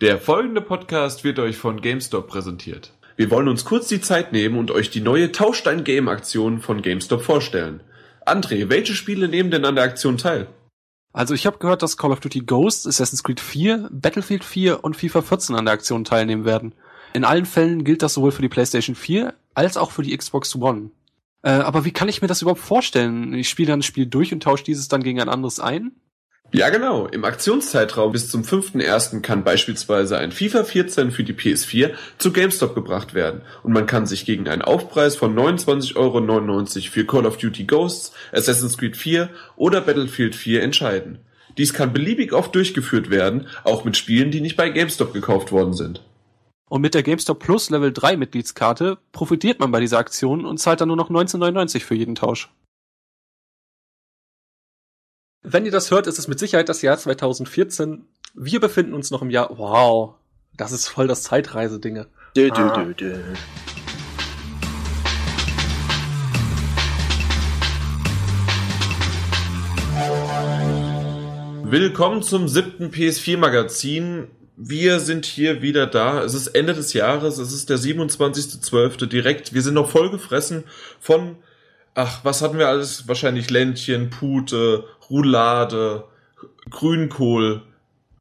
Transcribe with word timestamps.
Der 0.00 0.16
folgende 0.16 0.62
Podcast 0.62 1.24
wird 1.24 1.38
euch 1.38 1.58
von 1.58 1.82
GameStop 1.82 2.26
präsentiert. 2.26 2.94
Wir 3.16 3.30
wollen 3.30 3.48
uns 3.48 3.66
kurz 3.66 3.86
die 3.86 4.00
Zeit 4.00 4.32
nehmen 4.32 4.58
und 4.58 4.70
euch 4.70 4.88
die 4.88 5.02
neue 5.02 5.30
Tauschstein-Game-Aktion 5.30 6.60
von 6.60 6.80
GameStop 6.80 7.20
vorstellen. 7.20 7.82
André, 8.24 8.70
welche 8.70 8.94
Spiele 8.94 9.28
nehmen 9.28 9.50
denn 9.50 9.66
an 9.66 9.74
der 9.74 9.84
Aktion 9.84 10.16
teil? 10.16 10.46
Also 11.12 11.34
ich 11.34 11.44
habe 11.44 11.58
gehört, 11.58 11.82
dass 11.82 11.98
Call 11.98 12.12
of 12.12 12.20
Duty 12.20 12.40
Ghosts, 12.40 12.86
Assassin's 12.86 13.22
Creed 13.22 13.40
4, 13.40 13.90
Battlefield 13.92 14.42
4 14.42 14.82
und 14.82 14.96
FIFA 14.96 15.20
14 15.20 15.54
an 15.54 15.66
der 15.66 15.74
Aktion 15.74 16.04
teilnehmen 16.04 16.46
werden. 16.46 16.74
In 17.12 17.24
allen 17.24 17.44
Fällen 17.44 17.84
gilt 17.84 18.00
das 18.00 18.14
sowohl 18.14 18.32
für 18.32 18.40
die 18.40 18.48
PlayStation 18.48 18.96
4 18.96 19.34
als 19.52 19.76
auch 19.76 19.90
für 19.90 20.02
die 20.02 20.16
Xbox 20.16 20.56
One. 20.56 20.92
Äh, 21.42 21.50
aber 21.50 21.84
wie 21.84 21.92
kann 21.92 22.08
ich 22.08 22.22
mir 22.22 22.28
das 22.28 22.40
überhaupt 22.40 22.62
vorstellen? 22.62 23.34
Ich 23.34 23.50
spiele 23.50 23.68
dann 23.68 23.80
ein 23.80 23.82
Spiel 23.82 24.06
durch 24.06 24.32
und 24.32 24.42
tausche 24.42 24.64
dieses 24.64 24.88
dann 24.88 25.02
gegen 25.02 25.20
ein 25.20 25.28
anderes 25.28 25.60
ein? 25.60 25.92
Ja, 26.52 26.68
genau. 26.70 27.06
Im 27.06 27.24
Aktionszeitraum 27.24 28.10
bis 28.10 28.28
zum 28.28 28.42
5.1. 28.42 29.20
kann 29.20 29.44
beispielsweise 29.44 30.18
ein 30.18 30.32
FIFA 30.32 30.64
14 30.64 31.12
für 31.12 31.22
die 31.22 31.32
PS4 31.32 31.92
zu 32.18 32.32
GameStop 32.32 32.74
gebracht 32.74 33.14
werden 33.14 33.42
und 33.62 33.72
man 33.72 33.86
kann 33.86 34.06
sich 34.06 34.26
gegen 34.26 34.48
einen 34.48 34.62
Aufpreis 34.62 35.14
von 35.14 35.36
29,99 35.36 35.96
Euro 35.96 36.90
für 36.90 37.06
Call 37.06 37.26
of 37.26 37.36
Duty 37.36 37.64
Ghosts, 37.64 38.12
Assassin's 38.32 38.76
Creed 38.78 38.96
4 38.96 39.28
oder 39.54 39.80
Battlefield 39.80 40.34
4 40.34 40.62
entscheiden. 40.62 41.20
Dies 41.56 41.72
kann 41.72 41.92
beliebig 41.92 42.32
oft 42.32 42.52
durchgeführt 42.54 43.10
werden, 43.10 43.46
auch 43.62 43.84
mit 43.84 43.96
Spielen, 43.96 44.32
die 44.32 44.40
nicht 44.40 44.56
bei 44.56 44.70
GameStop 44.70 45.12
gekauft 45.12 45.52
worden 45.52 45.74
sind. 45.74 46.02
Und 46.68 46.80
mit 46.80 46.94
der 46.94 47.04
GameStop 47.04 47.38
Plus 47.38 47.70
Level 47.70 47.92
3 47.92 48.16
Mitgliedskarte 48.16 48.98
profitiert 49.12 49.60
man 49.60 49.70
bei 49.70 49.80
dieser 49.80 49.98
Aktion 49.98 50.44
und 50.44 50.58
zahlt 50.58 50.80
dann 50.80 50.88
nur 50.88 50.96
noch 50.96 51.10
19,99 51.10 51.80
für 51.80 51.94
jeden 51.94 52.16
Tausch. 52.16 52.48
Wenn 55.42 55.64
ihr 55.64 55.70
das 55.70 55.90
hört, 55.90 56.06
ist 56.06 56.18
es 56.18 56.28
mit 56.28 56.38
Sicherheit 56.38 56.68
das 56.68 56.82
Jahr 56.82 56.98
2014. 56.98 58.04
Wir 58.34 58.60
befinden 58.60 58.92
uns 58.92 59.10
noch 59.10 59.22
im 59.22 59.30
Jahr. 59.30 59.56
Wow, 59.56 60.16
das 60.54 60.70
ist 60.70 60.86
voll 60.86 61.08
das 61.08 61.22
Zeitreisedinge. 61.22 62.08
Dö. 62.36 62.50
Willkommen 71.64 72.22
zum 72.22 72.46
siebten 72.46 72.90
PS4-Magazin. 72.90 74.26
Wir 74.58 75.00
sind 75.00 75.24
hier 75.24 75.62
wieder 75.62 75.86
da. 75.86 76.22
Es 76.22 76.34
ist 76.34 76.48
Ende 76.48 76.74
des 76.74 76.92
Jahres. 76.92 77.38
Es 77.38 77.54
ist 77.54 77.70
der 77.70 77.78
27.12. 77.78 79.06
direkt. 79.06 79.54
Wir 79.54 79.62
sind 79.62 79.72
noch 79.72 79.88
voll 79.88 80.10
gefressen 80.10 80.64
von 81.00 81.36
ach, 81.94 82.24
was 82.24 82.42
hatten 82.42 82.58
wir 82.58 82.68
alles? 82.68 83.08
Wahrscheinlich 83.08 83.50
Ländchen, 83.50 84.10
Pute, 84.10 84.84
Roulade, 85.10 86.04
Grünkohl. 86.70 87.62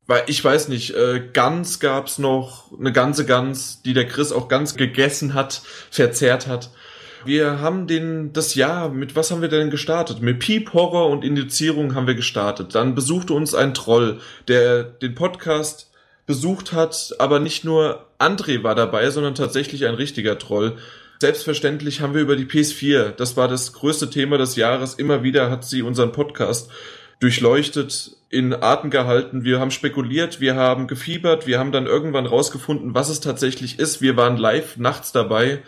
Weil 0.08 0.24
ich 0.26 0.44
weiß 0.44 0.70
nicht, 0.70 0.96
äh, 0.96 1.22
Gans 1.34 1.80
gab's 1.80 2.18
noch, 2.18 2.72
eine 2.80 2.92
ganze 2.92 3.26
Gans, 3.26 3.84
die 3.84 3.94
der 3.94 4.08
Chris 4.08 4.32
auch 4.32 4.48
ganz 4.48 4.76
gegessen 4.76 5.36
hat, 5.36 5.62
verzehrt 5.92 6.48
hat. 6.48 6.72
Wir 7.26 7.60
haben 7.60 7.86
den, 7.86 8.34
das 8.34 8.56
Jahr, 8.56 8.90
mit 8.90 9.16
was 9.16 9.30
haben 9.30 9.42
wir 9.42 9.50
denn 9.50 9.70
gestartet? 9.70 10.22
Mit 10.22 10.40
Piep, 10.40 10.74
Horror 10.74 11.10
und 11.10 11.24
Indizierung 11.24 11.94
haben 11.94 12.08
wir 12.08 12.16
gestartet. 12.16 12.74
Dann 12.76 12.96
besuchte 12.96 13.34
uns 13.34 13.54
ein 13.54 13.74
Troll, 13.74 14.20
der 14.48 14.84
den 14.84 15.16
Podcast 15.16 15.92
besucht 16.26 16.74
hat, 16.74 17.14
aber 17.20 17.40
nicht 17.40 17.66
nur 17.66 18.06
André 18.20 18.64
war 18.64 18.76
dabei, 18.76 19.10
sondern 19.10 19.36
tatsächlich 19.36 19.86
ein 19.86 19.96
richtiger 19.96 20.38
Troll. 20.38 20.78
Selbstverständlich 21.22 22.00
haben 22.00 22.14
wir 22.14 22.22
über 22.22 22.38
die 22.38 22.46
PS4, 22.46 23.12
das 23.12 23.36
war 23.36 23.50
das 23.50 23.74
größte 23.74 24.10
Thema 24.10 24.38
des 24.38 24.56
Jahres, 24.56 24.94
immer 24.94 25.22
wieder 25.22 25.52
hat 25.52 25.66
sie 25.66 25.82
unseren 25.82 26.14
Podcast 26.14 26.72
durchleuchtet, 27.20 28.16
in 28.30 28.54
Atem 28.54 28.90
gehalten. 28.90 29.44
Wir 29.44 29.60
haben 29.60 29.72
spekuliert, 29.72 30.40
wir 30.40 30.56
haben 30.56 30.88
gefiebert, 30.88 31.48
wir 31.48 31.60
haben 31.60 31.74
dann 31.74 31.88
irgendwann 31.88 32.26
rausgefunden, 32.26 32.94
was 32.94 33.10
es 33.10 33.20
tatsächlich 33.20 33.80
ist. 33.80 34.02
Wir 34.02 34.16
waren 34.16 34.38
live 34.38 34.78
nachts 34.78 35.12
dabei. 35.12 35.62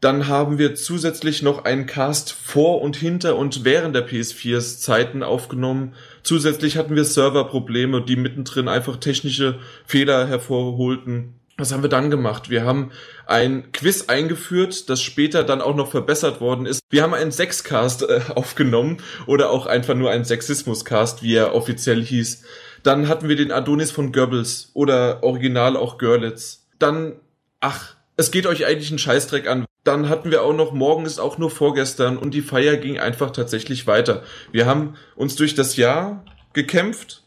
Dann 0.00 0.26
haben 0.26 0.58
wir 0.58 0.74
zusätzlich 0.74 1.42
noch 1.42 1.64
einen 1.64 1.86
Cast 1.86 2.32
vor 2.32 2.82
und 2.82 2.96
hinter 2.96 3.36
und 3.36 3.64
während 3.64 3.94
der 3.94 4.08
PS4s 4.08 4.80
Zeiten 4.80 5.22
aufgenommen. 5.22 5.94
Zusätzlich 6.22 6.76
hatten 6.76 6.96
wir 6.96 7.04
Serverprobleme, 7.04 8.02
die 8.02 8.16
mittendrin 8.16 8.68
einfach 8.68 8.96
technische 8.96 9.60
Fehler 9.86 10.26
hervorholten. 10.26 11.34
Was 11.56 11.72
haben 11.72 11.82
wir 11.82 11.90
dann 11.90 12.10
gemacht? 12.10 12.50
Wir 12.50 12.64
haben 12.64 12.90
ein 13.26 13.70
Quiz 13.70 14.06
eingeführt, 14.08 14.90
das 14.90 15.00
später 15.00 15.44
dann 15.44 15.60
auch 15.60 15.76
noch 15.76 15.88
verbessert 15.88 16.40
worden 16.40 16.66
ist. 16.66 16.80
Wir 16.90 17.02
haben 17.02 17.14
einen 17.14 17.30
Sexcast 17.30 18.02
äh, 18.02 18.20
aufgenommen 18.34 18.98
oder 19.26 19.50
auch 19.50 19.66
einfach 19.66 19.94
nur 19.94 20.10
einen 20.10 20.24
Sexismuscast, 20.24 21.22
wie 21.22 21.36
er 21.36 21.54
offiziell 21.54 22.02
hieß. 22.02 22.42
Dann 22.82 23.08
hatten 23.08 23.28
wir 23.28 23.36
den 23.36 23.52
Adonis 23.52 23.92
von 23.92 24.12
Goebbels 24.12 24.70
oder 24.74 25.22
original 25.22 25.76
auch 25.76 25.96
Görlitz. 25.96 26.66
Dann, 26.78 27.14
ach, 27.60 27.94
es 28.16 28.30
geht 28.30 28.46
euch 28.46 28.66
eigentlich 28.66 28.90
einen 28.90 28.98
Scheißdreck 28.98 29.48
an. 29.48 29.64
Dann 29.84 30.08
hatten 30.08 30.30
wir 30.30 30.42
auch 30.42 30.54
noch, 30.54 30.72
morgen 30.72 31.06
ist 31.06 31.18
auch 31.18 31.38
nur 31.38 31.50
vorgestern 31.50 32.18
und 32.18 32.32
die 32.34 32.42
Feier 32.42 32.76
ging 32.76 32.98
einfach 32.98 33.30
tatsächlich 33.30 33.86
weiter. 33.86 34.22
Wir 34.50 34.66
haben 34.66 34.96
uns 35.14 35.36
durch 35.36 35.54
das 35.54 35.76
Jahr 35.76 36.24
gekämpft. 36.52 37.22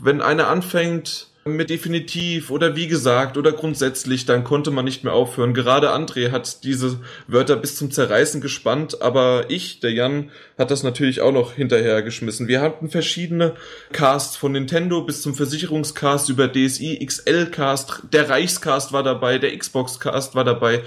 Wenn 0.00 0.20
einer 0.20 0.48
anfängt, 0.48 1.29
mit 1.44 1.70
definitiv 1.70 2.50
oder 2.50 2.76
wie 2.76 2.86
gesagt 2.86 3.38
oder 3.38 3.52
grundsätzlich, 3.52 4.26
dann 4.26 4.44
konnte 4.44 4.70
man 4.70 4.84
nicht 4.84 5.04
mehr 5.04 5.14
aufhören. 5.14 5.54
Gerade 5.54 5.90
André 5.90 6.30
hat 6.30 6.64
diese 6.64 7.00
Wörter 7.28 7.56
bis 7.56 7.76
zum 7.76 7.90
Zerreißen 7.90 8.42
gespannt, 8.42 9.00
aber 9.00 9.46
ich, 9.48 9.80
der 9.80 9.92
Jan, 9.92 10.30
hat 10.58 10.70
das 10.70 10.82
natürlich 10.82 11.22
auch 11.22 11.32
noch 11.32 11.54
hinterher 11.54 12.02
geschmissen. 12.02 12.46
Wir 12.46 12.60
hatten 12.60 12.90
verschiedene 12.90 13.54
Casts 13.92 14.36
von 14.36 14.52
Nintendo 14.52 15.00
bis 15.02 15.22
zum 15.22 15.34
Versicherungscast 15.34 16.28
über 16.28 16.46
DSI, 16.46 17.04
XL-Cast, 17.04 18.02
der 18.12 18.28
Reichscast 18.28 18.92
war 18.92 19.02
dabei, 19.02 19.38
der 19.38 19.56
Xbox-Cast 19.56 20.34
war 20.34 20.44
dabei. 20.44 20.82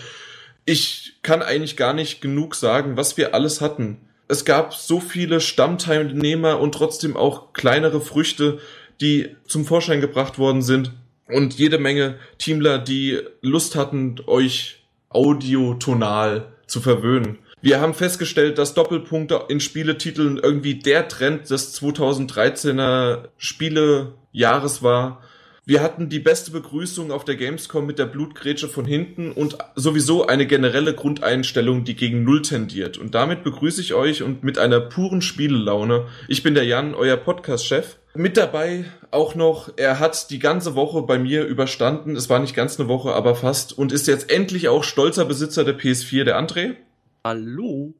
Ich 0.66 1.16
kann 1.24 1.42
eigentlich 1.42 1.78
gar 1.78 1.94
nicht 1.94 2.22
genug 2.22 2.53
sagen, 2.53 2.96
was 2.96 3.18
wir 3.18 3.34
alles 3.34 3.59
hatten. 3.59 3.97
Es 4.28 4.46
gab 4.46 4.74
so 4.74 5.00
viele 5.00 5.42
Stammteilnehmer 5.42 6.59
und 6.59 6.74
trotzdem 6.74 7.18
auch 7.18 7.53
kleinere 7.53 8.00
Früchte, 8.00 8.59
die 9.02 9.36
zum 9.48 9.66
Vorschein 9.66 10.02
gebracht 10.02 10.38
worden 10.38 10.62
sind 10.62 10.92
und 11.28 11.54
jede 11.56 11.78
Menge 11.78 12.18
Teamler, 12.38 12.80
die 12.80 13.20
Lust 13.42 13.76
hatten, 13.76 14.16
euch 14.28 14.84
audiotonal 15.09 16.54
zu 16.68 16.81
verwöhnen. 16.81 17.38
Wir 17.62 17.80
haben 17.80 17.94
festgestellt, 17.94 18.58
dass 18.58 18.74
Doppelpunkte 18.74 19.46
in 19.48 19.62
Spieletiteln 19.62 20.38
irgendwie 20.38 20.76
der 20.76 21.08
Trend 21.08 21.50
des 21.50 21.80
2013er 21.81 23.30
Spielejahres 23.38 24.84
war. 24.84 25.22
Wir 25.66 25.81
hatten 25.81 26.09
die 26.09 26.19
beste 26.19 26.51
Begrüßung 26.51 27.09
auf 27.09 27.24
der 27.24 27.38
Gamescom 27.38 27.85
mit 27.85 27.97
der 27.97 28.06
Blutgrätsche 28.06 28.68
von 28.68 28.84
hinten 28.84 29.31
und 29.31 29.57
sowieso 29.75 30.28
eine 30.28 30.46
generelle 30.46 30.94
Grundeinstellung, 30.94 31.85
die 31.85 31.96
gegen 31.96 32.25
Null 32.25 32.41
tendiert. 32.41 32.97
Und 32.97 33.16
damit 33.16 33.46
begrüße 33.46 33.79
ich 33.79 33.94
euch 33.94 34.24
und 34.24 34.44
mit 34.44 34.57
einer 34.57 34.81
puren 34.81 35.22
Spielelaune. 35.22 36.07
Ich 36.28 36.44
bin 36.44 36.53
der 36.53 36.66
Jan, 36.66 36.94
euer 36.94 37.16
Podcast-Chef. 37.16 37.96
Mit 38.13 38.35
dabei 38.35 38.84
auch 39.09 39.35
noch, 39.35 39.72
er 39.78 40.00
hat 40.00 40.31
die 40.31 40.40
ganze 40.40 40.75
Woche 40.75 41.01
bei 41.03 41.18
mir 41.18 41.46
überstanden. 41.46 42.18
Es 42.18 42.30
war 42.30 42.40
nicht 42.40 42.56
ganz 42.56 42.78
eine 42.78 42.90
Woche, 42.90 43.13
aber 43.13 43.34
fast. 43.34 43.78
Und 43.78 43.94
ist 43.94 44.07
jetzt 44.07 44.30
endlich 44.30 44.68
auch 44.68 44.84
stolzer 44.84 45.24
Besitzer 45.24 45.63
der 45.63 45.80
PS4, 45.80 46.25
der 46.25 46.38
André. 46.38 46.75
Hallo. 47.24 47.94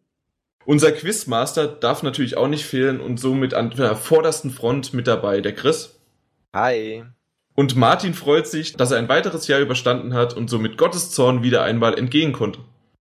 Unser 0.66 0.91
Quizmaster 0.91 1.68
darf 1.68 2.03
natürlich 2.03 2.35
auch 2.35 2.50
nicht 2.50 2.66
fehlen 2.66 3.00
und 3.00 3.22
somit 3.22 3.53
an 3.53 3.69
der 3.69 3.95
vordersten 3.95 4.51
Front 4.51 4.94
mit 4.94 5.07
dabei, 5.07 5.40
der 5.40 5.56
Chris. 5.56 5.97
Hi. 6.53 7.06
Und 7.56 7.75
Martin 7.75 8.14
freut 8.14 8.47
sich, 8.47 8.74
dass 8.74 8.91
er 8.91 8.97
ein 8.97 9.09
weiteres 9.09 9.47
Jahr 9.47 9.59
überstanden 9.59 10.14
hat 10.14 10.36
und 10.36 10.50
somit 10.50 10.78
Gottes 10.78 11.12
Zorn 11.12 11.44
wieder 11.44 11.64
einmal 11.64 11.97
entgehen 11.97 12.34
konnte. 12.34 12.59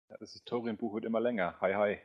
Ja, 0.08 0.16
das 0.18 0.32
Historienbuch 0.32 0.94
wird 0.94 1.04
immer 1.04 1.20
länger. 1.20 1.54
Hi, 1.60 1.74
hi. 1.74 1.98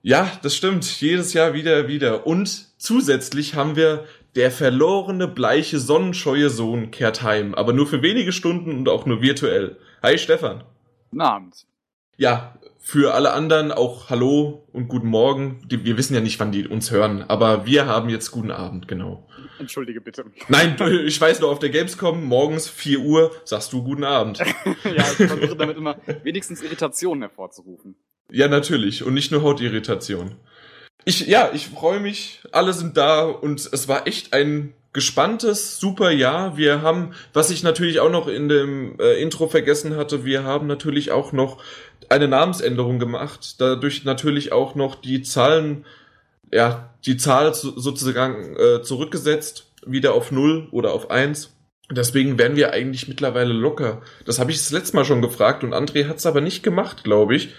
Ja, 0.00 0.30
das 0.42 0.56
stimmt. 0.56 1.00
Jedes 1.00 1.34
Jahr 1.34 1.52
wieder, 1.52 1.88
wieder. 1.88 2.26
Und 2.26 2.68
zusätzlich 2.78 3.54
haben 3.54 3.76
wir 3.76 4.04
der 4.34 4.50
verlorene, 4.50 5.28
bleiche, 5.28 5.78
sonnenscheue 5.78 6.48
Sohn 6.48 6.90
kehrt 6.90 7.22
heim, 7.22 7.54
aber 7.54 7.72
nur 7.72 7.86
für 7.86 8.02
wenige 8.02 8.32
Stunden 8.32 8.78
und 8.78 8.88
auch 8.88 9.04
nur 9.04 9.20
virtuell. 9.20 9.76
Hi 10.02 10.16
Stefan. 10.16 10.64
Guten 11.10 11.20
Abend. 11.20 11.66
Ja, 12.16 12.54
für 12.78 13.14
alle 13.14 13.32
anderen 13.32 13.72
auch 13.72 14.08
Hallo 14.08 14.66
und 14.72 14.88
guten 14.88 15.08
Morgen. 15.08 15.60
Wir 15.68 15.98
wissen 15.98 16.14
ja 16.14 16.20
nicht, 16.20 16.40
wann 16.40 16.52
die 16.52 16.66
uns 16.66 16.90
hören, 16.90 17.22
aber 17.28 17.66
wir 17.66 17.86
haben 17.86 18.08
jetzt 18.08 18.30
guten 18.30 18.50
Abend, 18.50 18.88
genau. 18.88 19.27
Entschuldige 19.58 20.00
bitte. 20.00 20.24
Nein, 20.48 20.76
ich 21.04 21.20
weiß 21.20 21.40
nur, 21.40 21.50
auf 21.50 21.58
der 21.58 21.70
Gamescom 21.70 22.24
morgens 22.24 22.68
4 22.68 23.00
Uhr 23.00 23.32
sagst 23.44 23.72
du 23.72 23.82
guten 23.82 24.04
Abend. 24.04 24.38
ja, 24.84 25.04
ich 25.18 25.26
versuche 25.26 25.56
damit 25.56 25.76
immer 25.76 25.96
wenigstens 26.22 26.62
Irritationen 26.62 27.22
hervorzurufen. 27.22 27.96
Ja, 28.30 28.48
natürlich. 28.48 29.02
Und 29.02 29.14
nicht 29.14 29.32
nur 29.32 29.42
Hautirritation. 29.42 30.36
Ich, 31.04 31.26
ja, 31.26 31.50
ich 31.52 31.68
freue 31.68 32.00
mich. 32.00 32.42
Alle 32.52 32.72
sind 32.72 32.96
da 32.96 33.24
und 33.24 33.60
es 33.72 33.88
war 33.88 34.06
echt 34.06 34.32
ein 34.32 34.74
gespanntes, 34.92 35.78
super 35.78 36.10
Jahr. 36.10 36.56
Wir 36.56 36.82
haben, 36.82 37.14
was 37.32 37.50
ich 37.50 37.62
natürlich 37.62 38.00
auch 38.00 38.10
noch 38.10 38.26
in 38.26 38.48
dem 38.48 38.98
äh, 38.98 39.20
Intro 39.22 39.48
vergessen 39.48 39.96
hatte, 39.96 40.24
wir 40.24 40.44
haben 40.44 40.66
natürlich 40.66 41.10
auch 41.10 41.32
noch 41.32 41.62
eine 42.08 42.28
Namensänderung 42.28 42.98
gemacht. 42.98 43.56
Dadurch 43.60 44.04
natürlich 44.04 44.52
auch 44.52 44.74
noch 44.74 44.94
die 44.96 45.22
Zahlen, 45.22 45.84
ja, 46.52 46.94
die 47.06 47.16
Zahl 47.16 47.54
sozusagen 47.54 48.56
äh, 48.56 48.82
zurückgesetzt, 48.82 49.72
wieder 49.86 50.14
auf 50.14 50.30
null 50.30 50.68
oder 50.72 50.92
auf 50.92 51.10
eins 51.10 51.58
Deswegen 51.90 52.38
wären 52.38 52.56
wir 52.56 52.72
eigentlich 52.72 53.08
mittlerweile 53.08 53.52
locker. 53.52 54.02
Das 54.26 54.38
habe 54.38 54.50
ich 54.50 54.58
das 54.58 54.70
letzte 54.70 54.96
Mal 54.96 55.06
schon 55.06 55.22
gefragt 55.22 55.64
und 55.64 55.72
André 55.72 56.06
hat 56.06 56.18
es 56.18 56.26
aber 56.26 56.42
nicht 56.42 56.62
gemacht, 56.62 57.02
glaube 57.02 57.34
ich. 57.34 57.54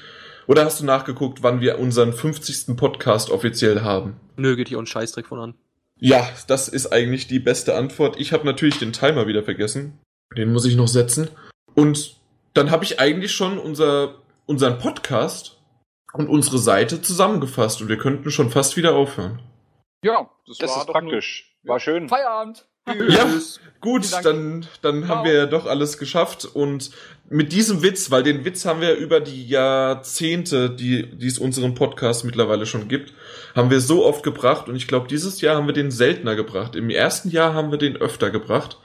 Oder 0.46 0.66
hast 0.66 0.80
du 0.80 0.86
nachgeguckt, 0.86 1.42
wann 1.42 1.62
wir 1.62 1.80
unseren 1.80 2.14
50. 2.14 2.76
Podcast 2.78 3.32
offiziell 3.32 3.82
haben? 3.82 4.18
Nö, 4.36 4.56
geht 4.56 4.68
hier 4.68 4.78
uns 4.80 4.90
Scheißdreck 4.90 5.28
von 5.28 5.40
an. 5.40 5.54
Ja, 6.00 6.30
das 6.48 6.68
ist 6.68 6.94
eigentlich 6.94 7.28
die 7.28 7.40
beste 7.40 7.76
Antwort. 7.76 8.20
Ich 8.20 8.32
habe 8.32 8.46
natürlich 8.46 8.78
den 8.78 8.94
Timer 8.94 9.28
wieder 9.28 9.44
vergessen. 9.44 10.00
Den 10.38 10.54
muss 10.54 10.66
ich 10.66 10.76
noch 10.76 10.88
setzen. 10.88 11.30
Und 11.74 12.16
dann 12.54 12.72
habe 12.72 12.84
ich 12.84 13.00
eigentlich 13.00 13.32
schon 13.32 13.58
unser, 13.58 14.16
unseren 14.46 14.78
Podcast 14.78 15.59
und 16.14 16.28
unsere 16.28 16.58
Seite 16.58 17.02
zusammengefasst 17.02 17.82
und 17.82 17.88
wir 17.90 17.98
könnten 17.98 18.32
schon 18.32 18.50
fast 18.50 18.78
wieder 18.78 18.96
aufhören. 18.96 19.42
Ja, 20.04 20.30
Das 20.48 20.78
ist 20.78 20.88
praktisch. 20.88 21.56
War 21.64 21.80
schön. 21.80 22.08
Feierabend. 22.08 22.66
Ja, 23.10 23.28
gut, 23.82 24.08
dann, 24.24 24.66
dann 24.82 25.08
haben 25.08 25.26
wir 25.26 25.34
ja 25.34 25.46
doch 25.46 25.66
alles 25.66 25.98
geschafft. 25.98 26.46
Und 26.46 26.92
mit 27.30 27.52
diesem 27.52 27.84
Witz, 27.84 28.10
weil 28.10 28.24
den 28.24 28.46
Witz 28.46 28.66
haben 28.66 28.82
wir 28.82 28.96
über 28.96 29.20
die 29.20 29.48
Jahrzehnte, 29.48 30.70
die, 30.70 31.16
die 31.16 31.28
es 31.28 31.38
unseren 31.38 31.76
Podcast 31.76 32.26
mittlerweile 32.26 32.66
schon 32.66 32.88
gibt, 32.88 33.14
haben 33.56 33.70
wir 33.70 33.82
so 33.82 34.06
oft 34.06 34.24
gebracht. 34.24 34.70
Und 34.70 34.76
ich 34.76 34.88
glaube, 34.88 35.08
dieses 35.08 35.42
Jahr 35.42 35.56
haben 35.56 35.68
wir 35.68 35.74
den 35.74 35.92
seltener 35.92 36.36
gebracht. 36.36 36.76
Im 36.76 36.90
ersten 36.90 37.30
Jahr 37.30 37.54
haben 37.54 37.72
wir 37.72 37.78
den 37.78 37.98
öfter 37.98 38.32
gebracht. 38.32 38.80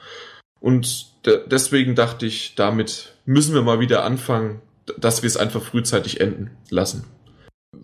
Und 0.60 1.24
de 1.26 1.40
deswegen 1.46 1.94
dachte 1.94 2.26
ich, 2.26 2.54
damit 2.54 3.14
müssen 3.24 3.54
wir 3.54 3.62
mal 3.62 3.80
wieder 3.80 4.04
anfangen, 4.04 4.60
dass 4.98 5.22
wir 5.22 5.28
es 5.28 5.36
einfach 5.36 5.62
frühzeitig 5.62 6.20
enden 6.20 6.50
lassen. 6.68 7.06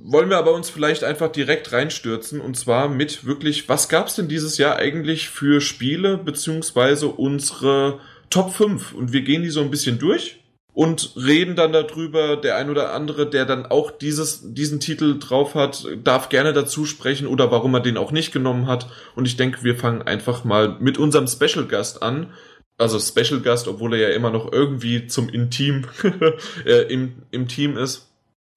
Wollen 0.04 0.30
wir 0.30 0.38
aber 0.38 0.52
uns 0.52 0.70
vielleicht 0.70 1.04
einfach 1.04 1.30
direkt 1.30 1.72
reinstürzen 1.72 2.40
und 2.40 2.56
zwar 2.56 2.88
mit 2.88 3.24
wirklich, 3.24 3.68
was 3.68 3.88
gab's 3.88 4.16
denn 4.16 4.28
dieses 4.28 4.58
Jahr 4.58 4.76
eigentlich 4.76 5.28
für 5.28 5.60
Spiele 5.60 6.16
beziehungsweise 6.16 7.08
unsere 7.08 8.00
Top 8.30 8.52
5 8.52 8.92
und 8.94 9.12
wir 9.12 9.22
gehen 9.22 9.42
die 9.42 9.50
so 9.50 9.60
ein 9.60 9.70
bisschen 9.70 9.98
durch 9.98 10.40
und 10.72 11.14
reden 11.16 11.56
dann 11.56 11.72
darüber, 11.72 12.36
der 12.36 12.56
ein 12.56 12.70
oder 12.70 12.94
andere, 12.94 13.28
der 13.28 13.44
dann 13.44 13.66
auch 13.66 13.90
dieses, 13.90 14.54
diesen 14.54 14.80
Titel 14.80 15.18
drauf 15.18 15.54
hat, 15.54 15.86
darf 16.02 16.28
gerne 16.28 16.52
dazu 16.52 16.84
sprechen 16.86 17.26
oder 17.26 17.50
warum 17.50 17.74
er 17.74 17.80
den 17.80 17.96
auch 17.96 18.12
nicht 18.12 18.32
genommen 18.32 18.66
hat 18.66 18.88
und 19.16 19.26
ich 19.26 19.36
denke, 19.36 19.64
wir 19.64 19.76
fangen 19.76 20.02
einfach 20.02 20.44
mal 20.44 20.76
mit 20.80 20.98
unserem 20.98 21.26
Special 21.26 21.66
Gast 21.66 22.02
an, 22.02 22.32
also 22.78 22.98
Special 22.98 23.40
Gast, 23.40 23.68
obwohl 23.68 23.94
er 23.94 24.08
ja 24.08 24.16
immer 24.16 24.30
noch 24.30 24.50
irgendwie 24.50 25.06
zum 25.06 25.28
Intim 25.28 25.84
äh, 26.64 26.92
im, 26.92 27.22
im 27.30 27.48
Team 27.48 27.76
ist. 27.76 28.08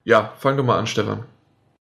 Ja, 0.06 0.34
fang 0.38 0.58
doch 0.58 0.64
mal 0.64 0.80
an, 0.80 0.88
Stefan. 0.88 1.26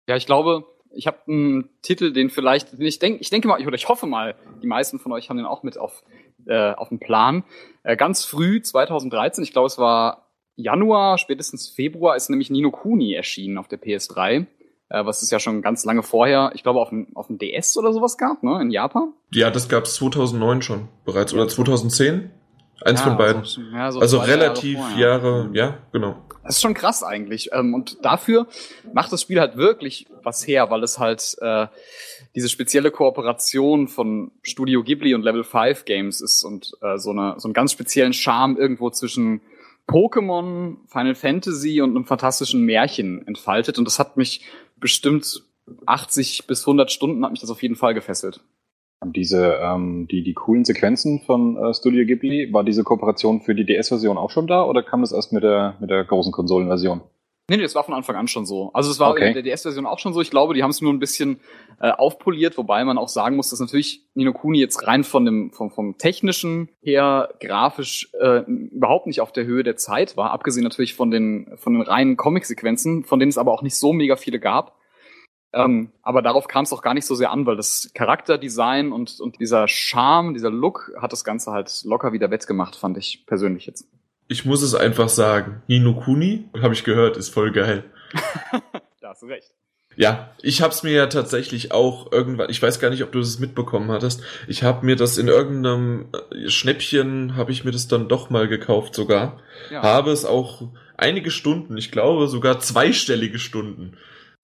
Ja, 0.07 0.15
ich 0.15 0.25
glaube, 0.25 0.65
ich 0.91 1.07
habe 1.07 1.17
einen 1.27 1.69
Titel, 1.81 2.13
den 2.13 2.29
vielleicht, 2.29 2.79
ich 2.79 2.99
denke, 2.99 3.21
ich 3.21 3.29
denke 3.29 3.47
mal, 3.47 3.65
oder 3.65 3.75
ich 3.75 3.89
hoffe 3.89 4.05
mal, 4.05 4.35
die 4.61 4.67
meisten 4.67 4.99
von 4.99 5.11
euch 5.11 5.29
haben 5.29 5.37
den 5.37 5.45
auch 5.45 5.63
mit 5.63 5.77
auf, 5.77 6.03
äh, 6.45 6.71
auf 6.73 6.89
dem 6.89 6.99
Plan. 6.99 7.43
Äh, 7.83 7.97
ganz 7.97 8.23
früh, 8.23 8.61
2013, 8.61 9.43
ich 9.43 9.51
glaube, 9.51 9.67
es 9.67 9.77
war 9.77 10.29
Januar, 10.55 11.17
spätestens 11.17 11.69
Februar, 11.69 12.15
ist 12.15 12.29
nämlich 12.29 12.49
Nino 12.49 12.71
Kuni 12.71 13.13
erschienen 13.13 13.57
auf 13.57 13.67
der 13.67 13.81
PS3. 13.81 14.47
Äh, 14.87 15.05
was 15.05 15.21
es 15.21 15.31
ja 15.31 15.39
schon 15.39 15.61
ganz 15.61 15.83
lange 15.83 16.03
vorher, 16.03 16.51
ich 16.53 16.63
glaube, 16.63 16.79
auf 16.79 16.89
dem, 16.89 17.07
auf 17.15 17.27
dem 17.27 17.37
DS 17.37 17.75
oder 17.77 17.91
sowas 17.91 18.17
gab, 18.17 18.43
ne, 18.43 18.61
in 18.61 18.71
Japan. 18.71 19.13
Ja, 19.31 19.49
das 19.49 19.67
gab's 19.67 19.95
2009 19.95 20.61
schon 20.61 20.87
bereits 21.03 21.33
oder 21.33 21.47
2010? 21.47 22.29
Eins 22.81 23.01
von 23.01 23.17
beiden. 23.17 23.43
So, 23.45 23.61
ja, 23.73 23.91
so 23.91 23.99
also 23.99 24.19
relativ 24.19 24.77
vorher. 24.77 24.97
Jahre, 24.97 25.49
ja, 25.53 25.77
genau. 25.91 26.15
Das 26.43 26.55
ist 26.55 26.61
schon 26.61 26.73
krass 26.73 27.03
eigentlich. 27.03 27.49
Ähm, 27.53 27.73
Und 27.73 28.03
dafür 28.03 28.47
macht 28.93 29.11
das 29.11 29.21
Spiel 29.21 29.39
halt 29.39 29.57
wirklich 29.57 30.07
was 30.23 30.45
her, 30.45 30.69
weil 30.69 30.83
es 30.83 30.99
halt 30.99 31.37
äh, 31.41 31.67
diese 32.35 32.49
spezielle 32.49 32.91
Kooperation 32.91 33.87
von 33.87 34.31
Studio 34.43 34.83
Ghibli 34.83 35.15
und 35.15 35.23
Level 35.23 35.43
5 35.43 35.85
Games 35.85 36.21
ist 36.21 36.43
und 36.43 36.73
äh, 36.81 36.97
so, 36.97 37.11
eine, 37.11 37.35
so 37.37 37.47
einen 37.47 37.53
ganz 37.53 37.71
speziellen 37.71 38.13
Charme 38.13 38.57
irgendwo 38.57 38.89
zwischen 38.89 39.41
Pokémon, 39.87 40.77
Final 40.87 41.15
Fantasy 41.15 41.81
und 41.81 41.91
einem 41.91 42.05
fantastischen 42.05 42.61
Märchen 42.61 43.25
entfaltet. 43.25 43.77
Und 43.77 43.85
das 43.85 43.99
hat 43.99 44.17
mich 44.17 44.41
bestimmt 44.77 45.43
80 45.85 46.45
bis 46.47 46.61
100 46.61 46.91
Stunden 46.91 47.23
hat 47.23 47.31
mich 47.31 47.41
das 47.41 47.49
auf 47.49 47.63
jeden 47.63 47.75
Fall 47.75 47.93
gefesselt. 47.93 48.41
Diese, 49.13 49.59
ähm, 49.61 50.07
die, 50.09 50.23
die 50.23 50.33
coolen 50.33 50.65
Sequenzen 50.65 51.21
von 51.21 51.57
äh, 51.57 51.73
Studio 51.73 52.05
Ghibli, 52.05 52.51
war 52.53 52.63
diese 52.63 52.83
Kooperation 52.83 53.41
für 53.41 53.55
die 53.55 53.65
DS-Version 53.65 54.17
auch 54.17 54.29
schon 54.31 54.47
da 54.47 54.63
oder 54.63 54.83
kam 54.83 55.01
das 55.01 55.11
erst 55.11 55.33
mit 55.33 55.43
der, 55.43 55.75
mit 55.79 55.89
der 55.89 56.03
großen 56.03 56.31
Konsolenversion? 56.31 57.01
Nee, 57.47 57.57
nee, 57.57 57.61
das 57.63 57.75
war 57.75 57.83
von 57.83 57.93
Anfang 57.93 58.15
an 58.15 58.27
schon 58.27 58.47
so. 58.47 58.71
Also 58.73 58.89
es 58.89 58.99
war 58.99 59.11
Okay. 59.11 59.27
in 59.27 59.33
der 59.35 59.43
DS-Version 59.43 59.85
auch 59.85 59.99
schon 59.99 60.13
so. 60.13 60.21
Ich 60.21 60.31
glaube, 60.31 60.55
die 60.55 60.63
haben 60.63 60.71
es 60.71 60.81
nur 60.81 60.91
ein 60.91 60.97
bisschen 60.97 61.39
äh, 61.79 61.91
aufpoliert, 61.91 62.57
wobei 62.57 62.83
man 62.83 62.97
auch 62.97 63.07
sagen 63.07 63.35
muss, 63.35 63.51
dass 63.51 63.59
natürlich 63.59 64.01
Nino 64.15 64.33
Kuni 64.33 64.57
jetzt 64.59 64.87
rein 64.87 65.03
von 65.03 65.25
dem 65.25 65.51
vom, 65.51 65.69
vom 65.69 65.95
technischen 65.99 66.69
her 66.81 67.29
grafisch 67.39 68.09
äh, 68.19 68.39
überhaupt 68.49 69.05
nicht 69.05 69.21
auf 69.21 69.31
der 69.31 69.45
Höhe 69.45 69.61
der 69.61 69.75
Zeit 69.75 70.17
war, 70.17 70.31
abgesehen 70.31 70.63
natürlich 70.63 70.95
von 70.95 71.11
den 71.11 71.51
von 71.57 71.73
den 71.73 71.83
reinen 71.83 72.17
Comic-Sequenzen, 72.17 73.03
von 73.03 73.19
denen 73.19 73.29
es 73.29 73.37
aber 73.37 73.51
auch 73.51 73.61
nicht 73.61 73.75
so 73.75 73.93
mega 73.93 74.15
viele 74.15 74.39
gab. 74.39 74.75
Ähm, 75.55 75.91
aber 76.01 76.21
darauf 76.21 76.49
kam 76.49 76.65
es 76.65 76.73
auch 76.73 76.81
gar 76.81 76.93
nicht 76.93 77.05
so 77.05 77.15
sehr 77.15 77.31
an, 77.31 77.45
weil 77.45 77.55
das 77.55 77.89
Charakterdesign 77.93 78.91
und, 78.91 79.21
und 79.21 79.39
dieser 79.39 79.69
Charme, 79.69 80.33
dieser 80.33 80.51
Look 80.51 80.91
hat 81.01 81.13
das 81.13 81.23
Ganze 81.23 81.51
halt 81.51 81.83
locker 81.85 82.11
wieder 82.11 82.29
wettgemacht, 82.29 82.75
fand 82.75 82.97
ich 82.97 83.25
persönlich 83.25 83.65
jetzt. 83.65 83.87
Ich 84.27 84.43
muss 84.43 84.61
es 84.61 84.75
einfach 84.75 85.07
sagen. 85.07 85.63
Nino 85.67 85.93
Kuni, 85.93 86.49
habe 86.61 86.73
ich 86.73 86.83
gehört, 86.83 87.15
ist 87.15 87.29
voll 87.29 87.51
geil. 87.51 87.85
Da 89.01 89.11
hast 89.11 89.21
du 89.21 89.27
recht. 89.27 89.53
Ja, 89.97 90.31
ich 90.41 90.63
hab's 90.63 90.81
mir 90.81 90.93
ja 90.93 91.05
tatsächlich 91.05 91.71
auch 91.71 92.11
irgendwann, 92.11 92.49
ich 92.49 92.59
weiß 92.59 92.79
gar 92.79 92.89
nicht, 92.89 93.03
ob 93.03 93.11
du 93.11 93.19
das 93.19 93.37
mitbekommen 93.37 93.91
hattest. 93.91 94.23
Ich 94.47 94.63
habe 94.63 94.83
mir 94.83 94.95
das 94.95 95.19
in 95.19 95.27
irgendeinem 95.27 96.07
äh, 96.31 96.49
Schnäppchen, 96.49 97.35
habe 97.35 97.51
ich 97.51 97.63
mir 97.63 97.71
das 97.71 97.87
dann 97.87 98.07
doch 98.07 98.31
mal 98.31 98.47
gekauft 98.47 98.95
sogar. 98.95 99.39
Ja. 99.69 99.83
Habe 99.83 100.11
es 100.11 100.25
auch 100.25 100.63
einige 100.97 101.29
Stunden, 101.29 101.77
ich 101.77 101.91
glaube 101.91 102.27
sogar 102.27 102.59
zweistellige 102.59 103.37
Stunden. 103.37 103.95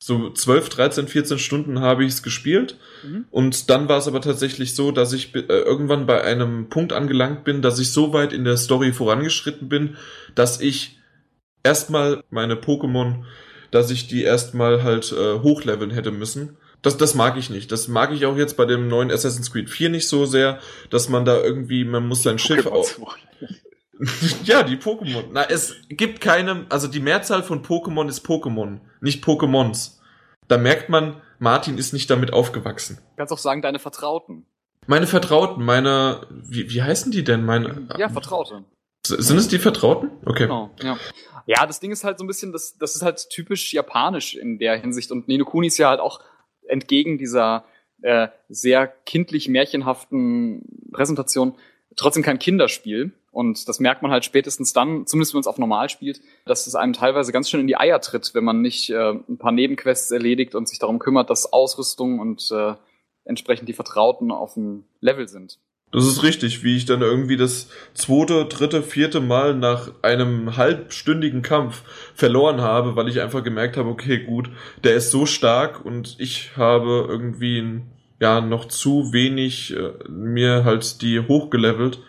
So 0.04 0.32
12, 0.32 0.70
13, 0.70 1.08
14 1.08 1.38
Stunden 1.38 1.80
habe 1.80 2.04
ich 2.04 2.14
es 2.14 2.24
gespielt. 2.24 2.76
Mhm. 3.04 3.26
Und 3.30 3.70
dann 3.70 3.88
war 3.88 4.00
es 4.00 4.08
aber 4.08 4.20
tatsächlich 4.20 4.74
so, 4.74 4.92
dass 4.92 5.14
ich 5.14 5.36
äh, 5.36 5.42
irgendwann 5.42 6.08
bei 6.08 6.24
einem 6.24 6.70
Punkt 6.70 6.92
angelangt 6.92 7.44
bin, 7.44 7.62
dass 7.62 7.78
ich 7.78 7.92
so 7.92 8.12
weit 8.12 8.34
in 8.34 8.44
der 8.44 8.58
Story 8.58 8.94
vorangeschritten 8.94 9.70
bin, 9.70 9.98
dass 10.34 10.60
ich 10.60 10.98
erstmal 11.62 12.24
meine 12.32 12.56
Pokémon, 12.56 13.26
dass 13.70 13.92
ich 13.92 14.08
die 14.08 14.24
erstmal 14.24 14.82
halt 14.82 15.12
äh, 15.12 15.38
hochleveln 15.38 15.92
hätte 15.92 16.10
müssen. 16.10 16.58
Das, 16.82 16.98
das 16.98 17.14
mag 17.14 17.38
ich 17.38 17.52
nicht. 17.52 17.72
Das 17.72 17.88
mag 17.88 18.12
ich 18.12 18.26
auch 18.26 18.38
jetzt 18.38 18.58
bei 18.58 18.66
dem 18.66 18.88
neuen 18.88 19.12
Assassin's 19.12 19.52
Creed 19.52 19.70
4 19.70 19.90
nicht 19.90 20.08
so 20.08 20.26
sehr, 20.26 20.60
dass 20.90 21.10
man 21.10 21.26
da 21.26 21.40
irgendwie, 21.40 21.86
man 21.86 22.08
muss 22.08 22.24
sein 22.24 22.40
Schiff 22.40 22.66
auf. 22.66 23.00
ja, 24.44 24.64
die 24.64 24.78
Pokémon. 24.78 25.26
Na, 25.32 25.44
es 25.44 25.76
gibt 25.90 26.22
keine, 26.22 26.66
also 26.70 26.88
die 26.88 27.00
Mehrzahl 27.00 27.44
von 27.44 27.64
Pokémon 27.64 28.08
ist 28.08 28.26
Pokémon, 28.26 28.80
nicht 29.00 29.24
Pokémons. 29.24 30.00
Da 30.48 30.58
merkt 30.58 30.90
man, 30.90 31.22
Martin 31.40 31.78
ist 31.78 31.94
nicht 31.94 32.10
damit 32.10 32.34
aufgewachsen. 32.34 32.98
Du 33.12 33.18
kannst 33.18 33.34
auch 33.34 33.38
sagen, 33.38 33.62
deine 33.62 33.80
Vertrauten. 33.80 34.46
Meine 34.88 35.08
Vertrauten, 35.08 35.64
meine, 35.64 36.28
wie, 36.32 36.70
wie 36.72 36.82
heißen 36.82 37.12
die 37.12 37.24
denn? 37.24 37.46
Meine, 37.46 37.88
Ja, 37.98 38.10
Vertraute. 38.10 38.64
sind 39.06 39.38
es 39.38 39.48
die 39.48 39.60
Vertrauten? 39.60 40.10
Okay. 40.26 40.44
Genau, 40.44 40.72
ja. 40.82 40.98
Ja, 41.48 41.66
das 41.66 41.80
Ding 41.80 41.92
ist 41.92 42.04
halt 42.04 42.20
so 42.20 42.24
ein 42.24 42.28
bisschen, 42.28 42.52
das, 42.52 42.78
das 42.78 42.96
ist 42.96 43.02
halt 43.02 43.30
typisch 43.30 43.74
japanisch 43.74 44.36
in 44.36 44.60
der 44.60 44.78
Hinsicht. 44.78 45.12
Und 45.12 45.28
Nino 45.28 45.46
Kuni 45.46 45.68
ist 45.68 45.78
ja 45.78 45.90
halt 45.90 46.00
auch 46.00 46.22
entgegen 46.68 47.18
dieser 47.18 47.66
äh, 48.02 48.28
sehr 48.50 48.88
kindlich 48.88 49.48
märchenhaften 49.48 50.64
Präsentation 50.92 51.56
trotzdem 51.96 52.24
kein 52.24 52.40
Kinderspiel. 52.40 53.12
Und 53.32 53.70
das 53.70 53.80
merkt 53.80 54.02
man 54.02 54.12
halt 54.12 54.26
spätestens 54.26 54.74
dann, 54.74 55.08
zumindest 55.08 55.34
wenn 55.34 55.38
man 55.38 55.42
es 55.42 55.48
auf 55.48 55.58
normal 55.58 55.90
spielt, 55.90 56.22
dass 56.46 56.68
es 56.68 56.76
einem 56.76 56.94
teilweise 56.94 57.32
ganz 57.32 57.50
schön 57.50 57.62
in 57.62 57.68
die 57.68 57.78
Eier 57.78 58.02
tritt, 58.02 58.32
wenn 58.34 58.44
man 58.44 58.62
nicht 58.62 58.90
äh, 58.90 59.12
ein 59.12 59.38
paar 59.38 59.54
Nebenquests 59.54 60.12
erledigt 60.12 60.54
und 60.54 60.68
sich 60.68 60.80
darum 60.80 61.00
kümmert, 61.00 61.30
dass 61.30 61.54
Ausrüstung 61.54 62.20
und 62.20 62.52
äh, 62.52 62.74
entsprechend 63.24 63.70
die 63.70 63.74
Vertrauten 63.74 64.32
auf 64.32 64.56
dem 64.56 64.84
Level 65.00 65.28
sind. 65.28 65.60
Das 65.92 66.08
ist 66.08 66.24
richtig, 66.24 66.64
wie 66.64 66.78
ich 66.78 66.86
dann 66.86 67.02
irgendwie 67.02 67.36
das 67.36 67.70
zweite, 67.94 68.46
dritte, 68.46 68.82
vierte 68.82 69.20
Mal 69.20 69.56
nach 69.56 69.92
einem 70.02 70.56
halbstündigen 70.56 71.42
Kampf 71.42 71.84
verloren 72.14 72.62
habe, 72.62 72.96
weil 72.96 73.10
ich 73.10 73.20
einfach 73.20 73.44
gemerkt 73.44 73.76
habe, 73.76 73.90
okay, 73.90 74.24
gut, 74.24 74.50
der 74.86 74.96
ist 74.96 75.12
so 75.12 75.26
stark 75.26 75.84
und 75.86 76.16
ich 76.18 76.56
habe 76.56 77.08
irgendwie 77.10 77.82
ja 78.22 78.40
noch 78.40 78.66
zu 78.66 79.12
wenig 79.12 79.76
äh, 79.76 79.92
mir 80.10 80.64
halt 80.64 81.02
die 81.02 81.20
hochgelevelt. 81.20 82.00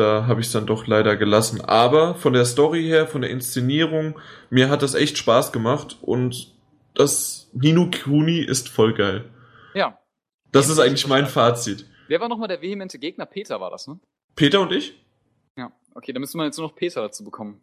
Da 0.00 0.26
habe 0.26 0.40
ich 0.40 0.46
es 0.46 0.52
dann 0.54 0.64
doch 0.64 0.86
leider 0.86 1.14
gelassen. 1.18 1.60
Aber 1.60 2.14
von 2.14 2.32
der 2.32 2.46
Story 2.46 2.84
her, 2.84 3.06
von 3.06 3.20
der 3.20 3.30
Inszenierung, 3.30 4.18
mir 4.48 4.70
hat 4.70 4.80
das 4.80 4.94
echt 4.94 5.18
Spaß 5.18 5.52
gemacht 5.52 5.98
und 6.00 6.54
das 6.94 7.50
Nino 7.52 7.90
Kuni 7.90 8.38
ist 8.38 8.70
voll 8.70 8.94
geil. 8.94 9.26
Ja. 9.74 9.98
Das 10.52 10.70
ist 10.70 10.78
eigentlich 10.78 11.06
mein. 11.06 11.26
Fazit. 11.26 11.84
Wer 12.08 12.18
war 12.18 12.30
nochmal 12.30 12.48
der 12.48 12.62
vehemente 12.62 12.98
Gegner? 12.98 13.26
Peter 13.26 13.60
war 13.60 13.70
das, 13.70 13.88
ne? 13.88 14.00
Peter 14.36 14.62
und 14.62 14.72
ich? 14.72 14.94
Ja. 15.58 15.70
Okay, 15.94 16.14
dann 16.14 16.20
müssen 16.20 16.38
wir 16.38 16.46
jetzt 16.46 16.56
nur 16.56 16.68
noch 16.68 16.74
Peter 16.74 17.02
dazu 17.02 17.22
bekommen. 17.22 17.60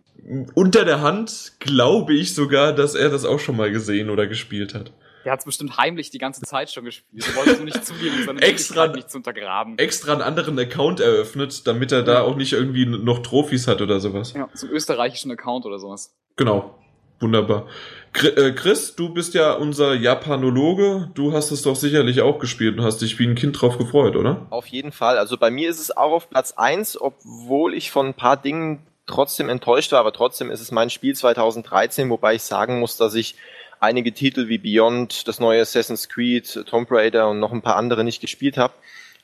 unter 0.54 0.86
der 0.86 1.02
Hand 1.02 1.54
glaube 1.60 2.14
ich 2.14 2.36
sogar, 2.36 2.72
dass 2.72 2.94
er 2.94 3.10
das 3.10 3.26
auch 3.26 3.40
schon 3.40 3.58
mal 3.58 3.72
gesehen 3.72 4.12
oder 4.12 4.28
gespielt 4.28 4.76
hat. 4.76 4.92
Der 5.28 5.34
hat 5.34 5.40
es 5.42 5.46
bestimmt 5.46 5.76
heimlich 5.76 6.10
die 6.10 6.20
ganze 6.20 6.40
Zeit 6.44 6.72
schon 6.72 6.86
gespielt. 6.86 7.28
Er 7.28 7.36
wollte 7.36 7.52
es 7.52 7.58
nur 7.58 7.66
nicht 7.66 7.86
zugeben, 7.86 8.16
um 8.20 8.26
seine 8.28 8.40
Extra- 8.40 8.88
nicht 8.88 9.12
zu 9.12 9.18
untergraben. 9.18 9.78
Extra 9.78 10.14
einen 10.14 10.22
anderen 10.22 10.58
Account 10.58 11.02
eröffnet, 11.02 11.68
damit 11.68 11.92
er 11.92 12.02
da 12.02 12.22
auch 12.22 12.38
nicht 12.38 12.54
irgendwie 12.54 12.86
noch 12.86 13.20
Trophys 13.20 13.68
hat 13.68 13.82
oder 13.82 14.00
sowas. 14.00 14.32
Ja, 14.32 14.48
zum 14.54 14.70
österreichischen 14.70 15.30
Account 15.30 15.66
oder 15.66 15.80
sowas. 15.80 16.16
Genau. 16.38 16.80
Wunderbar. 17.20 17.68
Äh, 18.14 18.54
Chris, 18.54 18.96
du 18.96 19.10
bist 19.10 19.34
ja 19.34 19.52
unser 19.52 19.96
Japanologe. 19.96 21.12
Du 21.14 21.34
hast 21.34 21.52
es 21.52 21.62
doch 21.62 21.76
sicherlich 21.76 22.22
auch 22.22 22.40
gespielt 22.40 22.78
und 22.78 22.86
hast 22.86 23.02
dich 23.02 23.20
wie 23.20 23.28
ein 23.28 23.36
Kind 23.36 23.62
drauf 23.62 23.78
gefreut, 23.78 24.16
oder? 24.16 24.48
Auf 24.50 24.68
jeden 24.68 24.94
Fall. 24.94 25.18
Also 25.18 25.36
bei 25.36 25.52
mir 25.52 25.70
ist 25.70 25.82
es 25.82 25.92
auch 25.98 26.14
auf 26.14 26.30
Platz 26.30 26.54
eins, 26.56 26.98
obwohl 26.98 27.74
ich 27.74 27.92
von 27.92 28.06
ein 28.06 28.14
paar 28.14 28.38
Dingen 28.38 28.82
trotzdem 29.08 29.50
enttäuscht 29.50 29.92
war, 29.92 30.00
aber 30.00 30.14
trotzdem 30.14 30.52
ist 30.52 30.62
es 30.62 30.72
mein 30.72 30.90
Spiel 30.90 31.16
2013, 31.16 32.10
wobei 32.10 32.36
ich 32.36 32.44
sagen 32.44 32.80
muss, 32.80 32.96
dass 32.96 33.14
ich 33.14 33.36
einige 33.80 34.14
Titel 34.14 34.48
wie 34.48 34.58
Beyond, 34.58 35.28
das 35.28 35.40
neue 35.40 35.62
Assassin's 35.62 36.10
Creed, 36.10 36.66
Tomb 36.68 36.92
Raider 36.92 37.30
und 37.30 37.40
noch 37.40 37.52
ein 37.52 37.62
paar 37.62 37.76
andere 37.76 38.04
nicht 38.04 38.22
gespielt 38.22 38.58
habe. 38.58 38.74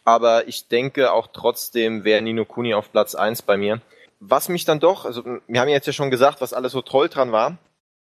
Aber 0.06 0.48
ich 0.48 0.68
denke 0.68 1.14
auch 1.14 1.28
trotzdem 1.32 2.04
wäre 2.04 2.22
Nino 2.22 2.46
Kuni 2.46 2.74
auf 2.74 2.92
Platz 2.92 3.16
eins 3.16 3.42
bei 3.42 3.58
mir. 3.58 3.82
Was 4.20 4.50
mich 4.50 4.66
dann 4.66 4.80
doch, 4.80 5.06
also 5.06 5.24
wir 5.48 5.60
haben 5.60 5.70
jetzt 5.70 5.88
ja 5.88 5.94
schon 5.94 6.12
gesagt, 6.12 6.42
was 6.42 6.54
alles 6.54 6.72
so 6.72 6.82
toll 6.82 7.10
dran 7.10 7.32
war, 7.32 7.58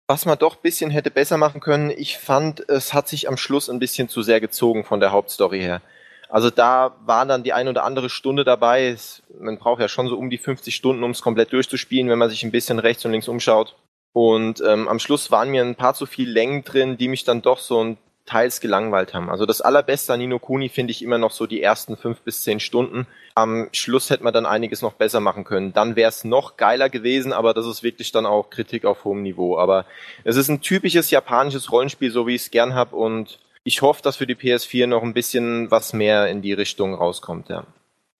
was 0.07 0.25
man 0.25 0.37
doch 0.37 0.57
bisschen 0.57 0.91
hätte 0.91 1.11
besser 1.11 1.37
machen 1.37 1.61
können, 1.61 1.89
ich 1.89 2.17
fand, 2.17 2.67
es 2.69 2.93
hat 2.93 3.07
sich 3.07 3.27
am 3.27 3.37
Schluss 3.37 3.69
ein 3.69 3.79
bisschen 3.79 4.09
zu 4.09 4.21
sehr 4.21 4.41
gezogen 4.41 4.83
von 4.83 4.99
der 4.99 5.11
Hauptstory 5.11 5.59
her. 5.59 5.81
Also 6.29 6.49
da 6.49 6.95
war 7.05 7.25
dann 7.25 7.43
die 7.43 7.53
ein 7.53 7.67
oder 7.67 7.83
andere 7.83 8.09
Stunde 8.09 8.43
dabei. 8.43 8.97
Man 9.39 9.59
braucht 9.59 9.81
ja 9.81 9.87
schon 9.87 10.07
so 10.07 10.17
um 10.17 10.29
die 10.29 10.39
50 10.39 10.75
Stunden, 10.75 11.03
um 11.03 11.11
es 11.11 11.21
komplett 11.21 11.53
durchzuspielen, 11.53 12.09
wenn 12.09 12.17
man 12.17 12.29
sich 12.29 12.43
ein 12.43 12.51
bisschen 12.51 12.79
rechts 12.79 13.05
und 13.05 13.11
links 13.11 13.27
umschaut. 13.27 13.75
Und 14.13 14.61
ähm, 14.65 14.87
am 14.87 14.99
Schluss 14.99 15.31
waren 15.31 15.49
mir 15.49 15.63
ein 15.63 15.75
paar 15.75 15.95
zu 15.95 16.05
viel 16.05 16.29
Längen 16.29 16.63
drin, 16.63 16.97
die 16.97 17.07
mich 17.07 17.23
dann 17.23 17.41
doch 17.41 17.57
so 17.57 17.83
ein 17.83 17.97
teils 18.25 18.61
gelangweilt 18.61 19.13
haben. 19.13 19.29
Also 19.29 19.45
das 19.45 19.59
allerbeste 19.59 20.13
an 20.13 20.19
Nino 20.19 20.39
Kuni 20.39 20.69
finde 20.69 20.91
ich 20.91 21.01
immer 21.01 21.17
noch 21.17 21.31
so 21.31 21.45
die 21.45 21.61
ersten 21.61 21.97
fünf 21.97 22.21
bis 22.21 22.43
zehn 22.43 22.59
Stunden. 22.59 23.05
Am 23.35 23.67
Schluss 23.73 24.09
hätte 24.09 24.23
man 24.23 24.33
dann 24.33 24.45
einiges 24.45 24.81
noch 24.81 24.93
besser 24.93 25.19
machen 25.19 25.43
können. 25.43 25.73
Dann 25.73 25.95
wäre 25.95 26.09
es 26.09 26.23
noch 26.23 26.55
geiler 26.55 26.89
gewesen, 26.89 27.33
aber 27.33 27.53
das 27.53 27.65
ist 27.65 27.83
wirklich 27.83 28.11
dann 28.11 28.25
auch 28.25 28.49
Kritik 28.49 28.85
auf 28.85 29.03
hohem 29.03 29.23
Niveau. 29.23 29.57
Aber 29.57 29.85
es 30.23 30.37
ist 30.37 30.47
ein 30.47 30.61
typisches 30.61 31.09
japanisches 31.11 31.71
Rollenspiel, 31.71 32.11
so 32.11 32.25
wie 32.25 32.35
ich 32.35 32.43
es 32.43 32.51
gern 32.51 32.75
hab 32.75 32.93
und 32.93 33.39
ich 33.65 33.81
hoffe, 33.81 34.01
dass 34.01 34.17
für 34.17 34.27
die 34.27 34.35
PS4 34.35 34.87
noch 34.87 35.03
ein 35.03 35.13
bisschen 35.13 35.71
was 35.71 35.93
mehr 35.93 36.27
in 36.27 36.41
die 36.41 36.53
Richtung 36.53 36.93
rauskommt, 36.93 37.49
ja. 37.49 37.65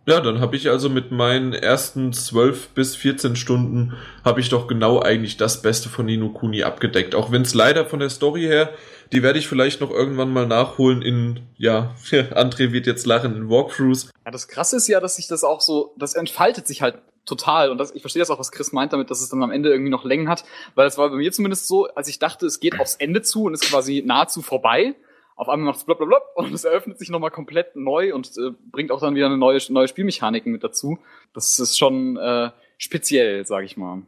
Ja, 0.06 0.20
dann 0.20 0.42
habe 0.42 0.58
ich 0.58 0.70
also 0.70 0.90
mit 0.90 1.12
meinen 1.12 1.54
ersten 1.54 2.12
12 2.12 2.70
bis 2.70 2.96
14 2.98 3.38
Stunden 3.38 3.94
habe 4.26 4.42
ich 4.42 4.50
doch 4.50 4.68
genau 4.68 5.00
eigentlich 5.00 5.38
das 5.38 5.62
Beste 5.62 5.88
von 5.88 6.06
Nino 6.06 6.30
Kuni 6.30 6.64
abgedeckt. 6.64 7.16
Auch 7.16 7.32
wenn 7.32 7.44
es 7.44 7.54
leider 7.54 7.86
von 7.86 8.00
der 8.00 8.10
Story 8.10 8.42
her, 8.42 8.70
die 9.14 9.24
werde 9.24 9.40
ich 9.40 9.48
vielleicht 9.48 9.80
noch 9.80 9.92
irgendwann 9.92 10.34
mal 10.34 10.46
nachholen 10.46 11.02
in, 11.02 11.40
ja, 11.58 11.96
André 12.12 12.74
wird 12.74 12.86
jetzt 12.86 13.06
lachen, 13.06 13.36
in 13.38 13.50
Walkthroughs. 13.50 14.10
Ja, 14.26 14.32
das 14.32 14.50
Krasse 14.50 14.76
ist 14.76 14.90
ja, 14.90 15.00
dass 15.00 15.16
sich 15.16 15.28
das 15.28 15.46
auch 15.46 15.62
so, 15.62 15.94
das 15.98 16.16
entfaltet 16.16 16.68
sich 16.68 16.82
halt 16.82 16.96
total. 17.26 17.70
Und 17.70 17.78
das, 17.78 17.96
ich 17.96 18.02
verstehe 18.02 18.22
das 18.22 18.30
auch, 18.30 18.40
was 18.40 18.52
Chris 18.52 18.74
meint 18.74 18.92
damit, 18.92 19.10
dass 19.10 19.22
es 19.22 19.30
dann 19.30 19.42
am 19.42 19.52
Ende 19.52 19.70
irgendwie 19.70 19.92
noch 19.92 20.04
Längen 20.04 20.28
hat. 20.28 20.44
Weil 20.76 20.88
es 20.88 20.98
war 20.98 21.10
bei 21.10 21.16
mir 21.16 21.32
zumindest 21.32 21.68
so, 21.68 21.88
als 21.88 22.10
ich 22.10 22.20
dachte, 22.20 22.46
es 22.46 22.60
geht 22.60 22.80
aufs 22.80 22.96
Ende 22.96 23.22
zu 23.22 23.44
und 23.44 23.54
ist 23.54 23.70
quasi 23.70 24.04
nahezu 24.06 24.42
vorbei. 24.42 24.96
Auf 25.36 25.50
einmal 25.50 25.68
macht 25.68 25.80
es 25.80 25.86
blub 25.86 26.00
und 26.36 26.54
es 26.54 26.63
eröffnet 26.63 27.00
sich 27.00 27.10
nochmal 27.10 27.32
komplett 27.32 27.75
neu 27.75 28.13
und 28.13 28.30
äh, 28.38 28.52
bringt 28.72 28.92
auch 28.92 29.00
dann 29.00 29.16
wieder 29.16 29.25
eine 29.25 29.38
neue, 29.38 29.60
neue 29.70 29.88
Spielmechaniken 29.88 30.52
mit 30.52 30.63
dazu. 30.63 31.00
Das 31.34 31.58
ist 31.60 31.78
schon 31.78 32.18
äh, 32.18 32.52
speziell, 32.78 33.46
sag 33.46 33.63
ich 33.63 33.78
mal. 33.78 34.04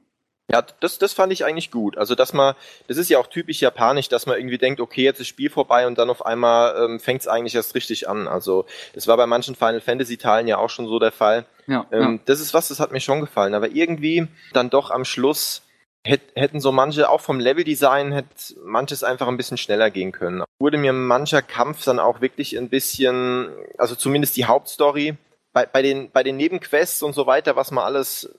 Ja, 0.51 0.61
das, 0.79 0.99
das 0.99 1.13
fand 1.13 1.33
ich 1.33 1.43
eigentlich 1.43 1.71
gut. 1.71 1.97
Also, 1.97 2.13
dass 2.13 2.31
man, 2.31 2.53
das 2.87 2.97
ist 2.97 3.09
ja 3.09 3.17
auch 3.17 3.25
typisch 3.25 3.61
japanisch, 3.61 4.09
dass 4.09 4.27
man 4.27 4.37
irgendwie 4.37 4.59
denkt, 4.59 4.79
okay, 4.79 5.01
jetzt 5.03 5.19
ist 5.19 5.27
Spiel 5.27 5.49
vorbei 5.49 5.87
und 5.87 5.97
dann 5.97 6.11
auf 6.11 6.23
einmal 6.23 6.75
ähm, 6.85 6.99
fängt 6.99 7.21
es 7.21 7.27
eigentlich 7.27 7.55
erst 7.55 7.73
richtig 7.73 8.07
an. 8.07 8.27
Also, 8.27 8.65
das 8.93 9.07
war 9.07 9.17
bei 9.17 9.25
manchen 9.25 9.55
Final 9.55 9.81
Fantasy 9.81 10.17
Teilen 10.17 10.47
ja 10.47 10.57
auch 10.59 10.69
schon 10.69 10.87
so 10.87 10.99
der 10.99 11.11
Fall. 11.11 11.45
Ja, 11.65 11.87
Ähm, 11.91 12.19
Das 12.25 12.39
ist 12.39 12.53
was, 12.53 12.67
das 12.67 12.79
hat 12.79 12.91
mir 12.91 12.99
schon 12.99 13.21
gefallen. 13.21 13.55
Aber 13.55 13.69
irgendwie 13.69 14.27
dann 14.53 14.69
doch 14.69 14.91
am 14.91 15.03
Schluss 15.03 15.63
hätten 16.05 16.59
so 16.59 16.71
manche, 16.71 17.09
auch 17.09 17.21
vom 17.21 17.39
Leveldesign, 17.39 18.11
hätte 18.11 18.29
manches 18.63 19.03
einfach 19.03 19.27
ein 19.27 19.37
bisschen 19.37 19.57
schneller 19.57 19.89
gehen 19.89 20.11
können. 20.11 20.43
Wurde 20.59 20.77
mir 20.77 20.93
mancher 20.93 21.41
Kampf 21.41 21.83
dann 21.83 21.99
auch 21.99 22.21
wirklich 22.21 22.57
ein 22.57 22.69
bisschen, 22.69 23.49
also 23.77 23.95
zumindest 23.95 24.37
die 24.37 24.45
Hauptstory, 24.45 25.15
bei, 25.51 25.65
bei, 25.65 25.81
den, 25.81 26.11
bei 26.11 26.23
den 26.23 26.37
Nebenquests 26.37 27.01
und 27.01 27.13
so 27.13 27.25
weiter, 27.27 27.55
was 27.55 27.71
man 27.71 27.83
alles 27.83 28.29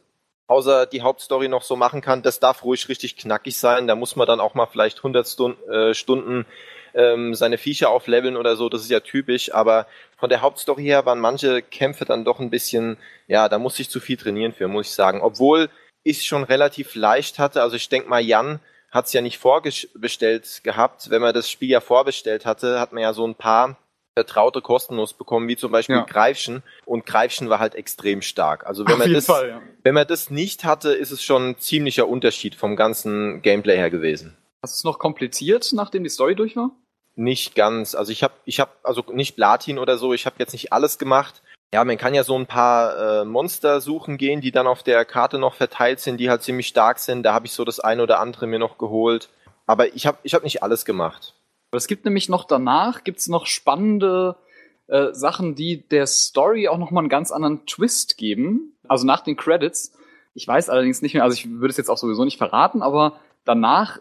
außer 0.48 0.86
die 0.86 1.02
Hauptstory 1.02 1.48
noch 1.48 1.62
so 1.62 1.74
machen 1.74 2.00
kann, 2.00 2.22
das 2.22 2.38
darf 2.38 2.62
ruhig 2.62 2.88
richtig 2.88 3.16
knackig 3.16 3.58
sein. 3.58 3.88
Da 3.88 3.96
muss 3.96 4.14
man 4.14 4.28
dann 4.28 4.40
auch 4.40 4.54
mal 4.54 4.66
vielleicht 4.66 4.98
100 4.98 5.26
Stun 5.26 5.56
äh, 5.68 5.92
Stunden 5.92 6.46
ähm, 6.94 7.34
seine 7.34 7.58
Viecher 7.58 7.90
aufleveln 7.90 8.36
oder 8.36 8.56
so, 8.56 8.68
das 8.68 8.82
ist 8.82 8.90
ja 8.90 9.00
typisch, 9.00 9.52
aber 9.52 9.86
von 10.16 10.30
der 10.30 10.40
Hauptstory 10.40 10.82
her 10.82 11.04
waren 11.04 11.20
manche 11.20 11.60
Kämpfe 11.60 12.06
dann 12.06 12.24
doch 12.24 12.40
ein 12.40 12.48
bisschen, 12.48 12.96
ja, 13.26 13.48
da 13.48 13.58
musste 13.58 13.82
ich 13.82 13.90
zu 13.90 14.00
viel 14.00 14.16
trainieren 14.16 14.52
für, 14.52 14.66
muss 14.66 14.86
ich 14.86 14.94
sagen. 14.94 15.20
Obwohl 15.20 15.68
ich 16.06 16.26
schon 16.26 16.44
relativ 16.44 16.94
leicht 16.94 17.38
hatte, 17.38 17.62
also 17.62 17.76
ich 17.76 17.88
denke 17.88 18.08
mal, 18.08 18.20
Jan 18.20 18.60
hat 18.90 19.06
es 19.06 19.12
ja 19.12 19.20
nicht 19.20 19.38
vorbestellt 19.38 20.60
gehabt. 20.62 21.10
Wenn 21.10 21.20
man 21.20 21.34
das 21.34 21.50
Spiel 21.50 21.70
ja 21.70 21.80
vorbestellt 21.80 22.46
hatte, 22.46 22.80
hat 22.80 22.92
man 22.92 23.02
ja 23.02 23.12
so 23.12 23.26
ein 23.26 23.34
paar 23.34 23.76
vertraute 24.14 24.62
kostenlos 24.62 25.12
bekommen, 25.12 25.46
wie 25.48 25.56
zum 25.56 25.70
Beispiel 25.70 25.96
Ja. 25.96 26.04
Greifchen. 26.04 26.62
Und 26.86 27.04
Greifchen 27.04 27.50
war 27.50 27.58
halt 27.58 27.74
extrem 27.74 28.22
stark. 28.22 28.66
Also 28.66 28.88
wenn 28.88 28.96
man 28.96 29.12
das, 29.12 29.26
ja. 29.26 29.60
wenn 29.82 29.94
man 29.94 30.06
das 30.06 30.30
nicht 30.30 30.64
hatte, 30.64 30.92
ist 30.92 31.10
es 31.10 31.22
schon 31.22 31.50
ein 31.50 31.58
ziemlicher 31.58 32.08
Unterschied 32.08 32.54
vom 32.54 32.76
ganzen 32.76 33.42
Gameplay 33.42 33.76
her 33.76 33.90
gewesen. 33.90 34.36
Hast 34.62 34.74
du 34.74 34.78
es 34.78 34.84
noch 34.84 34.98
kompliziert, 34.98 35.70
nachdem 35.74 36.02
die 36.02 36.08
Story 36.10 36.34
durch 36.34 36.56
war? 36.56 36.70
Nicht 37.14 37.54
ganz. 37.54 37.94
Also 37.94 38.10
ich 38.12 38.22
habe, 38.22 38.34
ich 38.46 38.60
habe 38.60 38.70
also 38.82 39.04
nicht 39.12 39.36
Platin 39.36 39.78
oder 39.78 39.98
so. 39.98 40.14
Ich 40.14 40.24
habe 40.24 40.36
jetzt 40.38 40.52
nicht 40.52 40.72
alles 40.72 40.96
gemacht. 40.96 41.42
Ja, 41.76 41.84
man 41.84 41.98
kann 41.98 42.14
ja 42.14 42.24
so 42.24 42.34
ein 42.38 42.46
paar 42.46 43.20
äh, 43.20 43.24
Monster 43.26 43.82
suchen 43.82 44.16
gehen, 44.16 44.40
die 44.40 44.50
dann 44.50 44.66
auf 44.66 44.82
der 44.82 45.04
Karte 45.04 45.38
noch 45.38 45.52
verteilt 45.52 46.00
sind, 46.00 46.16
die 46.16 46.30
halt 46.30 46.42
ziemlich 46.42 46.68
stark 46.68 46.98
sind. 46.98 47.22
Da 47.22 47.34
habe 47.34 47.44
ich 47.44 47.52
so 47.52 47.66
das 47.66 47.80
eine 47.80 48.02
oder 48.02 48.18
andere 48.18 48.46
mir 48.46 48.58
noch 48.58 48.78
geholt. 48.78 49.28
Aber 49.66 49.94
ich 49.94 50.06
habe, 50.06 50.16
ich 50.22 50.32
habe 50.32 50.44
nicht 50.44 50.62
alles 50.62 50.86
gemacht. 50.86 51.34
Es 51.72 51.86
gibt 51.86 52.06
nämlich 52.06 52.30
noch 52.30 52.44
danach, 52.44 53.04
gibt's 53.04 53.28
noch 53.28 53.44
spannende 53.44 54.36
äh, 54.86 55.12
Sachen, 55.12 55.54
die 55.54 55.86
der 55.86 56.06
Story 56.06 56.66
auch 56.68 56.78
nochmal 56.78 57.02
einen 57.02 57.10
ganz 57.10 57.30
anderen 57.30 57.66
Twist 57.66 58.16
geben. 58.16 58.78
Also 58.88 59.06
nach 59.06 59.20
den 59.20 59.36
Credits. 59.36 59.92
Ich 60.32 60.48
weiß 60.48 60.70
allerdings 60.70 61.02
nicht 61.02 61.12
mehr, 61.12 61.24
also 61.24 61.34
ich 61.34 61.46
würde 61.46 61.72
es 61.72 61.76
jetzt 61.76 61.90
auch 61.90 61.98
sowieso 61.98 62.24
nicht 62.24 62.38
verraten, 62.38 62.80
aber 62.80 63.20
danach 63.44 64.00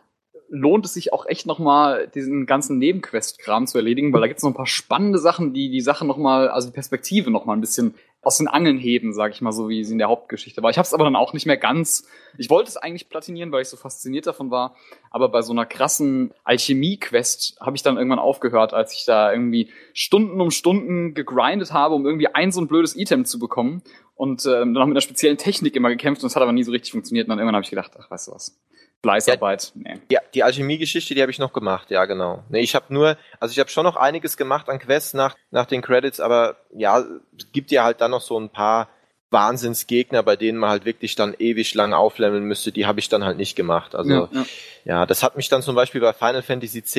lohnt 0.49 0.85
es 0.85 0.93
sich 0.93 1.13
auch 1.13 1.25
echt 1.25 1.45
nochmal 1.45 2.07
diesen 2.13 2.45
ganzen 2.45 2.77
Nebenquest-Kram 2.77 3.67
zu 3.67 3.77
erledigen, 3.77 4.13
weil 4.13 4.21
da 4.21 4.27
gibt's 4.27 4.43
noch 4.43 4.51
ein 4.51 4.55
paar 4.55 4.67
spannende 4.67 5.19
Sachen, 5.19 5.53
die 5.53 5.69
die 5.69 5.81
Sache 5.81 6.05
nochmal, 6.05 6.49
also 6.49 6.67
die 6.67 6.73
Perspektive 6.73 7.31
nochmal 7.31 7.57
ein 7.57 7.61
bisschen 7.61 7.95
aus 8.25 8.39
den 8.39 8.47
Angeln 8.47 8.79
heben, 8.79 9.13
sag 9.13 9.33
ich 9.33 9.41
mal, 9.41 9.51
so 9.51 9.69
wie 9.69 9.83
sie 9.83 9.91
in 9.93 9.99
der 9.99 10.07
Hauptgeschichte 10.07 10.63
war. 10.63 10.71
Ich 10.71 10.77
habe 10.79 10.85
es 10.85 10.95
aber 10.95 11.03
dann 11.03 11.15
auch 11.15 11.33
nicht 11.33 11.45
mehr 11.45 11.57
ganz. 11.57 12.07
Ich 12.39 12.49
wollte 12.49 12.69
es 12.69 12.77
eigentlich 12.77 13.07
platinieren, 13.07 13.51
weil 13.51 13.61
ich 13.61 13.69
so 13.69 13.77
fasziniert 13.77 14.25
davon 14.25 14.49
war, 14.49 14.75
aber 15.11 15.29
bei 15.29 15.43
so 15.43 15.53
einer 15.53 15.67
krassen 15.67 16.33
Alchemie-Quest 16.43 17.57
habe 17.61 17.75
ich 17.75 17.83
dann 17.83 17.97
irgendwann 17.97 18.19
aufgehört, 18.19 18.73
als 18.73 18.93
ich 18.93 19.05
da 19.05 19.31
irgendwie 19.31 19.69
Stunden 19.93 20.41
um 20.41 20.49
Stunden 20.49 21.13
gegrindet 21.13 21.71
habe, 21.71 21.93
um 21.93 22.05
irgendwie 22.05 22.27
ein 22.27 22.51
so 22.51 22.61
ein 22.61 22.67
blödes 22.67 22.95
Item 22.95 23.25
zu 23.25 23.37
bekommen 23.37 23.83
und 24.15 24.45
ähm, 24.47 24.73
dann 24.73 24.77
auch 24.77 24.87
mit 24.87 24.93
einer 24.93 25.01
speziellen 25.01 25.37
Technik 25.37 25.75
immer 25.75 25.89
gekämpft 25.89 26.23
und 26.23 26.27
es 26.27 26.35
hat 26.35 26.41
aber 26.41 26.51
nie 26.51 26.63
so 26.63 26.71
richtig 26.71 26.91
funktioniert. 26.91 27.27
Und 27.27 27.29
dann 27.29 27.39
irgendwann 27.39 27.55
habe 27.55 27.63
ich 27.63 27.69
gedacht, 27.69 27.91
ach, 27.99 28.09
weißt 28.09 28.29
du 28.29 28.31
was, 28.31 28.57
Fleißarbeit, 29.03 29.71
nee. 29.75 29.99
Ja, 30.09 30.19
die 30.33 30.43
Alchemie-Geschichte, 30.43 31.13
die 31.13 31.21
habe 31.21 31.31
ich 31.31 31.37
noch 31.39 31.53
gemacht, 31.53 31.91
ja 31.91 32.05
genau. 32.05 32.43
Nee, 32.49 32.61
ich 32.61 32.73
habe 32.75 32.91
nur, 32.93 33.17
also 33.39 33.51
ich 33.51 33.59
habe 33.59 33.69
schon 33.69 33.83
noch 33.83 33.95
einiges 33.95 34.35
gemacht 34.35 34.67
an 34.69 34.79
Quests 34.79 35.13
nach, 35.13 35.35
nach 35.51 35.65
den 35.67 35.81
Credits, 35.83 36.19
aber 36.19 36.55
ja, 36.73 36.99
es 37.37 37.51
gibt 37.51 37.69
ja 37.71 37.83
halt 37.83 38.01
dann 38.01 38.11
noch 38.11 38.21
so 38.21 38.39
ein 38.39 38.49
paar 38.49 38.89
Wahnsinnsgegner, 39.29 40.23
bei 40.23 40.35
denen 40.35 40.57
man 40.57 40.69
halt 40.71 40.85
wirklich 40.85 41.15
dann 41.15 41.35
ewig 41.37 41.73
lang 41.75 41.93
aufleveln 41.93 42.45
müsste, 42.45 42.71
die 42.71 42.85
habe 42.87 42.99
ich 42.99 43.09
dann 43.09 43.23
halt 43.23 43.37
nicht 43.37 43.55
gemacht. 43.55 43.93
Also 43.93 44.11
Ja, 44.11 44.29
ja. 44.31 44.45
ja, 44.85 45.05
das 45.05 45.21
hat 45.23 45.35
mich 45.37 45.49
dann 45.49 45.61
zum 45.61 45.75
Beispiel 45.75 46.01
bei 46.01 46.13
Final 46.13 46.41
Fantasy 46.41 46.79
X, 46.79 46.97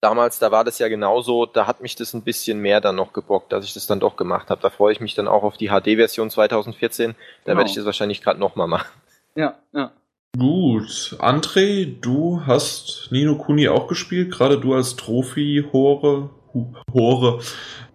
damals, 0.00 0.38
da 0.38 0.50
war 0.50 0.64
das 0.64 0.78
ja 0.78 0.88
genauso, 0.88 1.46
da 1.46 1.66
hat 1.66 1.80
mich 1.80 1.94
das 1.96 2.12
ein 2.14 2.22
bisschen 2.22 2.58
mehr 2.60 2.80
dann 2.80 2.96
noch 2.96 3.12
gebockt, 3.12 3.52
dass 3.52 3.64
ich 3.64 3.74
das 3.74 3.86
dann 3.86 4.00
doch 4.00 4.16
gemacht 4.16 4.50
habe. 4.50 4.60
Da 4.62 4.70
freue 4.70 4.92
ich 4.92 5.00
mich 5.00 5.14
dann 5.14 5.28
auch 5.28 5.42
auf 5.42 5.56
die 5.56 5.68
HD-Version 5.68 6.30
2014, 6.30 7.12
da 7.12 7.52
Genau. 7.52 7.58
werde 7.58 7.70
ich 7.70 7.76
das 7.76 7.84
wahrscheinlich 7.84 8.22
gerade 8.22 8.40
nochmal 8.40 8.66
machen. 8.68 8.88
ja, 9.36 9.54
ja. 9.72 9.92
Gut, 10.36 11.16
André, 11.20 11.86
du 12.00 12.42
hast 12.44 13.08
Nino 13.10 13.36
Kuni 13.36 13.68
auch 13.68 13.86
gespielt, 13.86 14.30
gerade 14.32 14.58
du 14.60 14.74
als 14.74 14.96
Trophy-Hore. 14.96 16.30
Hu- 16.52 16.74
Hore. 16.92 17.40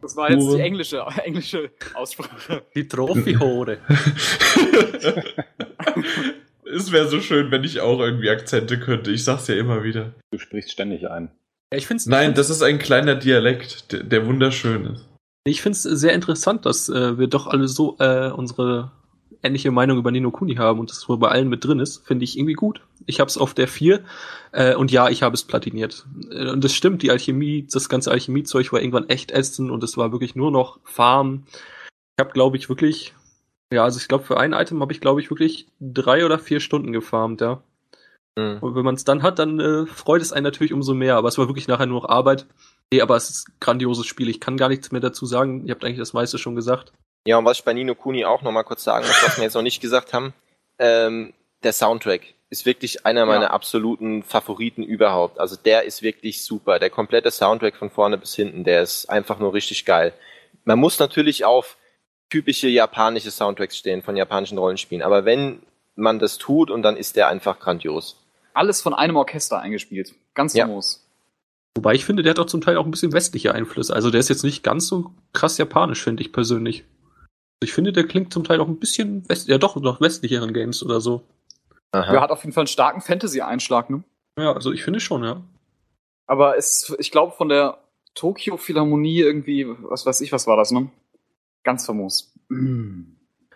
Das 0.01 0.15
war 0.15 0.31
jetzt 0.31 0.43
Hure. 0.43 0.55
die 0.57 0.61
englische, 0.63 0.99
englische 1.23 1.69
Aussprache. 1.93 2.63
Die 2.75 2.87
Trophy-Hore. 2.87 3.77
es 6.73 6.91
wäre 6.91 7.07
so 7.07 7.19
schön, 7.21 7.51
wenn 7.51 7.63
ich 7.63 7.79
auch 7.81 7.99
irgendwie 7.99 8.29
Akzente 8.29 8.79
könnte. 8.79 9.11
Ich 9.11 9.23
sag's 9.23 9.47
ja 9.47 9.55
immer 9.55 9.83
wieder. 9.83 10.13
Du 10.31 10.39
sprichst 10.39 10.71
ständig 10.71 11.09
ein. 11.09 11.31
Ja, 11.71 11.77
ich 11.77 11.87
find's, 11.87 12.05
Nein, 12.05 12.33
das 12.33 12.49
ist 12.49 12.61
ein 12.63 12.79
kleiner 12.79 13.15
Dialekt, 13.15 13.91
der, 13.91 14.03
der 14.03 14.25
wunderschön 14.25 14.85
ist. 14.85 15.07
ich 15.45 15.61
find's 15.61 15.83
sehr 15.83 16.13
interessant, 16.13 16.65
dass 16.65 16.89
äh, 16.89 17.17
wir 17.17 17.27
doch 17.27 17.47
alle 17.47 17.67
so 17.67 17.95
äh, 17.99 18.29
unsere 18.29 18.91
ähnliche 19.43 19.71
Meinung 19.71 19.97
über 19.97 20.11
Nino 20.11 20.31
Kuni 20.31 20.55
haben 20.55 20.79
und 20.79 20.89
das 20.89 21.07
wohl 21.09 21.17
bei 21.17 21.29
allen 21.29 21.49
mit 21.49 21.63
drin 21.65 21.79
ist, 21.79 22.05
finde 22.05 22.23
ich 22.23 22.37
irgendwie 22.37 22.53
gut. 22.53 22.81
Ich 23.05 23.19
habe 23.19 23.27
es 23.27 23.37
auf 23.37 23.53
der 23.53 23.67
4 23.67 24.03
äh, 24.51 24.75
und 24.75 24.91
ja, 24.91 25.09
ich 25.09 25.23
habe 25.23 25.33
es 25.33 25.43
platiniert. 25.43 26.05
Äh, 26.31 26.49
und 26.49 26.63
das 26.63 26.73
stimmt, 26.73 27.01
die 27.01 27.11
Alchemie, 27.11 27.67
das 27.71 27.89
ganze 27.89 28.11
Alchemiezeug 28.11 28.71
war 28.71 28.81
irgendwann 28.81 29.09
echt 29.09 29.31
ätzend 29.31 29.71
und 29.71 29.83
es 29.83 29.97
war 29.97 30.11
wirklich 30.11 30.35
nur 30.35 30.51
noch 30.51 30.79
Farm. 30.83 31.43
Ich 32.17 32.23
habe, 32.23 32.33
glaube 32.33 32.57
ich, 32.57 32.69
wirklich, 32.69 33.13
ja, 33.73 33.83
also 33.83 33.99
ich 33.99 34.07
glaube, 34.07 34.25
für 34.25 34.39
ein 34.39 34.53
Item 34.53 34.81
habe 34.81 34.93
ich, 34.93 35.01
glaube 35.01 35.21
ich, 35.21 35.29
wirklich 35.29 35.67
drei 35.79 36.25
oder 36.25 36.39
vier 36.39 36.59
Stunden 36.59 36.91
gefarmt, 36.91 37.41
ja. 37.41 37.63
Mhm. 38.37 38.59
Und 38.61 38.75
wenn 38.75 38.85
man 38.85 38.95
es 38.95 39.03
dann 39.03 39.23
hat, 39.23 39.39
dann 39.39 39.59
äh, 39.59 39.85
freut 39.85 40.21
es 40.21 40.33
einen 40.33 40.43
natürlich 40.43 40.73
umso 40.73 40.93
mehr. 40.93 41.17
Aber 41.17 41.27
es 41.27 41.37
war 41.37 41.47
wirklich 41.47 41.67
nachher 41.67 41.85
nur 41.85 42.01
noch 42.01 42.09
Arbeit. 42.09 42.47
Nee, 42.91 43.01
aber 43.01 43.15
es 43.15 43.29
ist 43.29 43.49
ein 43.49 43.53
grandioses 43.59 44.05
Spiel. 44.05 44.29
Ich 44.29 44.39
kann 44.39 44.57
gar 44.57 44.69
nichts 44.69 44.91
mehr 44.91 45.01
dazu 45.01 45.25
sagen. 45.25 45.65
Ihr 45.65 45.73
habt 45.73 45.83
eigentlich 45.83 45.97
das 45.97 46.13
meiste 46.13 46.37
schon 46.37 46.55
gesagt. 46.55 46.93
Ja, 47.25 47.37
und 47.37 47.45
was 47.45 47.59
ich 47.59 47.63
bei 47.63 47.73
Nino 47.73 47.95
Kuni 47.95 48.25
auch 48.25 48.41
nochmal 48.41 48.63
kurz 48.63 48.83
sagen 48.83 49.05
muss, 49.05 49.23
was 49.23 49.37
wir 49.37 49.43
jetzt 49.43 49.53
noch 49.53 49.61
nicht 49.61 49.81
gesagt 49.81 50.13
haben, 50.13 50.33
ähm, 50.79 51.33
der 51.63 51.73
Soundtrack 51.73 52.21
ist 52.49 52.65
wirklich 52.65 53.05
einer 53.05 53.25
meiner 53.25 53.43
ja. 53.43 53.51
absoluten 53.51 54.23
Favoriten 54.23 54.83
überhaupt. 54.83 55.39
Also 55.39 55.55
der 55.55 55.83
ist 55.83 56.01
wirklich 56.01 56.43
super. 56.43 56.79
Der 56.79 56.89
komplette 56.89 57.31
Soundtrack 57.31 57.77
von 57.77 57.89
vorne 57.89 58.17
bis 58.17 58.35
hinten, 58.35 58.63
der 58.63 58.81
ist 58.81 59.09
einfach 59.09 59.39
nur 59.39 59.53
richtig 59.53 59.85
geil. 59.85 60.13
Man 60.65 60.77
muss 60.77 60.99
natürlich 60.99 61.45
auf 61.45 61.77
typische 62.29 62.67
japanische 62.67 63.31
Soundtracks 63.31 63.77
stehen 63.77 64.01
von 64.01 64.17
japanischen 64.17 64.57
Rollenspielen, 64.57 65.03
aber 65.03 65.25
wenn 65.25 65.61
man 65.95 66.19
das 66.19 66.37
tut 66.37 66.71
und 66.71 66.81
dann 66.81 66.97
ist 66.97 67.15
der 67.15 67.27
einfach 67.27 67.59
grandios. 67.59 68.17
Alles 68.53 68.81
von 68.81 68.93
einem 68.93 69.15
Orchester 69.15 69.59
eingespielt. 69.59 70.13
Ganz 70.33 70.57
famos. 70.57 70.95
Ja. 70.95 71.11
Wobei 71.77 71.93
ich 71.93 72.03
finde, 72.03 72.23
der 72.23 72.31
hat 72.31 72.39
auch 72.39 72.47
zum 72.47 72.61
Teil 72.61 72.77
auch 72.77 72.85
ein 72.85 72.91
bisschen 72.91 73.13
westliche 73.13 73.53
Einflüsse. 73.53 73.93
Also 73.93 74.11
der 74.11 74.19
ist 74.19 74.29
jetzt 74.29 74.43
nicht 74.43 74.61
ganz 74.61 74.87
so 74.87 75.11
krass 75.31 75.57
japanisch, 75.57 76.03
finde 76.03 76.21
ich 76.21 76.33
persönlich. 76.33 76.83
Ich 77.63 77.73
finde, 77.73 77.93
der 77.93 78.05
klingt 78.05 78.33
zum 78.33 78.43
Teil 78.43 78.59
auch 78.59 78.67
ein 78.67 78.79
bisschen 78.79 79.27
west 79.29 79.47
ja 79.47 79.57
doch 79.57 79.75
noch 79.75 80.01
westlicheren 80.01 80.53
Games 80.53 80.83
oder 80.83 80.99
so. 80.99 81.23
Aha. 81.91 82.13
Er 82.13 82.21
hat 82.21 82.31
auf 82.31 82.43
jeden 82.43 82.53
Fall 82.53 82.61
einen 82.61 82.67
starken 82.67 83.01
Fantasy-Einschlag, 83.01 83.89
ne? 83.89 84.03
Ja, 84.37 84.53
also 84.53 84.71
ich 84.71 84.83
finde 84.83 84.99
schon, 84.99 85.23
ja. 85.23 85.41
Aber 86.25 86.57
es, 86.57 86.95
ich 86.99 87.11
glaube, 87.11 87.33
von 87.35 87.49
der 87.49 87.77
Tokyo 88.15 88.57
Philharmonie 88.57 89.19
irgendwie, 89.19 89.67
was 89.67 90.05
weiß 90.05 90.21
ich, 90.21 90.31
was 90.31 90.47
war 90.47 90.57
das, 90.57 90.71
ne? 90.71 90.89
Ganz 91.63 91.85
famos. 91.85 92.33
Mm. 92.49 93.03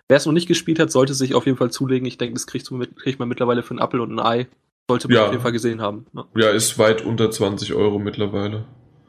Wer 0.07 0.17
es 0.17 0.25
noch 0.25 0.33
nicht 0.33 0.47
gespielt 0.47 0.79
hat, 0.79 0.91
sollte 0.91 1.15
sich 1.15 1.33
auf 1.33 1.45
jeden 1.45 1.57
Fall 1.57 1.71
zulegen. 1.71 2.05
Ich 2.05 2.17
denke, 2.17 2.35
das 2.35 2.45
kriegt, 2.45 2.69
kriegt 2.97 3.19
man 3.19 3.27
mittlerweile 3.27 3.63
für 3.63 3.71
einen 3.71 3.79
Apfel 3.79 4.01
und 4.01 4.11
ein 4.11 4.19
Ei. 4.19 4.47
Sollte 4.87 5.07
man 5.07 5.15
ja. 5.15 5.25
auf 5.25 5.31
jeden 5.31 5.41
Fall 5.41 5.51
gesehen 5.51 5.81
haben. 5.81 6.05
Ja. 6.13 6.25
ja, 6.35 6.49
ist 6.49 6.77
weit 6.77 7.03
unter 7.03 7.31
20 7.31 7.73
Euro 7.73 7.97
mittlerweile. 7.97 8.65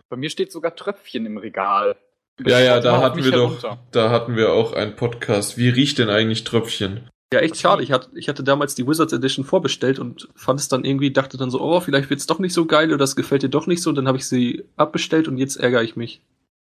Bei 0.09 0.17
mir 0.17 0.31
steht 0.31 0.53
sogar 0.53 0.75
Tröpfchen 0.75 1.27
im 1.27 1.37
Regal. 1.37 1.97
Ja, 2.45 2.61
ja, 2.61 2.81
da 2.81 3.01
hatten 3.01 3.25
wir 3.25 3.33
herunter. 3.33 3.69
doch, 3.69 3.79
da 3.93 4.11
hatten 4.11 4.37
wir 4.37 4.53
auch 4.53 4.73
einen 4.73 4.95
Podcast. 4.95 5.57
Wie 5.57 5.69
riecht 5.69 5.99
denn 5.99 6.11
eigentlich 6.11 6.45
Tröpfchen? 6.45 7.09
Ja, 7.33 7.41
echt 7.41 7.57
schade. 7.57 7.83
Ich 7.83 7.93
hatte, 7.93 8.11
ich 8.15 8.29
hatte 8.29 8.45
damals 8.45 8.75
die 8.75 8.87
Wizards 8.87 9.13
Edition 9.13 9.45
vorbestellt 9.45 9.99
und 9.99 10.29
fand 10.37 10.61
es 10.61 10.69
dann 10.69 10.85
irgendwie, 10.85 11.11
dachte 11.11 11.39
dann 11.39 11.51
so, 11.51 11.61
oh, 11.61 11.81
vielleicht 11.81 12.11
wird's 12.11 12.27
doch 12.27 12.39
nicht 12.39 12.53
so 12.53 12.67
geil 12.67 12.89
oder 12.89 12.99
das 12.99 13.17
gefällt 13.17 13.43
dir 13.43 13.49
doch 13.49 13.67
nicht 13.67 13.83
so. 13.83 13.91
Und 13.91 13.97
dann 13.97 14.07
habe 14.07 14.19
ich 14.19 14.29
sie 14.29 14.65
abbestellt 14.77 15.29
und 15.29 15.39
jetzt 15.39 15.57
ärgere 15.57 15.83
ich 15.83 15.97
mich. 15.97 16.21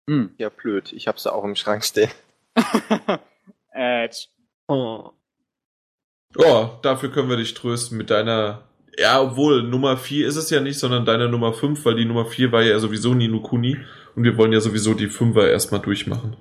Hm. 0.09 0.31
Ja, 0.39 0.51
blöd. 0.51 0.93
Ich 0.93 1.09
habe 1.09 1.19
sie 1.19 1.33
auch 1.33 1.45
im 1.45 1.57
Schrank 1.57 1.85
stehen. 1.85 2.11
Edge. 3.73 4.27
Oh. 4.69 5.11
Oh, 6.37 6.69
dafür 6.83 7.11
können 7.11 7.31
wir 7.31 7.37
dich 7.37 7.55
trösten 7.55 7.97
mit 7.97 8.11
deiner. 8.11 8.65
Ja, 8.97 9.21
obwohl 9.21 9.63
Nummer 9.65 9.97
4 9.97 10.29
ist 10.29 10.37
es 10.37 10.51
ja 10.51 10.61
nicht, 10.61 10.79
sondern 10.79 11.05
deine 11.05 11.29
Nummer 11.29 11.53
5, 11.53 11.85
weil 11.85 11.97
die 11.97 12.05
Nummer 12.05 12.27
4 12.27 12.53
war 12.53 12.63
ja 12.63 12.79
sowieso 12.79 13.15
Nino 13.15 13.41
Kuni 13.41 13.79
und 14.17 14.25
wir 14.25 14.37
wollen 14.37 14.53
ja 14.53 14.61
sowieso 14.61 14.95
die 14.95 15.09
5er 15.09 15.47
erstmal 15.47 15.81
durchmachen. 15.81 16.37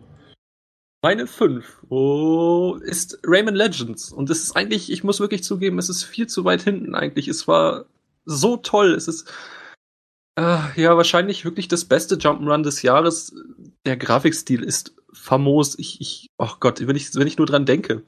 Meine 1.01 1.27
5 1.27 1.85
oh, 1.89 2.77
ist 2.81 3.19
Rayman 3.25 3.55
Legends 3.55 4.11
und 4.11 4.29
es 4.29 4.43
ist 4.43 4.55
eigentlich, 4.55 4.91
ich 4.91 5.03
muss 5.03 5.19
wirklich 5.19 5.43
zugeben, 5.43 5.77
es 5.77 5.89
ist 5.89 6.03
viel 6.03 6.27
zu 6.27 6.45
weit 6.45 6.61
hinten 6.61 6.95
eigentlich. 6.95 7.27
Es 7.27 7.47
war 7.47 7.85
so 8.25 8.55
toll, 8.55 8.93
es 8.93 9.09
ist 9.09 9.29
äh, 10.35 10.81
ja 10.81 10.95
wahrscheinlich 10.95 11.43
wirklich 11.45 11.67
das 11.67 11.85
beste 11.85 12.15
Jump'n'Run 12.15 12.63
des 12.63 12.81
Jahres. 12.81 13.35
Der 13.85 13.97
Grafikstil 13.97 14.63
ist 14.63 14.95
famos. 15.11 15.77
Ich, 15.77 15.99
ich, 16.01 16.29
oh 16.37 16.51
Gott, 16.59 16.85
wenn 16.87 16.95
ich, 16.95 17.13
wenn 17.15 17.27
ich 17.27 17.37
nur 17.37 17.47
dran 17.47 17.65
denke. 17.65 18.03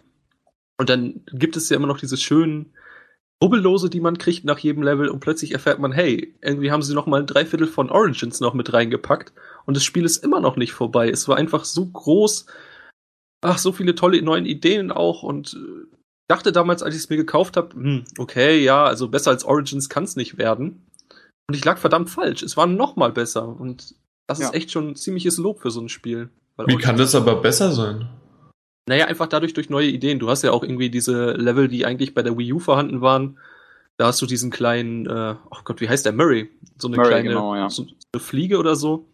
Und 0.78 0.90
dann 0.90 1.22
gibt 1.32 1.56
es 1.56 1.70
ja 1.70 1.78
immer 1.78 1.88
noch 1.88 2.00
diese 2.00 2.18
schönen 2.18 2.74
Rubbellose, 3.44 3.90
die 3.90 4.00
man 4.00 4.18
kriegt 4.18 4.46
nach 4.46 4.60
jedem 4.60 4.84
Level 4.84 5.10
und 5.10 5.20
plötzlich 5.20 5.52
erfährt 5.52 5.80
man, 5.80 5.92
hey, 5.92 6.36
irgendwie 6.42 6.72
haben 6.72 6.82
sie 6.82 6.94
noch 6.94 7.06
mal 7.06 7.20
ein 7.20 7.28
Dreiviertel 7.28 7.68
von 7.68 7.90
Origins 7.90 8.40
noch 8.40 8.54
mit 8.54 8.72
reingepackt 8.72 9.34
und 9.66 9.76
das 9.76 9.84
Spiel 9.84 10.06
ist 10.06 10.24
immer 10.24 10.40
noch 10.40 10.56
nicht 10.56 10.74
vorbei. 10.74 11.10
Es 11.10 11.28
war 11.28 11.38
einfach 11.38 11.66
so 11.66 11.86
groß, 11.86 12.46
ach, 13.42 13.58
so 13.58 13.72
viele 13.72 13.96
tolle 13.96 14.22
neue 14.22 14.42
Ideen 14.42 14.92
auch 14.92 15.22
und 15.22 15.54
äh, 15.54 15.98
dachte 16.30 16.52
damals, 16.52 16.82
als 16.82 16.96
ich 16.96 17.04
es 17.04 17.10
mir 17.10 17.18
gekauft 17.18 17.58
habe, 17.58 17.76
hm, 17.76 18.06
okay, 18.18 18.64
ja, 18.64 18.86
also 18.86 19.10
besser 19.10 19.32
als 19.32 19.44
Origins 19.44 19.90
kann 19.90 20.06
es 20.06 20.16
nicht 20.16 20.38
werden. 20.38 20.86
Und 21.48 21.56
ich 21.56 21.64
lag 21.64 21.78
verdammt 21.78 22.10
falsch. 22.10 22.42
Es 22.42 22.58
war 22.58 22.66
noch 22.66 22.96
mal 22.96 23.12
besser 23.12 23.48
und 23.48 23.96
das 24.28 24.40
ja. 24.40 24.48
ist 24.48 24.56
echt 24.56 24.72
schon 24.72 24.90
ein 24.90 24.96
ziemliches 24.96 25.38
Lob 25.38 25.60
für 25.60 25.72
so 25.72 25.82
ein 25.82 25.90
Spiel. 25.90 26.30
Wie 26.66 26.78
kann 26.78 26.98
das 26.98 27.14
aber 27.14 27.42
besser 27.42 27.72
sein? 27.72 28.10
Naja, 28.88 29.06
einfach 29.06 29.28
dadurch 29.28 29.54
durch 29.54 29.70
neue 29.70 29.88
Ideen. 29.88 30.20
Du 30.20 30.30
hast 30.30 30.44
ja 30.44 30.52
auch 30.52 30.64
irgendwie 30.64 30.90
diese 30.90 31.32
Level, 31.32 31.68
die 31.68 31.86
eigentlich 31.86 32.14
bei 32.14 32.22
der 32.22 32.38
Wii 32.38 32.54
U 32.54 32.60
vorhanden 32.60 33.02
waren. 33.02 33.40
Da 33.98 34.08
hast 34.08 34.22
du 34.22 34.26
diesen 34.26 34.52
kleinen, 34.52 35.08
äh, 35.08 35.36
oh 35.50 35.58
Gott, 35.64 35.82
wie 35.82 35.90
heißt 35.90 36.06
der? 36.06 36.14
Murray. 36.14 36.50
So 36.78 36.88
eine 36.88 36.98
Murray, 36.98 37.10
kleine 37.10 37.30
genau, 37.30 37.56
ja. 37.56 37.70
so 37.70 37.88
eine 38.14 38.22
Fliege 38.22 38.58
oder 38.58 38.76
so. 38.76 39.08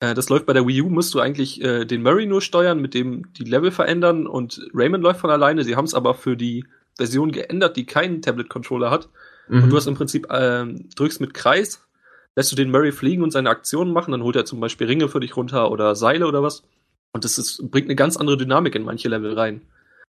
Äh, 0.00 0.14
das 0.14 0.28
läuft 0.28 0.46
bei 0.46 0.52
der 0.52 0.66
Wii 0.66 0.82
U, 0.82 0.90
musst 0.90 1.14
du 1.14 1.20
eigentlich 1.20 1.62
äh, 1.62 1.84
den 1.84 2.02
Murray 2.02 2.26
nur 2.26 2.42
steuern, 2.42 2.80
mit 2.80 2.94
dem 2.94 3.32
die 3.32 3.44
Level 3.44 3.70
verändern 3.70 4.26
und 4.26 4.60
Raymond 4.74 5.02
läuft 5.02 5.20
von 5.20 5.30
alleine. 5.30 5.64
Sie 5.64 5.76
haben 5.76 5.84
es 5.86 5.94
aber 5.94 6.14
für 6.14 6.36
die 6.36 6.64
Version 6.96 7.32
geändert, 7.32 7.76
die 7.76 7.86
keinen 7.86 8.22
Tablet-Controller 8.22 8.90
hat. 8.90 9.08
Mhm. 9.48 9.64
Und 9.64 9.70
du 9.70 9.76
hast 9.76 9.86
im 9.86 9.94
Prinzip, 9.94 10.30
äh, 10.30 10.66
drückst 10.96 11.20
mit 11.20 11.34
Kreis, 11.34 11.84
lässt 12.36 12.52
du 12.52 12.56
den 12.56 12.70
Murray 12.70 12.92
fliegen 12.92 13.22
und 13.22 13.30
seine 13.30 13.50
Aktionen 13.50 13.92
machen, 13.92 14.12
dann 14.12 14.22
holt 14.22 14.36
er 14.36 14.44
zum 14.44 14.60
Beispiel 14.60 14.86
Ringe 14.86 15.08
für 15.08 15.20
dich 15.20 15.36
runter 15.36 15.70
oder 15.70 15.94
Seile 15.94 16.26
oder 16.26 16.42
was. 16.42 16.62
Und 17.12 17.24
das 17.24 17.38
ist, 17.38 17.70
bringt 17.70 17.88
eine 17.88 17.96
ganz 17.96 18.16
andere 18.16 18.36
Dynamik 18.36 18.74
in 18.74 18.84
manche 18.84 19.08
Level 19.08 19.34
rein. 19.34 19.62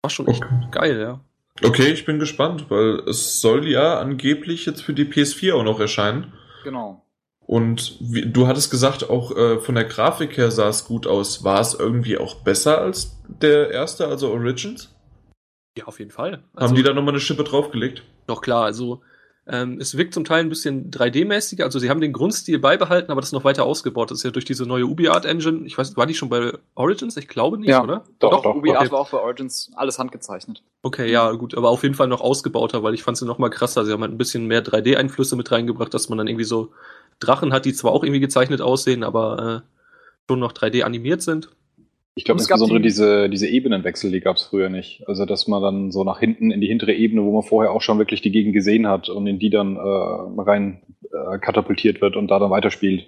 War 0.02 0.10
schon 0.10 0.28
echt 0.28 0.44
okay. 0.44 0.68
geil, 0.72 1.00
ja. 1.00 1.20
Okay, 1.64 1.92
ich 1.92 2.06
bin 2.06 2.20
gespannt, 2.20 2.70
weil 2.70 3.00
es 3.08 3.40
soll 3.40 3.68
ja 3.68 4.00
angeblich 4.00 4.66
jetzt 4.66 4.82
für 4.82 4.94
die 4.94 5.06
PS4 5.06 5.54
auch 5.54 5.64
noch 5.64 5.80
erscheinen. 5.80 6.34
Genau. 6.64 7.06
Und 7.40 7.98
wie, 8.00 8.26
du 8.26 8.48
hattest 8.48 8.72
gesagt, 8.72 9.10
auch 9.10 9.36
äh, 9.36 9.60
von 9.60 9.76
der 9.76 9.86
Grafik 9.86 10.36
her 10.38 10.52
sah 10.52 10.68
es 10.68 10.86
gut 10.86 11.06
aus. 11.08 11.44
War 11.44 11.62
es 11.62 11.74
irgendwie 11.76 12.18
auch 12.18 12.36
besser 12.36 12.82
als 12.82 13.18
der 13.28 13.72
erste, 13.72 14.08
also 14.08 14.32
Origins? 14.32 14.94
Ja, 15.78 15.86
auf 15.86 16.00
jeden 16.00 16.12
Fall. 16.12 16.44
Also, 16.54 16.70
Haben 16.70 16.76
die 16.76 16.84
da 16.84 16.94
nochmal 16.94 17.14
eine 17.14 17.20
Schippe 17.20 17.44
draufgelegt? 17.44 18.04
Doch 18.28 18.42
klar, 18.42 18.66
also 18.66 19.02
ähm, 19.48 19.80
es 19.80 19.96
wirkt 19.96 20.16
zum 20.16 20.26
Teil 20.26 20.40
ein 20.40 20.50
bisschen 20.50 20.90
3D-mäßiger, 20.90 21.64
also 21.64 21.78
sie 21.78 21.92
haben 21.92 22.02
den 22.02 22.14
Grundstil 22.14 22.58
beibehalten, 22.58 23.12
aber 23.12 23.22
das 23.22 23.32
noch 23.32 23.44
weiter 23.44 23.64
ausgebaut. 23.64 24.10
Das 24.10 24.20
ist 24.20 24.24
ja 24.24 24.32
durch 24.32 24.46
diese 24.46 24.66
neue 24.66 24.86
UbiArt 24.86 25.26
Engine. 25.26 25.68
Ich 25.68 25.78
weiß, 25.78 25.96
war 25.98 26.08
die 26.08 26.16
schon 26.16 26.30
bei 26.30 26.54
Origins? 26.74 27.16
Ich 27.18 27.28
glaube 27.28 27.60
nicht, 27.60 27.70
ja, 27.70 27.84
oder? 27.84 28.06
Doch, 28.18 28.32
doch, 28.32 28.42
doch 28.42 28.56
UbiArt 28.56 28.82
okay. 28.82 28.92
war 28.92 29.00
auch 29.02 29.12
bei 29.12 29.20
Origins 29.20 29.72
alles 29.76 30.00
handgezeichnet. 30.00 30.64
Okay, 30.82 31.12
ja, 31.12 31.32
gut, 31.34 31.56
aber 31.56 31.70
auf 31.70 31.84
jeden 31.84 31.94
Fall 31.94 32.08
noch 32.08 32.22
ausgebauter, 32.22 32.82
weil 32.82 32.96
ich 32.96 33.04
fand 33.04 33.18
sie 33.18 33.26
noch 33.26 33.38
mal 33.38 33.50
krasser. 33.50 33.86
Sie 33.86 33.92
haben 33.92 34.02
halt 34.02 34.12
ein 34.12 34.18
bisschen 34.18 34.48
mehr 34.48 34.64
3D-Einflüsse 34.64 35.36
mit 35.36 35.52
reingebracht, 35.52 35.94
dass 35.94 36.10
man 36.10 36.18
dann 36.18 36.28
irgendwie 36.28 36.46
so 36.46 36.72
Drachen 37.20 37.54
hat, 37.54 37.66
die 37.66 37.74
zwar 37.74 37.92
auch 37.92 38.04
irgendwie 38.04 38.20
gezeichnet 38.20 38.62
aussehen, 38.62 39.04
aber 39.04 39.64
äh, 39.64 40.30
schon 40.30 40.40
noch 40.40 40.54
3D 40.54 40.82
animiert 40.84 41.22
sind. 41.22 41.50
Ich 42.18 42.24
glaube 42.24 42.40
insbesondere 42.40 42.80
die, 42.80 42.84
diese, 42.84 43.30
diese 43.30 43.48
Ebenenwechsel, 43.48 44.10
die 44.10 44.22
gab 44.22 44.38
es 44.38 44.44
früher 44.44 44.70
nicht. 44.70 45.04
Also 45.06 45.26
dass 45.26 45.48
man 45.48 45.62
dann 45.62 45.92
so 45.92 46.06
nach 46.06 46.20
hinten 46.20 46.50
in 46.50 46.62
die 46.62 46.68
hintere 46.68 46.94
Ebene, 46.94 47.24
wo 47.24 47.32
man 47.34 47.44
vorher 47.44 47.72
auch 47.72 47.82
schon 47.82 47.98
wirklich 47.98 48.22
die 48.22 48.32
Gegend 48.32 48.54
gesehen 48.54 48.88
hat 48.88 49.10
und 49.10 49.28
in 49.28 49.38
die 49.38 49.50
dann 49.50 49.76
äh, 49.76 49.80
rein 49.80 50.82
äh, 51.04 51.38
katapultiert 51.40 52.02
wird 52.02 52.16
und 52.16 52.30
da 52.30 52.40
dann 52.40 52.52
weiterspielt. 52.52 53.08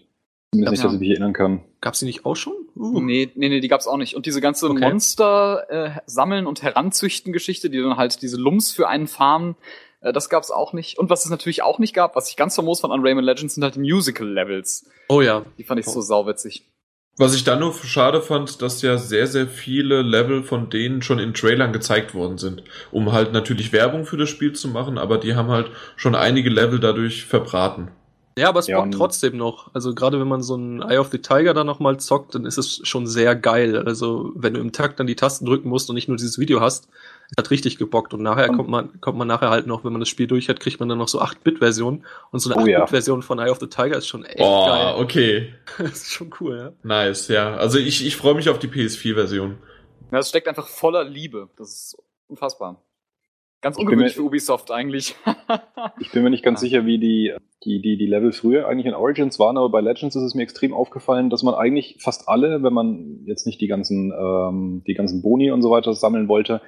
Zumindest 0.51 0.71
nicht, 0.71 0.83
dass 0.83 0.93
ich 0.93 0.99
mich 0.99 1.09
erinnern 1.09 1.33
kann. 1.33 1.61
Gab's 1.81 1.99
die 1.99 2.05
nicht 2.05 2.25
auch 2.25 2.35
schon? 2.35 2.53
Uh. 2.75 2.99
Nee, 2.99 3.29
nee, 3.35 3.49
nee, 3.49 3.61
die 3.61 3.67
gab's 3.69 3.87
auch 3.87 3.97
nicht. 3.97 4.15
Und 4.15 4.25
diese 4.25 4.41
ganze 4.41 4.69
okay. 4.69 4.81
Monster 4.81 5.65
äh, 5.69 5.89
sammeln 6.05 6.45
und 6.45 6.61
heranzüchten 6.61 7.31
Geschichte, 7.31 7.69
die 7.69 7.81
dann 7.81 7.97
halt 7.97 8.21
diese 8.21 8.37
Lums 8.37 8.71
für 8.71 8.89
einen 8.89 9.07
farmen, 9.07 9.55
äh, 10.01 10.11
das 10.11 10.29
gab's 10.29 10.51
auch 10.51 10.73
nicht. 10.73 10.97
Und 10.97 11.09
was 11.09 11.23
es 11.23 11.31
natürlich 11.31 11.63
auch 11.63 11.79
nicht 11.79 11.93
gab, 11.93 12.15
was 12.15 12.29
ich 12.29 12.35
ganz 12.35 12.55
famos 12.55 12.81
fand 12.81 12.93
an 12.93 13.01
Rayman 13.01 13.23
Legends, 13.23 13.55
sind 13.55 13.63
halt 13.63 13.75
die 13.75 13.79
Musical-Levels. 13.79 14.89
Oh 15.09 15.21
ja. 15.21 15.45
Die 15.57 15.63
fand 15.63 15.79
ich 15.79 15.87
oh. 15.87 15.91
so 15.91 16.01
sauwitzig. 16.01 16.65
Was 17.19 17.33
ich 17.33 17.43
dann 17.43 17.59
nur 17.59 17.73
schade 17.73 18.21
fand, 18.21 18.61
dass 18.61 18.83
ja 18.83 18.97
sehr, 18.99 19.25
sehr 19.25 19.47
viele 19.47 20.03
Level 20.03 20.43
von 20.43 20.69
denen 20.69 21.01
schon 21.01 21.17
in 21.17 21.33
Trailern 21.33 21.73
gezeigt 21.73 22.13
worden 22.13 22.37
sind, 22.37 22.63
um 22.91 23.11
halt 23.11 23.33
natürlich 23.33 23.73
Werbung 23.73 24.05
für 24.05 24.17
das 24.17 24.29
Spiel 24.29 24.53
zu 24.53 24.67
machen, 24.67 24.99
aber 24.99 25.17
die 25.17 25.33
haben 25.33 25.49
halt 25.49 25.71
schon 25.95 26.13
einige 26.13 26.51
Level 26.51 26.79
dadurch 26.79 27.25
verbraten. 27.25 27.89
Ja, 28.37 28.49
aber 28.49 28.59
es 28.59 28.67
ja, 28.67 28.79
bockt 28.79 28.93
trotzdem 28.93 29.35
noch. 29.35 29.73
Also 29.73 29.95
gerade 29.95 30.19
wenn 30.19 30.27
man 30.27 30.43
so 30.43 30.55
ein 30.55 30.83
Eye 30.83 30.99
of 30.99 31.09
the 31.09 31.17
Tiger 31.17 31.55
da 31.55 31.63
nochmal 31.63 31.99
zockt, 31.99 32.35
dann 32.35 32.45
ist 32.45 32.59
es 32.59 32.87
schon 32.87 33.07
sehr 33.07 33.35
geil. 33.35 33.75
Also 33.85 34.31
wenn 34.35 34.53
du 34.53 34.59
im 34.59 34.71
Takt 34.71 34.99
dann 34.99 35.07
die 35.07 35.15
Tasten 35.15 35.47
drücken 35.47 35.69
musst 35.69 35.89
und 35.89 35.95
nicht 35.95 36.07
nur 36.07 36.17
dieses 36.17 36.37
Video 36.37 36.61
hast, 36.61 36.87
hat 37.35 37.49
richtig 37.49 37.79
gebockt. 37.79 38.13
Und 38.13 38.21
nachher 38.21 38.49
kommt 38.49 38.69
man, 38.69 39.01
kommt 39.01 39.17
man 39.17 39.27
nachher 39.27 39.49
halt 39.49 39.65
noch, 39.65 39.83
wenn 39.83 39.91
man 39.91 40.01
das 40.01 40.09
Spiel 40.09 40.27
durch 40.27 40.49
hat, 40.49 40.59
kriegt 40.59 40.79
man 40.79 40.87
dann 40.87 40.99
noch 40.99 41.07
so 41.07 41.19
8-Bit-Version. 41.19 42.05
Und 42.31 42.39
so 42.39 42.53
eine 42.53 42.61
oh, 42.61 42.65
8-Bit-Version 42.65 43.21
ja. 43.21 43.25
von 43.25 43.39
Eye 43.39 43.49
of 43.49 43.59
the 43.59 43.67
Tiger 43.67 43.97
ist 43.97 44.07
schon 44.07 44.23
echt 44.23 44.39
oh, 44.39 44.67
geil. 44.67 44.95
okay. 44.97 45.53
das 45.79 46.03
ist 46.03 46.13
schon 46.13 46.29
cool, 46.39 46.57
ja. 46.57 46.71
Nice, 46.83 47.29
ja. 47.29 47.55
Also 47.55 47.79
ich, 47.79 48.05
ich 48.05 48.15
freue 48.15 48.35
mich 48.35 48.49
auf 48.49 48.59
die 48.59 48.67
PS4-Version. 48.67 49.57
Ja, 50.11 50.19
es 50.19 50.29
steckt 50.29 50.47
einfach 50.47 50.67
voller 50.67 51.03
Liebe. 51.03 51.49
Das 51.57 51.69
ist 51.69 51.97
unfassbar. 52.27 52.83
Ganz 53.61 53.77
ungewöhnlich 53.77 54.15
mir- 54.15 54.21
für 54.21 54.27
Ubisoft 54.27 54.71
eigentlich. 54.71 55.15
Ich 55.99 56.11
bin 56.11 56.23
mir 56.23 56.29
nicht 56.29 56.43
ganz 56.43 56.61
Ja. 56.61 56.67
sicher, 56.69 56.85
wie 56.85 56.99
die, 56.99 57.33
die, 57.63 57.81
die, 57.81 57.97
die 57.97 58.05
Level 58.05 58.31
früher 58.31 58.67
eigentlich 58.67 58.85
in 58.85 58.93
Origins 58.93 59.39
waren, 59.39 59.57
aber 59.57 59.69
bei 59.69 59.81
Legends 59.81 60.15
ist 60.15 60.21
es 60.21 60.35
mir 60.35 60.43
extrem 60.43 60.73
aufgefallen, 60.73 61.29
dass 61.29 61.41
man 61.43 61.53
eigentlich 61.55 61.97
fast 61.99 62.27
alle, 62.29 62.61
wenn 62.63 62.73
man 62.73 63.21
jetzt 63.25 63.45
nicht 63.47 63.59
die 63.61 63.67
ganzen, 63.67 64.11
ähm, 64.17 64.83
die 64.85 64.93
ganzen 64.93 65.21
Boni 65.21 65.49
und 65.51 65.61
so 65.61 65.71
weiter 65.71 65.93
sammeln 65.93 66.27
wollte, 66.27 66.61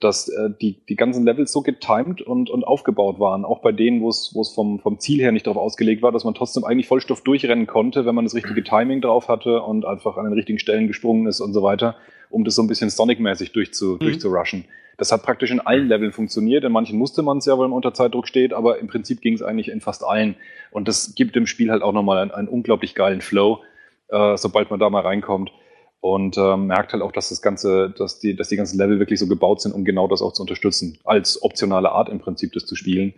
dass 0.00 0.28
äh, 0.28 0.50
die, 0.60 0.84
die 0.86 0.96
ganzen 0.96 1.24
Levels 1.24 1.52
so 1.52 1.62
getimed 1.62 2.20
und, 2.20 2.50
und 2.50 2.64
aufgebaut 2.64 3.18
waren. 3.20 3.44
Auch 3.44 3.60
bei 3.62 3.72
denen, 3.72 4.02
wo 4.02 4.08
es 4.10 4.32
wo 4.34 4.42
es 4.42 4.52
vom, 4.52 4.80
vom 4.80 4.98
Ziel 4.98 5.20
her 5.20 5.32
nicht 5.32 5.46
darauf 5.46 5.56
ausgelegt 5.62 6.02
war, 6.02 6.12
dass 6.12 6.24
man 6.24 6.34
trotzdem 6.34 6.64
eigentlich 6.64 6.88
Vollstoff 6.88 7.22
durchrennen 7.22 7.66
konnte, 7.66 8.04
wenn 8.04 8.14
man 8.14 8.24
das 8.24 8.34
richtige 8.34 8.62
Timing 8.64 9.00
drauf 9.00 9.28
hatte 9.28 9.62
und 9.62 9.84
einfach 9.86 10.16
an 10.18 10.24
den 10.24 10.34
richtigen 10.34 10.58
Stellen 10.58 10.88
gesprungen 10.88 11.26
ist 11.26 11.40
und 11.40 11.52
so 11.54 11.62
weiter, 11.62 11.96
um 12.28 12.44
das 12.44 12.54
so 12.56 12.62
ein 12.62 12.68
bisschen 12.68 12.90
Sonic-mäßig 12.90 13.52
durchzu, 13.52 13.96
durchzurushen. 13.98 14.64
Das 14.96 15.12
hat 15.12 15.22
praktisch 15.22 15.50
in 15.50 15.60
allen 15.60 15.88
Leveln 15.88 16.12
funktioniert. 16.12 16.64
In 16.64 16.72
manchen 16.72 16.98
musste 16.98 17.22
man 17.22 17.38
es 17.38 17.46
ja, 17.46 17.58
weil 17.58 17.68
man 17.68 17.76
unter 17.76 17.94
Zeitdruck 17.94 18.28
steht, 18.28 18.52
aber 18.52 18.78
im 18.78 18.86
Prinzip 18.86 19.20
ging 19.20 19.34
es 19.34 19.42
eigentlich 19.42 19.68
in 19.68 19.80
fast 19.80 20.04
allen. 20.04 20.36
Und 20.70 20.88
das 20.88 21.14
gibt 21.14 21.36
dem 21.36 21.46
Spiel 21.46 21.70
halt 21.70 21.82
auch 21.82 21.92
nochmal 21.92 22.18
einen, 22.18 22.30
einen 22.30 22.48
unglaublich 22.48 22.94
geilen 22.94 23.20
Flow, 23.20 23.60
äh, 24.08 24.36
sobald 24.36 24.70
man 24.70 24.80
da 24.80 24.90
mal 24.90 25.02
reinkommt. 25.02 25.52
Und 26.00 26.36
ähm, 26.36 26.66
merkt 26.66 26.92
halt 26.92 27.02
auch, 27.02 27.12
dass 27.12 27.30
das 27.30 27.40
Ganze, 27.40 27.94
dass 27.96 28.20
die, 28.20 28.36
dass 28.36 28.48
die 28.48 28.56
ganzen 28.56 28.76
Level 28.78 28.98
wirklich 28.98 29.18
so 29.18 29.26
gebaut 29.26 29.62
sind, 29.62 29.72
um 29.72 29.84
genau 29.84 30.06
das 30.06 30.20
auch 30.20 30.32
zu 30.32 30.42
unterstützen. 30.42 30.98
Als 31.04 31.42
optionale 31.42 31.92
Art 31.92 32.10
im 32.10 32.18
Prinzip 32.18 32.52
das 32.52 32.66
zu 32.66 32.76
spielen. 32.76 33.14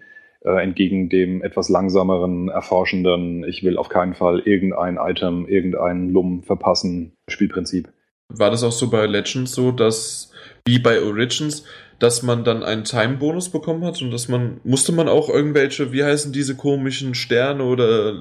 Äh, 0.46 0.62
entgegen 0.62 1.08
dem 1.08 1.42
etwas 1.42 1.68
langsameren, 1.68 2.48
erforschenden, 2.48 3.42
ich 3.42 3.64
will 3.64 3.76
auf 3.76 3.88
keinen 3.88 4.14
Fall 4.14 4.38
irgendein 4.40 4.96
Item, 4.96 5.48
irgendeinen 5.48 6.12
Lum 6.12 6.44
verpassen, 6.44 7.16
Spielprinzip. 7.26 7.88
War 8.28 8.52
das 8.52 8.62
auch 8.62 8.70
so 8.70 8.88
bei 8.88 9.06
Legends 9.06 9.52
so, 9.52 9.72
dass, 9.72 10.32
wie 10.66 10.79
bei 10.79 11.00
Origins, 11.00 11.64
dass 11.98 12.22
man 12.22 12.44
dann 12.44 12.62
einen 12.62 12.85
Time-Bonus 12.85 13.48
bekommen 13.48 13.85
hat 13.85 14.02
und 14.02 14.11
dass 14.11 14.29
man, 14.29 14.61
musste 14.64 14.92
man 14.92 15.09
auch 15.09 15.31
irgendwelche, 15.31 15.92
wie 15.92 16.05
heißen 16.05 16.33
diese 16.33 16.57
komischen 16.57 17.14
Sterne 17.14 17.64
oder 17.64 18.20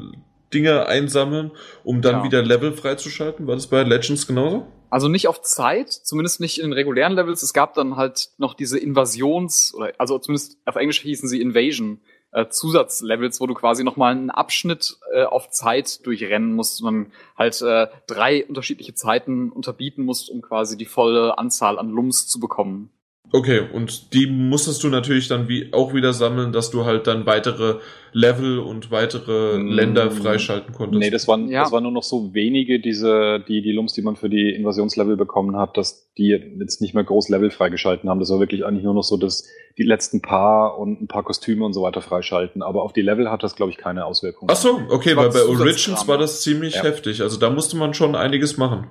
Dinge 0.53 0.85
einsammeln, 0.85 1.51
um 1.83 2.01
dann 2.01 2.17
Ja. 2.17 2.23
wieder 2.23 2.41
Level 2.43 2.71
freizuschalten? 2.71 3.47
War 3.47 3.55
das 3.55 3.67
bei 3.67 3.83
Legends 3.83 4.27
genauso? 4.27 4.67
Also 4.89 5.09
nicht 5.09 5.27
auf 5.27 5.41
Zeit, 5.41 5.89
zumindest 5.91 6.39
nicht 6.39 6.59
in 6.59 6.65
den 6.65 6.73
regulären 6.73 7.13
Levels. 7.13 7.43
Es 7.43 7.51
gab 7.51 7.73
dann 7.73 7.97
halt 7.97 8.29
noch 8.37 8.53
diese 8.53 8.77
Invasions- 8.79 9.73
oder 9.75 9.91
also 9.97 10.19
zumindest 10.19 10.57
auf 10.63 10.75
Englisch 10.77 11.01
hießen 11.01 11.27
sie 11.27 11.41
Invasion. 11.41 11.99
Äh, 12.35 12.49
Zusatzlevels, 12.49 13.39
wo 13.39 13.47
du 13.47 13.53
quasi 13.53 13.85
nochmal 13.85 14.11
einen 14.11 14.29
Abschnitt 14.29 14.97
äh, 15.13 15.23
auf 15.23 15.49
Zeit 15.51 16.05
durchrennen 16.05 16.53
musst 16.53 16.81
und 16.81 16.85
dann 16.85 17.11
halt 17.37 17.61
äh, 17.61 17.87
drei 18.07 18.45
unterschiedliche 18.45 18.93
Zeiten 18.93 19.49
unterbieten 19.51 20.03
musst, 20.03 20.29
um 20.29 20.41
quasi 20.41 20.75
die 20.75 20.85
volle 20.85 21.37
Anzahl 21.37 21.79
an 21.79 21.89
Lums 21.89 22.27
zu 22.27 22.41
bekommen. 22.41 22.89
Okay, 23.35 23.63
und 23.73 24.13
die 24.13 24.27
musstest 24.27 24.81
du 24.83 24.87
natürlich 24.87 25.27
dann 25.27 25.49
wie 25.49 25.73
auch 25.73 25.93
wieder 25.93 26.13
sammeln, 26.13 26.53
dass 26.53 26.71
du 26.71 26.85
halt 26.85 27.05
dann 27.05 27.25
weitere 27.25 27.79
Level 28.13 28.59
und 28.59 28.91
weitere 28.91 29.57
Mm, 29.57 29.67
Länder 29.71 30.09
freischalten 30.09 30.73
konntest. 30.73 30.99
Nee, 31.01 31.09
das 31.09 31.27
waren, 31.27 31.49
Ja. 31.49 31.63
das 31.63 31.73
waren 31.73 31.83
nur 31.83 31.91
noch 31.91 32.03
so 32.03 32.33
wenige, 32.33 32.79
diese, 32.79 33.43
die, 33.45 33.61
die 33.61 33.73
Lums, 33.73 33.91
die 33.91 34.03
man 34.03 34.15
für 34.15 34.29
die 34.29 34.51
Invasionslevel 34.51 35.17
bekommen 35.17 35.57
hat, 35.57 35.75
dass 35.75 36.09
die 36.17 36.27
jetzt 36.59 36.79
nicht 36.81 36.93
mehr 36.93 37.03
groß 37.03 37.27
Level 37.27 37.51
freigeschalten 37.51 38.09
haben. 38.09 38.21
Das 38.21 38.29
war 38.29 38.39
wirklich 38.39 38.65
eigentlich 38.65 38.85
nur 38.85 38.93
noch 38.93 39.03
so, 39.03 39.17
dass 39.17 39.45
die 39.77 39.83
letzten 39.83 40.21
paar 40.21 40.77
und 40.79 41.01
ein 41.01 41.07
paar 41.07 41.23
Kostüme 41.23 41.65
und 41.65 41.73
so 41.73 41.81
weiter 41.81 41.99
freischalten. 42.01 42.61
Aber 42.63 42.83
auf 42.83 42.93
die 42.93 43.01
Level 43.01 43.29
hat 43.29 43.43
das, 43.43 43.57
glaube 43.57 43.71
ich, 43.73 43.77
keine 43.77 44.05
Auswirkungen. 44.05 44.49
Ach 44.49 44.55
so, 44.55 44.79
okay, 44.89 45.17
weil 45.17 45.29
bei. 45.31 45.43
Origins 45.43 46.07
war 46.07 46.17
das 46.17 46.41
ziemlich 46.41 46.75
Ja. 46.75 46.83
heftig. 46.83 47.21
Also 47.21 47.37
da 47.37 47.49
musste 47.49 47.75
man 47.75 47.93
schon 47.93 48.15
einiges 48.15 48.55
machen. 48.55 48.87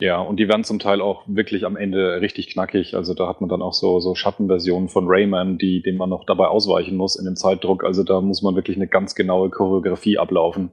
Ja, 0.00 0.20
und 0.20 0.38
die 0.38 0.48
werden 0.48 0.64
zum 0.64 0.80
Teil 0.80 1.00
auch 1.00 1.22
wirklich 1.26 1.64
am 1.64 1.76
Ende 1.76 2.20
richtig 2.20 2.48
knackig. 2.48 2.94
Also 2.96 3.14
da 3.14 3.28
hat 3.28 3.40
man 3.40 3.48
dann 3.48 3.62
auch 3.62 3.74
so, 3.74 4.00
so 4.00 4.14
Schattenversionen 4.14 4.88
von 4.88 5.06
Rayman, 5.06 5.56
die, 5.56 5.82
denen 5.82 5.98
man 5.98 6.10
noch 6.10 6.24
dabei 6.24 6.46
ausweichen 6.48 6.96
muss 6.96 7.16
in 7.16 7.24
dem 7.24 7.36
Zeitdruck. 7.36 7.84
Also 7.84 8.02
da 8.02 8.20
muss 8.20 8.42
man 8.42 8.56
wirklich 8.56 8.76
eine 8.76 8.88
ganz 8.88 9.14
genaue 9.14 9.50
Choreografie 9.50 10.18
ablaufen. 10.18 10.72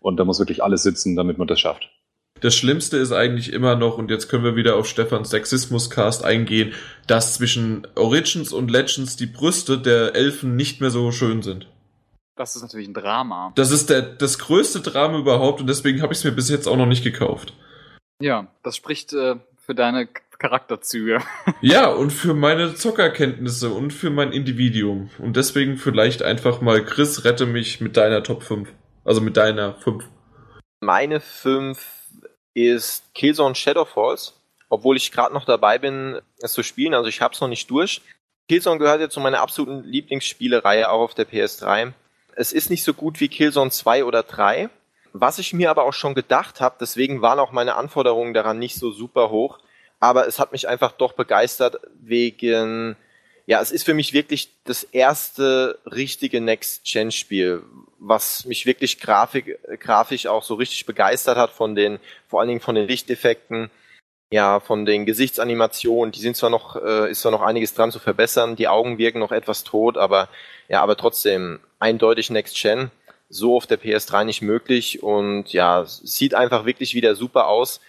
Und 0.00 0.16
da 0.16 0.24
muss 0.24 0.38
wirklich 0.38 0.64
alles 0.64 0.82
sitzen, 0.82 1.16
damit 1.16 1.38
man 1.38 1.46
das 1.46 1.60
schafft. 1.60 1.90
Das 2.40 2.56
Schlimmste 2.56 2.96
ist 2.96 3.12
eigentlich 3.12 3.52
immer 3.52 3.76
noch, 3.76 3.98
und 3.98 4.10
jetzt 4.10 4.28
können 4.28 4.42
wir 4.42 4.56
wieder 4.56 4.74
auf 4.76 4.88
Stefans 4.88 5.30
Sexismus-Cast 5.30 6.24
eingehen, 6.24 6.72
dass 7.06 7.34
zwischen 7.34 7.86
Origins 7.94 8.52
und 8.52 8.68
Legends 8.68 9.16
die 9.16 9.26
Brüste 9.26 9.78
der 9.78 10.16
Elfen 10.16 10.56
nicht 10.56 10.80
mehr 10.80 10.90
so 10.90 11.12
schön 11.12 11.42
sind. 11.42 11.68
Das 12.34 12.56
ist 12.56 12.62
natürlich 12.62 12.88
ein 12.88 12.94
Drama. 12.94 13.52
Das 13.54 13.70
ist 13.70 13.90
der, 13.90 14.02
das 14.02 14.40
größte 14.40 14.80
Drama 14.80 15.18
überhaupt 15.18 15.60
und 15.60 15.68
deswegen 15.68 16.02
habe 16.02 16.12
ich 16.12 16.18
es 16.18 16.24
mir 16.24 16.32
bis 16.32 16.48
jetzt 16.48 16.66
auch 16.66 16.76
noch 16.76 16.86
nicht 16.86 17.04
gekauft. 17.04 17.52
Ja, 18.22 18.46
das 18.62 18.76
spricht 18.76 19.12
äh, 19.14 19.34
für 19.66 19.74
deine 19.74 20.06
Charakterzüge. 20.38 21.20
Ja, 21.60 21.88
und 21.88 22.10
für 22.10 22.34
meine 22.34 22.74
Zockerkenntnisse 22.74 23.70
und 23.70 23.92
für 23.92 24.10
mein 24.10 24.32
Individuum. 24.32 25.10
Und 25.18 25.36
deswegen 25.36 25.76
vielleicht 25.76 26.22
einfach 26.22 26.60
mal, 26.60 26.84
Chris, 26.84 27.24
rette 27.24 27.46
mich 27.46 27.80
mit 27.80 27.96
deiner 27.96 28.22
Top 28.22 28.42
5. 28.42 28.68
Also 29.04 29.20
mit 29.20 29.36
deiner 29.36 29.74
5. 29.74 30.04
Meine 30.80 31.20
5 31.20 31.84
ist 32.54 33.12
Killzone 33.14 33.54
Shadowfalls, 33.54 34.40
obwohl 34.68 34.96
ich 34.96 35.10
gerade 35.10 35.34
noch 35.34 35.44
dabei 35.44 35.78
bin, 35.78 36.20
es 36.40 36.52
zu 36.52 36.62
spielen, 36.62 36.94
also 36.94 37.08
ich 37.08 37.20
habe 37.20 37.34
es 37.34 37.40
noch 37.40 37.48
nicht 37.48 37.70
durch. 37.70 38.02
Killzone 38.48 38.78
gehört 38.78 39.00
ja 39.00 39.08
zu 39.08 39.20
meiner 39.20 39.40
absoluten 39.40 39.82
Lieblingsspielereihe, 39.82 40.90
auch 40.90 41.00
auf 41.00 41.14
der 41.14 41.28
PS3. 41.28 41.92
Es 42.34 42.52
ist 42.52 42.70
nicht 42.70 42.84
so 42.84 42.94
gut 42.94 43.20
wie 43.20 43.28
Killzone 43.28 43.70
2 43.70 44.04
oder 44.04 44.22
3. 44.22 44.68
Was 45.12 45.38
ich 45.38 45.52
mir 45.52 45.70
aber 45.70 45.84
auch 45.84 45.92
schon 45.92 46.14
gedacht 46.14 46.60
habe, 46.60 46.76
deswegen 46.80 47.20
waren 47.20 47.38
auch 47.38 47.52
meine 47.52 47.76
Anforderungen 47.76 48.32
daran 48.32 48.58
nicht 48.58 48.76
so 48.76 48.90
super 48.90 49.30
hoch, 49.30 49.58
aber 50.00 50.26
es 50.26 50.38
hat 50.38 50.52
mich 50.52 50.68
einfach 50.68 50.92
doch 50.92 51.12
begeistert 51.12 51.80
wegen, 52.00 52.96
ja, 53.46 53.60
es 53.60 53.70
ist 53.70 53.84
für 53.84 53.94
mich 53.94 54.12
wirklich 54.12 54.50
das 54.64 54.84
erste 54.84 55.78
richtige 55.84 56.40
Next-Gen-Spiel, 56.40 57.62
was 57.98 58.44
mich 58.46 58.66
wirklich 58.66 59.00
grafik, 59.00 59.58
grafisch 59.78 60.26
auch 60.26 60.42
so 60.42 60.54
richtig 60.54 60.86
begeistert 60.86 61.36
hat 61.36 61.50
von 61.50 61.74
den, 61.74 61.98
vor 62.26 62.40
allen 62.40 62.48
Dingen 62.48 62.60
von 62.60 62.74
den 62.74 62.88
Lichteffekten, 62.88 63.70
ja, 64.32 64.60
von 64.60 64.86
den 64.86 65.04
Gesichtsanimationen, 65.04 66.10
die 66.10 66.20
sind 66.20 66.36
zwar 66.36 66.50
noch, 66.50 66.76
äh, 66.76 67.10
ist 67.10 67.20
zwar 67.20 67.32
noch 67.32 67.42
einiges 67.42 67.74
dran 67.74 67.92
zu 67.92 67.98
verbessern, 67.98 68.56
die 68.56 68.68
Augen 68.68 68.96
wirken 68.96 69.18
noch 69.18 69.32
etwas 69.32 69.62
tot, 69.62 69.98
aber 69.98 70.28
ja, 70.68 70.82
aber 70.82 70.96
trotzdem 70.96 71.60
eindeutig 71.78 72.30
Next 72.30 72.56
Gen, 72.60 72.90
so 73.32 73.56
auf 73.56 73.66
der 73.66 73.80
PS3 73.80 74.24
nicht 74.24 74.42
möglich 74.42 75.02
und 75.02 75.52
ja, 75.52 75.84
sieht 75.86 76.34
einfach 76.34 76.66
wirklich 76.66 76.94
wieder 76.94 77.14
super 77.14 77.48
aus. 77.48 77.80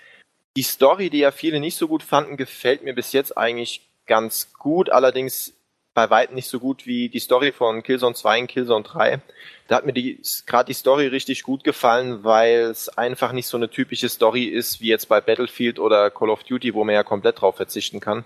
Die 0.56 0.64
Story, 0.64 1.10
die 1.10 1.20
ja 1.20 1.32
viele 1.32 1.60
nicht 1.60 1.76
so 1.76 1.88
gut 1.88 2.02
fanden, 2.02 2.38
gefällt 2.38 2.84
mir 2.84 2.94
bis 2.94 3.12
jetzt 3.12 3.38
eigentlich 3.38 3.82
ganz 4.06 4.54
gut, 4.54 4.90
allerdings 4.90 5.54
bei 5.94 6.10
weitem 6.10 6.36
nicht 6.36 6.50
so 6.50 6.60
gut 6.60 6.88
wie 6.88 7.10
die 7.10 7.20
Story 7.20 7.52
von 7.52 7.84
Killzone 7.84 8.16
2 8.16 8.42
und 8.42 8.48
Killzone 8.48 8.84
3. 8.84 9.22
Da 9.68 9.76
hat 9.76 9.86
mir 9.86 9.94
die, 9.94 10.20
gerade 10.46 10.68
die 10.68 10.74
Story 10.74 11.08
richtig 11.08 11.44
gut 11.44 11.64
gefallen, 11.64 12.24
weil 12.24 12.62
es 12.62 12.90
einfach 12.90 13.32
nicht 13.32 13.48
so 13.48 13.58
eine 13.58 13.70
typische 13.70 14.10
Story 14.10 14.46
ist, 14.46 14.82
wie 14.82 14.88
jetzt 14.88 15.08
bei 15.08 15.22
Battlefield 15.22 15.78
oder 15.78 16.10
Call 16.10 16.30
of 16.30 16.44
Duty, 16.44 16.74
wo 16.74 16.84
man 16.84 16.96
ja 16.96 17.04
komplett 17.04 17.42
drauf 17.42 17.58
verzichten 17.58 18.00
kann. 18.00 18.26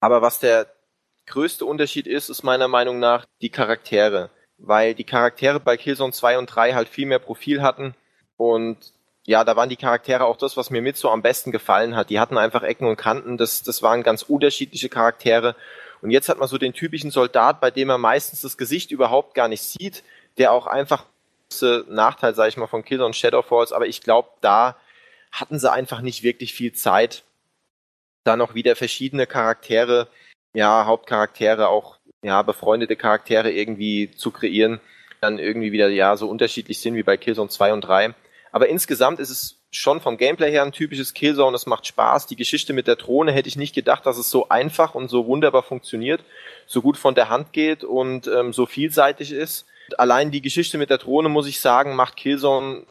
Aber 0.00 0.22
was 0.22 0.38
der 0.38 0.66
größte 1.26 1.64
Unterschied 1.64 2.06
ist, 2.06 2.28
ist 2.28 2.42
meiner 2.42 2.68
Meinung 2.68 2.98
nach 2.98 3.26
die 3.40 3.50
Charaktere. 3.50 4.30
Weil 4.62 4.94
die 4.94 5.04
Charaktere 5.04 5.58
bei 5.58 5.76
Killzone 5.76 6.12
2 6.12 6.38
und 6.38 6.46
3 6.46 6.74
halt 6.74 6.88
viel 6.88 7.06
mehr 7.06 7.18
Profil 7.18 7.62
hatten 7.62 7.94
und 8.36 8.78
ja, 9.26 9.44
da 9.44 9.54
waren 9.54 9.68
die 9.68 9.76
Charaktere 9.76 10.24
auch 10.24 10.36
das, 10.36 10.56
was 10.56 10.70
mir 10.70 10.82
mit 10.82 10.96
so 10.96 11.10
am 11.10 11.22
besten 11.22 11.52
gefallen 11.52 11.94
hat. 11.94 12.10
Die 12.10 12.18
hatten 12.18 12.38
einfach 12.38 12.62
Ecken 12.62 12.88
und 12.88 12.96
Kanten, 12.96 13.36
das, 13.36 13.62
das 13.62 13.82
waren 13.82 14.02
ganz 14.02 14.22
unterschiedliche 14.22 14.88
Charaktere. 14.88 15.54
Und 16.02 16.10
jetzt 16.10 16.28
hat 16.28 16.38
man 16.38 16.48
so 16.48 16.58
den 16.58 16.72
typischen 16.72 17.10
Soldat, 17.10 17.60
bei 17.60 17.70
dem 17.70 17.88
man 17.88 18.00
meistens 18.00 18.40
das 18.40 18.56
Gesicht 18.56 18.90
überhaupt 18.90 19.34
gar 19.34 19.48
nicht 19.48 19.62
sieht, 19.62 20.02
der 20.38 20.52
auch 20.52 20.66
einfach 20.66 21.04
Nachteil, 21.88 22.34
sage 22.34 22.48
ich 22.48 22.56
mal, 22.56 22.66
von 22.66 22.84
Killer 22.84 23.06
und 23.06 23.16
Shadowfalls, 23.16 23.72
aber 23.72 23.86
ich 23.86 24.00
glaube, 24.00 24.30
da 24.40 24.76
hatten 25.32 25.58
sie 25.58 25.70
einfach 25.70 26.00
nicht 26.00 26.22
wirklich 26.22 26.54
viel 26.54 26.72
Zeit, 26.72 27.24
da 28.24 28.36
noch 28.36 28.54
wieder 28.54 28.76
verschiedene 28.76 29.26
Charaktere, 29.26 30.08
ja, 30.54 30.86
Hauptcharaktere, 30.86 31.68
auch 31.68 31.98
ja, 32.22 32.42
befreundete 32.42 32.96
Charaktere 32.96 33.50
irgendwie 33.50 34.10
zu 34.10 34.30
kreieren, 34.30 34.80
dann 35.20 35.38
irgendwie 35.38 35.72
wieder 35.72 35.88
ja 35.88 36.16
so 36.16 36.28
unterschiedlich 36.28 36.80
sind 36.80 36.94
wie 36.94 37.02
bei 37.02 37.16
Killzone 37.16 37.48
2 37.48 37.72
und 37.72 37.80
3. 37.82 38.14
Aber 38.52 38.68
insgesamt 38.68 39.20
ist 39.20 39.30
es 39.30 39.56
schon 39.70 40.00
vom 40.00 40.16
Gameplay 40.16 40.50
her 40.50 40.64
ein 40.64 40.72
typisches 40.72 41.14
Killzone, 41.14 41.54
es 41.54 41.66
macht 41.66 41.86
Spaß. 41.86 42.26
Die 42.26 42.36
Geschichte 42.36 42.72
mit 42.72 42.88
der 42.88 42.96
Drohne 42.96 43.32
hätte 43.32 43.48
ich 43.48 43.56
nicht 43.56 43.74
gedacht, 43.74 44.04
dass 44.04 44.18
es 44.18 44.30
so 44.30 44.48
einfach 44.48 44.94
und 44.94 45.08
so 45.08 45.26
wunderbar 45.26 45.62
funktioniert, 45.62 46.24
so 46.66 46.82
gut 46.82 46.96
von 46.96 47.14
der 47.14 47.28
Hand 47.28 47.52
geht 47.52 47.84
und 47.84 48.26
ähm, 48.26 48.52
so 48.52 48.66
vielseitig 48.66 49.32
ist. 49.32 49.66
Allein 49.96 50.30
die 50.30 50.42
Geschichte 50.42 50.78
mit 50.78 50.90
der 50.90 50.98
Drohne, 50.98 51.28
muss 51.28 51.46
ich 51.46 51.60
sagen, 51.60 51.94
macht 51.94 52.16
Killzone 52.16 52.84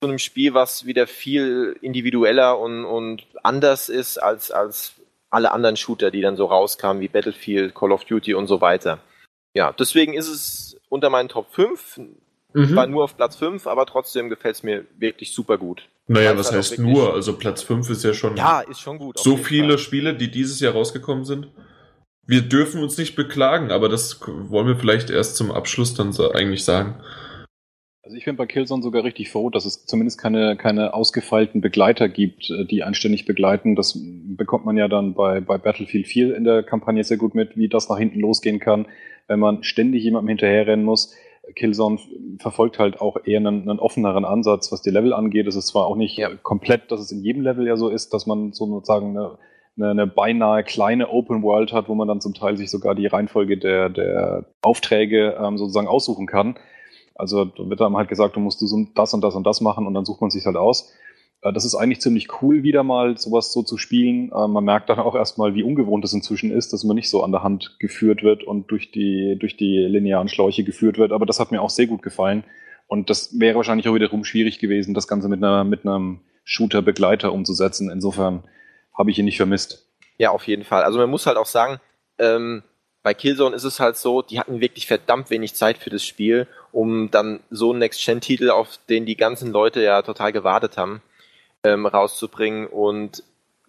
zu 0.00 0.08
einem 0.08 0.18
Spiel, 0.18 0.54
was 0.54 0.86
wieder 0.86 1.06
viel 1.06 1.76
individueller 1.80 2.58
und, 2.58 2.84
und 2.84 3.26
anders 3.42 3.88
ist 3.88 4.18
als, 4.18 4.50
als 4.50 4.94
alle 5.32 5.52
anderen 5.52 5.76
Shooter, 5.76 6.10
die 6.10 6.20
dann 6.20 6.36
so 6.36 6.46
rauskamen, 6.46 7.00
wie 7.02 7.08
Battlefield, 7.08 7.74
Call 7.74 7.92
of 7.92 8.04
Duty 8.04 8.34
und 8.34 8.46
so 8.46 8.60
weiter. 8.60 8.98
Ja, 9.54 9.72
deswegen 9.72 10.14
ist 10.14 10.28
es 10.28 10.76
unter 10.88 11.10
meinen 11.10 11.28
Top 11.28 11.46
5, 11.52 11.98
Mhm. 12.54 12.76
war 12.76 12.86
nur 12.86 13.04
auf 13.04 13.16
Platz 13.16 13.36
5, 13.36 13.66
aber 13.66 13.86
trotzdem 13.86 14.28
gefällt 14.28 14.56
es 14.56 14.62
mir 14.62 14.84
wirklich 14.98 15.32
super 15.32 15.56
gut. 15.56 15.88
Naja, 16.06 16.36
was 16.36 16.48
halt 16.52 16.58
heißt 16.58 16.78
nur? 16.80 17.14
Also 17.14 17.38
Platz 17.38 17.62
5 17.62 17.88
ist 17.88 18.04
ja 18.04 18.12
schon 18.12 18.36
Ja, 18.36 18.60
ist 18.60 18.80
schon 18.80 18.98
gut. 18.98 19.18
so 19.18 19.36
viele 19.38 19.70
Fall. 19.70 19.78
Spiele, 19.78 20.14
die 20.14 20.30
dieses 20.30 20.60
Jahr 20.60 20.74
rausgekommen 20.74 21.24
sind. 21.24 21.48
wir 22.24 22.42
dürfen 22.42 22.82
uns 22.82 22.96
nicht 22.98 23.16
beklagen, 23.16 23.72
aber 23.72 23.88
das 23.88 24.20
wollen 24.26 24.66
wir 24.68 24.76
vielleicht 24.76 25.10
erst 25.10 25.34
zum 25.36 25.50
Abschluss 25.50 25.94
dann 25.94 26.12
so 26.12 26.30
eigentlich 26.30 26.64
sagen. 26.64 27.02
Also 28.04 28.16
ich 28.16 28.24
finde 28.24 28.38
bei 28.38 28.46
Killzone 28.46 28.82
sogar 28.82 29.04
richtig 29.04 29.30
froh, 29.30 29.48
dass 29.48 29.64
es 29.64 29.86
zumindest 29.86 30.20
keine, 30.20 30.56
keine 30.56 30.92
ausgefeilten 30.92 31.60
Begleiter 31.60 32.08
gibt, 32.08 32.50
äh, 32.50 32.64
die 32.64 32.82
einständig 32.82 33.26
begleiten. 33.26 33.76
Das 33.76 33.96
bekommt 33.96 34.64
man 34.64 34.76
ja 34.76 34.88
dann 34.88 35.14
bei, 35.14 35.40
bei 35.40 35.56
Battlefield 35.56 36.08
4 36.08 36.36
in 36.36 36.42
der 36.42 36.64
Kampagne 36.64 37.04
sehr 37.04 37.16
gut 37.16 37.36
mit, 37.36 37.56
wie 37.56 37.68
das 37.68 37.88
nach 37.88 37.98
hinten 37.98 38.18
losgehen 38.18 38.58
kann, 38.58 38.86
wenn 39.28 39.38
man 39.38 39.62
ständig 39.62 40.02
jemandem 40.02 40.30
hinterherrennen 40.30 40.84
muss. 40.84 41.14
Killzone 41.54 41.98
verfolgt 42.38 42.80
halt 42.80 43.00
auch 43.00 43.16
eher 43.24 43.38
einen, 43.38 43.68
einen 43.68 43.78
offeneren 43.78 44.24
Ansatz, 44.24 44.72
was 44.72 44.82
die 44.82 44.90
Level 44.90 45.12
angeht. 45.12 45.46
Es 45.46 45.56
ist 45.56 45.68
zwar 45.68 45.86
auch 45.86 45.96
nicht 45.96 46.18
ja. 46.18 46.30
komplett, 46.42 46.90
dass 46.90 47.00
es 47.00 47.12
in 47.12 47.20
jedem 47.20 47.42
Level 47.42 47.66
ja 47.66 47.76
so 47.76 47.88
ist, 47.88 48.14
dass 48.14 48.26
man 48.26 48.52
sozusagen 48.52 49.16
eine, 49.16 49.38
eine, 49.76 49.90
eine 49.90 50.06
beinahe 50.08 50.64
kleine 50.64 51.08
Open 51.08 51.42
World 51.44 51.72
hat, 51.72 51.88
wo 51.88 51.94
man 51.94 52.08
dann 52.08 52.20
zum 52.20 52.34
Teil 52.34 52.56
sich 52.56 52.70
sogar 52.70 52.96
die 52.96 53.06
Reihenfolge 53.06 53.58
der, 53.58 53.90
der 53.90 54.46
Aufträge 54.60 55.36
ähm, 55.40 55.56
sozusagen 55.56 55.88
aussuchen 55.88 56.26
kann. 56.26 56.56
Also 57.22 57.44
da 57.44 57.70
wird 57.70 57.80
dann 57.80 57.96
halt 57.96 58.08
gesagt, 58.08 58.34
du 58.34 58.40
musst 58.40 58.60
du 58.60 58.88
das 58.96 59.14
und 59.14 59.20
das 59.22 59.36
und 59.36 59.46
das 59.46 59.60
machen 59.60 59.86
und 59.86 59.94
dann 59.94 60.04
sucht 60.04 60.20
man 60.20 60.30
sich 60.30 60.44
halt 60.44 60.56
aus. 60.56 60.92
Äh, 61.40 61.52
das 61.52 61.64
ist 61.64 61.76
eigentlich 61.76 62.00
ziemlich 62.00 62.42
cool, 62.42 62.64
wieder 62.64 62.82
mal 62.82 63.16
sowas 63.16 63.52
so 63.52 63.62
zu 63.62 63.78
spielen. 63.78 64.32
Äh, 64.32 64.48
man 64.48 64.64
merkt 64.64 64.90
dann 64.90 64.98
auch 64.98 65.14
erstmal, 65.14 65.54
wie 65.54 65.62
ungewohnt 65.62 66.04
es 66.04 66.12
inzwischen 66.12 66.50
ist, 66.50 66.72
dass 66.72 66.82
man 66.82 66.96
nicht 66.96 67.08
so 67.08 67.22
an 67.22 67.30
der 67.30 67.44
Hand 67.44 67.76
geführt 67.78 68.24
wird 68.24 68.42
und 68.42 68.72
durch 68.72 68.90
die, 68.90 69.36
durch 69.38 69.56
die 69.56 69.78
linearen 69.78 70.28
Schläuche 70.28 70.64
geführt 70.64 70.98
wird. 70.98 71.12
Aber 71.12 71.24
das 71.24 71.38
hat 71.38 71.52
mir 71.52 71.62
auch 71.62 71.70
sehr 71.70 71.86
gut 71.86 72.02
gefallen. 72.02 72.42
Und 72.88 73.08
das 73.08 73.38
wäre 73.38 73.54
wahrscheinlich 73.54 73.88
auch 73.88 73.94
wiederum 73.94 74.24
schwierig 74.24 74.58
gewesen, 74.58 74.92
das 74.92 75.06
Ganze 75.06 75.28
mit 75.28 75.44
einer, 75.44 75.62
mit 75.62 75.86
einem 75.86 76.22
Shooter-Begleiter 76.42 77.32
umzusetzen. 77.32 77.88
Insofern 77.88 78.42
habe 78.98 79.12
ich 79.12 79.18
ihn 79.20 79.26
nicht 79.26 79.36
vermisst. 79.36 79.86
Ja, 80.18 80.32
auf 80.32 80.48
jeden 80.48 80.64
Fall. 80.64 80.82
Also 80.82 80.98
man 80.98 81.08
muss 81.08 81.26
halt 81.26 81.36
auch 81.36 81.46
sagen, 81.46 81.78
ähm, 82.18 82.64
bei 83.04 83.14
Killzone 83.14 83.54
ist 83.54 83.64
es 83.64 83.78
halt 83.78 83.96
so, 83.96 84.22
die 84.22 84.40
hatten 84.40 84.60
wirklich 84.60 84.88
verdammt 84.88 85.30
wenig 85.30 85.54
Zeit 85.54 85.78
für 85.78 85.90
das 85.90 86.04
Spiel, 86.04 86.48
um 86.72 87.10
dann 87.10 87.40
so 87.50 87.70
einen 87.70 87.80
Next-Gen-Titel, 87.80 88.50
auf 88.50 88.78
den 88.88 89.06
die 89.06 89.16
ganzen 89.16 89.52
Leute 89.52 89.82
ja 89.82 90.02
total 90.02 90.32
gewartet 90.32 90.76
haben, 90.76 91.02
ähm, 91.64 91.86
rauszubringen. 91.86 92.66
Und 92.66 93.22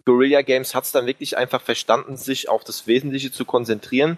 Guerilla 0.04 0.42
Games 0.42 0.74
hat 0.74 0.84
es 0.84 0.92
dann 0.92 1.06
wirklich 1.06 1.36
einfach 1.36 1.60
verstanden, 1.60 2.16
sich 2.16 2.48
auf 2.48 2.64
das 2.64 2.86
Wesentliche 2.86 3.30
zu 3.30 3.44
konzentrieren 3.44 4.16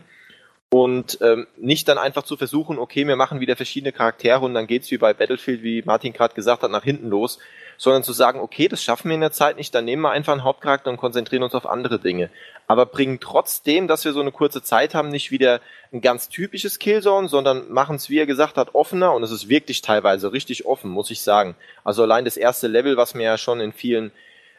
und 0.71 1.19
ähm, 1.21 1.47
nicht 1.57 1.87
dann 1.89 1.99
einfach 1.99 2.25
zu 2.25 2.37
versuchen, 2.37 2.79
okay, 2.79 3.07
wir 3.07 3.17
machen 3.17 3.41
wieder 3.41 3.55
verschiedene 3.57 3.93
Charaktere 3.93 4.41
und 4.41 4.55
dann 4.55 4.67
geht's 4.67 4.91
wie 4.91 4.99
bei 4.99 5.15
Battlefield, 5.15 5.63
wie 5.63 5.83
Martin 5.83 6.13
gerade 6.13 6.35
gesagt 6.35 6.63
hat, 6.63 6.71
nach 6.71 6.83
hinten 6.83 7.09
los, 7.09 7.39
sondern 7.79 8.03
zu 8.03 8.13
sagen, 8.13 8.41
okay, 8.41 8.67
das 8.67 8.83
schaffen 8.83 9.09
wir 9.09 9.15
in 9.15 9.21
der 9.21 9.31
Zeit 9.33 9.59
nicht, 9.59 9.75
dann 9.75 9.85
nehmen 9.85 10.03
wir 10.03 10.11
einfach 10.11 10.33
einen 10.33 10.45
Hauptcharakter 10.45 10.91
und 10.91 10.97
konzentrieren 10.97 11.45
uns 11.45 11.55
auf 11.55 11.67
andere 11.67 12.01
Dinge. 12.01 12.31
Aber 12.67 12.87
bringen 12.87 13.21
trotzdem, 13.21 13.87
dass 13.87 14.05
wir 14.05 14.13
so 14.13 14.21
eine 14.21 14.33
kurze 14.33 14.63
Zeit 14.63 14.95
haben, 14.95 15.09
nicht 15.09 15.31
wieder 15.31 15.61
ein 15.93 16.01
ganz 16.01 16.29
typisches 16.29 16.81
Killzone, 16.81 17.29
sondern 17.29 17.71
machen 17.71 17.97
es, 17.97 18.11
wie 18.11 18.19
er 18.19 18.27
gesagt 18.27 18.57
hat, 18.57 18.75
offener 18.75 19.13
und 19.13 19.23
es 19.23 19.31
ist 19.31 19.49
wirklich 19.49 19.83
teilweise 19.83 20.33
richtig 20.33 20.67
offen, 20.67 20.91
muss 20.91 21.11
ich 21.11 21.21
sagen. 21.21 21.55
Also 21.85 22.03
allein 22.03 22.25
das 22.25 22.37
erste 22.37 22.67
Level, 22.67 22.97
was 22.97 23.15
mir 23.15 23.25
ja 23.25 23.39
schon 23.39 23.61
in 23.61 23.73
vielen 23.73 24.11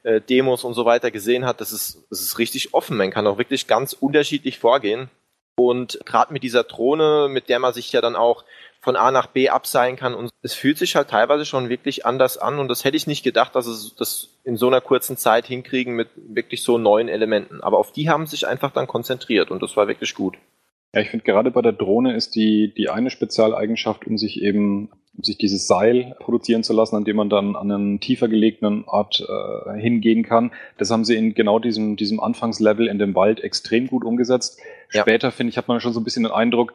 äh, 0.03 0.21
Demos 0.21 0.63
und 0.63 0.73
so 0.73 0.85
weiter 0.85 1.11
gesehen 1.11 1.45
hat, 1.45 1.59
das 1.59 1.73
ist, 1.73 2.05
das 2.09 2.21
ist 2.21 2.39
richtig 2.39 2.73
offen. 2.73 2.95
Man 2.95 3.11
kann 3.11 3.27
auch 3.27 3.37
wirklich 3.37 3.67
ganz 3.67 3.91
unterschiedlich 3.93 4.57
vorgehen. 4.57 5.09
Und 5.59 5.99
gerade 6.05 6.31
mit 6.31 6.43
dieser 6.43 6.63
Drohne, 6.63 7.27
mit 7.29 7.49
der 7.49 7.59
man 7.59 7.73
sich 7.73 7.91
ja 7.91 7.99
dann 7.99 8.15
auch 8.15 8.43
von 8.79 8.95
A 8.95 9.11
nach 9.11 9.27
B 9.27 9.49
abseilen 9.49 9.95
kann. 9.95 10.13
Und 10.13 10.29
es 10.43 10.53
fühlt 10.53 10.77
sich 10.77 10.95
halt 10.95 11.09
teilweise 11.09 11.45
schon 11.45 11.67
wirklich 11.67 12.05
anders 12.05 12.37
an. 12.37 12.59
Und 12.59 12.69
das 12.69 12.85
hätte 12.85 12.95
ich 12.95 13.07
nicht 13.07 13.23
gedacht, 13.23 13.55
dass 13.55 13.65
es 13.65 13.95
das 13.95 14.29
in 14.43 14.55
so 14.55 14.67
einer 14.67 14.81
kurzen 14.81 15.17
Zeit 15.17 15.47
hinkriegen 15.47 15.95
mit 15.95 16.09
wirklich 16.15 16.63
so 16.63 16.77
neuen 16.77 17.09
Elementen. 17.09 17.61
Aber 17.61 17.79
auf 17.79 17.91
die 17.91 18.09
haben 18.09 18.27
sich 18.27 18.47
einfach 18.47 18.71
dann 18.71 18.87
konzentriert 18.87 19.51
und 19.51 19.61
das 19.61 19.75
war 19.75 19.87
wirklich 19.87 20.13
gut. 20.13 20.37
Ja, 20.95 21.01
ich 21.01 21.09
finde 21.09 21.25
gerade 21.25 21.51
bei 21.51 21.61
der 21.61 21.73
Drohne 21.73 22.15
ist 22.15 22.35
die, 22.35 22.73
die 22.73 22.89
eine 22.89 23.09
Spezialeigenschaft, 23.09 24.07
um 24.07 24.17
sich 24.17 24.41
eben, 24.41 24.89
um 25.17 25.23
sich 25.23 25.37
dieses 25.37 25.67
Seil 25.67 26.15
produzieren 26.19 26.63
zu 26.63 26.71
lassen, 26.71 26.95
an 26.95 27.03
dem 27.03 27.17
man 27.17 27.29
dann 27.29 27.55
an 27.55 27.71
einen 27.71 27.99
tiefer 27.99 28.29
gelegenen 28.29 28.85
Ort 28.85 29.27
äh, 29.27 29.77
hingehen 29.77 30.23
kann. 30.23 30.51
Das 30.77 30.89
haben 30.89 31.03
sie 31.03 31.15
in 31.15 31.33
genau 31.33 31.59
diesem, 31.59 31.97
diesem 31.97 32.21
Anfangslevel 32.21 32.87
in 32.87 32.99
dem 32.99 33.15
Wald 33.15 33.41
extrem 33.41 33.87
gut 33.87 34.05
umgesetzt. 34.05 34.61
Später, 34.89 35.27
ja. 35.27 35.31
finde 35.31 35.51
ich, 35.51 35.57
hat 35.57 35.67
man 35.67 35.79
schon 35.79 35.93
so 35.93 35.99
ein 35.99 36.03
bisschen 36.03 36.23
den 36.23 36.31
Eindruck, 36.31 36.73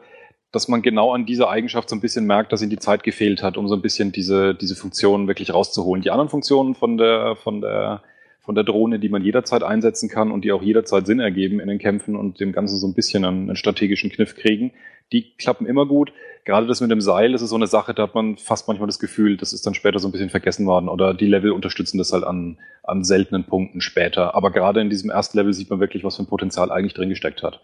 dass 0.51 0.67
man 0.67 0.83
genau 0.83 1.13
an 1.13 1.25
dieser 1.25 1.49
Eigenschaft 1.49 1.89
so 1.89 1.95
ein 1.95 2.01
bisschen 2.01 2.25
merkt, 2.25 2.53
dass 2.53 2.61
ihm 2.61 2.69
die 2.69 2.77
Zeit 2.77 3.03
gefehlt 3.03 3.41
hat, 3.41 3.57
um 3.57 3.67
so 3.67 3.75
ein 3.75 3.81
bisschen 3.81 4.11
diese, 4.11 4.53
diese 4.53 4.75
Funktionen 4.75 5.27
wirklich 5.27 5.53
rauszuholen. 5.53 6.03
Die 6.03 6.11
anderen 6.11 6.29
Funktionen 6.29 6.75
von 6.75 6.97
der, 6.97 7.35
von 7.35 7.59
der, 7.59 8.03
von 8.39 8.53
der 8.53 8.63
Drohne, 8.63 8.99
die 8.99 9.09
man 9.09 9.23
jederzeit 9.23 9.63
einsetzen 9.63 10.09
kann 10.09 10.31
und 10.31 10.45
die 10.45 10.51
auch 10.51 10.61
jederzeit 10.61 11.07
Sinn 11.07 11.19
ergeben 11.19 11.59
in 11.59 11.69
den 11.69 11.79
Kämpfen 11.79 12.15
und 12.15 12.39
dem 12.39 12.51
Ganzen 12.51 12.77
so 12.77 12.85
ein 12.85 12.93
bisschen 12.93 13.25
einen, 13.25 13.49
einen 13.49 13.55
strategischen 13.55 14.11
Kniff 14.11 14.35
kriegen, 14.35 14.73
die 15.11 15.35
klappen 15.37 15.65
immer 15.65 15.87
gut. 15.87 16.13
Gerade 16.45 16.67
das 16.67 16.81
mit 16.81 16.91
dem 16.91 17.01
Seil, 17.01 17.31
das 17.31 17.41
ist 17.41 17.49
so 17.49 17.55
eine 17.55 17.67
Sache, 17.67 17.95
da 17.95 18.03
hat 18.03 18.15
man 18.15 18.37
fast 18.37 18.67
manchmal 18.67 18.87
das 18.87 18.99
Gefühl, 18.99 19.37
das 19.37 19.53
ist 19.53 19.65
dann 19.65 19.73
später 19.73 19.97
so 19.97 20.07
ein 20.07 20.11
bisschen 20.11 20.29
vergessen 20.29 20.67
worden 20.67 20.87
oder 20.87 21.15
die 21.15 21.25
Level 21.25 21.51
unterstützen 21.51 21.97
das 21.97 22.13
halt 22.13 22.25
an, 22.25 22.59
an 22.83 23.03
seltenen 23.03 23.45
Punkten 23.45 23.81
später. 23.81 24.35
Aber 24.35 24.51
gerade 24.51 24.81
in 24.81 24.89
diesem 24.89 25.09
ersten 25.09 25.37
Level 25.37 25.53
sieht 25.53 25.69
man 25.69 25.79
wirklich, 25.79 26.03
was 26.03 26.17
für 26.17 26.23
ein 26.23 26.27
Potenzial 26.27 26.71
eigentlich 26.71 26.93
drin 26.93 27.09
gesteckt 27.09 27.41
hat. 27.41 27.61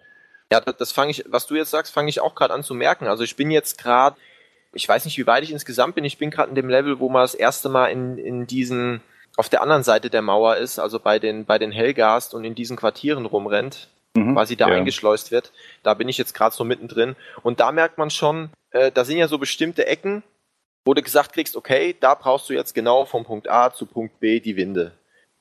Ja, 0.52 0.62
das, 0.62 0.78
das 0.78 0.92
fange 0.92 1.12
ich, 1.12 1.24
was 1.28 1.48
du 1.48 1.56
jetzt 1.56 1.72
sagst, 1.72 1.94
fange 1.94 2.10
ich 2.10 2.22
auch 2.22 2.36
gerade 2.36 2.54
an 2.54 2.64
zu 2.64 2.74
merken. 2.74 3.08
Also 3.08 3.24
ich 3.24 3.36
bin 3.36 3.52
jetzt 3.52 3.78
gerade, 3.78 4.16
ich 4.74 4.88
weiß 4.88 5.06
nicht, 5.06 5.18
wie 5.18 5.28
weit 5.28 5.44
ich 5.44 5.52
insgesamt 5.52 5.96
bin. 5.96 6.06
Ich 6.06 6.18
bin 6.18 6.32
gerade 6.32 6.50
in 6.50 6.56
dem 6.56 6.70
Level, 6.70 7.00
wo 7.00 7.10
man 7.10 7.22
das 7.22 7.36
erste 7.36 7.70
Mal 7.70 7.88
in, 7.88 8.18
in 8.18 8.48
diesen, 8.48 9.02
auf 9.38 9.50
der 9.50 9.62
anderen 9.62 9.84
Seite 9.84 10.10
der 10.10 10.22
Mauer 10.22 10.58
ist, 10.58 10.80
also 10.80 11.00
bei 11.00 11.20
den, 11.20 11.46
bei 11.46 11.60
den 11.60 11.72
Hellgast 11.72 12.34
und 12.34 12.44
in 12.44 12.56
diesen 12.56 12.78
Quartieren 12.78 13.26
rumrennt, 13.26 13.90
mhm, 14.16 14.34
quasi 14.34 14.56
da 14.56 14.70
ja. 14.70 14.76
eingeschleust 14.76 15.32
wird. 15.32 15.52
Da 15.84 15.94
bin 15.94 16.10
ich 16.10 16.18
jetzt 16.18 16.34
gerade 16.34 16.56
so 16.56 16.64
mittendrin. 16.64 17.16
Und 17.44 17.60
da 17.60 17.72
merkt 17.72 17.98
man 17.98 18.10
schon, 18.10 18.50
äh, 18.72 18.92
da 18.92 19.06
sind 19.06 19.18
ja 19.18 19.28
so 19.28 19.38
bestimmte 19.38 19.86
Ecken, 19.86 20.24
wo 20.84 20.96
du 20.96 21.04
gesagt 21.04 21.34
kriegst, 21.34 21.56
okay, 21.56 21.96
da 22.00 22.16
brauchst 22.16 22.50
du 22.50 22.54
jetzt 22.54 22.74
genau 22.74 23.06
vom 23.06 23.24
Punkt 23.24 23.50
A 23.50 23.72
zu 23.72 23.86
Punkt 23.86 24.20
B 24.20 24.40
die 24.40 24.56
Winde 24.56 24.94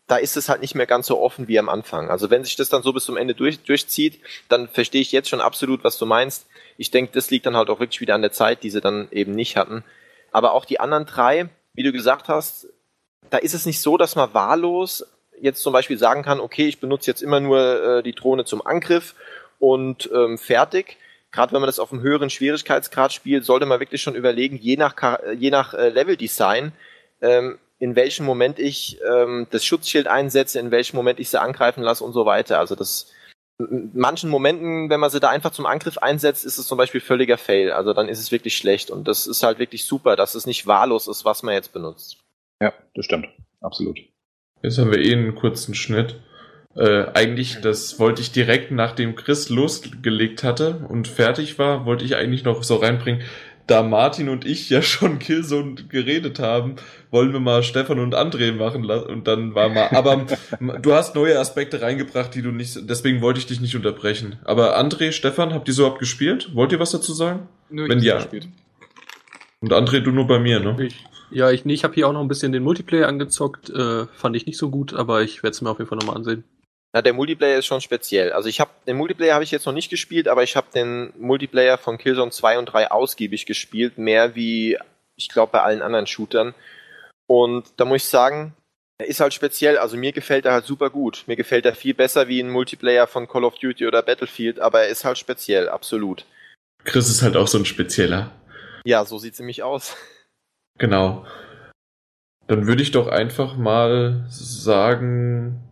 da 0.09 0.17
ist 0.17 0.37
es 0.37 0.49
halt 0.49 0.63
nicht 0.63 0.75
mehr 0.75 0.87
ganz 0.87 1.07
so 1.07 1.21
offen 1.21 1.49
wie 1.49 1.59
am 1.59 1.69
Anfang. 1.69 2.11
Also 2.11 2.31
wenn 2.31 2.43
sich 2.43 2.57
das 2.57 2.71
dann 2.71 2.83
so 2.83 2.93
bis 2.95 3.05
zum 3.05 3.19
Ende 3.19 3.35
durch, 3.35 3.61
durchzieht, 3.61 4.21
dann 4.49 4.67
verstehe 4.67 5.03
ich 5.03 5.13
jetzt 5.13 5.29
schon 5.29 5.43
absolut, 5.43 5.85
was 5.85 5.99
du 5.99 6.07
meinst. 6.07 6.47
Ich 6.79 6.91
denke, 6.91 7.13
das 7.13 7.31
liegt 7.31 7.45
dann 7.45 7.57
halt 7.57 7.69
auch 7.69 7.79
wirklich 7.79 8.01
wieder 8.01 8.15
an 8.15 8.23
der 8.23 8.33
Zeit, 8.33 8.63
die 8.63 8.71
sie 8.71 8.81
dann 8.81 9.09
eben 9.11 9.35
nicht 9.35 9.57
hatten. 9.57 9.85
Aber 10.33 10.53
auch 10.53 10.65
die 10.65 10.81
anderen 10.81 11.05
drei, 11.05 11.51
wie 11.75 11.83
du 11.83 11.93
gesagt 11.93 12.29
hast, 12.29 12.69
da 13.29 13.37
ist 13.37 13.55
es 13.55 13.67
nicht 13.67 13.83
so, 13.83 13.99
dass 13.99 14.17
man 14.17 14.33
wahllos 14.33 15.07
jetzt 15.41 15.63
zum 15.63 15.75
Beispiel 15.75 15.99
sagen 15.99 16.23
kann, 16.23 16.41
okay, 16.41 16.67
ich 16.67 16.81
benutze 16.81 17.11
jetzt 17.11 17.23
immer 17.23 17.41
nur 17.41 17.99
äh, 17.99 18.03
die 18.03 18.15
Drohne 18.15 18.45
zum 18.47 18.67
Angriff 18.67 19.15
und 19.59 20.11
ähm, 20.13 20.39
fertig. 20.39 20.97
Gerade 21.31 21.53
wenn 21.53 21.61
man 21.61 21.69
das 21.69 21.79
auf 21.79 21.93
einem 21.93 22.01
höheren 22.01 22.31
Schwierigkeitsgrad 22.31 23.13
spielt, 23.13 23.45
sollte 23.45 23.67
man 23.67 23.81
wirklich 23.81 24.01
schon 24.01 24.15
überlegen, 24.15 24.57
je 24.57 24.77
nach, 24.77 24.95
je 25.37 25.51
nach 25.51 25.75
äh, 25.75 25.91
Leveldesign, 25.91 26.73
ähm, 27.21 27.59
in 27.79 27.97
welchem 27.97 28.27
Moment 28.27 28.59
ich 28.59 28.99
ähm, 29.09 29.47
das 29.51 29.65
Schutzschild 29.65 30.07
einsetze, 30.07 30.59
in 30.59 30.71
welchem 30.71 30.97
Moment 30.97 31.21
ich 31.21 31.29
sie 31.29 31.41
angreifen 31.41 31.83
lasse 31.83 32.05
und 32.05 32.13
so 32.13 32.27
weiter. 32.27 32.59
Also 32.59 32.75
das 32.75 33.13
in 33.59 33.91
manchen 33.95 34.31
Momenten, 34.31 34.89
wenn 34.89 35.01
man 35.01 35.11
sie 35.11 35.21
da 35.21 35.31
einfach 35.31 35.51
zum 35.51 35.67
Angriff 35.67 35.99
einsetzt, 35.99 36.45
ist 36.45 36.59
es 36.59 36.67
zum 36.67 36.79
Beispiel 36.79 37.01
völliger 37.01 37.39
Fail. 37.39 37.73
Also 37.73 37.93
dann 37.93 38.09
ist 38.09 38.21
es 38.21 38.31
wirklich 38.31 38.57
schlecht 38.57 38.91
und 38.91 39.09
das 39.09 39.27
ist 39.27 39.43
halt 39.43 39.59
wirklich 39.59 39.85
super, 39.85 40.15
dass 40.15 40.35
es 40.35 40.47
nicht 40.47 40.67
wahllos 40.67 41.09
ist, 41.09 41.25
was 41.25 41.43
man 41.43 41.55
jetzt 41.55 41.73
benutzt. 41.73 42.19
Ja, 42.63 42.73
das 42.95 43.05
stimmt. 43.05 43.27
Absolut. 43.61 43.99
Jetzt 44.63 44.79
haben 44.79 44.91
wir 44.91 45.01
eh 45.01 45.13
einen 45.13 45.35
kurzen 45.35 45.75
Schnitt. 45.75 46.21
Äh, 46.77 47.07
eigentlich, 47.15 47.61
das 47.61 47.99
wollte 47.99 48.23
ich 48.23 48.31
direkt 48.31 48.71
nachdem 48.71 49.17
Chris 49.17 49.49
losgelegt 49.49 50.45
hatte 50.45 50.87
und 50.89 51.09
fertig 51.09 51.59
war, 51.59 51.85
wollte 51.87 52.05
ich 52.05 52.15
eigentlich 52.15 52.45
noch 52.45 52.63
so 52.63 52.77
reinbringen 52.77 53.23
da 53.69 53.83
Martin 53.83 54.29
und 54.29 54.45
ich 54.45 54.69
ja 54.71 54.83
schon 54.83 55.19
Killzone 55.21 55.77
geredet 55.89 56.41
haben, 56.41 56.77
wollen 57.11 57.33
wir 57.33 57.41
mal 57.41 57.63
Stefan 57.63 58.01
und 58.01 58.15
André 58.15 58.53
machen 58.53 58.83
lassen 58.83 59.09
und 59.09 59.29
dann 59.29 59.55
war 59.55 59.69
mal, 59.69 59.89
aber 59.91 60.27
du 60.83 60.93
hast 60.93 61.15
neue 61.15 61.39
Aspekte 61.39 61.81
reingebracht, 61.81 62.35
die 62.35 62.43
du 62.43 62.51
nicht, 62.51 62.89
deswegen 62.89 63.23
wollte 63.23 63.39
ich 63.39 63.47
dich 63.47 63.61
nicht 63.61 63.77
unterbrechen. 63.77 64.39
Aber 64.45 64.79
André, 64.79 65.13
Stefan, 65.13 65.55
habt 65.55 65.69
ihr 65.69 65.75
so 65.75 65.83
überhaupt 65.83 66.01
gespielt? 66.01 66.51
Wollt 66.55 66.73
ihr 66.73 66.81
was 66.81 66.91
dazu 66.91 67.13
sagen? 67.13 67.49
Nö, 67.71 67.89
Wenn 67.89 68.01
ja. 68.01 68.17
Gespielt. 68.17 68.49
Und 69.61 69.73
André, 69.73 70.01
du 70.01 70.13
nur 70.13 70.27
bei 70.27 70.39
mir, 70.39 70.61
ne? 70.61 70.77
Ich, 70.87 71.05
ja, 71.31 71.51
ich, 71.51 71.65
nee, 71.65 71.75
ich 71.75 71.85
habe 71.85 71.95
hier 71.95 72.09
auch 72.09 72.13
noch 72.13 72.21
ein 72.21 72.29
bisschen 72.29 72.53
den 72.53 72.63
Multiplayer 72.63 73.09
angezockt, 73.09 73.71
äh, 73.71 74.07
fand 74.07 74.37
ich 74.37 74.47
nicht 74.47 74.57
so 74.57 74.71
gut, 74.71 74.95
aber 74.95 75.23
ich 75.23 75.43
werde 75.43 75.53
es 75.53 75.61
mir 75.61 75.71
auf 75.71 75.79
jeden 75.79 75.89
Fall 75.89 75.99
nochmal 75.99 76.17
ansehen. 76.17 76.45
Na, 76.99 77.03
der 77.03 77.13
Multiplayer 77.13 77.61
ist 77.61 77.67
schon 77.67 77.81
speziell. 77.81 78.33
Also 78.33 78.49
ich 78.49 78.59
habe 78.59 78.73
den 78.89 78.97
Multiplayer 78.97 79.35
habe 79.35 79.45
ich 79.45 79.53
jetzt 79.53 79.67
noch 79.67 79.73
nicht 79.73 79.89
gespielt, 79.89 80.27
aber 80.27 80.43
ich 80.43 80.57
habe 80.57 80.67
den 80.75 81.13
Multiplayer 81.17 81.79
von 81.79 81.97
Killzone 81.97 82.33
2 82.33 82.59
und 82.59 82.67
3 82.67 82.91
ausgiebig 82.91 83.47
gespielt, 83.47 83.99
mehr 83.99 84.35
wie 84.35 84.77
ich 85.15 85.29
glaube 85.29 85.53
bei 85.53 85.63
allen 85.63 85.81
anderen 85.81 86.09
Shootern. 86.09 86.55
Und 87.29 87.67
da 87.77 87.85
muss 87.85 87.99
ich 87.99 88.09
sagen, 88.09 88.53
er 88.99 89.07
ist 89.07 89.21
halt 89.21 89.33
speziell, 89.33 89.79
also 89.79 89.97
mir 89.97 90.11
gefällt 90.11 90.45
er 90.45 90.55
halt 90.55 90.65
super 90.65 90.91
gut. 90.91 91.23
Mir 91.29 91.37
gefällt 91.37 91.67
er 91.67 91.77
viel 91.77 91.95
besser 91.95 92.27
wie 92.27 92.41
ein 92.41 92.51
Multiplayer 92.51 93.07
von 93.07 93.29
Call 93.29 93.45
of 93.45 93.55
Duty 93.61 93.87
oder 93.87 94.03
Battlefield, 94.03 94.59
aber 94.59 94.81
er 94.81 94.89
ist 94.89 95.05
halt 95.05 95.19
speziell, 95.19 95.69
absolut. 95.69 96.25
Chris 96.83 97.09
ist 97.09 97.23
halt 97.23 97.37
auch 97.37 97.47
so 97.47 97.59
ein 97.59 97.65
spezieller. 97.65 98.33
Ja, 98.85 99.05
so 99.05 99.19
sieht's 99.19 99.39
nämlich 99.39 99.63
aus. 99.63 99.97
Genau. 100.79 101.25
Dann 102.49 102.67
würde 102.67 102.83
ich 102.83 102.91
doch 102.91 103.07
einfach 103.07 103.57
mal 103.57 104.27
sagen, 104.31 105.68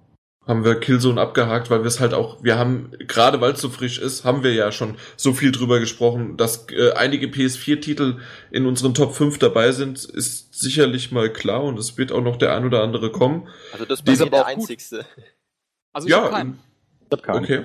haben 0.47 0.65
wir 0.65 0.79
Killzone 0.79 1.21
abgehakt, 1.21 1.71
weil 1.71 1.81
wir 1.81 1.87
es 1.87 1.99
halt 1.99 2.15
auch, 2.15 2.43
wir 2.43 2.57
haben, 2.57 2.93
gerade 3.01 3.41
weil 3.41 3.53
es 3.53 3.61
so 3.61 3.69
frisch 3.69 3.99
ist, 3.99 4.25
haben 4.25 4.45
wir 4.45 4.55
ja 4.55 4.71
schon 4.71 4.97
so 5.17 5.33
viel 5.33 5.51
drüber 5.51 5.81
gesprochen, 5.81 6.37
dass 6.37 6.67
äh, 6.71 6.93
einige 6.93 7.27
PS4-Titel 7.27 8.19
in 8.53 8.67
unseren 8.67 8.95
Top 8.95 9.15
5 9.15 9.39
dabei 9.39 9.73
sind, 9.73 10.05
ist 10.05 10.55
sicherlich 10.55 11.11
mal 11.11 11.33
klar 11.33 11.65
und 11.65 11.79
es 11.79 11.99
wird 11.99 12.13
auch 12.13 12.23
noch 12.23 12.37
der 12.37 12.55
ein 12.55 12.65
oder 12.65 12.83
andere 12.83 13.11
kommen. 13.11 13.49
Also 13.73 13.85
das 13.85 14.01
ist 14.01 14.07
der 14.21 14.27
aber 14.27 14.39
gut. 14.39 14.47
einzigste. 14.47 15.05
Also 15.93 16.07
ich 16.07 16.13
Ja, 16.13 16.23
hab 16.23 16.31
keinen. 16.31 16.59
Ich 17.01 17.13
hab 17.13 17.23
keinen. 17.23 17.45
Okay. 17.45 17.65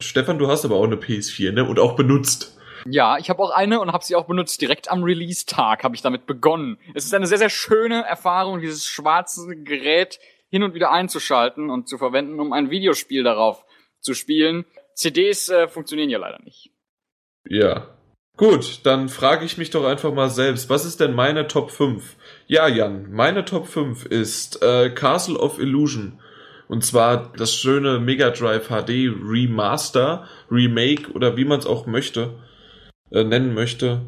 Stefan, 0.00 0.38
du 0.38 0.48
hast 0.48 0.64
aber 0.64 0.76
auch 0.76 0.84
eine 0.84 0.96
PS4, 0.96 1.52
ne? 1.52 1.64
Und 1.64 1.78
auch 1.78 1.94
benutzt. 1.94 2.56
Ja, 2.86 3.16
ich 3.18 3.30
habe 3.30 3.42
auch 3.42 3.50
eine 3.50 3.80
und 3.80 3.92
habe 3.92 4.04
sie 4.04 4.14
auch 4.14 4.26
benutzt. 4.26 4.60
Direkt 4.60 4.90
am 4.90 5.02
Release-Tag 5.02 5.84
habe 5.84 5.94
ich 5.94 6.02
damit 6.02 6.26
begonnen. 6.26 6.78
Es 6.94 7.04
ist 7.04 7.14
eine 7.14 7.26
sehr, 7.26 7.38
sehr 7.38 7.48
schöne 7.48 8.04
Erfahrung, 8.04 8.60
dieses 8.60 8.86
schwarze 8.86 9.56
Gerät 9.56 10.18
hin 10.54 10.62
und 10.62 10.72
wieder 10.72 10.92
einzuschalten 10.92 11.68
und 11.68 11.88
zu 11.88 11.98
verwenden, 11.98 12.38
um 12.38 12.52
ein 12.52 12.70
Videospiel 12.70 13.24
darauf 13.24 13.64
zu 13.98 14.14
spielen. 14.14 14.64
CDs 14.94 15.48
äh, 15.48 15.66
funktionieren 15.66 16.10
ja 16.10 16.18
leider 16.18 16.38
nicht. 16.44 16.70
Ja. 17.48 17.88
Gut, 18.36 18.86
dann 18.86 19.08
frage 19.08 19.44
ich 19.44 19.58
mich 19.58 19.70
doch 19.70 19.84
einfach 19.84 20.14
mal 20.14 20.30
selbst, 20.30 20.70
was 20.70 20.84
ist 20.84 21.00
denn 21.00 21.12
meine 21.12 21.48
Top 21.48 21.72
5? 21.72 22.14
Ja, 22.46 22.68
Jan, 22.68 23.10
meine 23.10 23.44
Top 23.44 23.66
5 23.66 24.04
ist 24.04 24.62
äh, 24.62 24.90
Castle 24.90 25.36
of 25.36 25.58
Illusion. 25.58 26.20
Und 26.68 26.84
zwar 26.84 27.32
das 27.36 27.52
schöne 27.52 27.98
Mega 27.98 28.30
Drive 28.30 28.68
HD 28.68 29.10
Remaster, 29.10 30.28
Remake 30.52 31.10
oder 31.14 31.36
wie 31.36 31.44
man 31.44 31.58
es 31.58 31.66
auch 31.66 31.86
möchte, 31.86 32.34
äh, 33.10 33.24
nennen 33.24 33.54
möchte. 33.54 34.02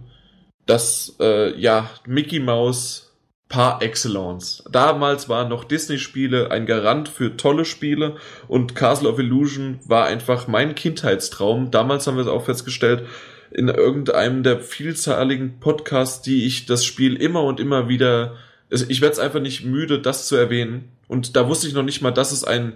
Das, 0.65 1.17
äh, 1.19 1.59
ja, 1.59 1.91
Mickey 2.07 2.39
Mouse 2.39 3.06
par 3.49 3.81
excellence. 3.81 4.65
Damals 4.71 5.29
waren 5.29 5.49
noch 5.49 5.65
Disney-Spiele 5.65 6.51
ein 6.51 6.67
Garant 6.67 7.09
für 7.09 7.37
tolle 7.37 7.65
Spiele 7.65 8.17
und 8.49 8.75
Castle 8.75 9.09
of 9.09 9.19
Illusion 9.19 9.79
war 9.85 10.07
einfach 10.07 10.49
mein 10.49 10.75
Kindheitstraum. 10.75 11.71
Damals 11.71 12.07
haben 12.07 12.17
wir 12.17 12.23
es 12.23 12.29
auch 12.29 12.45
festgestellt, 12.45 13.07
in 13.53 13.69
irgendeinem 13.69 14.43
der 14.43 14.61
vielzahligen 14.61 15.61
Podcasts, 15.61 16.23
die 16.23 16.45
ich 16.45 16.67
das 16.67 16.85
Spiel 16.85 17.15
immer 17.15 17.45
und 17.45 17.61
immer 17.61 17.89
wieder, 17.89 18.35
ich 18.69 19.01
werde 19.01 19.13
es 19.13 19.19
einfach 19.21 19.41
nicht 19.41 19.65
müde, 19.65 20.01
das 20.01 20.27
zu 20.27 20.35
erwähnen. 20.35 20.91
Und 21.07 21.37
da 21.37 21.49
wusste 21.49 21.69
ich 21.69 21.75
noch 21.75 21.85
nicht 21.85 22.03
mal, 22.03 22.11
dass 22.11 22.33
es 22.33 22.43
ein, 22.43 22.75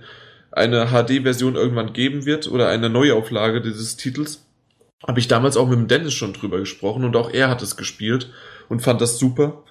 eine 0.52 0.87
HD-Version 0.87 1.56
irgendwann 1.56 1.92
geben 1.92 2.26
wird 2.26 2.48
oder 2.48 2.68
eine 2.68 2.88
Neuauflage 2.88 3.61
dieses 3.61 3.96
Titels. 3.96 4.46
Habe 5.06 5.18
ich 5.18 5.28
damals 5.28 5.56
auch 5.56 5.68
mit 5.68 5.78
dem 5.78 5.88
Dennis 5.88 6.14
schon 6.14 6.33
drüber 6.33 6.59
gesprochen 6.59 7.04
und 7.04 7.16
auch 7.16 7.30
er 7.30 7.48
hat 7.48 7.62
es 7.62 7.76
gespielt 7.76 8.30
und 8.68 8.83
fand 8.83 9.00
das 9.00 9.18
super. 9.18 9.64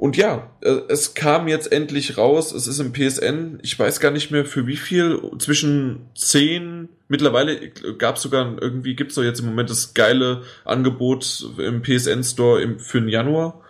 Und 0.00 0.16
ja, 0.16 0.50
äh, 0.62 0.80
es 0.88 1.12
kam 1.12 1.46
jetzt 1.46 1.70
endlich 1.70 2.16
raus. 2.16 2.52
Es 2.52 2.66
ist 2.66 2.78
im 2.78 2.94
PSN. 2.94 3.58
Ich 3.62 3.78
weiß 3.78 4.00
gar 4.00 4.10
nicht 4.10 4.30
mehr 4.30 4.46
für 4.46 4.66
wie 4.66 4.78
viel. 4.78 5.20
Zwischen 5.38 6.06
10, 6.14 6.88
mittlerweile 7.08 7.68
gab 7.98 8.16
es 8.16 8.22
sogar 8.22 8.56
irgendwie, 8.62 8.96
gibt 8.96 9.10
es 9.10 9.16
doch 9.16 9.22
jetzt 9.22 9.40
im 9.40 9.46
Moment 9.46 9.68
das 9.68 9.92
geile 9.92 10.40
Angebot 10.64 11.46
im 11.58 11.82
PSN 11.82 12.24
Store 12.24 12.62
im, 12.62 12.78
für 12.78 12.98
den 12.98 13.10
Januar. 13.10 13.60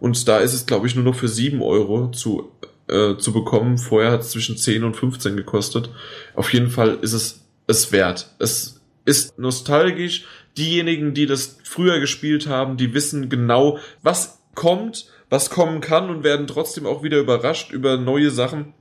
Und 0.00 0.26
da 0.26 0.38
ist 0.38 0.52
es, 0.52 0.66
glaube 0.66 0.88
ich, 0.88 0.96
nur 0.96 1.04
noch 1.04 1.14
für 1.14 1.28
7 1.28 1.62
Euro 1.62 2.10
zu, 2.10 2.50
äh, 2.88 3.16
zu 3.16 3.32
bekommen. 3.32 3.78
Vorher 3.78 4.10
hat 4.10 4.22
es 4.22 4.30
zwischen 4.30 4.56
10 4.56 4.82
und 4.82 4.96
15 4.96 5.36
gekostet. 5.36 5.90
Auf 6.34 6.52
jeden 6.52 6.70
Fall 6.70 6.98
ist 7.02 7.12
es 7.12 7.44
es 7.68 7.92
wert. 7.92 8.34
Es 8.40 8.80
ist 9.04 9.38
nostalgisch. 9.38 10.24
Diejenigen, 10.56 11.14
die 11.14 11.26
das 11.26 11.58
früher 11.62 12.00
gespielt 12.00 12.48
haben, 12.48 12.76
die 12.76 12.94
wissen 12.94 13.28
genau, 13.28 13.78
was 14.02 14.40
kommt, 14.56 15.06
was 15.30 15.50
kommen 15.50 15.80
kann 15.80 16.10
und 16.10 16.24
werden 16.24 16.46
trotzdem 16.46 16.86
auch 16.86 17.02
wieder 17.02 17.18
überrascht 17.18 17.72
über 17.72 17.96
neue 17.96 18.30
Sachen 18.30 18.74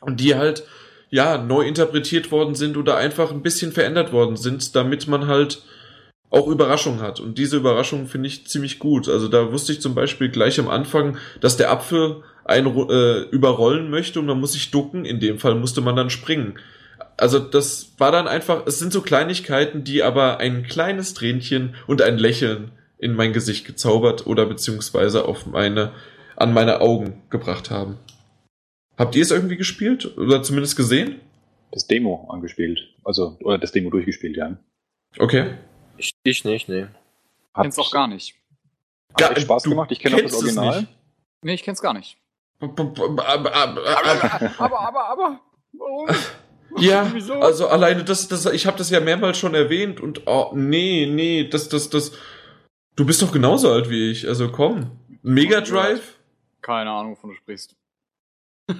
und 0.00 0.20
die 0.20 0.34
halt 0.34 0.64
ja 1.10 1.38
neu 1.38 1.62
interpretiert 1.62 2.32
worden 2.32 2.54
sind 2.54 2.76
oder 2.76 2.96
einfach 2.96 3.30
ein 3.30 3.42
bisschen 3.42 3.72
verändert 3.72 4.12
worden 4.12 4.36
sind, 4.36 4.74
damit 4.74 5.06
man 5.06 5.26
halt 5.26 5.62
auch 6.30 6.48
Überraschungen 6.48 7.02
hat. 7.02 7.20
Und 7.20 7.36
diese 7.36 7.58
Überraschung 7.58 8.06
finde 8.06 8.28
ich 8.28 8.46
ziemlich 8.46 8.78
gut. 8.78 9.08
Also 9.08 9.28
da 9.28 9.52
wusste 9.52 9.72
ich 9.72 9.82
zum 9.82 9.94
Beispiel 9.94 10.30
gleich 10.30 10.58
am 10.58 10.68
Anfang, 10.68 11.18
dass 11.40 11.58
der 11.58 11.70
Apfel 11.70 12.22
einen 12.44 12.66
äh, 12.88 13.20
überrollen 13.30 13.90
möchte 13.90 14.18
und 14.18 14.26
man 14.26 14.40
muss 14.40 14.54
sich 14.54 14.70
ducken. 14.70 15.04
In 15.04 15.20
dem 15.20 15.38
Fall 15.38 15.54
musste 15.54 15.82
man 15.82 15.94
dann 15.94 16.08
springen. 16.08 16.58
Also 17.18 17.38
das 17.38 17.92
war 17.98 18.10
dann 18.10 18.26
einfach, 18.26 18.66
es 18.66 18.78
sind 18.78 18.92
so 18.92 19.02
Kleinigkeiten, 19.02 19.84
die 19.84 20.02
aber 20.02 20.38
ein 20.38 20.62
kleines 20.62 21.12
Tränchen 21.12 21.74
und 21.86 22.00
ein 22.00 22.16
Lächeln 22.16 22.72
in 23.02 23.14
mein 23.14 23.32
Gesicht 23.32 23.66
gezaubert 23.66 24.26
oder 24.28 24.46
beziehungsweise 24.46 25.26
auf 25.26 25.44
meine, 25.46 25.92
an 26.36 26.54
meine 26.54 26.80
Augen 26.80 27.20
gebracht 27.30 27.70
haben. 27.70 27.98
Habt 28.96 29.16
ihr 29.16 29.22
es 29.22 29.32
irgendwie 29.32 29.56
gespielt 29.56 30.16
oder 30.16 30.42
zumindest 30.42 30.76
gesehen? 30.76 31.20
Das 31.72 31.88
Demo 31.88 32.28
angespielt. 32.30 32.94
Also, 33.04 33.36
oder 33.40 33.58
das 33.58 33.72
Demo 33.72 33.90
durchgespielt, 33.90 34.36
ja. 34.36 34.56
Okay. 35.18 35.54
Ich, 35.96 36.12
ich 36.22 36.44
nicht, 36.44 36.68
nee. 36.68 36.86
Hat, 37.54 37.64
Kenn's 37.64 37.78
auch 37.78 37.90
gar 37.90 38.06
nicht. 38.06 38.36
hat 39.20 39.32
echt 39.32 39.42
Spaß 39.42 39.64
du 39.64 39.70
gemacht. 39.70 39.90
Ich 39.90 39.98
kenne 39.98 40.16
auch 40.16 40.20
das 40.20 40.34
Original. 40.34 40.80
nicht. 40.82 40.92
Nee, 41.42 41.54
ich 41.54 41.62
kenn's 41.64 41.82
gar 41.82 41.94
nicht. 41.94 42.16
Aber, 42.60 42.92
aber, 43.26 43.26
aber, 43.26 43.54
aber, 43.56 44.80
aber, 44.80 45.08
aber. 45.08 45.40
Warum? 45.72 46.08
Ja, 46.78 47.10
Wieso? 47.12 47.34
also 47.34 47.66
alleine 47.66 48.04
das, 48.04 48.28
das, 48.28 48.46
ich 48.46 48.66
habe 48.66 48.78
das 48.78 48.90
ja 48.90 49.00
mehrmals 49.00 49.38
schon 49.38 49.54
erwähnt 49.54 50.00
und 50.00 50.22
oh, 50.26 50.52
nee, 50.54 51.06
nee, 51.06 51.48
das, 51.48 51.68
das, 51.68 51.90
das. 51.90 52.12
Du 52.96 53.06
bist 53.06 53.22
doch 53.22 53.32
genauso 53.32 53.70
alt 53.72 53.88
wie 53.90 54.10
ich, 54.10 54.28
also 54.28 54.50
komm. 54.50 54.90
Mega 55.22 55.60
Drive? 55.60 56.18
Keine 56.60 56.90
Ahnung, 56.90 57.12
wovon 57.12 57.30
du 57.30 57.36
sprichst. 57.36 57.74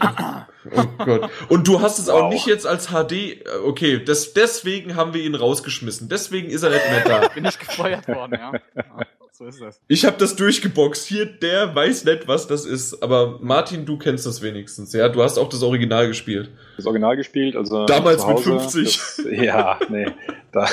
Oh 0.71 0.85
Gott. 1.05 1.29
Und 1.49 1.67
du 1.67 1.81
hast 1.81 1.99
es 1.99 2.09
auch 2.09 2.25
Wow. 2.25 2.33
nicht 2.33 2.47
jetzt 2.47 2.67
als 2.67 2.89
HD. 2.89 3.13
äh, 3.13 3.43
Okay, 3.65 4.03
das, 4.05 4.33
deswegen 4.33 4.95
haben 4.97 5.13
wir 5.13 5.23
ihn 5.23 5.35
rausgeschmissen. 5.35 6.09
Deswegen 6.09 6.51
ist 6.51 6.63
er 6.63 6.71
nicht 6.71 6.89
mehr 6.89 7.05
da. 7.05 7.29
Bin 7.35 7.45
ich 7.45 7.59
gefeuert 7.59 8.07
worden, 8.09 8.39
ja. 8.39 8.53
So 9.43 9.49
ist 9.49 9.61
das. 9.61 9.81
Ich 9.89 10.05
habe 10.05 10.17
das 10.19 10.37
durchgeboxt. 10.37 11.05
Hier, 11.05 11.27
der 11.27 11.75
weiß 11.75 12.05
nicht, 12.05 12.29
was 12.29 12.47
das 12.47 12.65
ist. 12.65 13.03
Aber 13.03 13.41
Martin, 13.43 13.85
du 13.85 13.99
kennst 13.99 14.25
das 14.25 14.41
wenigstens. 14.41 14.93
Ja, 14.93 15.09
du 15.09 15.21
hast 15.21 15.37
auch 15.37 15.49
das 15.49 15.65
Original 15.65 16.07
gespielt. 16.07 16.51
Das 16.77 16.87
Original 16.87 17.17
gespielt, 17.17 17.57
also 17.57 17.85
Damals 17.87 18.23
zu 18.23 18.29
mit 18.29 18.37
Hause, 18.37 18.51
50. 18.61 18.85
Das, 18.85 19.27
ja, 19.33 19.81
nee. 19.89 20.07
Da, 20.53 20.69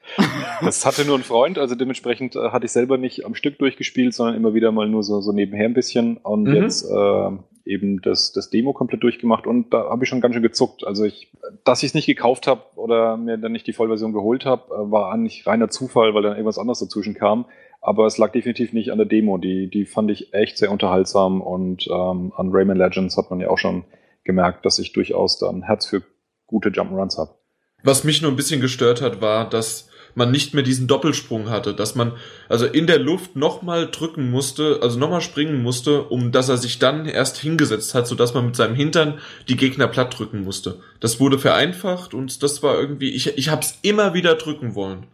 das 0.62 0.86
hatte 0.86 1.04
nur 1.04 1.18
ein 1.18 1.24
Freund, 1.24 1.58
also 1.58 1.74
dementsprechend 1.74 2.36
äh, 2.36 2.50
hatte 2.50 2.66
ich 2.66 2.72
selber 2.72 2.98
nicht 2.98 3.24
am 3.26 3.34
Stück 3.34 3.58
durchgespielt, 3.58 4.14
sondern 4.14 4.36
immer 4.36 4.54
wieder 4.54 4.70
mal 4.70 4.88
nur 4.88 5.02
so, 5.02 5.20
so 5.20 5.32
nebenher 5.32 5.64
ein 5.64 5.74
bisschen 5.74 6.18
und 6.18 6.44
Mhm. 6.44 6.54
jetzt 6.54 6.84
äh, 6.88 7.30
eben 7.64 8.00
das, 8.02 8.30
das 8.32 8.48
Demo 8.50 8.74
komplett 8.74 9.02
durchgemacht 9.02 9.46
und 9.46 9.72
da 9.72 9.88
habe 9.88 10.04
ich 10.04 10.08
schon 10.10 10.20
ganz 10.20 10.34
schön 10.34 10.42
gezuckt. 10.42 10.86
Also 10.86 11.02
ich, 11.04 11.32
dass 11.64 11.82
ich 11.82 11.88
es 11.88 11.94
nicht 11.94 12.06
gekauft 12.06 12.46
habe 12.46 12.62
oder 12.76 13.16
mir 13.16 13.38
dann 13.38 13.52
nicht 13.52 13.66
die 13.66 13.72
Vollversion 13.72 14.12
geholt 14.12 14.44
habe, 14.44 14.72
äh, 14.72 14.90
war 14.92 15.10
eigentlich 15.12 15.46
reiner 15.46 15.68
Zufall, 15.68 16.14
weil 16.14 16.22
dann 16.22 16.32
irgendwas 16.32 16.58
anderes 16.58 16.78
dazwischen 16.78 17.14
kam. 17.14 17.46
Aber 17.86 18.06
es 18.06 18.16
lag 18.16 18.32
definitiv 18.32 18.72
nicht 18.72 18.90
an 18.92 18.96
der 18.96 19.06
Demo. 19.06 19.36
Die, 19.36 19.68
die 19.68 19.84
fand 19.84 20.10
ich 20.10 20.32
echt 20.32 20.56
sehr 20.56 20.70
unterhaltsam 20.70 21.42
und 21.42 21.86
ähm, 21.86 22.32
an 22.34 22.48
Rayman 22.50 22.78
Legends 22.78 23.18
hat 23.18 23.28
man 23.28 23.40
ja 23.40 23.50
auch 23.50 23.58
schon 23.58 23.84
gemerkt, 24.24 24.64
dass 24.64 24.78
ich 24.78 24.94
durchaus 24.94 25.38
da 25.38 25.50
ein 25.50 25.62
Herz 25.62 25.84
für 25.84 26.02
gute 26.46 26.70
Jump'n'Runs 26.70 27.18
habe. 27.18 27.34
Was 27.82 28.02
mich 28.02 28.22
nur 28.22 28.30
ein 28.30 28.36
bisschen 28.36 28.62
gestört 28.62 29.02
hat, 29.02 29.20
war, 29.20 29.50
dass 29.50 29.90
man 30.14 30.30
nicht 30.30 30.54
mehr 30.54 30.62
diesen 30.62 30.86
Doppelsprung 30.86 31.50
hatte, 31.50 31.74
dass 31.74 31.94
man 31.94 32.12
also 32.48 32.64
in 32.64 32.86
der 32.86 33.00
Luft 33.00 33.36
nochmal 33.36 33.90
drücken 33.90 34.30
musste, 34.30 34.78
also 34.80 34.98
nochmal 34.98 35.20
springen 35.20 35.62
musste, 35.62 36.04
um 36.04 36.32
dass 36.32 36.48
er 36.48 36.56
sich 36.56 36.78
dann 36.78 37.04
erst 37.04 37.36
hingesetzt 37.36 37.94
hat, 37.94 38.06
sodass 38.06 38.32
man 38.32 38.46
mit 38.46 38.56
seinem 38.56 38.76
Hintern 38.76 39.18
die 39.46 39.58
Gegner 39.58 39.88
platt 39.88 40.18
drücken 40.18 40.42
musste. 40.42 40.80
Das 41.00 41.20
wurde 41.20 41.38
vereinfacht 41.38 42.14
und 42.14 42.42
das 42.42 42.62
war 42.62 42.80
irgendwie, 42.80 43.10
ich, 43.10 43.36
ich 43.36 43.50
hab's 43.50 43.78
immer 43.82 44.14
wieder 44.14 44.36
drücken 44.36 44.74
wollen. 44.74 45.06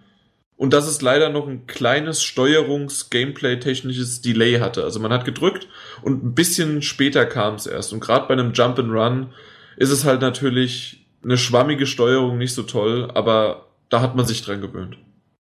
Und 0.61 0.75
dass 0.75 0.87
es 0.87 1.01
leider 1.01 1.31
noch 1.31 1.49
ein 1.49 1.67
kleines 1.67 2.23
Steuerungs-Gameplay-technisches 2.23 4.21
Delay 4.21 4.59
hatte. 4.59 4.85
Also 4.85 5.01
man 5.01 5.11
hat 5.11 5.25
gedrückt 5.25 5.69
und 6.03 6.23
ein 6.23 6.35
bisschen 6.35 6.83
später 6.83 7.25
kam 7.25 7.55
es 7.55 7.65
erst. 7.67 7.95
Und 7.95 8.01
gerade 8.01 8.29
bei 8.29 8.35
einem 8.35 8.53
Jump 8.53 8.79
and 8.79 8.93
Run 8.93 9.33
ist 9.79 9.89
es 9.89 10.05
halt 10.05 10.21
natürlich 10.21 11.07
eine 11.25 11.39
schwammige 11.39 11.87
Steuerung 11.87 12.37
nicht 12.37 12.53
so 12.53 12.63
toll, 12.63 13.11
aber 13.15 13.69
da 13.89 14.03
hat 14.03 14.17
man 14.17 14.27
sich 14.27 14.43
dran 14.43 14.61
gewöhnt. 14.61 14.99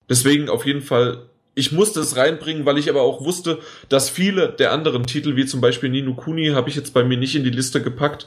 Deswegen 0.09 0.49
auf 0.49 0.64
jeden 0.64 0.81
Fall, 0.81 1.29
ich 1.55 1.71
musste 1.71 2.01
es 2.01 2.17
reinbringen, 2.17 2.64
weil 2.64 2.79
ich 2.79 2.88
aber 2.88 3.03
auch 3.03 3.23
wusste, 3.27 3.59
dass 3.90 4.09
viele 4.09 4.55
der 4.55 4.73
anderen 4.73 5.05
Titel, 5.05 5.37
wie 5.37 5.45
zum 5.45 5.61
Beispiel 5.61 5.90
Nino 5.90 6.14
Kuni, 6.14 6.53
habe 6.55 6.71
ich 6.71 6.77
jetzt 6.77 6.95
bei 6.95 7.05
mir 7.05 7.19
nicht 7.19 7.37
in 7.37 7.45
die 7.45 7.51
Liste 7.51 7.83
gepackt, 7.83 8.27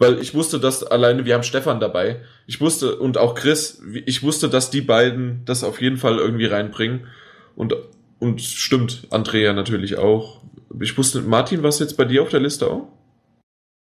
weil 0.00 0.18
ich 0.18 0.34
wusste, 0.34 0.58
dass 0.58 0.82
alleine, 0.82 1.26
wir 1.26 1.34
haben 1.34 1.42
Stefan 1.42 1.78
dabei, 1.78 2.22
ich 2.46 2.60
wusste, 2.60 2.96
und 2.96 3.18
auch 3.18 3.34
Chris, 3.34 3.82
ich 4.06 4.22
wusste, 4.22 4.48
dass 4.48 4.70
die 4.70 4.80
beiden 4.80 5.42
das 5.44 5.62
auf 5.62 5.80
jeden 5.80 5.98
Fall 5.98 6.16
irgendwie 6.18 6.46
reinbringen. 6.46 7.06
Und, 7.54 7.76
und 8.18 8.40
stimmt, 8.40 9.06
Andrea 9.10 9.52
natürlich 9.52 9.98
auch. 9.98 10.40
Ich 10.80 10.96
wusste, 10.96 11.20
Martin, 11.20 11.62
was 11.62 11.80
jetzt 11.80 11.98
bei 11.98 12.06
dir 12.06 12.22
auf 12.22 12.30
der 12.30 12.40
Liste 12.40 12.70
auch? 12.70 12.88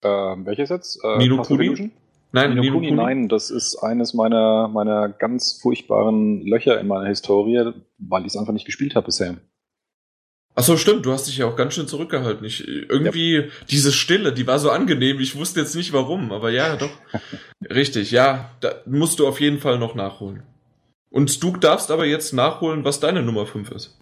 Ähm, 0.04 0.46
welches 0.46 0.70
jetzt? 0.70 1.00
Äh, 1.06 1.18
Nino 1.20 1.41
Kuni? 1.41 1.91
Nein, 2.34 2.50
Nino, 2.50 2.62
Nino 2.64 2.74
Kuni, 2.76 2.91
nein, 2.91 3.30
das 3.30 3.50
ist 3.50 3.78
eines 3.78 4.14
meiner, 4.14 4.68
meiner 4.68 5.08
ganz 5.08 5.54
furchtbaren 5.62 6.46
Löcher 6.46 6.82
in 6.82 6.88
meiner 6.88 7.08
Historie, 7.08 7.72
weil 7.98 8.22
ich 8.24 8.34
es 8.34 8.38
einfach 8.38 8.54
nicht 8.54 8.66
gespielt 8.66 8.93
habe 8.96 9.06
bisher. 9.06 9.38
Achso, 10.60 10.76
stimmt, 10.76 11.05
du 11.05 11.14
hast 11.14 11.26
dich 11.30 11.38
ja 11.38 11.45
auch 11.45 11.55
ganz 11.55 11.74
schön 11.74 11.88
zurückgehalten. 11.88 12.45
Ich, 12.45 12.68
irgendwie, 12.68 13.36
ja. 13.36 13.43
diese 13.70 13.93
Stille, 13.93 14.34
die 14.34 14.45
war 14.45 14.60
so 14.60 14.72
angenehm, 14.72 15.22
ich 15.22 15.38
wusste 15.38 15.62
jetzt 15.62 15.74
nicht 15.74 15.93
warum, 15.93 16.34
aber 16.34 16.49
ja, 16.49 16.76
doch. 16.76 16.89
Richtig, 17.70 18.12
ja, 18.12 18.51
da 18.60 18.74
musst 18.86 19.20
du 19.20 19.28
auf 19.28 19.39
jeden 19.39 19.60
Fall 19.60 19.80
noch 19.80 19.95
nachholen. 19.95 20.43
Und 21.10 21.41
du 21.41 21.55
darfst 21.55 21.91
aber 21.91 22.05
jetzt 22.05 22.34
nachholen, 22.34 22.84
was 22.84 22.99
deine 22.99 23.22
Nummer 23.22 23.45
5 23.45 23.72
ist. 23.72 23.97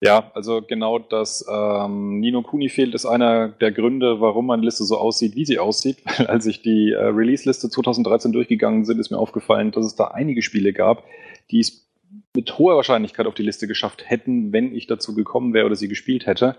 Ja, 0.00 0.32
also 0.34 0.62
genau 0.62 0.98
das 0.98 1.46
ähm, 1.48 2.18
Nino 2.18 2.42
Kuni 2.42 2.70
fehlt, 2.70 2.96
ist 2.96 3.06
einer 3.06 3.46
der 3.46 3.70
Gründe, 3.70 4.20
warum 4.20 4.46
meine 4.46 4.64
Liste 4.64 4.82
so 4.82 4.98
aussieht, 4.98 5.36
wie 5.36 5.44
sie 5.44 5.60
aussieht. 5.60 5.98
Weil 6.18 6.26
als 6.26 6.44
ich 6.44 6.60
die 6.60 6.90
äh, 6.90 7.04
Release-Liste 7.04 7.70
2013 7.70 8.32
durchgegangen 8.32 8.84
sind, 8.84 8.98
ist 8.98 9.10
mir 9.10 9.18
aufgefallen, 9.18 9.70
dass 9.70 9.86
es 9.86 9.94
da 9.94 10.08
einige 10.08 10.42
Spiele 10.42 10.72
gab, 10.72 11.04
die 11.52 11.60
es 11.60 11.86
mit 12.34 12.58
hoher 12.58 12.76
Wahrscheinlichkeit 12.76 13.26
auf 13.26 13.34
die 13.34 13.42
Liste 13.42 13.66
geschafft 13.66 14.04
hätten, 14.08 14.52
wenn 14.52 14.74
ich 14.74 14.86
dazu 14.86 15.14
gekommen 15.14 15.52
wäre 15.52 15.66
oder 15.66 15.76
sie 15.76 15.88
gespielt 15.88 16.26
hätte. 16.26 16.56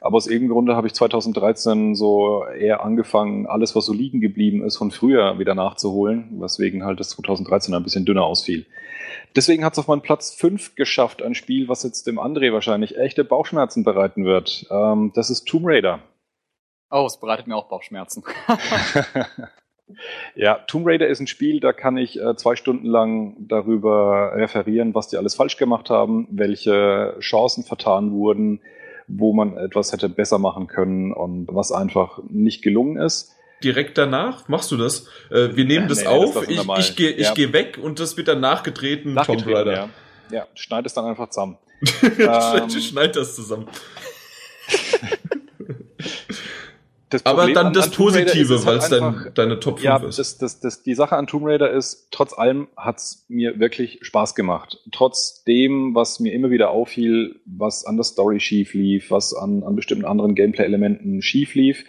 Aber 0.00 0.16
aus 0.16 0.26
irgendeinem 0.26 0.52
Grunde 0.52 0.76
habe 0.76 0.86
ich 0.86 0.94
2013 0.94 1.94
so 1.94 2.44
eher 2.44 2.84
angefangen, 2.84 3.46
alles, 3.46 3.74
was 3.74 3.86
so 3.86 3.94
liegen 3.94 4.20
geblieben 4.20 4.62
ist, 4.62 4.76
von 4.76 4.90
früher 4.90 5.38
wieder 5.38 5.54
nachzuholen, 5.54 6.40
weswegen 6.40 6.84
halt 6.84 7.00
das 7.00 7.10
2013 7.10 7.74
ein 7.74 7.82
bisschen 7.82 8.04
dünner 8.04 8.24
ausfiel. 8.24 8.66
Deswegen 9.34 9.64
hat 9.64 9.72
es 9.72 9.78
auf 9.78 9.88
meinen 9.88 10.02
Platz 10.02 10.34
5 10.34 10.74
geschafft, 10.74 11.22
ein 11.22 11.34
Spiel, 11.34 11.68
was 11.68 11.82
jetzt 11.82 12.06
dem 12.06 12.18
André 12.18 12.52
wahrscheinlich 12.52 12.98
echte 12.98 13.24
Bauchschmerzen 13.24 13.84
bereiten 13.84 14.24
wird. 14.24 14.66
Ähm, 14.70 15.12
das 15.14 15.30
ist 15.30 15.46
Tomb 15.46 15.64
Raider. 15.66 16.00
Oh, 16.90 17.06
es 17.06 17.18
bereitet 17.18 17.46
mir 17.46 17.56
auch 17.56 17.68
Bauchschmerzen. 17.68 18.22
Ja, 20.34 20.54
Tomb 20.66 20.86
Raider 20.86 21.06
ist 21.06 21.20
ein 21.20 21.26
Spiel, 21.26 21.60
da 21.60 21.72
kann 21.72 21.96
ich 21.96 22.20
äh, 22.20 22.34
zwei 22.36 22.56
Stunden 22.56 22.86
lang 22.86 23.36
darüber 23.38 24.32
referieren, 24.34 24.94
was 24.94 25.08
die 25.08 25.16
alles 25.16 25.34
falsch 25.34 25.56
gemacht 25.56 25.90
haben, 25.90 26.26
welche 26.30 27.16
Chancen 27.20 27.62
vertan 27.62 28.10
wurden, 28.12 28.60
wo 29.06 29.32
man 29.32 29.56
etwas 29.56 29.92
hätte 29.92 30.08
besser 30.08 30.38
machen 30.38 30.66
können 30.66 31.12
und 31.12 31.46
was 31.50 31.70
einfach 31.70 32.20
nicht 32.28 32.62
gelungen 32.62 32.96
ist. 32.96 33.36
Direkt 33.62 33.96
danach 33.96 34.48
machst 34.48 34.70
du 34.72 34.76
das. 34.76 35.08
Äh, 35.30 35.56
wir 35.56 35.64
nehmen 35.64 35.88
das 35.88 36.00
nee, 36.00 36.06
auf, 36.08 36.34
das 36.34 36.48
ich, 36.48 36.60
ich 36.78 36.96
gehe 36.96 37.18
ja. 37.18 37.32
geh 37.32 37.52
weg 37.52 37.78
und 37.80 38.00
das 38.00 38.16
wird 38.16 38.28
dann 38.28 38.40
nachgetreten, 38.40 39.14
nachgetreten 39.14 39.44
Tomb 39.44 39.56
Raider. 39.56 39.72
Ja, 39.72 39.88
ja 40.30 40.46
schneid 40.54 40.84
es 40.84 40.94
dann 40.94 41.06
einfach 41.06 41.30
zusammen. 41.30 41.56
ähm, 42.18 42.70
schneid 42.70 43.16
das 43.16 43.36
zusammen. 43.36 43.68
Aber 47.24 47.52
dann 47.52 47.72
das 47.72 47.90
Positive, 47.90 48.66
weil 48.66 48.78
es 48.78 48.88
dann 48.88 49.30
deine 49.34 49.60
Top 49.60 49.78
5 49.78 49.84
ja, 49.84 49.96
ist. 49.98 50.18
Das, 50.18 50.38
das, 50.38 50.60
das, 50.60 50.82
die 50.82 50.94
Sache 50.94 51.16
an 51.16 51.28
Tomb 51.28 51.46
Raider 51.46 51.70
ist, 51.70 52.08
trotz 52.10 52.36
allem 52.36 52.66
hat's 52.76 53.24
mir 53.28 53.60
wirklich 53.60 54.00
Spaß 54.02 54.34
gemacht. 54.34 54.80
Trotz 54.90 55.44
dem, 55.44 55.94
was 55.94 56.18
mir 56.18 56.32
immer 56.32 56.50
wieder 56.50 56.70
auffiel, 56.70 57.40
was 57.46 57.84
an 57.84 57.96
der 57.96 58.04
Story 58.04 58.40
schief 58.40 58.74
lief, 58.74 59.10
was 59.10 59.34
an, 59.34 59.62
an 59.62 59.76
bestimmten 59.76 60.04
anderen 60.04 60.34
Gameplay-Elementen 60.34 61.22
schief 61.22 61.54
lief. 61.54 61.84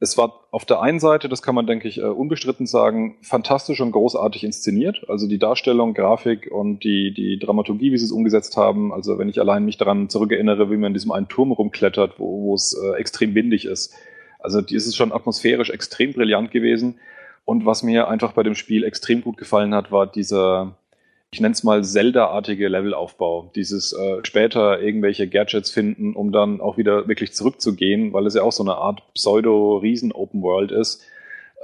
Es 0.00 0.18
war 0.18 0.48
auf 0.50 0.66
der 0.66 0.82
einen 0.82 0.98
Seite, 0.98 1.28
das 1.28 1.42
kann 1.42 1.54
man, 1.54 1.66
denke 1.66 1.88
ich, 1.88 1.98
äh, 1.98 2.02
unbestritten 2.02 2.66
sagen, 2.66 3.16
fantastisch 3.22 3.80
und 3.80 3.92
großartig 3.92 4.44
inszeniert. 4.44 5.06
Also 5.08 5.28
die 5.28 5.38
Darstellung, 5.38 5.94
Grafik 5.94 6.50
und 6.50 6.84
die, 6.84 7.14
die 7.14 7.38
Dramaturgie, 7.38 7.92
wie 7.92 7.98
sie 7.98 8.04
es 8.04 8.12
umgesetzt 8.12 8.56
haben. 8.58 8.92
Also 8.92 9.18
wenn 9.18 9.30
ich 9.30 9.40
allein 9.40 9.64
mich 9.64 9.78
daran 9.78 10.10
zurückerinnere, 10.10 10.70
wie 10.70 10.76
man 10.76 10.88
in 10.88 10.94
diesem 10.94 11.12
einen 11.12 11.28
Turm 11.28 11.52
rumklettert, 11.52 12.18
wo, 12.18 12.42
wo 12.42 12.54
es 12.54 12.76
äh, 12.76 12.98
extrem 12.98 13.34
windig 13.34 13.64
ist 13.64 13.94
also 14.42 14.60
die 14.60 14.74
ist 14.74 14.86
es 14.86 14.96
schon 14.96 15.12
atmosphärisch 15.12 15.70
extrem 15.70 16.12
brillant 16.12 16.50
gewesen. 16.50 16.98
Und 17.44 17.66
was 17.66 17.82
mir 17.82 18.08
einfach 18.08 18.32
bei 18.32 18.42
dem 18.42 18.54
Spiel 18.54 18.84
extrem 18.84 19.22
gut 19.22 19.36
gefallen 19.36 19.74
hat, 19.74 19.90
war 19.90 20.06
dieser, 20.06 20.76
ich 21.32 21.40
nenne 21.40 21.52
es 21.52 21.64
mal 21.64 21.82
Zelda-artige 21.82 22.68
Levelaufbau. 22.68 23.50
Dieses 23.56 23.92
äh, 23.92 24.20
später 24.22 24.80
irgendwelche 24.80 25.28
Gadgets 25.28 25.70
finden, 25.70 26.14
um 26.14 26.30
dann 26.30 26.60
auch 26.60 26.76
wieder 26.76 27.08
wirklich 27.08 27.32
zurückzugehen, 27.32 28.12
weil 28.12 28.26
es 28.26 28.34
ja 28.34 28.42
auch 28.42 28.52
so 28.52 28.62
eine 28.62 28.76
Art 28.76 29.02
Pseudo-Riesen-Open-World 29.14 30.70
ist, 30.70 31.02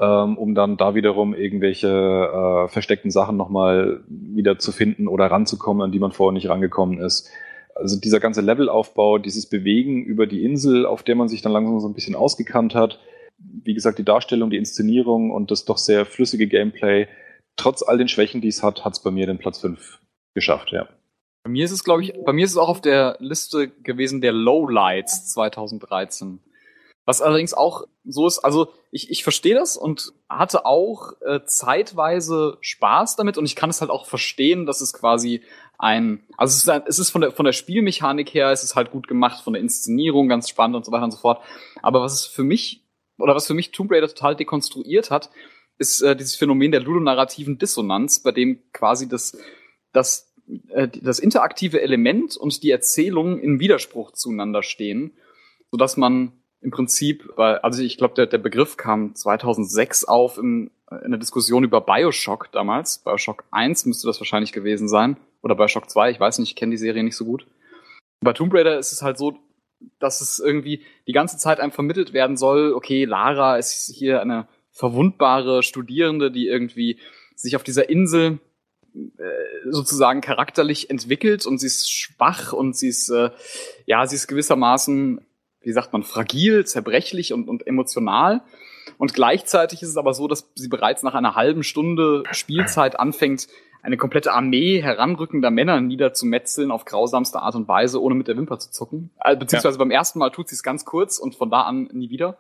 ähm, 0.01 0.37
um 0.37 0.55
dann 0.55 0.77
da 0.77 0.95
wiederum 0.95 1.35
irgendwelche 1.35 1.89
äh, 1.89 2.69
versteckten 2.69 3.13
Sachen 3.13 3.37
nochmal 3.37 4.01
wieder 4.09 4.59
zu 4.59 4.73
finden 4.73 5.07
oder 5.07 5.27
ranzukommen, 5.27 5.83
an 5.83 5.93
die 5.93 6.01
man 6.01 6.13
vorher 6.13 6.33
nicht 6.33 6.49
rangekommen 6.49 6.99
ist 7.01 7.31
also 7.79 7.99
dieser 7.99 8.21
ganze 8.21 8.41
Levelaufbau, 8.41 9.19
dieses 9.19 9.49
Bewegen 9.49 10.05
über 10.05 10.27
die 10.27 10.45
Insel, 10.45 10.85
auf 10.85 11.03
der 11.03 11.15
man 11.15 11.29
sich 11.29 11.43
dann 11.43 11.53
langsam 11.53 11.81
so 11.81 11.89
ein 11.89 11.95
bisschen 11.95 12.17
ausgekannt 12.17 12.75
hat, 12.75 12.99
wie 13.39 13.75
gesagt, 13.75 13.99
die 13.99 14.05
Darstellung, 14.05 14.51
die 14.51 14.57
Inszenierung 14.57 15.31
und 15.31 15.51
das 15.51 15.65
doch 15.65 15.79
sehr 15.79 16.05
flüssige 16.05 16.49
Gameplay, 16.49 17.07
trotz 17.57 17.83
all 17.83 17.99
den 17.99 18.09
Schwächen, 18.09 18.41
die 18.41 18.49
es 18.49 18.63
hat, 18.63 18.85
hat 18.85 18.95
es 18.95 19.03
bei 19.03 19.11
mir 19.11 19.27
den 19.27 19.39
Platz 19.39 19.59
5 19.59 20.01
geschafft, 20.35 20.73
ja. 20.73 20.89
Bei 21.45 21.51
mir 21.51 21.65
ist 21.65 21.71
es, 21.71 21.85
glaube 21.85 22.03
ich, 22.03 22.13
bei 22.27 22.33
mir 22.33 22.45
ist 22.45 22.51
es 22.51 22.57
auch 22.57 22.69
auf 22.69 22.81
der 22.81 23.17
Liste 23.21 23.69
gewesen 23.69 24.21
der 24.21 24.33
Lowlights 24.33 25.29
2013. 25.33 26.41
Was 27.09 27.23
allerdings 27.23 27.55
auch 27.55 27.87
so 28.05 28.27
ist, 28.27 28.41
also 28.41 28.69
ich, 28.91 29.11
ich 29.11 29.23
verstehe 29.23 29.55
das 29.55 29.79
und 29.79 30.13
hatte 30.29 30.67
auch 30.67 31.15
äh, 31.23 31.41
zeitweise 31.47 32.59
Spaß 32.61 33.17
damit 33.17 33.39
und 33.39 33.47
ich 33.47 33.57
kann 33.57 33.71
es 33.71 33.81
halt 33.81 33.91
auch 33.91 34.05
verstehen, 34.05 34.67
dass 34.67 34.83
es 34.83 34.93
quasi 34.93 35.41
ein, 35.79 36.23
also 36.37 36.53
es 36.53 36.59
ist, 36.59 36.69
ein, 36.69 36.83
es 36.87 36.99
ist 36.99 37.09
von 37.09 37.23
der, 37.23 37.33
von 37.33 37.47
der 37.47 37.55
Spielmechanik 37.55 38.35
her, 38.35 38.51
es 38.51 38.63
ist 38.63 38.77
halt 38.77 38.91
gut 38.91 39.09
gemacht, 39.09 39.43
von 39.43 39.55
der 39.55 39.63
Inszenierung 39.63 40.29
ganz 40.29 40.51
spannend 40.51 40.77
und 40.77 40.85
so 40.85 40.93
weiter 40.93 41.05
und 41.05 41.13
so 41.13 41.17
fort. 41.17 41.43
Aber 41.81 42.03
was 42.03 42.13
es 42.13 42.27
für 42.27 42.45
mich, 42.45 42.85
oder 43.17 43.35
was 43.35 43.47
für 43.47 43.55
mich 43.55 43.71
Tomb 43.71 43.91
Raider 43.91 44.09
total 44.09 44.37
dekonstruiert 44.37 45.11
hat, 45.11 45.31
ist 45.79 46.03
äh, 46.03 46.15
dieses 46.15 46.37
Phänomen 46.37 46.73
der 46.73 46.83
ludonarrativen 46.83 47.57
Dissonanz, 47.57 48.21
bei 48.21 48.33
dem 48.33 48.71
quasi 48.75 49.09
das, 49.09 49.35
das, 49.95 50.35
äh, 50.69 50.89
das 50.89 51.21
interaktive 51.21 51.81
Element 51.81 52.37
und 52.37 52.63
die 52.63 52.71
Erzählung 52.71 53.41
in 53.41 53.61
Widerspruch 53.61 54.13
zueinander 54.13 54.63
stehen, 54.63 55.17
so 55.71 55.79
dass 55.79 55.97
man 55.97 56.38
im 56.61 56.71
Prinzip, 56.71 57.29
weil, 57.37 57.59
also 57.59 57.83
ich 57.83 57.97
glaube, 57.97 58.15
der, 58.15 58.27
der 58.27 58.39
Begriff 58.39 58.77
kam 58.77 59.15
2006 59.15 60.05
auf 60.05 60.39
in, 60.39 60.71
in 61.05 61.11
der 61.11 61.19
Diskussion 61.19 61.65
über 61.65 61.81
Bioshock 61.81 62.51
damals. 62.53 62.99
Bioshock 62.99 63.45
1 63.51 63.87
müsste 63.87 64.07
das 64.07 64.21
wahrscheinlich 64.21 64.53
gewesen 64.53 64.89
sein. 64.89 65.17
Oder 65.43 65.55
Bioshock 65.55 65.89
2, 65.89 66.11
ich 66.11 66.21
weiß 66.21 66.39
nicht, 66.39 66.51
ich 66.51 66.57
kenne 66.57 66.71
die 66.71 66.79
Serie 66.79 67.05
nicht 67.05 67.17
so 67.17 67.25
gut. 67.25 67.47
Bei 68.21 68.33
Tomb 68.33 68.53
Raider 68.53 68.79
ist 68.79 68.93
es 68.93 69.03
halt 69.03 69.19
so, 69.19 69.39
dass 70.01 70.21
es 70.21 70.41
irgendwie 70.41 70.83
die 71.07 71.13
ganze 71.13 71.39
Zeit 71.39 71.61
einem 71.61 71.71
vermittelt 71.71 72.13
werden 72.13 72.37
soll, 72.37 72.73
okay, 72.73 73.05
Lara 73.05 73.57
ist 73.57 73.93
hier 73.95 74.21
eine 74.21 74.49
verwundbare 74.73 75.63
Studierende, 75.63 76.33
die 76.33 76.49
irgendwie 76.49 76.99
sich 77.37 77.55
auf 77.55 77.63
dieser 77.63 77.89
Insel 77.89 78.41
äh, 78.95 79.71
sozusagen 79.71 80.21
charakterlich 80.21 80.91
entwickelt 80.91 81.47
und 81.47 81.59
sie 81.59 81.67
ist 81.67 81.93
schwach 81.93 82.53
und 82.53 82.77
sie 82.77 82.89
ist 82.89 83.09
äh, 83.11 83.31
ja 83.87 84.07
sie 84.07 84.17
ist 84.17 84.27
gewissermaßen 84.27 85.21
wie 85.61 85.73
sagt 85.73 85.93
man 85.93 86.03
fragil 86.03 86.65
zerbrechlich 86.65 87.33
und, 87.33 87.49
und 87.49 87.67
emotional 87.67 88.43
und 88.97 89.15
gleichzeitig 89.15 89.83
ist 89.83 89.91
es 89.91 89.97
aber 89.97 90.15
so 90.15 90.29
dass 90.29 90.51
sie 90.55 90.69
bereits 90.69 91.03
nach 91.03 91.15
einer 91.15 91.35
halben 91.35 91.63
Stunde 91.63 92.23
Spielzeit 92.33 92.99
anfängt 92.99 93.49
eine 93.83 93.97
komplette 93.97 94.33
Armee 94.33 94.83
heranrückender 94.83 95.51
Männer 95.51 95.81
niederzumetzeln 95.81 96.71
auf 96.71 96.85
grausamste 96.85 97.41
Art 97.41 97.55
und 97.55 97.69
Weise, 97.69 98.03
ohne 98.03 98.15
mit 98.15 98.29
der 98.29 98.37
Wimper 98.37 98.59
zu 98.59 98.71
zucken. 98.71 99.11
Äh, 99.23 99.37
beziehungsweise 99.37 99.77
ja. 99.77 99.79
beim 99.79 99.91
ersten 99.91 100.19
Mal 100.19 100.31
tut 100.31 100.49
sie 100.49 100.57
es 100.57 100.63
ganz 100.63 100.85
kurz 100.85 101.19
und 101.19 101.37
von 101.37 101.51
da 101.51 101.63
an 101.63 101.89
nie 101.93 102.11
wieder. 102.11 102.39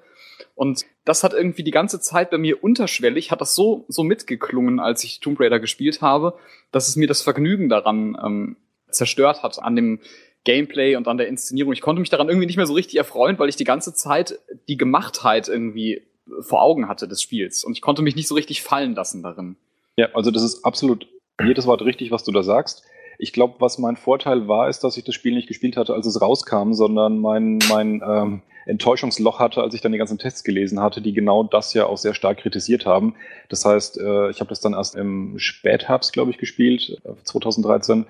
Und 0.54 0.84
das 1.04 1.24
hat 1.24 1.32
irgendwie 1.32 1.62
die 1.62 1.70
ganze 1.70 2.00
Zeit 2.00 2.30
bei 2.30 2.38
mir 2.38 2.62
unterschwellig, 2.62 3.30
hat 3.30 3.40
das 3.40 3.54
so, 3.54 3.84
so 3.88 4.02
mitgeklungen, 4.02 4.80
als 4.80 5.04
ich 5.04 5.20
Tomb 5.20 5.40
Raider 5.40 5.60
gespielt 5.60 6.02
habe, 6.02 6.34
dass 6.72 6.88
es 6.88 6.96
mir 6.96 7.08
das 7.08 7.22
Vergnügen 7.22 7.68
daran 7.68 8.16
ähm, 8.22 8.56
zerstört 8.90 9.42
hat, 9.42 9.62
an 9.62 9.76
dem 9.76 10.00
Gameplay 10.48 10.96
und 10.96 11.06
an 11.08 11.18
der 11.18 11.28
Inszenierung. 11.28 11.74
Ich 11.74 11.82
konnte 11.82 12.00
mich 12.00 12.08
daran 12.08 12.30
irgendwie 12.30 12.46
nicht 12.46 12.56
mehr 12.56 12.66
so 12.66 12.72
richtig 12.72 12.96
erfreuen, 12.96 13.38
weil 13.38 13.50
ich 13.50 13.56
die 13.56 13.64
ganze 13.64 13.92
Zeit 13.92 14.38
die 14.66 14.78
Gemachtheit 14.78 15.46
irgendwie 15.46 16.00
vor 16.40 16.62
Augen 16.62 16.88
hatte 16.88 17.06
des 17.06 17.20
Spiels. 17.20 17.64
Und 17.64 17.74
ich 17.74 17.82
konnte 17.82 18.00
mich 18.00 18.16
nicht 18.16 18.28
so 18.28 18.34
richtig 18.34 18.62
fallen 18.62 18.94
lassen 18.94 19.22
darin. 19.22 19.56
Ja, 19.96 20.08
also 20.14 20.30
das 20.30 20.42
ist 20.42 20.64
absolut 20.64 21.06
jedes 21.44 21.66
Wort 21.66 21.82
richtig, 21.82 22.10
was 22.12 22.24
du 22.24 22.32
da 22.32 22.42
sagst. 22.42 22.82
Ich 23.18 23.34
glaube, 23.34 23.56
was 23.58 23.76
mein 23.76 23.96
Vorteil 23.96 24.48
war, 24.48 24.70
ist, 24.70 24.84
dass 24.84 24.96
ich 24.96 25.04
das 25.04 25.14
Spiel 25.14 25.34
nicht 25.34 25.48
gespielt 25.48 25.76
hatte, 25.76 25.92
als 25.92 26.06
es 26.06 26.18
rauskam, 26.18 26.72
sondern 26.72 27.18
mein, 27.18 27.58
mein 27.68 28.02
ähm, 28.02 28.42
Enttäuschungsloch 28.64 29.38
hatte, 29.40 29.60
als 29.60 29.74
ich 29.74 29.82
dann 29.82 29.92
die 29.92 29.98
ganzen 29.98 30.16
Tests 30.16 30.44
gelesen 30.44 30.80
hatte, 30.80 31.02
die 31.02 31.12
genau 31.12 31.42
das 31.42 31.74
ja 31.74 31.84
auch 31.84 31.98
sehr 31.98 32.14
stark 32.14 32.38
kritisiert 32.38 32.86
haben. 32.86 33.16
Das 33.50 33.66
heißt, 33.66 33.98
äh, 33.98 34.30
ich 34.30 34.40
habe 34.40 34.48
das 34.48 34.60
dann 34.60 34.72
erst 34.72 34.94
im 34.94 35.38
Spätherbst, 35.38 36.14
glaube 36.14 36.30
ich, 36.30 36.38
gespielt, 36.38 37.02
2013. 37.24 38.06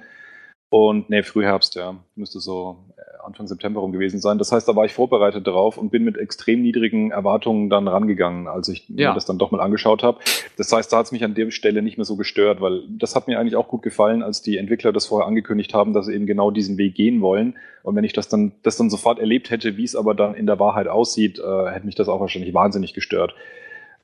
Äh, 0.71 0.77
Und 0.77 1.11
nee, 1.11 1.23
Frühherbst, 1.23 1.75
ja. 1.75 1.97
Müsste 2.15 2.41
so 2.41 2.77
Anfang 3.25 3.47
September 3.47 3.81
rum 3.81 3.93
gewesen 3.93 4.21
sein. 4.21 4.39
Das 4.39 4.53
heißt, 4.53 4.67
da 4.67 4.75
war 4.75 4.85
ich 4.85 4.93
vorbereitet 4.93 5.47
drauf 5.47 5.77
und 5.77 5.91
bin 5.91 6.03
mit 6.05 6.17
extrem 6.17 6.63
niedrigen 6.63 7.11
Erwartungen 7.11 7.69
dann 7.69 7.87
rangegangen, 7.87 8.49
als 8.49 8.69
ich 8.69 8.89
ja. 8.89 9.11
mir 9.11 9.15
das 9.15 9.27
dann 9.27 9.39
doch 9.39 9.51
mal 9.51 9.61
angeschaut 9.61 10.03
habe. 10.03 10.19
Das 10.57 10.73
heißt, 10.73 10.93
da 10.93 10.99
hat 10.99 11.07
es 11.07 11.13
mich 11.13 11.25
an 11.25 11.35
der 11.35 11.51
Stelle 11.51 11.83
nicht 11.83 11.99
mehr 11.99 12.05
so 12.05 12.17
gestört, 12.17 12.61
weil 12.61 12.83
das 12.89 13.15
hat 13.15 13.29
mir 13.29 13.39
eigentlich 13.39 13.57
auch 13.57 13.69
gut 13.69 13.83
gefallen, 13.83 14.23
als 14.23 14.43
die 14.43 14.57
Entwickler 14.57 14.93
das 14.93 15.07
vorher 15.07 15.29
angekündigt 15.29 15.75
haben, 15.75 15.93
dass 15.93 16.07
sie 16.07 16.15
eben 16.15 16.27
genau 16.27 16.51
diesen 16.51 16.79
Weg 16.79 16.95
gehen 16.95 17.21
wollen. 17.21 17.57
Und 17.83 17.97
wenn 17.97 18.05
ich 18.05 18.13
das 18.13 18.29
dann, 18.29 18.53
das 18.63 18.77
dann 18.77 18.91
sofort 18.91 19.19
erlebt 19.19 19.51
hätte, 19.51 19.77
wie 19.77 19.85
es 19.85 19.95
aber 19.95 20.15
dann 20.15 20.35
in 20.35 20.47
der 20.47 20.59
Wahrheit 20.59 20.89
aussieht, 20.89 21.39
äh, 21.39 21.71
hätte 21.71 21.87
mich 21.87 21.95
das 21.95 22.09
auch 22.09 22.21
wahrscheinlich 22.21 22.55
wahnsinnig 22.55 22.95
gestört. 22.95 23.35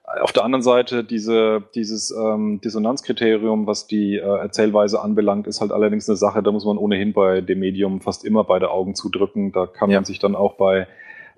Auf 0.04 0.32
der 0.32 0.44
anderen 0.44 0.62
Seite 0.62 1.02
diese, 1.02 1.62
dieses 1.74 2.10
ähm, 2.10 2.60
Dissonanzkriterium, 2.60 3.66
was 3.66 3.86
die 3.86 4.16
äh, 4.16 4.20
Erzählweise 4.20 5.00
anbelangt, 5.00 5.46
ist 5.46 5.60
halt 5.60 5.72
allerdings 5.72 6.08
eine 6.08 6.16
Sache, 6.16 6.42
da 6.42 6.52
muss 6.52 6.64
man 6.64 6.76
ohnehin 6.76 7.12
bei 7.14 7.40
dem 7.40 7.60
Medium 7.60 8.00
fast 8.00 8.24
immer 8.24 8.44
beide 8.44 8.70
Augen 8.70 8.94
zudrücken. 8.94 9.52
Da 9.52 9.66
kann 9.66 9.90
ja. 9.90 9.96
man 9.96 10.04
sich 10.04 10.18
dann 10.18 10.36
auch 10.36 10.54
bei 10.54 10.86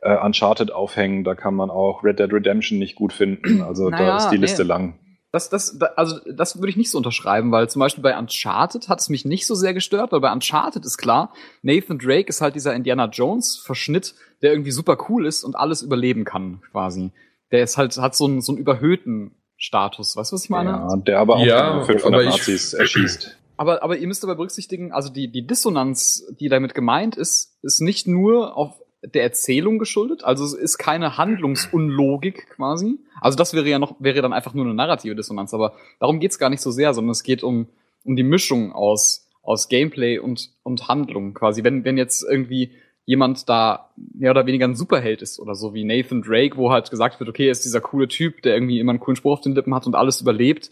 äh, 0.02 0.16
Uncharted 0.16 0.72
aufhängen, 0.72 1.22
da 1.22 1.34
kann 1.34 1.54
man 1.54 1.70
auch 1.70 2.02
Red 2.02 2.18
Dead 2.18 2.32
Redemption 2.32 2.78
nicht 2.78 2.96
gut 2.96 3.12
finden. 3.12 3.62
Also 3.66 3.88
naja, 3.88 4.06
da 4.06 4.16
ist 4.18 4.30
die 4.30 4.36
Liste 4.36 4.62
nee. 4.62 4.68
lang. 4.68 4.98
Das, 5.32 5.50
das, 5.50 5.80
also 5.96 6.18
das 6.32 6.56
würde 6.56 6.70
ich 6.70 6.76
nicht 6.76 6.90
so 6.90 6.98
unterschreiben, 6.98 7.52
weil 7.52 7.68
zum 7.68 7.80
Beispiel 7.80 8.02
bei 8.02 8.16
Uncharted 8.16 8.88
hat 8.88 9.00
es 9.00 9.08
mich 9.08 9.24
nicht 9.24 9.46
so 9.46 9.54
sehr 9.54 9.74
gestört, 9.74 10.12
weil 10.12 10.20
bei 10.20 10.32
Uncharted 10.32 10.84
ist 10.84 10.98
klar, 10.98 11.32
Nathan 11.62 11.98
Drake 11.98 12.28
ist 12.28 12.40
halt 12.40 12.54
dieser 12.54 12.74
Indiana 12.74 13.06
Jones 13.06 13.58
Verschnitt, 13.58 14.14
der 14.40 14.52
irgendwie 14.52 14.70
super 14.70 14.96
cool 15.08 15.26
ist 15.26 15.44
und 15.44 15.56
alles 15.56 15.82
überleben 15.82 16.24
kann, 16.24 16.62
quasi. 16.70 17.10
Der 17.52 17.62
ist 17.62 17.76
halt, 17.76 17.96
hat 17.98 18.14
so 18.16 18.26
einen, 18.26 18.40
so 18.40 18.52
einen 18.52 18.58
überhöhten 18.58 19.36
Status, 19.56 20.16
weißt 20.16 20.32
du, 20.32 20.34
was 20.34 20.44
ich 20.44 20.50
meine? 20.50 20.70
Ja, 20.70 20.96
der 20.96 21.18
aber 21.18 21.36
auch 21.36 21.44
ja, 21.44 21.82
500 21.82 22.24
Nazis 22.24 22.74
erschießt. 22.74 23.38
Aber, 23.58 23.82
aber 23.82 23.96
ihr 23.96 24.06
müsst 24.06 24.22
dabei 24.22 24.34
berücksichtigen, 24.34 24.92
also 24.92 25.08
die, 25.08 25.32
die 25.32 25.46
Dissonanz, 25.46 26.30
die 26.38 26.50
damit 26.50 26.74
gemeint 26.74 27.16
ist, 27.16 27.56
ist 27.62 27.80
nicht 27.80 28.06
nur 28.06 28.54
auf 28.54 28.82
der 29.02 29.22
Erzählung 29.22 29.78
geschuldet. 29.78 30.24
Also 30.24 30.44
es 30.44 30.52
ist 30.52 30.76
keine 30.76 31.16
Handlungsunlogik 31.16 32.50
quasi. 32.50 32.98
Also 33.20 33.38
das 33.38 33.54
wäre 33.54 33.66
ja 33.66 33.78
noch, 33.78 33.96
wäre 33.98 34.20
dann 34.20 34.34
einfach 34.34 34.52
nur 34.52 34.66
eine 34.66 34.74
narrative 34.74 35.14
Dissonanz, 35.14 35.54
aber 35.54 35.74
darum 36.00 36.20
geht's 36.20 36.38
gar 36.38 36.50
nicht 36.50 36.60
so 36.60 36.70
sehr, 36.70 36.92
sondern 36.92 37.12
es 37.12 37.22
geht 37.22 37.42
um, 37.42 37.68
um 38.04 38.16
die 38.16 38.22
Mischung 38.22 38.72
aus, 38.72 39.28
aus 39.42 39.68
Gameplay 39.68 40.18
und, 40.18 40.50
und 40.62 40.88
Handlung 40.88 41.34
quasi. 41.34 41.64
Wenn, 41.64 41.84
wenn 41.84 41.96
jetzt 41.96 42.24
irgendwie 42.28 42.72
jemand 43.06 43.48
da 43.48 43.88
mehr 43.96 44.32
oder 44.32 44.46
weniger 44.46 44.66
ein 44.66 44.74
Superheld 44.74 45.22
ist 45.22 45.38
oder 45.38 45.54
so 45.54 45.72
wie 45.72 45.84
Nathan 45.84 46.22
Drake, 46.22 46.56
wo 46.56 46.70
halt 46.70 46.90
gesagt 46.90 47.20
wird, 47.20 47.30
okay, 47.30 47.46
er 47.46 47.52
ist 47.52 47.64
dieser 47.64 47.80
coole 47.80 48.08
Typ, 48.08 48.42
der 48.42 48.54
irgendwie 48.54 48.80
immer 48.80 48.90
einen 48.90 49.00
coolen 49.00 49.16
Spruch 49.16 49.34
auf 49.34 49.40
den 49.40 49.54
Lippen 49.54 49.74
hat 49.74 49.86
und 49.86 49.94
alles 49.94 50.20
überlebt. 50.20 50.70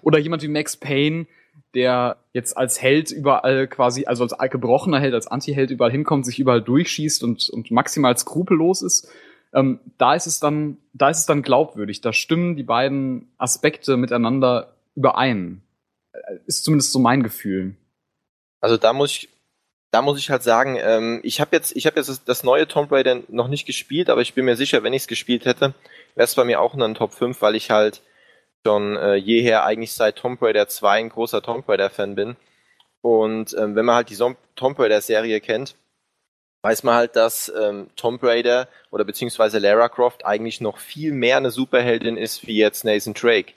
Oder 0.00 0.18
jemand 0.18 0.42
wie 0.42 0.48
Max 0.48 0.76
Payne, 0.76 1.26
der 1.74 2.16
jetzt 2.32 2.56
als 2.56 2.80
Held 2.80 3.10
überall 3.10 3.66
quasi, 3.66 4.06
also 4.06 4.22
als 4.22 4.50
gebrochener 4.50 5.00
Held, 5.00 5.12
als 5.12 5.26
Anti-Held 5.26 5.72
überall 5.72 5.90
hinkommt, 5.90 6.24
sich 6.24 6.38
überall 6.38 6.62
durchschießt 6.62 7.24
und, 7.24 7.50
und 7.50 7.70
maximal 7.72 8.16
skrupellos 8.16 8.82
ist, 8.82 9.10
ähm, 9.52 9.80
da 9.98 10.14
ist 10.14 10.26
es 10.26 10.38
dann, 10.38 10.78
da 10.92 11.10
ist 11.10 11.18
es 11.18 11.26
dann 11.26 11.42
glaubwürdig. 11.42 12.00
Da 12.00 12.12
stimmen 12.12 12.56
die 12.56 12.62
beiden 12.62 13.32
Aspekte 13.38 13.96
miteinander 13.96 14.76
überein. 14.94 15.62
Äh, 16.12 16.36
ist 16.46 16.64
zumindest 16.64 16.92
so 16.92 17.00
mein 17.00 17.24
Gefühl. 17.24 17.74
Also 18.60 18.76
da 18.76 18.92
muss 18.92 19.10
ich, 19.10 19.28
da 19.92 20.00
muss 20.00 20.18
ich 20.18 20.30
halt 20.30 20.42
sagen, 20.42 20.78
ähm, 20.80 21.20
ich 21.22 21.40
habe 21.40 21.54
jetzt, 21.54 21.76
ich 21.76 21.86
habe 21.86 21.96
jetzt 21.96 22.08
das, 22.08 22.24
das, 22.24 22.42
neue 22.42 22.66
Tomb 22.66 22.90
Raider 22.90 23.20
noch 23.28 23.48
nicht 23.48 23.66
gespielt, 23.66 24.08
aber 24.08 24.22
ich 24.22 24.32
bin 24.32 24.46
mir 24.46 24.56
sicher, 24.56 24.82
wenn 24.82 24.94
ich 24.94 25.02
es 25.02 25.08
gespielt 25.08 25.44
hätte, 25.44 25.74
wäre 26.14 26.24
es 26.24 26.34
bei 26.34 26.44
mir 26.44 26.60
auch 26.60 26.72
in 26.72 26.80
den 26.80 26.94
Top 26.94 27.12
5, 27.12 27.40
weil 27.42 27.54
ich 27.54 27.70
halt 27.70 28.00
schon 28.66 28.96
äh, 28.96 29.16
jeher 29.16 29.64
eigentlich 29.64 29.92
seit 29.92 30.16
Tomb 30.16 30.40
Raider 30.40 30.66
2 30.66 30.98
ein 30.98 31.08
großer 31.10 31.42
Tomb 31.42 31.68
Raider 31.68 31.90
Fan 31.90 32.14
bin. 32.14 32.36
Und 33.02 33.54
ähm, 33.58 33.76
wenn 33.76 33.84
man 33.84 33.96
halt 33.96 34.08
die 34.08 34.14
Som 34.14 34.36
Tomb 34.56 34.78
Raider 34.78 35.02
Serie 35.02 35.40
kennt, 35.40 35.74
weiß 36.62 36.84
man 36.84 36.94
halt, 36.94 37.14
dass 37.16 37.52
ähm, 37.60 37.90
Tomb 37.96 38.22
Raider 38.22 38.68
oder 38.90 39.04
beziehungsweise 39.04 39.58
Lara 39.58 39.90
Croft 39.90 40.24
eigentlich 40.24 40.60
noch 40.62 40.78
viel 40.78 41.12
mehr 41.12 41.36
eine 41.36 41.50
Superheldin 41.50 42.16
ist 42.16 42.46
wie 42.46 42.56
jetzt 42.56 42.84
Nathan 42.84 43.12
Drake. 43.12 43.52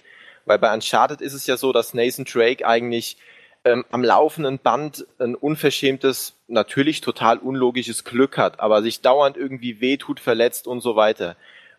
Weil 0.45 0.59
bei 0.59 0.73
Uncharted 0.73 1.21
ist 1.21 1.33
es 1.33 1.47
ja 1.47 1.55
so, 1.55 1.71
dass 1.71 1.93
Nathan 1.93 2.25
Drake 2.25 2.67
eigentlich 2.67 3.17
ähm, 3.65 3.83
am 3.91 4.03
laufenden 4.03 4.59
Band 4.59 5.05
ein 5.19 5.35
unverschämtes, 5.35 6.35
natürlich 6.47 7.01
total 7.01 7.39
unlogisches 7.39 8.03
Glück 8.03 8.37
hat, 8.37 8.59
aber 8.59 8.81
sich 8.81 9.01
dauernd 9.01 9.35
irgendwie 9.35 9.81
wehtut, 9.81 10.19
verletzt 10.19 10.67
und 10.67 10.81
so 10.81 10.95
weiter. 10.95 11.35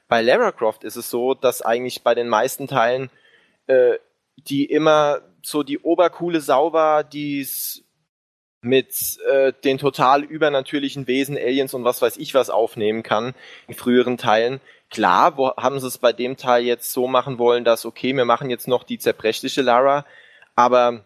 Bei 0.08 0.20
Lara 0.20 0.52
Croft 0.52 0.84
ist 0.84 0.96
es 0.96 1.08
so, 1.08 1.34
dass 1.34 1.62
eigentlich 1.62 2.02
bei 2.02 2.14
den 2.14 2.28
meisten 2.28 2.68
Teilen 2.68 3.10
äh, 3.66 3.94
die 4.36 4.64
immer 4.66 5.20
so 5.42 5.62
die 5.62 5.78
obercoole 5.78 6.40
Sau 6.40 6.72
war, 6.72 7.04
die's 7.04 7.84
mit 8.60 9.18
äh, 9.30 9.52
den 9.64 9.78
total 9.78 10.24
übernatürlichen 10.24 11.06
Wesen, 11.06 11.36
Aliens 11.36 11.72
und 11.72 11.84
was 11.84 12.02
weiß 12.02 12.16
ich 12.16 12.34
was 12.34 12.50
aufnehmen 12.50 13.02
kann 13.02 13.34
in 13.68 13.74
früheren 13.74 14.18
Teilen. 14.18 14.60
Klar, 14.90 15.36
wo 15.36 15.54
haben 15.56 15.78
sie 15.78 15.86
es 15.86 15.98
bei 15.98 16.12
dem 16.12 16.36
Teil 16.36 16.64
jetzt 16.64 16.92
so 16.92 17.06
machen 17.06 17.38
wollen, 17.38 17.64
dass 17.64 17.86
okay, 17.86 18.12
wir 18.14 18.24
machen 18.24 18.50
jetzt 18.50 18.66
noch 18.66 18.82
die 18.82 18.98
zerbrechliche 18.98 19.62
Lara, 19.62 20.04
aber 20.56 21.05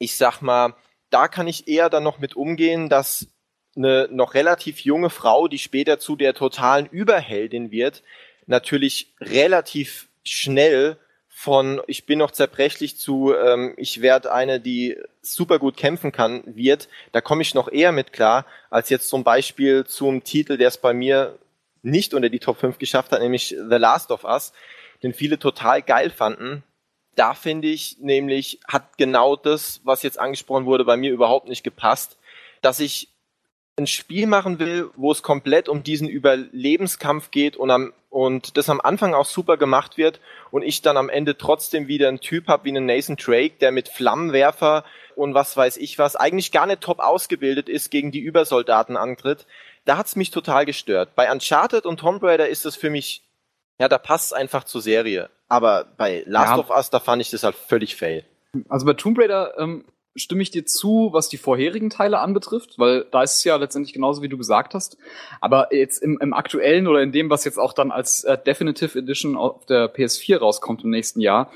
ich 0.00 0.16
sag 0.16 0.40
mal, 0.40 0.74
da 1.10 1.28
kann 1.28 1.46
ich 1.46 1.68
eher 1.68 1.90
dann 1.90 2.02
noch 2.02 2.18
mit 2.18 2.34
umgehen, 2.34 2.88
dass 2.88 3.28
eine 3.76 4.08
noch 4.10 4.34
relativ 4.34 4.80
junge 4.80 5.10
Frau, 5.10 5.46
die 5.46 5.58
später 5.58 6.00
zu 6.00 6.16
der 6.16 6.34
totalen 6.34 6.86
Überheldin 6.86 7.70
wird, 7.70 8.02
natürlich 8.46 9.14
relativ 9.20 10.08
schnell 10.24 10.96
von 11.28 11.80
ich 11.86 12.06
bin 12.06 12.18
noch 12.18 12.32
zerbrechlich 12.32 12.98
zu 12.98 13.34
ähm, 13.34 13.74
ich 13.76 14.02
werde 14.02 14.32
eine, 14.32 14.60
die 14.60 14.98
super 15.22 15.58
gut 15.58 15.76
kämpfen 15.76 16.12
kann, 16.12 16.42
wird, 16.46 16.88
da 17.12 17.20
komme 17.20 17.42
ich 17.42 17.54
noch 17.54 17.70
eher 17.70 17.92
mit 17.92 18.12
klar, 18.12 18.46
als 18.70 18.88
jetzt 18.90 19.08
zum 19.08 19.22
Beispiel 19.22 19.86
zum 19.86 20.24
Titel, 20.24 20.56
der 20.56 20.68
es 20.68 20.78
bei 20.78 20.92
mir 20.92 21.38
nicht 21.82 22.14
unter 22.14 22.28
die 22.28 22.40
Top 22.40 22.58
5 22.58 22.78
geschafft 22.78 23.12
hat, 23.12 23.20
nämlich 23.20 23.48
The 23.48 23.76
Last 23.76 24.10
of 24.10 24.24
Us, 24.24 24.52
den 25.02 25.14
viele 25.14 25.38
total 25.38 25.82
geil 25.82 26.10
fanden. 26.10 26.62
Da 27.20 27.34
finde 27.34 27.68
ich 27.68 27.98
nämlich, 27.98 28.60
hat 28.66 28.96
genau 28.96 29.36
das, 29.36 29.82
was 29.84 30.02
jetzt 30.02 30.18
angesprochen 30.18 30.64
wurde, 30.64 30.86
bei 30.86 30.96
mir 30.96 31.12
überhaupt 31.12 31.50
nicht 31.50 31.62
gepasst, 31.62 32.16
dass 32.62 32.80
ich 32.80 33.10
ein 33.76 33.86
Spiel 33.86 34.26
machen 34.26 34.58
will, 34.58 34.88
wo 34.96 35.12
es 35.12 35.22
komplett 35.22 35.68
um 35.68 35.82
diesen 35.82 36.08
Überlebenskampf 36.08 37.30
geht 37.30 37.58
und, 37.58 37.70
am, 37.70 37.92
und 38.08 38.56
das 38.56 38.70
am 38.70 38.80
Anfang 38.80 39.12
auch 39.12 39.26
super 39.26 39.58
gemacht 39.58 39.98
wird 39.98 40.18
und 40.50 40.62
ich 40.62 40.80
dann 40.80 40.96
am 40.96 41.10
Ende 41.10 41.36
trotzdem 41.36 41.88
wieder 41.88 42.08
einen 42.08 42.20
Typ 42.20 42.48
habe 42.48 42.64
wie 42.64 42.70
einen 42.70 42.86
Nathan 42.86 43.16
Drake, 43.16 43.56
der 43.60 43.70
mit 43.70 43.90
Flammenwerfer 43.90 44.86
und 45.14 45.34
was 45.34 45.54
weiß 45.54 45.76
ich 45.76 45.98
was 45.98 46.16
eigentlich 46.16 46.52
gar 46.52 46.64
nicht 46.64 46.80
top 46.80 47.00
ausgebildet 47.00 47.68
ist, 47.68 47.90
gegen 47.90 48.12
die 48.12 48.20
Übersoldaten 48.20 48.96
antritt, 48.96 49.44
da 49.84 49.98
hat's 49.98 50.16
mich 50.16 50.30
total 50.30 50.64
gestört. 50.64 51.14
Bei 51.16 51.30
Uncharted 51.30 51.84
und 51.84 52.00
Tomb 52.00 52.22
Raider 52.22 52.48
ist 52.48 52.64
das 52.64 52.76
für 52.76 52.88
mich, 52.88 53.24
ja, 53.80 53.88
da 53.88 53.98
passt 53.98 54.34
einfach 54.34 54.64
zur 54.64 54.82
Serie. 54.82 55.30
Aber 55.48 55.86
bei 55.96 56.22
Last 56.26 56.52
ja. 56.52 56.58
of 56.58 56.70
Us, 56.70 56.90
da 56.90 57.00
fand 57.00 57.22
ich 57.22 57.30
das 57.30 57.42
halt 57.42 57.56
völlig 57.56 57.96
fail. 57.96 58.24
Also 58.68 58.84
bei 58.84 58.92
Tomb 58.92 59.18
Raider 59.18 59.54
ähm, 59.58 59.84
stimme 60.14 60.42
ich 60.42 60.50
dir 60.50 60.66
zu, 60.66 61.08
was 61.12 61.30
die 61.30 61.38
vorherigen 61.38 61.88
Teile 61.88 62.18
anbetrifft, 62.18 62.78
weil 62.78 63.06
da 63.10 63.22
ist 63.22 63.36
es 63.36 63.44
ja 63.44 63.56
letztendlich 63.56 63.94
genauso, 63.94 64.20
wie 64.20 64.28
du 64.28 64.36
gesagt 64.36 64.74
hast. 64.74 64.98
Aber 65.40 65.74
jetzt 65.74 66.02
im, 66.02 66.18
im 66.20 66.34
aktuellen 66.34 66.88
oder 66.88 67.00
in 67.00 67.10
dem, 67.10 67.30
was 67.30 67.44
jetzt 67.44 67.58
auch 67.58 67.72
dann 67.72 67.90
als 67.90 68.22
äh, 68.24 68.36
Definitive 68.36 68.98
Edition 68.98 69.36
auf 69.36 69.64
der 69.64 69.92
PS4 69.92 70.38
rauskommt 70.38 70.84
im 70.84 70.90
nächsten 70.90 71.20
Jahr, 71.20 71.50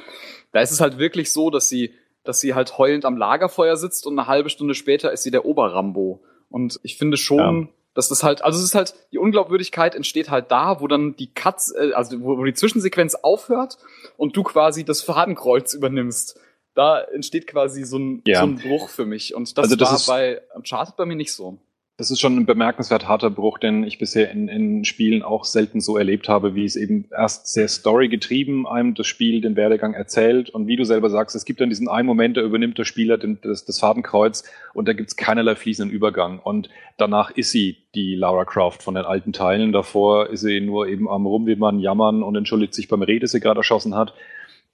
da 0.52 0.60
ist 0.60 0.70
es 0.70 0.80
halt 0.80 0.98
wirklich 0.98 1.30
so, 1.30 1.50
dass 1.50 1.68
sie, 1.68 1.92
dass 2.22 2.40
sie 2.40 2.54
halt 2.54 2.78
heulend 2.78 3.04
am 3.04 3.18
Lagerfeuer 3.18 3.76
sitzt 3.76 4.06
und 4.06 4.18
eine 4.18 4.28
halbe 4.28 4.48
Stunde 4.48 4.74
später 4.74 5.12
ist 5.12 5.24
sie 5.24 5.30
der 5.30 5.44
Oberrambo. 5.44 6.22
Und 6.48 6.80
ich 6.84 6.96
finde 6.96 7.18
schon, 7.18 7.62
ja. 7.62 7.68
Dass 7.94 8.08
das 8.08 8.22
halt, 8.22 8.42
also 8.42 8.58
es 8.58 8.64
ist 8.64 8.74
halt, 8.74 8.94
die 9.12 9.18
Unglaubwürdigkeit 9.18 9.94
entsteht 9.94 10.30
halt 10.30 10.50
da, 10.50 10.80
wo 10.80 10.88
dann 10.88 11.16
die 11.16 11.32
Katz, 11.32 11.72
äh, 11.76 11.92
also 11.92 12.20
wo, 12.20 12.38
wo 12.38 12.44
die 12.44 12.54
Zwischensequenz 12.54 13.14
aufhört 13.14 13.78
und 14.16 14.36
du 14.36 14.42
quasi 14.42 14.84
das 14.84 15.02
Fadenkreuz 15.02 15.74
übernimmst 15.74 16.38
da 16.74 17.00
entsteht 17.00 17.46
quasi 17.46 17.84
so 17.84 17.98
ein, 17.98 18.22
ja. 18.26 18.40
so 18.40 18.46
ein 18.46 18.56
Bruch 18.56 18.88
für 18.88 19.06
mich. 19.06 19.34
Und 19.34 19.56
das, 19.56 19.64
also 19.64 19.76
das 19.76 20.08
war 20.08 20.16
bei 20.16 20.42
Uncharted 20.54 20.96
bei 20.96 21.06
mir 21.06 21.16
nicht 21.16 21.32
so. 21.32 21.58
Das 21.96 22.10
ist 22.10 22.18
schon 22.18 22.36
ein 22.36 22.44
bemerkenswert 22.44 23.06
harter 23.06 23.30
Bruch, 23.30 23.58
den 23.58 23.84
ich 23.84 23.98
bisher 23.98 24.28
in, 24.32 24.48
in 24.48 24.84
Spielen 24.84 25.22
auch 25.22 25.44
selten 25.44 25.80
so 25.80 25.96
erlebt 25.96 26.28
habe, 26.28 26.56
wie 26.56 26.64
es 26.64 26.74
eben 26.74 27.08
erst 27.16 27.46
sehr 27.52 27.68
storygetrieben 27.68 28.66
einem 28.66 28.94
das 28.94 29.06
Spiel 29.06 29.40
den 29.40 29.54
Werdegang 29.54 29.94
erzählt. 29.94 30.50
Und 30.50 30.66
wie 30.66 30.74
du 30.74 30.82
selber 30.82 31.08
sagst, 31.08 31.36
es 31.36 31.44
gibt 31.44 31.60
dann 31.60 31.68
diesen 31.68 31.86
einen 31.86 32.06
Moment, 32.06 32.36
da 32.36 32.40
übernimmt 32.40 32.78
der 32.78 32.84
Spieler 32.84 33.16
den, 33.16 33.38
das, 33.42 33.64
das 33.64 33.78
Fadenkreuz 33.78 34.42
und 34.72 34.88
da 34.88 34.92
gibt's 34.92 35.14
keinerlei 35.14 35.54
fließenden 35.54 35.94
Übergang. 35.94 36.40
Und 36.40 36.68
danach 36.96 37.30
ist 37.30 37.52
sie 37.52 37.76
die 37.94 38.16
Lara 38.16 38.44
Croft 38.44 38.82
von 38.82 38.96
den 38.96 39.04
alten 39.04 39.32
Teilen. 39.32 39.70
Davor 39.70 40.30
ist 40.30 40.40
sie 40.40 40.60
nur 40.60 40.88
eben 40.88 41.08
am 41.08 41.26
Rumwimmern, 41.26 41.78
jammern 41.78 42.24
und 42.24 42.34
entschuldigt 42.34 42.74
sich 42.74 42.88
beim 42.88 43.02
Reh, 43.02 43.20
das 43.20 43.30
sie 43.30 43.40
gerade 43.40 43.60
erschossen 43.60 43.94
hat 43.94 44.14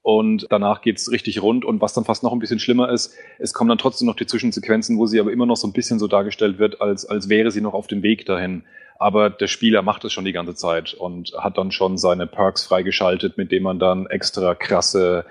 und 0.03 0.47
danach 0.51 0.81
geht's 0.81 1.11
richtig 1.11 1.43
rund 1.43 1.65
und 1.65 1.81
was 1.81 1.93
dann 1.93 2.05
fast 2.05 2.23
noch 2.23 2.33
ein 2.33 2.39
bisschen 2.39 2.59
schlimmer 2.59 2.91
ist, 2.91 3.15
es 3.39 3.53
kommen 3.53 3.69
dann 3.69 3.79
trotzdem 3.79 4.07
noch 4.07 4.17
die 4.17 4.27
Zwischensequenzen, 4.27 4.99
wo 4.99 5.07
sie 5.07 5.21
aber 5.21 5.33
immer 5.33 5.47
noch 5.47 5.57
so 5.57 5.67
ein 5.67 5.73
bisschen 5.73 5.99
so 5.99 6.07
dargestellt 6.07 6.59
wird, 6.59 6.81
als, 6.81 7.05
als 7.05 7.29
wäre 7.29 7.51
sie 7.51 7.61
noch 7.61 7.75
auf 7.75 7.87
dem 7.87 8.03
Weg 8.03 8.25
dahin. 8.25 8.65
Aber 8.99 9.31
der 9.31 9.47
Spieler 9.47 9.83
macht 9.83 10.05
es 10.05 10.13
schon 10.13 10.27
die 10.27 10.33
ganze 10.33 10.55
Zeit 10.55 10.95
und 10.95 11.33
hat 11.39 11.57
dann 11.57 11.73
schon 11.73 11.97
seine 11.97 12.27
Perks 12.27 12.65
freigeschaltet, 12.65 13.39
mit 13.39 13.51
denen 13.51 13.65
man 13.65 13.79
dann 13.79 14.07
extra 14.07 14.55
krasse 14.55 15.25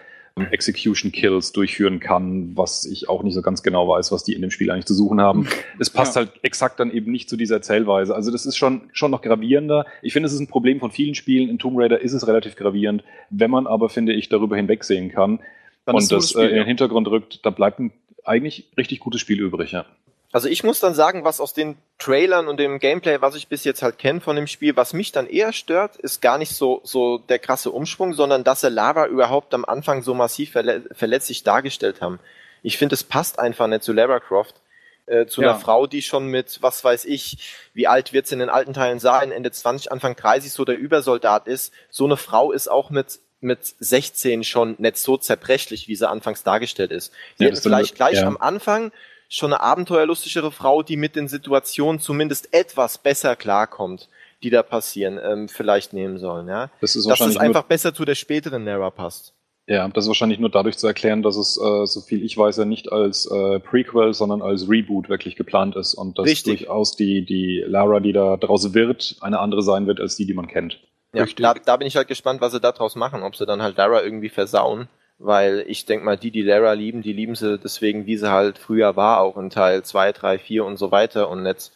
Execution 0.51 1.11
Kills 1.11 1.51
durchführen 1.51 1.99
kann, 1.99 2.55
was 2.55 2.85
ich 2.85 3.09
auch 3.09 3.23
nicht 3.23 3.33
so 3.33 3.41
ganz 3.41 3.63
genau 3.63 3.87
weiß, 3.87 4.11
was 4.11 4.23
die 4.23 4.33
in 4.33 4.41
dem 4.41 4.51
Spiel 4.51 4.71
eigentlich 4.71 4.85
zu 4.85 4.93
suchen 4.93 5.21
haben. 5.21 5.47
Es 5.79 5.89
passt 5.89 6.15
ja. 6.15 6.21
halt 6.21 6.33
exakt 6.41 6.79
dann 6.79 6.91
eben 6.91 7.11
nicht 7.11 7.29
zu 7.29 7.37
dieser 7.37 7.55
Erzählweise. 7.55 8.15
Also 8.15 8.31
das 8.31 8.45
ist 8.45 8.57
schon, 8.57 8.81
schon 8.93 9.11
noch 9.11 9.21
gravierender. 9.21 9.85
Ich 10.01 10.13
finde, 10.13 10.27
es 10.27 10.33
ist 10.33 10.39
ein 10.39 10.47
Problem 10.47 10.79
von 10.79 10.91
vielen 10.91 11.15
Spielen. 11.15 11.49
In 11.49 11.59
Tomb 11.59 11.77
Raider 11.77 12.01
ist 12.01 12.13
es 12.13 12.27
relativ 12.27 12.55
gravierend. 12.55 13.03
Wenn 13.29 13.51
man 13.51 13.67
aber, 13.67 13.89
finde 13.89 14.13
ich, 14.13 14.29
darüber 14.29 14.55
hinwegsehen 14.55 15.09
kann 15.09 15.39
dann 15.85 15.95
und 15.95 16.11
das, 16.11 16.31
Spiel, 16.31 16.43
äh, 16.43 16.49
in 16.49 16.55
den 16.55 16.65
Hintergrund 16.65 17.07
rückt, 17.07 17.45
da 17.45 17.49
bleibt 17.49 17.79
ein 17.79 17.91
eigentlich 18.23 18.69
richtig 18.77 18.99
gutes 18.99 19.21
Spiel 19.21 19.39
übrig, 19.39 19.71
ja. 19.71 19.85
Also 20.31 20.47
ich 20.47 20.63
muss 20.63 20.79
dann 20.79 20.93
sagen, 20.93 21.23
was 21.23 21.41
aus 21.41 21.53
den 21.53 21.77
Trailern 21.97 22.47
und 22.47 22.57
dem 22.57 22.77
Gameplay, 22.77 23.19
was 23.19 23.35
ich 23.35 23.47
bis 23.47 23.63
jetzt 23.63 23.81
halt 23.81 23.97
kenne 23.97 24.21
von 24.21 24.35
dem 24.35 24.45
Spiel, 24.45 24.75
was 24.75 24.93
mich 24.93 25.11
dann 25.11 25.27
eher 25.27 25.53
stört, 25.53 25.95
ist 25.95 26.21
gar 26.21 26.37
nicht 26.37 26.55
so, 26.55 26.81
so 26.83 27.17
der 27.17 27.39
krasse 27.39 27.71
Umschwung, 27.71 28.13
sondern 28.13 28.43
dass 28.43 28.61
sie 28.61 28.69
Lara 28.69 29.07
überhaupt 29.07 29.53
am 29.55 29.65
Anfang 29.65 30.03
so 30.03 30.13
massiv 30.13 30.51
verle 30.51 30.83
verletzlich 30.91 31.43
dargestellt 31.43 32.01
haben. 32.01 32.19
Ich 32.61 32.77
finde, 32.77 32.93
es 32.93 33.03
passt 33.03 33.39
einfach 33.39 33.67
nicht 33.67 33.83
zu 33.83 33.91
Lara 33.91 34.19
Croft. 34.19 34.55
Äh, 35.07 35.25
zu 35.25 35.41
ja. 35.41 35.49
einer 35.49 35.59
Frau, 35.59 35.87
die 35.87 36.03
schon 36.03 36.27
mit, 36.27 36.61
was 36.61 36.83
weiß 36.83 37.05
ich, 37.05 37.39
wie 37.73 37.87
alt 37.87 38.13
wird 38.13 38.27
sie 38.27 38.35
in 38.35 38.41
den 38.41 38.49
alten 38.49 38.75
Teilen 38.75 38.99
sein, 38.99 39.31
Ende 39.31 39.49
20, 39.49 39.91
Anfang 39.91 40.15
30 40.15 40.51
so 40.51 40.65
der 40.65 40.77
Übersoldat 40.77 41.47
ist. 41.47 41.73
So 41.89 42.05
eine 42.05 42.17
Frau 42.17 42.51
ist 42.51 42.67
auch 42.67 42.91
mit 42.91 43.19
mit 43.41 43.59
16 43.79 44.43
schon 44.43 44.75
nicht 44.79 44.97
so 44.97 45.17
zerbrechlich, 45.17 45.87
wie 45.87 45.95
sie 45.95 46.07
anfangs 46.07 46.43
dargestellt 46.43 46.91
ist. 46.91 47.13
Sie 47.37 47.45
ja, 47.45 47.49
hätten 47.49 47.61
vielleicht 47.61 47.95
gleich 47.95 48.17
ja. 48.17 48.27
am 48.27 48.37
Anfang 48.37 48.91
schon 49.29 49.53
eine 49.53 49.61
abenteuerlustigere 49.61 50.51
Frau, 50.51 50.83
die 50.83 50.97
mit 50.97 51.15
den 51.15 51.27
Situationen 51.27 52.01
zumindest 52.01 52.53
etwas 52.53 52.97
besser 52.97 53.35
klarkommt, 53.35 54.09
die 54.43 54.49
da 54.49 54.63
passieren, 54.63 55.19
ähm, 55.23 55.47
vielleicht 55.47 55.93
nehmen 55.93 56.17
sollen. 56.17 56.47
Ja? 56.47 56.71
Das 56.81 56.95
ist 56.95 57.07
dass 57.07 57.21
es 57.21 57.37
einfach 57.37 57.63
besser 57.63 57.93
zu 57.93 58.03
der 58.05 58.15
späteren 58.15 58.63
Nera 58.63 58.89
passt. 58.89 59.33
Ja, 59.67 59.87
das 59.87 60.05
ist 60.05 60.07
wahrscheinlich 60.07 60.39
nur 60.39 60.49
dadurch 60.49 60.79
zu 60.79 60.87
erklären, 60.87 61.21
dass 61.21 61.35
es, 61.35 61.55
äh, 61.55 61.85
so 61.85 62.01
viel 62.01 62.25
ich 62.25 62.35
weiß, 62.35 62.57
ja 62.57 62.65
nicht 62.65 62.91
als 62.91 63.27
äh, 63.27 63.59
Prequel, 63.59 64.15
sondern 64.15 64.41
als 64.41 64.67
Reboot 64.67 65.09
wirklich 65.09 65.35
geplant 65.35 65.75
ist 65.75 65.93
und 65.93 66.17
dass 66.17 66.25
Richtig. 66.25 66.61
durchaus 66.61 66.95
die, 66.95 67.23
die 67.23 67.63
Lara, 67.67 67.99
die 67.99 68.11
da 68.11 68.35
draus 68.37 68.73
wird, 68.73 69.17
eine 69.21 69.37
andere 69.37 69.61
sein 69.61 69.85
wird 69.85 69.99
als 69.99 70.15
die, 70.15 70.25
die 70.25 70.33
man 70.33 70.47
kennt. 70.47 70.79
Ja, 71.13 71.25
da, 71.37 71.53
da 71.53 71.77
bin 71.77 71.87
ich 71.87 71.95
halt 71.95 72.07
gespannt, 72.07 72.41
was 72.41 72.51
sie 72.51 72.59
da 72.59 72.71
draus 72.71 72.95
machen, 72.95 73.21
ob 73.21 73.35
sie 73.35 73.45
dann 73.45 73.61
halt 73.61 73.77
Lara 73.77 74.01
irgendwie 74.01 74.29
versauen 74.29 74.89
weil 75.19 75.65
ich 75.67 75.85
denke 75.85 76.05
mal, 76.05 76.17
die, 76.17 76.31
die 76.31 76.41
Lara 76.41 76.73
lieben, 76.73 77.01
die 77.01 77.13
lieben 77.13 77.35
sie 77.35 77.59
deswegen, 77.59 78.05
wie 78.05 78.17
sie 78.17 78.31
halt 78.31 78.57
früher 78.57 78.95
war, 78.95 79.19
auch 79.19 79.37
in 79.37 79.49
Teil 79.49 79.83
2, 79.83 80.13
3, 80.13 80.39
4 80.39 80.65
und 80.65 80.77
so 80.77 80.91
weiter 80.91 81.29
und 81.29 81.45
jetzt, 81.45 81.73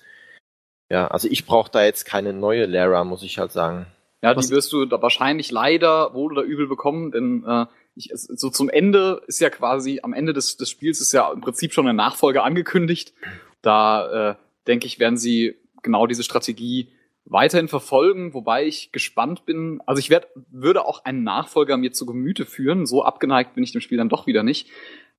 ja, 0.89 1.08
also 1.08 1.28
ich 1.30 1.46
brauche 1.46 1.70
da 1.70 1.84
jetzt 1.84 2.06
keine 2.06 2.34
neue 2.34 2.66
Lara, 2.66 3.04
muss 3.04 3.24
ich 3.24 3.38
halt 3.38 3.52
sagen. 3.52 3.86
Ja, 4.22 4.34
die 4.34 4.50
wirst 4.50 4.72
du 4.72 4.86
da 4.86 5.02
wahrscheinlich 5.02 5.52
leider 5.52 6.14
wohl 6.14 6.32
oder 6.32 6.44
übel 6.44 6.68
bekommen, 6.68 7.12
denn 7.12 7.44
äh, 7.46 7.66
ich, 7.96 8.10
so 8.14 8.50
zum 8.50 8.70
Ende 8.70 9.22
ist 9.28 9.41
ja 9.41 9.50
quasi, 9.50 10.00
am 10.02 10.14
Ende 10.14 10.32
des, 10.32 10.56
des 10.56 10.70
Spiels 10.70 11.02
ist 11.02 11.12
ja 11.12 11.32
im 11.32 11.41
Prinzip 11.41 11.74
schon 11.74 11.86
eine 11.86 11.96
Nachfolge 11.96 12.41
angekündigt. 12.41 13.14
Da 13.62 14.32
äh, 14.32 14.36
denke 14.66 14.88
ich, 14.88 15.00
werden 15.00 15.18
sie 15.18 15.56
genau 15.82 16.08
diese 16.08 16.24
Strategie 16.24 16.89
weiterhin 17.26 17.68
verfolgen, 17.68 18.34
wobei 18.34 18.66
ich 18.66 18.92
gespannt 18.92 19.46
bin. 19.46 19.82
Also 19.86 20.00
ich 20.00 20.10
werd, 20.10 20.28
würde 20.52 20.86
auch 20.86 21.06
einen 21.06 21.24
Nachfolger 21.24 21.78
mir 21.78 21.92
zu 21.92 22.06
Gemüte 22.06 22.46
führen. 22.46 22.86
So 22.86 23.04
abgeneigt 23.04 23.56
bin 23.56 23.64
ich 23.64 23.72
dem 23.72 23.82
Spiel 23.82 23.98
dann 23.98 24.10
doch 24.10 24.28
wieder 24.28 24.44
nicht. 24.44 24.70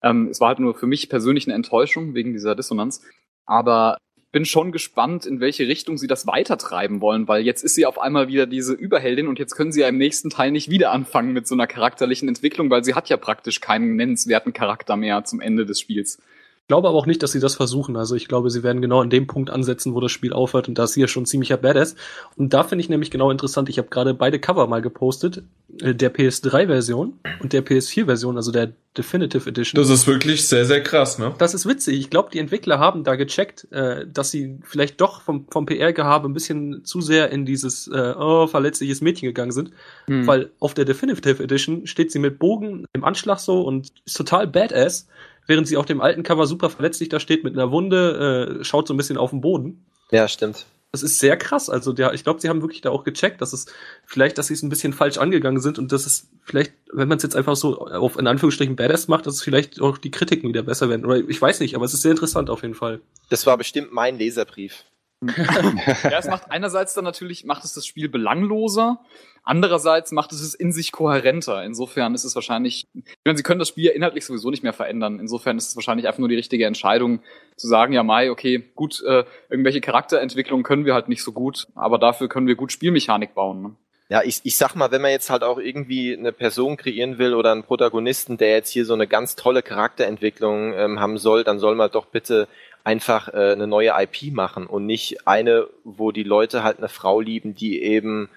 Ähm, 0.03 0.29
es 0.29 0.41
war 0.41 0.49
halt 0.49 0.59
nur 0.59 0.75
für 0.75 0.87
mich 0.87 1.09
persönlich 1.09 1.47
eine 1.47 1.55
Enttäuschung 1.55 2.15
wegen 2.15 2.33
dieser 2.33 2.55
Dissonanz. 2.55 3.03
Aber 3.47 3.99
bin 4.35 4.45
schon 4.45 4.73
gespannt, 4.73 5.27
in 5.27 5.39
welche 5.39 5.69
Richtung 5.69 5.97
sie 5.97 6.09
das 6.09 6.27
weitertreiben 6.27 7.01
wollen, 7.01 7.29
weil 7.29 7.45
jetzt 7.45 7.63
ist 7.63 7.77
sie 7.77 7.87
auf 7.87 8.01
einmal 8.01 8.27
wieder 8.27 8.47
diese 8.47 8.75
Überheldin 8.75 9.29
und 9.29 9.39
jetzt 9.39 9.55
können 9.55 9.71
sie 9.71 9.81
ja 9.81 9.89
im 9.89 9.97
nächsten 9.97 10.29
Teil 10.29 10.51
nicht 10.51 10.69
wieder 10.69 10.91
anfangen 10.91 11.33
mit 11.33 11.47
so 11.47 11.55
einer 11.55 11.69
charakterlichen 11.69 12.29
Entwicklung, 12.29 12.69
weil 12.69 12.83
sie 12.83 12.95
hat 12.95 13.09
ja 13.09 13.17
praktisch 13.17 13.61
keinen 13.61 13.95
nennenswerten 13.95 14.53
Charakter 14.53 14.97
mehr 14.97 15.23
zum 15.25 15.41
Ende 15.41 15.65
des 15.65 15.79
Spiels. 15.79 16.21
Ich 16.65 16.69
glaube 16.69 16.89
aber 16.89 16.97
auch 16.97 17.05
nicht, 17.05 17.23
dass 17.23 17.33
sie 17.33 17.41
das 17.41 17.57
versuchen. 17.57 17.95
Also 17.95 18.15
ich 18.15 18.27
glaube, 18.27 18.49
sie 18.49 18.63
werden 18.63 18.81
genau 18.81 19.03
in 19.03 19.11
dem 19.11 19.27
Punkt 19.27 19.51
ansetzen, 19.51 19.95
wo 19.95 20.01
das 20.01 20.11
Spiel 20.11 20.33
aufhört 20.33 20.67
und 20.67 20.79
da 20.79 20.85
ist 20.85 20.95
hier 20.95 21.09
schon 21.09 21.27
ziemlicher 21.27 21.59
Badass. 21.59 21.95
Und 22.37 22.55
da 22.55 22.63
finde 22.63 22.81
ich 22.81 22.89
nämlich 22.89 23.11
genau 23.11 23.31
interessant, 23.31 23.69
ich 23.69 23.77
habe 23.77 23.89
gerade 23.89 24.15
beide 24.15 24.39
Cover 24.39 24.67
mal 24.67 24.81
gepostet, 24.81 25.43
äh, 25.83 25.95
der 25.95 26.15
PS3-Version 26.15 27.19
und 27.41 27.53
der 27.53 27.67
PS4-Version, 27.67 28.39
also 28.39 28.51
der 28.51 28.73
Definitive 28.97 29.47
Edition. 29.47 29.79
Das 29.79 29.91
ist 29.91 30.07
wirklich 30.07 30.49
sehr, 30.49 30.65
sehr 30.65 30.83
krass, 30.83 31.19
ne? 31.19 31.35
Das 31.37 31.53
ist 31.53 31.67
witzig. 31.67 31.99
Ich 31.99 32.09
glaube, 32.09 32.31
die 32.33 32.39
Entwickler 32.39 32.79
haben 32.79 33.05
da 33.05 33.17
gecheckt, 33.17 33.71
äh, 33.71 34.07
dass 34.07 34.31
sie 34.31 34.59
vielleicht 34.63 35.03
doch 35.03 35.21
vom, 35.21 35.47
vom 35.51 35.67
PR-Gehabe 35.67 36.27
ein 36.27 36.33
bisschen 36.33 36.83
zu 36.87 37.03
sehr 37.03 37.31
in 37.31 37.45
dieses 37.45 37.89
äh, 37.89 38.15
oh, 38.19 38.47
verletzliches 38.47 39.03
Mädchen 39.03 39.27
gegangen 39.27 39.53
sind. 39.53 39.73
Hm. 40.07 40.27
Weil 40.27 40.51
auf 40.61 40.73
der 40.73 40.87
Definitive 40.87 41.43
Edition 41.43 41.87
steht 41.87 42.11
sie 42.11 42.21
mit 42.21 42.39
Bogen 42.39 42.87
im 42.95 43.05
Anschlag 43.05 43.39
so 43.39 43.61
und 43.61 43.89
ist 44.07 44.17
total 44.17 44.47
badass 44.47 45.09
während 45.47 45.69
sie 45.69 45.77
auf 45.77 45.87
dem 45.87 46.01
alten 46.01 46.23
Cover 46.23 46.47
super 46.47 46.71
verletzlich 46.71 47.09
da 47.09 47.21
steht 47.21 47.45
mit 47.45 47.55
einer 47.55 47.71
Wunde, 47.71 48.59
äh, 48.61 48.65
schaut 48.65 48.89
so 48.89 48.95
ein 48.95 48.97
bisschen 48.97 49.17
auf 49.17 49.31
den 49.31 49.41
Boden. 49.41 49.87
Ja, 50.11 50.29
stimmt. 50.29 50.67
Das 50.95 51.03
ist 51.03 51.19
sehr 51.19 51.37
krass. 51.37 51.69
Also 51.69 51.93
der, 51.93 52.15
ich 52.15 52.23
glaube, 52.23 52.41
sie 52.41 52.49
haben 52.49 52.63
wirklich 52.63 52.81
da 52.81 52.91
auch 52.91 53.03
gecheckt, 53.03 53.41
dass 53.41 53.53
es 53.53 53.67
vielleicht, 54.07 54.39
dass 54.39 54.47
sie 54.47 54.55
es 54.55 54.63
ein 54.63 54.69
bisschen 54.69 54.93
falsch 54.93 55.19
angegangen 55.19 55.61
sind 55.61 55.77
und 55.77 55.91
dass 55.91 56.07
es 56.07 56.29
vielleicht, 56.45 56.73
wenn 56.93 57.09
man 57.09 57.17
es 57.17 57.25
jetzt 57.25 57.35
einfach 57.35 57.57
so 57.57 57.79
auf 57.79 58.17
in 58.17 58.29
Anführungsstrichen 58.29 58.77
Badass 58.77 59.09
macht, 59.09 59.27
dass 59.27 59.35
es 59.35 59.43
vielleicht 59.43 59.81
auch 59.81 59.99
die 59.99 60.13
Kritiken 60.13 60.49
wieder 60.49 60.63
besser 60.63 60.89
werden. 60.89 61.05
Oder 61.05 61.17
ich 61.17 61.43
weiß 61.43 61.59
nicht, 61.59 61.75
aber 61.75 61.85
es 61.85 61.95
ist 61.95 62.03
sehr 62.03 62.13
interessant 62.13 62.49
auf 62.49 62.63
jeden 62.63 62.77
Fall. 62.77 63.01
Das 63.29 63.45
war 63.45 63.59
bestimmt 63.59 63.93
mein 63.93 64.19
Leserbrief. 64.19 64.85
ja, 66.05 66.19
es 66.19 66.27
macht 66.27 66.51
einerseits 66.51 66.95
dann 66.95 67.05
natürlich, 67.05 67.45
macht 67.45 67.65
es 67.65 67.75
das 67.75 67.87
Spiel 67.87 68.09
belangloser, 68.09 69.01
andererseits 69.43 70.13
macht 70.13 70.33
es 70.33 70.41
es 70.41 70.55
in 70.55 70.73
sich 70.73 70.93
kohärenter. 70.93 71.65
Insofern 71.65 72.15
ist 72.15 72.25
es 72.25 72.35
wahrscheinlich, 72.35 72.87
ich 72.95 73.15
meine, 73.25 73.37
sie 73.37 73.43
können 73.43 73.59
das 73.59 73.69
Spiel 73.69 73.91
inhaltlich 73.91 74.25
sowieso 74.25 74.51
nicht 74.51 74.63
mehr 74.63 74.73
verändern. 74.73 75.21
Insofern 75.21 75.59
ist 75.59 75.69
es 75.69 75.77
wahrscheinlich 75.77 76.07
einfach 76.07 76.19
nur 76.19 76.29
die 76.29 76.37
richtige 76.37 76.67
Entscheidung, 76.67 77.21
zu 77.57 77.69
sagen, 77.69 77.93
ja, 77.93 78.03
Mai, 78.03 78.31
okay, 78.31 78.65
gut, 78.75 79.03
äh, 79.07 79.25
irgendwelche 79.49 79.81
Charakterentwicklungen 79.81 80.65
können 80.65 80.85
wir 80.85 80.95
halt 80.95 81.09
nicht 81.09 81.23
so 81.23 81.33
gut, 81.33 81.69
aber 81.75 81.99
dafür 81.99 82.29
können 82.29 82.47
wir 82.47 82.57
gut 82.57 82.73
Spielmechanik 82.73 83.35
bauen. 83.35 83.63
Ne? 83.63 83.77
Ja, 84.11 84.23
ich, 84.23 84.41
ich 84.45 84.57
sag 84.59 84.75
mal, 84.75 84.91
wenn 84.91 85.01
man 85.01 85.13
jetzt 85.13 85.31
halt 85.31 85.43
auch 85.43 85.59
irgendwie 85.59 86.17
eine 86.17 86.33
Person 86.33 86.77
kreieren 86.77 87.19
will 87.19 87.35
oder 87.35 87.53
einen 87.53 87.63
Protagonisten, 87.63 88.37
der 88.37 88.51
jetzt 88.51 88.71
hier 88.71 88.85
so 88.85 88.93
eine 88.93 89.07
ganz 89.07 89.35
tolle 89.35 89.63
Charakterentwicklung 89.63 90.75
ähm, 90.75 91.01
haben 91.01 91.17
soll, 91.17 91.43
dann 91.43 91.59
soll 91.59 91.75
man 91.75 91.91
doch 91.91 92.07
bitte 92.07 92.47
einfach 92.85 93.29
äh, 93.29 93.53
eine 93.53 93.67
neue 93.67 93.93
IP 93.99 94.33
machen 94.33 94.67
und 94.67 94.87
nicht 94.87 95.27
eine, 95.27 95.69
wo 95.83 96.13
die 96.13 96.23
Leute 96.23 96.63
halt 96.63 96.79
eine 96.79 96.89
Frau 96.89 97.21
lieben, 97.21 97.55
die 97.55 97.83
eben 97.83 98.29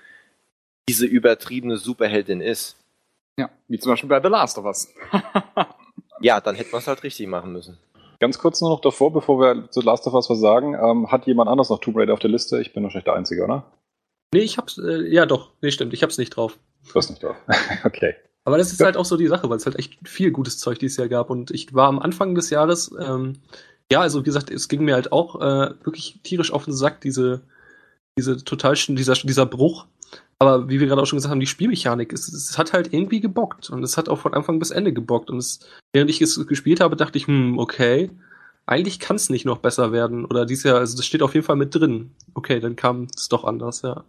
diese 0.89 1.05
übertriebene 1.05 1.77
Superheldin 1.77 2.41
ist. 2.41 2.77
Ja, 3.37 3.49
wie 3.67 3.77
zum 3.77 3.91
Beispiel 3.91 4.09
bei 4.09 4.21
The 4.21 4.29
Last 4.29 4.57
of 4.57 4.65
Us. 4.65 4.91
ja, 6.21 6.41
dann 6.41 6.55
hätte 6.55 6.71
man 6.71 6.79
es 6.79 6.87
halt 6.87 7.03
richtig 7.03 7.27
machen 7.27 7.51
müssen. 7.51 7.77
Ganz 8.19 8.39
kurz 8.39 8.61
nur 8.61 8.71
noch 8.71 8.81
davor, 8.81 9.13
bevor 9.13 9.39
wir 9.39 9.69
zu 9.69 9.81
Last 9.81 10.07
of 10.07 10.13
Us 10.13 10.29
was 10.29 10.39
sagen, 10.39 10.73
ähm, 10.73 11.11
hat 11.11 11.27
jemand 11.27 11.49
anders 11.49 11.69
noch 11.69 11.79
Tomb 11.79 11.97
Raider 11.97 12.13
auf 12.13 12.19
der 12.19 12.31
Liste? 12.31 12.59
Ich 12.59 12.73
bin 12.73 12.81
wahrscheinlich 12.83 13.05
der 13.05 13.13
Einzige, 13.13 13.43
oder? 13.43 13.71
Nee, 14.33 14.41
ich 14.41 14.57
hab's, 14.57 14.79
äh, 14.79 15.07
ja 15.07 15.25
doch, 15.25 15.51
nee, 15.61 15.71
stimmt, 15.71 15.93
ich 15.93 16.01
hab's 16.01 16.17
nicht 16.17 16.31
drauf. 16.31 16.57
Du 16.87 16.95
hast 16.95 17.09
nicht 17.09 17.21
drauf. 17.21 17.35
okay. 17.83 18.15
Aber 18.43 18.57
das 18.57 18.71
ist 18.71 18.79
ja. 18.79 18.85
halt 18.85 18.97
auch 18.97 19.05
so 19.05 19.17
die 19.17 19.27
Sache, 19.27 19.49
weil 19.49 19.57
es 19.57 19.65
halt 19.65 19.77
echt 19.77 19.97
viel 20.07 20.31
gutes 20.31 20.57
Zeug 20.57 20.79
dieses 20.79 20.97
Jahr 20.97 21.09
gab. 21.09 21.29
Und 21.29 21.51
ich 21.51 21.73
war 21.73 21.87
am 21.89 21.99
Anfang 21.99 22.33
des 22.33 22.49
Jahres 22.49 22.91
ähm, 22.97 23.33
ja, 23.91 24.01
also 24.01 24.21
wie 24.21 24.25
gesagt, 24.25 24.49
es 24.49 24.67
ging 24.67 24.83
mir 24.83 24.95
halt 24.95 25.11
auch 25.11 25.35
äh, 25.35 25.73
wirklich 25.83 26.19
tierisch 26.23 26.51
auf 26.51 26.65
den 26.65 26.73
Sack, 26.73 27.01
diese, 27.01 27.41
diese 28.17 28.43
total, 28.43 28.73
dieser, 28.75 29.13
dieser 29.13 29.45
Bruch. 29.45 29.85
Aber 30.39 30.69
wie 30.69 30.79
wir 30.79 30.87
gerade 30.87 31.01
auch 31.01 31.07
schon 31.07 31.17
gesagt 31.17 31.31
haben, 31.31 31.39
die 31.39 31.47
Spielmechanik, 31.47 32.13
es, 32.13 32.27
es 32.31 32.57
hat 32.57 32.73
halt 32.73 32.93
irgendwie 32.93 33.21
gebockt. 33.21 33.69
Und 33.69 33.83
es 33.83 33.97
hat 33.97 34.09
auch 34.09 34.19
von 34.19 34.33
Anfang 34.33 34.59
bis 34.59 34.71
Ende 34.71 34.93
gebockt. 34.93 35.29
Und 35.29 35.37
es, 35.37 35.59
während 35.93 36.11
ich 36.11 36.21
es 36.21 36.45
gespielt 36.45 36.79
habe, 36.79 36.95
dachte 36.95 37.17
ich, 37.17 37.27
hm, 37.27 37.57
okay, 37.57 38.11
eigentlich 38.67 38.99
kann 38.99 39.15
es 39.15 39.29
nicht 39.29 39.45
noch 39.45 39.59
besser 39.59 39.91
werden. 39.91 40.25
Oder 40.25 40.45
dies 40.45 40.63
Jahr, 40.63 40.77
also 40.77 40.95
das 40.95 41.05
steht 41.05 41.23
auf 41.23 41.33
jeden 41.33 41.45
Fall 41.45 41.55
mit 41.55 41.73
drin. 41.73 42.11
Okay, 42.35 42.59
dann 42.59 42.75
kam 42.75 43.07
es 43.15 43.29
doch 43.29 43.45
anders, 43.45 43.81
ja. 43.81 44.03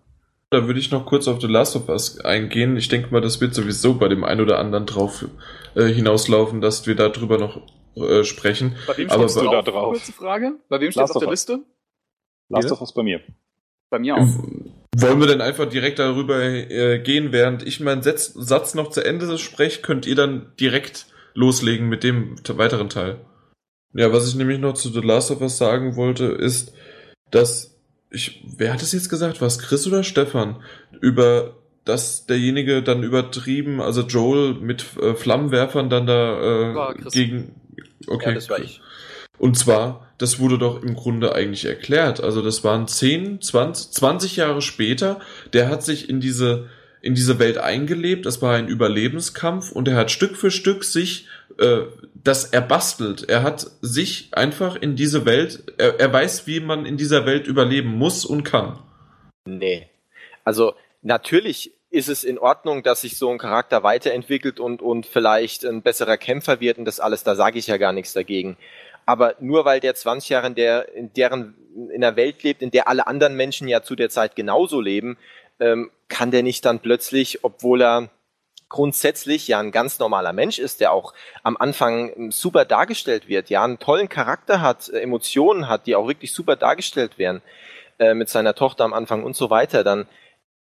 Da 0.50 0.66
würde 0.66 0.80
ich 0.80 0.90
noch 0.90 1.06
kurz 1.06 1.28
auf 1.28 1.40
The 1.40 1.46
Last 1.46 1.76
of 1.76 1.88
Us 1.88 2.20
eingehen. 2.20 2.76
Ich 2.76 2.88
denke 2.88 3.12
mal, 3.12 3.20
das 3.20 3.40
wird 3.40 3.54
sowieso 3.54 3.94
bei 3.94 4.08
dem 4.08 4.24
einen 4.24 4.40
oder 4.40 4.58
anderen 4.58 4.86
drauf 4.86 5.26
äh, 5.74 5.84
hinauslaufen, 5.84 6.60
dass 6.60 6.86
wir 6.86 6.94
darüber 6.94 7.38
noch 7.38 7.62
äh, 7.96 8.24
sprechen. 8.24 8.76
Bei 8.86 8.96
wem 8.96 9.08
stehst 9.08 9.36
du 9.36 9.44
da 9.44 9.62
drauf? 9.62 9.94
Kurze 9.94 10.12
Frage. 10.12 10.52
Bei 10.68 10.80
wem 10.80 10.90
steht 10.90 11.04
auf 11.04 11.18
der 11.18 11.30
Liste? 11.30 11.60
Last 12.48 12.72
of 12.72 12.80
Us 12.80 12.92
bei 12.92 13.02
mir. 13.02 13.20
Bei 13.90 13.98
mir 13.98 14.16
auch. 14.16 14.28
Wollen 14.96 15.20
wir 15.20 15.26
denn 15.26 15.40
einfach 15.40 15.68
direkt 15.68 15.98
darüber 15.98 16.42
äh, 16.42 16.98
gehen, 16.98 17.32
während 17.32 17.66
ich 17.66 17.80
meinen 17.80 18.02
Satz, 18.02 18.32
Satz 18.34 18.74
noch 18.74 18.90
zu 18.90 19.04
Ende 19.04 19.38
spreche, 19.38 19.82
könnt 19.82 20.06
ihr 20.06 20.16
dann 20.16 20.52
direkt 20.58 21.06
loslegen 21.34 21.88
mit 21.88 22.02
dem 22.02 22.36
weiteren 22.48 22.88
Teil. 22.88 23.20
Ja, 23.94 24.12
was 24.12 24.28
ich 24.28 24.34
nämlich 24.34 24.58
noch 24.58 24.74
zu 24.74 24.88
The 24.90 25.00
Last 25.00 25.30
of 25.30 25.40
Us 25.40 25.56
sagen 25.56 25.96
wollte, 25.96 26.26
ist, 26.26 26.72
dass 27.30 27.78
ich, 28.10 28.42
wer 28.56 28.72
hat 28.72 28.82
es 28.82 28.92
jetzt 28.92 29.08
gesagt? 29.08 29.40
Was 29.40 29.58
Chris 29.58 29.86
oder 29.86 30.02
Stefan? 30.02 30.62
Über 31.00 31.54
dass 31.88 32.26
derjenige 32.26 32.82
dann 32.82 33.02
übertrieben, 33.02 33.80
also 33.80 34.02
Joel 34.02 34.54
mit 34.54 34.84
äh, 35.00 35.14
Flammenwerfern 35.14 35.88
dann 35.88 36.06
da 36.06 36.90
äh, 36.90 36.94
gegen 37.10 37.54
Okay. 38.06 38.28
Ja, 38.28 38.34
das 38.34 38.48
war 38.50 38.60
ich. 38.60 38.80
Und 39.38 39.56
zwar, 39.56 40.08
das 40.18 40.40
wurde 40.40 40.58
doch 40.58 40.82
im 40.82 40.94
Grunde 40.94 41.34
eigentlich 41.34 41.64
erklärt. 41.64 42.20
Also 42.22 42.42
das 42.42 42.64
waren 42.64 42.88
10, 42.88 43.40
20, 43.40 43.92
20 43.92 44.36
Jahre 44.36 44.62
später. 44.62 45.20
Der 45.52 45.68
hat 45.68 45.84
sich 45.84 46.08
in 46.08 46.20
diese, 46.20 46.68
in 47.00 47.14
diese 47.14 47.38
Welt 47.38 47.58
eingelebt. 47.58 48.26
Es 48.26 48.42
war 48.42 48.56
ein 48.56 48.66
Überlebenskampf 48.66 49.70
und 49.70 49.86
er 49.86 49.96
hat 49.96 50.10
Stück 50.10 50.36
für 50.36 50.50
Stück 50.50 50.82
sich 50.84 51.28
äh, 51.58 51.82
das 52.14 52.46
erbastelt. 52.46 53.28
Er 53.28 53.42
hat 53.42 53.66
sich 53.80 54.30
einfach 54.32 54.74
in 54.74 54.96
diese 54.96 55.24
Welt, 55.24 55.72
er, 55.78 56.00
er 56.00 56.12
weiß, 56.12 56.46
wie 56.48 56.60
man 56.60 56.84
in 56.84 56.96
dieser 56.96 57.24
Welt 57.24 57.46
überleben 57.46 57.90
muss 57.90 58.24
und 58.24 58.42
kann. 58.42 58.80
Nee. 59.44 59.88
Also 60.44 60.74
natürlich 61.02 61.72
ist 61.90 62.08
es 62.08 62.24
in 62.24 62.38
Ordnung, 62.38 62.82
dass 62.82 63.00
sich 63.00 63.16
so 63.16 63.30
ein 63.30 63.38
Charakter 63.38 63.82
weiterentwickelt 63.82 64.60
und, 64.60 64.82
und 64.82 65.06
vielleicht 65.06 65.64
ein 65.64 65.82
besserer 65.82 66.18
Kämpfer 66.18 66.60
wird 66.60 66.78
und 66.78 66.84
das 66.84 67.00
alles, 67.00 67.24
da 67.24 67.34
sage 67.34 67.58
ich 67.58 67.66
ja 67.66 67.78
gar 67.78 67.92
nichts 67.92 68.12
dagegen. 68.12 68.56
aber 69.06 69.36
nur 69.40 69.64
weil 69.64 69.80
der 69.80 69.94
20 69.94 70.28
Jahre 70.28 70.48
in 70.48 70.54
der, 70.54 70.94
in 70.94 71.12
deren, 71.14 71.54
in 71.94 72.02
der 72.02 72.16
Welt 72.16 72.42
lebt, 72.42 72.60
in 72.60 72.70
der 72.70 72.88
alle 72.88 73.06
anderen 73.06 73.36
Menschen 73.36 73.66
ja 73.66 73.82
zu 73.82 73.96
der 73.96 74.10
Zeit 74.10 74.36
genauso 74.36 74.82
leben, 74.82 75.16
ähm, 75.60 75.90
kann 76.08 76.30
der 76.30 76.42
nicht 76.42 76.64
dann 76.66 76.80
plötzlich, 76.80 77.42
obwohl 77.42 77.80
er 77.80 78.10
grundsätzlich 78.68 79.48
ja 79.48 79.60
ein 79.60 79.72
ganz 79.72 79.98
normaler 79.98 80.34
Mensch 80.34 80.58
ist, 80.58 80.80
der 80.80 80.92
auch 80.92 81.14
am 81.42 81.56
Anfang 81.56 82.12
ähm, 82.14 82.30
super 82.30 82.66
dargestellt 82.66 83.28
wird, 83.28 83.48
ja, 83.48 83.64
einen 83.64 83.78
tollen 83.78 84.10
Charakter 84.10 84.60
hat, 84.60 84.90
äh, 84.90 85.00
Emotionen 85.00 85.68
hat, 85.68 85.86
die 85.86 85.96
auch 85.96 86.06
wirklich 86.06 86.34
super 86.34 86.56
dargestellt 86.56 87.18
werden, 87.18 87.40
äh, 87.98 88.12
mit 88.12 88.28
seiner 88.28 88.54
Tochter 88.54 88.84
am 88.84 88.92
Anfang 88.92 89.24
und 89.24 89.36
so 89.36 89.48
weiter, 89.48 89.84
dann, 89.84 90.06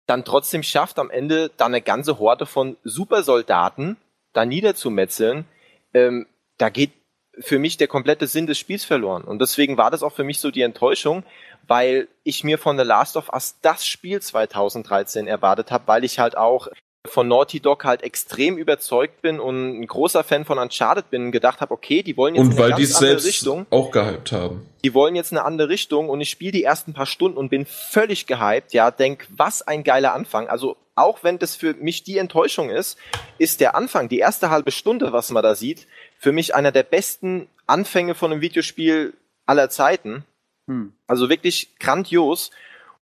dann 0.06 0.26
trotzdem 0.26 0.64
schafft 0.64 1.00
am 1.00 1.10
Ende 1.10 1.52
dann 1.58 1.74
eine 1.74 1.82
ganze 1.82 2.20
Horde 2.20 2.46
von 2.46 2.78
Supersoldaten 2.84 3.98
da 4.34 4.46
niederzumetzeln, 4.46 5.46
ähm, 5.94 6.28
da 6.58 6.70
geht 6.70 6.92
für 7.40 7.60
mich 7.60 7.78
der 7.78 7.88
komplette 7.88 8.28
Sinn 8.28 8.48
des 8.48 8.58
Spiels 8.58 8.86
verloren. 8.86 9.24
Und 9.24 9.40
deswegen 9.40 9.78
war 9.78 9.92
das 9.92 10.04
auch 10.04 10.14
für 10.14 10.24
mich 10.24 10.40
so 10.40 10.52
die 10.52 10.62
Enttäuschung, 10.62 11.24
weil 11.68 12.08
ich 12.24 12.44
mir 12.44 12.58
von 12.58 12.78
The 12.78 12.84
Last 12.84 13.18
of 13.18 13.30
Us 13.34 13.58
das 13.62 13.86
Spiel 13.86 14.22
2013 14.22 15.28
erwartet 15.28 15.72
habe, 15.72 15.88
weil 15.88 16.04
ich 16.04 16.20
halt 16.20 16.38
auch 16.38 16.68
von 17.06 17.28
Naughty 17.28 17.60
Dog 17.60 17.84
halt 17.84 18.04
extrem 18.04 18.58
überzeugt 18.58 19.22
bin 19.22 19.40
und 19.40 19.80
ein 19.80 19.88
großer 19.88 20.24
Fan 20.24 20.46
von 20.46 20.58
Uncharted 20.58 21.10
bin 21.10 21.26
und 21.26 21.32
gedacht 21.32 21.62
habe, 21.62 21.74
okay, 21.74 22.04
die 22.04 22.18
wollen 22.18 22.36
jetzt 22.36 22.46
und 22.46 22.60
eine 22.60 22.70
ganz 22.76 22.96
andere 22.96 23.24
Richtung. 23.24 23.66
auch 23.70 23.92
gehypt 23.92 24.32
haben. 24.32 24.70
Die 24.84 24.94
wollen 24.94 25.16
jetzt 25.16 25.32
eine 25.32 25.44
andere 25.44 25.70
Richtung 25.70 26.10
und 26.10 26.22
ich 26.22 26.30
spiele 26.30 26.52
die 26.52 26.64
ersten 26.64 26.94
paar 26.94 27.06
Stunden 27.06 27.38
und 27.38 27.50
bin 27.50 27.66
völlig 27.66 28.28
gehypt, 28.28 28.74
ja, 28.74 28.92
denk, 28.92 29.28
was 29.36 29.62
ein 29.62 29.84
geiler 29.84 30.14
Anfang. 30.14 30.48
Also 30.48 30.78
auch 30.96 31.24
wenn 31.24 31.40
das 31.40 31.56
für 31.56 31.74
mich 31.74 32.04
die 32.04 32.18
Enttäuschung 32.18 32.70
ist, 32.70 32.98
ist 33.38 33.60
der 33.60 33.76
Anfang, 33.76 34.10
die 34.10 34.20
erste 34.20 34.50
halbe 34.50 34.72
Stunde, 34.72 35.12
was 35.12 35.30
man 35.32 35.44
da 35.44 35.56
sieht, 35.56 35.88
für 36.18 36.32
mich 36.32 36.56
einer 36.56 36.72
der 36.72 36.84
besten 36.84 37.48
Anfänge 37.68 38.16
von 38.16 38.32
einem 38.32 38.42
Videospiel 38.42 39.14
aller 39.46 39.70
Zeiten. 39.70 40.26
Hm. 40.68 40.94
Also 41.08 41.30
wirklich 41.30 41.76
grandios. 41.80 42.52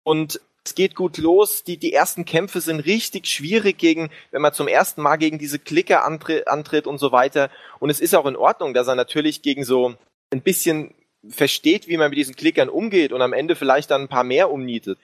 Und 0.04 0.40
es 0.64 0.76
geht 0.76 0.96
gut 0.96 1.18
los. 1.18 1.64
Die, 1.64 1.78
die 1.78 1.94
ersten 1.94 2.26
Kämpfe 2.26 2.62
sind 2.62 2.82
richtig 2.82 3.28
schwierig 3.28 3.78
gegen, 3.78 4.10
wenn 4.32 4.42
man 4.42 4.54
zum 4.54 4.68
ersten 4.68 5.02
Mal 5.02 5.18
gegen 5.18 5.40
diese 5.40 5.60
Klicker 5.60 6.06
antritt, 6.06 6.48
antritt 6.48 6.88
und 6.88 6.98
so 6.98 7.12
weiter. 7.12 7.50
Und 7.80 7.90
es 7.90 8.00
ist 8.00 8.16
auch 8.16 8.26
in 8.26 8.36
Ordnung, 8.36 8.74
dass 8.74 8.88
er 8.88 8.96
natürlich 8.96 9.42
gegen 9.42 9.64
so 9.64 9.96
ein 10.32 10.42
bisschen 10.42 10.94
versteht, 11.28 11.88
wie 11.88 11.98
man 11.98 12.10
mit 12.10 12.18
diesen 12.18 12.36
Klickern 12.36 12.70
umgeht 12.70 13.12
und 13.12 13.22
am 13.22 13.34
Ende 13.34 13.56
vielleicht 13.56 13.92
dann 13.92 14.04
ein 14.04 14.08
paar 14.08 14.24
mehr 14.24 14.52
umnietet. 14.52 14.98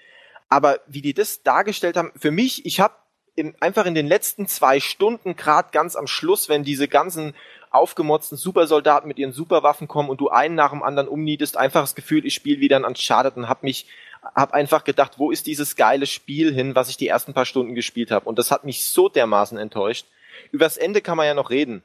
Aber 0.49 0.80
wie 0.88 1.01
die 1.01 1.14
das 1.14 1.43
dargestellt 1.43 1.97
haben, 1.97 2.12
für 2.16 2.32
mich, 2.32 2.66
ich 2.66 2.80
habe 2.80 2.95
einfach 3.60 3.86
in 3.86 3.95
den 3.95 4.08
letzten 4.08 4.47
zwei 4.47 4.80
Stunden, 4.80 5.36
gerade 5.36 5.70
ganz 5.72 5.95
am 5.95 6.08
Schluss, 6.08 6.47
wenn 6.47 6.64
diese 6.64 6.88
ganzen 6.88 7.34
aufgemotzten 7.70 8.38
Supersoldaten 8.38 9.08
mit 9.08 9.20
ihren 9.20 9.34
Superwaffen 9.34 9.88
kommen 9.88 10.10
und 10.10 10.22
du 10.22 10.30
einen 10.30 10.56
nach 10.56 10.72
dem 10.72 10.84
anderen 10.84 11.10
umnietest, 11.10 11.58
einfach 11.58 11.82
das 11.82 11.95
Gefühl, 11.95 12.26
ich 12.26 12.34
spiele 12.34 12.62
wieder 12.62 12.78
ein 12.78 12.86
Uncharted 12.86 13.36
und 13.36 13.49
hab 13.49 13.64
mich 13.64 13.88
hab 14.34 14.54
einfach 14.54 14.84
gedacht, 14.84 15.14
wo 15.18 15.32
ist 15.32 15.48
dieses 15.48 15.76
geile 15.76 16.06
Spiel 16.06 16.54
hin, 16.54 16.76
was 16.76 16.90
ich 16.90 16.98
die 16.98 17.08
ersten 17.08 17.34
paar 17.34 17.46
Stunden 17.46 17.76
gespielt 17.76 18.12
habe 18.12 18.28
und 18.28 18.40
das 18.40 18.52
hat 18.52 18.64
mich 18.64 18.86
so 18.86 19.10
dermaßen 19.10 19.58
enttäuscht. 19.58 20.08
Übers 20.52 20.78
Ende 20.78 21.02
kann 21.02 21.18
man 21.18 21.28
ja 21.28 21.34
noch 21.34 21.50
reden. 21.50 21.84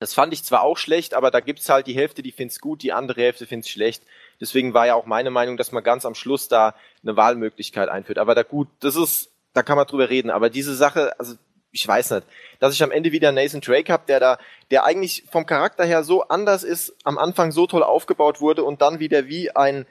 Das 0.00 0.12
fand 0.12 0.32
ich 0.32 0.44
zwar 0.44 0.62
auch 0.62 0.76
schlecht, 0.76 1.14
aber 1.14 1.30
da 1.30 1.40
gibt's 1.40 1.68
halt 1.68 1.86
die 1.86 1.94
Hälfte, 1.94 2.22
die 2.22 2.32
find's 2.32 2.60
gut, 2.60 2.82
die 2.82 2.92
andere 2.92 3.22
Hälfte 3.22 3.46
find's 3.46 3.68
schlecht. 3.68 4.02
Deswegen 4.40 4.74
war 4.74 4.86
ja 4.86 4.94
auch 4.94 5.06
meine 5.06 5.30
Meinung, 5.30 5.56
dass 5.56 5.72
man 5.72 5.84
ganz 5.84 6.04
am 6.04 6.14
Schluss 6.14 6.48
da 6.48 6.74
eine 7.02 7.16
Wahlmöglichkeit 7.16 7.88
einführt. 7.88 8.18
Aber 8.18 8.34
da 8.34 8.42
gut, 8.42 8.68
das 8.80 8.96
ist, 8.96 9.30
da 9.52 9.62
kann 9.62 9.76
man 9.76 9.86
drüber 9.86 10.10
reden. 10.10 10.30
Aber 10.30 10.50
diese 10.50 10.74
Sache, 10.74 11.18
also 11.18 11.36
ich 11.70 11.86
weiß 11.86 12.10
nicht, 12.10 12.26
dass 12.58 12.74
ich 12.74 12.82
am 12.82 12.90
Ende 12.90 13.12
wieder 13.12 13.32
Nathan 13.32 13.60
Drake 13.60 13.92
habe, 13.92 14.04
der 14.06 14.20
da, 14.20 14.38
der 14.70 14.84
eigentlich 14.84 15.24
vom 15.30 15.46
Charakter 15.46 15.84
her 15.84 16.04
so 16.04 16.22
anders 16.22 16.64
ist, 16.64 16.94
am 17.04 17.18
Anfang 17.18 17.52
so 17.52 17.66
toll 17.66 17.82
aufgebaut 17.82 18.40
wurde 18.40 18.62
und 18.64 18.82
dann 18.82 18.98
wieder 18.98 19.26
wie 19.26 19.50
ein, 19.52 19.86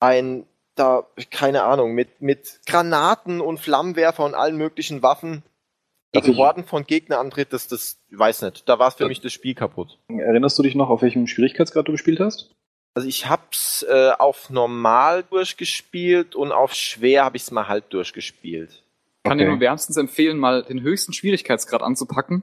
ein, 0.00 0.46
da, 0.74 1.06
keine 1.30 1.62
Ahnung, 1.62 1.94
mit, 1.94 2.20
mit 2.20 2.60
Granaten 2.66 3.40
und 3.40 3.58
Flammenwerfer 3.58 4.24
und 4.24 4.34
allen 4.34 4.56
möglichen 4.56 5.02
Waffen 5.02 5.42
gegen 6.12 6.36
Horden 6.36 6.64
von 6.64 6.84
Gegner 6.84 7.18
antritt, 7.18 7.52
das, 7.52 7.66
das, 7.66 7.98
weiß 8.10 8.42
nicht, 8.42 8.68
da 8.68 8.78
war 8.78 8.88
es 8.88 8.94
für 8.94 9.08
mich 9.08 9.20
das 9.20 9.32
Spiel 9.32 9.54
kaputt. 9.54 9.98
Erinnerst 10.08 10.58
du 10.58 10.62
dich 10.62 10.76
noch, 10.76 10.88
auf 10.88 11.02
welchem 11.02 11.26
Schwierigkeitsgrad 11.26 11.88
du 11.88 11.92
gespielt 11.92 12.20
hast? 12.20 12.54
Also 12.94 13.08
ich 13.08 13.28
hab's 13.28 13.84
äh, 13.88 14.12
auf 14.16 14.50
normal 14.50 15.24
durchgespielt 15.24 16.36
und 16.36 16.52
auf 16.52 16.74
schwer 16.74 17.24
habe 17.24 17.36
ich's 17.36 17.50
mal 17.50 17.66
halt 17.66 17.92
durchgespielt 17.92 18.84
kann 19.24 19.38
okay. 19.38 19.44
dir 19.44 19.50
nur 19.50 19.60
wärmstens 19.60 19.96
empfehlen, 19.96 20.38
mal 20.38 20.62
den 20.62 20.82
höchsten 20.82 21.12
Schwierigkeitsgrad 21.14 21.82
anzupacken, 21.82 22.42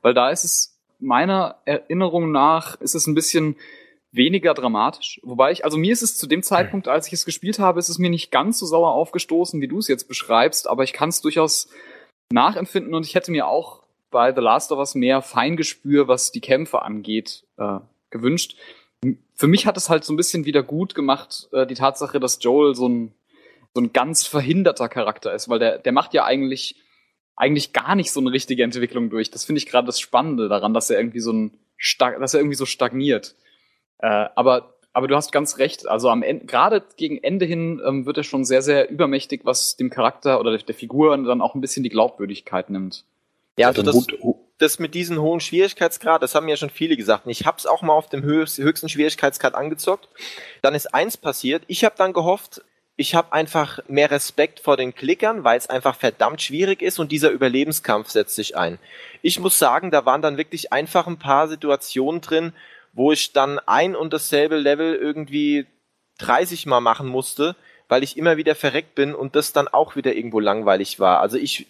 weil 0.00 0.14
da 0.14 0.30
ist 0.30 0.44
es 0.44 0.78
meiner 0.98 1.56
Erinnerung 1.66 2.32
nach 2.32 2.80
ist 2.80 2.94
es 2.94 3.06
ein 3.06 3.14
bisschen 3.14 3.56
weniger 4.12 4.54
dramatisch. 4.54 5.20
Wobei 5.22 5.52
ich, 5.52 5.64
also 5.64 5.76
mir 5.76 5.92
ist 5.92 6.02
es 6.02 6.16
zu 6.16 6.26
dem 6.26 6.42
Zeitpunkt, 6.42 6.86
als 6.86 7.06
ich 7.06 7.14
es 7.14 7.24
gespielt 7.24 7.58
habe, 7.58 7.78
ist 7.78 7.88
es 7.88 7.98
mir 7.98 8.10
nicht 8.10 8.30
ganz 8.30 8.58
so 8.58 8.66
sauer 8.66 8.92
aufgestoßen, 8.92 9.60
wie 9.60 9.68
du 9.68 9.78
es 9.78 9.88
jetzt 9.88 10.06
beschreibst, 10.06 10.68
aber 10.68 10.84
ich 10.84 10.92
kann 10.92 11.08
es 11.08 11.20
durchaus 11.20 11.68
nachempfinden 12.30 12.94
und 12.94 13.06
ich 13.06 13.14
hätte 13.14 13.30
mir 13.30 13.46
auch 13.46 13.82
bei 14.10 14.34
The 14.34 14.40
Last 14.40 14.70
of 14.72 14.78
Us 14.78 14.94
mehr 14.94 15.22
Feingespür, 15.22 16.08
was 16.08 16.32
die 16.32 16.40
Kämpfe 16.40 16.82
angeht, 16.82 17.44
äh, 17.56 17.78
gewünscht. 18.10 18.56
Für 19.34 19.46
mich 19.48 19.66
hat 19.66 19.76
es 19.76 19.88
halt 19.88 20.04
so 20.04 20.12
ein 20.12 20.16
bisschen 20.16 20.44
wieder 20.44 20.62
gut 20.62 20.94
gemacht, 20.94 21.48
äh, 21.52 21.66
die 21.66 21.74
Tatsache, 21.74 22.20
dass 22.20 22.38
Joel 22.42 22.74
so 22.74 22.88
ein 22.88 23.14
so 23.74 23.80
ein 23.80 23.92
ganz 23.92 24.26
verhinderter 24.26 24.88
Charakter 24.88 25.32
ist, 25.34 25.48
weil 25.48 25.58
der, 25.58 25.78
der 25.78 25.92
macht 25.92 26.14
ja 26.14 26.24
eigentlich, 26.24 26.76
eigentlich 27.36 27.72
gar 27.72 27.94
nicht 27.94 28.12
so 28.12 28.20
eine 28.20 28.32
richtige 28.32 28.62
Entwicklung 28.62 29.10
durch. 29.10 29.30
Das 29.30 29.44
finde 29.44 29.58
ich 29.58 29.66
gerade 29.66 29.86
das 29.86 30.00
Spannende 30.00 30.48
daran, 30.48 30.74
dass 30.74 30.90
er 30.90 30.98
irgendwie 30.98 31.20
so 31.20 31.32
ein, 31.32 31.58
dass 31.98 32.34
er 32.34 32.40
irgendwie 32.40 32.56
so 32.56 32.66
stagniert. 32.66 33.34
Äh, 34.02 34.28
aber, 34.34 34.74
aber 34.92 35.08
du 35.08 35.16
hast 35.16 35.32
ganz 35.32 35.58
recht. 35.58 35.88
Also 35.88 36.10
am 36.10 36.22
Ende, 36.22 36.44
gerade 36.44 36.82
gegen 36.96 37.22
Ende 37.22 37.46
hin 37.46 37.80
ähm, 37.86 38.04
wird 38.04 38.18
er 38.18 38.24
schon 38.24 38.44
sehr, 38.44 38.60
sehr 38.60 38.90
übermächtig, 38.90 39.42
was 39.44 39.76
dem 39.76 39.88
Charakter 39.88 40.38
oder 40.38 40.56
der, 40.56 40.74
Figur 40.74 41.16
dann 41.16 41.40
auch 41.40 41.54
ein 41.54 41.60
bisschen 41.62 41.82
die 41.82 41.88
Glaubwürdigkeit 41.88 42.68
nimmt. 42.68 43.04
Ja, 43.56 43.68
also 43.68 43.82
das, 43.82 44.06
das 44.58 44.78
mit 44.78 44.94
diesem 44.94 45.20
hohen 45.20 45.40
Schwierigkeitsgrad, 45.40 46.22
das 46.22 46.34
haben 46.34 46.48
ja 46.48 46.56
schon 46.56 46.70
viele 46.70 46.96
gesagt. 46.96 47.26
Ich 47.26 47.46
hab's 47.46 47.66
auch 47.66 47.82
mal 47.82 47.92
auf 47.92 48.08
dem 48.08 48.22
höchsten 48.22 48.88
Schwierigkeitsgrad 48.88 49.54
angezockt. 49.54 50.08
Dann 50.62 50.74
ist 50.74 50.92
eins 50.94 51.16
passiert. 51.16 51.62
Ich 51.66 51.84
habe 51.84 51.94
dann 51.96 52.12
gehofft, 52.12 52.62
ich 52.96 53.14
habe 53.14 53.32
einfach 53.32 53.80
mehr 53.88 54.10
Respekt 54.10 54.60
vor 54.60 54.76
den 54.76 54.94
Klickern, 54.94 55.44
weil 55.44 55.58
es 55.58 55.68
einfach 55.68 55.96
verdammt 55.96 56.42
schwierig 56.42 56.82
ist 56.82 56.98
und 56.98 57.12
dieser 57.12 57.30
Überlebenskampf 57.30 58.10
setzt 58.10 58.34
sich 58.34 58.56
ein. 58.56 58.78
Ich 59.22 59.38
muss 59.40 59.58
sagen, 59.58 59.90
da 59.90 60.04
waren 60.04 60.22
dann 60.22 60.36
wirklich 60.36 60.72
einfach 60.72 61.06
ein 61.06 61.18
paar 61.18 61.48
Situationen 61.48 62.20
drin, 62.20 62.52
wo 62.92 63.12
ich 63.12 63.32
dann 63.32 63.58
ein 63.60 63.96
und 63.96 64.12
dasselbe 64.12 64.56
Level 64.56 64.94
irgendwie 64.94 65.66
30 66.18 66.66
Mal 66.66 66.80
machen 66.80 67.08
musste, 67.08 67.56
weil 67.88 68.02
ich 68.02 68.16
immer 68.16 68.36
wieder 68.36 68.54
verreckt 68.54 68.94
bin 68.94 69.14
und 69.14 69.36
das 69.36 69.52
dann 69.52 69.68
auch 69.68 69.96
wieder 69.96 70.14
irgendwo 70.14 70.40
langweilig 70.40 71.00
war. 71.00 71.20
Also 71.20 71.36
ich, 71.36 71.66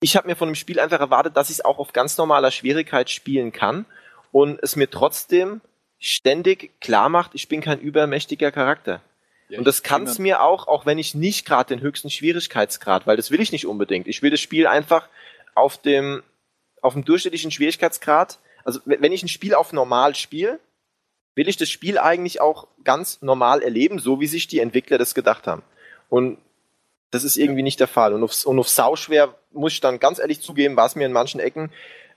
ich 0.00 0.16
habe 0.16 0.28
mir 0.28 0.36
von 0.36 0.48
dem 0.48 0.54
Spiel 0.54 0.80
einfach 0.80 1.00
erwartet, 1.00 1.36
dass 1.36 1.50
ich 1.50 1.56
es 1.56 1.64
auch 1.64 1.78
auf 1.78 1.92
ganz 1.92 2.16
normaler 2.18 2.50
Schwierigkeit 2.50 3.10
spielen 3.10 3.52
kann 3.52 3.86
und 4.32 4.58
es 4.62 4.76
mir 4.76 4.90
trotzdem 4.90 5.60
ständig 5.98 6.80
klar 6.80 7.08
macht, 7.08 7.32
ich 7.34 7.48
bin 7.48 7.60
kein 7.60 7.80
übermächtiger 7.80 8.52
Charakter. 8.52 9.00
Ja, 9.48 9.58
und 9.58 9.64
das 9.66 9.82
kann 9.82 10.04
es 10.04 10.18
mir 10.18 10.42
auch, 10.42 10.66
auch 10.66 10.86
wenn 10.86 10.98
ich 10.98 11.14
nicht 11.14 11.46
gerade 11.46 11.74
den 11.74 11.80
höchsten 11.80 12.10
Schwierigkeitsgrad, 12.10 13.06
weil 13.06 13.16
das 13.16 13.30
will 13.30 13.40
ich 13.40 13.52
nicht 13.52 13.66
unbedingt. 13.66 14.08
Ich 14.08 14.20
will 14.22 14.30
das 14.30 14.40
Spiel 14.40 14.66
einfach 14.66 15.08
auf 15.54 15.78
dem, 15.78 16.22
auf 16.82 16.94
dem 16.94 17.04
durchschnittlichen 17.04 17.50
Schwierigkeitsgrad. 17.50 18.38
Also 18.66 18.80
wenn 18.84 19.12
ich 19.12 19.22
ein 19.22 19.28
Spiel 19.28 19.54
auf 19.54 19.72
normal 19.72 20.14
spiele, 20.14 20.60
will 21.34 21.48
ich 21.48 21.56
das 21.56 21.70
Spiel 21.70 21.98
eigentlich 21.98 22.40
auch 22.40 22.66
ganz 22.84 23.22
normal 23.22 23.62
erleben, 23.62 23.98
so 23.98 24.20
wie 24.20 24.26
sich 24.26 24.48
die 24.48 24.58
Entwickler 24.58 24.98
das 24.98 25.14
gedacht 25.14 25.46
haben. 25.46 25.62
Und 26.08 26.38
das 27.10 27.24
ist 27.24 27.36
irgendwie 27.36 27.62
nicht 27.62 27.80
der 27.80 27.86
Fall. 27.86 28.12
Und 28.12 28.24
auf, 28.24 28.44
und 28.44 28.58
auf 28.58 28.68
sauschwer 28.68 29.34
muss 29.52 29.72
ich 29.72 29.80
dann 29.80 30.00
ganz 30.00 30.18
ehrlich 30.18 30.40
zugeben, 30.40 30.76
war 30.76 30.86
es 30.86 30.96
mir 30.96 31.06
in 31.06 31.12
manchen 31.12 31.40
Ecken 31.40 31.70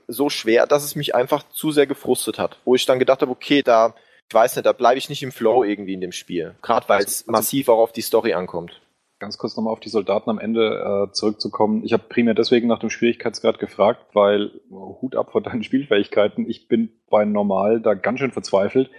so 0.08 0.30
schwer, 0.30 0.66
dass 0.66 0.84
es 0.84 0.96
mich 0.96 1.14
einfach 1.14 1.44
zu 1.50 1.72
sehr 1.72 1.86
gefrustet 1.86 2.40
hat. 2.40 2.58
Wo 2.66 2.74
ich 2.74 2.86
dann 2.86 2.98
gedacht 2.98 3.22
habe, 3.22 3.32
okay, 3.32 3.62
da 3.62 3.94
ich 4.30 4.36
weiß 4.36 4.56
nicht, 4.56 4.66
da 4.66 4.74
bleibe 4.74 5.00
ich 5.00 5.10
nicht 5.10 5.24
im 5.24 5.32
Flow 5.32 5.64
irgendwie 5.64 5.94
in 5.94 6.02
dem 6.02 6.12
Spiel. 6.12 6.54
Gerade 6.62 6.88
weil 6.88 7.04
es 7.04 7.22
also, 7.22 7.32
massiv 7.32 7.68
auch 7.68 7.80
auf 7.80 7.92
die 7.92 8.02
Story 8.02 8.34
ankommt. 8.34 8.80
Ganz 9.20 9.38
kurz 9.38 9.58
nochmal 9.58 9.74
auf 9.74 9.82
die 9.82 9.90
Soldaten 9.90 10.30
am 10.30 10.40
Ende 10.40 11.08
äh, 11.10 11.12
zurückzukommen. 11.12 11.84
Ich 11.84 11.92
habe 11.92 12.04
primär 12.08 12.34
deswegen 12.34 12.68
nach 12.70 12.80
dem 12.80 12.90
Schwierigkeitsgrad 12.90 13.60
gefragt, 13.60 14.00
weil 14.14 14.52
Hut 14.72 15.18
ab 15.18 15.34
vor 15.34 15.42
deinen 15.42 15.64
Spielfähigkeiten. 15.64 16.50
Ich 16.50 16.70
bin 16.70 16.90
bei 17.10 17.26
normal 17.26 17.82
da 17.82 17.96
ganz 17.96 18.20
schön 18.20 18.32
verzweifelt 18.32 18.90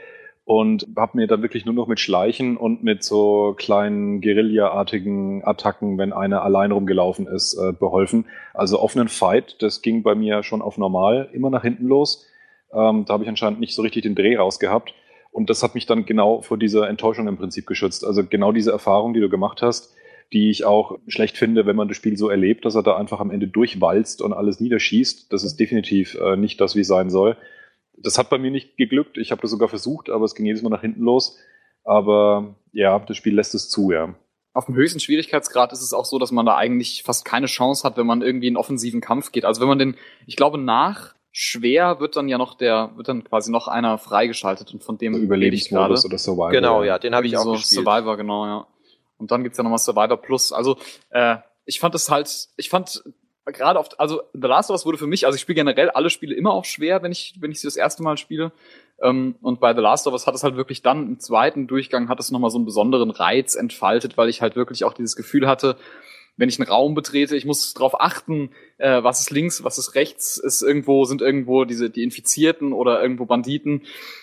und 0.44 0.88
habe 0.94 1.16
mir 1.16 1.26
da 1.26 1.40
wirklich 1.40 1.64
nur 1.64 1.74
noch 1.74 1.86
mit 1.86 2.00
Schleichen 2.00 2.58
und 2.58 2.82
mit 2.82 3.02
so 3.02 3.54
kleinen 3.56 4.20
Guerilla-artigen 4.20 5.42
Attacken, 5.42 5.96
wenn 5.96 6.12
einer 6.12 6.42
allein 6.42 6.72
rumgelaufen 6.72 7.26
ist, 7.26 7.56
äh, 7.56 7.72
beholfen. 7.72 8.26
Also 8.52 8.78
offenen 8.78 9.08
Fight, 9.08 9.62
das 9.62 9.80
ging 9.80 10.02
bei 10.02 10.14
mir 10.14 10.42
schon 10.42 10.60
auf 10.60 10.76
normal 10.76 11.30
immer 11.32 11.48
nach 11.48 11.62
hinten 11.62 11.86
los. 11.86 12.26
Ähm, 12.74 13.06
da 13.06 13.14
habe 13.14 13.22
ich 13.22 13.28
anscheinend 13.30 13.60
nicht 13.60 13.74
so 13.74 13.80
richtig 13.80 14.02
den 14.02 14.14
Dreh 14.14 14.36
rausgehabt. 14.36 14.92
Und 15.32 15.48
das 15.48 15.62
hat 15.62 15.74
mich 15.74 15.86
dann 15.86 16.04
genau 16.04 16.42
vor 16.42 16.58
dieser 16.58 16.88
Enttäuschung 16.88 17.26
im 17.26 17.38
Prinzip 17.38 17.66
geschützt. 17.66 18.04
Also 18.04 18.22
genau 18.26 18.52
diese 18.52 18.72
Erfahrung, 18.72 19.14
die 19.14 19.20
du 19.20 19.30
gemacht 19.30 19.62
hast, 19.62 19.94
die 20.32 20.50
ich 20.50 20.64
auch 20.64 20.98
schlecht 21.08 21.36
finde, 21.36 21.66
wenn 21.66 21.76
man 21.76 21.88
das 21.88 21.96
Spiel 21.96 22.16
so 22.16 22.28
erlebt, 22.28 22.64
dass 22.64 22.74
er 22.74 22.82
da 22.82 22.96
einfach 22.96 23.20
am 23.20 23.30
Ende 23.30 23.48
durchwalzt 23.48 24.22
und 24.22 24.32
alles 24.32 24.60
niederschießt. 24.60 25.32
Das 25.32 25.42
ist 25.42 25.58
definitiv 25.58 26.14
äh, 26.14 26.36
nicht 26.36 26.60
das, 26.60 26.76
wie 26.76 26.80
es 26.80 26.86
sein 26.86 27.10
soll. 27.10 27.36
Das 27.96 28.16
hat 28.16 28.30
bei 28.30 28.38
mir 28.38 28.50
nicht 28.50 28.76
geglückt. 28.76 29.18
Ich 29.18 29.32
habe 29.32 29.42
das 29.42 29.50
sogar 29.50 29.68
versucht, 29.68 30.08
aber 30.08 30.24
es 30.24 30.34
ging 30.34 30.46
jedes 30.46 30.62
Mal 30.62 30.70
nach 30.70 30.80
hinten 30.80 31.02
los. 31.02 31.36
Aber 31.84 32.54
ja, 32.72 32.98
das 33.00 33.16
Spiel 33.16 33.34
lässt 33.34 33.54
es 33.54 33.68
zu, 33.68 33.90
ja. 33.90 34.14
Auf 34.52 34.66
dem 34.66 34.74
höchsten 34.74 35.00
Schwierigkeitsgrad 35.00 35.72
ist 35.72 35.82
es 35.82 35.92
auch 35.92 36.04
so, 36.04 36.18
dass 36.18 36.32
man 36.32 36.46
da 36.46 36.56
eigentlich 36.56 37.02
fast 37.04 37.24
keine 37.24 37.46
Chance 37.46 37.84
hat, 37.84 37.96
wenn 37.96 38.06
man 38.06 38.22
irgendwie 38.22 38.48
in 38.48 38.56
offensiven 38.56 39.00
Kampf 39.00 39.32
geht. 39.32 39.44
Also 39.44 39.60
wenn 39.60 39.68
man 39.68 39.78
den, 39.78 39.96
ich 40.26 40.36
glaube, 40.36 40.58
nach 40.58 41.14
schwer 41.32 42.00
wird 42.00 42.16
dann 42.16 42.28
ja 42.28 42.38
noch 42.38 42.54
der, 42.54 42.90
wird 42.96 43.08
dann 43.08 43.22
quasi 43.24 43.50
noch 43.52 43.68
einer 43.68 43.98
freigeschaltet 43.98 44.72
und 44.72 44.82
von 44.82 44.98
dem 44.98 45.14
Überlebensmodus 45.14 46.04
oder 46.04 46.18
Survivor. 46.18 46.50
Genau, 46.50 46.82
ja, 46.82 46.98
den 46.98 47.14
habe 47.14 47.26
ich 47.26 47.36
auch 47.36 47.44
so 47.44 47.52
gespielt. 47.52 47.84
Survivor, 47.84 48.16
genau, 48.16 48.46
ja. 48.46 48.66
Und 49.20 49.30
dann 49.30 49.42
gibt's 49.42 49.58
ja 49.58 49.64
nochmal 49.64 49.78
Survivor 49.78 50.16
Plus. 50.16 50.52
Also, 50.52 50.76
äh, 51.10 51.36
ich 51.64 51.78
fand 51.78 51.94
es 51.94 52.10
halt, 52.10 52.48
ich 52.56 52.68
fand 52.68 53.02
gerade 53.52 53.78
oft, 53.78 53.98
also 53.98 54.22
The 54.32 54.46
Last 54.46 54.70
of 54.70 54.74
Us 54.74 54.86
wurde 54.86 54.98
für 54.98 55.06
mich, 55.06 55.26
also 55.26 55.36
ich 55.36 55.42
spiele 55.42 55.56
generell 55.56 55.90
alle 55.90 56.10
Spiele 56.10 56.34
immer 56.34 56.52
auch 56.52 56.64
schwer, 56.64 57.02
wenn 57.02 57.12
ich, 57.12 57.34
wenn 57.40 57.50
ich 57.50 57.60
sie 57.60 57.66
das 57.66 57.76
erste 57.76 58.02
Mal 58.02 58.16
spiele. 58.16 58.52
Ähm, 59.00 59.36
und 59.40 59.60
bei 59.60 59.74
The 59.74 59.80
Last 59.80 60.06
of 60.06 60.12
Us 60.12 60.26
hat 60.26 60.34
es 60.34 60.42
halt 60.42 60.56
wirklich 60.56 60.82
dann 60.82 61.06
im 61.06 61.20
zweiten 61.20 61.66
Durchgang 61.66 62.08
hat 62.08 62.20
es 62.20 62.30
nochmal 62.30 62.50
so 62.50 62.58
einen 62.58 62.66
besonderen 62.66 63.10
Reiz 63.10 63.54
entfaltet, 63.54 64.16
weil 64.16 64.28
ich 64.28 64.42
halt 64.42 64.56
wirklich 64.56 64.84
auch 64.84 64.92
dieses 64.92 65.16
Gefühl 65.16 65.46
hatte, 65.46 65.76
wenn 66.40 66.48
ich 66.48 66.58
einen 66.58 66.70
Raum 66.70 66.94
betrete, 66.94 67.36
ich 67.36 67.44
muss 67.44 67.74
darauf 67.74 68.00
achten, 68.00 68.48
äh, 68.78 69.02
was 69.02 69.20
ist 69.20 69.30
links, 69.30 69.62
was 69.62 69.76
ist 69.76 69.94
rechts, 69.94 70.38
ist 70.38 70.62
irgendwo, 70.62 71.04
sind 71.04 71.20
irgendwo 71.20 71.66
diese, 71.66 71.90
die 71.90 72.02
Infizierten 72.02 72.72
oder 72.72 73.02
irgendwo 73.02 73.26
Banditen. 73.26 73.82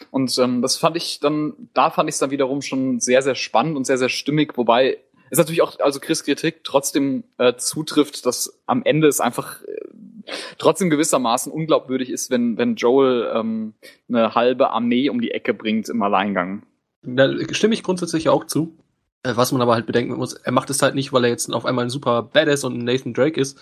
Und 0.09 0.36
ähm, 0.39 0.63
das 0.63 0.78
fand 0.78 0.97
ich 0.97 1.20
dann, 1.20 1.53
da 1.76 1.91
fand 1.91 2.09
ich 2.09 2.15
es 2.15 2.20
dann 2.20 2.32
wiederum 2.32 2.63
schon 2.63 2.99
sehr, 2.99 3.22
sehr 3.22 3.36
spannend 3.36 3.78
und 3.78 3.86
sehr, 3.86 3.99
sehr 3.99 4.09
stimmig, 4.09 4.57
wobei 4.57 4.97
es 5.30 5.38
natürlich 5.38 5.61
auch, 5.61 5.78
also 5.80 5.99
Chris 5.99 6.24
Kritik 6.24 6.63
trotzdem 6.63 7.24
äh, 7.38 7.53
zutrifft, 7.55 8.26
dass 8.26 8.59
am 8.65 8.82
Ende 8.84 9.07
es 9.07 9.20
einfach 9.20 9.61
äh, 9.61 10.32
trotzdem 10.57 10.89
gewissermaßen 10.89 11.51
unglaubwürdig 11.51 12.09
ist, 12.09 12.32
wenn, 12.32 12.57
wenn 12.57 12.78
Joel 12.78 13.32
ähm, 13.32 13.76
eine 14.09 14.34
halbe 14.34 14.72
Armee 14.72 15.09
um 15.09 15.22
die 15.22 15.32
Ecke 15.32 15.53
bringt 15.53 15.88
im 15.88 16.01
Alleingang. 16.01 16.63
Da 17.03 17.30
stimme 17.51 17.76
ich 17.76 17.84
grundsätzlich 17.84 18.28
auch 18.28 18.47
zu. 18.47 18.76
Äh, 19.24 19.36
Was 19.36 19.51
man 19.51 19.61
aber 19.61 19.74
halt 19.74 19.86
bedenken 19.86 20.15
muss, 20.15 20.34
er 20.34 20.51
macht 20.51 20.70
es 20.70 20.82
halt 20.82 20.95
nicht, 20.95 21.11
weil 21.13 21.24
er 21.26 21.30
jetzt 21.30 21.51
auf 21.53 21.65
einmal 21.65 21.86
ein 21.86 21.89
super 21.89 22.24
Badass 22.24 22.63
und 22.63 22.78
ein 22.78 22.84
Nathan 22.86 23.13
Drake 23.13 23.39
ist, 23.39 23.59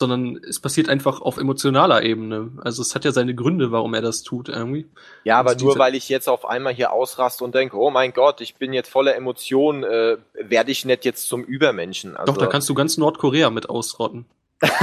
sondern 0.00 0.40
es 0.48 0.58
passiert 0.58 0.88
einfach 0.88 1.20
auf 1.20 1.36
emotionaler 1.36 2.02
Ebene. 2.02 2.50
Also 2.62 2.82
es 2.82 2.94
hat 2.96 3.04
ja 3.04 3.12
seine 3.12 3.34
Gründe, 3.34 3.70
warum 3.70 3.94
er 3.94 4.02
das 4.02 4.22
tut 4.24 4.48
irgendwie. 4.48 4.88
Ja, 5.22 5.38
aber 5.38 5.50
Also 5.50 5.64
nur 5.66 5.74
diese- 5.74 5.78
weil 5.80 5.94
ich 5.94 6.08
jetzt 6.08 6.28
auf 6.28 6.46
einmal 6.46 6.74
hier 6.74 6.92
ausraste 6.92 7.44
und 7.44 7.54
denke, 7.54 7.76
oh 7.78 7.90
mein 7.90 8.12
Gott, 8.12 8.40
ich 8.40 8.56
bin 8.56 8.72
jetzt 8.72 8.90
voller 8.90 9.14
Emotionen, 9.14 9.84
äh, 9.84 10.16
werde 10.34 10.72
ich 10.72 10.84
nicht 10.84 11.04
jetzt 11.04 11.28
zum 11.28 11.44
Übermenschen. 11.44 12.16
Also, 12.16 12.32
Doch, 12.32 12.38
da 12.40 12.46
kannst 12.46 12.68
du 12.68 12.74
ganz 12.74 12.96
Nordkorea 12.96 13.50
mit 13.50 13.68
ausrotten. 13.70 14.26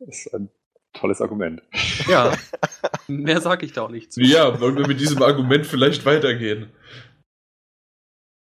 Das 0.00 0.26
ist 0.26 0.34
ein 0.34 0.48
tolles 0.98 1.20
Argument. 1.20 1.62
Ja, 2.08 2.32
mehr 3.08 3.40
sag 3.40 3.62
ich 3.62 3.72
da 3.72 3.82
auch 3.82 3.90
nicht 3.90 4.12
zu. 4.12 4.20
Ja, 4.22 4.60
wollen 4.60 4.76
wir 4.76 4.86
mit 4.86 5.00
diesem 5.00 5.22
Argument 5.22 5.66
vielleicht 5.66 6.04
weitergehen? 6.06 6.70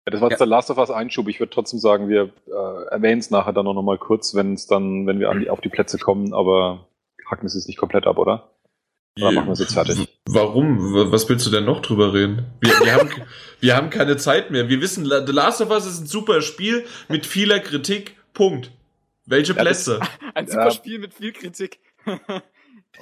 Ja, 0.07 0.13
das 0.13 0.21
war 0.21 0.31
jetzt 0.31 0.41
Ja. 0.41 0.47
der 0.47 0.51
Last 0.51 0.71
of 0.71 0.79
Us 0.79 0.91
Einschub. 0.91 1.29
Ich 1.29 1.39
würde 1.41 1.51
trotzdem 1.53 1.79
sagen, 1.79 2.09
wir 2.09 2.31
äh, 2.47 2.85
erwähnen 2.91 3.19
es 3.21 3.31
nachher 3.31 3.53
dann 3.53 3.65
noch 3.67 3.83
mal 3.83 3.99
kurz, 3.99 4.35
wenn 4.35 4.55
es 4.55 4.67
dann, 4.67 5.07
wenn 5.07 5.21
wir 5.21 5.31
an 5.31 5.41
die, 5.41 5.51
auf 5.51 5.61
die 5.61 5.69
Plätze 5.69 5.99
kommen, 5.99 6.33
aber 6.33 6.87
hacken 7.31 7.47
es 7.47 7.55
jetzt 7.55 7.69
nicht 7.69 7.79
komplett 7.79 8.07
ab, 8.07 8.17
oder? 8.19 8.51
Oder 9.21 9.33
machen 9.33 9.49
wir 9.49 9.53
es 9.53 9.59
jetzt 9.59 9.75
fertig? 9.75 10.09
Warum? 10.27 10.95
Was 11.13 11.29
willst 11.29 11.45
du 11.47 11.51
denn 11.51 11.65
noch 11.65 11.83
drüber 11.83 12.15
reden? 12.15 12.47
Wir, 12.61 12.71
wir, 12.71 12.95
haben, 12.95 13.11
wir 13.61 13.77
haben 13.77 13.91
keine 13.91 14.17
Zeit 14.17 14.51
mehr. 14.53 14.69
Wir 14.69 14.81
wissen, 14.81 15.05
The 15.05 15.33
Last 15.33 15.61
of 15.61 15.71
Us 15.71 15.87
ist 15.87 16.01
ein 16.01 16.07
super 16.07 16.41
Spiel 16.41 16.87
mit 17.09 17.27
vieler 17.27 17.59
Kritik. 17.59 18.17
Punkt. 18.33 18.71
Welche 19.27 19.53
Ja, 19.55 19.65
das- 19.65 19.85
Plätze? 19.85 20.01
Ein 20.35 20.47
Ja. 20.47 20.53
super 20.53 20.71
Spiel 20.71 20.99
mit 21.01 21.13
viel 21.13 21.33
Kritik. 21.33 21.81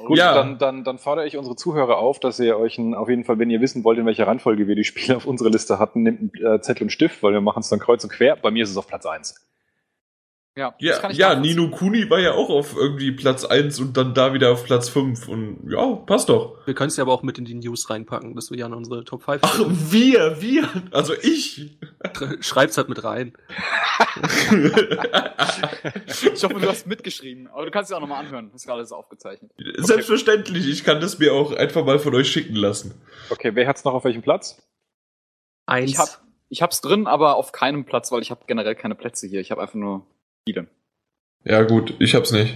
Gut, 0.04 0.18
Ja. 0.18 0.34
dann, 0.34 0.58
dann, 0.58 0.84
dann 0.84 0.98
fordere 0.98 1.26
ich 1.26 1.36
unsere 1.38 1.56
Zuhörer 1.56 1.98
auf, 1.98 2.20
dass 2.20 2.38
ihr 2.38 2.58
euch 2.58 2.76
ein, 2.78 2.94
auf 2.94 3.08
jeden 3.08 3.24
Fall, 3.24 3.38
wenn 3.38 3.48
ihr 3.48 3.60
wissen 3.60 3.82
wollt, 3.84 3.98
in 3.98 4.04
welcher 4.06 4.26
Reihenfolge 4.26 4.66
wir 4.68 4.74
die 4.74 4.84
Spiele 4.84 5.16
auf 5.16 5.26
unserer 5.26 5.50
Liste 5.50 5.78
hatten, 5.78 6.02
nehmt 6.02 6.20
einen 6.44 6.54
äh, 6.56 6.60
Zettel 6.60 6.84
und 6.84 6.90
Stift, 6.90 7.22
weil 7.22 7.32
wir 7.32 7.40
machen 7.40 7.60
es 7.60 7.68
dann 7.68 7.78
kreuz 7.78 8.04
und 8.04 8.10
quer. 8.10 8.36
Bei 8.36 8.50
mir 8.50 8.62
ist 8.64 8.70
es 8.70 8.76
auf 8.76 8.86
Platz 8.86 9.06
1. 9.06 9.34
Ja, 10.56 10.70
das 10.70 10.80
Ja, 10.80 10.98
kann 10.98 11.10
ich 11.10 11.18
ja. 11.18 11.34
Nino 11.38 11.68
Kuni 11.68 12.08
war 12.08 12.18
ja 12.18 12.32
auch 12.32 12.48
auf 12.48 12.74
irgendwie 12.74 13.12
Platz 13.12 13.44
1 13.44 13.78
und 13.78 13.96
dann 13.98 14.14
da 14.14 14.32
wieder 14.32 14.52
auf 14.52 14.64
Platz 14.64 14.88
5. 14.88 15.28
Und 15.28 15.70
ja, 15.70 15.96
passt 15.96 16.30
doch. 16.30 16.66
Wir 16.66 16.74
können 16.74 16.88
es 16.88 16.96
ja 16.96 17.04
aber 17.04 17.12
auch 17.12 17.22
mit 17.22 17.36
in 17.38 17.44
die 17.44 17.54
News 17.54 17.90
reinpacken, 17.90 18.34
dass 18.34 18.50
wir 18.50 18.56
ja 18.56 18.66
in 18.66 18.72
unsere 18.72 19.04
Top 19.04 19.22
5 19.22 19.42
Ach, 19.42 19.60
wir, 19.68 20.40
wir. 20.40 20.66
Also 20.92 21.12
ich. 21.12 21.78
Schreib's 22.40 22.78
halt 22.78 22.88
mit 22.88 23.04
rein. 23.04 23.34
Ich 26.34 26.42
hoffe, 26.44 26.54
du 26.54 26.68
hast 26.68 26.86
mitgeschrieben. 26.86 27.48
Aber 27.48 27.64
du 27.64 27.70
kannst 27.70 27.90
es 27.90 27.90
ja 27.90 27.96
auch 27.96 28.00
nochmal 28.00 28.24
anhören. 28.24 28.46
Das 28.52 28.62
ist 28.62 28.66
gerade 28.66 28.78
alles 28.78 28.92
aufgezeichnet. 28.92 29.52
Selbstverständlich. 29.76 30.68
Ich 30.68 30.84
kann 30.84 31.00
das 31.00 31.18
mir 31.18 31.32
auch 31.32 31.52
einfach 31.52 31.84
mal 31.84 31.98
von 31.98 32.14
euch 32.14 32.28
schicken 32.30 32.56
lassen. 32.56 32.94
Okay, 33.30 33.54
wer 33.54 33.66
hat's 33.66 33.84
noch 33.84 33.94
auf 33.94 34.04
welchem 34.04 34.22
Platz? 34.22 34.62
Eins. 35.66 35.90
Ich 35.90 35.98
hab, 35.98 36.08
ich 36.48 36.62
hab's 36.62 36.80
drin, 36.80 37.06
aber 37.06 37.36
auf 37.36 37.52
keinem 37.52 37.84
Platz, 37.84 38.10
weil 38.12 38.22
ich 38.22 38.30
habe 38.30 38.40
generell 38.46 38.74
keine 38.74 38.94
Plätze 38.94 39.26
hier. 39.26 39.40
Ich 39.40 39.50
habe 39.50 39.60
einfach 39.62 39.74
nur 39.74 40.06
viele. 40.46 40.68
Ja, 41.44 41.62
gut. 41.62 41.94
Ich 41.98 42.14
hab's 42.14 42.32
nicht. 42.32 42.54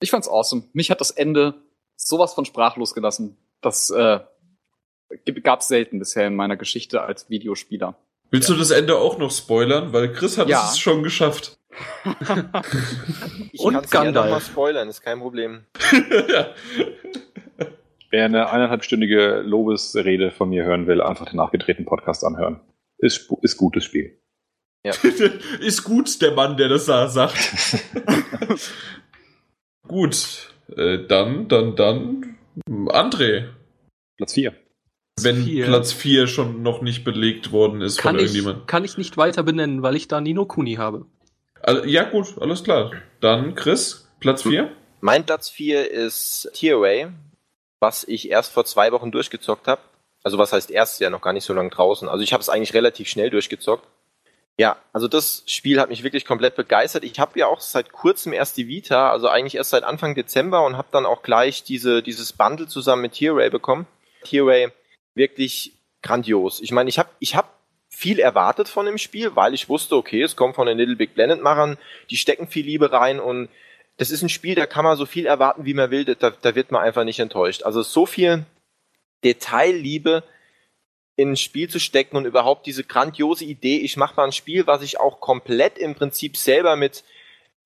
Ich 0.00 0.10
fand's 0.10 0.28
awesome. 0.28 0.64
Mich 0.72 0.90
hat 0.90 1.00
das 1.00 1.10
Ende 1.10 1.54
sowas 1.96 2.34
von 2.34 2.44
sprachlos 2.44 2.94
gelassen. 2.94 3.36
Das 3.60 3.90
äh, 3.90 4.20
gab's 5.42 5.68
selten 5.68 5.98
bisher 5.98 6.26
in 6.26 6.34
meiner 6.36 6.56
Geschichte 6.56 7.02
als 7.02 7.30
Videospieler. 7.30 7.96
Willst 8.30 8.48
du 8.48 8.54
das 8.54 8.70
Ende 8.70 8.96
auch 8.98 9.18
noch 9.18 9.30
spoilern? 9.30 9.92
Weil 9.92 10.12
Chris 10.12 10.36
hat 10.36 10.48
Ja. 10.48 10.68
es 10.68 10.78
schon 10.78 11.02
geschafft. 11.02 11.56
ich 13.52 13.60
Und 13.60 13.74
kann's 13.74 13.90
Gandalf. 13.90 14.30
mal 14.30 14.40
spoilern, 14.40 14.88
ist 14.88 15.02
kein 15.02 15.20
Problem. 15.20 15.64
Wer 18.10 18.24
eine 18.24 18.50
eineinhalbstündige 18.50 19.40
Lobesrede 19.42 20.30
von 20.30 20.48
mir 20.48 20.64
hören 20.64 20.86
will, 20.86 21.00
einfach 21.02 21.26
den 21.26 21.36
nachgedrehten 21.36 21.84
Podcast 21.84 22.24
anhören. 22.24 22.60
Ist, 22.98 23.30
ist 23.42 23.56
gutes 23.56 23.84
Spiel. 23.84 24.18
Ja. 24.86 24.92
Ist 25.60 25.82
gut, 25.82 26.22
der 26.22 26.30
Mann, 26.30 26.56
der 26.56 26.68
das 26.68 26.86
da 26.86 27.08
sagt. 27.08 27.36
gut. 29.88 30.54
Äh, 30.76 30.98
dann, 31.08 31.48
dann, 31.48 31.74
dann. 31.74 32.36
André. 32.68 33.48
Platz 34.16 34.34
4. 34.34 34.54
Wenn 35.20 35.42
vier. 35.42 35.66
Platz 35.66 35.92
4 35.92 36.28
schon 36.28 36.62
noch 36.62 36.82
nicht 36.82 37.02
belegt 37.02 37.50
worden 37.50 37.80
ist 37.80 37.98
kann 37.98 38.14
von 38.14 38.18
ich, 38.20 38.26
irgendjemandem. 38.26 38.66
kann 38.66 38.84
ich 38.84 38.96
nicht 38.96 39.16
weiter 39.16 39.42
benennen, 39.42 39.82
weil 39.82 39.96
ich 39.96 40.06
da 40.06 40.20
Nino 40.20 40.44
Kuni 40.44 40.74
habe. 40.74 41.06
Also, 41.62 41.84
ja, 41.84 42.04
gut, 42.04 42.36
alles 42.40 42.62
klar. 42.62 42.92
Dann 43.20 43.56
Chris, 43.56 44.08
Platz 44.20 44.44
4. 44.44 44.70
Mein 45.00 45.26
Platz 45.26 45.48
4 45.50 45.90
ist 45.90 46.48
Tearaway, 46.54 47.08
was 47.80 48.04
ich 48.04 48.30
erst 48.30 48.52
vor 48.52 48.64
zwei 48.66 48.92
Wochen 48.92 49.10
durchgezockt 49.10 49.66
habe. 49.66 49.80
Also 50.22 50.38
was 50.38 50.52
heißt 50.52 50.70
erst, 50.70 51.00
ja 51.00 51.10
noch 51.10 51.22
gar 51.22 51.32
nicht 51.32 51.44
so 51.44 51.54
lange 51.54 51.70
draußen. 51.70 52.08
Also 52.08 52.22
ich 52.22 52.32
habe 52.32 52.40
es 52.40 52.48
eigentlich 52.48 52.74
relativ 52.74 53.08
schnell 53.08 53.30
durchgezockt. 53.30 53.88
Ja, 54.58 54.78
also 54.92 55.06
das 55.06 55.42
Spiel 55.46 55.78
hat 55.78 55.90
mich 55.90 56.02
wirklich 56.02 56.24
komplett 56.24 56.56
begeistert. 56.56 57.04
Ich 57.04 57.18
habe 57.20 57.38
ja 57.38 57.46
auch 57.46 57.60
seit 57.60 57.92
kurzem 57.92 58.32
erst 58.32 58.56
die 58.56 58.68
Vita, 58.68 59.10
also 59.10 59.28
eigentlich 59.28 59.56
erst 59.56 59.70
seit 59.70 59.84
Anfang 59.84 60.14
Dezember 60.14 60.64
und 60.64 60.78
habe 60.78 60.88
dann 60.92 61.04
auch 61.04 61.22
gleich 61.22 61.62
diese, 61.62 62.02
dieses 62.02 62.32
Bundle 62.32 62.66
zusammen 62.66 63.02
mit 63.02 63.12
Tearaway 63.12 63.50
bekommen. 63.50 63.86
Tearaway 64.24 64.70
wirklich 65.14 65.72
grandios. 66.02 66.60
Ich 66.60 66.72
meine, 66.72 66.88
ich 66.88 66.98
habe 66.98 67.10
ich 67.18 67.36
hab 67.36 67.54
viel 67.90 68.18
erwartet 68.18 68.68
von 68.68 68.86
dem 68.86 68.98
Spiel, 68.98 69.36
weil 69.36 69.52
ich 69.52 69.68
wusste, 69.68 69.96
okay, 69.96 70.22
es 70.22 70.36
kommt 70.36 70.54
von 70.54 70.66
den 70.66 70.78
Little 70.78 70.96
Big 70.96 71.14
Planet 71.14 71.42
Machern, 71.42 71.76
die 72.10 72.16
stecken 72.16 72.48
viel 72.48 72.64
Liebe 72.64 72.92
rein 72.92 73.20
und 73.20 73.48
das 73.98 74.10
ist 74.10 74.22
ein 74.22 74.28
Spiel, 74.28 74.54
da 74.54 74.66
kann 74.66 74.84
man 74.84 74.96
so 74.96 75.06
viel 75.06 75.26
erwarten, 75.26 75.64
wie 75.64 75.74
man 75.74 75.90
will, 75.90 76.04
da, 76.04 76.30
da 76.30 76.54
wird 76.54 76.70
man 76.70 76.82
einfach 76.82 77.04
nicht 77.04 77.20
enttäuscht. 77.20 77.62
Also 77.62 77.82
so 77.82 78.04
viel 78.04 78.44
Detailliebe 79.24 80.22
in 81.16 81.36
Spiel 81.36 81.68
zu 81.68 81.80
stecken 81.80 82.16
und 82.16 82.26
überhaupt 82.26 82.66
diese 82.66 82.84
grandiose 82.84 83.44
Idee, 83.44 83.78
ich 83.78 83.96
mache 83.96 84.16
mal 84.16 84.24
ein 84.24 84.32
Spiel, 84.32 84.66
was 84.66 84.82
ich 84.82 85.00
auch 85.00 85.20
komplett 85.20 85.78
im 85.78 85.94
Prinzip 85.94 86.36
selber 86.36 86.76
mit, 86.76 87.04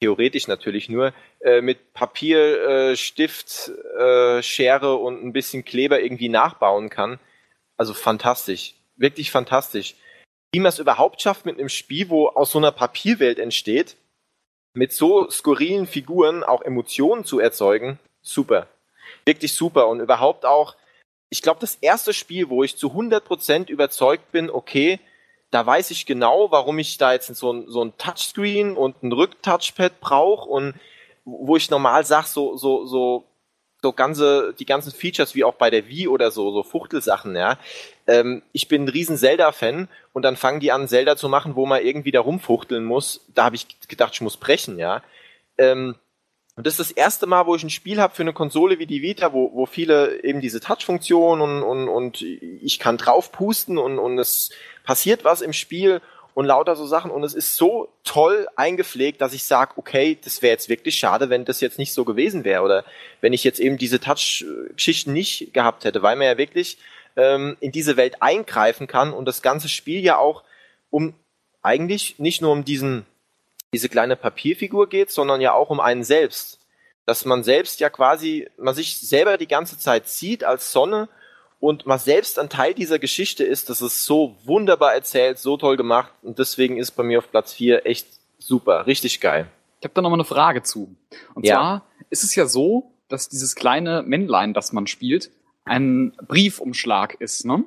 theoretisch 0.01 0.47
natürlich 0.47 0.89
nur, 0.89 1.13
äh, 1.41 1.61
mit 1.61 1.93
Papier, 1.93 2.63
äh, 2.63 2.97
Stift, 2.97 3.71
äh, 3.99 4.43
Schere 4.43 4.97
und 4.97 5.25
ein 5.25 5.33
bisschen 5.33 5.65
Kleber 5.65 6.01
irgendwie 6.01 6.29
nachbauen 6.29 6.91
kann. 6.91 7.19
Also 7.77 7.93
fantastisch. 7.93 8.75
Wirklich 8.97 9.31
fantastisch. 9.31 9.97
Wie 10.53 10.61
man 10.61 10.69
es 10.69 10.79
überhaupt 10.79 11.21
schafft 11.21 11.45
mit 11.45 11.59
einem 11.59 11.69
Spiel, 11.69 12.09
wo 12.09 12.29
aus 12.29 12.53
so 12.53 12.59
einer 12.59 12.73
Papierwelt 12.73 13.39
entsteht, 13.39 13.97
mit 14.75 14.93
so 14.93 15.29
skurrilen 15.29 15.87
Figuren 15.87 16.45
auch 16.45 16.63
Emotionen 16.63 17.25
zu 17.25 17.41
erzeugen, 17.41 17.99
super. 18.23 18.69
Wirklich 19.25 19.55
super. 19.55 19.89
Und 19.89 20.01
überhaupt 20.01 20.47
auch, 20.47 20.77
ich 21.31 21.43
glaube, 21.43 21.61
das 21.61 21.77
erste 21.77 22.13
Spiel, 22.13 22.51
wo 22.51 22.65
ich 22.65 22.77
zu 22.77 22.89
100% 22.89 23.71
überzeugt 23.71 24.33
bin, 24.33 24.51
okay, 24.51 24.99
da 25.51 25.65
weiß 25.65 25.91
ich 25.93 26.07
genau, 26.07 26.51
warum 26.51 26.79
ich 26.79 26.99
da 26.99 27.13
jetzt 27.13 27.35
so 27.35 27.53
ein, 27.53 27.69
so 27.69 27.85
ein 27.85 27.97
Touchscreen 27.97 28.77
und 28.77 29.03
ein 29.03 29.13
Rücktouchpad 29.13 30.01
brauche 30.01 30.49
und 30.49 30.75
wo 31.25 31.57
ich 31.57 31.71
normal 31.71 32.05
sag, 32.05 32.27
so, 32.27 32.57
so, 32.57 32.85
so, 32.87 33.25
so 33.83 33.93
ganze, 33.93 34.55
die 34.59 34.67
ganzen 34.67 34.93
Features 34.93 35.35
wie 35.35 35.45
auch 35.45 35.55
bei 35.55 35.71
der 35.71 35.89
Wii 35.89 36.09
oder 36.09 36.31
so, 36.31 36.53
so 36.53 36.63
Fuchtelsachen, 36.63 37.37
ja. 37.37 37.59
Ähm, 38.07 38.43
ich 38.53 38.69
bin 38.69 38.85
ein 38.85 38.89
riesen 38.89 39.17
Zelda-Fan 39.17 39.89
und 40.13 40.23
dann 40.23 40.37
fangen 40.37 40.61
die 40.61 40.73
an, 40.73 40.89
Zelda 40.89 41.17
zu 41.17 41.29
machen, 41.29 41.57
wo 41.57 41.67
man 41.67 41.85
irgendwie 41.85 42.11
da 42.11 42.21
rumfuchteln 42.21 42.85
muss. 42.85 43.27
Da 43.35 43.45
habe 43.45 43.57
ich 43.57 43.67
gedacht, 43.89 44.15
ich 44.15 44.21
muss 44.21 44.37
brechen, 44.37 44.79
ja. 44.79 45.03
Ähm, 45.59 45.97
und 46.61 46.67
das 46.67 46.79
ist 46.79 46.91
das 46.91 46.91
erste 46.91 47.27
Mal, 47.27 47.47
wo 47.47 47.57
ich 47.57 47.63
ein 47.63 47.71
Spiel 47.71 48.03
habe 48.03 48.15
für 48.15 48.21
eine 48.21 48.35
Konsole 48.35 48.79
wie 48.79 48.85
die 48.85 49.01
Vita, 49.01 49.33
wo, 49.33 49.51
wo 49.55 49.65
viele 49.65 50.23
eben 50.23 50.43
diese 50.43 50.61
Touch-Funktion 50.61 51.41
und, 51.41 51.63
und, 51.63 51.89
und 51.89 52.21
ich 52.21 52.79
kann 52.79 52.99
drauf 52.99 53.33
pusten 53.33 53.79
und, 53.79 53.99
und 53.99 54.19
es 54.19 54.51
passiert 54.85 55.25
was 55.25 55.41
im 55.41 55.55
Spiel 55.55 56.03
und 56.35 56.45
lauter 56.45 56.77
so 56.77 56.85
Sachen. 56.85 57.11
Und 57.13 57.25
es 57.25 57.33
ist 57.33 57.57
so 57.57 57.89
toll 58.05 58.47
eingepflegt, 58.57 59.23
dass 59.23 59.33
ich 59.33 59.45
sage, 59.45 59.73
okay, 59.77 60.19
das 60.23 60.43
wäre 60.43 60.53
jetzt 60.53 60.69
wirklich 60.69 60.97
schade, 60.97 61.31
wenn 61.31 61.47
das 61.47 61.63
jetzt 61.63 61.79
nicht 61.79 61.95
so 61.95 62.05
gewesen 62.05 62.45
wäre 62.45 62.63
oder 62.63 62.85
wenn 63.23 63.33
ich 63.33 63.43
jetzt 63.43 63.59
eben 63.59 63.79
diese 63.79 63.99
Touch-Geschichten 63.99 65.15
nicht 65.15 65.55
gehabt 65.55 65.87
hätte, 65.87 66.03
weil 66.03 66.17
man 66.17 66.27
ja 66.27 66.37
wirklich 66.37 66.77
ähm, 67.17 67.57
in 67.61 67.73
diese 67.73 67.97
Welt 67.97 68.21
eingreifen 68.21 68.87
kann 68.87 69.15
und 69.15 69.25
das 69.25 69.41
ganze 69.41 69.71
Spiel 69.71 70.05
ja 70.05 70.19
auch 70.19 70.45
um 70.91 71.15
eigentlich 71.63 72.19
nicht 72.19 72.43
nur 72.43 72.53
um 72.53 72.67
diesen 72.67 73.07
diese 73.73 73.89
kleine 73.89 74.17
Papierfigur 74.17 74.89
geht, 74.89 75.11
sondern 75.11 75.41
ja 75.41 75.53
auch 75.53 75.71
um 75.71 75.81
einen 75.81 76.05
selbst. 76.05 76.59
Dass 77.07 77.25
man 77.25 77.43
selbst 77.43 77.81
ja 77.81 77.91
quasi, 77.91 78.49
man 78.57 78.75
sich 78.75 78.99
selber 78.99 79.39
die 79.39 79.49
ganze 79.49 79.79
Zeit 79.79 80.09
sieht 80.09 80.45
als 80.45 80.73
Sonne 80.73 81.09
und 81.61 81.87
man 81.87 81.99
selbst 81.99 82.39
ein 82.39 82.49
Teil 82.49 82.75
dieser 82.75 82.99
Geschichte 82.99 83.45
ist, 83.45 83.69
das 83.69 83.83
ist 83.83 84.05
so 84.05 84.37
wunderbar 84.45 84.95
erzählt, 84.95 85.39
so 85.39 85.57
toll 85.57 85.77
gemacht 85.77 86.13
und 86.23 86.39
deswegen 86.39 86.79
ist 86.79 86.93
bei 86.93 87.03
mir 87.03 87.19
auf 87.19 87.31
Platz 87.31 87.53
4 87.53 87.87
echt 87.87 88.07
super, 88.39 88.87
richtig 88.87 89.21
geil. 89.21 89.47
Ich 89.81 89.85
habe 89.85 89.95
da 89.95 90.03
noch 90.03 90.11
mal 90.11 90.17
eine 90.17 90.25
Frage 90.25 90.63
zu. 90.63 90.95
Und 91.35 91.47
ja. 91.47 91.55
zwar 91.55 91.87
ist 92.11 92.25
es 92.25 92.35
ja 92.35 92.47
so, 92.47 92.93
dass 93.09 93.29
dieses 93.29 93.55
kleine 93.55 94.03
Männlein, 94.03 94.55
das 94.55 94.73
man 94.73 94.87
spielt, 94.87 95.31
ein 95.65 96.13
Briefumschlag 96.27 97.15
ist, 97.15 97.45
ne? 97.45 97.65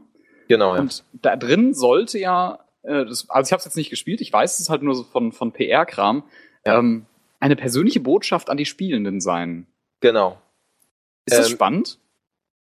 Genau. 0.47 0.75
Ja. 0.75 0.81
Und 0.81 1.03
da 1.13 1.35
drin 1.35 1.73
sollte 1.73 2.19
ja 2.19 2.59
äh, 2.83 3.05
das, 3.05 3.29
also 3.29 3.47
ich 3.47 3.51
habe 3.51 3.59
es 3.59 3.65
jetzt 3.65 3.77
nicht 3.77 3.89
gespielt, 3.89 4.21
ich 4.21 4.31
weiß 4.31 4.59
es 4.59 4.69
halt 4.69 4.83
nur 4.83 4.95
so 4.95 5.03
von, 5.03 5.31
von 5.31 5.51
PR-Kram, 5.51 6.23
ähm, 6.65 7.05
eine 7.39 7.55
persönliche 7.55 7.99
Botschaft 7.99 8.49
an 8.49 8.57
die 8.57 8.65
Spielenden 8.65 9.19
sein. 9.19 9.67
Genau. 9.99 10.39
Ist 11.25 11.37
das 11.37 11.47
ähm, 11.49 11.53
spannend? 11.53 11.99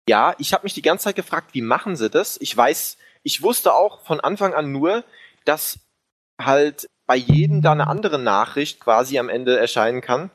Ja, 0.08 0.34
ich 0.38 0.52
habe 0.52 0.64
mich 0.64 0.74
die 0.74 0.82
ganze 0.82 1.04
Zeit 1.04 1.16
gefragt, 1.16 1.54
wie 1.54 1.62
machen 1.62 1.96
sie 1.96 2.10
das? 2.10 2.38
Ich 2.40 2.56
weiß, 2.56 2.98
ich 3.22 3.42
wusste 3.42 3.74
auch 3.74 4.00
von 4.02 4.20
Anfang 4.20 4.54
an 4.54 4.70
nur, 4.70 5.04
dass 5.44 5.78
halt 6.40 6.88
bei 7.06 7.16
jedem 7.16 7.62
da 7.62 7.72
eine 7.72 7.86
andere 7.86 8.18
Nachricht 8.18 8.80
quasi 8.80 9.18
am 9.18 9.28
Ende 9.28 9.58
erscheinen 9.58 10.00
kann. 10.00 10.30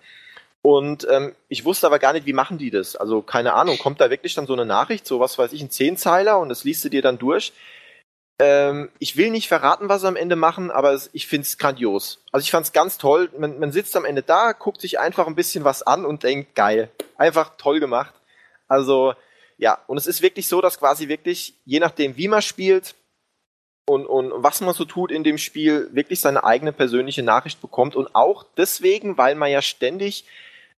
Und 0.61 1.07
ähm, 1.09 1.35
ich 1.47 1.65
wusste 1.65 1.87
aber 1.87 1.99
gar 1.99 2.13
nicht, 2.13 2.25
wie 2.25 2.33
machen 2.33 2.57
die 2.57 2.69
das. 2.69 2.95
Also 2.95 3.21
keine 3.21 3.53
Ahnung, 3.53 3.77
kommt 3.77 4.01
da 4.01 4.09
wirklich 4.09 4.35
dann 4.35 4.47
so 4.47 4.53
eine 4.53 4.65
Nachricht, 4.65 5.07
so 5.07 5.19
was 5.19 5.37
weiß 5.37 5.53
ich, 5.53 5.61
ein 5.61 5.71
Zehnzeiler 5.71 6.39
und 6.39 6.49
das 6.49 6.63
liest 6.63 6.83
du 6.83 6.89
dir 6.89 7.01
dann 7.01 7.17
durch. 7.17 7.53
Ähm, 8.41 8.89
ich 8.99 9.17
will 9.17 9.31
nicht 9.31 9.49
verraten, 9.49 9.89
was 9.89 10.01
sie 10.01 10.07
am 10.07 10.15
Ende 10.15 10.37
machen, 10.37 10.71
aber 10.71 10.93
es, 10.93 11.09
ich 11.11 11.27
find's 11.27 11.57
grandios. 11.57 12.23
Also 12.31 12.43
ich 12.43 12.51
fand's 12.51 12.71
ganz 12.71 12.97
toll. 12.97 13.29
Man, 13.37 13.59
man 13.59 13.73
sitzt 13.73 13.95
am 13.97 14.05
Ende 14.05 14.23
da, 14.23 14.53
guckt 14.53 14.79
sich 14.79 14.97
einfach 14.99 15.27
ein 15.27 15.35
bisschen 15.35 15.65
was 15.65 15.83
an 15.83 16.05
und 16.05 16.23
denkt, 16.23 16.55
geil. 16.55 16.89
Einfach 17.17 17.57
toll 17.57 17.81
gemacht. 17.81 18.13
Also, 18.69 19.13
ja, 19.57 19.77
und 19.87 19.97
es 19.97 20.07
ist 20.07 20.21
wirklich 20.21 20.47
so, 20.47 20.61
dass 20.61 20.79
quasi 20.79 21.09
wirklich, 21.09 21.53
je 21.65 21.81
nachdem, 21.81 22.15
wie 22.15 22.29
man 22.29 22.41
spielt 22.41 22.95
und, 23.85 24.05
und 24.05 24.31
was 24.35 24.61
man 24.61 24.73
so 24.73 24.85
tut 24.85 25.11
in 25.11 25.25
dem 25.25 25.37
Spiel, 25.37 25.89
wirklich 25.91 26.21
seine 26.21 26.45
eigene 26.45 26.71
persönliche 26.71 27.23
Nachricht 27.23 27.59
bekommt. 27.59 27.95
Und 27.97 28.15
auch 28.15 28.45
deswegen, 28.55 29.17
weil 29.17 29.35
man 29.35 29.51
ja 29.51 29.61
ständig 29.61 30.23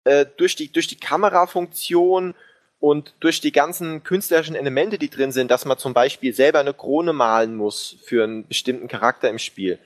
äh, 0.03 0.25
durch, 0.37 0.55
die, 0.55 0.71
durch 0.71 0.87
die 0.87 0.99
Kamerafunktion 0.99 2.33
und 2.81 3.13
durch 3.19 3.39
die 3.41 3.51
ganzen 3.51 4.03
künstlerischen 4.03 4.55
Elemente, 4.55 4.97
die 4.97 5.09
drin 5.09 5.31
sind, 5.31 5.51
dass 5.51 5.65
man 5.65 5.77
zum 5.77 5.93
Beispiel 5.93 6.33
selber 6.33 6.59
eine 6.59 6.73
Krone 6.73 7.13
malen 7.13 7.55
muss 7.55 7.95
für 8.03 8.23
einen 8.23 8.47
bestimmten 8.47 8.87
Charakter 8.87 9.29
im 9.29 9.37
Spiel. 9.37 9.77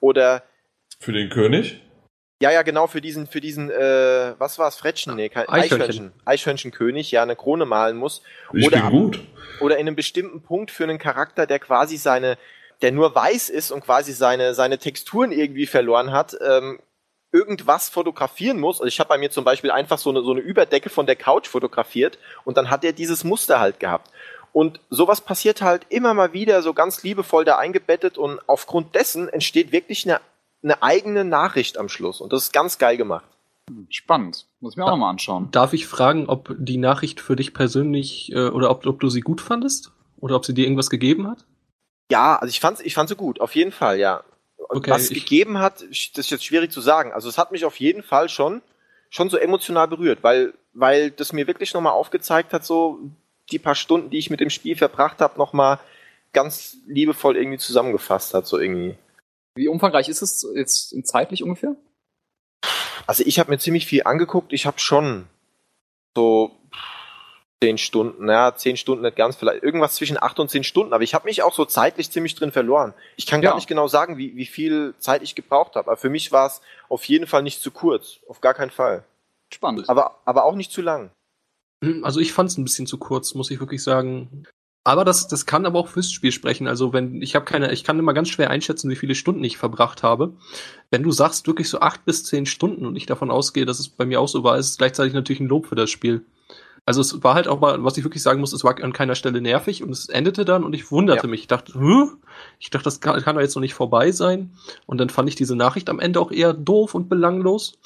Oder 0.00 0.44
für 1.00 1.12
den 1.12 1.30
König? 1.30 1.80
Ja, 2.40 2.52
ja, 2.52 2.62
genau, 2.62 2.86
für 2.86 3.00
diesen, 3.00 3.26
für 3.26 3.40
diesen, 3.40 3.70
äh, 3.70 4.34
was 4.38 4.58
war 4.58 4.68
es, 4.68 4.76
Frettchen? 4.76 5.16
Nee, 5.16 5.30
kein, 5.30 5.48
Eichhörnchen. 5.48 6.12
Eichhörnchenkönig, 6.24 7.10
ja, 7.10 7.24
eine 7.24 7.34
Krone 7.34 7.66
malen 7.66 7.96
muss. 7.96 8.22
Ich 8.52 8.66
oder, 8.66 8.82
bin 8.82 8.90
gut. 8.90 9.20
Oder 9.60 9.76
in 9.76 9.88
einem 9.88 9.96
bestimmten 9.96 10.42
Punkt 10.42 10.70
für 10.70 10.84
einen 10.84 10.98
Charakter, 10.98 11.46
der 11.46 11.58
quasi 11.58 11.96
seine, 11.96 12.38
der 12.82 12.92
nur 12.92 13.16
weiß 13.16 13.50
ist 13.50 13.72
und 13.72 13.84
quasi 13.84 14.12
seine, 14.12 14.54
seine 14.54 14.78
Texturen 14.78 15.32
irgendwie 15.32 15.66
verloren 15.66 16.12
hat, 16.12 16.36
ähm, 16.40 16.78
irgendwas 17.34 17.88
fotografieren 17.88 18.60
muss. 18.60 18.80
Also 18.80 18.86
ich 18.86 19.00
habe 19.00 19.08
bei 19.08 19.18
mir 19.18 19.30
zum 19.30 19.44
Beispiel 19.44 19.72
einfach 19.72 19.98
so 19.98 20.10
eine, 20.10 20.22
so 20.22 20.30
eine 20.30 20.40
Überdecke 20.40 20.88
von 20.88 21.04
der 21.04 21.16
Couch 21.16 21.48
fotografiert 21.48 22.18
und 22.44 22.56
dann 22.56 22.70
hat 22.70 22.84
er 22.84 22.92
dieses 22.92 23.24
Muster 23.24 23.58
halt 23.58 23.80
gehabt. 23.80 24.10
Und 24.52 24.78
sowas 24.88 25.20
passiert 25.20 25.60
halt 25.60 25.84
immer 25.88 26.14
mal 26.14 26.32
wieder 26.32 26.62
so 26.62 26.72
ganz 26.72 27.02
liebevoll 27.02 27.44
da 27.44 27.58
eingebettet 27.58 28.16
und 28.16 28.38
aufgrund 28.46 28.94
dessen 28.94 29.28
entsteht 29.28 29.72
wirklich 29.72 30.06
eine, 30.06 30.20
eine 30.62 30.80
eigene 30.80 31.24
Nachricht 31.24 31.76
am 31.76 31.88
Schluss 31.88 32.20
und 32.20 32.32
das 32.32 32.44
ist 32.44 32.52
ganz 32.52 32.78
geil 32.78 32.96
gemacht. 32.96 33.26
Spannend. 33.88 34.46
Muss 34.60 34.74
ich 34.74 34.76
mir 34.76 34.84
auch 34.84 34.90
nochmal 34.90 35.10
anschauen. 35.10 35.50
Darf 35.50 35.72
ich 35.72 35.86
fragen, 35.86 36.28
ob 36.28 36.54
die 36.56 36.76
Nachricht 36.76 37.20
für 37.20 37.34
dich 37.34 37.52
persönlich 37.52 38.30
äh, 38.32 38.48
oder 38.48 38.70
ob, 38.70 38.86
ob 38.86 39.00
du 39.00 39.08
sie 39.08 39.22
gut 39.22 39.40
fandest? 39.40 39.90
Oder 40.20 40.36
ob 40.36 40.46
sie 40.46 40.54
dir 40.54 40.64
irgendwas 40.64 40.90
gegeben 40.90 41.26
hat? 41.26 41.44
Ja, 42.10 42.36
also 42.36 42.50
ich 42.50 42.60
fand, 42.60 42.80
ich 42.80 42.94
fand 42.94 43.08
sie 43.08 43.16
gut, 43.16 43.40
auf 43.40 43.54
jeden 43.54 43.72
Fall, 43.72 43.98
ja. 43.98 44.22
Okay, 44.68 44.90
was 44.90 45.02
es 45.04 45.08
gegeben 45.10 45.58
hat, 45.58 45.82
das 45.82 46.08
ist 46.16 46.30
jetzt 46.30 46.44
schwierig 46.44 46.72
zu 46.72 46.80
sagen. 46.80 47.12
Also 47.12 47.28
es 47.28 47.38
hat 47.38 47.52
mich 47.52 47.64
auf 47.64 47.76
jeden 47.76 48.02
Fall 48.02 48.28
schon, 48.28 48.62
schon 49.10 49.30
so 49.30 49.36
emotional 49.36 49.88
berührt, 49.88 50.22
weil, 50.22 50.54
weil 50.72 51.10
das 51.10 51.32
mir 51.32 51.46
wirklich 51.46 51.74
nochmal 51.74 51.92
aufgezeigt 51.92 52.52
hat, 52.52 52.64
so 52.64 52.98
die 53.50 53.58
paar 53.58 53.74
Stunden, 53.74 54.10
die 54.10 54.18
ich 54.18 54.30
mit 54.30 54.40
dem 54.40 54.50
Spiel 54.50 54.76
verbracht 54.76 55.20
habe, 55.20 55.38
nochmal 55.38 55.78
ganz 56.32 56.76
liebevoll 56.86 57.36
irgendwie 57.36 57.58
zusammengefasst 57.58 58.34
hat, 58.34 58.46
so 58.46 58.58
irgendwie. 58.58 58.96
Wie 59.54 59.68
umfangreich 59.68 60.08
ist 60.08 60.22
es 60.22 60.46
jetzt 60.54 60.94
zeitlich 61.06 61.42
ungefähr? 61.42 61.76
Also 63.06 63.22
ich 63.24 63.38
habe 63.38 63.50
mir 63.50 63.58
ziemlich 63.58 63.86
viel 63.86 64.02
angeguckt. 64.04 64.52
Ich 64.52 64.66
habe 64.66 64.78
schon 64.78 65.26
so 66.16 66.56
zehn 67.62 67.78
Stunden, 67.78 68.28
ja, 68.28 68.54
zehn 68.54 68.76
Stunden 68.76 69.04
nicht 69.04 69.16
ganz, 69.16 69.36
vielleicht 69.36 69.62
irgendwas 69.62 69.94
zwischen 69.94 70.22
acht 70.22 70.38
und 70.38 70.50
zehn 70.50 70.64
Stunden, 70.64 70.92
aber 70.92 71.04
ich 71.04 71.14
habe 71.14 71.26
mich 71.26 71.42
auch 71.42 71.54
so 71.54 71.64
zeitlich 71.64 72.10
ziemlich 72.10 72.34
drin 72.34 72.52
verloren. 72.52 72.94
Ich 73.16 73.26
kann 73.26 73.42
ja. 73.42 73.50
gar 73.50 73.56
nicht 73.56 73.68
genau 73.68 73.88
sagen, 73.88 74.18
wie, 74.18 74.36
wie 74.36 74.46
viel 74.46 74.94
Zeit 74.98 75.22
ich 75.22 75.34
gebraucht 75.34 75.76
habe, 75.76 75.88
aber 75.88 75.96
für 75.96 76.10
mich 76.10 76.32
war 76.32 76.46
es 76.46 76.60
auf 76.88 77.04
jeden 77.04 77.26
Fall 77.26 77.42
nicht 77.42 77.62
zu 77.62 77.70
kurz, 77.70 78.20
auf 78.28 78.40
gar 78.40 78.54
keinen 78.54 78.70
Fall. 78.70 79.04
Spannend. 79.52 79.88
Aber, 79.88 80.18
aber 80.24 80.44
auch 80.44 80.56
nicht 80.56 80.72
zu 80.72 80.82
lang. 80.82 81.10
Hm, 81.84 82.04
also 82.04 82.20
ich 82.20 82.32
fand 82.32 82.50
es 82.50 82.58
ein 82.58 82.64
bisschen 82.64 82.86
zu 82.86 82.98
kurz, 82.98 83.34
muss 83.34 83.50
ich 83.50 83.60
wirklich 83.60 83.82
sagen. 83.82 84.46
Aber 84.86 85.06
das, 85.06 85.28
das 85.28 85.46
kann 85.46 85.64
aber 85.64 85.78
auch 85.78 85.88
fürs 85.88 86.12
Spiel 86.12 86.32
sprechen. 86.32 86.66
Also 86.66 86.92
wenn 86.92 87.22
ich 87.22 87.34
habe 87.34 87.46
keine, 87.46 87.72
ich 87.72 87.84
kann 87.84 87.98
immer 87.98 88.12
ganz 88.12 88.28
schwer 88.28 88.50
einschätzen, 88.50 88.90
wie 88.90 88.96
viele 88.96 89.14
Stunden 89.14 89.42
ich 89.42 89.56
verbracht 89.56 90.02
habe. 90.02 90.34
Wenn 90.90 91.02
du 91.02 91.10
sagst 91.10 91.46
wirklich 91.46 91.70
so 91.70 91.80
acht 91.80 92.04
bis 92.04 92.24
zehn 92.24 92.44
Stunden 92.44 92.84
und 92.84 92.96
ich 92.96 93.06
davon 93.06 93.30
ausgehe, 93.30 93.64
dass 93.64 93.80
es 93.80 93.88
bei 93.88 94.04
mir 94.04 94.20
auch 94.20 94.28
so 94.28 94.44
war, 94.44 94.58
ist 94.58 94.70
es 94.70 94.76
gleichzeitig 94.76 95.14
natürlich 95.14 95.40
ein 95.40 95.48
Lob 95.48 95.66
für 95.66 95.74
das 95.74 95.88
Spiel. 95.88 96.26
Also 96.86 97.00
es 97.00 97.22
war 97.22 97.34
halt 97.34 97.48
auch 97.48 97.60
mal, 97.60 97.82
was 97.82 97.96
ich 97.96 98.04
wirklich 98.04 98.22
sagen 98.22 98.40
muss, 98.40 98.52
es 98.52 98.62
war 98.62 98.78
an 98.82 98.92
keiner 98.92 99.14
Stelle 99.14 99.40
nervig 99.40 99.82
und 99.82 99.90
es 99.90 100.08
endete 100.08 100.44
dann 100.44 100.64
und 100.64 100.74
ich 100.74 100.90
wunderte 100.90 101.26
ja. 101.26 101.30
mich. 101.30 101.42
Ich 101.42 101.46
dachte, 101.46 101.74
Hö? 101.74 102.08
ich 102.58 102.68
dachte, 102.68 102.84
das 102.84 103.00
kann, 103.00 103.20
kann 103.22 103.36
doch 103.36 103.42
jetzt 103.42 103.54
noch 103.54 103.62
nicht 103.62 103.74
vorbei 103.74 104.12
sein. 104.12 104.54
Und 104.84 104.98
dann 104.98 105.08
fand 105.08 105.28
ich 105.28 105.34
diese 105.34 105.56
Nachricht 105.56 105.88
am 105.88 105.98
Ende 105.98 106.20
auch 106.20 106.30
eher 106.30 106.52
doof 106.52 106.94
und 106.94 107.08
belanglos. 107.08 107.78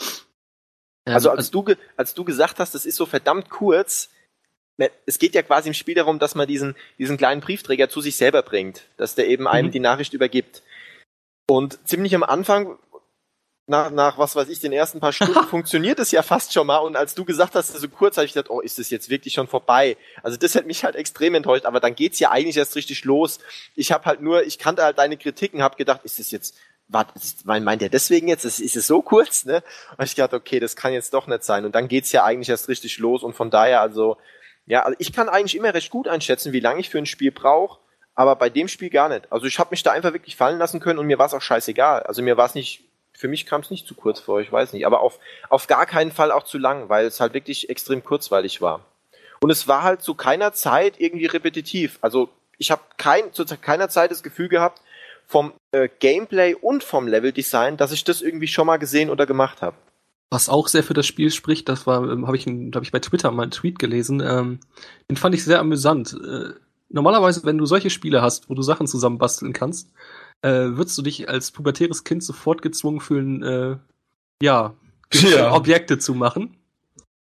Also 1.05 1.31
als 1.31 1.51
du, 1.51 1.65
als 1.97 2.15
du 2.15 2.25
gesagt 2.25 2.59
hast, 2.59 2.75
das 2.75 2.85
ist 2.85 2.97
so 2.97 3.07
verdammt 3.07 3.51
kurz, 3.51 4.11
ne, 4.79 4.91
es 5.07 5.19
geht 5.19 5.35
ja 5.35 5.43
quasi 5.43 5.69
im 5.69 5.75
Spiel 5.75 5.95
darum, 5.95 6.19
dass 6.19 6.35
man 6.35 6.49
diesen, 6.49 6.75
diesen 6.99 7.17
kleinen 7.17 7.41
Briefträger 7.41 7.89
zu 7.89 8.01
sich 8.01 8.17
selber 8.17 8.43
bringt, 8.43 8.83
dass 8.97 9.15
der 9.15 9.29
eben 9.29 9.47
einem 9.47 9.69
mhm. 9.69 9.73
die 9.73 9.81
Nachricht 9.81 10.13
übergibt. 10.13 10.63
Und 11.49 11.87
ziemlich 11.89 12.15
am 12.15 12.25
Anfang 12.25 12.79
nach, 13.69 13.91
nach, 13.91 14.19
was 14.19 14.35
weiß 14.35 14.49
ich, 14.49 14.61
den 14.61 14.73
ersten 14.73 15.01
paar 15.01 15.13
Stunden 15.13 15.35
funktioniert 15.51 15.99
es 15.99 16.11
ja 16.11 16.23
fast 16.23 16.53
schon 16.53 16.67
mal. 16.67 16.79
Und 16.79 16.97
als 16.97 17.15
du 17.15 17.25
gesagt 17.25 17.55
hast, 17.55 17.69
so 17.69 17.89
kurz, 17.89 18.17
habe 18.17 18.25
ich 18.25 18.33
gedacht, 18.33 18.51
oh, 18.51 18.61
ist 18.61 18.79
das 18.79 18.91
jetzt 18.91 19.11
wirklich 19.11 19.35
schon 19.35 19.47
vorbei? 19.47 19.97
Also 20.23 20.37
das 20.37 20.55
hat 20.55 20.67
mich 20.67 20.85
halt 20.85 20.97
extrem 20.97 21.35
enttäuscht. 21.35 21.67
Aber 21.67 21.81
dann 21.81 21.95
geht's 21.95 22.19
ja 22.19 22.31
eigentlich 22.31 22.57
erst 22.57 22.77
richtig 22.77 23.05
los. 23.05 23.39
Ich 23.75 23.93
habe 23.93 24.05
halt 24.07 24.21
nur, 24.21 24.45
ich 24.45 24.59
kannte 24.59 24.83
halt 24.83 24.99
deine 24.99 25.17
Kritiken, 25.17 25.63
habe 25.63 25.77
gedacht, 25.77 26.01
ist 26.05 26.19
das 26.19 26.31
jetzt, 26.31 26.57
warte, 26.89 27.13
meint 27.45 27.83
der 27.83 27.91
deswegen 27.91 28.29
jetzt? 28.29 28.45
Ist, 28.45 28.61
ist 28.61 28.77
es 28.77 28.87
so 28.87 29.03
kurz? 29.03 29.45
Ne? 29.45 29.63
Und 29.97 30.05
ich 30.05 30.17
gedacht, 30.17 30.35
okay, 30.35 30.61
das 30.61 30.75
kann 30.75 30.93
jetzt 30.93 31.13
doch 31.13 31.27
nicht 31.27 31.45
sein. 31.45 31.65
Und 31.65 31.75
dann 31.75 31.89
geht's 31.89 32.11
ja 32.13 32.25
eigentlich 32.25 32.49
erst 32.49 32.69
richtig 32.69 32.99
los. 32.99 33.23
Und 33.23 33.35
von 33.35 33.51
daher, 33.51 33.83
also, 33.83 34.17
ja, 34.67 34.85
also 34.85 34.97
ich 34.99 35.13
kann 35.13 35.29
eigentlich 35.29 35.57
immer 35.57 35.75
recht 35.75 35.91
gut 35.91 36.09
einschätzen, 36.09 36.53
wie 36.53 36.61
lange 36.61 36.81
ich 36.81 36.89
für 36.89 36.99
ein 36.99 37.07
Spiel 37.07 37.33
brauche. 37.33 37.81
Aber 38.15 38.35
bei 38.35 38.51
dem 38.51 38.67
Spiel 38.67 38.91
gar 38.91 39.09
nicht. 39.09 39.31
Also 39.31 39.47
ich 39.47 39.59
habe 39.61 39.71
mich 39.71 39.85
da 39.85 39.93
einfach 39.93 40.13
wirklich 40.13 40.35
fallen 40.35 40.59
lassen 40.59 40.81
können 40.81 40.99
und 40.99 41.07
mir 41.07 41.21
war 41.21 41.27
es 41.27 41.35
auch 41.35 41.41
scheißegal. 41.41 42.03
Also 42.03 42.21
mir 42.21 42.37
war 42.37 42.47
es 42.47 42.57
nicht 42.57 42.88
für 43.19 43.27
mich 43.27 43.47
kam 43.47 43.63
es 43.63 43.71
nicht 43.71 43.85
zu 43.85 43.97
kurz 43.97 44.21
vor, 44.21 44.41
ich 44.41 44.53
weiß 44.53 44.73
nicht, 44.73 44.87
aber 44.87 45.01
auf, 45.01 45.19
auf 45.49 45.67
gar 45.67 45.87
keinen 45.87 46.13
Fall 46.13 46.31
auch 46.31 46.45
zu 46.45 46.57
lang, 46.57 46.89
weil 46.89 47.05
es 47.05 47.19
halt 47.19 47.35
wirklich 47.35 47.69
extrem 47.69 48.05
kurzweilig 48.05 48.61
war. 48.61 48.85
Und 49.41 49.51
es 49.51 49.67
war 49.67 49.83
halt 49.83 50.03
zu 50.03 50.15
keiner 50.15 50.53
Zeit 50.53 51.01
irgendwie 51.01 51.27
repetitiv. 51.27 51.99
Also 52.01 52.29
ich 52.59 52.71
habe 52.71 52.83
kein, 52.97 53.33
zu 53.33 53.45
keiner 53.45 53.89
Zeit 53.89 54.13
das 54.13 54.23
Gefühl 54.23 54.49
gehabt, 54.49 54.81
vom 55.27 55.53
äh, 55.73 55.89
Gameplay 55.99 56.55
und 56.55 56.85
vom 56.85 57.09
Leveldesign, 57.09 57.77
dass 57.77 57.91
ich 57.91 58.05
das 58.05 58.23
irgendwie 58.23 58.47
schon 58.47 58.69
mal 58.69 58.77
gesehen 58.77 59.11
oder 59.11 59.27
gemacht 59.27 59.63
habe. 59.63 59.77
Was 60.31 60.49
auch 60.49 60.69
sehr 60.69 60.85
für 60.85 60.95
das 60.95 61.07
Spiel 61.07 61.33
spricht, 61.33 61.69
das 61.69 61.89
war, 61.89 62.09
ähm, 62.09 62.29
habe 62.29 62.37
ich, 62.37 62.47
hab 62.47 62.83
ich 62.83 62.93
bei 62.93 63.01
Twitter 63.01 63.33
mal 63.33 63.43
einen 63.43 63.51
Tweet 63.51 63.81
gelesen, 63.81 64.21
ähm, 64.21 64.61
den 65.11 65.17
fand 65.17 65.35
ich 65.35 65.45
sehr 65.45 65.59
amüsant. 65.59 66.13
Äh, 66.13 66.53
normalerweise, 66.89 67.43
wenn 67.45 67.59
du 67.59 67.67
solche 67.67 67.91
Spiele 67.91 68.23
hast, 68.23 68.49
wo 68.49 68.55
du 68.55 68.63
Sachen 68.63 68.87
zusammenbasteln 68.87 69.53
kannst, 69.53 69.91
äh, 70.43 70.51
würdest 70.51 70.97
du 70.99 71.03
dich 71.03 71.29
als 71.29 71.51
pubertäres 71.51 72.05
Kind 72.05 72.23
sofort 72.23 72.63
gezwungen 72.63 73.01
fühlen, 73.01 73.43
äh, 73.43 73.77
ja, 74.43 74.75
ja. 75.13 75.53
Objekte 75.55 75.99
zu 75.99 76.15
machen. 76.15 76.57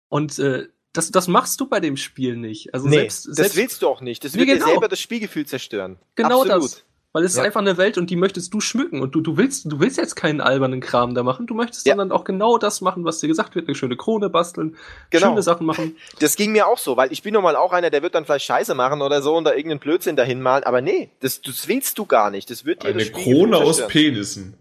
Und 0.09 0.39
äh, 0.39 0.67
das, 0.93 1.11
das 1.11 1.27
machst 1.27 1.59
du 1.59 1.67
bei 1.67 1.79
dem 1.79 1.95
Spiel 1.95 2.35
nicht. 2.35 2.73
Also 2.73 2.87
nee, 2.87 2.97
selbst, 2.97 3.23
selbst, 3.23 3.39
das 3.39 3.55
willst 3.55 3.81
du 3.81 3.87
auch 3.87 4.01
nicht. 4.01 4.23
Das 4.23 4.33
wird 4.33 4.47
nee, 4.47 4.53
genau. 4.53 4.65
dir 4.65 4.71
selber 4.71 4.87
das 4.87 4.99
Spielgefühl 4.99 5.45
zerstören. 5.45 5.97
Genau 6.15 6.41
Absolut. 6.41 6.63
das. 6.63 6.83
Weil 7.13 7.23
es 7.23 7.35
ja. 7.35 7.41
ist 7.41 7.45
einfach 7.45 7.61
eine 7.61 7.77
Welt 7.77 7.97
und 7.97 8.09
die 8.09 8.15
möchtest 8.15 8.53
du 8.53 8.59
schmücken 8.59 9.01
und 9.01 9.15
du, 9.15 9.21
du 9.21 9.37
willst, 9.37 9.71
du 9.71 9.79
willst 9.79 9.97
jetzt 9.97 10.15
keinen 10.15 10.41
albernen 10.41 10.81
Kram 10.81 11.15
da 11.15 11.23
machen, 11.23 11.47
du 11.47 11.53
möchtest 11.53 11.87
ja. 11.87 11.95
dann 11.95 12.11
auch 12.11 12.25
genau 12.25 12.57
das 12.57 12.81
machen, 12.81 13.05
was 13.05 13.19
dir 13.19 13.27
gesagt 13.27 13.55
wird, 13.55 13.67
eine 13.67 13.75
schöne 13.75 13.95
Krone 13.95 14.29
basteln, 14.29 14.75
genau. 15.09 15.27
schöne 15.29 15.41
Sachen 15.41 15.65
machen. 15.65 15.95
Das 16.19 16.35
ging 16.35 16.51
mir 16.51 16.67
auch 16.67 16.77
so, 16.77 16.97
weil 16.97 17.11
ich 17.11 17.23
bin 17.23 17.33
nun 17.33 17.43
mal 17.43 17.55
auch 17.55 17.71
einer, 17.71 17.89
der 17.89 18.03
wird 18.03 18.13
dann 18.13 18.25
vielleicht 18.25 18.45
Scheiße 18.45 18.75
machen 18.75 19.01
oder 19.01 19.21
so 19.21 19.35
und 19.35 19.45
da 19.45 19.51
irgendeinen 19.51 19.79
Blödsinn 19.79 20.15
dahin 20.15 20.41
malen, 20.41 20.63
aber 20.63 20.81
nee, 20.81 21.09
das, 21.21 21.41
das 21.41 21.67
willst 21.67 21.97
du 21.97 22.05
gar 22.05 22.29
nicht, 22.29 22.49
das 22.49 22.65
wird 22.65 22.83
dir 22.83 22.89
Eine 22.89 23.05
Krone 23.05 23.57
aus 23.57 23.87
Penissen. 23.87 24.55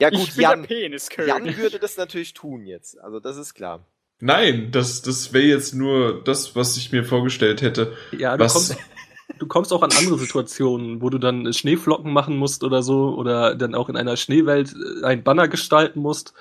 Ja 0.00 0.10
gut, 0.10 0.34
Jan, 0.36 0.66
Jan 0.68 1.56
würde 1.56 1.78
das 1.78 1.96
natürlich 1.96 2.34
tun 2.34 2.66
jetzt, 2.66 2.98
also 3.00 3.20
das 3.20 3.36
ist 3.36 3.54
klar. 3.54 3.86
Nein, 4.18 4.70
das, 4.72 5.02
das 5.02 5.32
wäre 5.32 5.44
jetzt 5.44 5.74
nur 5.74 6.24
das, 6.24 6.56
was 6.56 6.76
ich 6.78 6.90
mir 6.90 7.04
vorgestellt 7.04 7.60
hätte. 7.60 7.96
Ja, 8.12 8.38
was, 8.38 8.54
kommst, 8.54 8.76
du 9.38 9.46
kommst 9.46 9.72
auch 9.72 9.82
an 9.82 9.90
andere 9.92 10.18
Situationen, 10.18 11.00
wo 11.00 11.10
du 11.10 11.18
dann 11.18 11.52
Schneeflocken 11.52 12.12
machen 12.12 12.36
musst 12.36 12.64
oder 12.64 12.82
so, 12.82 13.14
oder 13.16 13.54
dann 13.54 13.74
auch 13.74 13.88
in 13.88 13.96
einer 13.96 14.16
Schneewelt 14.16 14.74
äh, 14.74 15.04
ein 15.04 15.22
Banner 15.22 15.48
gestalten 15.48 16.00
musst. 16.00 16.34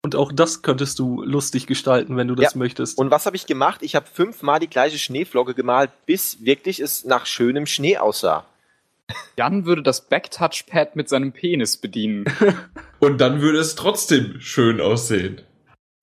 Und 0.00 0.14
auch 0.14 0.30
das 0.32 0.62
könntest 0.62 0.98
du 1.00 1.22
lustig 1.22 1.66
gestalten, 1.66 2.16
wenn 2.16 2.28
du 2.28 2.36
das 2.36 2.54
ja. 2.54 2.58
möchtest. 2.58 2.98
Und 2.98 3.10
was 3.10 3.26
habe 3.26 3.36
ich 3.36 3.46
gemacht? 3.46 3.82
Ich 3.82 3.96
habe 3.96 4.06
fünfmal 4.06 4.60
die 4.60 4.68
gleiche 4.68 4.98
Schneeflocke 4.98 5.54
gemalt, 5.54 5.90
bis 6.06 6.44
wirklich 6.44 6.78
es 6.80 7.04
nach 7.04 7.26
schönem 7.26 7.66
Schnee 7.66 7.98
aussah. 7.98 8.46
Jan 9.36 9.64
würde 9.64 9.82
das 9.82 10.08
Backtouchpad 10.08 10.94
mit 10.94 11.08
seinem 11.08 11.32
Penis 11.32 11.78
bedienen. 11.78 12.26
Und 13.00 13.20
dann 13.20 13.40
würde 13.40 13.58
es 13.58 13.74
trotzdem 13.74 14.40
schön 14.40 14.80
aussehen. 14.80 15.40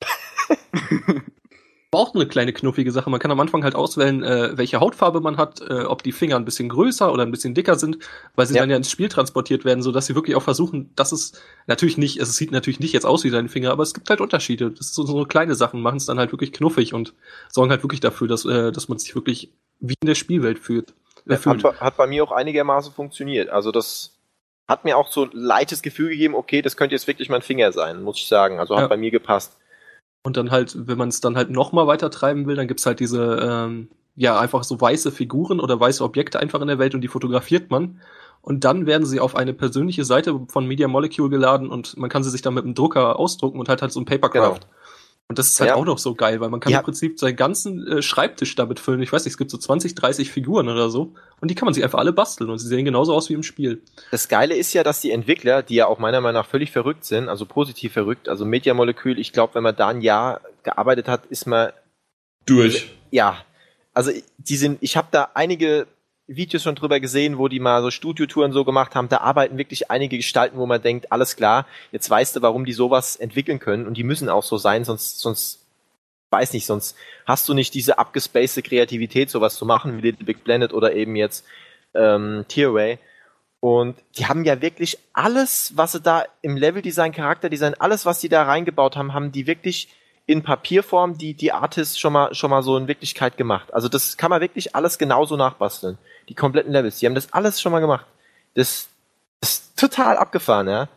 auch 1.95 2.13
eine 2.13 2.27
kleine 2.27 2.53
knuffige 2.53 2.91
Sache. 2.91 3.09
Man 3.09 3.19
kann 3.19 3.31
am 3.31 3.39
Anfang 3.39 3.63
halt 3.63 3.75
auswählen, 3.75 4.23
äh, 4.23 4.57
welche 4.57 4.79
Hautfarbe 4.79 5.21
man 5.21 5.37
hat, 5.37 5.61
äh, 5.61 5.83
ob 5.83 6.03
die 6.03 6.11
Finger 6.11 6.35
ein 6.35 6.45
bisschen 6.45 6.69
größer 6.69 7.11
oder 7.11 7.23
ein 7.23 7.31
bisschen 7.31 7.53
dicker 7.53 7.75
sind, 7.75 7.97
weil 8.35 8.45
sie 8.45 8.55
ja. 8.55 8.61
dann 8.61 8.69
ja 8.69 8.77
ins 8.77 8.91
Spiel 8.91 9.09
transportiert 9.09 9.65
werden, 9.65 9.81
so 9.81 9.91
dass 9.91 10.05
sie 10.05 10.15
wirklich 10.15 10.35
auch 10.35 10.43
versuchen, 10.43 10.91
dass 10.95 11.11
es 11.11 11.33
natürlich 11.67 11.97
nicht, 11.97 12.19
es 12.19 12.35
sieht 12.35 12.51
natürlich 12.51 12.79
nicht 12.79 12.93
jetzt 12.93 13.05
aus 13.05 13.23
wie 13.23 13.31
deine 13.31 13.49
Finger, 13.49 13.71
aber 13.71 13.83
es 13.83 13.93
gibt 13.93 14.09
halt 14.09 14.21
Unterschiede. 14.21 14.71
Das 14.71 14.93
sind 14.93 15.07
so, 15.07 15.17
so 15.17 15.25
kleine 15.25 15.55
Sachen, 15.55 15.81
machen 15.81 15.97
es 15.97 16.05
dann 16.05 16.19
halt 16.19 16.31
wirklich 16.31 16.53
knuffig 16.53 16.93
und 16.93 17.13
sorgen 17.49 17.71
halt 17.71 17.83
wirklich 17.83 18.01
dafür, 18.01 18.27
dass, 18.27 18.45
äh, 18.45 18.71
dass 18.71 18.89
man 18.89 18.99
sich 18.99 19.15
wirklich 19.15 19.51
wie 19.79 19.95
in 19.99 20.07
der 20.07 20.15
Spielwelt 20.15 20.59
fühlt. 20.59 20.93
Äh, 21.27 21.37
hat, 21.37 21.81
hat 21.81 21.97
bei 21.97 22.07
mir 22.07 22.23
auch 22.23 22.31
einigermaßen 22.31 22.93
funktioniert. 22.93 23.49
Also 23.49 23.71
das 23.71 24.15
hat 24.67 24.83
mir 24.83 24.97
auch 24.97 25.11
so 25.11 25.23
ein 25.23 25.31
leichtes 25.33 25.81
Gefühl 25.81 26.09
gegeben, 26.09 26.35
okay, 26.35 26.61
das 26.61 26.77
könnte 26.77 26.95
jetzt 26.95 27.07
wirklich 27.07 27.29
mein 27.29 27.41
Finger 27.41 27.71
sein, 27.71 28.01
muss 28.01 28.17
ich 28.17 28.27
sagen. 28.27 28.59
Also 28.59 28.75
hat 28.75 28.83
ja. 28.83 28.87
bei 28.87 28.97
mir 28.97 29.11
gepasst. 29.11 29.57
Und 30.25 30.37
dann 30.37 30.49
halt, 30.49 30.87
wenn 30.87 30.97
man 30.97 31.09
es 31.09 31.21
dann 31.21 31.37
halt 31.37 31.51
noch 31.51 31.71
mal 31.71 31.85
weiter 31.85 32.09
treiben 32.09 32.47
will, 32.47 32.55
dann 32.55 32.67
gibt's 32.67 32.87
halt 32.87 32.99
diese, 32.99 33.37
ähm, 33.43 33.89
ja, 34.15 34.39
einfach 34.39 34.63
so 34.63 34.81
weiße 34.81 35.11
Figuren 35.11 35.59
oder 35.59 35.79
weiße 35.79 36.03
Objekte 36.03 36.39
einfach 36.39 36.61
in 36.61 36.67
der 36.67 36.79
Welt 36.79 36.95
und 36.95 37.01
die 37.01 37.07
fotografiert 37.07 37.69
man. 37.69 38.01
Und 38.41 38.63
dann 38.63 38.87
werden 38.87 39.05
sie 39.05 39.19
auf 39.19 39.35
eine 39.35 39.53
persönliche 39.53 40.03
Seite 40.03 40.41
von 40.47 40.65
Media 40.65 40.87
Molecule 40.87 41.29
geladen 41.29 41.69
und 41.69 41.95
man 41.97 42.09
kann 42.09 42.23
sie 42.23 42.31
sich 42.31 42.41
dann 42.41 42.55
mit 42.55 42.63
einem 42.63 42.73
Drucker 42.73 43.19
ausdrucken 43.19 43.59
und 43.59 43.69
halt 43.69 43.83
halt 43.83 43.91
so 43.91 43.99
ein 43.99 44.05
Papercraft. 44.05 44.61
Genau. 44.61 44.73
Und 45.27 45.39
das 45.39 45.47
ist 45.47 45.59
halt 45.59 45.69
ja. 45.69 45.75
auch 45.75 45.85
noch 45.85 45.97
so 45.97 46.13
geil, 46.13 46.39
weil 46.39 46.49
man 46.49 46.59
kann 46.59 46.71
ja. 46.71 46.79
im 46.79 46.85
Prinzip 46.85 47.19
seinen 47.19 47.35
ganzen 47.35 47.87
äh, 47.87 48.01
Schreibtisch 48.03 48.53
damit 48.55 48.79
füllen. 48.79 49.01
Ich 49.01 49.11
weiß 49.11 49.25
nicht, 49.25 49.31
es 49.33 49.37
gibt 49.39 49.49
so 49.49 49.57
20, 49.57 49.95
30 49.95 50.31
Figuren 50.31 50.69
oder 50.69 50.91
so. 50.91 51.13
Und 51.41 51.49
die 51.49 51.55
kann 51.55 51.65
man 51.65 51.73
sich 51.73 51.83
einfach 51.83 51.97
alle 51.97 52.13
basteln 52.13 52.51
und 52.51 52.59
sie 52.59 52.67
sehen 52.67 52.85
genauso 52.85 53.13
aus 53.13 53.29
wie 53.29 53.33
im 53.33 53.41
Spiel. 53.41 53.81
Das 54.11 54.27
Geile 54.27 54.55
ist 54.55 54.73
ja, 54.73 54.83
dass 54.83 55.01
die 55.01 55.09
Entwickler, 55.09 55.63
die 55.63 55.75
ja 55.75 55.87
auch 55.87 55.97
meiner 55.97 56.21
Meinung 56.21 56.41
nach 56.41 56.47
völlig 56.47 56.71
verrückt 56.71 57.05
sind, 57.05 57.27
also 57.27 57.47
positiv 57.47 57.93
verrückt, 57.93 58.29
also 58.29 58.45
Media 58.45 58.75
Molecule, 58.75 59.19
ich 59.19 59.33
glaube, 59.33 59.55
wenn 59.55 59.63
man 59.63 59.75
da 59.75 59.87
ein 59.87 60.01
Jahr 60.01 60.41
gearbeitet 60.61 61.07
hat, 61.07 61.25
ist 61.25 61.47
man 61.47 61.71
durch. 62.45 62.91
Ja. 63.09 63.43
Also 63.95 64.11
die 64.37 64.57
sind, 64.57 64.77
ich 64.81 64.95
habe 64.95 65.07
da 65.09 65.29
einige 65.33 65.87
Videos 66.27 66.63
schon 66.63 66.75
drüber 66.75 66.99
gesehen, 66.99 67.37
wo 67.37 67.47
die 67.47 67.59
mal 67.59 67.81
so 67.81 67.91
Studiotouren 67.91 68.51
so 68.51 68.65
gemacht 68.65 68.95
haben. 68.95 69.09
Da 69.09 69.17
arbeiten 69.19 69.57
wirklich 69.57 69.91
einige 69.91 70.17
Gestalten, 70.17 70.57
wo 70.57 70.65
man 70.65 70.81
denkt, 70.81 71.11
alles 71.11 71.35
klar, 71.35 71.67
jetzt 71.91 72.09
weißt 72.09 72.35
du, 72.35 72.41
warum 72.41 72.65
die 72.65 72.73
sowas 72.73 73.15
entwickeln 73.15 73.59
können 73.59 73.85
und 73.85 73.95
die 73.95 74.03
müssen 74.03 74.29
auch 74.29 74.43
so 74.43 74.57
sein, 74.57 74.83
sonst, 74.85 75.19
sonst, 75.19 75.65
weiß 76.31 76.53
nicht, 76.53 76.65
sonst 76.65 76.95
hast 77.25 77.47
du 77.47 77.53
nicht 77.53 77.73
diese 77.73 77.99
abgespacede 77.99 78.67
Kreativität, 78.67 79.29
sowas 79.29 79.55
zu 79.55 79.65
machen 79.65 79.97
wie 79.97 80.01
Little 80.01 80.25
Big 80.25 80.43
Planet 80.43 80.73
oder 80.73 80.93
eben 80.93 81.15
jetzt 81.15 81.45
ähm, 81.93 82.45
Tearaway. 82.47 82.97
Und 83.59 83.95
die 84.17 84.25
haben 84.25 84.45
ja 84.45 84.61
wirklich 84.61 84.97
alles, 85.13 85.73
was 85.75 85.93
sie 85.93 86.01
da 86.01 86.25
im 86.41 86.57
Leveldesign, 86.57 87.11
Charakterdesign, 87.11 87.75
alles, 87.75 88.05
was 88.05 88.21
sie 88.21 88.29
da 88.29 88.43
reingebaut 88.43 88.95
haben, 88.95 89.13
haben 89.13 89.31
die 89.31 89.47
wirklich 89.47 89.89
in 90.27 90.41
Papierform 90.43 91.17
die, 91.17 91.33
die 91.33 91.51
Artists 91.51 91.99
schon 91.99 92.13
mal, 92.13 92.33
schon 92.33 92.49
mal 92.49 92.63
so 92.63 92.77
in 92.77 92.87
Wirklichkeit 92.87 93.37
gemacht. 93.37 93.73
Also 93.73 93.89
das 93.89 94.17
kann 94.17 94.31
man 94.31 94.41
wirklich 94.41 94.75
alles 94.75 94.97
genauso 94.97 95.37
nachbasteln. 95.37 95.97
Die 96.29 96.35
kompletten 96.35 96.71
Levels. 96.71 96.99
Die 96.99 97.05
haben 97.05 97.15
das 97.15 97.31
alles 97.31 97.61
schon 97.61 97.71
mal 97.71 97.79
gemacht. 97.79 98.05
Das, 98.55 98.87
das 99.39 99.51
ist 99.51 99.77
total 99.77 100.17
abgefahren, 100.17 100.67
ja. 100.67 100.89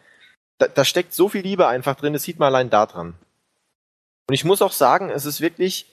Da, 0.57 0.69
da 0.69 0.85
steckt 0.85 1.13
so 1.13 1.29
viel 1.29 1.43
Liebe 1.43 1.67
einfach 1.67 1.95
drin, 1.95 2.15
das 2.15 2.23
sieht 2.23 2.39
man 2.39 2.47
allein 2.47 2.71
da 2.71 2.87
dran. 2.87 3.15
Und 4.29 4.35
ich 4.35 4.45
muss 4.45 4.63
auch 4.63 4.73
sagen, 4.73 5.11
es 5.11 5.27
ist 5.27 5.41
wirklich, 5.41 5.93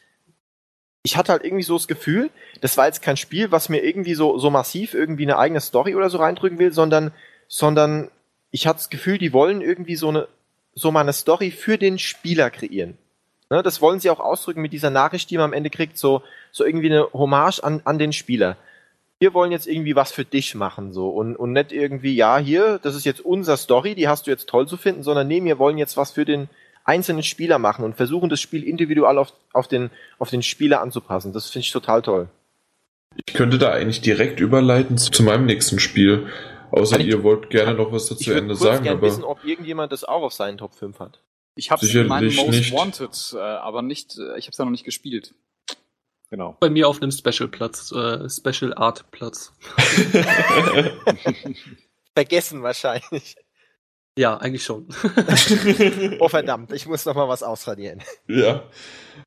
ich 1.04 1.18
hatte 1.18 1.32
halt 1.32 1.44
irgendwie 1.44 1.64
so 1.64 1.76
das 1.78 1.88
Gefühl, 1.88 2.32
das 2.62 2.78
war 2.78 2.86
jetzt 2.86 3.02
kein 3.02 3.18
Spiel, 3.18 3.52
was 3.52 3.70
mir 3.70 3.84
irgendwie 3.84 4.16
so, 4.16 4.38
so 4.38 4.50
massiv 4.50 4.94
irgendwie 4.94 5.24
eine 5.24 5.38
eigene 5.38 5.62
Story 5.62 5.96
oder 5.96 6.10
so 6.10 6.18
reindrücken 6.18 6.58
will, 6.58 6.74
sondern, 6.74 7.12
sondern 7.48 8.10
ich 8.52 8.66
hatte 8.66 8.78
das 8.78 8.90
Gefühl, 8.90 9.18
die 9.18 9.34
wollen 9.34 9.62
irgendwie 9.62 9.96
so 9.96 10.10
eine, 10.10 10.28
so 10.74 10.92
mal 10.92 11.02
eine 11.02 11.14
Story 11.14 11.52
für 11.52 11.78
den 11.78 12.00
Spieler 12.00 12.50
kreieren. 12.50 12.98
Ne, 13.56 13.64
das 13.64 13.80
wollen 13.80 14.02
sie 14.02 14.10
auch 14.10 14.20
ausdrücken 14.20 14.62
mit 14.62 14.74
dieser 14.74 14.90
Nachricht, 14.90 15.30
die 15.30 15.38
man 15.38 15.46
am 15.46 15.54
Ende 15.54 15.70
kriegt, 15.70 15.98
so, 15.98 16.24
so 16.52 16.66
irgendwie 16.66 16.92
eine 16.92 17.08
Hommage 17.14 17.62
an, 17.64 17.82
an 17.86 17.98
den 17.98 18.12
Spieler. 18.12 18.58
Wir 19.18 19.34
wollen 19.34 19.54
jetzt 19.54 19.66
irgendwie 19.66 19.96
was 19.96 20.12
für 20.12 20.26
dich 20.26 20.56
machen, 20.56 20.92
so, 20.92 21.08
und, 21.08 21.38
und 21.38 21.54
nicht 21.54 21.72
irgendwie, 21.72 22.14
ja, 22.14 22.38
hier, 22.38 22.82
das 22.84 22.96
ist 22.96 23.06
jetzt 23.06 23.22
unser 23.22 23.56
Story, 23.56 23.96
die 23.96 24.10
hast 24.10 24.28
du 24.28 24.32
jetzt 24.32 24.50
toll 24.50 24.68
zu 24.68 24.76
finden, 24.76 25.04
sondern 25.04 25.30
nee, 25.30 25.42
wir 25.42 25.58
wollen 25.58 25.78
jetzt 25.78 25.96
was 25.96 26.12
für 26.12 26.26
den 26.26 26.50
einzelnen 26.84 27.24
Spieler 27.24 27.58
machen 27.58 27.86
und 27.86 27.96
versuchen, 27.96 28.30
das 28.30 28.42
Spiel 28.42 28.62
individuell 28.62 29.18
auf, 29.18 29.32
auf, 29.54 29.70
den, 29.70 29.90
auf 30.20 30.30
den 30.30 30.44
Spieler 30.44 30.82
anzupassen. 30.82 31.32
Das 31.32 31.50
finde 31.50 31.64
ich 31.64 31.72
total 31.72 32.02
toll. 32.02 32.28
Ich 33.26 33.36
könnte 33.36 33.58
da 33.58 33.72
eigentlich 33.72 34.02
direkt 34.02 34.42
überleiten 34.42 34.98
zu 34.98 35.24
meinem 35.24 35.46
nächsten 35.46 35.80
Spiel. 35.80 36.28
Außer 36.72 37.00
ihr 37.00 37.24
wollt 37.24 37.50
gerne 37.52 37.74
noch 37.74 37.94
was 37.94 38.08
dazu 38.08 38.34
Ende 38.34 38.58
sagen. 38.58 38.84
Ich 38.84 38.92
würde 38.92 39.02
wissen, 39.02 39.24
ob 39.24 39.46
irgendjemand 39.46 39.94
das 39.94 40.04
auch 40.04 40.24
auf 40.24 40.34
seinen 40.34 40.58
Top 40.58 40.76
5 40.76 41.00
hat. 41.00 41.22
Ich 41.56 41.72
habe 41.72 41.88
in 41.88 42.08
meinem 42.08 42.34
Most 42.36 42.50
nicht. 42.50 42.74
Wanted, 42.74 43.34
äh, 43.34 43.40
aber 43.40 43.82
nicht, 43.82 44.18
äh, 44.18 44.38
ich 44.38 44.46
habe 44.46 44.52
es 44.52 44.58
ja 44.58 44.66
noch 44.66 44.72
nicht 44.72 44.84
gespielt. 44.84 45.34
Genau. 46.30 46.58
Bei 46.60 46.70
mir 46.70 46.88
auf 46.90 47.02
einem 47.02 47.12
Special-Platz, 47.12 47.92
äh, 47.92 48.30
Special 48.30 48.74
Art-Platz. 48.74 49.54
Vergessen 52.14 52.64
wahrscheinlich. 52.64 53.36
Ja, 54.18 54.38
eigentlich 54.38 54.64
schon. 54.64 54.88
oh 56.20 56.30
verdammt, 56.30 56.72
ich 56.72 56.88
muss 56.88 57.06
noch 57.06 57.16
mal 57.16 57.28
was 57.28 57.44
ausradieren. 57.44 58.02
Ja. 58.28 58.64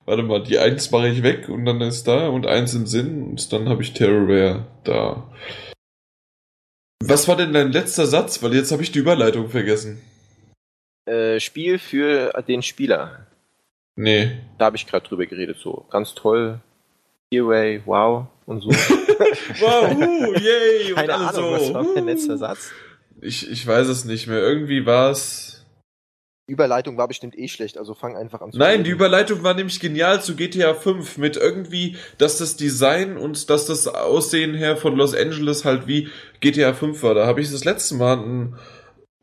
Warte 0.06 0.22
mal, 0.22 0.42
die 0.42 0.58
eins 0.58 0.90
mache 0.90 1.08
ich 1.08 1.22
weg 1.22 1.48
und 1.48 1.66
dann 1.66 1.80
ist 1.82 2.08
da 2.08 2.28
und 2.28 2.46
eins 2.46 2.74
im 2.74 2.86
Sinn 2.86 3.22
und 3.22 3.52
dann 3.52 3.68
habe 3.68 3.82
ich 3.82 3.92
Terrorware 3.92 4.66
da. 4.84 5.30
Was 7.02 7.28
war 7.28 7.36
denn 7.36 7.52
dein 7.52 7.70
letzter 7.70 8.06
Satz? 8.06 8.42
Weil 8.42 8.54
jetzt 8.54 8.72
habe 8.72 8.82
ich 8.82 8.90
die 8.90 8.98
Überleitung 8.98 9.50
vergessen. 9.50 10.00
Äh, 11.08 11.40
Spiel 11.40 11.78
für 11.78 12.32
den 12.46 12.62
Spieler. 12.62 13.26
Nee. 13.96 14.38
Da 14.58 14.66
habe 14.66 14.76
ich 14.76 14.86
gerade 14.86 15.06
drüber 15.06 15.26
geredet, 15.26 15.56
so 15.58 15.86
ganz 15.90 16.14
toll. 16.14 16.60
Gearway, 17.30 17.82
wow 17.84 18.26
und 18.46 18.60
so. 18.60 18.68
wow, 19.60 19.90
uh, 19.90 20.34
yay! 20.34 20.94
Keine 20.94 21.14
Ahnung, 21.14 21.32
so. 21.32 21.52
was 21.52 21.74
war 21.74 21.82
mein 21.94 22.06
letzter 22.06 22.36
Satz? 22.38 22.72
Ich, 23.20 23.50
ich 23.50 23.66
weiß 23.66 23.88
es 23.88 24.04
nicht 24.04 24.26
mehr. 24.26 24.38
Irgendwie 24.38 24.86
war 24.86 25.10
es. 25.10 25.66
Überleitung 26.46 26.96
war 26.96 27.08
bestimmt 27.08 27.38
eh 27.38 27.48
schlecht, 27.48 27.76
also 27.76 27.92
fang 27.92 28.16
einfach 28.16 28.40
an 28.40 28.52
zu 28.52 28.58
Nein, 28.58 28.70
reden. 28.70 28.84
die 28.84 28.90
Überleitung 28.90 29.42
war 29.42 29.52
nämlich 29.52 29.80
genial 29.80 30.22
zu 30.22 30.34
GTA 30.34 30.72
5 30.72 31.18
mit 31.18 31.36
irgendwie, 31.36 31.96
dass 32.16 32.38
das 32.38 32.56
Design 32.56 33.18
und 33.18 33.50
dass 33.50 33.66
das 33.66 33.86
Aussehen 33.86 34.54
her 34.54 34.78
von 34.78 34.96
Los 34.96 35.14
Angeles 35.14 35.66
halt 35.66 35.86
wie 35.86 36.08
GTA 36.40 36.72
5 36.72 37.02
war. 37.02 37.14
Da 37.14 37.26
habe 37.26 37.42
ich 37.42 37.50
das 37.50 37.64
letzte 37.64 37.96
Mal 37.96 38.18
ein 38.18 38.54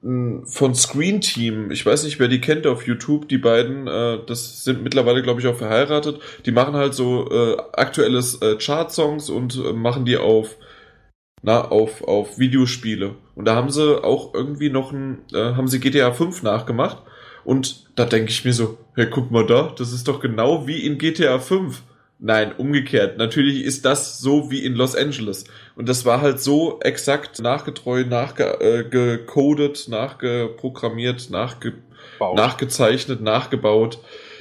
von 0.02 0.76
Screen 0.76 1.20
Team. 1.20 1.72
Ich 1.72 1.86
weiß 1.86 2.04
nicht, 2.04 2.20
wer 2.20 2.28
die 2.28 2.42
kennt 2.42 2.68
auf 2.68 2.86
YouTube, 2.86 3.28
die 3.28 3.40
beiden. 3.40 3.88
Äh, 3.88 4.20
das 4.28 4.64
sind 4.64 4.84
mittlerweile, 4.84 5.24
glaube 5.24 5.42
ich, 5.42 5.48
auch 5.48 5.56
verheiratet. 5.56 6.20
Die 6.46 6.52
machen 6.52 6.76
halt 6.76 6.94
so 6.94 7.30
äh, 7.32 7.58
aktuelles 7.74 8.42
äh, 8.42 8.58
Chart-Songs 8.58 9.30
und 9.30 9.56
äh, 9.56 9.74
machen 9.74 10.06
die 10.06 10.18
auf 10.18 10.58
na, 11.42 11.62
auf, 11.62 12.04
auf 12.04 12.40
Videospiele. 12.40 13.16
Und 13.36 13.46
da 13.46 13.56
haben 13.56 13.70
sie 13.70 14.04
auch 14.04 14.34
irgendwie 14.34 14.70
noch 14.70 14.92
ein, 14.92 15.20
äh, 15.32 15.54
haben 15.54 15.68
sie 15.68 15.80
GTA 15.80 16.12
5 16.12 16.42
nachgemacht. 16.44 16.98
Und 17.44 17.86
da 17.96 18.06
denke 18.06 18.32
ich 18.32 18.44
mir 18.44 18.54
so, 18.54 18.80
hey, 18.96 19.08
guck 19.10 19.30
mal 19.30 19.46
da, 19.46 19.72
das 19.78 19.94
ist 19.94 20.08
doch 20.08 20.20
genau 20.20 20.66
wie 20.66 20.86
in 20.86 20.98
GTA 20.98 21.38
5. 21.38 21.84
Nein, 22.26 22.54
umgekehrt. 22.58 23.20
Natürlich 23.20 23.64
ist 23.64 23.86
das 23.86 24.18
so 24.18 24.50
wie 24.50 24.66
in 24.66 24.74
Los 24.74 24.96
Angeles. 24.96 25.44
Und 25.76 25.88
das 25.88 26.06
war 26.06 26.22
halt 26.22 26.40
so 26.40 26.80
exakt 26.80 27.40
nachgetreu, 27.40 28.04
nachgecodet, 28.04 29.86
äh, 29.88 29.92
nachgeprogrammiert, 29.92 31.30
nachge 31.30 31.74
Baut. 32.18 32.36
nachgezeichnet, 32.36 33.22
nachgebaut. 33.22 34.00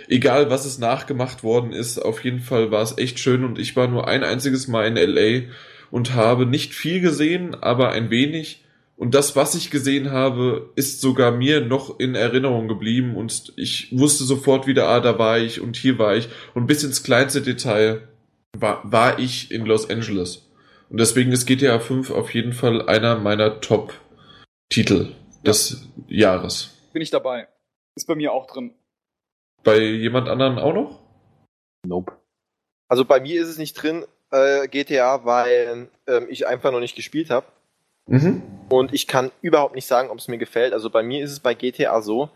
Egal, 0.08 0.48
was 0.48 0.64
es 0.64 0.78
nachgemacht 0.78 1.42
worden 1.44 1.74
ist, 1.74 1.98
auf 1.98 2.24
jeden 2.24 2.40
Fall 2.40 2.70
war 2.70 2.80
es 2.80 2.96
echt 2.96 3.18
schön 3.18 3.44
und 3.44 3.58
ich 3.58 3.76
war 3.76 3.86
nur 3.86 4.08
ein 4.08 4.24
einziges 4.24 4.66
Mal 4.66 4.86
in 4.86 4.96
LA 4.96 5.42
und 5.90 6.14
habe 6.14 6.46
nicht 6.46 6.72
viel 6.72 7.02
gesehen, 7.02 7.54
aber 7.54 7.90
ein 7.90 8.08
wenig. 8.08 8.63
Und 8.96 9.14
das, 9.14 9.34
was 9.34 9.54
ich 9.54 9.70
gesehen 9.70 10.12
habe, 10.12 10.70
ist 10.76 11.00
sogar 11.00 11.32
mir 11.32 11.60
noch 11.60 11.98
in 11.98 12.14
Erinnerung 12.14 12.68
geblieben 12.68 13.16
und 13.16 13.52
ich 13.56 13.88
wusste 13.96 14.24
sofort 14.24 14.66
wieder, 14.66 14.88
ah, 14.88 15.00
da 15.00 15.18
war 15.18 15.38
ich 15.38 15.60
und 15.60 15.76
hier 15.76 15.98
war 15.98 16.14
ich. 16.14 16.28
Und 16.54 16.66
bis 16.66 16.84
ins 16.84 17.02
kleinste 17.02 17.42
Detail 17.42 18.08
war, 18.56 18.80
war 18.84 19.18
ich 19.18 19.50
in 19.50 19.66
Los 19.66 19.90
Angeles. 19.90 20.48
Und 20.90 21.00
deswegen 21.00 21.32
ist 21.32 21.46
GTA 21.46 21.80
5 21.80 22.10
auf 22.10 22.32
jeden 22.34 22.52
Fall 22.52 22.88
einer 22.88 23.18
meiner 23.18 23.60
Top-Titel 23.60 25.12
des 25.44 25.88
Jahres. 26.06 26.70
Bin 26.92 27.02
ich 27.02 27.10
dabei. 27.10 27.48
Ist 27.96 28.06
bei 28.06 28.14
mir 28.14 28.32
auch 28.32 28.46
drin. 28.46 28.74
Bei 29.64 29.78
jemand 29.78 30.28
anderen 30.28 30.58
auch 30.58 30.72
noch? 30.72 31.00
Nope. 31.84 32.12
Also 32.88 33.04
bei 33.04 33.18
mir 33.18 33.42
ist 33.42 33.48
es 33.48 33.58
nicht 33.58 33.74
drin, 33.74 34.04
äh, 34.30 34.68
GTA, 34.68 35.24
weil 35.24 35.88
ähm, 36.06 36.26
ich 36.28 36.46
einfach 36.46 36.70
noch 36.70 36.80
nicht 36.80 36.94
gespielt 36.94 37.30
habe. 37.30 37.46
Mhm. 38.06 38.42
Und 38.68 38.92
ich 38.92 39.06
kann 39.06 39.30
überhaupt 39.40 39.74
nicht 39.74 39.86
sagen, 39.86 40.10
ob 40.10 40.18
es 40.18 40.28
mir 40.28 40.38
gefällt. 40.38 40.72
Also 40.72 40.90
bei 40.90 41.02
mir 41.02 41.22
ist 41.24 41.32
es 41.32 41.40
bei 41.40 41.54
GTA 41.54 42.00
so, 42.02 42.30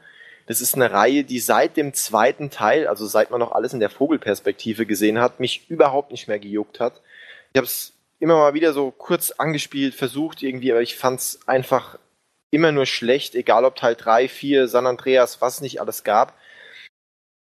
das 0.46 0.60
ist 0.60 0.74
eine 0.74 0.90
Reihe, 0.90 1.24
die 1.24 1.40
seit 1.40 1.76
dem 1.76 1.92
zweiten 1.92 2.50
Teil, 2.50 2.86
also 2.86 3.06
seit 3.06 3.30
man 3.30 3.40
noch 3.40 3.52
alles 3.52 3.74
in 3.74 3.80
der 3.80 3.90
Vogelperspektive 3.90 4.86
gesehen 4.86 5.20
hat, 5.20 5.40
mich 5.40 5.68
überhaupt 5.68 6.10
nicht 6.10 6.26
mehr 6.26 6.38
gejuckt 6.38 6.80
hat. 6.80 7.02
Ich 7.52 7.58
habe 7.58 7.66
es 7.66 7.92
immer 8.18 8.36
mal 8.36 8.54
wieder 8.54 8.72
so 8.72 8.90
kurz 8.90 9.30
angespielt, 9.32 9.94
versucht 9.94 10.42
irgendwie, 10.42 10.72
aber 10.72 10.80
ich 10.80 10.96
fand 10.96 11.20
es 11.20 11.40
einfach 11.46 11.98
immer 12.50 12.72
nur 12.72 12.86
schlecht, 12.86 13.34
egal 13.34 13.64
ob 13.64 13.76
Teil 13.76 13.94
3, 13.94 14.28
4, 14.28 14.68
San 14.68 14.86
Andreas, 14.86 15.42
was 15.42 15.60
nicht 15.60 15.80
alles 15.80 16.02
gab 16.02 16.34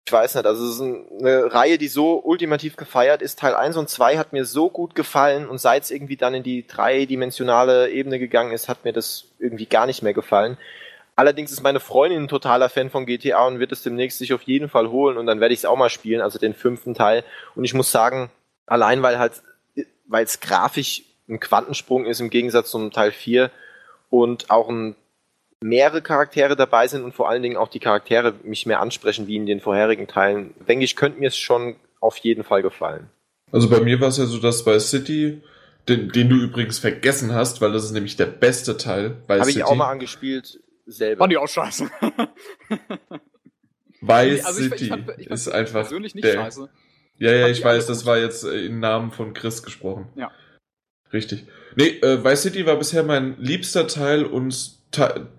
ich 0.07 0.13
weiß 0.13 0.35
nicht, 0.35 0.45
also 0.45 0.65
es 0.65 0.75
ist 0.75 0.81
eine 0.81 1.53
Reihe, 1.53 1.77
die 1.77 1.89
so 1.89 2.21
ultimativ 2.23 2.77
gefeiert 2.77 3.21
ist. 3.21 3.39
Teil 3.39 3.55
1 3.55 3.75
und 3.75 3.89
2 3.89 4.17
hat 4.17 4.31
mir 4.31 4.45
so 4.45 4.69
gut 4.69 4.95
gefallen 4.95 5.49
und 5.49 5.57
seit 5.57 5.83
es 5.83 5.91
irgendwie 5.91 6.15
dann 6.15 6.33
in 6.33 6.43
die 6.43 6.65
dreidimensionale 6.65 7.89
Ebene 7.89 8.17
gegangen 8.17 8.53
ist, 8.53 8.69
hat 8.69 8.85
mir 8.85 8.93
das 8.93 9.25
irgendwie 9.37 9.65
gar 9.65 9.85
nicht 9.85 10.03
mehr 10.03 10.13
gefallen. 10.13 10.57
Allerdings 11.17 11.51
ist 11.51 11.61
meine 11.61 11.81
Freundin 11.81 12.23
ein 12.23 12.27
totaler 12.29 12.69
Fan 12.69 12.89
von 12.89 13.05
GTA 13.05 13.45
und 13.47 13.59
wird 13.59 13.73
es 13.73 13.83
demnächst 13.83 14.17
sich 14.17 14.33
auf 14.33 14.43
jeden 14.43 14.69
Fall 14.69 14.89
holen 14.89 15.17
und 15.17 15.25
dann 15.25 15.41
werde 15.41 15.53
ich 15.53 15.59
es 15.59 15.65
auch 15.65 15.75
mal 15.75 15.89
spielen, 15.89 16.21
also 16.21 16.39
den 16.39 16.53
fünften 16.53 16.93
Teil. 16.93 17.25
Und 17.55 17.65
ich 17.65 17.73
muss 17.73 17.91
sagen, 17.91 18.29
allein 18.65 19.01
weil 19.01 19.19
halt, 19.19 19.33
weil 20.05 20.23
es 20.23 20.39
grafisch 20.39 21.03
ein 21.27 21.41
Quantensprung 21.41 22.05
ist 22.05 22.21
im 22.21 22.29
Gegensatz 22.29 22.71
zum 22.71 22.91
Teil 22.91 23.11
4 23.11 23.51
und 24.09 24.49
auch 24.49 24.69
ein 24.69 24.95
mehrere 25.61 26.01
Charaktere 26.01 26.55
dabei 26.55 26.87
sind 26.87 27.03
und 27.03 27.13
vor 27.13 27.29
allen 27.29 27.41
Dingen 27.41 27.57
auch 27.57 27.69
die 27.69 27.79
Charaktere 27.79 28.35
mich 28.43 28.65
mehr 28.65 28.79
ansprechen 28.79 29.27
wie 29.27 29.35
in 29.35 29.45
den 29.45 29.59
vorherigen 29.59 30.07
Teilen, 30.07 30.53
denke 30.67 30.85
ich, 30.85 30.95
könnte 30.95 31.19
mir 31.19 31.27
es 31.27 31.37
schon 31.37 31.75
auf 31.99 32.17
jeden 32.17 32.43
Fall 32.43 32.61
gefallen. 32.61 33.09
Also 33.51 33.69
bei 33.69 33.79
mir 33.79 33.99
war 33.99 34.09
es 34.09 34.17
ja 34.17 34.25
so, 34.25 34.39
dass 34.39 34.63
bei 34.65 34.77
City, 34.79 35.41
den, 35.87 36.09
den 36.09 36.29
du 36.29 36.35
übrigens 36.35 36.79
vergessen 36.79 37.33
hast, 37.33 37.61
weil 37.61 37.71
das 37.71 37.85
ist 37.85 37.91
nämlich 37.91 38.17
der 38.17 38.25
beste 38.25 38.77
Teil 38.77 39.15
bei 39.25 39.39
Habe 39.39 39.49
ich 39.49 39.63
auch 39.63 39.75
mal 39.75 39.89
angespielt, 39.89 40.59
selber. 40.85 41.19
Fand 41.19 41.33
ich 41.33 41.39
auch 41.39 41.47
scheiße. 41.47 41.89
Vice 44.01 44.45
also 44.45 44.61
City 44.61 44.83
ich, 44.83 44.89
fand, 44.89 45.09
ich 45.17 45.27
fand 45.27 45.39
ist 45.39 45.47
einfach 45.47 45.81
persönlich 45.81 46.13
nicht 46.13 46.25
der, 46.25 46.33
scheiße. 46.33 46.69
Ja, 47.17 47.31
ja, 47.31 47.47
ich 47.47 47.63
weiß, 47.63 47.87
das 47.87 48.05
war 48.05 48.19
jetzt 48.19 48.43
im 48.43 48.79
Namen 48.79 49.11
von 49.11 49.33
Chris 49.33 49.63
gesprochen. 49.63 50.07
Ja. 50.15 50.31
Richtig. 51.11 51.47
Nee, 51.75 51.99
äh, 52.01 52.23
Vice 52.23 52.43
City 52.43 52.65
war 52.65 52.75
bisher 52.75 53.03
mein 53.03 53.37
liebster 53.39 53.87
Teil 53.87 54.25
und 54.25 54.76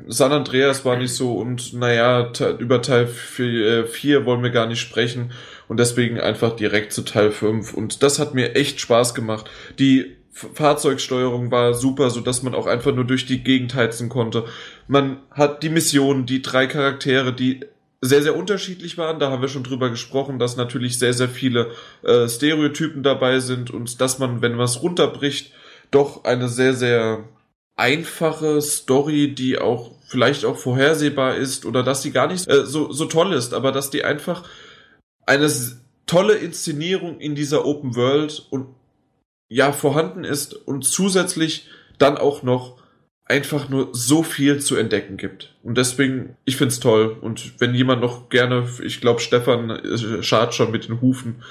San 0.07 0.33
Andreas 0.33 0.85
war 0.85 0.97
nicht 0.97 1.15
so 1.15 1.35
und 1.35 1.73
naja, 1.75 2.33
über 2.59 2.83
Teil 2.83 3.07
4 3.07 3.87
äh, 3.87 4.27
wollen 4.27 4.43
wir 4.43 4.51
gar 4.51 4.67
nicht 4.67 4.81
sprechen 4.81 5.33
und 5.69 5.79
deswegen 5.79 6.21
einfach 6.21 6.57
direkt 6.57 6.93
zu 6.93 7.03
Teil 7.03 7.31
5 7.31 7.75
und 7.75 8.03
das 8.03 8.19
hat 8.19 8.35
mir 8.35 8.55
echt 8.55 8.81
Spaß 8.81 9.15
gemacht. 9.15 9.51
Die 9.79 10.17
Fahrzeugsteuerung 10.31 11.51
war 11.51 11.75
super, 11.75 12.11
so 12.11 12.21
dass 12.21 12.43
man 12.43 12.55
auch 12.55 12.67
einfach 12.67 12.95
nur 12.95 13.05
durch 13.05 13.27
die 13.27 13.43
Gegend 13.43 13.75
heizen 13.75 14.09
konnte. 14.09 14.45
Man 14.87 15.19
hat 15.33 15.63
die 15.63 15.69
Mission, 15.69 16.27
die 16.27 16.43
drei 16.43 16.67
Charaktere, 16.67 17.33
die 17.33 17.61
sehr, 18.01 18.23
sehr 18.23 18.37
unterschiedlich 18.37 18.97
waren. 18.97 19.19
Da 19.19 19.31
haben 19.31 19.43
wir 19.43 19.49
schon 19.49 19.65
drüber 19.65 19.91
gesprochen, 19.91 20.39
dass 20.39 20.57
natürlich 20.57 20.99
sehr, 20.99 21.13
sehr 21.13 21.29
viele 21.29 21.73
äh, 22.03 22.29
Stereotypen 22.29 23.03
dabei 23.03 23.41
sind 23.41 23.71
und 23.71 24.01
dass 24.01 24.19
man, 24.19 24.41
wenn 24.41 24.59
es 24.61 24.83
runterbricht, 24.83 25.53
doch 25.91 26.25
eine 26.25 26.49
sehr, 26.49 26.75
sehr 26.75 27.25
einfache 27.79 28.61
Story, 28.61 29.35
die 29.35 29.59
auch 29.59 29.93
vielleicht 30.09 30.45
auch 30.45 30.57
vorhersehbar 30.57 31.37
ist 31.37 31.65
oder 31.65 31.83
dass 31.83 32.03
die 32.03 32.13
gar 32.13 32.27
nicht 32.27 32.49
äh, 32.49 32.67
so, 32.67 32.93
so 32.93 33.07
toll 33.07 33.33
ist, 33.33 33.55
aber 33.55 33.73
dass 33.73 33.91
die 33.91 34.05
einfach 34.05 34.45
eine 35.27 35.51
tolle 36.07 36.35
Inszenierung 36.35 37.21
in 37.21 37.35
dieser 37.35 37.65
Open 37.65 37.95
World 37.95 38.47
und 38.51 38.69
ja 39.49 39.73
vorhanden 39.73 40.25
ist 40.25 40.55
und 40.55 40.85
zusätzlich 40.85 41.69
dann 41.99 42.17
auch 42.17 42.43
noch 42.43 42.79
einfach 43.25 43.69
nur 43.69 43.91
so 43.93 44.23
viel 44.23 44.59
zu 44.61 44.77
entdecken 44.77 45.19
gibt. 45.19 45.55
Und 45.63 45.77
deswegen, 45.77 46.37
ich 46.47 46.57
find's 46.57 46.81
toll. 46.81 47.17
Und 47.21 47.61
wenn 47.61 47.75
jemand 47.75 48.01
noch 48.01 48.31
gerne, 48.31 48.67
ich 48.83 49.01
glaube, 49.01 49.21
Stefan 49.21 49.71
äh, 49.71 50.23
schart 50.23 50.55
schon 50.55 50.71
mit 50.71 50.89
den 50.89 51.01
Hufen, 51.03 51.43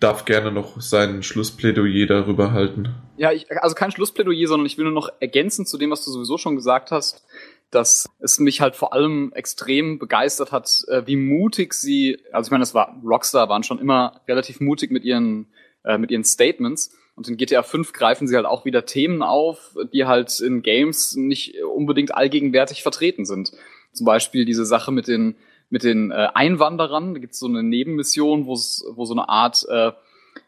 darf 0.00 0.24
gerne 0.24 0.52
noch 0.52 0.80
sein 0.80 1.22
Schlussplädoyer 1.22 2.06
darüber 2.06 2.52
halten. 2.52 2.94
Ja, 3.16 3.32
ich, 3.32 3.50
also 3.62 3.74
kein 3.74 3.90
Schlussplädoyer, 3.90 4.48
sondern 4.48 4.66
ich 4.66 4.76
will 4.76 4.84
nur 4.84 4.92
noch 4.92 5.08
ergänzen 5.20 5.66
zu 5.66 5.78
dem, 5.78 5.90
was 5.90 6.04
du 6.04 6.10
sowieso 6.10 6.36
schon 6.36 6.56
gesagt 6.56 6.90
hast, 6.90 7.24
dass 7.70 8.06
es 8.20 8.38
mich 8.38 8.60
halt 8.60 8.76
vor 8.76 8.92
allem 8.92 9.32
extrem 9.34 9.98
begeistert 9.98 10.52
hat, 10.52 10.84
äh, 10.88 11.02
wie 11.06 11.16
mutig 11.16 11.74
sie, 11.74 12.18
also 12.32 12.48
ich 12.48 12.50
meine, 12.50 12.62
das 12.62 12.74
war 12.74 13.00
Rockstar 13.04 13.48
waren 13.48 13.62
schon 13.62 13.78
immer 13.78 14.20
relativ 14.28 14.60
mutig 14.60 14.90
mit 14.90 15.04
ihren 15.04 15.46
äh, 15.84 15.98
mit 15.98 16.10
ihren 16.10 16.24
Statements 16.24 16.96
und 17.16 17.28
in 17.28 17.36
GTA 17.36 17.62
5 17.62 17.92
greifen 17.92 18.26
sie 18.26 18.36
halt 18.36 18.46
auch 18.46 18.64
wieder 18.64 18.86
Themen 18.86 19.22
auf, 19.22 19.76
die 19.92 20.04
halt 20.04 20.40
in 20.40 20.62
Games 20.62 21.14
nicht 21.14 21.62
unbedingt 21.62 22.14
allgegenwärtig 22.14 22.82
vertreten 22.82 23.24
sind. 23.24 23.52
Zum 23.92 24.04
Beispiel 24.04 24.44
diese 24.44 24.66
Sache 24.66 24.90
mit 24.90 25.06
den 25.06 25.36
mit 25.74 25.82
den 25.82 26.12
äh, 26.12 26.28
Einwanderern. 26.34 27.14
Da 27.14 27.20
gibt 27.20 27.32
es 27.32 27.40
so 27.40 27.48
eine 27.48 27.64
Nebenmission, 27.64 28.46
wo 28.46 28.54
so 28.54 29.12
eine 29.12 29.28
Art 29.28 29.66
äh, 29.68 29.90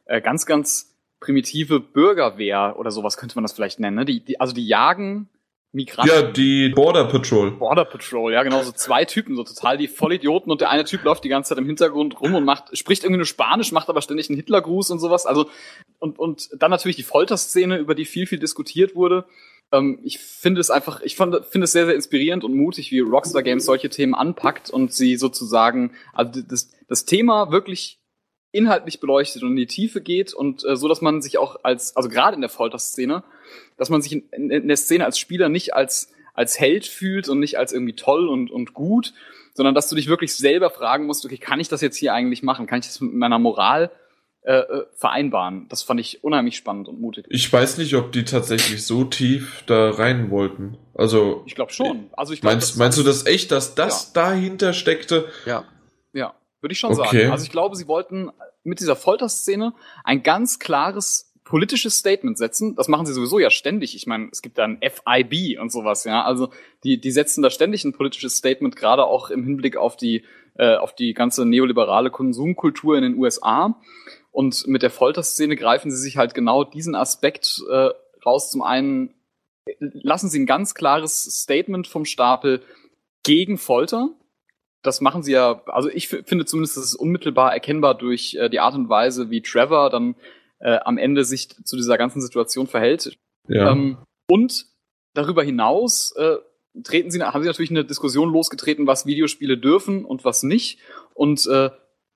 äh, 0.04 0.20
ganz, 0.20 0.46
ganz 0.46 0.96
primitive 1.18 1.80
Bürgerwehr 1.80 2.76
oder 2.78 2.92
sowas 2.92 3.16
könnte 3.16 3.34
man 3.34 3.42
das 3.42 3.52
vielleicht 3.52 3.80
nennen. 3.80 3.96
Ne? 3.96 4.04
Die, 4.04 4.24
die, 4.24 4.38
also 4.38 4.54
die 4.54 4.64
jagen 4.68 5.28
Migranten. 5.76 6.12
Ja, 6.12 6.22
die 6.22 6.70
Border 6.70 7.04
Patrol. 7.04 7.52
Border 7.52 7.84
Patrol, 7.84 8.32
ja, 8.32 8.42
genau, 8.42 8.62
so 8.62 8.72
zwei 8.72 9.04
Typen, 9.04 9.36
so 9.36 9.44
total 9.44 9.76
die 9.76 9.86
Vollidioten 9.86 10.50
und 10.50 10.60
der 10.62 10.70
eine 10.70 10.84
Typ 10.84 11.04
läuft 11.04 11.22
die 11.22 11.28
ganze 11.28 11.50
Zeit 11.50 11.58
im 11.58 11.66
Hintergrund 11.66 12.20
rum 12.20 12.34
und 12.34 12.44
macht, 12.44 12.76
spricht 12.76 13.04
irgendwie 13.04 13.18
nur 13.18 13.26
Spanisch, 13.26 13.70
macht 13.72 13.88
aber 13.88 14.00
ständig 14.02 14.28
einen 14.28 14.36
Hitlergruß 14.36 14.90
und 14.90 14.98
sowas. 14.98 15.26
Also, 15.26 15.48
und, 15.98 16.18
und 16.18 16.48
dann 16.58 16.70
natürlich 16.70 16.96
die 16.96 17.02
Folterszene, 17.02 17.76
über 17.76 17.94
die 17.94 18.06
viel, 18.06 18.26
viel 18.26 18.38
diskutiert 18.38 18.96
wurde. 18.96 19.26
Ähm, 19.70 20.00
ich 20.02 20.18
finde 20.18 20.60
es 20.60 20.70
einfach, 20.70 21.02
ich 21.02 21.14
finde 21.14 21.42
es 21.42 21.72
sehr, 21.72 21.86
sehr 21.86 21.94
inspirierend 21.94 22.42
und 22.42 22.54
mutig, 22.54 22.90
wie 22.90 23.00
Rockstar 23.00 23.42
Games 23.42 23.66
solche 23.66 23.90
Themen 23.90 24.14
anpackt 24.14 24.70
und 24.70 24.92
sie 24.92 25.16
sozusagen, 25.16 25.92
also 26.14 26.40
das, 26.40 26.70
das 26.88 27.04
Thema 27.04 27.52
wirklich 27.52 28.00
inhaltlich 28.52 29.00
beleuchtet 29.00 29.42
und 29.42 29.50
in 29.50 29.56
die 29.56 29.66
Tiefe 29.66 30.00
geht 30.00 30.32
und 30.32 30.64
äh, 30.64 30.76
so, 30.76 30.88
dass 30.88 31.00
man 31.00 31.20
sich 31.22 31.38
auch 31.38 31.56
als, 31.62 31.96
also 31.96 32.08
gerade 32.08 32.34
in 32.34 32.40
der 32.40 32.50
Folterszene, 32.50 33.22
dass 33.76 33.90
man 33.90 34.02
sich 34.02 34.12
in, 34.12 34.28
in, 34.30 34.50
in 34.50 34.68
der 34.68 34.76
Szene 34.76 35.04
als 35.04 35.18
Spieler 35.18 35.48
nicht 35.48 35.74
als, 35.74 36.12
als 36.34 36.58
Held 36.58 36.86
fühlt 36.86 37.28
und 37.28 37.38
nicht 37.38 37.58
als 37.58 37.72
irgendwie 37.72 37.94
toll 37.94 38.28
und, 38.28 38.50
und 38.50 38.74
gut, 38.74 39.12
sondern 39.54 39.74
dass 39.74 39.88
du 39.88 39.96
dich 39.96 40.08
wirklich 40.08 40.34
selber 40.34 40.70
fragen 40.70 41.06
musst, 41.06 41.24
okay, 41.24 41.38
kann 41.38 41.60
ich 41.60 41.68
das 41.68 41.80
jetzt 41.80 41.96
hier 41.96 42.14
eigentlich 42.14 42.42
machen? 42.42 42.66
Kann 42.66 42.80
ich 42.80 42.86
das 42.86 43.00
mit 43.00 43.14
meiner 43.14 43.38
Moral 43.38 43.90
äh, 44.46 44.58
äh, 44.58 44.86
vereinbaren. 44.94 45.66
Das 45.70 45.82
fand 45.82 45.98
ich 45.98 46.22
unheimlich 46.22 46.56
spannend 46.56 46.86
und 46.86 47.00
mutig. 47.00 47.26
Ich 47.30 47.52
weiß 47.52 47.78
nicht, 47.78 47.96
ob 47.96 48.12
die 48.12 48.24
tatsächlich 48.24 48.86
so 48.86 49.02
tief 49.02 49.64
da 49.66 49.90
rein 49.90 50.30
wollten. 50.30 50.78
Also 50.94 51.42
ich 51.46 51.56
glaube 51.56 51.72
schon. 51.72 52.10
Also 52.12 52.32
ich 52.32 52.42
glaub, 52.42 52.52
meinst, 52.52 52.76
meinst 52.76 52.96
du 52.96 53.02
das 53.02 53.26
echt, 53.26 53.50
dass 53.50 53.74
das 53.74 54.12
ja. 54.14 54.22
dahinter 54.22 54.72
steckte? 54.72 55.24
Ja, 55.46 55.64
ja, 56.12 56.32
würde 56.60 56.72
ich 56.72 56.78
schon 56.78 56.92
okay. 56.92 57.18
sagen. 57.18 57.30
Also 57.32 57.44
ich 57.44 57.50
glaube, 57.50 57.76
sie 57.76 57.88
wollten 57.88 58.30
mit 58.64 58.80
dieser 58.80 58.96
Folterszene 58.96 59.74
ein 60.04 60.22
ganz 60.22 60.58
klares 60.58 61.32
politisches 61.46 61.98
Statement 61.98 62.36
setzen. 62.36 62.74
Das 62.74 62.88
machen 62.88 63.06
sie 63.06 63.14
sowieso 63.14 63.38
ja 63.38 63.50
ständig. 63.50 63.94
Ich 63.94 64.06
meine, 64.06 64.28
es 64.32 64.42
gibt 64.42 64.58
dann 64.58 64.80
FIB 64.80 65.60
und 65.60 65.70
sowas, 65.70 66.04
ja. 66.04 66.24
Also 66.24 66.50
die, 66.82 67.00
die 67.00 67.12
setzen 67.12 67.40
da 67.40 67.50
ständig 67.50 67.84
ein 67.84 67.92
politisches 67.92 68.36
Statement, 68.36 68.74
gerade 68.74 69.04
auch 69.04 69.30
im 69.30 69.44
Hinblick 69.44 69.76
auf 69.76 69.96
die, 69.96 70.24
äh, 70.56 70.74
auf 70.74 70.94
die 70.94 71.14
ganze 71.14 71.46
neoliberale 71.46 72.10
Konsumkultur 72.10 72.96
in 72.96 73.02
den 73.02 73.16
USA. 73.16 73.80
Und 74.32 74.66
mit 74.66 74.82
der 74.82 74.90
Folterszene 74.90 75.54
greifen 75.54 75.90
sie 75.90 75.96
sich 75.96 76.16
halt 76.16 76.34
genau 76.34 76.64
diesen 76.64 76.96
Aspekt 76.96 77.62
äh, 77.70 77.90
raus. 78.24 78.50
Zum 78.50 78.62
einen 78.62 79.14
lassen 79.78 80.28
sie 80.28 80.40
ein 80.40 80.46
ganz 80.46 80.74
klares 80.74 81.22
Statement 81.22 81.86
vom 81.86 82.04
Stapel 82.04 82.62
gegen 83.22 83.56
Folter. 83.56 84.10
Das 84.86 85.00
machen 85.00 85.22
sie 85.22 85.32
ja, 85.32 85.62
also 85.66 85.88
ich 85.88 86.08
finde 86.08 86.44
zumindest, 86.44 86.76
das 86.76 86.84
ist 86.84 86.94
unmittelbar 86.94 87.52
erkennbar 87.52 87.96
durch 87.96 88.34
äh, 88.34 88.48
die 88.48 88.60
Art 88.60 88.74
und 88.74 88.88
Weise, 88.88 89.30
wie 89.30 89.42
Trevor 89.42 89.90
dann 89.90 90.14
äh, 90.58 90.78
am 90.84 90.98
Ende 90.98 91.24
sich 91.24 91.48
zu 91.48 91.76
dieser 91.76 91.98
ganzen 91.98 92.20
Situation 92.20 92.66
verhält. 92.66 93.18
Ja. 93.48 93.72
Ähm, 93.72 93.98
und 94.28 94.66
darüber 95.14 95.42
hinaus 95.42 96.12
äh, 96.16 96.36
treten 96.82 97.10
sie, 97.10 97.22
haben 97.22 97.42
sie 97.42 97.48
natürlich 97.48 97.70
eine 97.70 97.84
Diskussion 97.84 98.30
losgetreten, 98.30 98.86
was 98.86 99.06
Videospiele 99.06 99.58
dürfen 99.58 100.04
und 100.04 100.24
was 100.24 100.42
nicht. 100.42 100.78
Und 101.14 101.46
äh, 101.46 101.70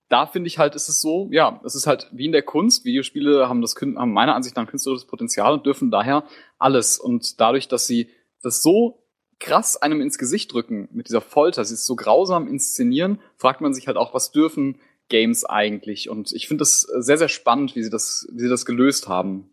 da 0.09 0.27
finde 0.27 0.49
ich 0.49 0.59
halt, 0.59 0.75
ist 0.75 0.89
es 0.89 1.01
so, 1.01 1.29
ja, 1.31 1.61
es 1.65 1.75
ist 1.75 1.87
halt 1.87 2.09
wie 2.13 2.27
in 2.27 2.33
der 2.33 2.43
Kunst. 2.43 2.85
Videospiele 2.85 3.49
haben 3.49 3.63
das 3.63 3.77
haben 3.77 4.13
meiner 4.13 4.35
Ansicht 4.35 4.57
nach 4.57 4.67
künstlerisches 4.67 5.07
Potenzial 5.07 5.53
und 5.53 5.65
dürfen 5.65 5.91
daher 5.91 6.25
alles. 6.59 6.99
Und 6.99 7.41
dadurch, 7.41 7.69
dass 7.69 7.87
sie 7.87 8.11
das 8.43 8.63
so 8.63 9.05
krass 9.41 9.77
einem 9.77 10.01
ins 10.01 10.19
Gesicht 10.19 10.53
drücken 10.53 10.89
mit 10.93 11.09
dieser 11.09 11.21
Folter, 11.21 11.65
sie 11.65 11.75
es 11.75 11.87
so 11.87 11.97
grausam 11.97 12.47
inszenieren, 12.47 13.19
fragt 13.37 13.61
man 13.61 13.75
sich 13.75 13.87
halt 13.87 13.97
auch, 13.97 14.15
was 14.15 14.31
dürfen 14.31 14.79
Games 15.09 15.45
eigentlich? 15.45 16.09
Und 16.09 16.33
ich 16.33 16.47
finde 16.47 16.63
das 16.63 16.83
sehr, 16.83 17.19
sehr 17.19 17.29
spannend, 17.29 17.75
wie 17.75 17.83
sie 17.83 17.91
das, 17.91 18.29
wie 18.31 18.41
sie 18.41 18.49
das 18.49 18.67
gelöst 18.67 19.09
haben. 19.09 19.51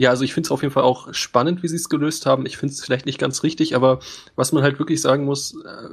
Ja, 0.00 0.10
also 0.10 0.24
ich 0.24 0.34
finde 0.34 0.48
es 0.48 0.50
auf 0.50 0.62
jeden 0.62 0.72
Fall 0.72 0.82
auch 0.82 1.12
spannend, 1.14 1.62
wie 1.62 1.68
sie 1.68 1.76
es 1.76 1.88
gelöst 1.88 2.26
haben. 2.26 2.46
Ich 2.46 2.56
finde 2.56 2.72
es 2.72 2.84
vielleicht 2.84 3.06
nicht 3.06 3.18
ganz 3.18 3.42
richtig, 3.42 3.76
aber 3.76 4.00
was 4.34 4.52
man 4.52 4.62
halt 4.62 4.78
wirklich 4.78 5.00
sagen 5.00 5.24
muss, 5.24 5.54
äh, 5.64 5.90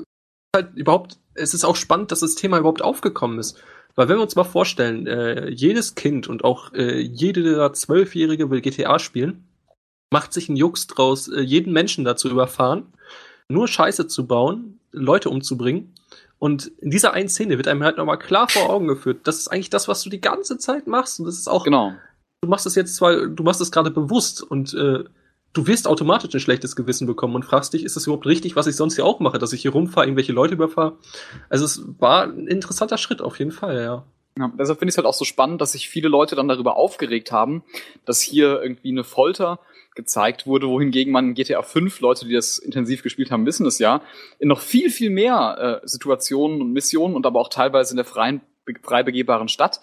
halt 0.55 0.75
überhaupt, 0.75 1.19
es 1.33 1.53
ist 1.53 1.65
auch 1.65 1.75
spannend, 1.75 2.11
dass 2.11 2.21
das 2.21 2.35
Thema 2.35 2.57
überhaupt 2.57 2.81
aufgekommen 2.81 3.39
ist. 3.39 3.61
Weil 3.95 4.07
wenn 4.07 4.17
wir 4.17 4.23
uns 4.23 4.35
mal 4.35 4.43
vorstellen, 4.43 5.05
äh, 5.05 5.49
jedes 5.49 5.95
Kind 5.95 6.27
und 6.27 6.43
auch 6.43 6.73
äh, 6.73 6.99
jede 6.99 7.71
Zwölfjährige 7.73 8.49
will 8.49 8.61
GTA 8.61 8.99
spielen, 8.99 9.47
macht 10.11 10.33
sich 10.33 10.49
ein 10.49 10.55
Jux 10.55 10.87
draus, 10.87 11.27
äh, 11.27 11.41
jeden 11.41 11.73
Menschen 11.73 12.05
dazu 12.05 12.29
überfahren, 12.29 12.93
nur 13.51 13.67
Scheiße 13.67 14.07
zu 14.07 14.27
bauen, 14.27 14.79
Leute 14.91 15.29
umzubringen. 15.29 15.93
Und 16.39 16.71
in 16.79 16.89
dieser 16.89 17.13
einen 17.13 17.29
Szene 17.29 17.57
wird 17.57 17.67
einem 17.67 17.83
halt 17.83 17.97
nochmal 17.97 18.17
klar 18.17 18.49
vor 18.49 18.69
Augen 18.69 18.87
geführt, 18.87 19.19
das 19.25 19.37
ist 19.37 19.47
eigentlich 19.49 19.69
das, 19.69 19.87
was 19.87 20.01
du 20.01 20.09
die 20.09 20.21
ganze 20.21 20.57
Zeit 20.57 20.87
machst. 20.87 21.19
Und 21.19 21.27
das 21.27 21.37
ist 21.37 21.47
auch. 21.47 21.63
Genau. 21.63 21.93
Du 22.41 22.49
machst 22.49 22.65
das 22.65 22.73
jetzt 22.73 22.95
zwar, 22.95 23.27
du 23.27 23.43
machst 23.43 23.61
das 23.61 23.71
gerade 23.71 23.91
bewusst 23.91 24.41
und 24.41 24.73
äh, 24.73 25.03
du 25.53 25.67
wirst 25.67 25.87
automatisch 25.87 26.33
ein 26.33 26.39
schlechtes 26.39 26.75
Gewissen 26.75 27.05
bekommen 27.05 27.35
und 27.35 27.45
fragst 27.45 27.73
dich, 27.73 27.83
ist 27.83 27.95
das 27.95 28.07
überhaupt 28.07 28.25
richtig, 28.25 28.55
was 28.55 28.67
ich 28.67 28.75
sonst 28.75 28.95
hier 28.95 29.05
auch 29.05 29.19
mache, 29.19 29.37
dass 29.37 29.53
ich 29.53 29.61
hier 29.61 29.71
rumfahre, 29.71 30.07
irgendwelche 30.07 30.33
Leute 30.33 30.55
überfahre? 30.55 30.97
Also 31.49 31.65
es 31.65 31.83
war 31.99 32.23
ein 32.23 32.47
interessanter 32.47 32.97
Schritt 32.97 33.21
auf 33.21 33.37
jeden 33.39 33.51
Fall, 33.51 33.83
ja. 33.83 34.03
Ja, 34.39 34.51
deshalb 34.57 34.79
finde 34.79 34.89
ich 34.89 34.93
es 34.93 34.97
halt 34.97 35.07
auch 35.07 35.13
so 35.13 35.25
spannend, 35.25 35.59
dass 35.59 35.73
sich 35.73 35.89
viele 35.89 36.07
Leute 36.07 36.35
dann 36.35 36.47
darüber 36.47 36.77
aufgeregt 36.77 37.31
haben, 37.31 37.63
dass 38.05 38.21
hier 38.21 38.61
irgendwie 38.61 38.89
eine 38.89 39.03
Folter 39.03 39.59
gezeigt 39.95 40.47
wurde, 40.47 40.67
wohingegen 40.67 41.11
man 41.11 41.29
in 41.29 41.33
GTA 41.33 41.61
5, 41.61 41.99
Leute, 41.99 42.25
die 42.25 42.33
das 42.33 42.57
intensiv 42.57 43.03
gespielt 43.03 43.31
haben, 43.31 43.45
wissen 43.45 43.65
es 43.65 43.79
ja, 43.79 44.01
in 44.39 44.47
noch 44.47 44.61
viel, 44.61 44.89
viel 44.89 45.09
mehr 45.09 45.81
äh, 45.83 45.87
Situationen 45.87 46.61
und 46.61 46.71
Missionen 46.71 47.15
und 47.15 47.25
aber 47.25 47.39
auch 47.39 47.49
teilweise 47.49 47.91
in 47.93 47.97
der 47.97 48.05
freien, 48.05 48.41
frei 48.83 49.03
begehbaren 49.03 49.49
Stadt 49.49 49.81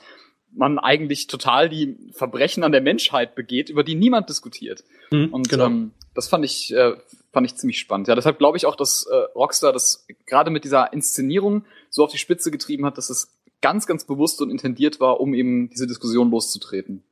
man 0.53 0.79
eigentlich 0.79 1.27
total 1.27 1.69
die 1.69 1.97
Verbrechen 2.13 2.65
an 2.65 2.73
der 2.73 2.81
Menschheit 2.81 3.35
begeht, 3.35 3.69
über 3.69 3.85
die 3.85 3.95
niemand 3.95 4.29
diskutiert. 4.29 4.85
Mhm, 5.11 5.29
und 5.33 5.49
genau. 5.49 5.67
ähm, 5.67 5.93
das 6.15 6.29
fand 6.29 6.45
ich, 6.45 6.75
äh, 6.75 6.97
fand 7.33 7.47
ich 7.47 7.57
ziemlich 7.57 7.79
spannend. 7.79 8.09
Ja, 8.09 8.15
deshalb 8.15 8.39
glaube 8.39 8.57
ich 8.57 8.67
auch, 8.67 8.77
dass 8.77 9.07
äh, 9.07 9.15
Rockstar 9.35 9.73
das 9.73 10.07
gerade 10.27 10.51
mit 10.51 10.65
dieser 10.65 10.93
Inszenierung 10.93 11.65
so 11.91 12.05
auf 12.05 12.11
die 12.11 12.19
Spitze 12.19 12.51
getrieben 12.51 12.87
hat, 12.87 12.99
dass 12.99 13.11
es 13.11 13.39
ganz, 13.61 13.87
ganz 13.87 14.05
bewusst 14.05 14.41
und 14.41 14.51
intendiert 14.51 15.01
war, 15.01 15.21
um 15.21 15.35
eben 15.35 15.69
diese 15.71 15.87
Diskussion 15.87 16.31
loszutreten. 16.31 17.05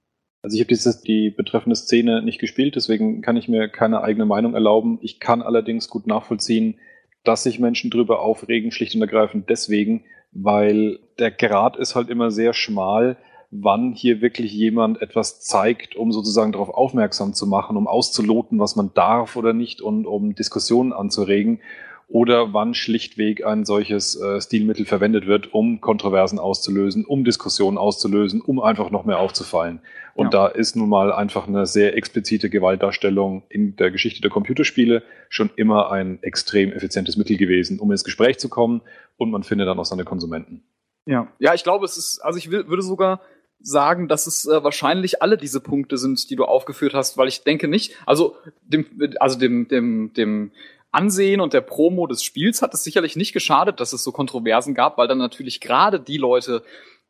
Also 0.46 0.58
ich 0.58 0.60
habe 0.60 1.02
die 1.04 1.30
betreffende 1.30 1.74
Szene 1.74 2.22
nicht 2.22 2.38
gespielt, 2.38 2.76
deswegen 2.76 3.20
kann 3.20 3.36
ich 3.36 3.48
mir 3.48 3.66
keine 3.66 4.02
eigene 4.02 4.26
Meinung 4.26 4.54
erlauben. 4.54 5.00
Ich 5.02 5.18
kann 5.18 5.42
allerdings 5.42 5.88
gut 5.88 6.06
nachvollziehen, 6.06 6.78
dass 7.24 7.42
sich 7.42 7.58
Menschen 7.58 7.90
drüber 7.90 8.20
aufregen, 8.20 8.70
schlicht 8.70 8.94
und 8.94 9.00
ergreifend 9.00 9.50
deswegen, 9.50 10.04
weil 10.30 11.00
der 11.18 11.32
Grad 11.32 11.76
ist 11.76 11.96
halt 11.96 12.08
immer 12.10 12.30
sehr 12.30 12.52
schmal, 12.52 13.16
wann 13.50 13.92
hier 13.92 14.20
wirklich 14.20 14.52
jemand 14.52 15.02
etwas 15.02 15.40
zeigt, 15.40 15.96
um 15.96 16.12
sozusagen 16.12 16.52
darauf 16.52 16.68
aufmerksam 16.68 17.34
zu 17.34 17.48
machen, 17.48 17.76
um 17.76 17.88
auszuloten, 17.88 18.60
was 18.60 18.76
man 18.76 18.92
darf 18.94 19.34
oder 19.34 19.52
nicht 19.52 19.80
und 19.80 20.06
um 20.06 20.36
Diskussionen 20.36 20.92
anzuregen 20.92 21.58
oder 22.06 22.52
wann 22.52 22.74
schlichtweg 22.74 23.44
ein 23.44 23.64
solches 23.64 24.14
äh, 24.14 24.40
Stilmittel 24.40 24.86
verwendet 24.86 25.26
wird, 25.26 25.52
um 25.52 25.80
Kontroversen 25.80 26.38
auszulösen, 26.38 27.04
um 27.04 27.24
Diskussionen 27.24 27.78
auszulösen, 27.78 28.40
um 28.40 28.60
einfach 28.60 28.90
noch 28.90 29.04
mehr 29.04 29.18
aufzufallen. 29.18 29.80
Und 30.16 30.32
ja. 30.32 30.46
da 30.46 30.46
ist 30.46 30.76
nun 30.76 30.88
mal 30.88 31.12
einfach 31.12 31.46
eine 31.46 31.66
sehr 31.66 31.94
explizite 31.94 32.48
Gewaltdarstellung 32.48 33.42
in 33.50 33.76
der 33.76 33.90
Geschichte 33.90 34.22
der 34.22 34.30
Computerspiele 34.30 35.02
schon 35.28 35.50
immer 35.56 35.92
ein 35.92 36.22
extrem 36.22 36.72
effizientes 36.72 37.18
Mittel 37.18 37.36
gewesen, 37.36 37.78
um 37.78 37.90
ins 37.90 38.02
Gespräch 38.02 38.38
zu 38.38 38.48
kommen 38.48 38.80
und 39.18 39.30
man 39.30 39.42
findet 39.42 39.68
dann 39.68 39.78
auch 39.78 39.84
seine 39.84 40.04
Konsumenten. 40.04 40.64
Ja, 41.04 41.28
ja, 41.38 41.52
ich 41.52 41.64
glaube, 41.64 41.84
es 41.84 41.98
ist, 41.98 42.20
also 42.20 42.38
ich 42.38 42.50
will, 42.50 42.66
würde 42.66 42.82
sogar 42.82 43.20
sagen, 43.60 44.08
dass 44.08 44.26
es 44.26 44.46
äh, 44.46 44.64
wahrscheinlich 44.64 45.20
alle 45.20 45.36
diese 45.36 45.60
Punkte 45.60 45.98
sind, 45.98 46.30
die 46.30 46.36
du 46.36 46.46
aufgeführt 46.46 46.94
hast, 46.94 47.18
weil 47.18 47.28
ich 47.28 47.44
denke 47.44 47.68
nicht, 47.68 47.94
also 48.06 48.36
dem, 48.62 48.86
also 49.20 49.38
dem, 49.38 49.68
dem, 49.68 50.14
dem 50.14 50.50
Ansehen 50.92 51.42
und 51.42 51.52
der 51.52 51.60
Promo 51.60 52.06
des 52.06 52.22
Spiels 52.22 52.62
hat 52.62 52.72
es 52.72 52.84
sicherlich 52.84 53.16
nicht 53.16 53.34
geschadet, 53.34 53.80
dass 53.80 53.92
es 53.92 54.02
so 54.02 54.12
Kontroversen 54.12 54.74
gab, 54.74 54.96
weil 54.96 55.08
dann 55.08 55.18
natürlich 55.18 55.60
gerade 55.60 56.00
die 56.00 56.16
Leute, 56.16 56.62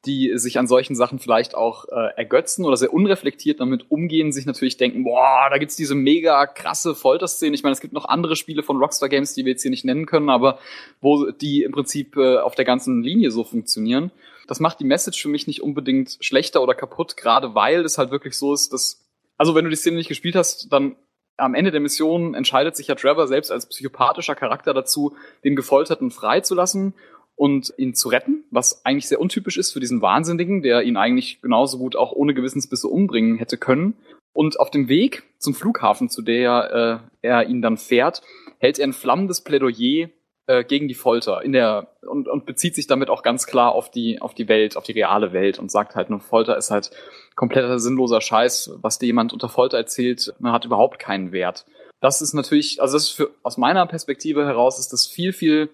die 0.06 0.38
sich 0.38 0.58
an 0.58 0.66
solchen 0.66 0.94
Sachen 0.94 1.18
vielleicht 1.18 1.54
auch 1.54 1.86
äh, 1.86 2.14
ergötzen 2.16 2.64
oder 2.64 2.76
sehr 2.76 2.92
unreflektiert 2.92 3.60
damit 3.60 3.90
umgehen, 3.90 4.32
sich 4.32 4.46
natürlich 4.46 4.76
denken, 4.76 5.04
boah, 5.04 5.48
da 5.50 5.58
gibt's 5.58 5.76
diese 5.76 5.94
mega 5.94 6.46
krasse 6.46 6.94
Folterszene. 6.94 7.54
Ich 7.54 7.62
meine, 7.62 7.72
es 7.72 7.80
gibt 7.80 7.92
noch 7.92 8.06
andere 8.06 8.36
Spiele 8.36 8.62
von 8.62 8.78
Rockstar 8.78 9.08
Games, 9.08 9.34
die 9.34 9.44
wir 9.44 9.52
jetzt 9.52 9.62
hier 9.62 9.70
nicht 9.70 9.84
nennen 9.84 10.06
können, 10.06 10.30
aber 10.30 10.58
wo 11.00 11.30
die 11.30 11.62
im 11.62 11.72
Prinzip 11.72 12.16
äh, 12.16 12.38
auf 12.38 12.54
der 12.54 12.64
ganzen 12.64 13.02
Linie 13.02 13.30
so 13.30 13.44
funktionieren. 13.44 14.10
Das 14.46 14.60
macht 14.60 14.80
die 14.80 14.84
Message 14.84 15.20
für 15.20 15.28
mich 15.28 15.46
nicht 15.46 15.62
unbedingt 15.62 16.18
schlechter 16.20 16.62
oder 16.62 16.74
kaputt, 16.74 17.16
gerade 17.16 17.54
weil 17.54 17.84
es 17.84 17.98
halt 17.98 18.10
wirklich 18.10 18.38
so 18.38 18.54
ist, 18.54 18.72
dass, 18.72 19.04
also 19.36 19.54
wenn 19.54 19.64
du 19.64 19.70
die 19.70 19.76
Szene 19.76 19.96
nicht 19.96 20.08
gespielt 20.08 20.36
hast, 20.36 20.72
dann 20.72 20.96
am 21.36 21.54
Ende 21.54 21.70
der 21.70 21.80
Mission 21.80 22.34
entscheidet 22.34 22.76
sich 22.76 22.86
ja 22.86 22.94
Trevor 22.94 23.26
selbst 23.26 23.50
als 23.50 23.66
psychopathischer 23.66 24.34
Charakter 24.34 24.72
dazu, 24.72 25.16
den 25.44 25.56
Gefolterten 25.56 26.10
freizulassen 26.10 26.94
und 27.36 27.72
ihn 27.76 27.94
zu 27.94 28.08
retten, 28.08 28.44
was 28.50 28.84
eigentlich 28.84 29.08
sehr 29.08 29.20
untypisch 29.20 29.58
ist 29.58 29.72
für 29.72 29.80
diesen 29.80 30.02
Wahnsinnigen, 30.02 30.62
der 30.62 30.82
ihn 30.82 30.96
eigentlich 30.96 31.40
genauso 31.42 31.78
gut 31.78 31.94
auch 31.94 32.12
ohne 32.12 32.34
Gewissensbisse 32.34 32.88
umbringen 32.88 33.36
hätte 33.36 33.58
können. 33.58 33.94
Und 34.32 34.58
auf 34.58 34.70
dem 34.70 34.88
Weg 34.88 35.22
zum 35.38 35.54
Flughafen, 35.54 36.08
zu 36.08 36.22
der 36.22 37.02
äh, 37.22 37.26
er 37.26 37.48
ihn 37.48 37.62
dann 37.62 37.76
fährt, 37.76 38.22
hält 38.58 38.78
er 38.78 38.86
ein 38.86 38.92
flammendes 38.92 39.42
Plädoyer 39.42 40.08
äh, 40.46 40.64
gegen 40.64 40.88
die 40.88 40.94
Folter 40.94 41.42
in 41.42 41.52
der 41.52 41.88
und, 42.02 42.28
und 42.28 42.46
bezieht 42.46 42.74
sich 42.74 42.86
damit 42.86 43.10
auch 43.10 43.22
ganz 43.22 43.46
klar 43.46 43.72
auf 43.72 43.90
die 43.90 44.20
auf 44.20 44.34
die 44.34 44.48
Welt, 44.48 44.76
auf 44.76 44.84
die 44.84 44.92
reale 44.92 45.32
Welt 45.32 45.58
und 45.58 45.70
sagt 45.70 45.94
halt, 45.94 46.08
nur 46.08 46.20
Folter 46.20 46.56
ist 46.56 46.70
halt 46.70 46.90
kompletter 47.34 47.78
sinnloser 47.78 48.20
Scheiß, 48.20 48.72
was 48.80 48.98
dir 48.98 49.06
jemand 49.06 49.32
unter 49.32 49.48
Folter 49.48 49.76
erzählt, 49.76 50.34
man 50.38 50.52
hat 50.52 50.64
überhaupt 50.64 50.98
keinen 50.98 51.32
Wert. 51.32 51.66
Das 52.00 52.22
ist 52.22 52.34
natürlich, 52.34 52.80
also 52.80 52.94
das 52.94 53.04
ist 53.04 53.10
für, 53.10 53.30
aus 53.42 53.56
meiner 53.56 53.86
Perspektive 53.86 54.44
heraus 54.44 54.78
ist 54.78 54.92
das 54.92 55.06
viel 55.06 55.32
viel 55.32 55.68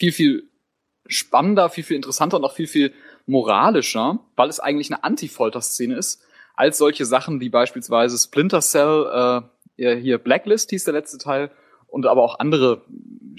viel 0.00 0.12
viel 0.12 0.50
spannender, 1.06 1.68
viel 1.68 1.84
viel 1.84 1.96
interessanter 1.96 2.36
und 2.36 2.44
auch 2.44 2.54
viel 2.54 2.66
viel 2.66 2.92
moralischer, 3.26 4.20
weil 4.36 4.48
es 4.48 4.60
eigentlich 4.60 4.92
eine 4.92 5.04
Anti-Folter-Szene 5.04 5.96
ist, 5.96 6.22
als 6.54 6.78
solche 6.78 7.04
Sachen 7.04 7.40
wie 7.40 7.48
beispielsweise 7.48 8.16
Splinter 8.18 8.60
Cell, 8.60 9.42
äh, 9.76 9.96
hier 9.96 10.18
Blacklist 10.18 10.70
hieß 10.70 10.84
der 10.84 10.94
letzte 10.94 11.18
Teil 11.18 11.50
und 11.88 12.06
aber 12.06 12.22
auch 12.22 12.38
andere 12.38 12.82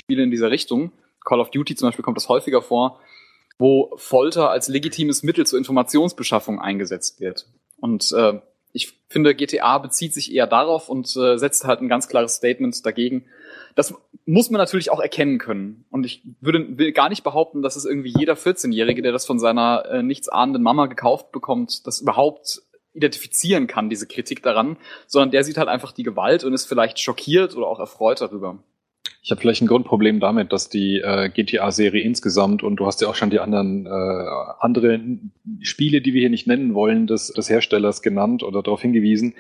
Spiele 0.02 0.24
in 0.24 0.32
dieser 0.32 0.52
Richtung. 0.52 0.92
Call 1.24 1.40
of 1.40 1.50
Duty 1.50 1.76
zum 1.76 1.88
Beispiel 1.88 2.04
kommt 2.04 2.18
das 2.18 2.30
häufiger 2.30 2.62
vor, 2.62 3.00
wo 3.58 3.94
Folter 3.96 4.50
als 4.50 4.68
legitimes 4.68 5.24
Mittel 5.24 5.46
zur 5.46 5.58
Informationsbeschaffung 5.60 6.60
eingesetzt 6.60 7.20
wird. 7.22 7.48
Und 7.78 8.12
äh, 8.12 8.40
ich 8.74 9.00
finde, 9.08 9.34
GTA 9.34 9.78
bezieht 9.78 10.14
sich 10.14 10.34
eher 10.34 10.48
darauf 10.48 10.90
und 10.90 11.16
äh, 11.16 11.38
setzt 11.38 11.64
halt 11.64 11.82
ein 11.82 11.88
ganz 11.88 12.10
klares 12.10 12.36
Statement 12.36 12.86
dagegen. 12.86 13.26
Das 13.76 13.94
muss 14.26 14.50
man 14.50 14.60
natürlich 14.60 14.92
auch 14.92 15.00
erkennen 15.00 15.38
können. 15.38 15.86
Und 15.92 16.06
ich 16.06 16.24
würde, 16.42 16.78
will 16.78 16.92
gar 16.92 17.10
nicht 17.10 17.24
behaupten, 17.24 17.62
dass 17.62 17.76
es 17.76 17.86
irgendwie 17.86 18.14
jeder 18.18 18.34
14-Jährige, 18.34 19.02
der 19.02 19.12
das 19.12 19.26
von 19.26 19.40
seiner 19.40 19.86
äh, 19.86 20.04
nichtsahnenden 20.04 20.64
Mama 20.64 20.88
gekauft 20.88 21.32
bekommt, 21.32 21.86
das 21.86 22.02
überhaupt 22.02 22.62
identifizieren 22.94 23.68
kann, 23.68 23.90
diese 23.90 24.08
Kritik 24.08 24.42
daran, 24.42 24.78
sondern 25.06 25.32
der 25.32 25.44
sieht 25.44 25.58
halt 25.58 25.68
einfach 25.68 25.92
die 25.92 26.04
Gewalt 26.04 26.44
und 26.44 26.54
ist 26.54 26.66
vielleicht 26.66 27.00
schockiert 27.00 27.56
oder 27.56 27.68
auch 27.68 27.80
erfreut 27.80 28.22
darüber. 28.22 28.58
Ich 29.26 29.32
habe 29.32 29.42
vielleicht 29.42 29.64
ein 29.64 29.68
Grundproblem 29.68 30.20
damit, 30.20 30.54
dass 30.54 30.70
die 30.70 31.00
äh, 31.00 31.30
GTA-Serie 31.30 32.04
insgesamt 32.04 32.62
und 32.62 32.76
du 32.76 32.86
hast 32.86 33.02
ja 33.02 33.08
auch 33.08 33.16
schon 33.16 33.32
die 33.32 33.40
anderen 33.40 33.88
äh, 33.88 33.90
andere 34.60 35.00
Spiele, 35.62 36.02
die 36.02 36.14
wir 36.14 36.22
hier 36.22 36.30
nicht 36.30 36.46
nennen 36.46 36.76
wollen, 36.76 37.08
des, 37.08 37.34
des 37.34 37.50
Herstellers 37.50 38.04
genannt 38.04 38.44
oder 38.44 38.62
darauf 38.62 38.84
hingewiesen, 38.84 39.34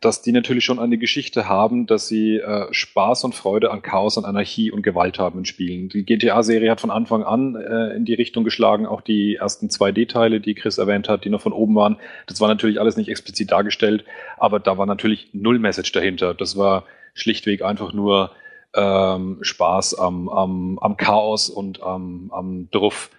dass 0.00 0.22
die 0.22 0.30
natürlich 0.30 0.64
schon 0.64 0.78
eine 0.78 0.96
Geschichte 0.96 1.48
haben, 1.48 1.86
dass 1.86 2.06
sie 2.06 2.36
äh, 2.36 2.66
Spaß 2.70 3.24
und 3.24 3.34
Freude 3.34 3.72
an 3.72 3.82
Chaos 3.82 4.16
und 4.16 4.26
Anarchie 4.26 4.70
und 4.70 4.82
Gewalt 4.82 5.18
haben 5.18 5.40
in 5.40 5.44
Spielen. 5.44 5.88
Die 5.88 6.04
GTA-Serie 6.04 6.70
hat 6.70 6.80
von 6.80 6.92
Anfang 6.92 7.24
an 7.24 7.56
äh, 7.56 7.96
in 7.96 8.04
die 8.04 8.14
Richtung 8.14 8.44
geschlagen, 8.44 8.86
auch 8.86 9.00
die 9.00 9.36
ersten 9.36 9.66
2D-Teile, 9.66 10.40
die 10.40 10.54
Chris 10.54 10.78
erwähnt 10.78 11.08
hat, 11.08 11.24
die 11.24 11.30
noch 11.30 11.40
von 11.40 11.52
oben 11.52 11.74
waren. 11.74 11.96
Das 12.28 12.40
war 12.40 12.46
natürlich 12.46 12.80
alles 12.80 12.96
nicht 12.96 13.08
explizit 13.08 13.50
dargestellt, 13.50 14.04
aber 14.36 14.60
da 14.60 14.78
war 14.78 14.86
natürlich 14.86 15.30
null 15.32 15.58
Message 15.58 15.90
dahinter. 15.90 16.32
Das 16.32 16.56
war 16.56 16.84
schlichtweg 17.14 17.62
einfach 17.62 17.92
nur 17.92 18.30
ähm, 18.74 19.38
Spaß 19.40 19.98
am, 19.98 20.28
am, 20.28 20.78
am 20.80 20.96
Chaos 20.96 21.50
und 21.50 21.82
am, 21.82 22.30
am 22.32 22.68
Druff. 22.70 23.10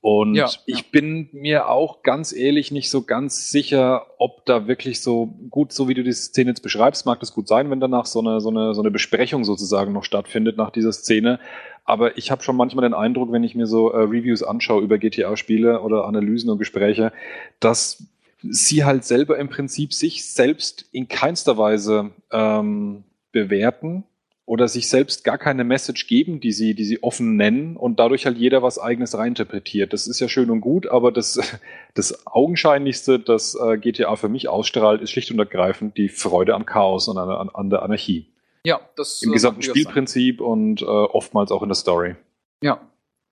Und 0.00 0.36
Ja, 0.36 0.48
ich 0.66 0.78
ja. 0.78 0.84
bin 0.92 1.28
mir 1.32 1.68
auch 1.68 2.04
ganz 2.04 2.32
ehrlich 2.32 2.70
nicht 2.70 2.90
so 2.90 3.02
ganz 3.02 3.50
sicher, 3.50 4.06
ob 4.18 4.46
da 4.46 4.68
wirklich 4.68 5.00
so 5.00 5.34
gut, 5.50 5.72
so 5.72 5.88
wie 5.88 5.94
du 5.94 6.04
die 6.04 6.12
Szene 6.12 6.50
jetzt 6.50 6.62
beschreibst, 6.62 7.06
mag 7.06 7.18
das 7.18 7.32
gut 7.32 7.48
sein, 7.48 7.70
wenn 7.70 7.80
danach 7.80 8.06
so 8.06 8.20
eine, 8.20 8.40
so 8.40 8.50
eine, 8.50 8.72
so 8.72 8.82
eine 8.82 8.92
Besprechung 8.92 9.44
sozusagen 9.44 9.92
noch 9.92 10.04
stattfindet 10.04 10.56
nach 10.56 10.70
dieser 10.70 10.92
Szene. 10.92 11.40
Aber 11.84 12.16
ich 12.18 12.30
habe 12.30 12.42
schon 12.44 12.56
manchmal 12.56 12.82
den 12.82 12.94
Eindruck, 12.94 13.32
wenn 13.32 13.42
ich 13.42 13.56
mir 13.56 13.66
so 13.66 13.90
äh, 13.90 14.02
Reviews 14.02 14.44
anschaue 14.44 14.82
über 14.82 14.98
GTA-Spiele 14.98 15.80
oder 15.80 16.04
Analysen 16.04 16.50
und 16.50 16.58
Gespräche, 16.58 17.12
dass 17.58 18.04
sie 18.42 18.84
halt 18.84 19.04
selber 19.04 19.38
im 19.38 19.48
Prinzip 19.48 19.92
sich 19.92 20.32
selbst 20.32 20.88
in 20.92 21.08
keinster 21.08 21.58
Weise 21.58 22.12
ähm, 22.30 23.02
bewerten 23.32 24.04
oder 24.46 24.68
sich 24.68 24.88
selbst 24.88 25.24
gar 25.24 25.38
keine 25.38 25.64
Message 25.64 26.06
geben, 26.06 26.38
die 26.38 26.52
sie, 26.52 26.74
die 26.74 26.84
sie 26.84 27.02
offen 27.02 27.36
nennen 27.36 27.76
und 27.76 27.98
dadurch 27.98 28.26
halt 28.26 28.38
jeder 28.38 28.62
was 28.62 28.78
eigenes 28.78 29.18
reininterpretiert. 29.18 29.92
Das 29.92 30.06
ist 30.06 30.20
ja 30.20 30.28
schön 30.28 30.50
und 30.50 30.60
gut, 30.60 30.86
aber 30.86 31.10
das, 31.10 31.40
das 31.94 32.26
Augenscheinlichste, 32.26 33.18
das 33.18 33.56
äh, 33.56 33.76
GTA 33.76 34.14
für 34.14 34.28
mich 34.28 34.48
ausstrahlt, 34.48 35.02
ist 35.02 35.10
schlicht 35.10 35.32
und 35.32 35.40
ergreifend 35.40 35.98
die 35.98 36.08
Freude 36.08 36.54
am 36.54 36.64
Chaos 36.64 37.08
und 37.08 37.18
an, 37.18 37.28
an, 37.28 37.50
an 37.52 37.70
der 37.70 37.82
Anarchie. 37.82 38.28
Ja, 38.64 38.80
das 38.96 39.20
Im 39.22 39.30
äh, 39.30 39.32
gesamten 39.34 39.58
mag 39.58 39.64
durchaus 39.64 39.74
sein. 39.74 39.82
Spielprinzip 39.82 40.40
und 40.40 40.82
äh, 40.82 40.84
oftmals 40.84 41.50
auch 41.50 41.62
in 41.62 41.68
der 41.68 41.76
Story. 41.76 42.14
Ja. 42.62 42.80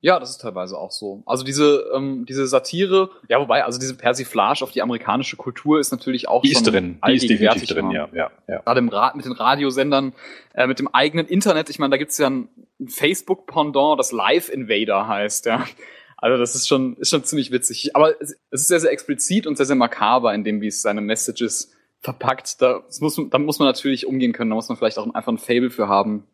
Ja, 0.05 0.21
das 0.21 0.29
ist 0.29 0.43
teilweise 0.43 0.77
auch 0.77 0.91
so. 0.91 1.23
Also 1.25 1.45
diese, 1.45 1.91
ähm, 1.95 2.27
diese 2.27 2.47
Satire, 2.47 3.09
ja, 3.31 3.41
wobei, 3.41 3.65
also 3.65 3.79
diese 3.79 3.97
Persiflage 3.97 4.63
auf 4.63 4.71
die 4.71 4.83
amerikanische 4.83 5.37
Kultur 5.37 5.81
ist 5.81 5.93
natürlich 5.93 6.29
auch 6.29 6.43
Die 6.43 6.53
ist 6.53 6.67
drin, 6.67 6.99
die 7.07 7.15
ist 7.15 7.27
definitiv 7.27 7.67
drin, 7.71 7.91
ja, 7.91 8.11
ja, 8.13 8.31
ja. 8.47 8.59
Gerade 8.61 8.81
im 8.81 8.91
Ra 8.91 9.15
mit 9.17 9.25
den 9.25 9.33
Radiosendern, 9.33 10.13
äh, 10.53 10.67
mit 10.67 10.79
dem 10.79 10.89
eigenen 10.89 11.27
Internet. 11.27 11.71
Ich 11.71 11.79
meine, 11.79 11.93
da 11.93 11.97
gibt's 11.97 12.19
ja 12.19 12.27
ein, 12.29 12.51
ein 12.79 12.89
Facebook-Pendant, 12.89 13.99
das 13.99 14.13
Live 14.13 14.51
Invader 14.51 15.09
heißt, 15.09 15.47
ja. 15.47 15.65
Also 16.19 16.37
das 16.37 16.55
ist 16.55 16.69
schon, 16.69 16.99
ist 16.99 17.09
schon 17.09 17.25
ziemlich 17.25 17.51
witzig. 17.51 17.97
Aber 17.97 18.13
es 18.21 18.37
ist 18.51 18.69
sehr, 18.69 18.81
sehr 18.81 18.93
explizit 18.93 19.47
und 19.47 19.57
sehr, 19.57 19.65
sehr 19.65 19.75
makaber 19.75 20.35
in 20.35 20.45
dem, 20.45 20.61
wie 20.61 20.67
es 20.67 20.83
seine 20.83 21.01
Messages 21.01 21.73
verpackt. 22.01 22.61
Da 22.61 22.83
muss, 23.01 23.19
da 23.31 23.39
muss 23.39 23.59
man 23.59 23.69
natürlich 23.69 24.07
umgehen 24.07 24.35
können. 24.35 24.51
Da 24.51 24.55
muss 24.55 24.69
man 24.69 24.77
vielleicht 24.77 24.99
auch 24.99 25.15
einfach 25.15 25.33
ein 25.33 25.39
Fable 25.39 25.71
für 25.71 25.89
haben. 25.89 26.27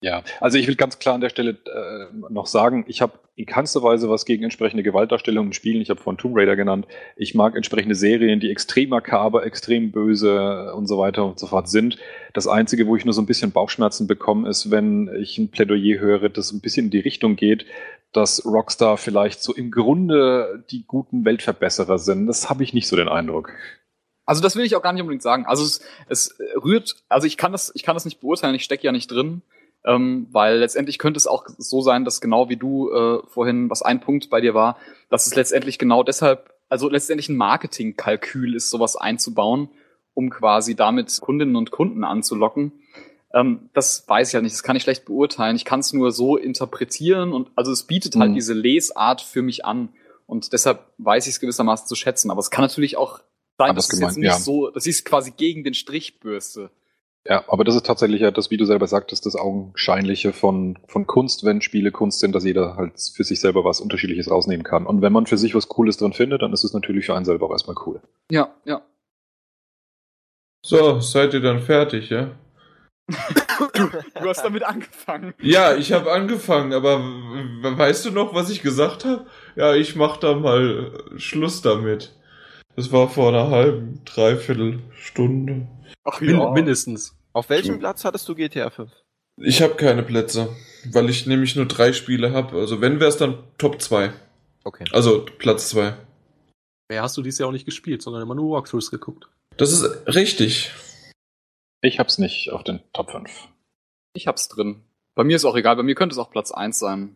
Ja, 0.00 0.22
also 0.40 0.58
ich 0.58 0.68
will 0.68 0.76
ganz 0.76 1.00
klar 1.00 1.16
an 1.16 1.20
der 1.20 1.28
Stelle 1.28 1.58
äh, 1.66 2.06
noch 2.30 2.46
sagen, 2.46 2.84
ich 2.86 3.02
habe 3.02 3.18
in 3.34 3.46
keinster 3.46 3.82
Weise 3.82 4.08
was 4.08 4.24
gegen 4.24 4.44
entsprechende 4.44 4.84
Gewaltdarstellungen 4.84 5.50
in 5.50 5.52
Spielen. 5.52 5.80
Ich 5.80 5.90
habe 5.90 6.00
von 6.00 6.16
Tomb 6.16 6.36
Raider 6.36 6.54
genannt. 6.54 6.86
Ich 7.16 7.34
mag 7.34 7.56
entsprechende 7.56 7.96
Serien, 7.96 8.38
die 8.38 8.50
extrem 8.50 8.90
makaber, 8.90 9.44
extrem 9.44 9.90
böse 9.90 10.72
und 10.74 10.86
so 10.86 10.98
weiter 10.98 11.24
und 11.24 11.40
so 11.40 11.48
fort 11.48 11.68
sind. 11.68 11.98
Das 12.32 12.46
Einzige, 12.46 12.86
wo 12.86 12.94
ich 12.94 13.04
nur 13.04 13.14
so 13.14 13.20
ein 13.20 13.26
bisschen 13.26 13.50
Bauchschmerzen 13.50 14.06
bekomme, 14.06 14.48
ist, 14.48 14.70
wenn 14.70 15.10
ich 15.20 15.36
ein 15.36 15.50
Plädoyer 15.50 15.98
höre, 15.98 16.28
das 16.28 16.52
ein 16.52 16.60
bisschen 16.60 16.86
in 16.86 16.90
die 16.90 17.00
Richtung 17.00 17.34
geht, 17.34 17.66
dass 18.12 18.44
Rockstar 18.44 18.98
vielleicht 18.98 19.42
so 19.42 19.52
im 19.52 19.72
Grunde 19.72 20.64
die 20.70 20.84
guten 20.86 21.24
Weltverbesserer 21.24 21.98
sind. 21.98 22.28
Das 22.28 22.48
habe 22.48 22.62
ich 22.62 22.72
nicht 22.72 22.86
so 22.86 22.94
den 22.94 23.08
Eindruck. 23.08 23.52
Also 24.26 24.42
das 24.42 24.54
will 24.54 24.64
ich 24.64 24.76
auch 24.76 24.82
gar 24.82 24.92
nicht 24.92 25.02
unbedingt 25.02 25.22
sagen. 25.22 25.46
Also 25.46 25.64
es, 25.64 25.80
es 26.08 26.38
rührt, 26.62 26.96
also 27.08 27.26
ich 27.26 27.36
kann 27.36 27.50
das, 27.50 27.72
ich 27.74 27.82
kann 27.82 27.96
das 27.96 28.04
nicht 28.04 28.20
beurteilen, 28.20 28.54
ich 28.54 28.64
stecke 28.64 28.84
ja 28.84 28.92
nicht 28.92 29.10
drin, 29.10 29.42
ähm, 29.88 30.28
weil 30.30 30.58
letztendlich 30.58 30.98
könnte 30.98 31.16
es 31.16 31.26
auch 31.26 31.46
so 31.56 31.80
sein, 31.80 32.04
dass 32.04 32.20
genau 32.20 32.50
wie 32.50 32.56
du 32.56 32.90
äh, 32.90 33.20
vorhin, 33.26 33.70
was 33.70 33.80
ein 33.80 34.00
Punkt 34.00 34.28
bei 34.28 34.42
dir 34.42 34.52
war, 34.52 34.76
dass 35.08 35.26
es 35.26 35.34
letztendlich 35.34 35.78
genau 35.78 36.02
deshalb, 36.02 36.52
also 36.68 36.90
letztendlich 36.90 37.30
ein 37.30 37.36
Marketingkalkül 37.38 38.54
ist, 38.54 38.68
sowas 38.68 38.96
einzubauen, 38.96 39.70
um 40.12 40.28
quasi 40.28 40.76
damit 40.76 41.18
Kundinnen 41.22 41.56
und 41.56 41.70
Kunden 41.70 42.04
anzulocken. 42.04 42.72
Ähm, 43.32 43.70
das 43.72 44.06
weiß 44.06 44.28
ich 44.28 44.34
ja 44.34 44.42
nicht, 44.42 44.54
das 44.54 44.62
kann 44.62 44.76
ich 44.76 44.82
schlecht 44.82 45.06
beurteilen. 45.06 45.56
Ich 45.56 45.64
kann 45.64 45.80
es 45.80 45.94
nur 45.94 46.12
so 46.12 46.36
interpretieren 46.36 47.32
und 47.32 47.50
also 47.56 47.72
es 47.72 47.84
bietet 47.84 48.14
halt 48.16 48.32
Mhm. 48.32 48.34
diese 48.34 48.52
Lesart 48.52 49.22
für 49.22 49.40
mich 49.40 49.64
an. 49.64 49.88
Und 50.26 50.52
deshalb 50.52 50.80
weiß 50.98 51.26
ich 51.26 51.34
es 51.34 51.40
gewissermaßen 51.40 51.86
zu 51.86 51.94
schätzen. 51.94 52.30
Aber 52.30 52.40
es 52.40 52.50
kann 52.50 52.62
natürlich 52.62 52.98
auch 52.98 53.20
sein, 53.56 53.74
dass 53.74 53.90
es 53.90 53.98
jetzt 53.98 54.18
nicht 54.18 54.26
ja. 54.26 54.38
so, 54.38 54.68
dass 54.68 54.84
ich 54.84 54.96
es 54.96 55.04
quasi 55.04 55.30
gegen 55.30 55.64
den 55.64 55.72
Strich 55.72 56.20
bürste. 56.20 56.70
Ja, 57.28 57.44
aber 57.46 57.62
das 57.62 57.74
ist 57.74 57.84
tatsächlich 57.84 58.22
ja 58.22 58.30
das, 58.30 58.50
wie 58.50 58.56
du 58.56 58.64
selber 58.64 58.86
sagtest, 58.86 59.26
das 59.26 59.36
Augenscheinliche 59.36 60.32
von, 60.32 60.78
von 60.86 61.06
Kunst, 61.06 61.44
wenn 61.44 61.60
Spiele 61.60 61.92
Kunst 61.92 62.20
sind, 62.20 62.34
dass 62.34 62.42
jeder 62.42 62.76
halt 62.76 62.94
für 63.14 63.22
sich 63.22 63.38
selber 63.38 63.64
was 63.64 63.82
Unterschiedliches 63.82 64.30
rausnehmen 64.30 64.64
kann. 64.64 64.86
Und 64.86 65.02
wenn 65.02 65.12
man 65.12 65.26
für 65.26 65.36
sich 65.36 65.54
was 65.54 65.68
Cooles 65.68 65.98
drin 65.98 66.14
findet, 66.14 66.40
dann 66.40 66.54
ist 66.54 66.64
es 66.64 66.72
natürlich 66.72 67.04
für 67.04 67.14
einen 67.14 67.26
selber 67.26 67.46
auch 67.46 67.50
erstmal 67.50 67.76
cool. 67.84 68.00
Ja, 68.30 68.54
ja. 68.64 68.80
So, 70.64 71.00
seid 71.00 71.34
ihr 71.34 71.40
dann 71.40 71.60
fertig, 71.60 72.08
ja? 72.08 72.30
Du 73.08 74.28
hast 74.28 74.42
damit 74.42 74.62
angefangen. 74.62 75.34
Ja, 75.40 75.76
ich 75.76 75.92
habe 75.92 76.10
angefangen, 76.12 76.72
aber 76.72 76.98
weißt 76.98 78.06
du 78.06 78.10
noch, 78.10 78.34
was 78.34 78.48
ich 78.48 78.62
gesagt 78.62 79.04
habe? 79.04 79.26
Ja, 79.54 79.74
ich 79.74 79.96
mach 79.96 80.16
da 80.16 80.34
mal 80.34 81.04
Schluss 81.16 81.60
damit. 81.60 82.18
Das 82.74 82.90
war 82.90 83.08
vor 83.08 83.28
einer 83.28 83.50
halben, 83.50 84.02
dreiviertel 84.04 84.78
Stunde. 84.92 85.66
Ach 86.04 86.20
Min 86.20 86.52
mindestens. 86.54 87.17
Auf 87.38 87.50
welchem 87.50 87.78
Platz 87.78 88.04
hattest 88.04 88.28
du 88.28 88.34
GTA 88.34 88.68
5? 88.68 88.90
Ich 89.36 89.62
habe 89.62 89.76
keine 89.76 90.02
Plätze, 90.02 90.56
weil 90.90 91.08
ich 91.08 91.24
nämlich 91.28 91.54
nur 91.54 91.66
drei 91.66 91.92
Spiele 91.92 92.32
habe. 92.32 92.58
Also 92.58 92.80
wenn 92.80 92.98
wär's 92.98 93.16
dann 93.16 93.44
Top 93.58 93.80
2. 93.80 94.12
Okay. 94.64 94.84
Also 94.90 95.24
Platz 95.24 95.68
2. 95.68 95.96
Mehr 96.88 97.02
hast 97.02 97.16
du 97.16 97.22
dieses 97.22 97.38
Jahr 97.38 97.48
auch 97.48 97.52
nicht 97.52 97.64
gespielt, 97.64 98.02
sondern 98.02 98.22
immer 98.22 98.34
nur 98.34 98.56
Walkthroughs 98.56 98.90
geguckt. 98.90 99.28
Das 99.56 99.70
ist 99.70 99.84
richtig. 100.08 100.72
Ich 101.80 102.00
hab's 102.00 102.18
nicht 102.18 102.50
auf 102.50 102.64
den 102.64 102.80
Top 102.92 103.12
5. 103.12 103.30
Ich 104.14 104.26
hab's 104.26 104.48
drin. 104.48 104.82
Bei 105.14 105.22
mir 105.22 105.36
ist 105.36 105.44
auch 105.44 105.54
egal, 105.54 105.76
bei 105.76 105.84
mir 105.84 105.94
könnte 105.94 106.14
es 106.14 106.18
auch 106.18 106.32
Platz 106.32 106.50
1 106.50 106.76
sein. 106.76 107.14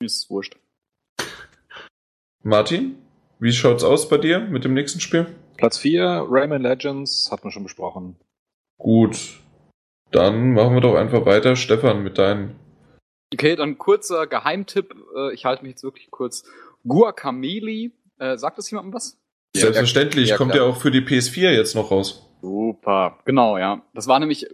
Mir 0.00 0.06
ist 0.06 0.24
es 0.24 0.30
wurscht. 0.30 0.56
Martin, 2.42 2.96
wie 3.40 3.52
schaut's 3.52 3.84
aus 3.84 4.08
bei 4.08 4.16
dir 4.16 4.40
mit 4.40 4.64
dem 4.64 4.72
nächsten 4.72 5.00
Spiel? 5.00 5.26
Platz 5.58 5.76
4, 5.76 6.24
Rayman 6.30 6.62
Legends, 6.62 7.28
hat 7.30 7.44
man 7.44 7.52
schon 7.52 7.64
besprochen. 7.64 8.16
Gut. 8.78 9.38
Dann 10.12 10.52
machen 10.54 10.74
wir 10.74 10.80
doch 10.80 10.94
einfach 10.96 11.24
weiter. 11.26 11.56
Stefan, 11.56 12.02
mit 12.02 12.18
deinen. 12.18 12.56
Okay, 13.32 13.54
dann 13.56 13.78
kurzer 13.78 14.26
Geheimtipp. 14.26 14.94
Äh, 15.16 15.34
Ich 15.34 15.44
halte 15.44 15.62
mich 15.62 15.70
jetzt 15.72 15.84
wirklich 15.84 16.10
kurz. 16.10 16.44
Guacamole. 16.86 17.90
Äh, 18.18 18.36
sagt 18.36 18.58
das 18.58 18.70
jemandem 18.70 18.92
was? 18.94 19.16
Ja, 19.54 19.62
Selbstverständlich, 19.62 20.30
ja, 20.30 20.36
kommt 20.36 20.54
ja 20.54 20.62
auch 20.62 20.76
für 20.76 20.90
die 20.90 21.00
PS4 21.00 21.50
jetzt 21.50 21.74
noch 21.74 21.90
raus. 21.90 22.26
Super. 22.40 23.18
Genau, 23.24 23.58
ja. 23.58 23.82
Das 23.94 24.06
war 24.06 24.18
nämlich, 24.20 24.46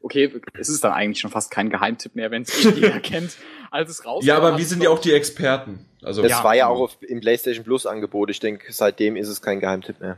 okay, 0.00 0.30
es 0.58 0.68
ist 0.68 0.84
dann 0.84 0.92
eigentlich 0.92 1.20
schon 1.20 1.30
fast 1.30 1.50
kein 1.50 1.70
Geheimtipp 1.70 2.14
mehr, 2.14 2.30
wenn 2.30 2.42
es 2.42 2.62
jeder 2.62 2.90
kennt. 3.00 3.36
Als 3.70 3.90
es 3.90 4.04
rauskam. 4.06 4.26
Ja, 4.28 4.36
aber 4.36 4.56
wir 4.56 4.62
es 4.62 4.68
sind 4.68 4.82
ja 4.82 4.90
auch 4.90 5.00
die 5.00 5.12
Experten. 5.12 5.86
Also 6.02 6.22
Das 6.22 6.30
Ja. 6.30 6.44
war 6.44 6.54
ja 6.54 6.68
auch 6.68 6.78
auf, 6.80 6.98
im 7.00 7.20
PlayStation 7.20 7.64
Plus 7.64 7.86
Angebot. 7.86 8.30
Ich 8.30 8.38
denke, 8.40 8.72
seitdem 8.72 9.16
ist 9.16 9.28
es 9.28 9.42
kein 9.42 9.58
Geheimtipp 9.58 10.00
mehr. 10.00 10.16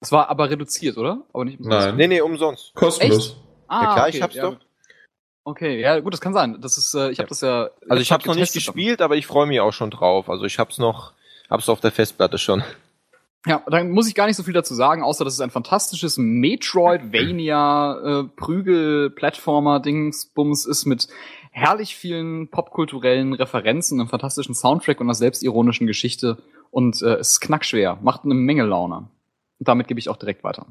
Das 0.00 0.10
war 0.10 0.28
aber 0.30 0.50
reduziert, 0.50 0.96
oder? 0.96 1.24
Aber 1.32 1.44
nicht 1.44 1.58
umsonst. 1.60 1.86
Nein. 1.86 1.96
Nee, 1.96 2.06
nee, 2.08 2.20
umsonst. 2.20 2.74
kostenlos. 2.74 3.36
Ah, 3.68 3.82
Ja, 3.82 3.92
klar, 3.94 4.06
okay, 4.08 4.16
ich 4.16 4.22
hab's 4.22 4.34
ja, 4.34 4.50
doch. 4.50 4.56
Okay, 5.44 5.80
ja, 5.80 5.98
gut, 6.00 6.12
das 6.12 6.20
kann 6.20 6.34
sein. 6.34 6.58
Das 6.60 6.76
ist, 6.76 6.92
äh, 6.94 7.10
ich 7.10 7.18
habe 7.20 7.28
das 7.28 7.40
ja. 7.40 7.70
Also 7.88 8.02
ich 8.02 8.12
habe 8.12 8.26
noch 8.26 8.34
nicht 8.34 8.52
gespielt, 8.52 9.00
aber 9.00 9.16
ich 9.16 9.26
freue 9.26 9.46
mich 9.46 9.60
auch 9.60 9.72
schon 9.72 9.90
drauf. 9.90 10.28
Also 10.28 10.44
ich 10.44 10.58
hab's 10.58 10.76
noch, 10.78 11.12
hab's 11.48 11.68
auf 11.70 11.80
der 11.80 11.90
Festplatte 11.92 12.36
schon. 12.38 12.62
Ja, 13.46 13.62
dann 13.68 13.90
muss 13.90 14.06
ich 14.08 14.14
gar 14.14 14.26
nicht 14.26 14.36
so 14.36 14.42
viel 14.42 14.52
dazu 14.52 14.74
sagen, 14.74 15.02
außer 15.02 15.24
dass 15.24 15.32
es 15.34 15.40
ein 15.40 15.50
fantastisches 15.50 16.18
Metroidvania 16.18 18.20
äh, 18.20 18.24
Prügel-Plattformer-Dingsbums 18.36 20.66
ist 20.66 20.86
mit 20.86 21.08
herrlich 21.50 21.96
vielen 21.96 22.48
popkulturellen 22.48 23.32
Referenzen, 23.32 24.00
einem 24.00 24.08
fantastischen 24.10 24.54
Soundtrack 24.54 25.00
und 25.00 25.06
einer 25.06 25.14
selbstironischen 25.14 25.86
Geschichte. 25.86 26.38
Und 26.70 27.00
äh, 27.02 27.14
es 27.14 27.30
ist 27.32 27.40
knackschwer, 27.40 27.98
macht 28.02 28.24
eine 28.24 28.34
Menge 28.34 28.64
Laune. 28.64 29.08
Und 29.58 29.68
damit 29.68 29.88
gebe 29.88 29.98
ich 29.98 30.08
auch 30.08 30.16
direkt 30.16 30.44
weiter. 30.44 30.66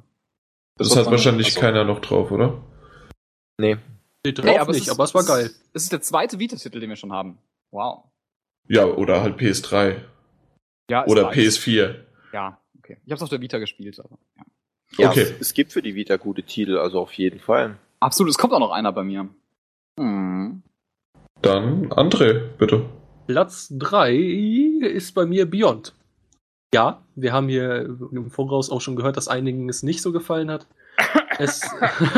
Das 0.77 0.89
Das 0.89 0.97
hat 0.97 1.11
wahrscheinlich 1.11 1.47
also- 1.47 1.59
keiner 1.59 1.83
noch 1.83 1.99
drauf, 1.99 2.31
oder? 2.31 2.53
Nee. 3.59 3.77
Steht 4.25 4.37
drauf 4.39 4.45
Nee, 4.45 4.57
aber 4.59 4.71
es 4.71 4.77
nicht, 4.77 4.87
ist- 4.87 4.93
aber 4.93 5.03
es 5.03 5.13
war 5.15 5.23
geil. 5.25 5.51
Es 5.73 5.83
ist 5.83 5.91
der 5.91 6.01
zweite 6.01 6.39
Vita-Titel, 6.39 6.79
den 6.79 6.89
wir 6.89 6.95
schon 6.95 7.11
haben. 7.13 7.37
Wow. 7.71 8.03
Ja, 8.67 8.85
oder 8.85 9.21
halt 9.21 9.37
PS3. 9.37 10.01
Ja, 10.89 11.05
Oder 11.05 11.23
nice. 11.23 11.35
PS4. 11.57 11.95
Ja, 12.33 12.59
okay. 12.77 12.97
Ich 13.05 13.11
habe 13.11 13.15
es 13.15 13.21
auf 13.23 13.29
der 13.29 13.41
Vita 13.41 13.57
gespielt. 13.59 13.99
Aber, 13.99 14.17
ja. 14.37 14.43
Ja, 14.97 15.09
Okay. 15.09 15.21
es, 15.21 15.31
es 15.41 15.53
gibt 15.53 15.73
für 15.73 15.81
die 15.81 15.95
Vita 15.95 16.15
gute 16.17 16.43
Titel, 16.43 16.77
also 16.77 16.99
auf 17.01 17.13
jeden 17.13 17.39
Fall. 17.39 17.77
Absolut, 17.99 18.29
es 18.31 18.37
kommt 18.37 18.53
auch 18.53 18.59
noch 18.59 18.71
einer 18.71 18.91
bei 18.93 19.03
mir. 19.03 19.27
Hm. 19.99 20.61
Dann 21.41 21.87
André, 21.91 22.39
bitte. 22.57 22.85
Platz 23.27 23.67
3 23.71 24.13
ist 24.15 25.13
bei 25.13 25.25
mir 25.25 25.49
Beyond. 25.49 25.93
Ja, 26.73 27.01
wir 27.15 27.33
haben 27.33 27.47
hier 27.49 27.81
im 28.11 28.29
Voraus 28.31 28.69
auch 28.69 28.81
schon 28.81 28.95
gehört, 28.95 29.17
dass 29.17 29.27
einigen 29.27 29.67
es 29.69 29.83
nicht 29.83 30.01
so 30.01 30.11
gefallen 30.11 30.49
hat. 30.51 30.67
Es, 31.39 31.61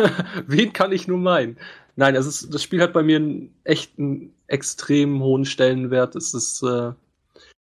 wen 0.48 0.74
kann 0.74 0.92
ich 0.92 1.08
nur 1.08 1.18
meinen? 1.18 1.58
Nein, 1.96 2.16
es 2.16 2.26
ist, 2.26 2.54
das 2.54 2.64
Spiel 2.64 2.82
hat 2.82 2.94
bei 2.94 3.04
mir 3.04 3.18
einen 3.18 3.54
echten, 3.64 4.34
extrem 4.48 5.22
hohen 5.22 5.46
Stellenwert. 5.46 6.16
Es 6.16 6.34
ist, 6.34 6.64
äh, 6.64 6.92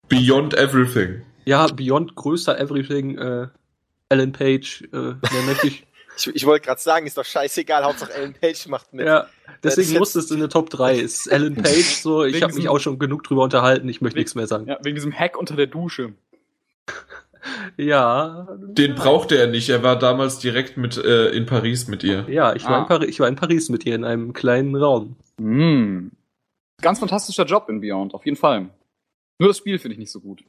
Beyond 0.08 0.54
Everything. 0.54 1.22
ja, 1.44 1.66
Beyond 1.68 2.14
größer 2.14 2.58
Everything, 2.58 3.18
äh, 3.18 3.48
Alan 4.08 4.32
Page, 4.32 4.82
äh, 4.92 4.96
mehr 4.96 5.42
möchte 5.46 5.66
ich. 5.68 5.86
Ich, 6.18 6.28
ich 6.34 6.46
wollte 6.46 6.64
gerade 6.64 6.80
sagen, 6.80 7.06
ist 7.06 7.18
doch 7.18 7.26
scheißegal, 7.26 7.84
Hauptsache 7.84 8.14
Ellen 8.14 8.32
Page 8.32 8.68
macht 8.68 8.90
mit. 8.94 9.04
Ja, 9.06 9.26
Deswegen 9.62 9.90
jetzt- 9.90 9.98
musste 9.98 10.18
es 10.20 10.30
in 10.30 10.38
der 10.38 10.48
Top 10.48 10.70
3. 10.70 10.98
Es 10.98 11.26
ist 11.26 11.30
Alan 11.30 11.54
Page 11.56 11.94
so. 12.00 12.24
Ich 12.24 12.42
habe 12.42 12.54
mich 12.54 12.70
auch 12.70 12.78
schon 12.78 12.98
genug 12.98 13.22
drüber 13.24 13.42
unterhalten. 13.42 13.86
Ich 13.90 14.00
möchte 14.00 14.14
Wegen- 14.14 14.20
nichts 14.22 14.34
mehr 14.34 14.46
sagen. 14.46 14.66
Ja, 14.66 14.78
wegen 14.82 14.94
diesem 14.94 15.12
Hack 15.12 15.36
unter 15.38 15.56
der 15.56 15.66
Dusche. 15.66 16.14
Ja. 17.76 18.48
Den 18.68 18.94
brauchte 18.94 19.36
er 19.38 19.46
nicht. 19.46 19.68
Er 19.68 19.82
war 19.82 19.98
damals 19.98 20.38
direkt 20.38 20.76
mit 20.76 20.96
äh, 20.96 21.28
in 21.30 21.46
Paris 21.46 21.88
mit 21.88 22.02
ihr. 22.04 22.24
Ja, 22.28 22.54
ich 22.54 22.64
war, 22.64 22.72
Ah. 22.72 22.80
in 22.82 22.86
Paris, 22.86 23.08
ich 23.08 23.20
war 23.20 23.28
in 23.28 23.36
Paris 23.36 23.68
mit 23.68 23.84
ihr 23.86 23.94
in 23.94 24.04
einem 24.04 24.32
kleinen 24.32 24.74
Raum. 24.76 25.16
Mm. 25.38 26.08
Ganz 26.82 26.98
fantastischer 26.98 27.44
Job 27.44 27.68
in 27.68 27.80
Beyond, 27.80 28.14
auf 28.14 28.24
jeden 28.24 28.36
Fall. 28.36 28.68
Nur 29.38 29.48
das 29.48 29.58
Spiel 29.58 29.78
finde 29.78 29.94
ich 29.94 29.98
nicht 29.98 30.12
so 30.12 30.20
gut. 30.20 30.42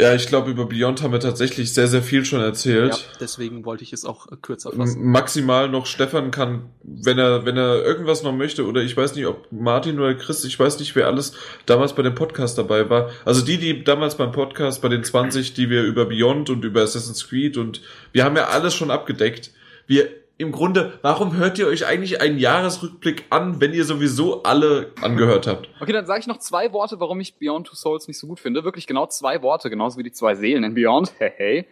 Ja, 0.00 0.14
ich 0.14 0.26
glaube, 0.26 0.50
über 0.50 0.66
Beyond 0.66 1.00
haben 1.02 1.12
wir 1.12 1.20
tatsächlich 1.20 1.72
sehr, 1.72 1.86
sehr 1.86 2.02
viel 2.02 2.24
schon 2.24 2.40
Ja, 2.40 2.46
erzählt. 2.46 3.08
deswegen 3.20 3.64
wollte 3.64 3.84
ich 3.84 3.92
es 3.92 4.04
auch 4.04 4.26
äh, 4.32 4.36
kürzer 4.36 4.72
fassen. 4.72 5.04
Maximal 5.04 5.68
noch 5.68 5.86
Stefan 5.86 6.32
kann, 6.32 6.70
wenn 6.82 7.18
er, 7.18 7.44
wenn 7.44 7.56
er 7.56 7.84
irgendwas 7.84 8.24
noch 8.24 8.32
möchte, 8.32 8.66
oder 8.66 8.82
ich 8.82 8.96
weiß 8.96 9.14
nicht, 9.14 9.26
ob 9.26 9.46
Martin 9.52 10.00
oder 10.00 10.14
Chris, 10.16 10.44
ich 10.44 10.58
weiß 10.58 10.80
nicht, 10.80 10.96
wer 10.96 11.06
alles 11.06 11.34
damals 11.66 11.94
bei 11.94 12.02
dem 12.02 12.16
Podcast 12.16 12.58
dabei 12.58 12.90
war. 12.90 13.10
Also 13.24 13.42
die, 13.44 13.58
die 13.58 13.84
damals 13.84 14.16
beim 14.16 14.32
Podcast, 14.32 14.82
bei 14.82 14.88
den 14.88 15.04
20, 15.04 15.54
die 15.54 15.70
wir 15.70 15.84
über 15.84 16.06
Beyond 16.06 16.50
und 16.50 16.64
über 16.64 16.82
Assassin's 16.82 17.28
Creed 17.28 17.56
und 17.56 17.80
wir 18.12 18.24
haben 18.24 18.34
ja 18.34 18.48
alles 18.48 18.74
schon 18.74 18.90
abgedeckt. 18.90 19.52
Wir, 19.86 20.08
im 20.38 20.52
Grunde, 20.52 20.98
warum 21.02 21.34
hört 21.34 21.58
ihr 21.58 21.66
euch 21.66 21.86
eigentlich 21.86 22.20
einen 22.20 22.38
Jahresrückblick 22.38 23.24
an, 23.30 23.60
wenn 23.60 23.72
ihr 23.72 23.84
sowieso 23.84 24.42
alle 24.42 24.92
angehört 25.00 25.46
habt? 25.46 25.68
Okay, 25.80 25.92
dann 25.92 26.06
sage 26.06 26.20
ich 26.20 26.26
noch 26.26 26.38
zwei 26.38 26.72
Worte, 26.72 27.00
warum 27.00 27.20
ich 27.20 27.38
Beyond 27.38 27.68
Two 27.68 27.74
Souls 27.74 28.06
nicht 28.06 28.18
so 28.18 28.26
gut 28.26 28.38
finde. 28.38 28.62
Wirklich 28.64 28.86
genau 28.86 29.06
zwei 29.06 29.40
Worte, 29.42 29.70
genauso 29.70 29.98
wie 29.98 30.02
die 30.02 30.12
zwei 30.12 30.34
Seelen 30.34 30.64
in 30.64 30.74
Beyond. 30.74 31.14
Hey, 31.18 31.32
hey. 31.36 31.68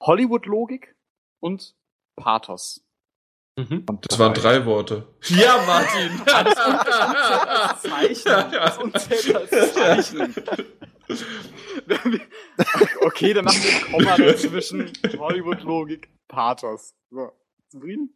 Hollywood-Logik 0.00 0.96
und 1.40 1.76
Pathos. 2.16 2.84
Mhm. 3.56 3.84
Das 4.08 4.18
waren 4.18 4.34
drei 4.34 4.64
Worte. 4.66 5.06
Ja, 5.28 5.62
Martin! 5.66 6.20
Das 7.72 7.82
Zeichnen. 7.82 8.92
Das 9.50 9.74
Zeichnen. 9.74 10.34
okay, 13.02 13.34
dann 13.34 13.44
machen 13.44 13.62
wir 13.62 13.72
ein 13.72 13.92
Komma 13.92 14.16
dazwischen. 14.16 14.92
Hollywood-Logik, 15.18 16.08
Pathos. 16.28 16.94
So. 17.10 17.30
Zufrieden? 17.72 18.10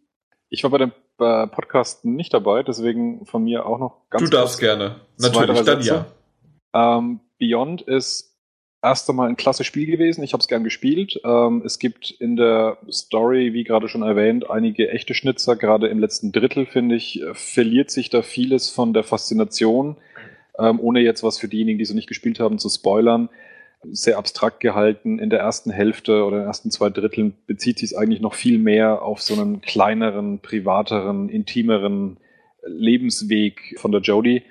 Ich 0.51 0.63
war 0.65 0.71
bei 0.71 0.77
dem 0.77 0.93
äh, 1.19 1.47
Podcast 1.47 2.05
nicht 2.05 2.35
dabei, 2.35 2.63
deswegen 2.63 3.25
von 3.25 3.43
mir 3.43 3.65
auch 3.65 3.79
noch 3.79 4.03
ganz 4.11 4.23
Du 4.23 4.29
darfst 4.29 4.61
gerne. 4.61 5.01
Natürlich, 5.19 5.63
dann 5.63 5.83
Sätze. 5.83 6.07
ja. 6.75 6.99
Ähm, 6.99 7.21
Beyond 7.39 7.81
ist 7.81 8.37
erst 8.83 9.09
einmal 9.09 9.31
ein 9.31 9.39
klasse 9.39 9.65
Spiel 9.65 9.87
gewesen. 9.87 10.23
Ich 10.23 10.35
habe 10.35 10.43
es 10.43 10.49
gern 10.49 10.63
gespielt. 10.63 11.19
Ähm, 11.25 11.63
es 11.65 11.79
gibt 11.79 12.11
in 12.11 12.37
der 12.37 12.77
Story, 12.93 13.55
wie 13.55 13.65
gerade 13.65 13.89
schon 13.89 14.03
erwähnt, 14.03 14.51
einige 14.51 14.91
echte 14.91 15.15
Schnitzer. 15.15 15.57
Gerade 15.57 15.89
im 15.89 16.01
letzten 16.01 16.33
Drittel, 16.33 16.67
finde 16.67 16.95
ich, 16.95 17.23
äh, 17.23 17.33
verliert 17.33 17.91
sich 17.91 18.11
da 18.11 18.21
vieles 18.21 18.69
von 18.69 18.93
der 18.93 19.05
Faszination. 19.05 19.97
Ähm, 20.59 20.81
ohne 20.81 21.01
jetzt 21.01 21.23
was 21.23 21.39
für 21.39 21.49
diejenigen, 21.49 21.79
die 21.79 21.85
es 21.85 21.89
noch 21.89 21.97
nicht 21.97 22.09
gespielt 22.09 22.41
haben, 22.41 22.59
zu 22.59 22.69
spoilern. 22.69 23.31
Sehr 23.83 24.19
abstrakt 24.19 24.61
gehalten. 24.61 25.19
In 25.19 25.31
der 25.31 25.41
ersten 25.41 25.71
Hälfte 25.71 26.25
oder 26.25 26.37
in 26.37 26.43
den 26.43 26.49
ersten 26.49 26.71
zwei 26.71 26.91
Dritteln 26.91 27.35
bezieht 27.47 27.79
sich 27.79 27.93
es 27.93 27.97
eigentlich 27.97 28.21
noch 28.21 28.35
viel 28.35 28.59
mehr 28.59 29.03
auf 29.03 29.23
so 29.23 29.35
einen 29.35 29.61
kleineren, 29.61 30.41
privateren, 30.41 31.29
intimeren 31.29 32.19
Lebensweg 32.67 33.77
von 33.79 33.93
der 33.93 34.01
Jodie. 34.01 34.43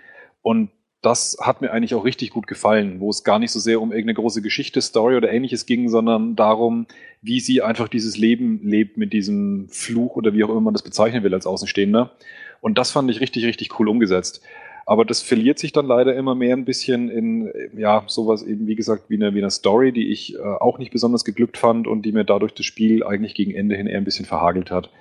Und 0.41 0.69
das 1.05 1.37
hat 1.39 1.61
mir 1.61 1.71
eigentlich 1.71 1.93
auch 1.93 2.03
richtig 2.03 2.31
gut 2.31 2.47
gefallen, 2.47 2.99
wo 2.99 3.11
es 3.11 3.23
gar 3.23 3.37
nicht 3.37 3.51
so 3.51 3.59
sehr 3.59 3.79
um 3.79 3.91
irgendeine 3.91 4.15
große 4.15 4.41
Geschichte, 4.41 4.81
Story 4.81 5.15
oder 5.15 5.31
ähnliches 5.31 5.67
ging, 5.67 5.87
sondern 5.87 6.35
darum, 6.35 6.87
wie 7.21 7.39
sie 7.39 7.61
einfach 7.61 7.87
dieses 7.87 8.17
Leben 8.17 8.61
lebt 8.63 8.97
mit 8.97 9.13
diesem 9.13 9.67
Fluch 9.69 10.15
oder 10.15 10.33
wie 10.33 10.43
auch 10.43 10.49
immer 10.49 10.61
man 10.61 10.73
das 10.73 10.81
bezeichnen 10.81 11.23
will 11.23 11.33
als 11.33 11.45
Außenstehender. 11.45 12.11
Und 12.59 12.79
das 12.79 12.89
fand 12.89 13.11
ich 13.11 13.19
richtig, 13.19 13.45
richtig 13.45 13.79
cool 13.79 13.87
umgesetzt. 13.87 14.41
Aber 14.85 15.03
das 15.03 15.21
verliert 15.21 15.57
sich 15.57 15.71
dann 15.71 15.87
leider 15.87 16.15
immer 16.15 16.35
mehr 16.35 16.55
ein 16.55 16.65
bisschen 16.65 17.09
in, 17.09 17.51
ja, 17.75 18.03
sowas 18.07 18.43
eben, 18.43 18.67
wie 18.67 18.75
gesagt, 18.75 19.09
wie 19.09 19.15
eine, 19.15 19.33
wie 19.33 19.39
eine 19.39 19.49
Story, 19.49 19.91
die 19.91 20.11
ich 20.11 20.35
äh, 20.35 20.39
auch 20.39 20.77
nicht 20.77 20.91
besonders 20.91 21.25
geglückt 21.25 21.57
fand 21.57 21.87
und 21.87 22.03
die 22.03 22.11
mir 22.11 22.23
dadurch 22.23 22.53
das 22.53 22.67
Spiel 22.67 23.03
eigentlich 23.03 23.33
gegen 23.33 23.55
Ende 23.55 23.75
hin 23.75 23.87
eher 23.87 23.97
ein 23.97 24.03
bisschen 24.03 24.25
verhagelt 24.25 24.69
hat. 24.69 24.91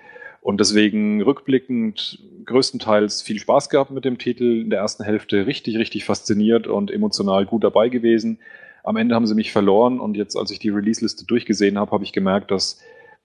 Und 0.41 0.59
deswegen 0.59 1.23
rückblickend 1.23 2.19
größtenteils 2.47 3.23
viel 3.23 3.39
Spaß 3.39 3.69
gehabt 3.69 3.91
mit 3.91 4.05
dem 4.05 4.19
Titel. 4.19 4.63
In 4.63 4.71
der 4.71 4.81
ersten 4.81 5.05
Hälfte 5.05 5.47
richtig, 5.47 5.77
richtig 5.77 6.05
fasziniert 6.05 6.67
und 6.67 6.91
emotional 6.91 7.45
gut 7.45 7.65
dabei 7.65 7.89
gewesen. 7.89 8.39
Am 8.85 8.97
Ende 8.97 9.15
haben 9.15 9.27
sie 9.27 9.35
mich 9.35 9.53
verloren 9.53 10.01
und 10.01 10.17
jetzt, 10.17 10.37
als 10.37 10.51
ich 10.51 10.59
die 10.59 10.69
Release-Liste 10.69 11.25
durchgesehen 11.27 11.79
habe, 11.79 11.91
habe 11.91 12.05
ich 12.05 12.13
gemerkt, 12.13 12.51
dass, 12.51 12.79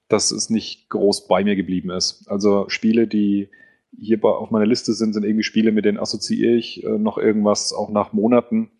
dass 0.07 0.31
es 0.31 0.49
nicht 0.49 0.89
groß 0.89 1.27
bei 1.27 1.43
mir 1.43 1.57
geblieben 1.57 1.89
ist. 1.89 2.25
Also 2.29 2.69
Spiele, 2.69 3.07
die 3.07 3.49
hier 3.97 4.23
auf 4.23 4.51
meiner 4.51 4.65
Liste 4.65 4.93
sind, 4.93 5.13
sind 5.13 5.23
irgendwie 5.23 5.43
Spiele, 5.43 5.71
mit 5.71 5.85
denen 5.85 5.99
assoziiere 5.99 6.53
ich 6.53 6.83
äh, 6.83 6.97
noch 6.97 7.17
irgendwas, 7.17 7.73
auch 7.73 7.89
nach 7.89 8.13
Monaten. 8.13 8.71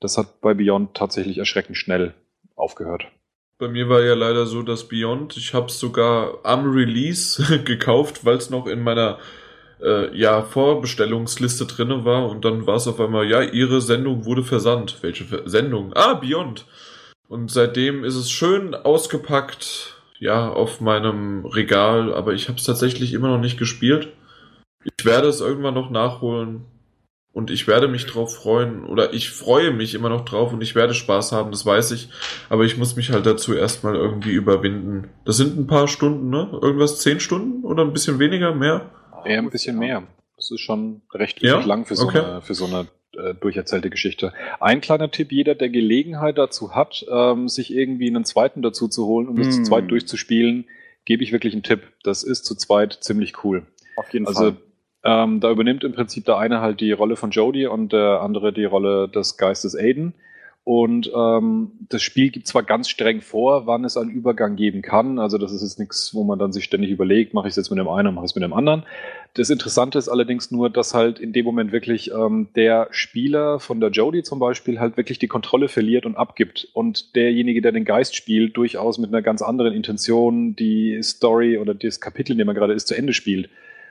Das 0.00 0.18
hat 0.18 0.40
bei 0.40 0.54
Beyond 0.54 0.94
tatsächlich 0.94 1.38
erschreckend 1.38 1.76
schnell 1.76 2.14
aufgehört. 2.54 3.06
Bei 3.58 3.68
mir 3.68 3.88
war 3.88 4.02
ja 4.02 4.14
leider 4.14 4.46
so, 4.46 4.62
dass 4.62 4.86
Beyond, 4.86 5.36
ich 5.36 5.52
habe 5.52 5.66
es 5.66 5.80
sogar 5.80 6.38
am 6.44 6.70
Release 6.70 7.58
gekauft, 7.64 8.24
weil 8.24 8.36
es 8.36 8.50
noch 8.50 8.66
in 8.66 8.80
meiner 8.80 9.18
äh, 9.82 10.16
ja, 10.16 10.42
Vorbestellungsliste 10.42 11.66
drinne 11.66 12.04
war 12.04 12.28
und 12.28 12.44
dann 12.44 12.66
war 12.66 12.76
es 12.76 12.86
auf 12.86 13.00
einmal, 13.00 13.28
ja, 13.28 13.42
ihre 13.42 13.80
Sendung 13.80 14.24
wurde 14.24 14.44
versandt. 14.44 14.98
Welche 15.02 15.24
Ver 15.24 15.48
Sendung? 15.48 15.92
Ah, 15.94 16.14
Beyond. 16.14 16.66
Und 17.28 17.50
seitdem 17.50 18.04
ist 18.04 18.14
es 18.14 18.30
schön 18.30 18.74
ausgepackt, 18.74 19.96
ja, 20.18 20.48
auf 20.48 20.80
meinem 20.80 21.44
Regal, 21.44 22.12
aber 22.12 22.34
ich 22.34 22.48
habe 22.48 22.58
es 22.58 22.64
tatsächlich 22.64 23.12
immer 23.12 23.28
noch 23.28 23.40
nicht 23.40 23.58
gespielt. 23.58 24.08
Ich 24.84 25.04
werde 25.04 25.28
es 25.28 25.40
irgendwann 25.40 25.74
noch 25.74 25.90
nachholen 25.90 26.64
und 27.32 27.50
ich 27.50 27.66
werde 27.66 27.88
mich 27.88 28.06
drauf 28.06 28.34
freuen 28.34 28.84
oder 28.84 29.12
ich 29.12 29.30
freue 29.30 29.70
mich 29.72 29.94
immer 29.94 30.08
noch 30.08 30.24
drauf 30.24 30.52
und 30.52 30.60
ich 30.62 30.74
werde 30.74 30.94
Spaß 30.94 31.32
haben, 31.32 31.50
das 31.50 31.66
weiß 31.66 31.90
ich. 31.92 32.08
Aber 32.48 32.64
ich 32.64 32.76
muss 32.78 32.96
mich 32.96 33.10
halt 33.10 33.26
dazu 33.26 33.54
erstmal 33.54 33.94
irgendwie 33.96 34.32
überwinden. 34.32 35.08
Das 35.24 35.36
sind 35.36 35.58
ein 35.58 35.66
paar 35.66 35.88
Stunden, 35.88 36.30
ne? 36.30 36.48
Irgendwas 36.62 37.00
zehn 37.00 37.20
Stunden 37.20 37.64
oder 37.64 37.84
ein 37.84 37.92
bisschen 37.92 38.18
weniger, 38.18 38.54
mehr? 38.54 38.90
Eher 39.24 39.38
ein 39.38 39.50
bisschen 39.50 39.78
mehr. 39.78 40.04
Das 40.36 40.50
ist 40.50 40.60
schon 40.60 41.02
recht 41.12 41.42
Ja? 41.42 41.60
lang 41.64 41.84
für 41.84 41.96
so 41.96 42.04
Okay. 42.06 42.20
eine, 42.20 42.42
für 42.42 42.54
so 42.54 42.66
eine 42.66 42.86
äh, 43.16 43.34
durcherzählte 43.34 43.90
Geschichte. 43.90 44.32
Ein 44.60 44.80
kleiner 44.80 45.10
Tipp, 45.10 45.32
jeder, 45.32 45.54
der 45.56 45.68
Gelegenheit 45.70 46.38
dazu 46.38 46.74
hat, 46.74 47.04
ähm, 47.10 47.48
sich 47.48 47.74
irgendwie 47.74 48.06
einen 48.08 48.24
zweiten 48.24 48.62
dazu 48.62 48.86
zu 48.88 49.06
holen, 49.06 49.28
um 49.28 49.36
das 49.36 49.50
zu 49.56 49.60
Mm. 49.62 49.64
zweit 49.64 49.90
durchzuspielen, 49.90 50.66
gebe 51.04 51.24
ich 51.24 51.32
wirklich 51.32 51.52
einen 51.54 51.64
Tipp. 51.64 51.82
Das 52.04 52.22
ist 52.22 52.44
zu 52.44 52.54
zweit 52.54 52.98
ziemlich 53.00 53.42
cool. 53.44 53.66
Auf 53.96 54.12
jeden 54.12 54.26
Also 54.28 54.40
Fall. 54.52 54.56
Ähm, 55.08 55.40
da 55.40 55.50
übernimmt 55.50 55.84
im 55.84 55.92
Prinzip 55.92 56.26
der 56.26 56.36
eine 56.36 56.60
halt 56.60 56.80
die 56.80 56.92
Rolle 56.92 57.16
von 57.16 57.30
Jodie 57.30 57.66
und 57.66 57.94
der 57.94 58.20
andere 58.20 58.52
die 58.52 58.66
Rolle 58.66 59.08
des 59.08 59.38
Geistes 59.38 59.74
Aiden. 59.74 60.12
Und 60.64 61.10
ähm, 61.16 61.70
das 61.88 62.02
Spiel 62.02 62.28
gibt 62.28 62.46
zwar 62.46 62.62
ganz 62.62 62.90
streng 62.90 63.22
vor, 63.22 63.66
wann 63.66 63.86
es 63.86 63.96
einen 63.96 64.10
Übergang 64.10 64.54
geben 64.54 64.82
kann. 64.82 65.18
Also 65.18 65.38
das 65.38 65.50
ist 65.50 65.62
jetzt 65.62 65.78
nichts, 65.78 66.14
wo 66.14 66.24
man 66.24 66.38
dann 66.38 66.52
sich 66.52 66.64
ständig 66.64 66.90
überlegt, 66.90 67.32
mache 67.32 67.48
ich 67.48 67.52
es 67.52 67.56
jetzt 67.56 67.70
mit 67.70 67.78
dem 67.78 67.88
einen, 67.88 68.14
mache 68.14 68.26
ich 68.26 68.32
es 68.32 68.34
mit 68.34 68.44
dem 68.44 68.52
anderen. 68.52 68.82
Das 69.32 69.48
Interessante 69.48 69.96
ist 69.96 70.10
allerdings 70.10 70.50
nur, 70.50 70.68
dass 70.68 70.92
halt 70.92 71.20
in 71.20 71.32
dem 71.32 71.46
Moment 71.46 71.72
wirklich 71.72 72.10
ähm, 72.12 72.48
der 72.54 72.88
Spieler 72.90 73.60
von 73.60 73.80
der 73.80 73.88
Jodie 73.88 74.24
zum 74.24 74.40
Beispiel 74.40 74.78
halt 74.78 74.98
wirklich 74.98 75.18
die 75.18 75.26
Kontrolle 75.26 75.68
verliert 75.68 76.04
und 76.04 76.16
abgibt. 76.16 76.68
Und 76.74 77.16
derjenige, 77.16 77.62
der 77.62 77.72
den 77.72 77.86
Geist 77.86 78.14
spielt, 78.14 78.54
durchaus 78.58 78.98
mit 78.98 79.08
einer 79.08 79.22
ganz 79.22 79.40
anderen 79.40 79.72
Intention 79.72 80.54
die 80.54 81.02
Story 81.02 81.56
oder 81.56 81.72
das 81.72 81.98
Kapitel, 81.98 82.32
in 82.32 82.38
dem 82.38 82.48
er 82.48 82.54
gerade 82.54 82.74
ist, 82.74 82.88
zu 82.88 82.94
Ende 82.94 83.14
spielt. 83.14 83.48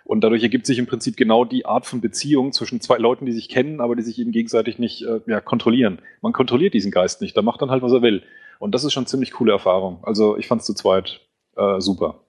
Und 0.08 0.22
dadurch 0.22 0.42
ergibt 0.42 0.66
sich 0.66 0.80
im 0.80 0.88
Prinzip 0.88 1.18
genau 1.18 1.44
die 1.44 1.66
Art 1.66 1.86
von 1.86 2.00
Beziehung 2.00 2.54
zwischen 2.54 2.80
zwei 2.80 2.98
Leuten, 2.98 3.26
die 3.26 3.34
sich 3.34 3.50
kennen, 3.50 3.82
aber 3.82 3.94
die 3.94 4.04
sich 4.04 4.18
eben 4.20 4.32
gegenseitig 4.32 4.80
nicht 4.80 5.02
äh, 5.02 5.20
ja, 5.28 5.42
kontrollieren. 5.42 6.00
Man 6.22 6.32
kontrolliert 6.32 6.74
diesen 6.74 6.92
Geist 6.92 7.20
nicht, 7.20 7.36
der 7.36 7.44
macht 7.44 7.62
dann 7.62 7.72
halt, 7.72 7.84
was 7.84 7.92
er 7.92 8.02
will. 8.02 8.24
Und 8.58 8.74
das 8.74 8.86
ist 8.86 8.94
schon 8.94 9.02
eine 9.02 9.10
ziemlich 9.10 9.34
coole 9.34 9.52
Erfahrung. 9.52 10.00
Also 10.04 10.38
ich 10.38 10.48
fand 10.48 10.62
es 10.62 10.66
zu 10.66 10.74
zweit 10.74 11.20
äh, 11.58 11.82
super. 11.82 12.22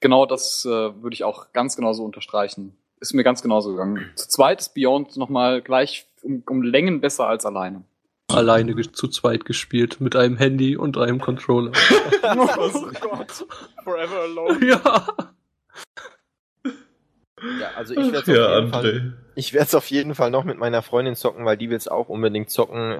Genau 0.00 0.24
das 0.24 0.64
äh, 0.64 0.70
würde 0.70 1.12
ich 1.12 1.24
auch 1.24 1.52
ganz 1.52 1.76
genauso 1.76 2.06
unterstreichen. 2.06 2.74
Ist 3.00 3.12
mir 3.12 3.22
ganz 3.22 3.42
genauso 3.42 3.72
gegangen. 3.72 4.00
Zu 4.14 4.28
zweit 4.28 4.60
ist 4.60 4.72
Beyond 4.72 5.18
nochmal 5.18 5.60
gleich 5.60 6.06
um, 6.22 6.42
um 6.48 6.62
Längen 6.62 7.02
besser 7.02 7.28
als 7.28 7.44
alleine. 7.44 7.84
Alleine 8.28 8.74
zu 8.92 9.08
zweit 9.08 9.44
gespielt 9.44 10.00
mit 10.00 10.16
einem 10.16 10.38
Handy 10.38 10.74
und 10.74 10.96
einem 10.96 11.20
Controller. 11.20 11.72
oh 12.38 12.88
Gott. 12.98 13.46
Forever 13.84 14.22
alone. 14.22 14.66
ja. 14.66 15.06
Ja, 17.42 17.70
also 17.76 17.94
ich 17.94 18.12
werde 18.12 18.32
es 18.32 18.38
Ja, 18.38 18.46
auf 18.46 18.60
jeden 18.60 18.72
Fall. 18.72 19.12
Ich 19.34 19.74
auf 19.74 19.90
jeden 19.90 20.14
Fall 20.14 20.30
noch 20.30 20.44
mit 20.44 20.58
meiner 20.58 20.82
Freundin 20.82 21.16
zocken, 21.16 21.44
weil 21.44 21.56
die 21.56 21.68
will 21.68 21.76
es 21.76 21.88
auch 21.88 22.08
unbedingt 22.08 22.50
zocken. 22.50 22.98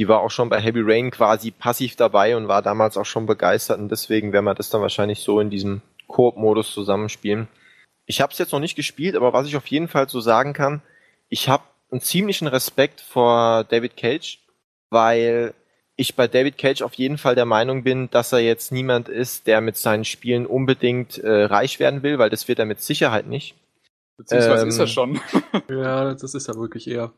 Die 0.00 0.08
war 0.08 0.20
auch 0.20 0.30
schon 0.30 0.48
bei 0.48 0.60
Heavy 0.60 0.80
Rain 0.82 1.10
quasi 1.10 1.50
passiv 1.50 1.96
dabei 1.96 2.36
und 2.36 2.48
war 2.48 2.62
damals 2.62 2.96
auch 2.96 3.04
schon 3.04 3.26
begeistert 3.26 3.78
und 3.78 3.90
deswegen 3.90 4.32
werden 4.32 4.44
wir 4.44 4.54
das 4.54 4.70
dann 4.70 4.82
wahrscheinlich 4.82 5.20
so 5.20 5.40
in 5.40 5.50
diesem 5.50 5.80
Koop-Modus 6.06 6.72
zusammenspielen. 6.72 7.48
Ich 8.06 8.20
habe 8.20 8.32
es 8.32 8.38
jetzt 8.38 8.52
noch 8.52 8.60
nicht 8.60 8.76
gespielt, 8.76 9.16
aber 9.16 9.32
was 9.32 9.46
ich 9.46 9.56
auf 9.56 9.66
jeden 9.66 9.88
Fall 9.88 10.08
so 10.08 10.20
sagen 10.20 10.52
kann, 10.52 10.82
ich 11.28 11.48
habe 11.48 11.64
einen 11.90 12.00
ziemlichen 12.00 12.46
Respekt 12.46 13.00
vor 13.00 13.64
David 13.64 13.96
Cage, 13.96 14.38
weil 14.90 15.54
ich 15.96 16.14
bei 16.14 16.28
David 16.28 16.58
Cage 16.58 16.82
auf 16.82 16.94
jeden 16.94 17.16
Fall 17.16 17.34
der 17.34 17.46
Meinung 17.46 17.82
bin, 17.82 18.10
dass 18.10 18.32
er 18.32 18.40
jetzt 18.40 18.70
niemand 18.70 19.08
ist, 19.08 19.46
der 19.46 19.62
mit 19.62 19.78
seinen 19.78 20.04
Spielen 20.04 20.46
unbedingt 20.46 21.18
äh, 21.18 21.44
reich 21.44 21.80
werden 21.80 22.02
will, 22.02 22.18
weil 22.18 22.28
das 22.28 22.48
wird 22.48 22.58
er 22.58 22.66
mit 22.66 22.82
Sicherheit 22.82 23.26
nicht 23.26 23.54
Beziehungsweise 24.16 24.62
Ähm, 24.62 24.68
ist 24.68 24.78
er 24.78 24.86
schon. 24.86 25.20
Ja, 25.70 26.14
das 26.14 26.34
ist 26.34 26.48
ja 26.48 26.54
wirklich 26.54 26.88
eher. 26.88 27.12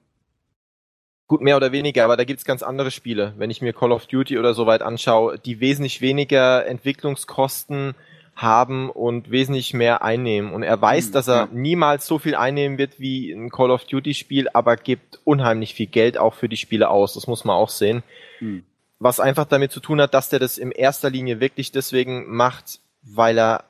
Gut, 1.27 1.43
mehr 1.43 1.57
oder 1.57 1.73
weniger, 1.73 2.05
aber 2.05 2.16
da 2.16 2.25
gibt's 2.25 2.45
ganz 2.45 2.62
andere 2.62 2.91
Spiele. 2.91 3.35
Wenn 3.37 3.51
ich 3.51 3.61
mir 3.61 3.75
Call 3.75 3.93
of 3.93 4.07
Duty 4.07 4.39
oder 4.39 4.55
so 4.55 4.66
weit 4.66 4.81
anschaue, 4.81 5.39
die 5.39 5.61
wesentlich 5.61 6.01
weniger 6.01 6.66
Entwicklungskosten 6.66 7.95
haben 8.35 8.89
und 8.89 9.31
wesentlich 9.31 9.75
mehr 9.75 10.03
einnehmen. 10.03 10.53
Und 10.53 10.62
er 10.62 10.81
weiß, 10.81 11.07
Hm, 11.07 11.12
dass 11.12 11.29
er 11.29 11.49
niemals 11.53 12.07
so 12.07 12.19
viel 12.19 12.35
einnehmen 12.35 12.79
wird 12.79 12.99
wie 12.99 13.33
ein 13.33 13.51
Call 13.51 13.70
of 13.70 13.85
Duty 13.85 14.15
Spiel, 14.15 14.49
aber 14.55 14.77
gibt 14.77 15.20
unheimlich 15.25 15.75
viel 15.75 15.89
Geld 15.89 16.16
auch 16.16 16.35
für 16.35 16.49
die 16.49 16.57
Spiele 16.57 16.89
aus. 16.89 17.15
Das 17.15 17.27
muss 17.27 17.45
man 17.45 17.57
auch 17.57 17.69
sehen. 17.69 18.03
Hm. 18.39 18.65
Was 19.01 19.20
einfach 19.20 19.45
damit 19.45 19.70
zu 19.70 19.81
tun 19.81 20.01
hat, 20.01 20.15
dass 20.15 20.29
der 20.29 20.39
das 20.39 20.57
in 20.57 20.70
erster 20.73 21.11
Linie 21.11 21.41
wirklich 21.41 21.73
deswegen 21.73 22.35
macht, 22.35 22.81
weil 23.03 23.39
er 23.39 23.65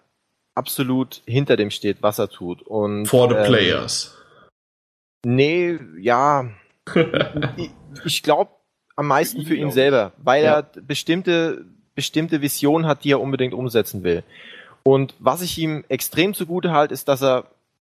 absolut 0.58 1.22
hinter 1.26 1.56
dem 1.56 1.70
steht, 1.70 2.02
was 2.02 2.18
er 2.18 2.28
tut. 2.28 2.62
Und, 2.62 3.06
For 3.06 3.28
the 3.28 3.36
ähm, 3.36 3.46
players. 3.46 4.16
Nee, 5.24 5.78
ja. 6.00 6.50
ich 7.56 7.70
ich 8.04 8.22
glaube 8.22 8.50
am 8.96 9.06
meisten 9.06 9.44
für 9.44 9.54
ihn 9.54 9.70
selber, 9.70 10.12
weil 10.18 10.44
Ja. 10.44 10.56
er 10.56 10.62
bestimmte, 10.82 11.64
bestimmte 11.94 12.42
Visionen 12.42 12.86
hat, 12.86 13.04
die 13.04 13.12
er 13.12 13.20
unbedingt 13.20 13.54
umsetzen 13.54 14.02
will. 14.02 14.22
Und 14.82 15.14
was 15.18 15.42
ich 15.42 15.56
ihm 15.58 15.84
extrem 15.88 16.34
zugute 16.34 16.72
halte, 16.72 16.94
ist, 16.94 17.08
dass 17.08 17.22
er 17.22 17.44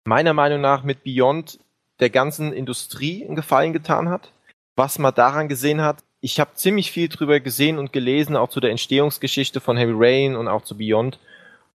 meiner 0.05 0.32
Meinung 0.32 0.61
nach 0.61 0.82
mit 0.82 1.05
Beyond 1.05 1.59
der 2.01 2.11
ganzen 2.11 2.53
Industrie 2.53 3.24
einen 3.24 3.36
Gefallen 3.36 3.73
getan 3.73 4.09
hat. 4.09 4.31
Was 4.77 4.99
man 4.99 5.15
daran 5.15 5.49
gesehen 5.49 5.82
hat, 5.82 5.99
ich 6.20 6.41
habe 6.41 6.55
ziemlich 6.55 6.91
viel 6.91 7.09
drüber 7.09 7.39
gesehen 7.41 7.78
und 7.78 7.93
gelesen, 7.93 8.36
auch 8.36 8.49
zu 8.49 8.61
der 8.61 8.70
Entstehungsgeschichte 8.70 9.61
von 9.61 9.77
Heavy 9.77 9.93
Rain 9.95 10.36
und 10.36 10.49
auch 10.49 10.62
zu 10.62 10.77
Beyond. 10.78 11.19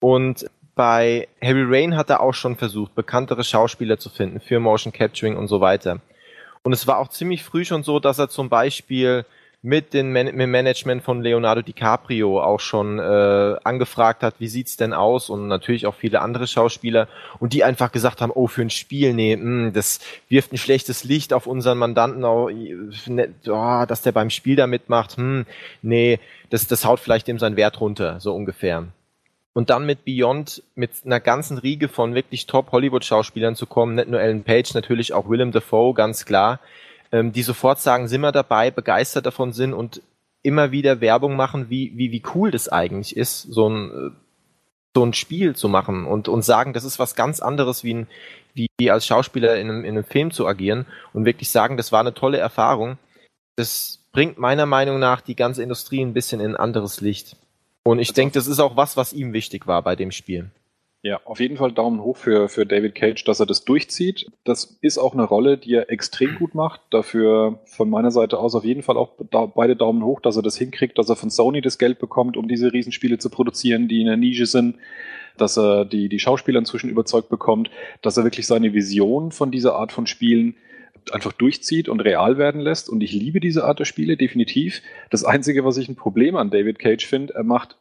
Und 0.01 0.49
bei 0.79 1.27
Heavy 1.41 1.65
Rain 1.67 1.97
hat 1.97 2.09
er 2.09 2.21
auch 2.21 2.35
schon 2.35 2.55
versucht, 2.55 2.95
bekanntere 2.95 3.43
Schauspieler 3.43 3.99
zu 3.99 4.11
finden 4.11 4.39
für 4.39 4.61
Motion 4.61 4.93
Capturing 4.93 5.37
und 5.37 5.49
so 5.49 5.61
weiter. 5.61 5.99
Und 6.63 6.73
es 6.73 6.87
war 6.87 6.99
auch 6.99 7.09
ziemlich 7.09 7.43
früh 7.43 7.65
schon 7.65 7.83
so, 7.83 7.99
dass 7.99 8.21
er 8.21 8.29
zum 8.29 8.49
Beispiel 8.49 9.25
mit, 9.61 9.93
den 9.93 10.13
Man 10.13 10.27
dem 10.27 10.51
Management 10.53 11.03
von 11.03 11.21
Leonardo 11.21 11.63
DiCaprio 11.63 12.41
auch 12.41 12.61
schon 12.61 13.01
äh, 13.01 13.57
angefragt 13.65 14.23
hat, 14.23 14.37
wie 14.39 14.47
sieht's 14.47 14.77
denn 14.77 14.93
aus 14.93 15.31
und 15.31 15.49
natürlich 15.49 15.85
auch 15.85 15.97
viele 15.97 16.21
andere 16.21 16.47
Schauspieler 16.47 17.09
und 17.41 17.55
die 17.55 17.65
einfach 17.65 17.91
gesagt 17.91 18.21
haben, 18.21 18.31
oh 18.33 18.47
für 18.47 18.63
ein 18.63 18.71
Spiel, 18.71 19.15
nee, 19.15 19.35
mh, 19.35 19.73
das 19.73 19.99
wirft 20.29 20.53
ein 20.53 20.59
schlechtes 20.59 21.03
Licht 21.03 21.33
auf 21.33 21.49
unseren 21.49 21.79
Mandanten, 21.79 22.25
oh, 22.25 22.49
oh, 22.49 23.85
dass 23.85 24.03
der 24.03 24.13
beim 24.13 24.31
Spiel 24.31 24.55
da 24.55 24.69
mitmacht, 24.69 25.17
hm, 25.17 25.45
nee, 25.83 26.21
das, 26.51 26.69
das 26.69 26.85
haut 26.85 27.01
vielleicht 27.01 27.27
dem 27.27 27.41
seinen 27.41 27.57
Wert 27.57 27.81
runter, 27.81 28.21
so 28.21 28.33
ungefähr. 28.33 28.87
Und 29.59 29.71
dann 29.71 29.87
mit 29.87 30.05
Beyond, 30.05 30.63
mit 30.77 30.93
einer 31.05 31.19
ganzen 31.19 31.59
Riege 31.59 31.89
von 31.89 32.15
wirklich 32.15 32.47
Top-Hollywood-Schauspielern 32.47 33.57
zu 33.57 33.67
kommen, 33.67 33.97
nicht 33.97 34.09
nur 34.09 34.21
Ellen 34.21 34.45
Page, 34.45 34.73
natürlich 34.73 35.13
auch 35.13 35.29
Willem 35.29 35.51
Dafoe, 35.51 35.95
ganz 35.95 36.25
klar, 36.25 36.61
ähm, 37.11 37.33
die 37.33 37.43
sofort 37.43 37.81
sagen, 37.81 38.07
sind 38.07 38.21
wir 38.21 38.31
dabei, 38.31 38.71
begeistert 38.71 39.27
davon 39.27 39.53
sind 39.53 39.75
und 39.75 40.01
immer 40.45 40.71
wieder 40.71 41.01
Werbung 41.01 41.35
machen, 41.35 41.71
wie, 41.71 41.91
wie, 41.97 42.13
wie 42.13 42.23
cool 42.37 42.53
das 42.53 42.69
eigentlich 42.69 43.17
ist, 43.17 43.43
so 43.51 43.69
ein, 43.69 43.91
äh, 43.91 44.11
so 44.95 45.05
ein 45.05 45.13
Spiel 45.13 45.57
zu 45.57 45.69
machen 45.69 46.07
und, 46.07 46.29
und 46.29 46.43
sagen, 46.43 46.73
das 46.73 46.85
ist 46.85 47.01
was 47.01 47.17
ganz 47.17 47.41
anderes, 47.41 47.83
wie, 47.83 47.95
ein, 47.95 48.07
wie 48.55 48.93
als 48.93 49.09
Schauspieler 49.09 49.57
in 49.57 49.71
einem, 49.71 49.85
in 49.85 49.97
einem 49.97 50.05
Film 50.05 50.31
zu 50.31 50.47
agieren 50.47 50.87
und 51.13 51.25
wirklich 51.25 51.51
sagen, 51.51 51.77
das 51.77 51.91
war 51.91 51.99
eine 51.99 52.15
tolle 52.15 52.39
Erfahrung. 52.39 52.97
Das 53.57 54.05
bringt 54.13 54.39
meiner 54.39 54.67
Meinung 54.67 55.01
nach 55.01 55.21
die 55.21 55.35
ganze 55.35 55.65
Industrie 55.65 56.01
ein 56.01 56.15
bisschen 56.15 56.39
in 56.39 56.53
ein 56.53 56.57
anderes 56.57 57.01
Licht. 57.01 57.35
Und 57.85 57.99
ich 57.99 58.09
Also- 58.11 58.21
denke, 58.21 58.35
das 58.35 58.47
ist 58.47 58.61
auch 58.61 58.77
was, 58.77 58.97
was 58.97 59.13
ihm 59.13 59.33
wichtig 59.33 59.67
war 59.67 59.83
bei 59.83 59.97
dem 59.97 60.11
Spiel. 60.11 60.51
Ja, 61.01 61.21
auf 61.25 61.39
jeden 61.39 61.57
Fall 61.57 61.71
Daumen 61.71 62.03
hoch 62.03 62.17
für, 62.17 62.49
für 62.49 62.67
David 62.67 62.97
Cage, 62.97 63.23
dass 63.23 63.39
er 63.39 63.47
das 63.47 63.65
durchzieht. 63.65 64.27
Das 64.43 64.79
ist 64.81 64.99
auch 64.99 65.15
eine 65.15 65.23
Rolle, 65.23 65.57
die 65.57 65.75
er 65.75 65.91
extrem 65.91 66.35
gut 66.35 66.57
macht. 66.57 66.81
Dafür 66.91 67.61
von 67.67 67.89
meiner 67.89 68.11
Seite 68.11 68.37
aus 68.39 68.57
auf 68.57 68.65
jeden 68.65 68.83
Fall 68.83 68.97
auch 68.97 69.13
da, 69.31 69.47
beide 69.47 69.77
Daumen 69.77 70.03
hoch, 70.03 70.21
dass 70.21 70.35
er 70.37 70.43
das 70.43 70.57
hinkriegt, 70.59 70.99
dass 70.99 71.09
er 71.09 71.15
von 71.15 71.31
Sony 71.31 71.61
das 71.61 71.79
Geld 71.79 72.01
bekommt, 72.01 72.37
um 72.37 72.49
diese 72.49 72.73
Riesenspiele 72.73 73.19
zu 73.19 73.31
produzieren, 73.31 73.87
die 73.87 74.01
in 74.01 74.09
der 74.09 74.17
Nische 74.17 74.47
sind, 74.47 74.77
dass 75.37 75.57
er 75.57 75.85
die, 75.85 76.09
die 76.09 76.19
Schauspieler 76.19 76.59
inzwischen 76.59 76.91
überzeugt 76.91 77.29
bekommt, 77.29 77.71
dass 78.03 78.17
er 78.17 78.25
wirklich 78.25 78.49
seine 78.49 78.75
Vision 78.75 79.31
von 79.31 79.53
dieser 79.53 79.77
Art 79.77 79.93
von 79.93 80.09
Spielen 80.09 80.57
einfach 81.13 81.33
durchzieht 81.33 81.89
und 81.89 82.01
real 82.01 82.39
werden 82.39 82.61
lässt. 82.61 82.89
Und 82.89 83.01
ich 83.03 83.13
liebe 83.13 83.41
diese 83.41 83.65
Art 83.65 83.79
der 83.79 83.85
Spiele, 83.85 84.17
definitiv. 84.17 84.83
Das 85.11 85.25
Einzige, 85.25 85.65
was 85.65 85.77
ich 85.77 85.89
ein 85.89 85.97
Problem 85.97 86.37
an 86.37 86.51
David 86.51 86.79
Cage 86.79 87.07
finde, 87.07 87.35
er 87.35 87.45
macht 87.45 87.77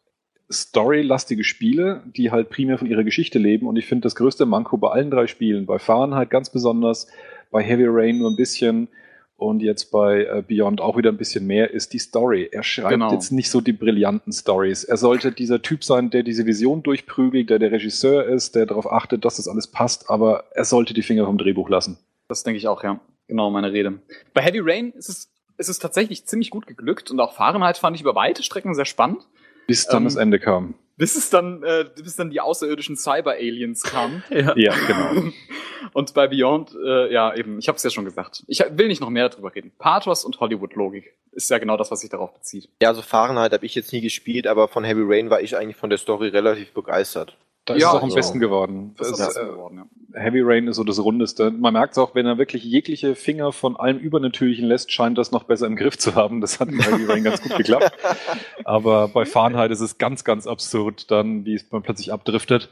storylastige 0.52 1.44
Spiele, 1.44 2.04
die 2.16 2.32
halt 2.32 2.50
primär 2.50 2.78
von 2.78 2.88
ihrer 2.88 3.04
Geschichte 3.04 3.40
leben. 3.40 3.68
Und 3.68 3.76
ich 3.76 3.86
finde 3.86 4.04
das 4.04 4.16
größte 4.16 4.46
Manko 4.46 4.78
bei 4.78 4.90
allen 4.90 5.12
drei 5.12 5.28
Spielen, 5.28 5.66
bei 5.66 5.80
Fahrenheit 5.80 6.30
ganz 6.30 6.50
besonders, 6.50 7.08
bei 7.52 7.62
Heavy 7.62 7.86
Rain 7.88 8.18
nur 8.20 8.30
ein 8.30 8.36
bisschen 8.38 8.88
und 9.36 9.62
jetzt 9.62 9.92
bei 9.92 10.26
äh, 10.26 10.44
Beyond 10.46 10.82
auch 10.82 10.98
wieder 10.98 11.12
ein 11.12 11.18
bisschen 11.18 11.46
mehr, 11.46 11.72
ist 11.72 11.94
die 11.94 12.00
Story. 12.00 12.50
Er 12.52 12.64
schreibt 12.64 12.94
Genau. 12.94 13.14
jetzt 13.14 13.32
nicht 13.32 13.52
so 13.52 13.62
die 13.62 13.72
brillanten 13.74 14.34
Stories. 14.34 14.84
Er 14.84 14.98
sollte 14.98 15.32
dieser 15.32 15.62
Typ 15.62 15.84
sein, 15.84 16.10
der 16.10 16.24
diese 16.24 16.46
Vision 16.48 16.82
durchprügelt, 16.82 17.50
der 17.50 17.60
der 17.60 17.72
Regisseur 17.72 18.26
ist, 18.26 18.56
der 18.56 18.66
darauf 18.66 18.92
achtet, 18.92 19.26
dass 19.26 19.38
das 19.38 19.48
alles 19.48 19.68
passt, 19.68 20.10
aber 20.10 20.46
er 20.56 20.66
sollte 20.66 20.94
die 20.96 21.04
Finger 21.04 21.26
vom 21.26 21.38
Drehbuch 21.38 21.70
lassen. 21.70 22.00
Das 22.28 22.44
denke 22.44 22.58
ich 22.58 22.68
auch, 22.68 22.84
ja. 22.84 23.00
Genau 23.28 23.50
meine 23.50 23.72
Rede. 23.72 24.00
Bei 24.34 24.42
Heavy 24.42 24.60
Rain 24.62 24.92
ist 24.92 25.10
es, 25.10 25.30
ist 25.58 25.70
es 25.70 25.80
tatsächlich 25.80 26.26
ziemlich 26.26 26.50
gut 26.50 26.68
geglückt 26.68 27.12
und 27.12 27.20
auch 27.20 27.34
Fahrenheit 27.34 27.78
fand 27.78 27.96
ich 27.96 28.02
über 28.02 28.16
weite 28.16 28.44
Strecken 28.44 28.74
sehr 28.74 28.86
spannend. 28.86 29.28
Bis 29.68 29.86
dann 29.86 30.04
Ähm, 30.04 30.04
das 30.06 30.16
Ende 30.16 30.40
kam. 30.40 30.76
Bis 30.96 31.16
es 31.16 31.30
dann, 31.30 31.62
äh, 31.64 31.86
bis 31.96 32.16
dann 32.16 32.30
die 32.32 32.40
außerirdischen 32.42 32.96
Cyber-Aliens 32.96 33.84
kamen. 33.84 34.24
Ja. 34.30 34.54
Ja, 34.56 34.74
genau. 34.88 35.32
Und 35.94 36.14
bei 36.14 36.28
Beyond, 36.28 36.76
äh, 36.84 37.14
ja 37.14 37.36
eben, 37.36 37.60
ich 37.60 37.68
habe 37.68 37.76
es 37.76 37.84
ja 37.84 37.90
schon 37.90 38.06
gesagt. 38.06 38.44
Ich 38.48 38.60
will 38.60 38.88
nicht 38.88 39.02
noch 39.02 39.10
mehr 39.10 39.30
darüber 39.30 39.54
reden. 39.54 39.72
Pathos 39.78 40.26
und 40.26 40.40
Hollywood-Logik 40.40 41.14
ist 41.32 41.50
ja 41.50 41.60
genau 41.60 41.78
das, 41.78 41.92
was 41.92 42.02
sich 42.02 42.10
darauf 42.10 42.34
bezieht. 42.34 42.70
Ja, 42.82 42.90
also 42.90 43.02
Fahrenheit 43.02 43.54
habe 43.54 43.66
ich 43.66 43.76
jetzt 43.76 43.94
nie 43.94 44.02
gespielt, 44.02 44.48
aber 44.48 44.68
von 44.68 44.84
Heavy 44.84 45.02
Rain 45.04 45.30
war 45.30 45.40
ich 45.42 45.56
eigentlich 45.56 45.78
von 45.78 45.90
der 45.90 45.98
Story 45.98 46.30
relativ 46.30 46.74
begeistert. 46.74 47.38
Da 47.68 47.76
ist 47.76 47.82
Ja, 47.82 47.90
es 47.90 47.96
auch 47.96 48.04
am 48.04 48.10
so. 48.10 48.16
besten 48.16 48.40
geworden. 48.40 48.96
Das 48.98 49.12
ist 49.12 49.38
äh, 49.38 49.46
geworden, 49.46 49.78
ja. 50.14 50.20
Heavy 50.20 50.42
Rain 50.42 50.68
ist 50.68 50.78
so 50.78 50.84
das 50.84 51.00
Rundeste. 51.04 51.52
Man 51.52 51.74
merkt 51.74 51.92
es 51.92 51.98
auch, 52.00 52.16
wenn 52.16 52.26
er 52.26 52.38
wirklich 52.40 52.64
jegliche 52.64 53.14
Finger 53.14 53.52
von 53.52 53.76
allem 53.76 54.00
Übernatürlichen 54.00 54.66
lässt, 54.66 54.92
scheint 54.92 55.18
das 55.18 55.32
noch 55.32 55.44
besser 55.44 55.68
im 55.68 55.76
Griff 55.76 55.98
zu 55.98 56.16
haben. 56.16 56.42
Das 56.42 56.60
hat 56.60 56.70
in 56.70 56.80
Heavy 56.80 57.06
Rain 57.06 57.24
ganz 57.24 57.42
gut 57.42 57.56
geklappt. 57.58 57.92
Aber 58.64 59.10
bei 59.10 59.26
Fahrenheit 59.26 59.70
ist 59.70 59.82
es 59.82 59.98
ganz, 59.98 60.24
ganz 60.24 60.48
absurd, 60.48 61.12
dann, 61.12 61.46
wie 61.46 61.54
es 61.56 61.66
man 61.72 61.84
plötzlich 61.84 62.12
abdriftet. 62.12 62.70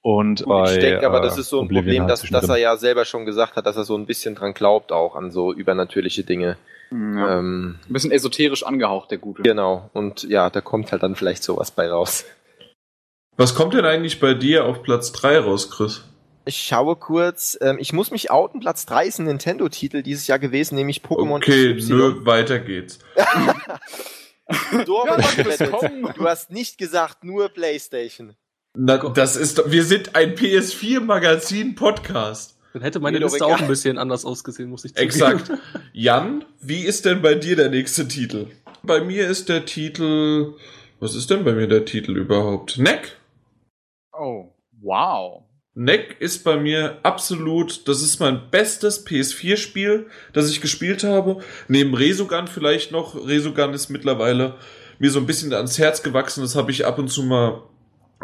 Und 0.00 0.44
Gut, 0.44 0.48
bei, 0.48 0.74
ich 0.74 0.78
denke 0.78 1.06
aber, 1.06 1.18
äh, 1.18 1.22
das 1.22 1.36
ist 1.38 1.48
so 1.50 1.58
ein 1.60 1.66
Oblivion 1.66 1.84
Problem, 1.84 2.02
halt 2.02 2.10
dass, 2.12 2.22
dass 2.22 2.48
er 2.48 2.56
ja 2.56 2.76
selber 2.76 3.04
schon 3.04 3.26
gesagt 3.26 3.56
hat, 3.56 3.66
dass 3.66 3.76
er 3.76 3.84
so 3.84 3.96
ein 3.96 4.06
bisschen 4.06 4.34
dran 4.36 4.54
glaubt 4.54 4.92
auch 4.92 5.16
an 5.16 5.30
so 5.32 5.52
übernatürliche 5.52 6.22
Dinge. 6.22 6.56
ja. 6.90 7.38
Ähm, 7.38 7.78
Ein 7.88 7.92
bisschen 7.92 8.12
esoterisch 8.12 8.62
angehaucht, 8.64 9.10
der 9.10 9.18
Gute. 9.18 9.42
genau. 9.42 9.90
Und 9.92 10.22
ja, 10.22 10.50
da 10.50 10.60
kommt 10.60 10.92
halt 10.92 11.02
dann 11.02 11.16
vielleicht 11.16 11.42
sowas 11.42 11.70
bei 11.72 11.90
raus. 11.90 12.24
Was 13.38 13.54
kommt 13.54 13.72
denn 13.74 13.84
eigentlich 13.86 14.20
bei 14.20 14.34
dir 14.34 14.64
auf 14.66 14.82
Platz 14.82 15.12
3 15.12 15.38
raus, 15.38 15.70
Chris? 15.70 16.02
Ich 16.44 16.56
schaue 16.56 16.96
kurz. 16.96 17.56
Ähm, 17.60 17.76
ich 17.78 17.92
muss 17.92 18.10
mich 18.10 18.30
outen. 18.30 18.58
Platz 18.60 18.84
3 18.86 19.06
ist 19.06 19.18
ein 19.20 19.26
Nintendo-Titel 19.26 20.02
dieses 20.02 20.26
Jahr 20.26 20.38
gewesen, 20.38 20.74
nämlich 20.74 21.02
Pokémon 21.02 21.36
Okay, 21.36 21.74
XY. 21.76 21.92
nö, 21.92 22.26
weiter 22.26 22.58
geht's. 22.58 22.98
Du, 24.86 24.94
Ja, 25.06 25.18
du 26.16 26.24
hast 26.24 26.50
nicht 26.50 26.78
gesagt, 26.78 27.22
nur 27.22 27.50
Playstation. 27.50 28.34
Na, 28.74 28.96
das 28.96 29.36
ist, 29.36 29.58
doch- 29.58 29.70
wir 29.70 29.84
sind 29.84 30.16
ein 30.16 30.34
PS4-Magazin-Podcast. 30.36 32.56
Dann 32.72 32.80
hätte 32.82 32.98
meine 33.00 33.18
Liste 33.18 33.44
auch 33.44 33.60
ein 33.60 33.68
bisschen 33.68 33.98
anders 33.98 34.24
ausgesehen, 34.24 34.70
muss 34.70 34.86
ich 34.86 34.94
zugeben. 34.94 35.06
Exakt. 35.10 35.50
Jan, 35.92 36.46
wie 36.62 36.80
ist 36.84 37.04
denn 37.04 37.20
bei 37.20 37.34
dir 37.34 37.56
der 37.56 37.68
nächste 37.68 38.08
Titel? 38.08 38.46
Bei 38.82 39.02
mir 39.02 39.28
ist 39.28 39.50
der 39.50 39.66
Titel, 39.66 40.54
was 40.98 41.14
ist 41.14 41.28
denn 41.28 41.44
bei 41.44 41.52
mir 41.52 41.68
der 41.68 41.84
Titel 41.84 42.16
überhaupt? 42.16 42.78
Neck. 42.78 43.18
Oh, 44.18 44.52
wow. 44.80 45.44
Neck 45.74 46.16
ist 46.18 46.42
bei 46.42 46.56
mir 46.56 46.98
absolut, 47.04 47.86
das 47.86 48.02
ist 48.02 48.18
mein 48.18 48.50
bestes 48.50 49.06
PS4-Spiel, 49.06 50.06
das 50.32 50.50
ich 50.50 50.60
gespielt 50.60 51.04
habe. 51.04 51.38
Neben 51.68 51.94
Resogun 51.94 52.48
vielleicht 52.48 52.90
noch. 52.90 53.14
Resogun 53.14 53.74
ist 53.74 53.88
mittlerweile 53.88 54.56
mir 54.98 55.10
so 55.10 55.20
ein 55.20 55.26
bisschen 55.26 55.54
ans 55.54 55.78
Herz 55.78 56.02
gewachsen. 56.02 56.42
Das 56.42 56.56
habe 56.56 56.72
ich 56.72 56.84
ab 56.84 56.98
und 56.98 57.06
zu 57.06 57.22
mal 57.22 57.62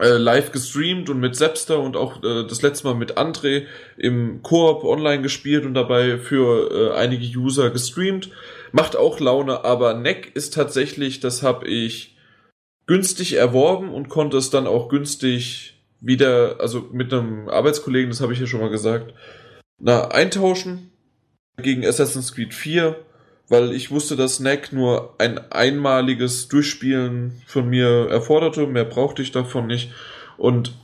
äh, 0.00 0.16
live 0.16 0.50
gestreamt 0.50 1.08
und 1.08 1.20
mit 1.20 1.36
Sepster 1.36 1.78
und 1.78 1.96
auch 1.96 2.24
äh, 2.24 2.44
das 2.44 2.62
letzte 2.62 2.88
Mal 2.88 2.94
mit 2.94 3.16
André 3.16 3.66
im 3.96 4.42
Koop 4.42 4.82
online 4.82 5.22
gespielt 5.22 5.64
und 5.64 5.74
dabei 5.74 6.18
für 6.18 6.72
äh, 6.72 6.96
einige 6.96 7.38
User 7.38 7.70
gestreamt. 7.70 8.30
Macht 8.72 8.96
auch 8.96 9.20
Laune, 9.20 9.64
aber 9.64 9.94
Neck 9.94 10.32
ist 10.34 10.54
tatsächlich, 10.54 11.20
das 11.20 11.44
habe 11.44 11.68
ich 11.68 12.16
günstig 12.86 13.34
erworben 13.34 13.94
und 13.94 14.08
konnte 14.08 14.36
es 14.36 14.50
dann 14.50 14.66
auch 14.66 14.88
günstig 14.88 15.73
wieder, 16.04 16.56
also 16.60 16.88
mit 16.92 17.12
einem 17.12 17.48
Arbeitskollegen, 17.48 18.10
das 18.10 18.20
habe 18.20 18.32
ich 18.32 18.40
ja 18.40 18.46
schon 18.46 18.60
mal 18.60 18.70
gesagt, 18.70 19.14
na, 19.78 20.08
eintauschen 20.08 20.90
gegen 21.56 21.84
Assassin's 21.84 22.34
Creed 22.34 22.54
4, 22.54 22.96
weil 23.48 23.72
ich 23.72 23.90
wusste, 23.90 24.16
dass 24.16 24.40
Neck 24.40 24.72
nur 24.72 25.14
ein 25.18 25.38
einmaliges 25.50 26.48
Durchspielen 26.48 27.42
von 27.46 27.68
mir 27.68 28.08
erforderte, 28.10 28.66
mehr 28.66 28.84
brauchte 28.84 29.22
ich 29.22 29.32
davon 29.32 29.66
nicht 29.66 29.92
und 30.36 30.74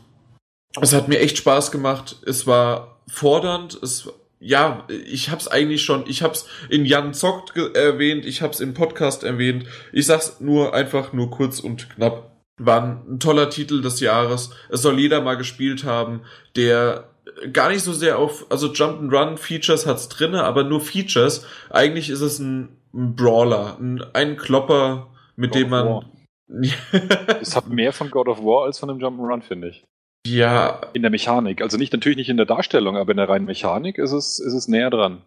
es 0.81 0.93
hat 0.93 1.09
mir 1.09 1.19
echt 1.19 1.37
Spaß 1.37 1.73
gemacht. 1.73 2.17
Es 2.25 2.47
war 2.47 3.01
fordernd, 3.09 3.77
es 3.83 4.09
ja, 4.43 4.87
ich 4.89 5.31
hab's 5.31 5.49
eigentlich 5.49 5.83
schon, 5.83 6.07
ich 6.07 6.23
hab's 6.23 6.47
in 6.71 6.87
Jan 6.87 7.13
Zockt 7.13 7.55
erwähnt, 7.57 8.25
ich 8.25 8.41
hab's 8.41 8.61
im 8.61 8.73
Podcast 8.73 9.23
erwähnt. 9.23 9.67
Ich 9.93 10.07
sag's 10.07 10.41
nur 10.41 10.75
einfach 10.75 11.13
nur 11.13 11.31
kurz 11.31 11.61
und 11.61 11.91
knapp. 11.91 12.30
War 12.63 12.83
ein 12.83 13.19
toller 13.19 13.49
Titel 13.49 13.81
des 13.81 14.01
Jahres. 14.01 14.51
Es 14.69 14.83
soll 14.83 14.99
jeder 14.99 15.21
mal 15.21 15.37
gespielt 15.37 15.85
haben, 15.85 16.21
der 16.57 17.09
gar 17.53 17.71
nicht 17.71 17.83
so 17.83 17.93
sehr 17.93 18.19
auf, 18.19 18.47
also 18.51 18.69
Jump'n'Run 18.69 19.37
Features 19.37 19.87
hat's 19.87 20.09
drinne, 20.09 20.45
aber 20.45 20.65
nur 20.65 20.81
Features. 20.81 21.47
Eigentlich 21.71 22.11
ist 22.11 22.21
es 22.21 22.39
ein, 22.39 22.77
ein 22.93 23.17
Brawler, 23.17 23.77
ein, 23.81 24.05
ein 24.13 24.37
Klopper, 24.37 25.09
mit 25.37 25.53
God 25.53 25.61
dem 25.61 25.71
man. 25.71 26.05
es 27.41 27.55
hat 27.55 27.69
mehr 27.69 27.93
von 27.93 28.11
God 28.11 28.29
of 28.29 28.39
War 28.39 28.65
als 28.65 28.79
von 28.79 28.89
dem 28.89 28.99
Jump'n'Run, 28.99 29.43
finde 29.43 29.69
ich. 29.69 29.85
Ja. 30.27 30.81
In 30.93 31.03
der 31.03 31.11
Mechanik. 31.11 31.63
Also 31.63 31.79
nicht, 31.79 31.93
natürlich 31.93 32.19
nicht 32.19 32.29
in 32.29 32.37
der 32.37 32.47
Darstellung, 32.47 32.97
aber 32.97 33.13
in 33.13 33.17
der 33.17 33.29
reinen 33.29 33.47
Mechanik 33.47 33.99
ist 33.99 34.13
es, 34.13 34.39
ist 34.39 34.53
es 34.53 34.69
näher 34.69 34.91
dran. 34.91 35.23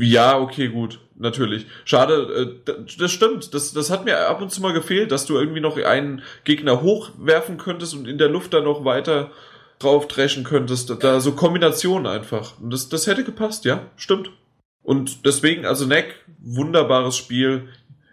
Ja, 0.00 0.40
okay, 0.40 0.68
gut, 0.68 0.98
natürlich. 1.16 1.66
Schade, 1.84 2.58
äh, 2.66 2.82
das 2.98 3.12
stimmt. 3.12 3.54
Das, 3.54 3.72
das 3.72 3.90
hat 3.90 4.04
mir 4.04 4.28
ab 4.28 4.42
und 4.42 4.50
zu 4.50 4.60
mal 4.60 4.72
gefehlt, 4.72 5.12
dass 5.12 5.24
du 5.26 5.36
irgendwie 5.36 5.60
noch 5.60 5.76
einen 5.76 6.22
Gegner 6.44 6.82
hochwerfen 6.82 7.58
könntest 7.58 7.94
und 7.94 8.08
in 8.08 8.18
der 8.18 8.28
Luft 8.28 8.52
dann 8.54 8.64
noch 8.64 8.84
weiter 8.84 9.30
drauf 9.78 10.08
dreschen 10.08 10.42
könntest. 10.42 10.92
Da 11.00 11.20
so 11.20 11.32
Kombinationen 11.32 12.06
einfach. 12.06 12.58
Und 12.60 12.72
das, 12.72 12.88
das 12.88 13.06
hätte 13.06 13.22
gepasst, 13.22 13.64
ja, 13.64 13.86
stimmt. 13.96 14.30
Und 14.82 15.24
deswegen, 15.24 15.64
also 15.64 15.86
Neck, 15.86 16.16
wunderbares 16.40 17.16
Spiel. 17.16 17.68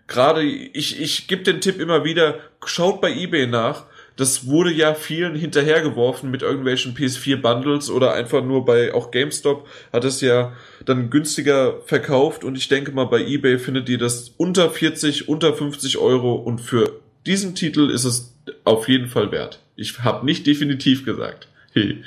Gerade, 0.05 0.43
ich, 0.43 0.99
ich 1.01 1.27
gebe 1.27 1.41
den 1.41 1.61
Tipp 1.61 1.79
immer 1.79 2.03
wieder, 2.03 2.39
schaut 2.63 3.01
bei 3.01 3.11
eBay 3.11 3.47
nach 3.47 3.85
das 4.19 4.47
wurde 4.47 4.69
ja 4.73 4.95
vielen 4.95 5.33
hinterhergeworfen 5.33 6.29
mit 6.29 6.41
irgendwelchen 6.41 6.93
PS4-Bundles 6.93 7.89
oder 7.89 8.11
einfach 8.11 8.43
nur 8.43 8.65
bei 8.65 8.93
auch 8.93 9.11
GameStop 9.11 9.65
hat 9.93 10.03
es 10.03 10.19
ja 10.19 10.51
dann 10.85 11.09
günstiger 11.09 11.81
verkauft 11.81 12.43
und 12.43 12.55
ich 12.57 12.67
denke 12.67 12.91
mal 12.91 13.05
bei 13.05 13.21
eBay 13.25 13.59
findet 13.59 13.89
ihr 13.89 13.97
das 13.97 14.29
unter 14.29 14.69
40, 14.69 15.27
unter 15.27 15.53
50 15.53 15.97
Euro 15.97 16.35
und 16.35 16.59
für 16.59 16.99
diesen 17.25 17.55
Titel 17.55 17.89
ist 17.89 18.05
es 18.05 18.35
auf 18.63 18.87
jeden 18.87 19.07
Fall 19.07 19.31
wert. 19.31 19.59
Ich 19.75 19.99
habe 19.99 20.25
nicht 20.25 20.47
definitiv 20.47 21.05
gesagt. 21.05 21.47
Hey. 21.73 22.03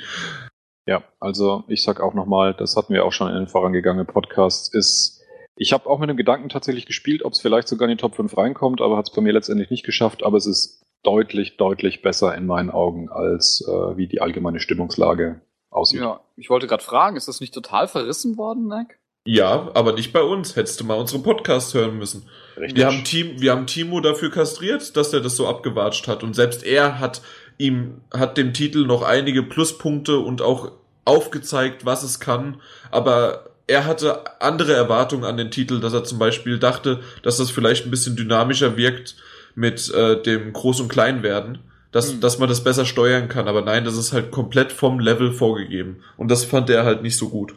Ja, 0.85 1.03
also 1.19 1.63
ich 1.67 1.83
sag 1.83 2.01
auch 2.01 2.13
nochmal, 2.13 2.53
das 2.53 2.75
hatten 2.75 2.93
wir 2.93 3.05
auch 3.05 3.13
schon 3.13 3.29
in 3.29 3.35
den 3.35 3.47
vorangegangenen 3.47 4.07
Podcasts, 4.07 4.73
ist 4.73 5.23
ich 5.55 5.71
habe 5.71 5.87
auch 5.87 5.99
mit 5.99 6.09
dem 6.09 6.17
Gedanken 6.17 6.49
tatsächlich 6.49 6.85
gespielt, 6.85 7.23
ob 7.23 7.33
es 7.33 7.39
vielleicht 7.39 7.67
sogar 7.67 7.87
in 7.87 7.95
die 7.95 8.01
Top 8.01 8.15
5 8.15 8.35
reinkommt, 8.35 8.81
aber 8.81 8.97
hat 8.97 9.07
es 9.07 9.15
bei 9.15 9.21
mir 9.21 9.33
letztendlich 9.33 9.69
nicht 9.69 9.85
geschafft. 9.85 10.23
Aber 10.23 10.37
es 10.37 10.47
ist 10.47 10.83
deutlich, 11.03 11.57
deutlich 11.57 12.01
besser 12.01 12.35
in 12.35 12.47
meinen 12.47 12.71
Augen, 12.71 13.09
als 13.09 13.63
äh, 13.67 13.97
wie 13.97 14.07
die 14.07 14.21
allgemeine 14.21 14.59
Stimmungslage 14.59 15.41
aussieht. 15.73 16.01
Ja, 16.01 16.21
ich 16.37 16.49
wollte 16.49 16.67
gerade 16.67 16.83
fragen, 16.83 17.15
ist 17.15 17.27
das 17.27 17.41
nicht 17.41 17.53
total 17.53 17.87
verrissen 17.87 18.37
worden, 18.37 18.67
Nick? 18.67 18.99
Ja, 19.25 19.71
aber 19.73 19.93
nicht 19.93 20.11
bei 20.11 20.21
uns. 20.21 20.55
Hättest 20.55 20.79
du 20.79 20.83
mal 20.83 20.95
unseren 20.95 21.23
Podcast 21.23 21.73
hören 21.73 21.97
müssen. 21.97 22.27
Richtig. 22.57 22.75
Wir 22.75 22.87
haben, 22.87 23.03
Team, 23.03 23.41
wir 23.41 23.51
haben 23.51 23.67
Timo 23.67 24.01
dafür 24.01 24.29
kastriert, 24.29 24.97
dass 24.97 25.13
er 25.13 25.21
das 25.21 25.37
so 25.37 25.47
abgewatscht 25.47 26.07
hat. 26.07 26.23
Und 26.23 26.35
selbst 26.35 26.63
er 26.63 26.99
hat 26.99 27.21
ihm, 27.57 28.01
hat 28.13 28.37
dem 28.37 28.53
Titel 28.53 28.85
noch 28.85 29.01
einige 29.01 29.43
Pluspunkte 29.43 30.19
und 30.19 30.41
auch 30.41 30.71
aufgezeigt, 31.05 31.85
was 31.85 32.03
es 32.03 32.19
kann. 32.19 32.61
Aber 32.91 33.49
er 33.67 33.85
hatte 33.85 34.41
andere 34.41 34.73
Erwartungen 34.73 35.23
an 35.23 35.37
den 35.37 35.51
Titel, 35.51 35.79
dass 35.79 35.93
er 35.93 36.03
zum 36.03 36.19
Beispiel 36.19 36.59
dachte, 36.59 36.99
dass 37.23 37.37
das 37.37 37.49
vielleicht 37.49 37.85
ein 37.85 37.91
bisschen 37.91 38.17
dynamischer 38.17 38.75
wirkt 38.75 39.15
mit 39.55 39.89
äh, 39.93 40.21
dem 40.21 40.51
Groß- 40.51 40.81
und 40.81 40.89
Kleinwerden, 40.89 41.59
dass, 41.93 42.13
mhm. 42.13 42.19
dass 42.19 42.39
man 42.39 42.49
das 42.49 42.63
besser 42.63 42.85
steuern 42.85 43.29
kann. 43.29 43.47
Aber 43.47 43.61
nein, 43.61 43.85
das 43.85 43.95
ist 43.95 44.11
halt 44.11 44.31
komplett 44.31 44.73
vom 44.73 44.99
Level 44.99 45.31
vorgegeben. 45.31 46.03
Und 46.17 46.29
das 46.29 46.43
fand 46.43 46.69
er 46.69 46.83
halt 46.83 47.01
nicht 47.01 47.15
so 47.15 47.29
gut. 47.29 47.55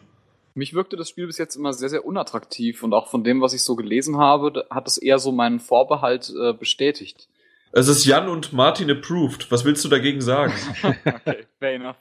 Mich 0.53 0.73
wirkte 0.73 0.95
das 0.95 1.09
Spiel 1.09 1.27
bis 1.27 1.37
jetzt 1.37 1.55
immer 1.55 1.73
sehr, 1.73 1.89
sehr 1.89 2.05
unattraktiv 2.05 2.81
und 2.81 2.93
auch 2.93 3.09
von 3.09 3.23
dem, 3.23 3.41
was 3.41 3.53
ich 3.53 3.63
so 3.63 3.75
gelesen 3.75 4.17
habe, 4.17 4.65
hat 4.71 4.87
es 4.87 4.97
eher 4.97 5.19
so 5.19 5.31
meinen 5.31 5.59
Vorbehalt 5.59 6.33
äh, 6.39 6.53
bestätigt. 6.53 7.27
Es 7.73 7.87
ist 7.87 8.05
Jan 8.05 8.29
und 8.29 8.53
Martin 8.53 8.89
approved. 8.89 9.51
Was 9.51 9.65
willst 9.65 9.83
du 9.83 9.89
dagegen 9.89 10.21
sagen? 10.21 10.53
okay, 11.05 11.45
fair 11.59 11.75
enough. 11.75 11.97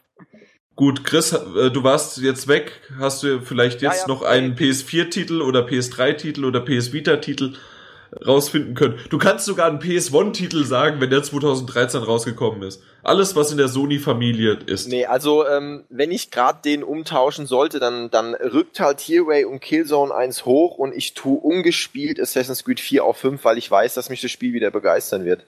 Gut, 0.75 1.05
Chris, 1.05 1.33
äh, 1.33 1.71
du 1.71 1.83
warst 1.85 2.19
jetzt 2.19 2.49
weg. 2.49 2.81
Hast 2.99 3.23
du 3.23 3.41
vielleicht 3.41 3.83
jetzt 3.83 4.03
ja, 4.03 4.03
ja, 4.03 4.09
noch 4.09 4.23
einen 4.23 4.57
PS4-Titel 4.57 5.43
oder 5.43 5.67
PS3-Titel 5.67 6.45
oder 6.45 6.61
PS 6.61 6.93
Vita-Titel? 6.93 7.55
Rausfinden 8.25 8.75
können. 8.75 8.99
Du 9.11 9.19
kannst 9.19 9.45
sogar 9.45 9.67
einen 9.67 9.79
PS1-Titel 9.79 10.65
sagen, 10.65 11.01
wenn 11.01 11.11
der 11.11 11.23
2013 11.23 12.03
rausgekommen 12.03 12.63
ist. 12.63 12.83
Alles, 13.03 13.37
was 13.37 13.51
in 13.51 13.59
der 13.59 13.69
Sony-Familie 13.69 14.59
ist. 14.67 14.89
Nee, 14.89 15.07
also 15.07 15.47
ähm, 15.47 15.85
wenn 15.89 16.11
ich 16.11 16.31
gerade 16.31 16.61
den 16.65 16.83
umtauschen 16.83 17.47
sollte, 17.47 17.79
dann, 17.79 18.11
dann 18.11 18.35
rückt 18.35 18.81
halt 18.81 19.01
Hearway 19.01 19.45
und 19.45 19.61
Killzone 19.61 20.15
1 20.15 20.45
hoch 20.45 20.79
und 20.79 20.93
ich 20.95 21.15
tue 21.15 21.39
ungespielt 21.39 22.21
Assassin's 22.21 22.65
Creed 22.65 22.81
4 22.81 23.05
auf 23.05 23.19
5, 23.19 23.45
weil 23.45 23.59
ich 23.59 23.71
weiß, 23.71 23.95
dass 23.95 24.11
mich 24.11 24.21
das 24.21 24.31
Spiel 24.31 24.53
wieder 24.53 24.71
begeistern 24.71 25.25
wird. 25.25 25.45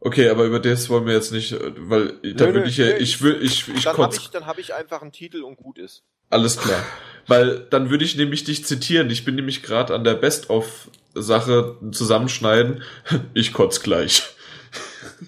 Okay, 0.00 0.28
aber 0.30 0.44
über 0.44 0.58
das 0.58 0.90
wollen 0.90 1.06
wir 1.06 1.14
jetzt 1.14 1.30
nicht, 1.30 1.56
weil 1.78 2.14
da 2.34 2.52
würde 2.52 2.68
ich 2.68 2.76
ja, 2.76 2.96
ich 2.96 3.22
will, 3.22 3.38
ich, 3.40 3.68
ich 3.68 3.84
Dann 3.84 3.96
habe 3.96 4.14
ich, 4.14 4.30
dann 4.30 4.46
hab 4.46 4.58
ich 4.58 4.74
einfach 4.74 5.00
einen 5.00 5.12
Titel 5.12 5.42
und 5.42 5.56
gut 5.56 5.78
ist. 5.78 6.02
Alles 6.28 6.56
klar. 6.56 6.82
weil 7.26 7.60
dann 7.70 7.90
würde 7.90 8.04
ich 8.04 8.16
nämlich 8.16 8.42
dich 8.42 8.64
zitieren. 8.64 9.10
Ich 9.10 9.24
bin 9.24 9.34
nämlich 9.34 9.62
gerade 9.62 9.94
an 9.94 10.02
der 10.02 10.14
Best-of 10.14 10.88
Sache 11.14 11.76
zusammenschneiden. 11.92 12.82
Ich 13.34 13.52
kotz 13.52 13.82
gleich. 13.82 14.22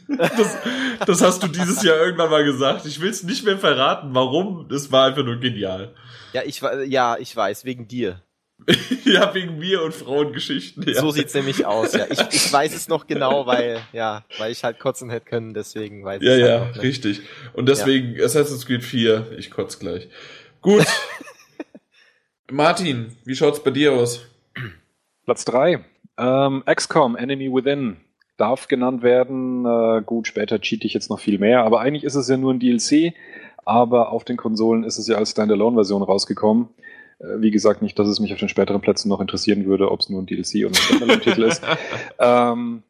Das, 0.09 0.57
das 1.07 1.23
hast 1.23 1.43
du 1.43 1.49
dieses 1.49 1.83
Jahr 1.83 1.97
irgendwann 1.97 2.31
mal 2.31 2.45
gesagt. 2.45 2.87
Ich 2.87 3.01
will 3.01 3.11
es 3.11 3.23
nicht 3.23 3.45
mehr 3.45 3.59
verraten, 3.59 4.15
warum. 4.15 4.67
Das 4.69 4.91
war 4.93 5.07
einfach 5.07 5.25
nur 5.25 5.37
genial. 5.37 5.95
Ja, 6.33 6.43
ich, 6.45 6.61
ja, 6.87 7.17
ich 7.19 7.35
weiß, 7.35 7.65
wegen 7.65 7.89
dir. 7.89 8.21
ja, 9.05 9.35
wegen 9.35 9.59
mir 9.59 9.83
und 9.83 9.95
Frauengeschichten. 9.95 10.85
Ja. 10.89 11.01
So 11.01 11.11
sieht's 11.11 11.35
nämlich 11.35 11.67
aus, 11.67 11.93
ja. 11.93 12.07
Ich, 12.09 12.21
ich 12.31 12.53
weiß 12.53 12.75
es 12.75 12.89
noch 12.89 13.07
genau, 13.07 13.47
weil, 13.47 13.81
ja, 13.93 14.25
weil 14.39 14.53
ich 14.53 14.65
halt 14.65 14.79
kotzen 14.79 15.11
hätte 15.11 15.27
können, 15.27 15.55
deswegen 15.55 16.05
weiß 16.05 16.23
ich 16.23 16.29
Ja, 16.29 16.37
ja, 16.37 16.61
halt 16.61 16.83
richtig. 16.83 17.21
Und 17.53 17.69
deswegen 17.69 18.17
ja. 18.17 18.25
Assassin's 18.25 18.65
Creed 18.65 18.85
4, 18.85 19.33
ich 19.39 19.51
kotz 19.51 19.79
gleich. 19.79 20.09
Gut. 20.63 20.87
Martin, 22.51 23.17
wie 23.25 23.37
schaut's 23.37 23.63
bei 23.63 23.71
dir 23.71 23.93
aus? 23.93 24.23
Platz 25.25 25.45
drei. 25.45 25.85
Ähm, 26.17 26.63
XCOM, 26.67 27.17
Enemy 27.17 27.53
Within, 27.53 27.97
darf 28.37 28.69
genannt 28.69 29.03
werden. 29.03 29.65
Äh, 29.65 30.03
gut, 30.05 30.27
später 30.27 30.61
cheat 30.61 30.85
ich 30.85 30.95
jetzt 30.95 31.11
noch 31.11 31.19
viel 31.19 31.39
mehr, 31.39 31.65
aber 31.65 31.81
eigentlich 31.81 32.05
ist 32.05 32.15
es 32.15 32.29
ja 32.29 32.37
nur 32.37 32.53
ein 32.53 32.61
DLC, 32.61 33.15
aber 33.65 34.13
auf 34.13 34.25
den 34.25 34.37
Konsolen 34.37 34.85
ist 34.85 34.99
es 34.99 35.09
ja 35.09 35.17
als 35.17 35.31
Standalone-Version 35.31 36.03
rausgekommen. 36.03 36.69
Äh, 37.19 37.41
wie 37.41 37.51
gesagt, 37.51 37.83
nicht, 37.83 37.99
dass 37.99 38.09
es 38.09 38.21
mich 38.21 38.33
auf 38.33 38.39
den 38.39 38.49
späteren 38.49 38.81
Plätzen 38.81 39.09
noch 39.09 39.21
interessieren 39.21 39.67
würde, 39.67 39.91
ob 39.91 40.01
es 40.01 40.09
nur 40.09 40.23
ein 40.23 40.27
DLC 40.27 40.67
oder 40.67 40.69
ein 40.69 40.75
Standalone-Titel 40.75 41.43
ist. 41.43 41.63
Ähm, 42.19 42.85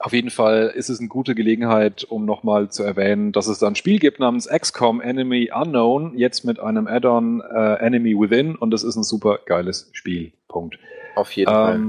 auf 0.00 0.12
jeden 0.12 0.30
Fall 0.30 0.72
ist 0.74 0.90
es 0.90 1.00
eine 1.00 1.08
gute 1.08 1.34
Gelegenheit, 1.34 2.04
um 2.04 2.24
nochmal 2.24 2.70
zu 2.70 2.84
erwähnen, 2.84 3.32
dass 3.32 3.48
es 3.48 3.58
da 3.58 3.66
ein 3.66 3.74
Spiel 3.74 3.98
gibt 3.98 4.20
namens 4.20 4.48
XCOM 4.48 5.00
Enemy 5.00 5.50
Unknown, 5.52 6.16
jetzt 6.16 6.44
mit 6.44 6.60
einem 6.60 6.86
Add-on 6.86 7.40
äh, 7.40 7.74
Enemy 7.74 8.18
Within 8.18 8.54
und 8.54 8.70
das 8.70 8.84
ist 8.84 8.94
ein 8.94 9.02
super 9.02 9.40
geiles 9.44 9.90
Spiel. 9.92 10.32
Punkt. 10.46 10.78
Auf 11.18 11.32
jeden 11.32 11.50
ähm, 11.50 11.56
Fall. 11.56 11.80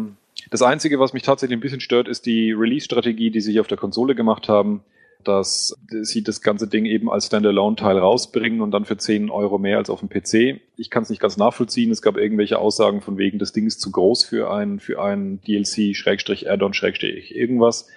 Das 0.50 0.62
Einzige, 0.62 1.00
was 1.00 1.14
mich 1.14 1.24
tatsächlich 1.24 1.58
ein 1.58 1.62
bisschen 1.62 1.82
stört, 1.82 2.08
ist 2.08 2.26
die 2.26 2.52
Release-Strategie, 2.52 3.30
die 3.30 3.42
sie 3.42 3.60
auf 3.60 3.68
der 3.68 3.78
Konsole 3.78 4.16
gemacht 4.16 4.50
haben, 4.50 4.82
dass 5.24 5.76
sie 6.02 6.24
das 6.24 6.42
ganze 6.42 6.68
Ding 6.68 6.86
eben 6.86 7.12
als 7.12 7.28
Standalone-Teil 7.28 7.98
rausbringen 7.98 8.62
und 8.62 8.72
dann 8.72 8.86
für 8.86 8.98
10 8.98 9.30
Euro 9.30 9.58
mehr 9.58 9.78
als 9.78 9.90
auf 9.90 10.00
dem 10.00 10.10
PC. 10.10 10.62
Ich 10.78 10.90
kann 10.90 11.04
es 11.04 11.10
nicht 11.10 11.22
ganz 11.22 11.38
nachvollziehen. 11.38 11.92
Es 11.92 12.02
gab 12.02 12.18
irgendwelche 12.18 12.58
Aussagen 12.58 13.02
von 13.02 13.18
wegen, 13.18 13.38
das 13.38 13.52
Ding 13.52 13.68
ist 13.68 13.82
zu 13.82 13.92
groß 13.92 14.24
für 14.24 14.52
ein, 14.52 14.80
für 14.80 15.02
ein 15.02 15.42
DLC, 15.42 15.96
Schrägstrich, 15.96 16.50
Add-on, 16.50 16.74
Schrägstrich, 16.74 17.36
irgendwas. 17.36 17.88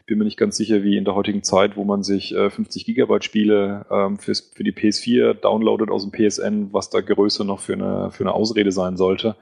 Ich 0.00 0.06
bin 0.06 0.18
mir 0.18 0.24
nicht 0.24 0.36
ganz 0.36 0.56
sicher, 0.56 0.82
wie 0.82 0.96
in 0.96 1.04
der 1.04 1.14
heutigen 1.14 1.44
Zeit, 1.44 1.76
wo 1.76 1.84
man 1.84 2.02
sich 2.02 2.34
äh, 2.34 2.50
50 2.50 2.84
Gigabyte 2.84 3.24
Spiele 3.24 3.86
ähm, 3.88 4.18
fürs, 4.18 4.40
für 4.40 4.64
die 4.64 4.72
PS4 4.72 5.34
downloadet 5.34 5.90
aus 5.90 6.06
dem 6.06 6.10
PSN, 6.10 6.72
was 6.72 6.90
da 6.90 7.00
Größe 7.00 7.44
noch 7.44 7.60
für 7.60 7.74
eine, 7.74 8.10
für 8.10 8.24
eine 8.24 8.34
Ausrede 8.34 8.72
sein 8.72 8.96
sollte. 8.96 9.36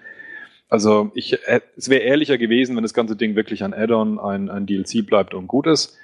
Also 0.70 1.10
ich, 1.14 1.32
äh, 1.46 1.60
es 1.76 1.90
wäre 1.90 2.02
ehrlicher 2.02 2.38
gewesen, 2.38 2.76
wenn 2.76 2.84
das 2.84 2.94
ganze 2.94 3.16
Ding 3.16 3.34
wirklich 3.34 3.64
ein 3.64 3.74
Add-on, 3.74 4.20
ein, 4.20 4.48
ein 4.48 4.66
DLC 4.66 5.04
bleibt 5.04 5.34
und 5.34 5.48
gut 5.48 5.66
ist. 5.66 5.96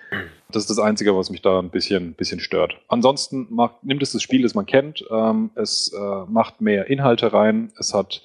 Das 0.50 0.64
ist 0.64 0.70
das 0.70 0.80
Einzige, 0.80 1.16
was 1.16 1.30
mich 1.30 1.40
da 1.40 1.60
ein 1.60 1.70
bisschen, 1.70 2.14
bisschen 2.14 2.40
stört. 2.40 2.76
Ansonsten 2.88 3.46
macht, 3.48 3.84
nimmt 3.84 4.02
es 4.02 4.12
das 4.12 4.22
Spiel, 4.22 4.42
das 4.42 4.54
man 4.54 4.66
kennt. 4.66 5.04
Ähm, 5.10 5.50
es 5.54 5.92
äh, 5.92 6.30
macht 6.30 6.60
mehr 6.60 6.90
Inhalte 6.90 7.32
rein. 7.32 7.72
Es 7.78 7.94
hat 7.94 8.22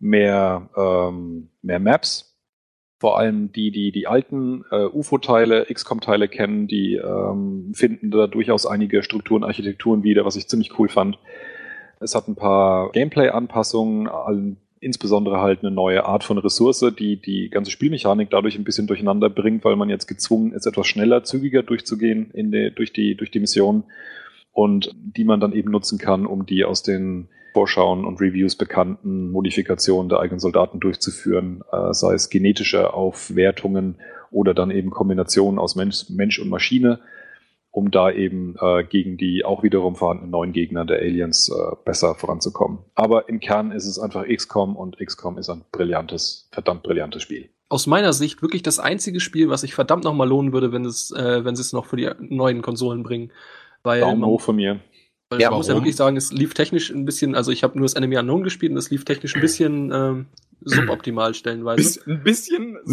mehr, 0.00 0.68
ähm, 0.76 1.48
mehr 1.62 1.78
Maps. 1.78 2.36
Vor 2.98 3.18
allem 3.18 3.52
die, 3.52 3.70
die 3.70 3.92
die 3.92 4.08
alten 4.08 4.64
äh, 4.72 4.86
UFO-Teile, 4.86 5.66
XCOM-Teile 5.72 6.26
kennen, 6.26 6.66
die 6.66 6.94
ähm, 6.94 7.72
finden 7.74 8.10
da 8.10 8.26
durchaus 8.26 8.66
einige 8.66 9.02
Strukturen, 9.02 9.44
Architekturen 9.44 10.02
wieder, 10.02 10.24
was 10.24 10.36
ich 10.36 10.48
ziemlich 10.48 10.76
cool 10.78 10.88
fand. 10.88 11.18
Es 12.00 12.14
hat 12.14 12.28
ein 12.28 12.34
paar 12.34 12.90
Gameplay-Anpassungen, 12.92 14.08
insbesondere 14.84 15.40
halt 15.40 15.60
eine 15.60 15.70
neue 15.70 16.04
Art 16.04 16.24
von 16.24 16.38
Ressource, 16.38 16.84
die 16.98 17.16
die 17.16 17.48
ganze 17.50 17.70
Spielmechanik 17.70 18.30
dadurch 18.30 18.56
ein 18.56 18.64
bisschen 18.64 18.86
durcheinander 18.86 19.30
bringt, 19.30 19.64
weil 19.64 19.76
man 19.76 19.88
jetzt 19.88 20.06
gezwungen 20.06 20.52
ist, 20.52 20.66
etwas 20.66 20.86
schneller, 20.86 21.24
zügiger 21.24 21.62
durchzugehen 21.62 22.30
in 22.32 22.52
die, 22.52 22.70
durch, 22.74 22.92
die, 22.92 23.16
durch 23.16 23.30
die 23.30 23.40
Mission. 23.40 23.84
und 24.52 24.94
die 24.94 25.24
man 25.24 25.40
dann 25.40 25.52
eben 25.52 25.70
nutzen 25.70 25.98
kann, 25.98 26.26
um 26.26 26.46
die 26.46 26.64
aus 26.64 26.82
den 26.82 27.28
Vorschauen 27.52 28.04
und 28.04 28.20
Reviews 28.20 28.56
bekannten 28.56 29.30
Modifikationen 29.30 30.08
der 30.08 30.20
eigenen 30.20 30.40
Soldaten 30.40 30.80
durchzuführen, 30.80 31.62
äh, 31.72 31.92
sei 31.92 32.14
es 32.14 32.30
genetische 32.30 32.94
Aufwertungen 32.94 33.96
oder 34.30 34.54
dann 34.54 34.70
eben 34.70 34.90
Kombinationen 34.90 35.58
aus 35.58 35.76
Mensch, 35.76 36.08
Mensch 36.08 36.38
und 36.38 36.48
Maschine, 36.48 37.00
um 37.74 37.90
da 37.90 38.08
eben 38.08 38.54
äh, 38.60 38.84
gegen 38.84 39.16
die 39.16 39.44
auch 39.44 39.64
wiederum 39.64 39.96
vorhandenen 39.96 40.30
neuen 40.30 40.52
Gegner 40.52 40.84
der 40.84 41.00
Aliens 41.00 41.48
äh, 41.48 41.74
besser 41.84 42.14
voranzukommen. 42.14 42.78
Aber 42.94 43.28
im 43.28 43.40
Kern 43.40 43.72
ist 43.72 43.86
es 43.86 43.98
einfach 43.98 44.24
XCOM 44.28 44.76
und 44.76 44.96
XCOM 45.04 45.38
ist 45.38 45.50
ein 45.50 45.64
brillantes, 45.72 46.48
verdammt 46.52 46.84
brillantes 46.84 47.22
Spiel. 47.22 47.48
Aus 47.68 47.88
meiner 47.88 48.12
Sicht 48.12 48.42
wirklich 48.42 48.62
das 48.62 48.78
einzige 48.78 49.18
Spiel, 49.18 49.48
was 49.48 49.62
sich 49.62 49.74
verdammt 49.74 50.04
nochmal 50.04 50.28
lohnen 50.28 50.52
würde, 50.52 50.70
wenn 50.70 50.84
es, 50.84 51.10
äh, 51.10 51.44
wenn 51.44 51.56
sie 51.56 51.62
es 51.62 51.72
noch 51.72 51.86
für 51.86 51.96
die 51.96 52.08
neuen 52.20 52.62
Konsolen 52.62 53.02
bringen. 53.02 53.32
Weil 53.82 54.02
Daumen 54.02 54.20
man, 54.20 54.30
hoch 54.30 54.40
von 54.40 54.54
mir. 54.54 54.78
weil 55.30 55.40
Ja, 55.40 55.50
man 55.50 55.58
muss 55.58 55.66
ja 55.66 55.74
wirklich 55.74 55.96
sagen, 55.96 56.16
es 56.16 56.30
lief 56.30 56.54
technisch 56.54 56.90
ein 56.90 57.04
bisschen, 57.04 57.34
also 57.34 57.50
ich 57.50 57.64
habe 57.64 57.76
nur 57.76 57.86
das 57.86 57.94
Enemy 57.94 58.18
Unknown 58.18 58.44
gespielt 58.44 58.70
und 58.70 58.78
es 58.78 58.90
lief 58.90 59.04
technisch 59.04 59.34
ein 59.34 59.40
bisschen 59.40 59.90
ähm, 59.92 60.26
suboptimal 60.60 61.34
stellenweise. 61.34 62.00
Ein 62.06 62.22
bisschen. 62.22 62.78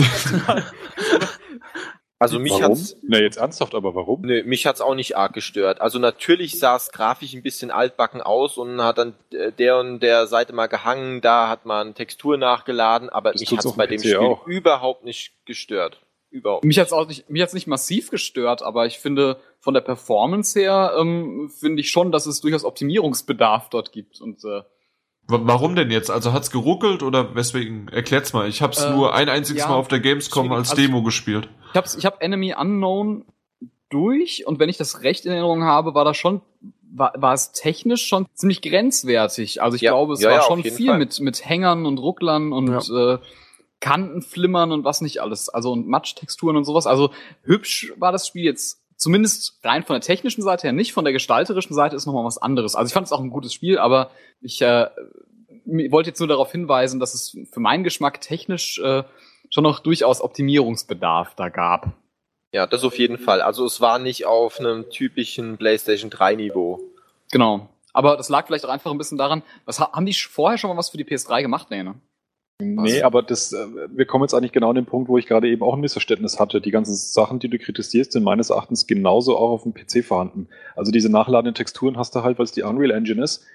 Also 2.21 2.37
mich 2.39 2.51
warum? 2.53 2.71
hat's, 2.77 2.95
Na, 3.01 3.19
jetzt 3.19 3.37
ernsthaft, 3.37 3.73
aber 3.73 3.95
warum? 3.95 4.21
nö, 4.21 4.43
mich 4.45 4.65
hat's 4.67 4.79
auch 4.79 4.93
nicht 4.95 5.17
arg 5.17 5.33
gestört. 5.33 5.81
Also 5.81 5.97
natürlich 5.99 6.59
sah 6.59 6.75
es 6.75 6.91
grafisch 6.91 7.33
ein 7.33 7.41
bisschen 7.41 7.71
altbacken 7.71 8.21
aus 8.21 8.57
und 8.57 8.81
hat 8.81 8.97
dann 8.99 9.15
äh, 9.33 9.51
der 9.51 9.79
und 9.79 9.99
der 10.01 10.27
Seite 10.27 10.53
mal 10.53 10.67
gehangen, 10.67 11.21
da 11.21 11.49
hat 11.49 11.65
man 11.65 11.95
Textur 11.95 12.37
nachgeladen, 12.37 13.09
aber 13.09 13.31
Das 13.31 13.41
mich 13.41 13.51
hat's 13.51 13.63
dem 13.65 13.75
bei 13.75 13.87
dem 13.87 13.97
PC 13.97 14.01
Spiel 14.05 14.17
auch. 14.17 14.45
überhaupt 14.45 15.03
nicht 15.03 15.33
gestört. 15.45 15.99
Überhaupt. 16.29 16.63
mich 16.63 16.79
hat's 16.79 16.93
auch 16.93 17.07
nicht, 17.07 17.29
mich 17.29 17.41
hat's 17.41 17.53
nicht 17.53 17.67
massiv 17.67 18.09
gestört, 18.11 18.61
aber 18.61 18.85
ich 18.85 18.99
finde 18.99 19.37
von 19.59 19.73
der 19.73 19.81
Performance 19.81 20.57
her 20.59 20.93
ähm, 20.97 21.49
finde 21.59 21.81
ich 21.81 21.89
schon, 21.89 22.11
dass 22.11 22.25
es 22.25 22.39
durchaus 22.39 22.63
Optimierungsbedarf 22.63 23.69
dort 23.69 23.91
gibt 23.91 24.21
und 24.21 24.43
äh, 24.45 24.61
Warum 25.31 25.75
denn 25.75 25.89
jetzt? 25.91 26.11
Also 26.11 26.33
hat's 26.33 26.51
geruckelt 26.51 27.03
oder 27.03 27.33
weswegen? 27.35 27.87
Erklärt's 27.89 28.33
mal. 28.33 28.47
Ich 28.47 28.61
hab's 28.61 28.81
Äh, 28.83 28.91
nur 28.91 29.13
ein 29.13 29.29
einziges 29.29 29.63
ja, 29.63 29.69
Mal 29.69 29.75
auf 29.75 29.87
der 29.87 29.99
Gamescom 29.99 30.45
schwierig. 30.45 30.57
als 30.59 30.71
Also- 30.71 30.81
Demo 30.81 31.01
gespielt. 31.03 31.49
Ich 31.71 31.75
habe 31.77 31.87
ich 31.97 32.05
hab 32.05 32.21
Enemy 32.21 32.53
Unknown 32.59 33.25
durch 33.89 34.45
und 34.47 34.59
wenn 34.59 34.69
ich 34.69 34.77
das 34.77 35.03
recht 35.03 35.25
in 35.25 35.31
Erinnerung 35.31 35.63
habe, 35.63 35.93
war 35.93 36.05
das 36.05 36.17
schon 36.17 36.41
war, 36.93 37.13
war 37.15 37.33
es 37.33 37.53
technisch 37.53 38.05
schon 38.05 38.25
ziemlich 38.33 38.61
grenzwertig. 38.61 39.61
Also 39.61 39.75
ich 39.75 39.81
Ja, 39.81 39.91
glaube, 39.91 40.13
es 40.13 40.21
ja, 40.21 40.29
war 40.29 40.37
ja, 40.37 40.43
schon 40.43 40.61
viel 40.63 40.89
Fall. 40.89 40.97
mit 40.97 41.19
mit 41.21 41.45
Hängern 41.47 41.85
und 41.85 41.97
Rucklern 41.99 42.51
und 42.51 42.89
äh, 42.89 43.17
Kantenflimmern 43.79 44.71
und 44.71 44.83
was 44.83 45.01
nicht 45.01 45.21
alles. 45.21 45.49
Also 45.49 45.71
und 45.71 45.87
Matschtexturen 45.87 46.55
und 46.57 46.65
sowas. 46.65 46.87
Also 46.87 47.11
hübsch 47.43 47.93
war 47.97 48.11
das 48.11 48.27
Spiel 48.27 48.43
jetzt 48.43 48.80
zumindest 49.01 49.59
rein 49.63 49.83
von 49.83 49.95
der 49.95 50.01
technischen 50.01 50.41
Seite 50.43 50.63
her 50.63 50.73
nicht, 50.73 50.93
von 50.93 51.03
der 51.03 51.11
gestalterischen 51.13 51.73
Seite 51.75 51.95
ist 51.95 52.05
nochmal 52.05 52.23
was 52.25 52.37
anderes. 52.37 52.75
Also 52.75 52.87
ich 52.89 52.93
fand 52.93 53.07
es 53.07 53.11
auch 53.11 53.19
ein 53.19 53.29
gutes 53.31 53.53
Spiel, 53.53 53.77
aber 53.77 54.11
ich 54.41 54.61
äh, 54.61 54.87
wollte 55.89 56.09
jetzt 56.09 56.19
nur 56.19 56.27
darauf 56.27 56.51
hinweisen, 56.51 56.99
dass 56.99 57.13
es 57.13 57.35
für 57.51 57.59
meinen 57.59 57.83
Geschmack 57.83 58.21
technisch 58.21 58.79
äh, 58.79 59.03
schon 59.49 59.63
noch 59.63 59.79
durchaus 59.79 60.21
Optimierungsbedarf 60.21 61.35
da 61.35 61.49
gab. 61.49 61.93
Ja, 62.53 62.67
das 62.67 62.83
auf 62.83 62.97
jeden 62.97 63.17
Fall. 63.17 63.41
Also 63.41 63.65
es 63.65 63.81
war 63.81 63.97
nicht 63.97 64.25
auf 64.25 64.59
einem 64.59 64.89
typischen 64.89 65.57
PlayStation 65.57 66.09
3 66.09 66.35
Niveau. 66.35 66.79
Genau. 67.31 67.69
Aber 67.93 68.17
das 68.17 68.29
lag 68.29 68.45
vielleicht 68.47 68.65
auch 68.65 68.69
einfach 68.69 68.91
ein 68.91 68.97
bisschen 68.97 69.17
daran, 69.17 69.41
was 69.65 69.79
ha- 69.79 69.91
haben 69.93 70.05
die 70.05 70.13
vorher 70.13 70.57
schon 70.57 70.69
mal 70.69 70.77
was 70.77 70.89
für 70.89 70.97
die 70.97 71.05
PS3 71.05 71.41
gemacht? 71.41 71.69
Nee, 72.61 72.99
ne? 72.99 73.05
Aber 73.05 73.23
das, 73.23 73.53
äh, 73.53 73.65
wir 73.89 74.05
kommen 74.05 74.23
jetzt 74.23 74.33
eigentlich 74.33 74.51
genau 74.51 74.69
an 74.69 74.75
den 74.75 74.85
Punkt, 74.85 75.09
wo 75.09 75.17
ich 75.17 75.27
gerade 75.27 75.49
eben 75.49 75.63
auch 75.63 75.73
ein 75.73 75.79
Missverständnis 75.79 76.39
hatte. 76.39 76.61
Die 76.61 76.71
ganzen 76.71 76.93
Sachen, 76.93 77.39
die 77.39 77.49
du 77.49 77.57
kritisierst, 77.57 78.11
sind 78.11 78.23
meines 78.23 78.49
Erachtens 78.49 78.87
genauso 78.87 79.37
auch 79.37 79.51
auf 79.51 79.63
dem 79.63 79.73
PC 79.73 80.03
vorhanden. 80.05 80.47
Also 80.75 80.91
diese 80.91 81.09
nachladenden 81.09 81.55
Texturen 81.55 81.97
hast 81.97 82.15
du 82.15 82.23
halt, 82.23 82.37
weil 82.39 82.45
es 82.45 82.51
die 82.51 82.63
Unreal 82.63 82.91
Engine 82.91 83.23
ist. 83.23 83.45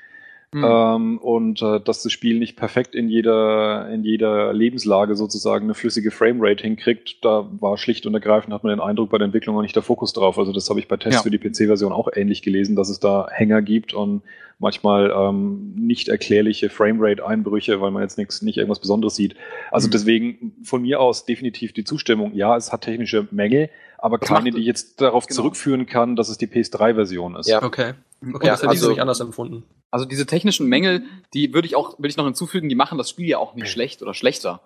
Hm. 0.55 0.62
Ähm, 0.64 1.18
und 1.18 1.60
äh, 1.60 1.81
dass 1.81 2.02
das 2.05 2.12
Spiel 2.12 2.39
nicht 2.39 2.56
perfekt 2.56 2.94
in 2.94 3.09
jeder, 3.09 3.89
in 3.90 4.05
jeder 4.05 4.52
Lebenslage 4.52 5.16
sozusagen 5.16 5.64
eine 5.64 5.74
flüssige 5.74 6.10
Framerate 6.12 6.62
hinkriegt, 6.62 7.24
da 7.24 7.48
war 7.60 7.77
schlicht 7.77 8.06
und 8.06 8.14
ergreifend, 8.14 8.55
hat 8.55 8.62
man 8.62 8.70
den 8.70 8.81
Eindruck 8.81 9.10
bei 9.10 9.18
der 9.18 9.24
Entwicklung 9.27 9.56
auch 9.56 9.62
nicht 9.62 9.74
der 9.74 9.82
Fokus 9.82 10.12
drauf. 10.12 10.39
Also 10.39 10.52
das 10.52 10.70
habe 10.70 10.78
ich 10.78 10.86
bei 10.89 10.97
Tests 10.97 11.18
Ja. 11.18 11.23
für 11.23 11.36
die 11.36 11.39
PC-Version 11.39 11.93
auch 11.93 12.09
ähnlich 12.14 12.43
gelesen, 12.43 12.77
dass 12.77 12.89
es 12.89 13.01
da 13.01 13.27
Hänger 13.31 13.60
gibt 13.60 13.93
und 13.93 14.23
manchmal 14.59 15.10
ähm, 15.14 15.74
nicht 15.77 16.09
erklärliche 16.09 16.70
Framerate-Einbrüche, 16.70 17.81
weil 17.81 17.90
man 17.90 18.02
jetzt 18.02 18.16
nichts, 18.16 18.40
nicht 18.40 18.56
irgendwas 18.56 18.81
Besonderes 18.81 19.16
sieht. 19.16 19.35
Also 19.70 19.89
Mhm. 19.89 19.93
deswegen 19.93 20.52
von 20.62 20.81
mir 20.82 21.01
aus 21.01 21.27
definitiv 21.27 21.73
die 21.73 21.85
Zustimmung. 21.85 22.35
Ja, 22.35 22.56
es 22.56 22.73
hat 22.73 22.82
technische 22.82 23.27
Mängel, 23.32 23.68
aber 24.06 24.18
Das 24.18 24.28
keine, 24.28 24.50
macht- 24.50 24.56
die 24.58 24.64
jetzt 24.64 25.00
darauf 25.00 25.26
Genau. 25.26 25.36
zurückführen 25.36 25.86
kann, 25.86 26.16
dass 26.16 26.28
es 26.28 26.38
die 26.38 26.46
PS3-Version 26.46 27.36
ist. 27.36 27.48
Ja. 27.48 27.62
Okay. 27.62 27.94
Okay, 28.22 28.46
Ja, 28.46 28.52
das 28.52 28.62
hätte 28.62 28.72
ich 28.74 28.78
also- 28.80 28.90
nicht 28.90 29.00
anders 29.00 29.20
empfunden. 29.20 29.64
Also 29.90 30.06
diese 30.06 30.26
technischen 30.26 30.66
Mängel, 30.68 31.02
die 31.34 31.52
würde 31.54 31.66
ich 31.66 31.76
auch, 31.76 31.98
würde 31.98 32.08
ich 32.08 32.16
noch 32.16 32.24
hinzufügen, 32.24 32.68
die 32.68 32.74
machen 32.74 32.98
das 32.98 33.10
Spiel 33.10 33.26
ja 33.28 33.38
auch 33.38 33.54
nicht 33.54 33.68
schlecht 33.70 34.02
oder 34.02 34.14
schlechter. 34.14 34.60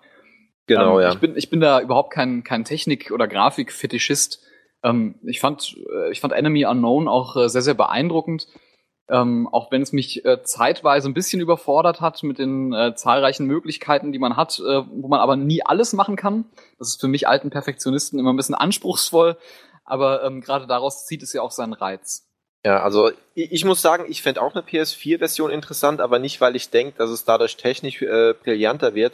Genau, 0.67 0.99
ähm, 0.99 1.03
ja. 1.05 1.11
Ich 1.13 1.19
bin, 1.19 1.35
ich 1.35 1.49
bin 1.49 1.59
da 1.59 1.81
überhaupt 1.81 2.11
kein, 2.13 2.43
kein 2.43 2.63
Technik- 2.63 3.11
oder 3.11 3.27
Grafikfetischist. 3.27 4.41
Ähm, 4.83 5.15
ich 5.23 5.39
fand, 5.39 5.75
äh, 5.93 6.11
ich 6.11 6.19
fand 6.21 6.33
Enemy 6.33 6.65
Unknown 6.65 7.07
auch 7.07 7.35
äh, 7.35 7.49
sehr, 7.49 7.61
sehr 7.61 7.73
beeindruckend. 7.73 8.47
Ähm, 9.11 9.49
auch 9.51 9.71
wenn 9.71 9.81
es 9.81 9.91
mich 9.91 10.23
äh, 10.23 10.41
zeitweise 10.43 11.09
ein 11.09 11.13
bisschen 11.13 11.41
überfordert 11.41 11.99
hat 11.99 12.23
mit 12.23 12.39
den 12.39 12.71
äh, 12.71 12.95
zahlreichen 12.95 13.45
Möglichkeiten, 13.45 14.13
die 14.13 14.19
man 14.19 14.37
hat, 14.37 14.59
äh, 14.59 14.83
wo 14.89 15.09
man 15.09 15.19
aber 15.19 15.35
nie 15.35 15.61
alles 15.65 15.91
machen 15.91 16.15
kann. 16.15 16.45
Das 16.79 16.87
ist 16.87 17.01
für 17.01 17.09
mich 17.09 17.27
alten 17.27 17.49
Perfektionisten 17.49 18.17
immer 18.17 18.31
ein 18.31 18.37
bisschen 18.37 18.55
anspruchsvoll, 18.65 19.37
aber 19.83 20.23
ähm, 20.23 20.39
gerade 20.39 20.65
daraus 20.65 21.05
zieht 21.05 21.23
es 21.23 21.33
ja 21.33 21.41
auch 21.41 21.51
seinen 21.51 21.73
Reiz. 21.73 22.25
Ja, 22.65 22.83
also 22.83 23.11
ich, 23.33 23.51
ich 23.51 23.65
muss 23.65 23.81
sagen, 23.81 24.05
ich 24.07 24.21
fände 24.21 24.41
auch 24.41 24.53
eine 24.55 24.63
PS4-Version 24.63 25.51
interessant, 25.51 25.99
aber 25.99 26.17
nicht, 26.19 26.39
weil 26.39 26.55
ich 26.55 26.69
denke, 26.69 26.97
dass 26.97 27.09
es 27.09 27.25
dadurch 27.25 27.57
technisch 27.57 28.01
äh, 28.01 28.33
brillanter 28.41 28.95
wird, 28.95 29.13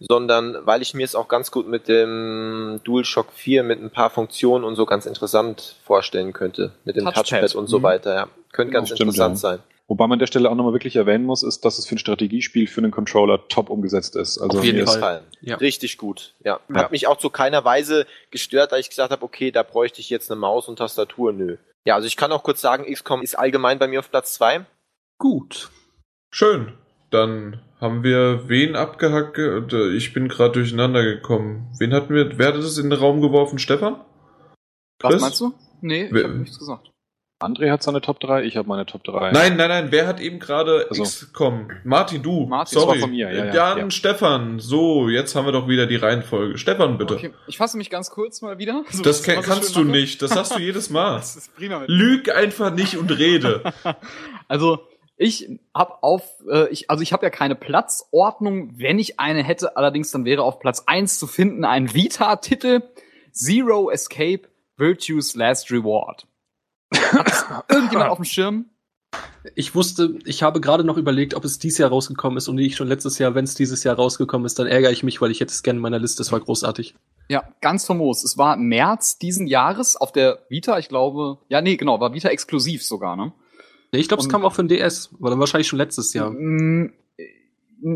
sondern 0.00 0.56
weil 0.66 0.82
ich 0.82 0.92
mir 0.94 1.04
es 1.04 1.14
auch 1.14 1.28
ganz 1.28 1.50
gut 1.50 1.68
mit 1.68 1.88
dem 1.88 2.80
DualShock 2.84 3.32
4 3.32 3.62
mit 3.62 3.80
ein 3.80 3.90
paar 3.90 4.10
Funktionen 4.10 4.64
und 4.64 4.76
so 4.76 4.86
ganz 4.86 5.06
interessant 5.06 5.76
vorstellen 5.84 6.32
könnte. 6.32 6.72
Mit 6.84 6.96
dem 6.96 7.04
Touchpad. 7.04 7.28
Touchpad, 7.28 7.54
und 7.54 7.66
so 7.68 7.78
Mhm. 7.78 7.82
weiter, 7.82 8.14
ja. 8.14 8.28
Könnte 8.56 8.70
Genau, 8.70 8.80
ganz 8.80 8.88
stimmt, 8.88 9.00
interessant 9.00 9.34
ja. 9.34 9.36
sein. 9.36 9.58
Wobei 9.86 10.04
man 10.06 10.14
an 10.14 10.18
der 10.18 10.26
Stelle 10.26 10.50
auch 10.50 10.54
nochmal 10.54 10.72
wirklich 10.72 10.96
erwähnen 10.96 11.24
muss, 11.26 11.42
ist, 11.42 11.64
dass 11.64 11.78
es 11.78 11.86
für 11.86 11.94
ein 11.94 11.98
Strategiespiel 11.98 12.66
für 12.66 12.80
einen 12.80 12.90
Controller 12.90 13.46
top 13.48 13.68
umgesetzt 13.68 14.16
ist. 14.16 14.38
Also 14.38 14.58
Auf 14.58 14.64
jeden 14.64 14.86
Fall. 14.86 15.22
Ja. 15.42 15.56
Richtig 15.56 15.98
gut, 15.98 16.34
ja. 16.42 16.58
Ja. 16.68 16.74
Hat 16.74 16.90
mich 16.90 17.06
auch 17.06 17.18
zu 17.18 17.28
keiner 17.28 17.64
Weise 17.64 18.06
gestört, 18.30 18.72
da 18.72 18.78
ich 18.78 18.88
gesagt 18.88 19.12
habe, 19.12 19.22
okay, 19.22 19.50
da 19.50 19.62
bräuchte 19.62 20.00
ich 20.00 20.08
jetzt 20.08 20.30
eine 20.30 20.40
Maus 20.40 20.68
und 20.68 20.76
Tastatur, 20.76 21.32
nö. 21.34 21.58
Ja, 21.84 21.94
also 21.94 22.06
ich 22.08 22.16
kann 22.16 22.32
auch 22.32 22.42
kurz 22.42 22.60
sagen, 22.62 22.90
XCOM 22.92 23.22
ist 23.22 23.38
allgemein 23.38 23.78
bei 23.78 23.86
mir 23.86 24.00
auf 24.00 24.10
Platz 24.10 24.32
zwei. 24.34 24.64
Gut. 25.18 25.70
Schön. 26.30 26.72
Dann 27.10 27.60
haben 27.80 28.02
wir 28.02 28.48
wen 28.48 28.74
abgehackt? 28.74 29.38
Äh, 29.38 29.94
Ich 29.94 30.12
bin 30.14 30.28
gerade 30.28 30.52
durcheinander 30.52 31.04
gekommen. 31.04 31.72
Wen 31.78 31.92
hatten 31.92 32.14
wir? 32.14 32.38
Wer 32.38 32.48
hat 32.48 32.56
das 32.56 32.78
in 32.78 32.88
den 32.90 32.98
Raum 32.98 33.20
geworfen? 33.20 33.58
Stefan? 33.58 34.00
Was 35.00 35.12
Chris? 35.12 35.22
meinst 35.22 35.40
du? 35.40 35.52
Nee, 35.82 36.06
ich 36.06 36.24
habe 36.24 36.34
nichts 36.38 36.58
gesagt. 36.58 36.90
André 37.38 37.70
hat 37.70 37.82
seine 37.82 38.00
Top 38.00 38.18
3, 38.20 38.44
ich 38.44 38.56
habe 38.56 38.66
meine 38.66 38.86
Top 38.86 39.04
3. 39.04 39.30
Nein, 39.32 39.56
nein, 39.56 39.68
nein. 39.68 39.88
Wer 39.90 40.06
hat 40.06 40.20
eben 40.20 40.38
gerade 40.38 40.86
Also. 40.88 41.02
XCOM? 41.02 41.68
Martin, 41.84 42.22
du. 42.22 42.46
Martin, 42.46 42.74
das 42.74 42.82
Sorry. 42.82 42.94
war 42.96 43.00
von 43.02 43.10
mir, 43.10 43.30
ja, 43.30 43.44
ja, 43.46 43.52
Dann 43.52 43.78
ja. 43.78 43.90
Stefan. 43.90 44.58
So, 44.58 45.10
jetzt 45.10 45.34
haben 45.34 45.44
wir 45.44 45.52
doch 45.52 45.68
wieder 45.68 45.86
die 45.86 45.96
Reihenfolge. 45.96 46.56
Stefan, 46.56 46.96
bitte. 46.96 47.14
Okay, 47.14 47.32
ich 47.46 47.58
fasse 47.58 47.76
mich 47.76 47.90
ganz 47.90 48.10
kurz 48.10 48.40
mal 48.40 48.56
wieder. 48.56 48.84
So, 48.90 49.02
Das 49.02 49.22
kann, 49.22 49.42
kannst 49.42 49.76
du 49.76 49.80
mache. 49.80 49.90
nicht. 49.98 50.22
Das 50.22 50.34
hast 50.34 50.56
du 50.56 50.60
jedes 50.60 50.88
Mal. 50.88 51.16
Das 51.26 51.36
ist 51.36 51.54
prima 51.54 51.80
mit 51.80 51.90
Lüg 51.90 52.34
einfach 52.34 52.72
nicht 52.72 52.96
und 52.96 53.10
rede. 53.10 53.62
Also 54.48 54.86
ich 55.18 55.48
habe 55.74 56.02
auf, 56.02 56.22
äh, 56.50 56.68
ich, 56.68 56.88
also 56.88 57.02
ich 57.02 57.12
habe 57.12 57.26
ja 57.26 57.30
keine 57.30 57.54
Platzordnung. 57.54 58.78
Wenn 58.78 58.98
ich 58.98 59.18
eine 59.18 59.42
hätte, 59.42 59.76
allerdings 59.76 60.10
dann 60.10 60.24
wäre 60.24 60.42
auf 60.42 60.58
Platz 60.60 60.84
eins 60.86 61.18
zu 61.18 61.26
finden 61.26 61.64
ein 61.64 61.92
Vita-Titel 61.92 62.82
Zero 63.32 63.90
Escape 63.90 64.42
Virtue's 64.76 65.34
Last 65.34 65.70
Reward. 65.70 66.26
Irgendjemand 67.70 68.10
auf 68.10 68.18
dem 68.18 68.24
Schirm? 68.24 68.66
Ich 69.54 69.74
wusste, 69.74 70.18
ich 70.24 70.42
habe 70.42 70.60
gerade 70.60 70.84
noch 70.84 70.96
überlegt, 70.96 71.34
ob 71.34 71.44
es 71.44 71.58
dieses 71.58 71.78
Jahr 71.78 71.90
rausgekommen 71.90 72.36
ist 72.36 72.48
und 72.48 72.56
nicht 72.56 72.76
schon 72.76 72.88
letztes 72.88 73.18
Jahr. 73.18 73.34
Wenn 73.34 73.44
es 73.44 73.54
dieses 73.54 73.84
Jahr 73.84 73.96
rausgekommen 73.96 74.44
ist, 74.44 74.58
dann 74.58 74.66
ärgere 74.66 74.90
ich 74.90 75.02
mich, 75.02 75.20
weil 75.20 75.30
ich 75.30 75.40
hätte 75.40 75.52
es 75.52 75.62
gerne 75.62 75.78
in 75.78 75.82
meiner 75.82 75.98
Liste. 75.98 76.18
Das 76.18 76.32
war 76.32 76.40
großartig. 76.40 76.94
Ja, 77.28 77.44
ganz 77.60 77.86
famos. 77.86 78.24
Es 78.24 78.36
war 78.36 78.56
März 78.56 79.18
diesen 79.18 79.46
Jahres 79.46 79.96
auf 79.96 80.12
der 80.12 80.40
Vita, 80.48 80.78
ich 80.78 80.88
glaube, 80.88 81.38
ja, 81.48 81.60
nee, 81.60 81.76
genau, 81.76 82.00
war 82.00 82.12
Vita 82.12 82.28
exklusiv 82.28 82.84
sogar, 82.84 83.16
ne? 83.16 83.32
Nee, 83.92 84.00
ich 84.00 84.08
glaube, 84.08 84.22
es 84.22 84.28
kam 84.28 84.44
auch 84.44 84.52
für 84.52 84.64
den 84.64 84.68
DS. 84.68 85.10
War 85.18 85.30
dann 85.30 85.38
wahrscheinlich 85.38 85.68
schon 85.68 85.78
letztes 85.78 86.12
Jahr. 86.12 86.30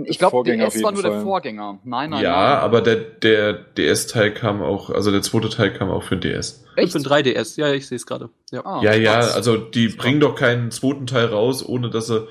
Ich 0.05 0.19
glaube, 0.19 0.45
DS 0.45 0.83
war 0.83 0.93
nur 0.93 1.03
der 1.03 1.12
Fall. 1.12 1.23
Vorgänger. 1.23 1.79
Nein, 1.85 2.11
nein, 2.11 2.23
ja, 2.23 2.31
nein. 2.33 2.59
aber 2.59 2.81
der, 2.81 2.97
der 2.97 3.53
DS-Teil 3.55 4.33
kam 4.33 4.62
auch, 4.62 4.91
also 4.91 5.11
der 5.11 5.23
zweite 5.23 5.49
Teil 5.49 5.73
kam 5.73 5.91
auch 5.91 6.05
für 6.05 6.17
den 6.17 6.33
DS. 6.33 6.65
Echt? 6.77 6.93
Für 6.93 6.99
den 6.99 7.07
3DS. 7.07 7.59
Ja, 7.59 7.73
ich 7.73 7.89
sehe 7.89 7.97
es 7.97 8.07
gerade. 8.07 8.31
Ja. 8.53 8.65
Ah, 8.65 8.81
ja, 8.83 8.95
ja, 8.95 9.19
also 9.19 9.57
die 9.57 9.89
bringen 9.89 10.21
doch 10.21 10.37
keinen 10.37 10.71
zweiten 10.71 11.07
Teil 11.07 11.27
raus, 11.27 11.67
ohne 11.67 11.91
dass 11.91 12.07
sie. 12.07 12.27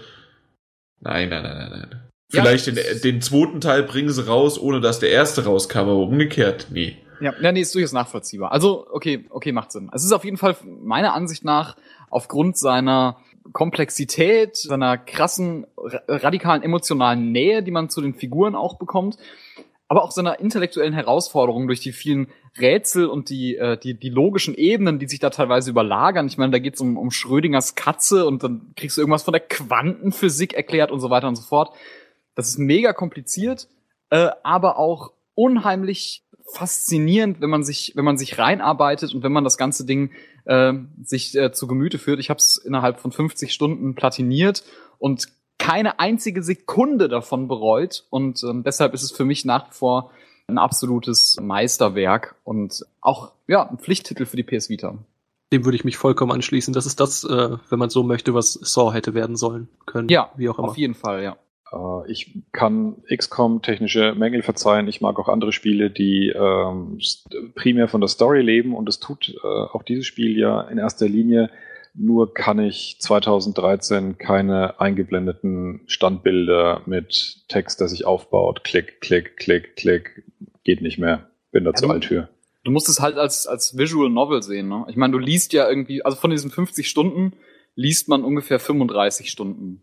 Nein, 1.02 1.30
nein, 1.30 1.44
nein, 1.44 1.58
nein, 1.58 1.70
nein. 1.72 2.02
Ja, 2.32 2.44
Vielleicht 2.44 2.68
den, 2.68 2.76
das- 2.76 3.02
den 3.02 3.22
zweiten 3.22 3.60
Teil 3.60 3.84
bringen 3.84 4.10
sie 4.10 4.26
raus, 4.26 4.60
ohne 4.60 4.80
dass 4.82 5.00
der 5.00 5.10
erste 5.12 5.44
rauskam, 5.46 5.80
aber 5.80 5.96
umgekehrt, 5.98 6.68
nee. 6.70 6.98
Ja, 7.22 7.34
ja, 7.42 7.52
nee, 7.52 7.62
ist 7.62 7.76
durchaus 7.76 7.92
nachvollziehbar. 7.92 8.52
Also, 8.54 8.88
okay, 8.92 9.26
okay, 9.30 9.52
macht 9.52 9.72
Sinn. 9.74 9.90
Es 9.94 10.06
ist 10.06 10.14
auf 10.14 10.24
jeden 10.24 10.38
Fall 10.38 10.56
meiner 10.82 11.14
Ansicht 11.14 11.44
nach 11.44 11.76
aufgrund 12.10 12.58
seiner 12.58 13.18
Komplexität, 13.54 14.56
seiner 14.58 14.98
krassen, 14.98 15.66
radikalen 16.08 16.64
emotionalen 16.64 17.32
Nähe, 17.32 17.64
die 17.64 17.72
man 17.72 17.90
zu 17.90 18.02
den 18.02 18.14
Figuren 18.14 18.56
auch 18.56 18.78
bekommt, 18.78 19.18
aber 19.88 20.04
auch 20.04 20.12
seiner 20.12 20.40
intellektuellen 20.40 20.94
Herausforderung 20.94 21.68
durch 21.68 21.80
die 21.80 21.92
vielen 21.92 22.28
Rätsel 22.60 23.08
und 23.08 23.30
die, 23.30 23.56
äh, 23.56 23.78
die, 23.78 23.96
die 23.96 24.10
logischen 24.10 24.54
Ebenen, 24.54 25.00
die 25.00 25.08
sich 25.08 25.20
da 25.20 25.32
teilweise 25.32 25.72
überlagern. 25.72 26.28
Ich 26.28 26.38
meine, 26.38 26.52
da 26.52 26.60
geht 26.60 26.76
es 26.76 26.82
um, 26.82 26.96
um 26.96 27.10
Schrödingers 27.10 27.76
Katze 27.76 28.28
und 28.28 28.44
dann 28.44 28.74
kriegst 28.76 28.98
du 28.98 29.02
irgendwas 29.02 29.24
von 29.24 29.32
der 29.32 29.42
Quantenphysik 29.42 30.54
erklärt 30.54 30.92
und 30.92 31.00
so 31.00 31.10
weiter 31.10 31.28
und 31.28 31.36
so 31.36 31.44
fort. 31.44 31.76
Das 32.36 32.48
ist 32.50 32.60
mega 32.60 32.94
kompliziert, 32.94 33.68
äh, 34.12 34.30
aber 34.44 34.78
auch 34.78 35.12
unheimlich 35.34 36.24
faszinierend, 36.54 37.42
wenn 37.42 37.50
man 37.50 37.64
sich, 37.64 37.94
wenn 37.96 38.06
man 38.06 38.18
sich 38.18 38.38
reinarbeitet 38.38 39.14
und 39.14 39.24
wenn 39.24 39.32
man 39.32 39.44
das 39.44 39.58
ganze 39.58 39.86
Ding 39.86 40.12
äh, 40.46 40.74
sich 41.04 41.36
äh, 41.36 41.52
zu 41.52 41.68
Gemüte 41.68 42.00
führt. 42.00 42.20
Ich 42.20 42.30
habe 42.30 42.40
es 42.40 42.58
innerhalb 42.58 43.00
von 43.00 43.12
50 43.12 43.54
Stunden 43.54 43.96
platiniert 43.96 44.64
und 44.98 45.28
keine 45.58 46.00
einzige 46.00 46.42
Sekunde 46.42 47.10
davon 47.10 47.48
bereut. 47.48 48.06
Und 48.10 48.44
ähm, 48.44 48.64
deshalb 48.64 48.94
ist 48.94 49.04
es 49.04 49.12
für 49.12 49.26
mich 49.26 49.46
nach 49.46 49.70
wie 49.70 49.74
vor 49.74 50.12
ein 50.48 50.58
absolutes 50.58 51.38
Meisterwerk 51.40 52.36
und 52.44 52.86
auch 53.02 53.32
ja 53.48 53.70
ein 53.70 53.78
Pflichttitel 53.78 54.26
für 54.26 54.38
die 54.38 54.44
PS 54.44 54.70
Vita. 54.70 54.98
Dem 55.52 55.66
würde 55.66 55.76
ich 55.76 55.84
mich 55.84 55.98
vollkommen 55.98 56.32
anschließen. 56.32 56.74
Das 56.74 56.86
ist 56.86 57.00
das, 57.00 57.24
äh, 57.24 57.58
wenn 57.70 57.80
man 57.80 57.90
so 57.90 58.04
möchte, 58.04 58.34
was 58.34 58.54
Saw 58.54 58.94
hätte 58.94 59.14
werden 59.14 59.36
sollen 59.36 59.68
können. 59.86 60.10
Ja, 60.10 60.32
wie 60.36 60.50
auch 60.50 60.60
immer. 60.60 60.70
Auf 60.70 60.78
jeden 60.78 60.96
Fall, 60.96 61.24
ja. 61.24 61.38
Äh, 61.72 62.12
ich 62.12 62.38
kann 62.52 62.98
XCOM 63.14 63.62
technische 63.62 64.14
Mängel 64.16 64.42
verzeihen. 64.42 64.88
Ich 64.88 65.02
mag 65.02 65.20
auch 65.20 65.30
andere 65.30 65.52
Spiele, 65.52 65.90
die 65.90 66.30
ähm, 66.30 67.00
primär 67.56 67.88
von 67.88 68.02
der 68.02 68.08
Story 68.08 68.42
leben 68.42 68.76
und 68.76 68.90
es 68.90 69.00
tut 69.00 69.36
äh, 69.44 69.48
auch 69.48 69.84
dieses 69.84 70.06
Spiel 70.06 70.38
ja 70.38 70.62
in 70.62 70.78
erster 70.78 71.08
Linie. 71.08 71.50
Nur 71.96 72.34
kann 72.34 72.60
ich 72.60 72.98
2013 73.00 74.18
keine 74.18 74.80
eingeblendeten 74.80 75.82
Standbilder 75.88 76.84
mit 76.86 77.44
Text, 77.48 77.82
der 77.82 77.88
sich 77.88 78.06
aufbaut. 78.06 78.64
Klick, 78.64 79.02
klick, 79.02 79.38
klick, 79.38 79.76
klick. 79.76 80.24
Geht 80.64 80.82
nicht 80.82 81.00
mehr. 81.00 81.30
Bin 81.52 81.64
da 81.64 81.72
ja, 81.72 81.76
zu 81.76 81.90
alt 81.90 82.06
für. 82.06 82.30
Du 82.64 82.72
musst 82.72 82.90
es 82.90 83.00
halt 83.00 83.18
als, 83.18 83.48
als 83.48 83.78
Visual 83.78 84.10
Novel 84.10 84.44
sehen. 84.44 84.68
Ne? 84.70 84.86
Ich 84.90 84.98
meine, 84.98 85.14
du 85.14 85.18
liest 85.18 85.52
ja 85.54 85.68
irgendwie, 85.68 86.06
also 86.06 86.16
von 86.16 86.30
diesen 86.30 86.52
50 86.52 86.88
Stunden 86.88 87.34
liest 87.76 88.08
man 88.08 88.24
ungefähr 88.24 88.60
35 88.60 89.32
Stunden. 89.32 89.82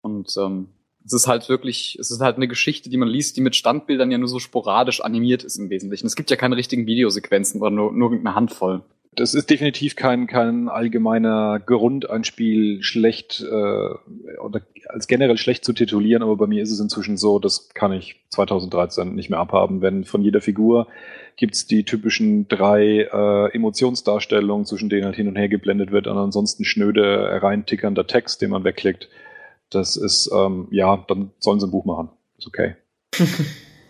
Und 0.00 0.34
ähm, 0.38 0.68
es 1.08 1.14
ist 1.14 1.26
halt 1.26 1.48
wirklich, 1.48 1.96
es 1.98 2.10
ist 2.10 2.20
halt 2.20 2.36
eine 2.36 2.48
Geschichte, 2.48 2.90
die 2.90 2.98
man 2.98 3.08
liest, 3.08 3.36
die 3.36 3.40
mit 3.40 3.56
Standbildern 3.56 4.10
ja 4.10 4.18
nur 4.18 4.28
so 4.28 4.38
sporadisch 4.38 5.00
animiert 5.00 5.42
ist 5.42 5.56
im 5.56 5.70
Wesentlichen. 5.70 6.06
Es 6.06 6.16
gibt 6.16 6.30
ja 6.30 6.36
keine 6.36 6.56
richtigen 6.56 6.86
Videosequenzen 6.86 7.60
oder 7.62 7.70
nur, 7.70 7.92
nur 7.92 8.12
eine 8.12 8.34
Handvoll. 8.34 8.82
Das 9.14 9.34
ist 9.34 9.48
definitiv 9.48 9.96
kein, 9.96 10.26
kein 10.26 10.68
allgemeiner 10.68 11.60
Grund, 11.64 12.08
ein 12.08 12.24
Spiel 12.24 12.82
schlecht 12.82 13.40
äh, 13.40 14.34
oder 14.38 14.60
als 14.86 15.08
generell 15.08 15.38
schlecht 15.38 15.64
zu 15.64 15.72
titulieren, 15.72 16.22
aber 16.22 16.36
bei 16.36 16.46
mir 16.46 16.62
ist 16.62 16.70
es 16.70 16.78
inzwischen 16.78 17.16
so, 17.16 17.38
das 17.38 17.70
kann 17.70 17.92
ich 17.92 18.20
2013 18.28 19.14
nicht 19.14 19.30
mehr 19.30 19.40
abhaben, 19.40 19.80
wenn 19.80 20.04
von 20.04 20.22
jeder 20.22 20.40
Figur 20.40 20.86
gibt's 21.36 21.66
die 21.66 21.84
typischen 21.84 22.48
drei 22.48 23.08
äh, 23.12 23.54
Emotionsdarstellungen, 23.54 24.66
zwischen 24.66 24.88
denen 24.88 25.06
halt 25.06 25.16
hin 25.16 25.28
und 25.28 25.36
her 25.36 25.48
geblendet 25.48 25.90
wird 25.90 26.06
und 26.06 26.18
ansonsten 26.18 26.64
schnöde 26.64 27.40
reintickernder 27.42 28.06
Text, 28.06 28.42
den 28.42 28.50
man 28.50 28.64
wegklickt. 28.64 29.08
Das 29.70 29.96
ist, 29.96 30.30
ähm, 30.32 30.68
ja, 30.70 31.04
dann 31.08 31.32
sollen 31.38 31.60
sie 31.60 31.66
ein 31.66 31.70
Buch 31.70 31.84
machen. 31.84 32.10
Ist 32.38 32.46
okay. 32.46 32.76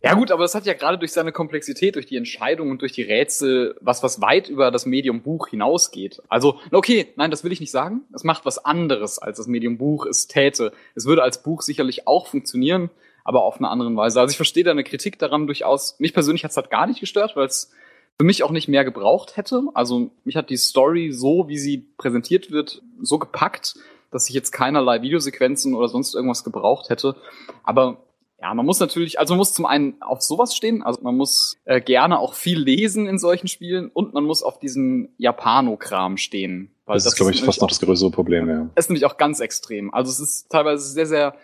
Ja 0.02 0.14
gut, 0.14 0.30
aber 0.30 0.42
das 0.42 0.54
hat 0.54 0.64
ja 0.64 0.74
gerade 0.74 0.96
durch 0.96 1.12
seine 1.12 1.32
Komplexität, 1.32 1.96
durch 1.96 2.06
die 2.06 2.16
Entscheidung 2.16 2.70
und 2.70 2.82
durch 2.82 2.92
die 2.92 3.02
Rätsel 3.02 3.76
was, 3.80 4.02
was 4.02 4.20
weit 4.20 4.48
über 4.48 4.70
das 4.70 4.86
Medium 4.86 5.22
Buch 5.22 5.48
hinausgeht. 5.48 6.22
Also, 6.28 6.60
okay, 6.70 7.08
nein, 7.16 7.30
das 7.30 7.42
will 7.42 7.50
ich 7.50 7.60
nicht 7.60 7.72
sagen. 7.72 8.02
Es 8.14 8.22
macht 8.22 8.46
was 8.46 8.64
anderes, 8.64 9.18
als 9.18 9.38
das 9.38 9.48
Medium 9.48 9.76
Buch 9.76 10.06
es 10.06 10.28
täte. 10.28 10.72
Es 10.94 11.06
würde 11.06 11.22
als 11.22 11.42
Buch 11.42 11.62
sicherlich 11.62 12.06
auch 12.06 12.28
funktionieren, 12.28 12.90
aber 13.24 13.42
auf 13.42 13.58
eine 13.58 13.68
andere 13.68 13.94
Weise. 13.96 14.20
Also 14.20 14.30
ich 14.30 14.36
verstehe 14.36 14.64
deine 14.64 14.84
Kritik 14.84 15.18
daran 15.18 15.46
durchaus. 15.46 15.98
Mich 15.98 16.14
persönlich 16.14 16.44
hat 16.44 16.52
es 16.52 16.56
halt 16.56 16.70
gar 16.70 16.86
nicht 16.86 17.00
gestört, 17.00 17.34
weil 17.34 17.46
es 17.46 17.72
für 18.18 18.24
mich 18.24 18.44
auch 18.44 18.50
nicht 18.52 18.68
mehr 18.68 18.84
gebraucht 18.84 19.36
hätte. 19.36 19.62
Also 19.74 20.10
mich 20.24 20.36
hat 20.36 20.48
die 20.48 20.56
Story 20.56 21.10
so, 21.12 21.48
wie 21.48 21.58
sie 21.58 21.88
präsentiert 21.98 22.52
wird, 22.52 22.82
so 23.00 23.18
gepackt, 23.18 23.74
dass 24.10 24.28
ich 24.28 24.34
jetzt 24.34 24.50
keinerlei 24.52 25.02
Videosequenzen 25.02 25.74
oder 25.74 25.88
sonst 25.88 26.14
irgendwas 26.14 26.44
gebraucht 26.44 26.88
hätte. 26.90 27.16
Aber 27.62 28.04
ja, 28.40 28.54
man 28.54 28.64
muss 28.64 28.78
natürlich, 28.78 29.18
also 29.18 29.34
man 29.34 29.38
muss 29.38 29.52
zum 29.52 29.66
einen 29.66 30.00
auf 30.00 30.22
sowas 30.22 30.54
stehen, 30.54 30.82
also 30.82 31.02
man 31.02 31.16
muss 31.16 31.56
äh, 31.64 31.80
gerne 31.80 32.20
auch 32.20 32.34
viel 32.34 32.58
lesen 32.58 33.08
in 33.08 33.18
solchen 33.18 33.48
Spielen 33.48 33.90
und 33.92 34.14
man 34.14 34.24
muss 34.24 34.44
auf 34.44 34.60
diesen 34.60 35.08
Japano-Kram 35.18 36.16
stehen. 36.16 36.70
Weil 36.86 36.96
das, 36.96 37.04
das 37.04 37.12
ist, 37.14 37.16
glaube 37.16 37.32
ich, 37.32 37.42
fast 37.42 37.60
noch 37.60 37.68
das 37.68 37.80
größere 37.80 38.10
Problem, 38.10 38.48
ja. 38.48 38.70
Das 38.74 38.86
ist 38.86 38.90
nämlich 38.90 39.06
auch 39.06 39.16
ganz 39.16 39.40
extrem. 39.40 39.92
Also 39.92 40.10
es 40.10 40.20
ist 40.20 40.50
teilweise 40.50 40.88
sehr, 40.88 41.06
sehr, 41.06 41.34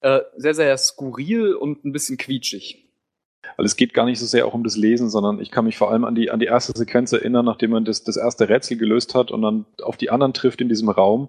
äh, 0.00 0.20
sehr, 0.36 0.54
sehr 0.54 0.76
skurril 0.78 1.54
und 1.54 1.84
ein 1.84 1.92
bisschen 1.92 2.16
quietschig. 2.16 2.88
Weil 3.56 3.66
es 3.66 3.76
geht 3.76 3.92
gar 3.92 4.06
nicht 4.06 4.18
so 4.18 4.24
sehr 4.24 4.46
auch 4.46 4.54
um 4.54 4.64
das 4.64 4.76
Lesen, 4.76 5.10
sondern 5.10 5.38
ich 5.38 5.50
kann 5.50 5.66
mich 5.66 5.76
vor 5.76 5.90
allem 5.90 6.04
an 6.04 6.14
die, 6.14 6.30
an 6.30 6.40
die 6.40 6.46
erste 6.46 6.72
Sequenz 6.76 7.12
erinnern, 7.12 7.44
nachdem 7.44 7.72
man 7.72 7.84
das, 7.84 8.04
das 8.04 8.16
erste 8.16 8.48
Rätsel 8.48 8.78
gelöst 8.78 9.14
hat 9.14 9.30
und 9.30 9.42
dann 9.42 9.66
auf 9.82 9.98
die 9.98 10.10
anderen 10.10 10.32
trifft 10.32 10.62
in 10.62 10.70
diesem 10.70 10.88
Raum 10.88 11.28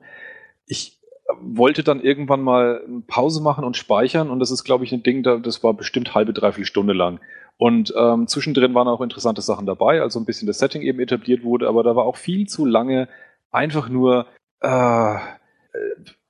ich 0.65 0.99
wollte 1.39 1.83
dann 1.83 2.01
irgendwann 2.01 2.41
mal 2.41 2.81
Pause 3.07 3.41
machen 3.41 3.63
und 3.63 3.77
speichern 3.77 4.29
und 4.29 4.39
das 4.39 4.51
ist, 4.51 4.63
glaube 4.63 4.83
ich, 4.83 4.91
ein 4.91 5.03
Ding, 5.03 5.23
das 5.23 5.63
war 5.63 5.73
bestimmt 5.73 6.13
halbe, 6.13 6.33
dreiviertel 6.33 6.65
Stunde 6.65 6.93
lang. 6.93 7.19
Und 7.57 7.93
ähm, 7.97 8.27
zwischendrin 8.27 8.73
waren 8.73 8.87
auch 8.87 9.01
interessante 9.01 9.41
Sachen 9.41 9.65
dabei, 9.65 10.01
also 10.01 10.19
ein 10.19 10.25
bisschen 10.25 10.47
das 10.47 10.59
Setting 10.59 10.81
eben 10.81 10.99
etabliert 10.99 11.43
wurde, 11.43 11.67
aber 11.67 11.83
da 11.83 11.95
war 11.95 12.05
auch 12.05 12.17
viel 12.17 12.47
zu 12.47 12.65
lange 12.65 13.07
einfach 13.51 13.89
nur 13.89 14.25
äh, 14.61 15.17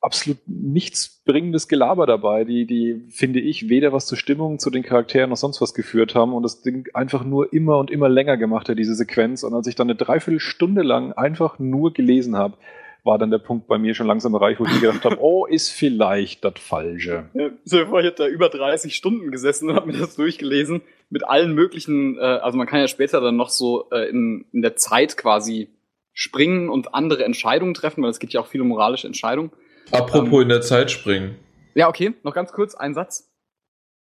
absolut 0.03 0.39
nichts 0.47 1.21
bringendes 1.25 1.69
Gelaber 1.69 2.05
dabei, 2.05 2.43
die, 2.43 2.65
die, 2.65 3.05
finde 3.09 3.39
ich, 3.39 3.69
weder 3.69 3.93
was 3.93 4.05
zur 4.05 4.17
Stimmung, 4.17 4.59
zu 4.59 4.69
den 4.69 4.83
Charakteren 4.83 5.29
noch 5.29 5.37
sonst 5.37 5.61
was 5.61 5.73
geführt 5.73 6.13
haben 6.13 6.33
und 6.33 6.43
das 6.43 6.61
Ding 6.61 6.89
einfach 6.93 7.23
nur 7.23 7.53
immer 7.53 7.77
und 7.77 7.89
immer 7.89 8.09
länger 8.09 8.35
gemacht 8.35 8.67
hat, 8.67 8.77
diese 8.77 8.95
Sequenz. 8.95 9.43
Und 9.43 9.53
als 9.53 9.65
ich 9.67 9.75
dann 9.75 9.89
eine 9.89 9.95
Dreiviertelstunde 9.95 10.81
lang 10.81 11.13
einfach 11.13 11.57
nur 11.57 11.93
gelesen 11.93 12.35
habe, 12.35 12.57
war 13.03 13.17
dann 13.17 13.31
der 13.31 13.37
Punkt 13.37 13.67
bei 13.67 13.77
mir 13.77 13.93
schon 13.95 14.07
langsam 14.07 14.33
erreicht, 14.33 14.59
wo 14.59 14.65
ich 14.65 14.73
mir 14.73 14.79
gedacht 14.79 15.03
habe, 15.03 15.17
oh, 15.21 15.45
ist 15.45 15.69
vielleicht 15.69 16.43
das 16.45 16.53
Falsche. 16.57 17.29
Ja, 17.33 17.49
so 17.65 17.81
ich 17.81 18.05
hätte 18.05 18.23
da 18.23 18.27
über 18.27 18.49
30 18.49 18.95
Stunden 18.95 19.31
gesessen 19.31 19.69
und 19.69 19.75
habe 19.75 19.91
mir 19.91 19.97
das 19.97 20.15
durchgelesen 20.15 20.81
mit 21.09 21.27
allen 21.27 21.53
möglichen, 21.53 22.17
äh, 22.17 22.21
also 22.21 22.57
man 22.57 22.67
kann 22.67 22.79
ja 22.79 22.87
später 22.87 23.19
dann 23.19 23.35
noch 23.35 23.49
so 23.49 23.89
äh, 23.91 24.09
in, 24.09 24.45
in 24.53 24.61
der 24.61 24.75
Zeit 24.75 25.17
quasi 25.17 25.69
springen 26.13 26.69
und 26.69 26.93
andere 26.95 27.25
Entscheidungen 27.25 27.73
treffen, 27.73 28.03
weil 28.03 28.09
es 28.09 28.19
gibt 28.19 28.33
ja 28.33 28.41
auch 28.41 28.47
viele 28.47 28.63
moralische 28.63 29.07
Entscheidungen. 29.07 29.51
Apropos 29.91 30.33
ähm, 30.33 30.41
in 30.43 30.49
der 30.49 30.61
Zeit 30.61 30.91
springen. 30.91 31.37
Ja, 31.75 31.89
okay, 31.89 32.13
noch 32.23 32.33
ganz 32.33 32.51
kurz, 32.53 32.75
ein 32.75 32.93
Satz. 32.93 33.29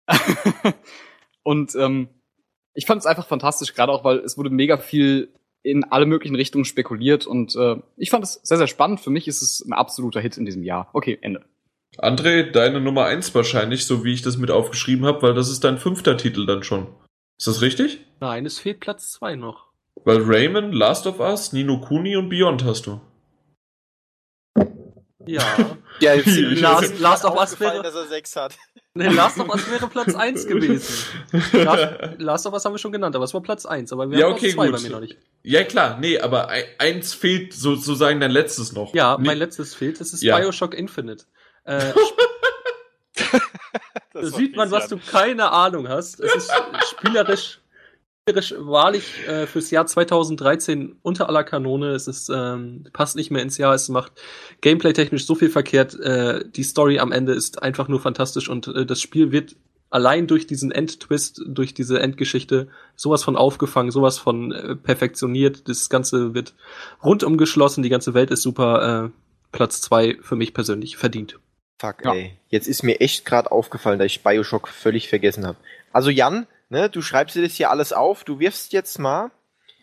und 1.43 1.73
ähm, 1.75 2.09
ich 2.73 2.85
fand 2.85 2.99
es 2.99 3.05
einfach 3.05 3.27
fantastisch, 3.27 3.73
gerade 3.73 3.91
auch, 3.91 4.03
weil 4.03 4.19
es 4.19 4.37
wurde 4.37 4.49
mega 4.49 4.77
viel 4.77 5.33
in 5.63 5.83
alle 5.83 6.05
möglichen 6.05 6.35
Richtungen 6.35 6.65
spekuliert 6.65 7.27
und 7.27 7.55
äh, 7.55 7.75
ich 7.97 8.09
fand 8.09 8.23
es 8.23 8.39
sehr, 8.43 8.57
sehr 8.57 8.67
spannend. 8.67 8.99
Für 8.99 9.09
mich 9.09 9.27
ist 9.27 9.41
es 9.41 9.63
ein 9.65 9.73
absoluter 9.73 10.19
Hit 10.21 10.37
in 10.37 10.45
diesem 10.45 10.63
Jahr. 10.63 10.89
Okay, 10.93 11.17
Ende. 11.21 11.45
André, 11.97 12.49
deine 12.51 12.79
Nummer 12.79 13.05
eins 13.05 13.35
wahrscheinlich, 13.35 13.85
so 13.85 14.03
wie 14.03 14.13
ich 14.13 14.21
das 14.21 14.37
mit 14.37 14.49
aufgeschrieben 14.49 15.05
habe, 15.05 15.21
weil 15.21 15.33
das 15.33 15.49
ist 15.49 15.63
dein 15.63 15.77
fünfter 15.77 16.17
Titel 16.17 16.45
dann 16.45 16.63
schon. 16.63 16.87
Ist 17.37 17.47
das 17.47 17.61
richtig? 17.61 17.99
Nein, 18.19 18.45
es 18.45 18.59
fehlt 18.59 18.79
Platz 18.79 19.11
zwei 19.11 19.35
noch. 19.35 19.67
Weil 20.03 20.21
Rayman, 20.21 20.71
Last 20.71 21.05
of 21.05 21.19
Us, 21.19 21.53
Nino 21.53 21.81
Kuni 21.81 22.15
und 22.15 22.29
Beyond 22.29 22.63
hast 22.63 22.87
du. 22.87 23.01
Ja. 25.27 25.77
ja, 25.99 26.13
Last, 26.15 26.99
Last 26.99 27.25
of 27.25 27.39
Us 27.39 27.59
wäre, 27.59 27.81
dass 27.81 27.95
er 27.95 28.07
sechs 28.07 28.35
hat. 28.35 28.57
Nee, 28.93 29.07
Last 29.07 29.39
of 29.39 29.49
Us 29.49 29.69
wäre 29.71 29.87
Platz 29.87 30.15
1 30.15 30.47
gewesen. 30.47 31.05
Last, 31.53 31.93
Last 32.17 32.45
of 32.47 32.53
Us 32.53 32.65
haben 32.65 32.73
wir 32.73 32.79
schon 32.79 32.91
genannt, 32.91 33.15
aber 33.15 33.25
es 33.25 33.33
war 33.33 33.41
Platz 33.41 33.65
1, 33.65 33.93
aber 33.93 34.09
wir 34.09 34.19
ja, 34.19 34.25
haben 34.25 34.33
okay, 34.33 34.53
zwei 34.53 34.67
gut. 34.67 34.75
bei 34.75 34.81
mir 34.81 34.89
noch 34.89 34.99
nicht. 34.99 35.17
Ja, 35.43 35.63
klar, 35.63 35.97
nee, 35.99 36.19
aber 36.19 36.49
eins 36.77 37.13
fehlt 37.13 37.53
sozusagen 37.53 38.19
dein 38.19 38.31
letztes 38.31 38.73
noch. 38.73 38.93
Ja, 38.93 39.17
nee. 39.17 39.27
mein 39.27 39.37
letztes 39.37 39.73
fehlt, 39.73 40.01
das 40.01 40.13
ist 40.13 40.23
ja. 40.23 40.37
Bioshock 40.37 40.73
Infinite. 40.73 41.25
Äh, 41.63 41.93
da 44.13 44.23
sieht 44.23 44.55
man, 44.55 44.71
was 44.71 44.87
du 44.89 44.97
keine 44.97 45.51
Ahnung 45.51 45.87
hast. 45.87 46.19
Es 46.19 46.35
ist 46.35 46.51
spielerisch 46.89 47.60
wahrlich 48.35 49.27
äh, 49.27 49.45
fürs 49.47 49.71
Jahr 49.71 49.85
2013 49.85 50.97
unter 51.01 51.27
aller 51.27 51.43
Kanone. 51.43 51.91
Es 51.91 52.07
ist, 52.07 52.29
ähm, 52.33 52.85
passt 52.93 53.15
nicht 53.15 53.31
mehr 53.31 53.41
ins 53.41 53.57
Jahr. 53.57 53.73
Es 53.73 53.89
macht 53.89 54.13
gameplay-technisch 54.61 55.25
so 55.25 55.35
viel 55.35 55.49
verkehrt. 55.49 55.99
Äh, 55.99 56.45
die 56.49 56.63
Story 56.63 56.99
am 56.99 57.11
Ende 57.11 57.33
ist 57.33 57.61
einfach 57.61 57.87
nur 57.87 57.99
fantastisch 57.99 58.49
und 58.49 58.67
äh, 58.67 58.85
das 58.85 59.01
Spiel 59.01 59.31
wird 59.31 59.55
allein 59.89 60.25
durch 60.27 60.47
diesen 60.47 60.71
Endtwist, 60.71 61.41
durch 61.45 61.73
diese 61.73 61.99
Endgeschichte 61.99 62.69
sowas 62.95 63.23
von 63.23 63.35
aufgefangen, 63.35 63.91
sowas 63.91 64.17
von 64.17 64.51
äh, 64.51 64.75
perfektioniert. 64.75 65.67
Das 65.67 65.89
Ganze 65.89 66.33
wird 66.33 66.55
rundum 67.03 67.37
geschlossen. 67.37 67.83
Die 67.83 67.89
ganze 67.89 68.13
Welt 68.13 68.31
ist 68.31 68.41
super. 68.41 69.05
Äh, 69.05 69.09
Platz 69.51 69.81
zwei 69.81 70.17
für 70.21 70.35
mich 70.35 70.53
persönlich 70.53 70.97
verdient. 70.97 71.39
Fuck, 71.79 72.05
ja. 72.05 72.13
ey. 72.13 72.37
Jetzt 72.49 72.67
ist 72.67 72.83
mir 72.83 73.01
echt 73.01 73.25
gerade 73.25 73.51
aufgefallen, 73.51 73.99
dass 73.99 74.05
ich 74.05 74.23
Bioshock 74.23 74.67
völlig 74.67 75.09
vergessen 75.09 75.45
habe. 75.45 75.57
Also 75.91 76.09
Jan, 76.09 76.47
ne, 76.71 76.89
du 76.89 77.01
schreibst 77.01 77.35
dir 77.35 77.43
das 77.43 77.53
hier 77.53 77.69
alles 77.69 77.93
auf, 77.93 78.23
du 78.23 78.39
wirfst 78.39 78.73
jetzt 78.73 78.97
mal. 78.97 79.29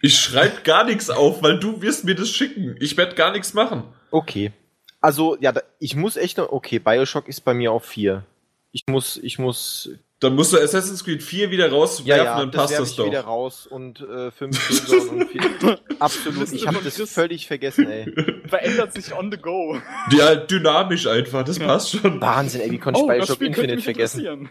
Ich 0.01 0.19
schreib 0.19 0.65
gar 0.65 0.85
nichts 0.85 1.11
auf, 1.11 1.43
weil 1.43 1.59
du 1.59 1.83
wirst 1.83 2.05
mir 2.05 2.15
das 2.15 2.31
schicken. 2.31 2.77
Ich 2.81 2.97
werde 2.97 3.15
gar 3.15 3.33
nichts 3.33 3.55
machen. 3.55 3.85
Okay. 4.11 4.53
Also, 5.01 5.37
ja, 5.41 5.53
da, 5.53 5.61
ich 5.79 5.95
muss 5.95 6.17
echt 6.17 6.39
noch, 6.39 6.51
okay, 6.51 6.79
Bioshock 6.79 7.29
ist 7.29 7.43
bei 7.43 7.55
mir 7.55 7.73
auf 7.73 7.85
vier. 7.85 8.25
Ich 8.73 8.85
muss, 8.89 9.17
ich 9.17 9.39
muss, 9.39 9.91
Dann 10.21 10.35
musst 10.35 10.53
du 10.53 10.59
Assassin's 10.59 11.05
Creed 11.05 11.23
4 11.23 11.51
wieder 11.51 11.71
rauswerfen, 11.71 12.07
ja, 12.07 12.17
ja, 12.33 12.39
dann 12.39 12.51
das 12.51 12.63
passt 12.63 12.79
das 12.79 12.91
ich 12.91 12.97
doch. 12.97 13.07
wieder 13.07 13.23
raus 13.23 13.67
und 13.67 14.01
äh, 14.01 14.31
fünf 14.31 14.67
Killzone 14.69 15.11
und 15.11 15.31
vier. 15.31 15.79
Absolut, 15.99 16.53
ich 16.53 16.67
habe 16.67 16.79
das 16.83 17.01
völlig 17.11 17.47
vergessen, 17.47 17.89
ey. 17.89 18.13
Verändert 18.47 18.93
sich 18.93 19.15
on 19.15 19.31
the 19.33 19.39
go. 19.39 19.81
Halt 20.21 20.51
dynamisch 20.51 21.07
einfach, 21.07 21.45
das 21.45 21.59
passt 21.59 21.91
schon. 21.91 22.21
Wahnsinn, 22.21 22.61
ey, 22.61 22.71
wie 22.71 22.79
konnte 22.79 23.01
ich 23.01 23.07
Bioshock 23.07 23.41
Infinite 23.41 23.83
vergessen? 23.83 24.49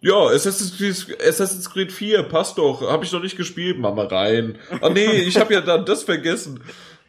Ja, 0.00 0.26
Assassin's 0.26 0.76
Creed, 0.76 1.20
Assassin's 1.26 1.70
Creed 1.70 1.90
4, 1.90 2.24
passt 2.24 2.58
doch. 2.58 2.82
Hab 2.82 3.02
ich 3.02 3.12
noch 3.12 3.22
nicht 3.22 3.36
gespielt, 3.36 3.78
mach 3.78 3.94
mal 3.94 4.06
rein. 4.06 4.58
Ah 4.80 4.90
nee, 4.90 5.06
ich 5.26 5.38
habe 5.38 5.54
ja 5.54 5.60
dann 5.60 5.84
das 5.84 6.04
vergessen. 6.04 6.60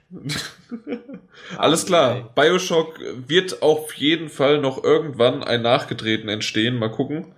Alles 1.57 1.85
klar, 1.85 2.31
Bioshock 2.34 2.99
wird 3.27 3.61
auf 3.61 3.93
jeden 3.93 4.30
Fall 4.30 4.59
noch 4.59 4.84
irgendwann 4.84 5.43
ein 5.43 5.61
Nachgetreten 5.61 6.30
entstehen. 6.30 6.80
Mal 6.80 6.91
gucken. 6.91 7.34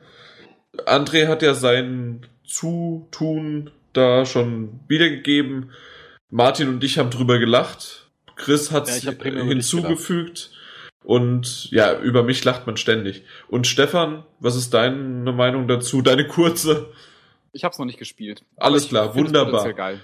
André 0.85 1.27
hat 1.27 1.41
ja 1.41 1.53
sein 1.55 2.26
Zutun 2.45 3.71
da 3.93 4.26
schon 4.26 4.80
wiedergegeben. 4.88 5.71
Martin 6.30 6.69
und 6.69 6.84
ich 6.84 6.99
haben 6.99 7.09
drüber 7.09 7.39
gelacht. 7.39 8.09
Chris 8.35 8.71
hat 8.71 8.88
Ja, 8.88 9.11
hab 9.11 9.23
hinzugefügt. 9.23 10.51
Und 11.03 11.71
ja, 11.71 11.97
über 11.99 12.23
mich 12.23 12.43
lacht 12.43 12.67
man 12.67 12.77
ständig. 12.77 13.23
Und 13.47 13.67
Stefan, 13.67 14.26
was 14.39 14.55
ist 14.55 14.73
deine 14.73 15.31
Meinung 15.31 15.67
dazu? 15.67 16.01
Deine 16.01 16.27
kurze? 16.27 16.91
Ich 17.53 17.63
hab's 17.63 17.80
noch 17.80 17.85
nicht 17.85 17.97
gespielt. 17.99 18.43
Alles 18.57 18.89
klar, 18.89 19.07
das 19.07 19.15
wunderbar. 19.15 19.63
Potenzial 19.63 19.73
geil. 19.73 19.99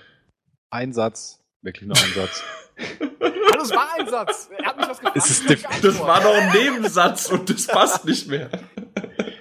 Ein 0.72 0.94
Satz, 0.94 1.44
wirklich 1.62 1.88
nur 1.88 1.96
ein 1.98 2.14
Satz. 2.14 2.44
Hallo, 3.22 3.52
das 3.58 3.72
war 3.72 3.88
ein 4.00 4.08
Satz. 4.10 4.50
Er 4.58 4.66
hat 4.66 4.78
mich 4.78 4.88
was 4.88 5.00
gefragt. 5.00 5.18
Es 5.18 5.44
diff- 5.46 5.82
Das 5.82 6.00
war 6.00 6.22
noch 6.24 6.34
ein 6.34 6.52
Nebensatz 6.54 7.30
und 7.30 7.50
das 7.50 7.68
passt 7.68 8.06
nicht 8.06 8.28
mehr. 8.28 8.50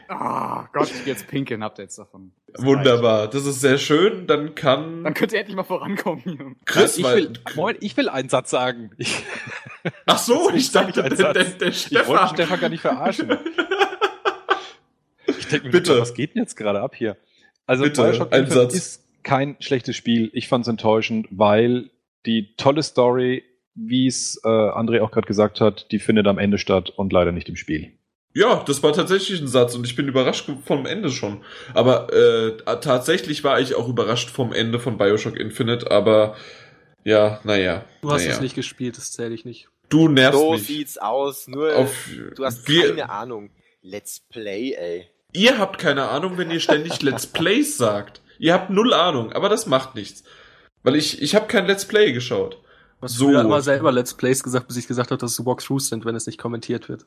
Ah, 0.08 0.68
Gott, 0.72 0.92
jetzt 1.06 1.28
pinkeln 1.28 1.62
habt 1.62 1.78
ihr 1.78 1.82
jetzt 1.82 1.98
davon. 1.98 2.32
Das 2.52 2.64
Wunderbar, 2.64 3.28
das 3.28 3.46
ist 3.46 3.60
sehr 3.60 3.78
schön. 3.78 4.26
Dann 4.26 4.46
reicht. 4.46 4.56
kann 4.56 5.04
Dann 5.04 5.14
könnt 5.14 5.32
ihr 5.32 5.40
endlich 5.40 5.56
mal 5.56 5.64
vorankommen 5.64 6.22
hier. 6.24 6.54
Chris, 6.64 6.98
ich 6.98 7.04
will, 7.04 7.32
moin, 7.56 7.76
ich 7.80 7.96
will 7.96 8.08
einen 8.08 8.28
Satz 8.28 8.50
sagen. 8.50 8.90
Ich, 8.98 9.24
ach 10.06 10.18
so, 10.18 10.50
ich 10.54 10.70
sag 10.70 10.92
dachte, 10.92 11.00
ich 11.10 11.16
der, 11.16 11.26
einen 11.28 11.34
der, 11.34 11.44
Satz. 11.46 11.58
der 11.58 11.68
ich 11.68 11.92
wollte 11.92 12.26
Stefan. 12.26 12.28
Stefan 12.34 12.60
gar 12.60 12.68
nicht 12.68 12.80
verarschen. 12.80 13.38
Ich 15.26 15.48
denke 15.48 15.66
mir, 15.66 15.72
Bitte. 15.72 16.00
Was 16.00 16.14
geht 16.14 16.34
denn 16.34 16.42
jetzt 16.42 16.56
gerade 16.56 16.80
ab 16.80 16.94
hier? 16.94 17.16
Also 17.66 17.84
Bitte, 17.84 18.02
Bioshock 18.02 18.32
ein 18.32 18.48
Satz. 18.50 18.74
ist 18.74 19.22
kein 19.22 19.56
schlechtes 19.60 19.96
Spiel. 19.96 20.30
Ich 20.34 20.48
fand 20.48 20.62
es 20.64 20.68
enttäuschend, 20.68 21.26
weil 21.30 21.90
die 22.26 22.54
tolle 22.56 22.82
Story, 22.82 23.42
wie 23.74 24.06
es 24.06 24.40
äh, 24.44 24.48
André 24.48 25.00
auch 25.02 25.10
gerade 25.10 25.26
gesagt 25.26 25.60
hat, 25.60 25.90
die 25.90 25.98
findet 25.98 26.26
am 26.26 26.38
Ende 26.38 26.58
statt 26.58 26.90
und 26.90 27.12
leider 27.12 27.32
nicht 27.32 27.48
im 27.48 27.56
Spiel. 27.56 27.98
Ja, 28.36 28.64
das 28.66 28.82
war 28.82 28.92
tatsächlich 28.92 29.40
ein 29.40 29.46
Satz 29.46 29.76
und 29.76 29.86
ich 29.86 29.94
bin 29.94 30.08
überrascht 30.08 30.50
vom 30.66 30.86
Ende 30.86 31.10
schon. 31.10 31.44
Aber 31.72 32.12
äh, 32.12 32.56
tatsächlich 32.80 33.44
war 33.44 33.60
ich 33.60 33.76
auch 33.76 33.88
überrascht 33.88 34.28
vom 34.28 34.52
Ende 34.52 34.80
von 34.80 34.98
Bioshock 34.98 35.38
Infinite, 35.38 35.88
aber 35.90 36.34
ja, 37.04 37.40
naja. 37.44 37.84
Du 38.02 38.10
hast 38.10 38.22
naja. 38.22 38.34
es 38.34 38.40
nicht 38.40 38.56
gespielt, 38.56 38.96
das 38.96 39.12
zähle 39.12 39.34
ich 39.34 39.44
nicht. 39.44 39.68
Du 39.88 40.08
nervst 40.08 40.40
So 40.40 40.52
mich. 40.52 40.66
sieht's 40.66 40.98
aus, 40.98 41.46
nur 41.46 41.76
Auf, 41.76 42.08
du 42.34 42.44
hast 42.44 42.66
wir, 42.66 42.88
keine 42.88 43.08
Ahnung. 43.10 43.50
Let's 43.82 44.18
Play, 44.18 44.72
ey. 44.72 45.08
Ihr 45.32 45.58
habt 45.58 45.78
keine 45.78 46.08
Ahnung, 46.08 46.36
wenn 46.36 46.50
ihr 46.50 46.60
ständig 46.60 47.02
Let's 47.02 47.26
Plays 47.26 47.76
sagt. 47.76 48.20
Ihr 48.38 48.52
habt 48.52 48.70
null 48.70 48.92
Ahnung, 48.94 49.32
aber 49.32 49.48
das 49.48 49.66
macht 49.66 49.94
nichts. 49.94 50.24
Weil 50.82 50.96
ich, 50.96 51.22
ich 51.22 51.36
habe 51.36 51.46
kein 51.46 51.66
Let's 51.66 51.84
Play 51.84 52.12
geschaut. 52.12 52.58
Was 53.00 53.12
So. 53.12 53.32
so. 53.32 53.38
immer 53.38 53.60
selber 53.60 53.92
Let's 53.92 54.14
Plays 54.14 54.42
gesagt, 54.42 54.66
bis 54.66 54.76
ich 54.76 54.88
gesagt 54.88 55.10
habe, 55.12 55.20
dass 55.20 55.38
es 55.38 55.46
Walkthroughs 55.46 55.88
sind, 55.88 56.04
wenn 56.04 56.16
es 56.16 56.26
nicht 56.26 56.38
kommentiert 56.38 56.88
wird. 56.88 57.04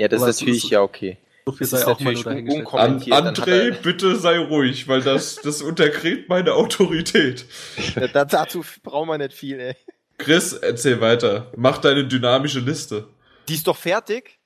Ja, 0.00 0.08
das 0.08 0.22
Aber 0.22 0.30
ist 0.30 0.40
natürlich 0.40 0.64
ist- 0.64 0.70
ja 0.70 0.82
okay. 0.82 1.18
So 1.46 1.52
viel 1.52 1.60
Das 1.60 1.70
sei 1.70 1.78
ist 1.78 1.84
auch 1.86 2.00
mal 2.00 2.12
natürlich 2.12 2.24
nur 2.24 2.32
dahingestellt. 2.34 2.66
unkom- 2.68 2.78
An, 2.78 3.00
hat 3.26 3.38
André, 3.38 3.70
er- 3.70 3.72
bitte 3.76 4.16
sei 4.16 4.38
ruhig, 4.38 4.86
weil 4.86 5.00
das, 5.00 5.36
das 5.36 5.62
untergräbt 5.62 6.28
meine 6.28 6.52
Autorität. 6.54 7.46
Da, 7.94 8.06
da, 8.08 8.24
dazu 8.26 8.62
brauchen 8.82 9.08
wir 9.08 9.16
nicht 9.18 9.32
viel, 9.32 9.58
ey. 9.58 9.74
Chris, 10.18 10.52
erzähl 10.52 11.00
weiter. 11.00 11.50
Mach 11.56 11.78
deine 11.78 12.06
dynamische 12.06 12.60
Liste. 12.60 13.08
Die 13.48 13.54
ist 13.54 13.66
doch 13.66 13.76
fertig? 13.76 14.38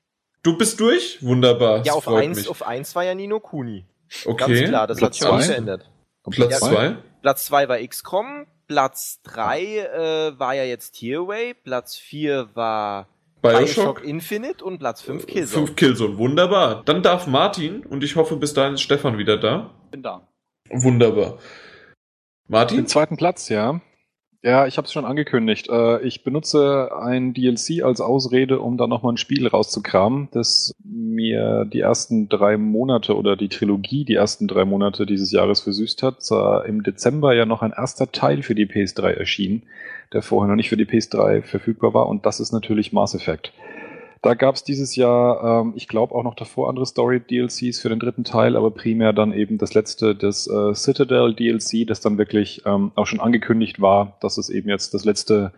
Du 0.44 0.56
bist 0.56 0.78
durch? 0.78 1.18
Wunderbar. 1.22 1.84
ja, 1.84 1.92
auf 1.92 2.04
freut 2.04 2.22
eins, 2.24 2.38
mich. 2.38 2.48
auf 2.48 2.64
eins 2.64 2.94
war 2.94 3.04
ja 3.04 3.14
Nino 3.14 3.40
Kuni. 3.40 3.84
okay. 4.24 4.54
Ganz 4.54 4.68
klar, 4.68 4.86
das 4.86 4.96
hat 4.96 5.00
Platz 5.00 5.18
sich 5.18 5.26
auch 5.26 5.40
verändert. 5.42 5.88
Platz 6.30 6.50
Ja. 6.52 6.58
zwei. 6.58 6.96
Platz 7.22 7.46
zwei 7.46 7.68
war 7.68 7.78
XCOM, 7.78 8.46
Platz 8.68 9.20
drei 9.24 9.78
äh, 9.78 10.38
war 10.38 10.54
ja 10.54 10.64
jetzt 10.64 10.92
Tearaway, 10.92 11.54
Platz 11.54 11.96
vier 11.96 12.48
war 12.54 13.08
Bioshock, 13.42 13.74
Bioshock. 13.74 14.04
Infinite 14.04 14.64
und 14.64 14.78
Platz 14.78 15.02
fünf 15.02 15.26
Killzone. 15.26 15.66
Fünf 15.66 15.76
Killzone. 15.76 16.16
Wunderbar. 16.16 16.82
Dann 16.84 17.02
darf 17.02 17.26
Martin 17.26 17.84
und 17.84 18.04
ich 18.04 18.16
hoffe, 18.16 18.36
bis 18.36 18.54
dahin 18.54 18.74
ist 18.74 18.82
Stefan 18.82 19.18
wieder 19.18 19.36
da. 19.36 19.70
Bin 19.90 20.02
da. 20.02 20.28
Wunderbar. 20.70 21.38
Martin? 22.48 22.78
Den 22.78 22.86
zweiten 22.86 23.16
Platz, 23.16 23.48
ja. 23.48 23.80
Ja, 24.44 24.66
ich 24.66 24.76
habe 24.76 24.86
es 24.86 24.92
schon 24.92 25.04
angekündigt. 25.04 25.68
Äh, 25.70 26.02
ich 26.02 26.24
benutze 26.24 26.90
ein 27.00 27.32
DLC 27.32 27.84
als 27.84 28.00
Ausrede, 28.00 28.58
um 28.58 28.76
da 28.76 28.88
nochmal 28.88 29.12
ein 29.12 29.16
Spiel 29.16 29.46
rauszukramen, 29.46 30.28
das 30.32 30.74
mir 30.84 31.64
die 31.64 31.78
ersten 31.78 32.28
drei 32.28 32.56
Monate 32.56 33.16
oder 33.16 33.36
die 33.36 33.48
Trilogie 33.48 34.04
die 34.04 34.16
ersten 34.16 34.48
drei 34.48 34.64
Monate 34.64 35.06
dieses 35.06 35.30
Jahres 35.30 35.60
versüßt 35.60 36.02
hat. 36.02 36.22
Zwar 36.22 36.66
Im 36.66 36.82
Dezember 36.82 37.34
ja 37.34 37.46
noch 37.46 37.62
ein 37.62 37.72
erster 37.72 38.10
Teil 38.10 38.42
für 38.42 38.56
die 38.56 38.66
PS3 38.66 39.10
erschien, 39.10 39.62
der 40.12 40.22
vorher 40.22 40.48
noch 40.48 40.56
nicht 40.56 40.68
für 40.68 40.76
die 40.76 40.86
PS3 40.86 41.42
verfügbar 41.42 41.94
war, 41.94 42.08
und 42.08 42.26
das 42.26 42.40
ist 42.40 42.52
natürlich 42.52 42.92
Mass 42.92 43.14
Effect. 43.14 43.52
Da 44.22 44.34
gab 44.34 44.54
es 44.54 44.62
dieses 44.62 44.94
Jahr, 44.94 45.62
ähm, 45.62 45.72
ich 45.74 45.88
glaube 45.88 46.14
auch 46.14 46.22
noch 46.22 46.36
davor 46.36 46.68
andere 46.68 46.86
Story-DLCs 46.86 47.80
für 47.80 47.88
den 47.88 47.98
dritten 47.98 48.22
Teil, 48.22 48.56
aber 48.56 48.70
primär 48.70 49.12
dann 49.12 49.32
eben 49.32 49.58
das 49.58 49.74
letzte, 49.74 50.14
das 50.14 50.46
äh, 50.46 50.74
Citadel-DLC, 50.74 51.88
das 51.88 52.00
dann 52.00 52.18
wirklich 52.18 52.62
ähm, 52.64 52.92
auch 52.94 53.06
schon 53.06 53.18
angekündigt 53.18 53.80
war, 53.80 54.16
dass 54.20 54.38
es 54.38 54.48
eben 54.48 54.68
jetzt 54.68 54.94
das 54.94 55.04
letzte 55.04 55.52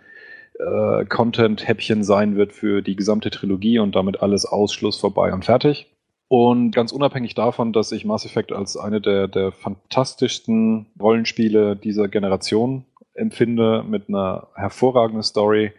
äh, 0.59 1.05
Content-Häppchen 1.05 2.05
sein 2.05 2.37
wird 2.37 2.55
für 2.55 2.81
die 2.81 2.97
gesamte 2.97 3.31
Trilogie 3.31 3.81
und 3.81 3.95
damit 3.95 4.23
alles 4.23 4.47
Ausschluss 4.47 4.99
vorbei 4.99 5.35
und 5.35 5.45
fertig. 5.45 5.91
Und 6.29 6.71
ganz 6.71 6.91
unabhängig 6.91 7.35
davon, 7.35 7.75
dass 7.75 7.93
ich 7.93 8.07
Mass 8.07 8.25
Effect 8.25 8.51
als 8.51 8.79
eine 8.79 9.01
der, 9.03 9.29
der 9.29 9.53
fantastischsten 9.53 10.87
Rollenspiele 10.99 11.77
dieser 11.77 12.09
Generation 12.09 12.87
empfinde, 13.15 13.85
mit 13.89 14.09
einer 14.09 14.49
hervorragenden 14.55 15.23
Story, 15.23 15.73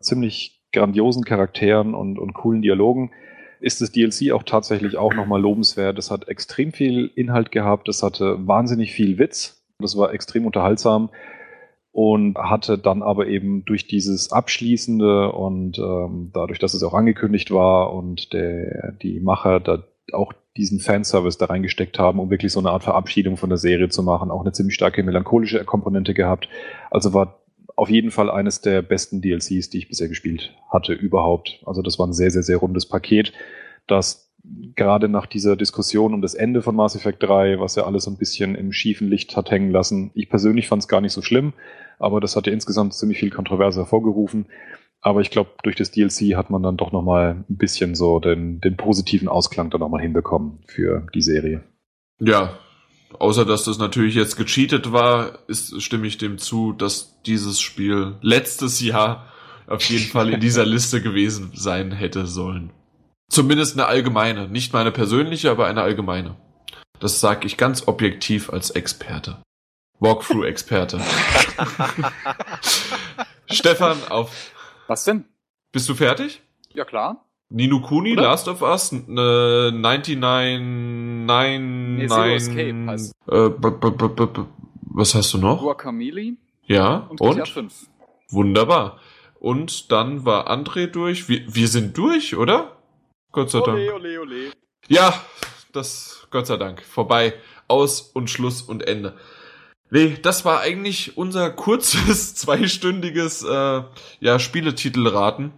ziemlich 0.00 0.60
grandiosen 0.72 1.24
Charakteren 1.24 1.94
und, 1.94 2.18
und 2.18 2.34
coolen 2.34 2.62
Dialogen, 2.62 3.12
ist 3.60 3.80
das 3.80 3.92
DLC 3.92 4.32
auch 4.32 4.42
tatsächlich 4.42 4.96
auch 4.96 5.14
nochmal 5.14 5.40
lobenswert. 5.40 5.98
Es 5.98 6.10
hat 6.10 6.28
extrem 6.28 6.72
viel 6.72 7.10
Inhalt 7.14 7.52
gehabt, 7.52 7.88
es 7.88 8.02
hatte 8.02 8.46
wahnsinnig 8.46 8.92
viel 8.92 9.18
Witz, 9.18 9.64
das 9.78 9.96
war 9.96 10.12
extrem 10.12 10.46
unterhaltsam 10.46 11.10
und 11.92 12.38
hatte 12.38 12.78
dann 12.78 13.02
aber 13.02 13.26
eben 13.26 13.64
durch 13.64 13.86
dieses 13.86 14.32
Abschließende 14.32 15.30
und 15.32 15.78
ähm, 15.78 16.30
dadurch, 16.32 16.58
dass 16.58 16.74
es 16.74 16.82
auch 16.82 16.94
angekündigt 16.94 17.50
war 17.50 17.92
und 17.92 18.32
der, 18.32 18.92
die 19.02 19.20
Macher 19.20 19.60
da 19.60 19.84
auch 20.12 20.32
diesen 20.56 20.80
Fanservice 20.80 21.38
da 21.38 21.46
reingesteckt 21.46 21.98
haben, 21.98 22.18
um 22.18 22.30
wirklich 22.30 22.52
so 22.52 22.60
eine 22.60 22.70
Art 22.70 22.84
Verabschiedung 22.84 23.36
von 23.36 23.48
der 23.48 23.58
Serie 23.58 23.88
zu 23.88 24.02
machen, 24.02 24.30
auch 24.30 24.42
eine 24.42 24.52
ziemlich 24.52 24.74
starke 24.74 25.02
melancholische 25.02 25.64
Komponente 25.64 26.14
gehabt. 26.14 26.48
Also 26.90 27.14
war 27.14 27.42
auf 27.74 27.88
jeden 27.88 28.10
Fall 28.10 28.30
eines 28.30 28.60
der 28.60 28.82
besten 28.82 29.22
DLCs, 29.22 29.70
die 29.70 29.78
ich 29.78 29.88
bisher 29.88 30.08
gespielt 30.08 30.54
hatte 30.70 30.92
überhaupt. 30.92 31.62
Also 31.64 31.80
das 31.80 31.98
war 31.98 32.06
ein 32.06 32.12
sehr, 32.12 32.30
sehr, 32.30 32.42
sehr 32.42 32.58
rundes 32.58 32.86
Paket, 32.86 33.32
das 33.86 34.30
gerade 34.74 35.08
nach 35.08 35.26
dieser 35.26 35.56
Diskussion 35.56 36.14
um 36.14 36.20
das 36.20 36.34
Ende 36.34 36.62
von 36.62 36.74
Mass 36.74 36.96
Effect 36.96 37.22
3, 37.22 37.60
was 37.60 37.76
ja 37.76 37.84
alles 37.84 38.04
so 38.04 38.10
ein 38.10 38.16
bisschen 38.16 38.54
im 38.54 38.72
schiefen 38.72 39.08
Licht 39.08 39.36
hat 39.36 39.50
hängen 39.50 39.70
lassen. 39.70 40.10
Ich 40.14 40.28
persönlich 40.28 40.68
fand 40.68 40.82
es 40.82 40.88
gar 40.88 41.00
nicht 41.00 41.12
so 41.12 41.22
schlimm, 41.22 41.52
aber 41.98 42.20
das 42.20 42.34
hat 42.36 42.46
ja 42.46 42.52
insgesamt 42.52 42.94
ziemlich 42.94 43.18
viel 43.18 43.30
Kontroverse 43.30 43.80
hervorgerufen. 43.80 44.46
Aber 45.02 45.20
ich 45.20 45.30
glaube, 45.30 45.50
durch 45.64 45.74
das 45.74 45.90
DLC 45.90 46.36
hat 46.36 46.48
man 46.48 46.62
dann 46.62 46.76
doch 46.76 46.92
nochmal 46.92 47.44
ein 47.50 47.56
bisschen 47.56 47.96
so 47.96 48.20
den, 48.20 48.60
den 48.60 48.76
positiven 48.76 49.28
Ausklang 49.28 49.68
dann 49.68 49.80
nochmal 49.80 50.00
hinbekommen 50.00 50.60
für 50.68 51.06
die 51.12 51.22
Serie. 51.22 51.64
Ja, 52.20 52.56
außer 53.18 53.44
dass 53.44 53.64
das 53.64 53.78
natürlich 53.78 54.14
jetzt 54.14 54.36
gecheatet 54.36 54.92
war, 54.92 55.40
ist, 55.48 55.82
stimme 55.82 56.06
ich 56.06 56.18
dem 56.18 56.38
zu, 56.38 56.72
dass 56.72 57.20
dieses 57.22 57.60
Spiel 57.60 58.14
letztes 58.20 58.80
Jahr 58.80 59.26
auf 59.66 59.82
jeden 59.84 60.04
Fall 60.04 60.32
in 60.32 60.40
dieser 60.40 60.64
Liste 60.66 61.02
gewesen 61.02 61.50
sein 61.52 61.90
hätte 61.90 62.26
sollen. 62.26 62.70
Zumindest 63.28 63.74
eine 63.74 63.86
allgemeine, 63.86 64.46
nicht 64.46 64.72
meine 64.72 64.92
persönliche, 64.92 65.50
aber 65.50 65.66
eine 65.66 65.82
allgemeine. 65.82 66.36
Das 67.00 67.18
sage 67.18 67.46
ich 67.46 67.56
ganz 67.56 67.88
objektiv 67.88 68.50
als 68.50 68.70
Experte. 68.70 69.42
Walkthrough-Experte. 69.98 71.00
Stefan, 73.50 73.96
auf. 74.08 74.51
Was 74.92 75.04
denn? 75.04 75.24
Bist 75.72 75.88
du 75.88 75.94
fertig? 75.94 76.42
Ja, 76.74 76.84
klar. 76.84 77.24
Nino 77.48 77.80
Kuni, 77.80 78.12
Oder? 78.12 78.24
Last 78.24 78.46
of 78.46 78.60
Us, 78.60 78.92
äh, 78.92 78.96
99, 79.70 80.18
9, 80.18 81.96
Nee, 81.96 82.08
Zero 82.08 82.34
Escape 82.34 82.86
heißt. 82.88 83.14
Äh, 83.26 83.48
b 83.48 83.68
-b 83.68 83.90
-b 83.90 84.08
-b 84.08 84.26
-b 84.26 84.46
was 84.82 85.14
hast 85.14 85.32
du 85.32 85.38
noch? 85.38 85.62
Guacamole 85.62 86.36
Ja, 86.66 87.06
und, 87.08 87.22
und? 87.22 87.36
GTA 87.36 87.46
5. 87.46 87.86
Wunderbar. 88.28 89.00
Und 89.40 89.90
dann 89.90 90.26
war 90.26 90.50
André 90.50 90.88
durch. 90.88 91.26
Wir, 91.30 91.42
wir 91.46 91.68
sind 91.68 91.96
durch, 91.96 92.36
oder? 92.36 92.76
Gott 93.30 93.50
sei 93.50 93.60
Dank. 93.60 93.78
Ole, 93.78 93.94
ole, 93.94 94.20
ole. 94.20 94.52
Ja, 94.88 95.14
das, 95.72 96.28
Gott 96.30 96.46
sei 96.46 96.58
Dank. 96.58 96.82
Vorbei. 96.82 97.32
Aus 97.66 98.02
und 98.02 98.28
Schluss 98.28 98.60
und 98.60 98.86
Ende. 98.86 99.16
Nee, 99.94 100.16
das 100.22 100.46
war 100.46 100.60
eigentlich 100.60 101.18
unser 101.18 101.50
kurzes, 101.50 102.34
zweistündiges 102.34 103.42
äh, 103.42 103.82
ja, 104.20 104.38
Spieletitelraten. 104.38 105.52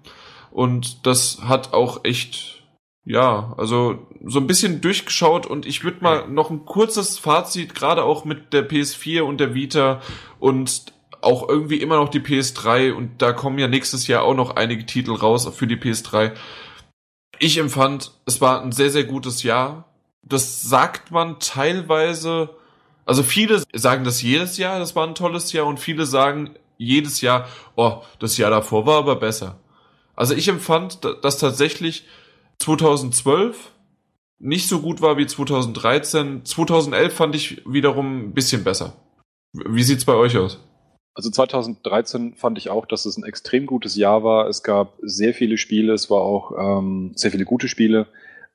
Und 0.50 1.06
das 1.06 1.42
hat 1.42 1.72
auch 1.72 2.00
echt, 2.02 2.64
ja, 3.04 3.54
also 3.56 4.08
so 4.24 4.40
ein 4.40 4.48
bisschen 4.48 4.80
durchgeschaut 4.80 5.46
und 5.46 5.66
ich 5.66 5.84
würde 5.84 6.02
mal 6.02 6.28
noch 6.28 6.50
ein 6.50 6.64
kurzes 6.64 7.16
Fazit, 7.16 7.76
gerade 7.76 8.02
auch 8.02 8.24
mit 8.24 8.52
der 8.52 8.68
PS4 8.68 9.22
und 9.22 9.38
der 9.38 9.54
Vita 9.54 10.02
und 10.40 10.92
auch 11.20 11.48
irgendwie 11.48 11.80
immer 11.80 11.96
noch 11.96 12.08
die 12.08 12.20
PS3 12.20 12.92
und 12.92 13.22
da 13.22 13.32
kommen 13.32 13.60
ja 13.60 13.68
nächstes 13.68 14.08
Jahr 14.08 14.24
auch 14.24 14.34
noch 14.34 14.56
einige 14.56 14.84
Titel 14.84 15.12
raus 15.12 15.48
für 15.54 15.68
die 15.68 15.76
PS3. 15.76 16.32
Ich 17.38 17.58
empfand, 17.58 18.10
es 18.26 18.40
war 18.40 18.62
ein 18.62 18.72
sehr, 18.72 18.90
sehr 18.90 19.04
gutes 19.04 19.44
Jahr. 19.44 19.94
Das 20.22 20.62
sagt 20.62 21.12
man 21.12 21.38
teilweise, 21.38 22.56
also 23.04 23.22
viele 23.22 23.62
sagen 23.72 24.04
das 24.04 24.22
jedes 24.22 24.56
Jahr, 24.56 24.78
das 24.78 24.96
war 24.96 25.06
ein 25.06 25.14
tolles 25.14 25.52
Jahr 25.52 25.66
und 25.66 25.78
viele 25.78 26.06
sagen 26.06 26.50
jedes 26.78 27.20
Jahr, 27.20 27.48
oh, 27.76 28.02
das 28.18 28.36
Jahr 28.36 28.50
davor 28.50 28.86
war 28.86 28.98
aber 28.98 29.16
besser. 29.16 29.58
Also 30.16 30.34
ich 30.34 30.48
empfand, 30.48 31.00
dass 31.22 31.38
tatsächlich 31.38 32.06
2012 32.58 33.72
nicht 34.38 34.68
so 34.68 34.80
gut 34.80 35.00
war 35.00 35.16
wie 35.16 35.26
2013. 35.26 36.44
2011 36.44 37.14
fand 37.14 37.34
ich 37.34 37.62
wiederum 37.66 38.28
ein 38.28 38.34
bisschen 38.34 38.64
besser. 38.64 38.94
Wie 39.52 39.82
sieht's 39.82 40.04
bei 40.04 40.14
euch 40.14 40.36
aus? 40.36 40.60
Also 41.14 41.30
2013 41.30 42.34
fand 42.34 42.58
ich 42.58 42.70
auch, 42.70 42.86
dass 42.86 43.06
es 43.06 43.16
ein 43.16 43.24
extrem 43.24 43.66
gutes 43.66 43.94
Jahr 43.94 44.24
war. 44.24 44.48
Es 44.48 44.62
gab 44.62 44.98
sehr 45.00 45.32
viele 45.32 45.58
Spiele, 45.58 45.92
es 45.92 46.10
war 46.10 46.20
auch 46.20 46.52
ähm, 46.58 47.12
sehr 47.14 47.30
viele 47.30 47.44
gute 47.44 47.68
Spiele. 47.68 48.08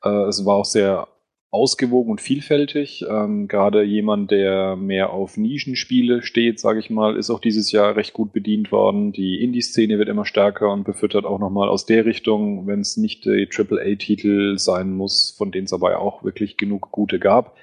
Äh, 0.04 0.10
es 0.28 0.46
war 0.46 0.56
auch 0.56 0.66
sehr 0.66 1.08
ausgewogen 1.52 2.12
und 2.12 2.22
vielfältig. 2.22 3.06
Ähm, 3.10 3.48
Gerade 3.48 3.84
jemand, 3.84 4.30
der 4.30 4.76
mehr 4.76 5.12
auf 5.12 5.36
Nischenspiele 5.36 6.22
steht, 6.22 6.60
sage 6.60 6.80
ich 6.80 6.90
mal, 6.90 7.16
ist 7.18 7.32
auch 7.32 7.40
dieses 7.40 7.72
Jahr 7.72 7.96
recht 7.96 8.14
gut 8.14 8.32
bedient 8.34 8.72
worden. 8.72 9.12
Die 9.12 9.42
Indie-Szene 9.44 9.98
wird 9.98 10.10
immer 10.10 10.26
stärker 10.26 10.72
und 10.72 10.84
befüttert 10.84 11.26
auch 11.26 11.40
nochmal 11.40 11.70
aus 11.70 11.86
der 11.86 12.06
Richtung, 12.06 12.68
wenn 12.68 12.82
es 12.82 12.98
nicht 12.98 13.26
die 13.26 13.50
AAA-Titel 13.52 14.60
sein 14.60 14.94
muss, 14.94 15.34
von 15.38 15.52
denen 15.52 15.66
es 15.66 15.74
aber 15.74 16.00
auch 16.00 16.24
wirklich 16.24 16.56
genug 16.58 16.92
gute 16.92 17.18
gab. 17.18 17.56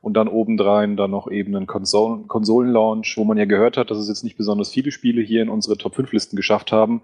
Und 0.00 0.14
dann 0.14 0.28
obendrein 0.28 0.96
dann 0.96 1.10
noch 1.10 1.30
eben 1.30 1.54
einen 1.54 1.66
Konsolen 1.66 2.28
Konsolenlaunch, 2.28 3.16
wo 3.16 3.24
man 3.24 3.38
ja 3.38 3.44
gehört 3.44 3.76
hat, 3.76 3.90
dass 3.90 3.98
es 3.98 4.08
jetzt 4.08 4.24
nicht 4.24 4.36
besonders 4.36 4.70
viele 4.70 4.90
Spiele 4.90 5.22
hier 5.22 5.42
in 5.42 5.48
unsere 5.48 5.76
Top-5-Listen 5.76 6.36
geschafft 6.36 6.72
haben. 6.72 7.02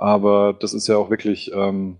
Aber 0.00 0.54
das 0.58 0.72
ist 0.72 0.88
ja 0.88 0.96
auch 0.96 1.10
wirklich 1.10 1.52
ähm, 1.52 1.98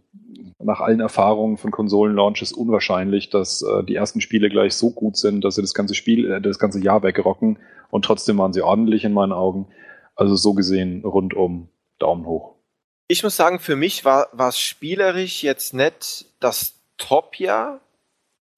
nach 0.59 0.81
allen 0.81 1.01
Erfahrungen 1.01 1.59
von 1.59 1.70
Konsolenlaunches 1.70 2.51
unwahrscheinlich, 2.51 3.28
dass 3.28 3.60
äh, 3.60 3.85
die 3.85 3.94
ersten 3.94 4.22
Spiele 4.22 4.48
gleich 4.48 4.74
so 4.74 4.90
gut 4.90 5.18
sind, 5.18 5.44
dass 5.44 5.56
sie 5.56 5.60
das 5.60 5.74
ganze 5.74 5.94
Spiel, 5.94 6.32
äh, 6.32 6.40
das 6.40 6.59
ganze 6.59 6.81
Jahr 6.81 7.02
wegrocken 7.02 7.59
und 7.90 8.06
trotzdem 8.06 8.39
waren 8.39 8.55
sie 8.55 8.62
ordentlich 8.62 9.05
in 9.05 9.12
meinen 9.12 9.32
Augen. 9.32 9.68
Also 10.14 10.35
so 10.35 10.55
gesehen 10.55 11.05
rundum 11.05 11.68
Daumen 11.98 12.24
hoch. 12.24 12.55
Ich 13.09 13.22
muss 13.22 13.36
sagen, 13.36 13.59
für 13.59 13.77
mich 13.77 14.06
war 14.06 14.31
es 14.48 14.59
spielerisch 14.59 15.43
jetzt 15.43 15.74
nicht 15.74 16.24
das 16.40 16.81
Top-Jahr. 16.97 17.81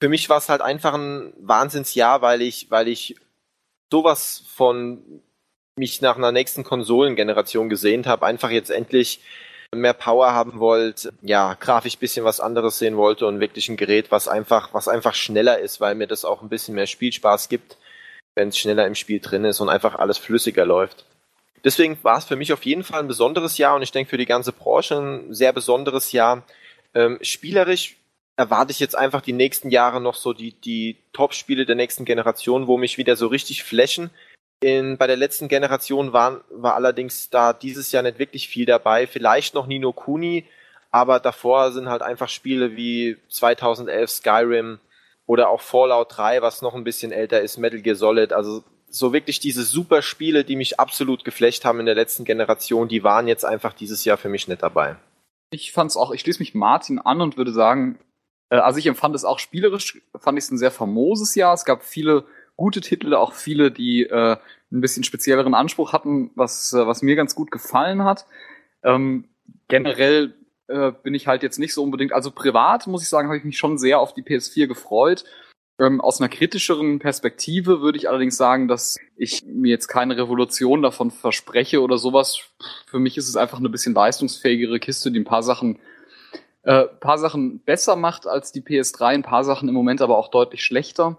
Für 0.00 0.08
mich 0.08 0.28
war 0.28 0.38
es 0.38 0.48
halt 0.48 0.60
einfach 0.60 0.94
ein 0.94 1.32
Wahnsinnsjahr, 1.40 2.22
weil 2.22 2.42
ich, 2.42 2.70
weil 2.70 2.86
ich 2.86 3.16
sowas 3.90 4.44
von 4.46 5.20
mich 5.76 6.00
nach 6.00 6.16
einer 6.16 6.32
nächsten 6.32 6.64
Konsolengeneration 6.64 7.68
gesehnt 7.68 8.06
habe, 8.06 8.26
einfach 8.26 8.50
jetzt 8.50 8.70
endlich 8.70 9.20
mehr 9.74 9.94
Power 9.94 10.32
haben 10.32 10.58
wollt, 10.60 11.12
ja, 11.22 11.54
grafisch 11.54 11.96
bisschen 11.96 12.24
was 12.24 12.40
anderes 12.40 12.78
sehen 12.78 12.96
wollte 12.96 13.26
und 13.26 13.40
wirklich 13.40 13.68
ein 13.68 13.78
Gerät, 13.78 14.10
was 14.10 14.28
einfach, 14.28 14.74
was 14.74 14.86
einfach 14.86 15.14
schneller 15.14 15.58
ist, 15.58 15.80
weil 15.80 15.94
mir 15.94 16.06
das 16.06 16.26
auch 16.26 16.42
ein 16.42 16.50
bisschen 16.50 16.74
mehr 16.74 16.86
Spielspaß 16.86 17.48
gibt, 17.48 17.78
wenn 18.34 18.48
es 18.48 18.58
schneller 18.58 18.86
im 18.86 18.94
Spiel 18.94 19.20
drin 19.20 19.44
ist 19.44 19.60
und 19.60 19.70
einfach 19.70 19.94
alles 19.94 20.18
flüssiger 20.18 20.66
läuft. 20.66 21.06
Deswegen 21.64 21.96
war 22.02 22.18
es 22.18 22.24
für 22.24 22.36
mich 22.36 22.52
auf 22.52 22.64
jeden 22.64 22.84
Fall 22.84 23.00
ein 23.00 23.08
besonderes 23.08 23.56
Jahr 23.56 23.76
und 23.76 23.82
ich 23.82 23.92
denke 23.92 24.10
für 24.10 24.18
die 24.18 24.26
ganze 24.26 24.52
Branche 24.52 24.96
ein 24.96 25.32
sehr 25.32 25.52
besonderes 25.52 26.12
Jahr. 26.12 26.42
Ähm, 26.94 27.18
spielerisch 27.22 27.96
erwarte 28.36 28.72
ich 28.72 28.80
jetzt 28.80 28.96
einfach 28.96 29.20
die 29.20 29.32
nächsten 29.32 29.70
Jahre 29.70 30.00
noch 30.00 30.16
so 30.16 30.32
die, 30.32 30.52
die 30.52 30.96
Top-Spiele 31.12 31.64
der 31.64 31.76
nächsten 31.76 32.04
Generation, 32.04 32.66
wo 32.66 32.76
mich 32.76 32.98
wieder 32.98 33.16
so 33.16 33.28
richtig 33.28 33.62
flashen. 33.62 34.10
In, 34.62 34.96
bei 34.96 35.08
der 35.08 35.16
letzten 35.16 35.48
Generation 35.48 36.12
waren, 36.12 36.40
war 36.50 36.76
allerdings 36.76 37.30
da 37.30 37.52
dieses 37.52 37.90
Jahr 37.90 38.04
nicht 38.04 38.20
wirklich 38.20 38.48
viel 38.48 38.64
dabei. 38.64 39.08
Vielleicht 39.08 39.54
noch 39.54 39.66
Nino 39.66 39.92
Kuni, 39.92 40.46
aber 40.92 41.18
davor 41.18 41.72
sind 41.72 41.88
halt 41.88 42.02
einfach 42.02 42.28
Spiele 42.28 42.76
wie 42.76 43.16
2011 43.28 44.10
Skyrim 44.10 44.78
oder 45.26 45.48
auch 45.48 45.60
Fallout 45.60 46.16
3, 46.16 46.42
was 46.42 46.62
noch 46.62 46.74
ein 46.74 46.84
bisschen 46.84 47.10
älter 47.10 47.40
ist, 47.40 47.58
Metal 47.58 47.80
Gear 47.80 47.96
Solid. 47.96 48.32
Also 48.32 48.62
so 48.88 49.12
wirklich 49.12 49.40
diese 49.40 49.64
super 49.64 50.00
Spiele, 50.00 50.44
die 50.44 50.54
mich 50.54 50.78
absolut 50.78 51.24
geflecht 51.24 51.64
haben 51.64 51.80
in 51.80 51.86
der 51.86 51.94
letzten 51.96 52.24
Generation, 52.24 52.88
die 52.88 53.02
waren 53.02 53.26
jetzt 53.26 53.44
einfach 53.44 53.72
dieses 53.72 54.04
Jahr 54.04 54.16
für 54.16 54.28
mich 54.28 54.46
nicht 54.46 54.62
dabei. 54.62 54.96
Ich 55.50 55.72
fand's 55.72 55.96
auch, 55.96 56.12
ich 56.12 56.20
schließe 56.20 56.38
mich 56.38 56.54
Martin 56.54 57.00
an 57.00 57.20
und 57.20 57.36
würde 57.36 57.52
sagen, 57.52 57.98
äh, 58.50 58.56
also 58.56 58.78
ich 58.78 58.86
empfand 58.86 59.16
es 59.16 59.24
auch 59.24 59.38
spielerisch, 59.38 60.00
fand 60.16 60.38
ich 60.38 60.44
es 60.44 60.50
ein 60.50 60.58
sehr 60.58 60.70
famoses 60.70 61.34
Jahr. 61.34 61.54
Es 61.54 61.64
gab 61.64 61.82
viele 61.82 62.24
gute 62.62 62.80
Titel, 62.80 63.12
auch 63.14 63.32
viele, 63.32 63.72
die 63.72 64.04
äh, 64.04 64.36
ein 64.70 64.80
bisschen 64.80 65.02
spezielleren 65.02 65.52
Anspruch 65.52 65.92
hatten, 65.92 66.30
was, 66.36 66.72
äh, 66.72 66.86
was 66.86 67.02
mir 67.02 67.16
ganz 67.16 67.34
gut 67.34 67.50
gefallen 67.50 68.04
hat. 68.04 68.24
Ähm, 68.84 69.24
generell 69.66 70.34
äh, 70.68 70.92
bin 71.02 71.12
ich 71.12 71.26
halt 71.26 71.42
jetzt 71.42 71.58
nicht 71.58 71.74
so 71.74 71.82
unbedingt, 71.82 72.12
also 72.12 72.30
privat 72.30 72.86
muss 72.86 73.02
ich 73.02 73.08
sagen, 73.08 73.26
habe 73.26 73.36
ich 73.36 73.42
mich 73.42 73.58
schon 73.58 73.78
sehr 73.78 73.98
auf 73.98 74.14
die 74.14 74.22
PS4 74.22 74.68
gefreut. 74.68 75.24
Ähm, 75.80 76.00
aus 76.00 76.20
einer 76.20 76.28
kritischeren 76.28 77.00
Perspektive 77.00 77.80
würde 77.80 77.98
ich 77.98 78.08
allerdings 78.08 78.36
sagen, 78.36 78.68
dass 78.68 78.96
ich 79.16 79.42
mir 79.44 79.70
jetzt 79.70 79.88
keine 79.88 80.16
Revolution 80.16 80.82
davon 80.82 81.10
verspreche 81.10 81.82
oder 81.82 81.98
sowas. 81.98 82.42
Für 82.86 83.00
mich 83.00 83.16
ist 83.16 83.28
es 83.28 83.34
einfach 83.34 83.58
eine 83.58 83.70
bisschen 83.70 83.92
leistungsfähigere 83.92 84.78
Kiste, 84.78 85.10
die 85.10 85.18
ein 85.18 85.24
paar 85.24 85.42
Sachen 85.42 85.80
äh, 86.62 86.84
paar 86.84 87.18
Sachen 87.18 87.58
besser 87.58 87.96
macht 87.96 88.28
als 88.28 88.52
die 88.52 88.62
PS3, 88.62 89.06
ein 89.06 89.22
paar 89.24 89.42
Sachen 89.42 89.68
im 89.68 89.74
Moment 89.74 90.00
aber 90.00 90.16
auch 90.16 90.28
deutlich 90.28 90.62
schlechter. 90.62 91.18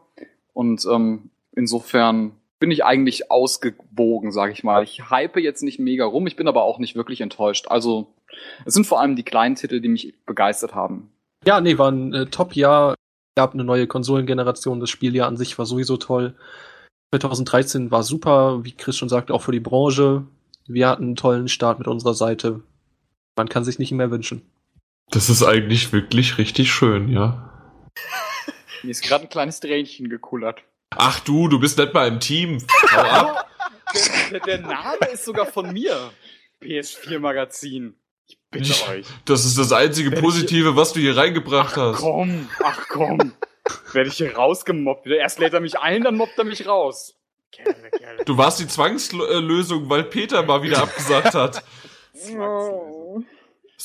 Und 0.53 0.85
ähm, 0.89 1.31
insofern 1.55 2.33
bin 2.59 2.71
ich 2.71 2.85
eigentlich 2.85 3.29
ausgewogen, 3.29 4.31
sage 4.31 4.53
ich 4.53 4.63
mal. 4.63 4.83
Ich 4.83 5.09
hype 5.09 5.37
jetzt 5.37 5.63
nicht 5.63 5.79
mega 5.79 6.05
rum, 6.05 6.27
ich 6.27 6.35
bin 6.35 6.47
aber 6.47 6.63
auch 6.63 6.79
nicht 6.79 6.95
wirklich 6.95 7.21
enttäuscht. 7.21 7.67
Also 7.67 8.13
es 8.65 8.73
sind 8.73 8.87
vor 8.87 9.01
allem 9.01 9.15
die 9.15 9.23
kleinen 9.23 9.55
Titel, 9.55 9.81
die 9.81 9.89
mich 9.89 10.13
begeistert 10.25 10.73
haben. 10.73 11.11
Ja, 11.45 11.59
nee, 11.59 11.77
war 11.77 11.91
ein 11.91 12.13
äh, 12.13 12.25
Top-Jahr. 12.27 12.95
gab 13.35 13.53
eine 13.53 13.63
neue 13.63 13.87
Konsolengeneration. 13.87 14.79
Das 14.79 14.89
Spieljahr 14.89 15.27
an 15.27 15.37
sich 15.37 15.57
war 15.57 15.65
sowieso 15.65 15.97
toll. 15.97 16.35
2013 17.13 17.91
war 17.91 18.03
super, 18.03 18.63
wie 18.63 18.71
Chris 18.71 18.97
schon 18.97 19.09
sagte, 19.09 19.33
auch 19.33 19.41
für 19.41 19.51
die 19.51 19.59
Branche. 19.59 20.25
Wir 20.65 20.87
hatten 20.87 21.03
einen 21.03 21.15
tollen 21.15 21.47
Start 21.47 21.79
mit 21.79 21.87
unserer 21.87 22.13
Seite. 22.13 22.61
Man 23.35 23.49
kann 23.49 23.65
sich 23.65 23.77
nicht 23.77 23.91
mehr 23.91 24.09
wünschen. 24.09 24.41
Das 25.09 25.29
ist 25.29 25.43
eigentlich 25.43 25.91
wirklich 25.91 26.37
richtig 26.37 26.71
schön, 26.71 27.09
ja. 27.09 27.49
Mir 28.83 28.91
ist 28.91 29.03
gerade 29.03 29.25
ein 29.25 29.29
kleines 29.29 29.59
Tränchen 29.59 30.09
gekullert. 30.09 30.63
Ach 30.97 31.19
du, 31.19 31.47
du 31.47 31.59
bist 31.59 31.77
nicht 31.77 31.93
mal 31.93 32.07
im 32.07 32.19
Team. 32.19 32.59
Ab. 32.95 33.49
Der, 34.31 34.39
der, 34.39 34.61
Name 34.61 35.05
ist 35.11 35.25
sogar 35.25 35.45
von 35.45 35.71
mir. 35.71 36.11
PS4 36.61 37.19
Magazin. 37.19 37.95
Ich 38.27 38.39
bitte 38.49 38.71
ich, 38.71 38.87
euch. 38.87 39.05
Das 39.25 39.45
ist 39.45 39.57
das 39.57 39.71
einzige 39.71 40.11
Positive, 40.11 40.75
was 40.75 40.93
du 40.93 40.99
hier 40.99 41.15
reingebracht 41.15 41.77
ach, 41.77 41.93
hast. 41.93 41.99
Komm, 41.99 42.49
ach 42.63 42.87
komm. 42.89 43.33
Werde 43.91 44.09
ich 44.09 44.15
hier 44.15 44.35
rausgemobbt. 44.35 45.05
Erst 45.07 45.39
lädt 45.39 45.53
er 45.53 45.59
mich 45.59 45.77
ein, 45.79 46.03
dann 46.03 46.15
mobbt 46.15 46.37
er 46.37 46.43
mich 46.43 46.67
raus. 46.67 47.15
Kerle, 47.51 47.91
Kerle. 47.91 48.25
Du 48.25 48.37
warst 48.37 48.59
die 48.59 48.67
Zwangslösung, 48.67 49.89
weil 49.89 50.03
Peter 50.05 50.43
mal 50.43 50.63
wieder 50.63 50.81
abgesagt 50.81 51.33
hat. 51.35 51.63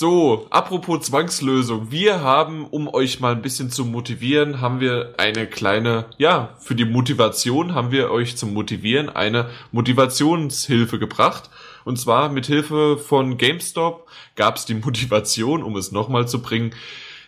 So, 0.01 0.47
apropos 0.51 1.07
Zwangslösung. 1.07 1.91
Wir 1.91 2.21
haben, 2.21 2.69
um 2.69 2.87
euch 2.87 3.19
mal 3.19 3.33
ein 3.33 3.43
bisschen 3.43 3.69
zu 3.69 3.85
motivieren, 3.85 4.61
haben 4.61 4.79
wir 4.79 5.15
eine 5.17 5.49
kleine, 5.49 6.05
ja, 6.19 6.55
für 6.61 6.77
die 6.77 6.85
Motivation 6.85 7.75
haben 7.75 7.91
wir 7.91 8.13
euch 8.13 8.37
zum 8.37 8.55
Motivieren 8.55 9.09
eine 9.09 9.51
Motivationshilfe 9.73 11.01
gebracht. 11.01 11.51
Und 11.85 11.99
zwar 11.99 12.29
mit 12.29 12.47
Hilfe 12.47 12.97
von 12.97 13.39
GameStop 13.39 14.07
gab 14.37 14.55
es 14.55 14.67
die 14.67 14.75
Motivation, 14.85 15.65
um 15.65 15.75
es 15.75 15.91
nochmal 15.91 16.29
zu 16.29 16.43
bringen, 16.43 16.77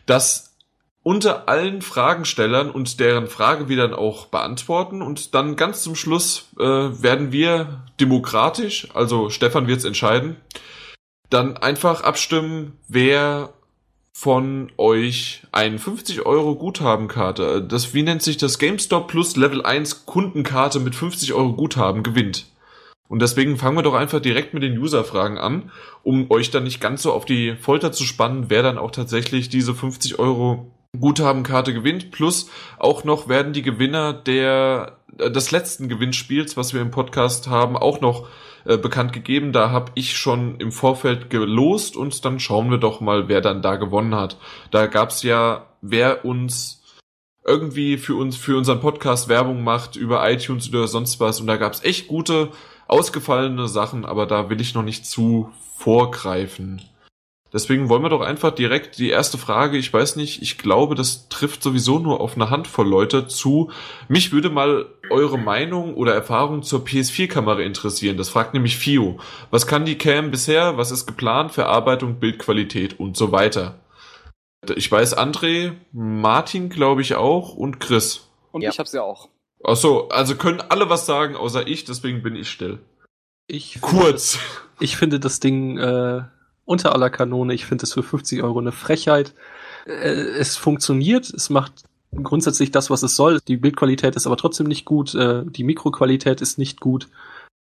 dass 0.07 0.55
unter 1.03 1.49
allen 1.49 1.83
Fragenstellern 1.83 2.71
und 2.71 3.01
deren 3.01 3.27
Frage 3.27 3.69
wir 3.69 3.79
dann 3.79 3.95
auch 3.95 4.27
beantworten 4.27 5.03
und 5.03 5.35
dann 5.35 5.57
ganz 5.57 5.83
zum 5.83 5.97
Schluss 5.97 6.51
äh, 6.57 6.63
werden 6.63 7.33
wir 7.33 7.83
demokratisch, 7.99 8.87
also 8.95 9.29
Stefan 9.29 9.67
wird's 9.67 9.85
entscheiden, 9.85 10.37
dann 11.31 11.57
einfach 11.57 12.03
abstimmen, 12.03 12.79
wer 12.89 13.55
von 14.13 14.71
euch 14.77 15.43
ein 15.53 15.79
50 15.79 16.27
Euro 16.27 16.57
Guthabenkarte, 16.57 17.63
das, 17.63 17.95
wie 17.95 18.03
nennt 18.03 18.23
sich 18.23 18.37
das, 18.37 18.59
GameStop 18.59 19.09
plus 19.09 19.37
Level 19.37 19.65
1 19.65 20.05
Kundenkarte 20.05 20.81
mit 20.81 20.95
50 20.95 21.33
Euro 21.33 21.55
Guthaben 21.55 22.03
gewinnt. 22.03 22.47
Und 23.09 23.23
deswegen 23.23 23.57
fangen 23.57 23.77
wir 23.77 23.83
doch 23.83 23.95
einfach 23.95 24.21
direkt 24.21 24.55
mit 24.55 24.63
den 24.63 24.79
User-Fragen 24.79 25.39
an, 25.39 25.73
um 26.03 26.31
euch 26.31 26.51
dann 26.51 26.65
nicht 26.65 26.81
ganz 26.81 27.03
so 27.03 27.13
auf 27.13 27.25
die 27.25 27.57
Folter 27.57 27.93
zu 27.93 28.05
spannen, 28.05 28.47
wer 28.49 28.63
dann 28.63 28.79
auch 28.79 28.91
tatsächlich 28.91 29.49
diese 29.49 29.75
50 29.75 30.19
Euro 30.19 30.71
Guthabenkarte 30.99 31.73
gewinnt. 31.73 32.11
Plus 32.11 32.51
auch 32.79 33.05
noch 33.05 33.29
werden 33.29 33.53
die 33.53 33.63
Gewinner 33.63 34.13
der 34.13 34.99
äh, 35.19 35.31
des 35.31 35.51
letzten 35.51 35.89
Gewinnspiels, 35.89 36.57
was 36.57 36.75
wir 36.75 36.81
im 36.81 36.91
Podcast 36.91 37.49
haben, 37.49 37.77
auch 37.77 38.01
noch 38.01 38.29
äh, 38.65 38.77
bekannt 38.77 39.13
gegeben. 39.13 39.53
Da 39.53 39.71
habe 39.71 39.93
ich 39.95 40.17
schon 40.17 40.57
im 40.57 40.73
Vorfeld 40.73 41.31
gelost 41.31 41.97
und 41.97 42.25
dann 42.25 42.41
schauen 42.41 42.71
wir 42.71 42.79
doch 42.79 43.01
mal, 43.01 43.29
wer 43.29 43.41
dann 43.41 43.63
da 43.63 43.77
gewonnen 43.77 44.15
hat. 44.15 44.37
Da 44.71 44.87
gab's 44.87 45.23
ja, 45.23 45.67
wer 45.81 46.25
uns 46.25 46.83
irgendwie 47.45 47.97
für 47.97 48.15
uns, 48.17 48.37
für 48.37 48.57
unseren 48.57 48.81
Podcast 48.81 49.29
Werbung 49.29 49.65
macht 49.65 49.97
über 49.97 50.31
iTunes 50.31 50.69
oder 50.69 50.87
sonst 50.87 51.21
was. 51.21 51.41
Und 51.41 51.47
da 51.47 51.57
gab's 51.57 51.83
echt 51.83 52.09
gute, 52.09 52.51
ausgefallene 52.87 53.69
Sachen, 53.69 54.05
aber 54.05 54.27
da 54.27 54.51
will 54.51 54.61
ich 54.61 54.75
noch 54.75 54.83
nicht 54.83 55.07
zu 55.07 55.51
vorgreifen. 55.77 56.83
Deswegen 57.53 57.89
wollen 57.89 58.03
wir 58.03 58.11
doch 58.11 58.21
einfach 58.21 58.53
direkt 58.53 58.99
die 58.99 59.11
erste 59.11 59.37
Frage, 59.37 59.77
ich 59.77 59.93
weiß 59.93 60.17
nicht, 60.17 60.41
ich 60.41 60.57
glaube, 60.57 60.95
das 60.95 61.29
trifft 61.29 61.63
sowieso 61.63 61.99
nur 61.99 62.21
auf 62.21 62.37
eine 62.37 62.51
Handvoll 62.51 62.89
Leute 62.89 63.27
zu. 63.27 63.71
Mich 64.09 64.31
würde 64.31 64.51
mal 64.51 64.87
eure 65.11 65.39
Meinung 65.39 65.95
oder 65.95 66.15
Erfahrung 66.15 66.63
zur 66.63 66.85
PS4-Kamera 66.85 67.61
interessieren. 67.61 68.17
Das 68.17 68.29
fragt 68.29 68.55
nämlich 68.55 68.77
Fio. 68.77 69.19
Was 69.51 69.67
kann 69.67 69.85
die 69.85 69.99
Cam 69.99 70.31
bisher? 70.31 70.77
Was 70.77 70.93
ist 70.93 71.07
geplant? 71.07 71.51
Verarbeitung, 71.51 72.21
Bildqualität 72.21 73.01
und 73.01 73.17
so 73.17 73.33
weiter. 73.33 73.81
Ich 74.77 74.91
weiß 74.91 75.17
André, 75.17 75.73
Martin 75.93 76.69
glaube 76.69 77.03
ich 77.03 77.17
auch 77.17 77.55
und 77.55 77.81
Chris. 77.81 78.29
Und 78.53 78.63
ja. 78.63 78.71
ich 78.71 78.79
hab's 78.79 78.93
ja 78.93 79.03
auch. 79.03 79.29
Ach 79.65 79.77
so, 79.77 80.09
also 80.09 80.37
können 80.37 80.61
alle 80.61 80.89
was 80.89 81.07
sagen, 81.07 81.37
außer 81.37 81.67
ich, 81.67 81.85
deswegen 81.85 82.23
bin 82.23 82.37
ich 82.37 82.49
still. 82.49 82.79
Ich 83.47 83.81
Kurz. 83.81 84.39
ich 84.81 84.97
finde 84.97 85.19
das 85.19 85.41
Ding 85.41 85.79
äh, 85.79 86.23
unter 86.71 86.95
aller 86.95 87.11
Kanone. 87.11 87.53
Ich 87.53 87.67
finde 87.67 87.83
es 87.85 87.93
für 87.93 88.05
50 88.05 88.45
Euro 88.45 88.61
eine 88.61 88.71
Frechheit. 88.71 89.35
Äh, 89.87 89.91
es 90.39 90.57
funktioniert, 90.57 91.29
es 91.29 91.51
macht 91.51 91.85
grundsätzlich 92.15 92.71
das, 92.71 92.91
was 92.91 93.03
es 93.03 93.17
soll. 93.17 93.41
Die 93.49 93.57
Bildqualität 93.57 94.15
ist 94.15 94.27
aber 94.27 94.37
trotzdem 94.37 94.67
nicht 94.67 94.85
gut, 94.85 95.15
äh, 95.17 95.43
die 95.45 95.65
Mikroqualität 95.65 96.41
ist 96.41 96.59
nicht 96.59 96.81
gut. 96.81 97.09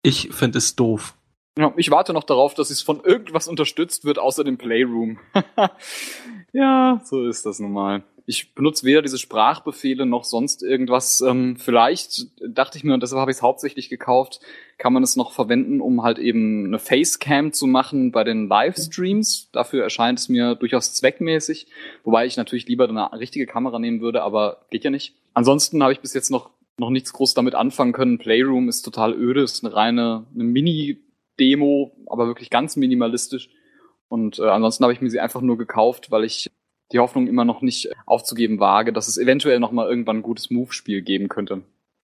Ich 0.03 0.29
finde 0.31 0.59
es 0.59 0.75
doof. 0.75 1.15
Ja, 1.57 1.73
ich 1.77 1.89
warte 1.91 2.13
noch 2.13 2.23
darauf, 2.23 2.53
dass 2.53 2.69
es 2.69 2.81
von 2.81 3.01
irgendwas 3.03 3.47
unterstützt 3.47 4.05
wird, 4.05 4.19
außer 4.19 4.43
dem 4.43 4.57
Playroom. 4.57 5.19
ja, 6.53 7.01
so 7.03 7.25
ist 7.27 7.45
das 7.45 7.59
nun 7.59 7.73
mal. 7.73 8.03
Ich 8.31 8.55
benutze 8.55 8.85
weder 8.85 9.01
diese 9.01 9.17
Sprachbefehle 9.17 10.05
noch 10.05 10.23
sonst 10.23 10.63
irgendwas. 10.63 11.19
Ähm, 11.19 11.57
vielleicht 11.57 12.27
dachte 12.47 12.77
ich 12.77 12.85
mir, 12.85 12.93
und 12.93 13.03
deshalb 13.03 13.19
habe 13.19 13.29
ich 13.29 13.35
es 13.35 13.41
hauptsächlich 13.41 13.89
gekauft, 13.89 14.39
kann 14.77 14.93
man 14.93 15.03
es 15.03 15.17
noch 15.17 15.33
verwenden, 15.33 15.81
um 15.81 16.01
halt 16.01 16.17
eben 16.17 16.65
eine 16.65 16.79
Facecam 16.79 17.51
zu 17.51 17.67
machen 17.67 18.13
bei 18.13 18.23
den 18.23 18.47
Livestreams. 18.47 19.49
Dafür 19.51 19.83
erscheint 19.83 20.17
es 20.17 20.29
mir 20.29 20.55
durchaus 20.55 20.93
zweckmäßig, 20.93 21.67
wobei 22.05 22.25
ich 22.25 22.37
natürlich 22.37 22.69
lieber 22.69 22.87
eine 22.87 23.11
richtige 23.19 23.45
Kamera 23.47 23.79
nehmen 23.79 23.99
würde, 23.99 24.23
aber 24.23 24.65
geht 24.69 24.85
ja 24.85 24.91
nicht. 24.91 25.13
Ansonsten 25.33 25.83
habe 25.83 25.91
ich 25.91 25.99
bis 25.99 26.13
jetzt 26.13 26.31
noch 26.31 26.51
noch 26.77 26.89
nichts 26.89 27.11
groß 27.11 27.33
damit 27.33 27.53
anfangen 27.53 27.91
können. 27.91 28.17
Playroom 28.17 28.69
ist 28.69 28.83
total 28.83 29.13
öde, 29.13 29.41
ist 29.41 29.65
eine 29.65 29.75
reine 29.75 30.25
eine 30.33 30.45
Mini 30.45 30.99
Demo, 31.37 31.91
aber 32.07 32.27
wirklich 32.27 32.49
ganz 32.49 32.77
minimalistisch. 32.77 33.49
Und 34.07 34.39
äh, 34.39 34.43
ansonsten 34.43 34.85
habe 34.85 34.93
ich 34.93 35.01
mir 35.01 35.09
sie 35.09 35.19
einfach 35.19 35.41
nur 35.41 35.57
gekauft, 35.57 36.11
weil 36.11 36.23
ich 36.23 36.49
die 36.91 36.99
Hoffnung 36.99 37.27
immer 37.27 37.45
noch 37.45 37.61
nicht 37.61 37.89
aufzugeben 38.05 38.59
wage, 38.59 38.93
dass 38.93 39.07
es 39.07 39.17
eventuell 39.17 39.59
noch 39.59 39.71
mal 39.71 39.87
irgendwann 39.87 40.17
ein 40.17 40.23
gutes 40.23 40.51
Move-Spiel 40.51 41.01
geben 41.01 41.29
könnte. 41.29 41.61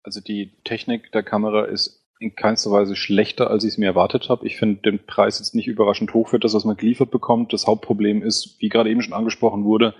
Also 0.02 0.20
die 0.20 0.52
Technik 0.64 1.12
der 1.12 1.22
Kamera 1.22 1.64
ist 1.64 2.02
in 2.18 2.36
keinster 2.36 2.70
Weise 2.70 2.94
schlechter, 2.94 3.50
als 3.50 3.64
ich 3.64 3.72
es 3.72 3.78
mir 3.78 3.86
erwartet 3.86 4.28
habe. 4.28 4.46
Ich 4.46 4.56
finde 4.56 4.82
den 4.82 5.04
Preis 5.04 5.38
jetzt 5.40 5.54
nicht 5.54 5.66
überraschend 5.66 6.14
hoch 6.14 6.28
für 6.28 6.38
das, 6.38 6.54
was 6.54 6.64
man 6.64 6.76
geliefert 6.76 7.10
bekommt. 7.10 7.52
Das 7.52 7.66
Hauptproblem 7.66 8.22
ist, 8.22 8.56
wie 8.60 8.68
gerade 8.68 8.90
eben 8.90 9.02
schon 9.02 9.12
angesprochen 9.12 9.64
wurde, 9.64 9.94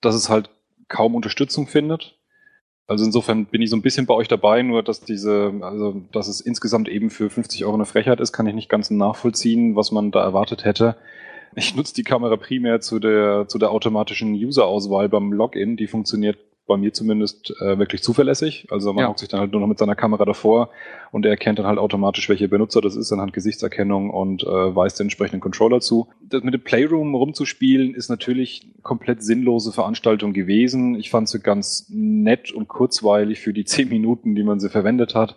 dass 0.00 0.14
es 0.14 0.28
halt 0.28 0.50
kaum 0.88 1.14
Unterstützung 1.14 1.66
findet. 1.66 2.18
Also 2.86 3.06
insofern 3.06 3.46
bin 3.46 3.62
ich 3.62 3.70
so 3.70 3.76
ein 3.76 3.82
bisschen 3.82 4.04
bei 4.04 4.12
euch 4.12 4.28
dabei, 4.28 4.60
nur 4.60 4.82
dass 4.82 5.00
diese, 5.00 5.54
also 5.62 6.02
dass 6.12 6.28
es 6.28 6.42
insgesamt 6.42 6.88
eben 6.88 7.08
für 7.08 7.30
50 7.30 7.64
Euro 7.64 7.74
eine 7.74 7.86
Frechheit 7.86 8.20
ist, 8.20 8.32
kann 8.32 8.46
ich 8.46 8.54
nicht 8.54 8.68
ganz 8.68 8.90
nachvollziehen, 8.90 9.74
was 9.74 9.90
man 9.90 10.10
da 10.10 10.22
erwartet 10.22 10.64
hätte. 10.64 10.96
Ich 11.56 11.74
nutze 11.74 11.94
die 11.94 12.02
Kamera 12.02 12.36
primär 12.36 12.80
zu 12.80 12.98
der, 12.98 13.46
zu 13.48 13.58
der 13.58 13.70
automatischen 13.70 14.34
User-Auswahl 14.34 15.08
beim 15.08 15.32
Login. 15.32 15.76
Die 15.76 15.86
funktioniert 15.86 16.38
bei 16.66 16.76
mir 16.76 16.92
zumindest 16.92 17.54
äh, 17.60 17.78
wirklich 17.78 18.02
zuverlässig. 18.02 18.66
Also 18.70 18.92
man 18.92 19.02
ja. 19.02 19.08
hockt 19.08 19.18
sich 19.18 19.28
dann 19.28 19.40
halt 19.40 19.52
nur 19.52 19.60
noch 19.60 19.66
mit 19.66 19.78
seiner 19.78 19.94
Kamera 19.94 20.24
davor 20.24 20.70
und 21.12 21.26
er 21.26 21.30
erkennt 21.30 21.58
dann 21.58 21.66
halt 21.66 21.78
automatisch, 21.78 22.28
welcher 22.28 22.48
Benutzer 22.48 22.80
das 22.80 22.96
ist, 22.96 23.12
anhand 23.12 23.32
Gesichtserkennung 23.32 24.10
und 24.10 24.42
äh, 24.42 24.46
weist 24.46 24.98
den 24.98 25.06
entsprechenden 25.06 25.40
Controller 25.40 25.80
zu. 25.80 26.08
Das 26.22 26.42
mit 26.42 26.54
dem 26.54 26.64
Playroom 26.64 27.14
rumzuspielen 27.14 27.94
ist 27.94 28.08
natürlich 28.08 28.66
komplett 28.82 29.22
sinnlose 29.22 29.72
Veranstaltung 29.72 30.32
gewesen. 30.32 30.94
Ich 30.94 31.10
fand 31.10 31.28
sie 31.28 31.40
ganz 31.40 31.86
nett 31.90 32.50
und 32.50 32.68
kurzweilig 32.68 33.40
für 33.40 33.52
die 33.52 33.64
zehn 33.64 33.88
Minuten, 33.90 34.34
die 34.34 34.42
man 34.42 34.58
sie 34.58 34.70
verwendet 34.70 35.14
hat. 35.14 35.36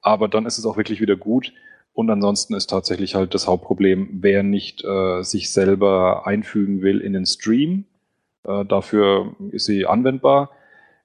Aber 0.00 0.26
dann 0.26 0.46
ist 0.46 0.58
es 0.58 0.64
auch 0.64 0.76
wirklich 0.76 1.00
wieder 1.00 1.16
gut. 1.16 1.52
Und 1.92 2.10
ansonsten 2.10 2.54
ist 2.54 2.70
tatsächlich 2.70 3.14
halt 3.14 3.34
das 3.34 3.46
Hauptproblem, 3.46 4.08
wer 4.22 4.42
nicht 4.42 4.82
äh, 4.84 5.22
sich 5.22 5.50
selber 5.50 6.26
einfügen 6.26 6.80
will 6.82 7.00
in 7.00 7.12
den 7.12 7.26
Stream. 7.26 7.84
Äh, 8.44 8.64
dafür 8.64 9.36
ist 9.50 9.66
sie 9.66 9.86
anwendbar 9.86 10.50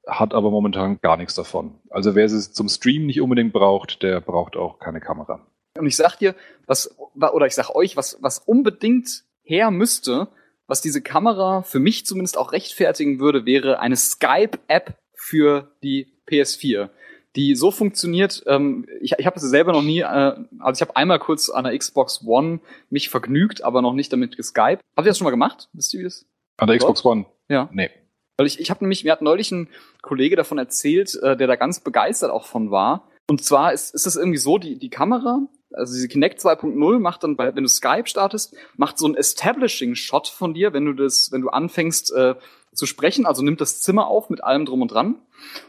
hat 0.07 0.34
aber 0.34 0.51
momentan 0.51 0.99
gar 1.01 1.18
nichts 1.18 1.35
davon. 1.35 1.76
Also 1.89 2.15
wer 2.15 2.26
es 2.26 2.53
zum 2.53 2.69
Stream 2.69 3.05
nicht 3.05 3.22
unbedingt 3.22 3.53
braucht, 3.53 4.01
der 4.03 4.22
braucht 4.22 4.55
auch 4.55 4.80
keine 4.80 5.01
Kamera. 5.01 5.45
Und 5.77 5.85
ich 5.85 5.95
sag 5.95 6.18
dir, 6.18 6.35
was, 6.65 6.95
oder 7.15 7.45
ich 7.45 7.55
sag 7.55 7.69
euch, 7.76 7.97
was, 7.97 8.18
was 8.22 8.39
unbedingt 8.39 9.23
her 9.43 9.69
müsste, 9.69 10.30
was 10.65 10.81
diese 10.81 11.01
Kamera 11.01 11.61
für 11.61 11.80
mich 11.80 12.05
zumindest 12.05 12.38
auch 12.38 12.51
rechtfertigen 12.51 13.19
würde, 13.19 13.45
wäre 13.45 13.80
eine 13.80 13.95
Skype-App 13.95 14.97
für 15.14 15.72
die 15.84 16.14
PS4 16.27 16.89
die 17.38 17.55
so 17.55 17.72
funktioniert. 17.72 18.43
Ähm, 18.47 18.85
ich 18.99 19.14
ich 19.18 19.26
habe 19.26 19.38
es 19.38 19.43
selber 19.43 19.72
noch 19.72 19.84
nie, 19.84 20.01
äh, 20.01 20.35
also 20.59 20.77
ich 20.77 20.81
habe 20.81 20.95
einmal 20.95 21.19
kurz 21.19 21.49
an 21.49 21.64
der 21.64 21.77
Xbox 21.77 22.26
One 22.26 22.59
mich 22.89 23.09
vergnügt, 23.09 23.64
aber 23.64 23.81
noch 23.81 23.93
nicht 23.93 24.11
damit 24.11 24.35
geskypt. 24.35 24.81
Habt 24.97 25.05
ihr 25.05 25.11
das 25.11 25.18
schon 25.18 25.26
mal 25.26 25.31
gemacht? 25.31 25.69
Wisst 25.73 25.93
ihr 25.93 26.01
wie 26.01 26.05
das? 26.05 26.26
An 26.57 26.68
der 26.68 26.77
Xbox 26.77 27.05
One? 27.05 27.26
Ja. 27.47 27.69
Nee. 27.72 27.91
Weil 28.38 28.47
ich, 28.47 28.59
ich 28.59 28.69
habe 28.69 28.84
nämlich, 28.84 29.03
mir 29.03 29.11
hat 29.11 29.22
neulich 29.22 29.51
ein 29.51 29.69
Kollege 30.01 30.35
davon 30.35 30.57
erzählt, 30.57 31.15
äh, 31.22 31.38
der 31.38 31.47
da 31.47 31.55
ganz 31.55 31.80
begeistert 31.80 32.31
auch 32.31 32.45
von 32.45 32.72
war. 32.72 33.07
Und 33.30 33.43
zwar 33.43 33.73
ist, 33.73 33.93
ist 33.93 34.07
es 34.07 34.15
irgendwie 34.15 34.38
so, 34.38 34.57
die, 34.57 34.80
die 34.80 34.89
Kamera, 34.89 35.47
also 35.73 35.93
diese 35.93 36.07
Kinect 36.07 36.39
2.0 36.39 36.99
macht 36.99 37.23
dann, 37.23 37.35
bei, 37.35 37.55
wenn 37.55 37.64
du 37.64 37.69
Skype 37.69 38.07
startest, 38.07 38.55
macht 38.77 38.97
so 38.97 39.07
ein 39.07 39.15
Establishing-Shot 39.15 40.27
von 40.27 40.53
dir, 40.53 40.73
wenn 40.73 40.85
du 40.85 40.93
das, 40.93 41.31
wenn 41.31 41.41
du 41.41 41.49
anfängst 41.49 42.14
äh, 42.14 42.35
zu 42.77 42.85
sprechen, 42.85 43.25
also 43.25 43.43
nimmt 43.43 43.59
das 43.59 43.81
Zimmer 43.81 44.07
auf 44.07 44.29
mit 44.29 44.43
allem 44.43 44.65
drum 44.65 44.81
und 44.81 44.91
dran. 44.91 45.15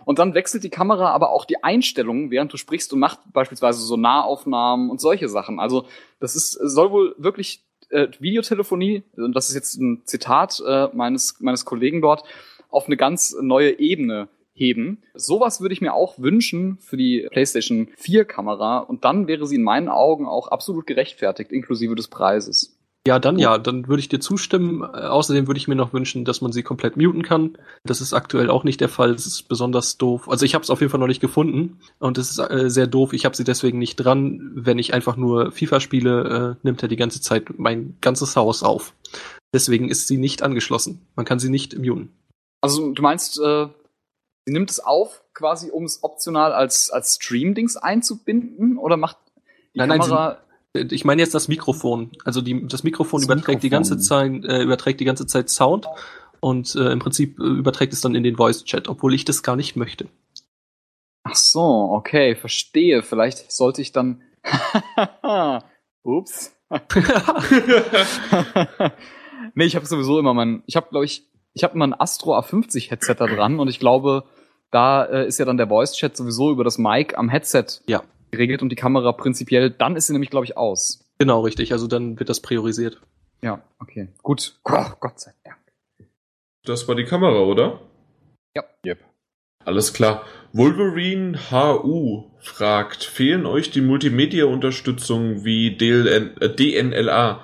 Und 0.05 0.19
dann 0.19 0.35
wechselt 0.35 0.63
die 0.63 0.71
Kamera 0.71 1.11
aber 1.11 1.31
auch 1.31 1.45
die 1.45 1.63
Einstellungen, 1.65 2.31
während 2.31 2.53
du 2.53 2.57
sprichst 2.57 2.93
und 2.93 3.01
macht 3.01 3.21
beispielsweise 3.33 3.81
so 3.81 3.97
Nahaufnahmen 3.97 4.91
und 4.91 5.01
solche 5.01 5.29
Sachen. 5.29 5.59
Also 5.59 5.87
das 6.21 6.37
ist, 6.37 6.53
soll 6.53 6.91
wohl 6.91 7.15
wirklich 7.19 7.63
äh, 7.91 8.09
Videotelefonie, 8.19 9.03
und 9.17 9.35
das 9.35 9.49
ist 9.49 9.55
jetzt 9.55 9.77
ein 9.81 10.03
Zitat 10.05 10.63
äh, 10.67 10.89
meines, 10.93 11.41
meines 11.41 11.65
Kollegen 11.65 12.03
dort, 12.03 12.25
auf 12.69 12.87
eine 12.87 12.97
ganz 12.97 13.35
neue 13.41 13.79
Ebene 13.79 14.29
heben. 14.53 15.03
Sowas 15.15 15.61
würde 15.61 15.73
ich 15.73 15.81
mir 15.81 15.95
auch 15.95 16.19
wünschen 16.19 16.79
für 16.81 16.97
die 16.97 17.27
PlayStation 17.31 17.89
4 17.97 18.25
Kamera 18.27 18.79
und 18.79 19.05
dann 19.05 19.27
wäre 19.27 19.47
sie 19.47 19.57
in 19.57 19.63
meinen 19.63 19.89
Augen 19.89 20.27
auch 20.27 20.49
absolut 20.49 20.87
gerechtfertigt, 20.87 21.53
inklusive 21.53 21.95
des 21.95 22.09
Preises. 22.09 22.78
Ja, 23.07 23.19
dann 23.19 23.39
ja, 23.39 23.57
dann 23.57 23.89
würde 23.89 24.01
ich 24.01 24.09
dir 24.09 24.21
zustimmen. 24.21 24.83
Äh, 24.83 25.07
außerdem 25.07 25.47
würde 25.47 25.59
ich 25.59 25.69
mir 25.69 25.75
noch 25.75 25.93
wünschen, 25.93 26.25
dass 26.25 26.41
man 26.41 26.53
sie 26.53 26.63
komplett 26.63 26.97
muten 26.97 27.23
kann. 27.23 27.57
Das 27.85 28.01
ist 28.01 28.13
aktuell 28.13 28.51
auch 28.51 28.65
nicht 28.65 28.81
der 28.81 28.89
Fall. 28.89 29.13
Das 29.13 29.27
ist 29.27 29.49
besonders 29.49 29.97
doof. 29.97 30.29
Also 30.29 30.45
ich 30.45 30.55
habe 30.55 30.63
es 30.63 30.71
auf 30.71 30.81
jeden 30.81 30.91
Fall 30.91 31.01
noch 31.01 31.07
nicht 31.07 31.21
gefunden 31.21 31.79
und 32.01 32.19
es 32.19 32.31
ist 32.31 32.39
äh, 32.39 32.69
sehr 32.69 32.87
doof. 32.87 33.13
Ich 33.13 33.25
habe 33.25 33.37
sie 33.37 33.45
deswegen 33.45 33.79
nicht 33.79 33.97
dran. 33.97 34.51
Wenn 34.55 34.79
ich 34.79 34.93
einfach 34.93 35.17
nur 35.17 35.53
FIFA 35.53 35.81
spiele, 35.81 36.57
äh, 36.61 36.67
nimmt 36.67 36.83
er 36.83 36.89
die 36.89 36.97
ganze 36.97 37.21
Zeit 37.21 37.59
mein 37.59 37.97
ganzes 38.01 38.37
Haus 38.37 38.63
auf. 38.63 38.93
Deswegen 39.55 39.89
ist 39.89 40.07
sie 40.07 40.19
nicht 40.19 40.43
angeschlossen. 40.43 41.07
Man 41.17 41.25
kann 41.25 41.39
sie 41.39 41.49
nicht 41.49 41.79
muten. 41.79 42.13
Also 42.61 42.93
du 42.93 43.01
meinst, 43.01 43.41
äh, 43.41 43.69
sie 44.45 44.53
nimmt 44.53 44.71
es 44.71 44.81
auf, 44.81 45.23
quasi 45.33 45.71
um 45.71 45.85
es 45.85 46.03
optional 46.03 46.53
als, 46.53 46.91
als 46.91 47.15
Stream-Dings 47.15 47.77
einzubinden 47.77 48.77
oder 48.77 48.97
macht 48.97 49.17
die 49.75 49.79
nein, 49.79 49.89
Kamera... 49.89 50.29
Nein, 50.29 50.37
ich 50.91 51.05
meine 51.05 51.23
jetzt 51.23 51.35
das 51.35 51.49
Mikrofon. 51.49 52.11
Also 52.25 52.41
die, 52.41 52.67
das 52.67 52.83
Mikrofon 52.85 53.21
das 53.21 53.27
überträgt 53.27 53.49
Mikrofon. 53.49 53.61
die 53.61 53.71
ganze 53.71 53.99
Zeit, 53.99 54.45
äh, 54.45 54.63
überträgt 54.63 55.01
die 55.01 55.05
ganze 55.05 55.27
Zeit 55.27 55.51
Sound 55.51 55.87
und 56.41 56.75
äh, 56.75 56.91
im 56.93 56.99
Prinzip 56.99 57.39
äh, 57.39 57.45
überträgt 57.45 57.93
es 57.93 58.01
dann 58.01 58.15
in 58.15 58.23
den 58.23 58.37
Voice-Chat, 58.37 58.89
obwohl 58.89 59.15
ich 59.15 59.25
das 59.25 59.43
gar 59.43 59.57
nicht 59.57 59.77
möchte. 59.77 60.09
Ach 61.25 61.35
so, 61.35 61.61
okay, 61.61 62.37
verstehe. 62.37 63.03
Vielleicht 63.03 63.53
sollte 63.53 63.83
ich 63.83 63.93
dann. 63.93 64.23
Ups. 66.03 66.55
nee, 69.55 69.65
ich 69.65 69.77
habe 69.77 69.87
sowieso 69.87 70.19
immer 70.19 70.35
mein. 70.35 70.63
Ich 70.67 70.77
habe, 70.77 70.89
glaube 70.91 71.05
ich, 71.05 71.27
ich 71.55 71.65
habe 71.65 71.75
immer 71.75 71.87
ein 71.87 71.99
Astro 71.99 72.39
A50 72.39 72.91
Headset 72.91 73.17
da 73.19 73.27
dran 73.27 73.59
und 73.59 73.69
ich 73.69 73.79
glaube, 73.79 74.25
da 74.71 75.05
äh, 75.05 75.27
ist 75.27 75.39
ja 75.39 75.45
dann 75.45 75.57
der 75.57 75.69
Voice 75.69 75.95
Chat 75.95 76.17
sowieso 76.17 76.51
über 76.51 76.65
das 76.65 76.79
Mic 76.79 77.17
am 77.17 77.29
Headset 77.29 77.67
ja. 77.87 78.03
Geregelt 78.31 78.63
und 78.63 78.71
die 78.71 78.77
Kamera 78.77 79.13
prinzipiell, 79.13 79.71
dann 79.71 79.97
ist 79.97 80.07
sie 80.07 80.13
nämlich, 80.13 80.31
glaube 80.31 80.47
ich, 80.47 80.57
aus. 80.57 81.05
Genau, 81.19 81.41
richtig. 81.41 81.73
Also 81.73 81.87
dann 81.87 82.19
wird 82.19 82.29
das 82.29 82.41
priorisiert. 82.41 83.01
Ja, 83.43 83.63
okay. 83.79 84.09
Gut. 84.23 84.59
Oh, 84.65 84.87
Gott 85.01 85.21
sei 85.21 85.33
Dank. 85.45 85.57
Das 86.65 86.87
war 86.89 86.95
die 86.95 87.05
Kamera, 87.05 87.41
oder? 87.41 87.81
Ja. 88.55 88.65
Yep. 88.85 88.99
Alles 89.65 89.93
klar. 89.93 90.25
Wolverine 90.53 91.39
HU 91.51 92.25
fragt, 92.41 93.05
fehlen 93.05 93.47
euch 93.47 93.71
die 93.71 93.81
Multimedia-Unterstützung 93.81 95.45
wie 95.45 95.77
DLN, 95.77 96.37
äh, 96.41 96.49
DNLA? 96.49 97.43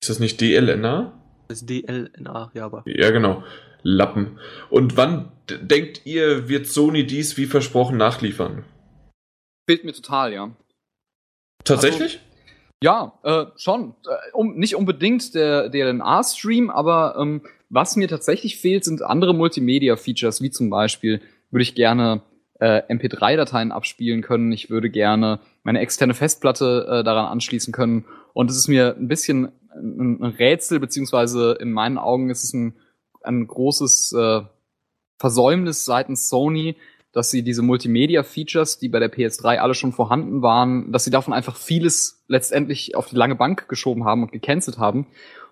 Ist 0.00 0.10
das 0.10 0.18
nicht 0.18 0.40
DLNA? 0.40 1.12
Das 1.48 1.62
ist 1.62 1.70
DLNA, 1.70 2.50
ja, 2.54 2.64
aber. 2.64 2.82
Ja, 2.86 3.10
genau. 3.10 3.44
Lappen. 3.82 4.38
Und 4.70 4.96
wann 4.96 5.30
denkt 5.48 6.02
ihr, 6.04 6.48
wird 6.48 6.66
Sony 6.66 7.06
dies 7.06 7.36
wie 7.36 7.46
versprochen 7.46 7.96
nachliefern? 7.96 8.64
Fehlt 9.66 9.84
mir 9.84 9.92
total, 9.92 10.32
ja. 10.32 10.50
Tatsächlich? 11.64 12.20
Ja, 12.82 13.18
äh, 13.22 13.46
schon. 13.56 13.94
Äh, 14.06 14.32
um, 14.32 14.56
nicht 14.56 14.76
unbedingt 14.76 15.34
der 15.34 15.68
DLNA-Stream, 15.68 16.70
aber 16.70 17.16
ähm, 17.18 17.42
was 17.68 17.96
mir 17.96 18.06
tatsächlich 18.06 18.58
fehlt, 18.58 18.84
sind 18.84 19.02
andere 19.02 19.34
Multimedia-Features, 19.34 20.40
wie 20.40 20.50
zum 20.50 20.70
Beispiel 20.70 21.20
würde 21.50 21.62
ich 21.62 21.74
gerne 21.74 22.22
äh, 22.60 22.82
MP3-Dateien 22.88 23.72
abspielen 23.72 24.22
können. 24.22 24.52
Ich 24.52 24.70
würde 24.70 24.90
gerne 24.90 25.40
meine 25.62 25.80
externe 25.80 26.14
Festplatte 26.14 26.86
äh, 26.88 27.04
daran 27.04 27.26
anschließen 27.26 27.72
können. 27.72 28.04
Und 28.34 28.50
es 28.50 28.56
ist 28.56 28.68
mir 28.68 28.94
ein 28.96 29.08
bisschen 29.08 29.52
ein, 29.74 30.22
ein 30.22 30.34
Rätsel, 30.38 30.80
beziehungsweise 30.80 31.56
in 31.60 31.72
meinen 31.72 31.98
Augen 31.98 32.30
ist 32.30 32.44
es 32.44 32.52
ein, 32.52 32.76
ein 33.22 33.46
großes 33.46 34.12
äh, 34.12 34.42
Versäumnis 35.18 35.84
seitens 35.84 36.28
Sony, 36.28 36.76
dass 37.16 37.30
sie 37.30 37.42
diese 37.42 37.62
Multimedia-Features, 37.62 38.78
die 38.78 38.90
bei 38.90 38.98
der 38.98 39.10
PS3 39.10 39.56
alle 39.56 39.72
schon 39.72 39.92
vorhanden 39.92 40.42
waren, 40.42 40.92
dass 40.92 41.04
sie 41.04 41.10
davon 41.10 41.32
einfach 41.32 41.56
vieles 41.56 42.22
letztendlich 42.28 42.94
auf 42.94 43.08
die 43.08 43.16
lange 43.16 43.36
Bank 43.36 43.68
geschoben 43.70 44.04
haben 44.04 44.22
und 44.22 44.32
gecancelt 44.32 44.76
haben. 44.76 45.06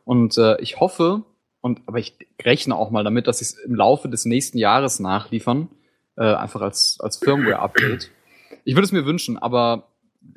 Und 0.04 0.36
äh, 0.36 0.60
ich 0.60 0.78
hoffe, 0.80 1.22
und 1.62 1.80
aber 1.86 1.98
ich 1.98 2.18
rechne 2.42 2.76
auch 2.76 2.90
mal 2.90 3.02
damit, 3.02 3.28
dass 3.28 3.38
sie 3.38 3.46
es 3.46 3.54
im 3.54 3.74
Laufe 3.74 4.10
des 4.10 4.26
nächsten 4.26 4.58
Jahres 4.58 5.00
nachliefern, 5.00 5.68
äh, 6.18 6.34
einfach 6.34 6.60
als, 6.60 6.98
als 7.00 7.16
Firmware-Update. 7.16 8.10
Ich 8.64 8.74
würde 8.74 8.84
es 8.84 8.92
mir 8.92 9.06
wünschen, 9.06 9.38
aber 9.38 9.88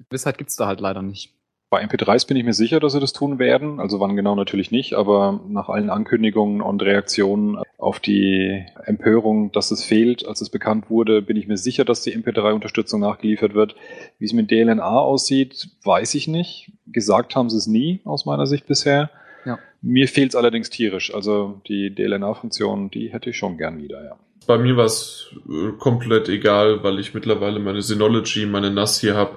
Gewissheit 0.10 0.38
gibt's 0.38 0.56
da 0.56 0.66
halt 0.66 0.80
leider 0.80 1.02
nicht. 1.02 1.34
Bei 1.70 1.84
MP3s 1.84 2.26
bin 2.28 2.38
ich 2.38 2.46
mir 2.46 2.54
sicher, 2.54 2.80
dass 2.80 2.94
sie 2.94 3.02
das 3.02 3.12
tun 3.12 3.40
werden. 3.40 3.82
Also 3.82 4.00
wann 4.00 4.16
genau 4.16 4.36
natürlich 4.36 4.72
nicht, 4.72 4.94
aber 4.94 5.42
nach 5.50 5.68
allen 5.68 5.90
Ankündigungen 5.90 6.62
und 6.62 6.82
Reaktionen 6.82 7.58
auf 7.78 8.00
die 8.00 8.66
Empörung, 8.86 9.52
dass 9.52 9.72
es 9.72 9.84
fehlt, 9.84 10.26
als 10.26 10.40
es 10.40 10.50
bekannt 10.50 10.90
wurde, 10.90 11.22
bin 11.22 11.36
ich 11.36 11.48
mir 11.48 11.58
sicher, 11.58 11.84
dass 11.84 12.02
die 12.02 12.16
MP3-Unterstützung 12.16 13.02
nachgeliefert 13.02 13.54
wird. 13.54 13.76
Wie 14.18 14.26
es 14.26 14.32
mit 14.32 14.50
DLNA 14.50 14.98
aussieht, 14.98 15.68
weiß 15.84 16.16
ich 16.16 16.30
nicht. 16.30 16.72
Gesagt 16.88 17.36
haben 17.36 17.50
sie 17.50 17.58
es 17.58 17.68
nie, 17.68 18.00
aus 18.06 18.26
meiner 18.26 18.48
Sicht 18.48 18.66
bisher. 18.66 19.10
Ja. 19.46 19.60
Mir 19.82 20.08
fehlt 20.08 20.30
es 20.30 20.36
allerdings 20.36 20.70
tierisch. 20.70 21.14
Also 21.14 21.62
die 21.68 21.94
DLNA-Funktion, 21.94 22.92
die 22.92 23.12
hätte 23.12 23.32
ich 23.32 23.38
schon 23.38 23.58
gern 23.58 23.78
wieder, 23.82 24.04
ja. 24.06 24.16
Bei 24.48 24.58
mir 24.58 24.78
war 24.78 24.86
es 24.86 25.36
äh, 25.50 25.74
komplett 25.78 26.30
egal, 26.30 26.82
weil 26.82 27.00
ich 27.00 27.14
mittlerweile 27.14 27.60
meine 27.60 27.82
Synology, 27.82 28.46
meine 28.46 28.72
NAS 28.72 29.02
hier 29.02 29.16
habe. 29.16 29.36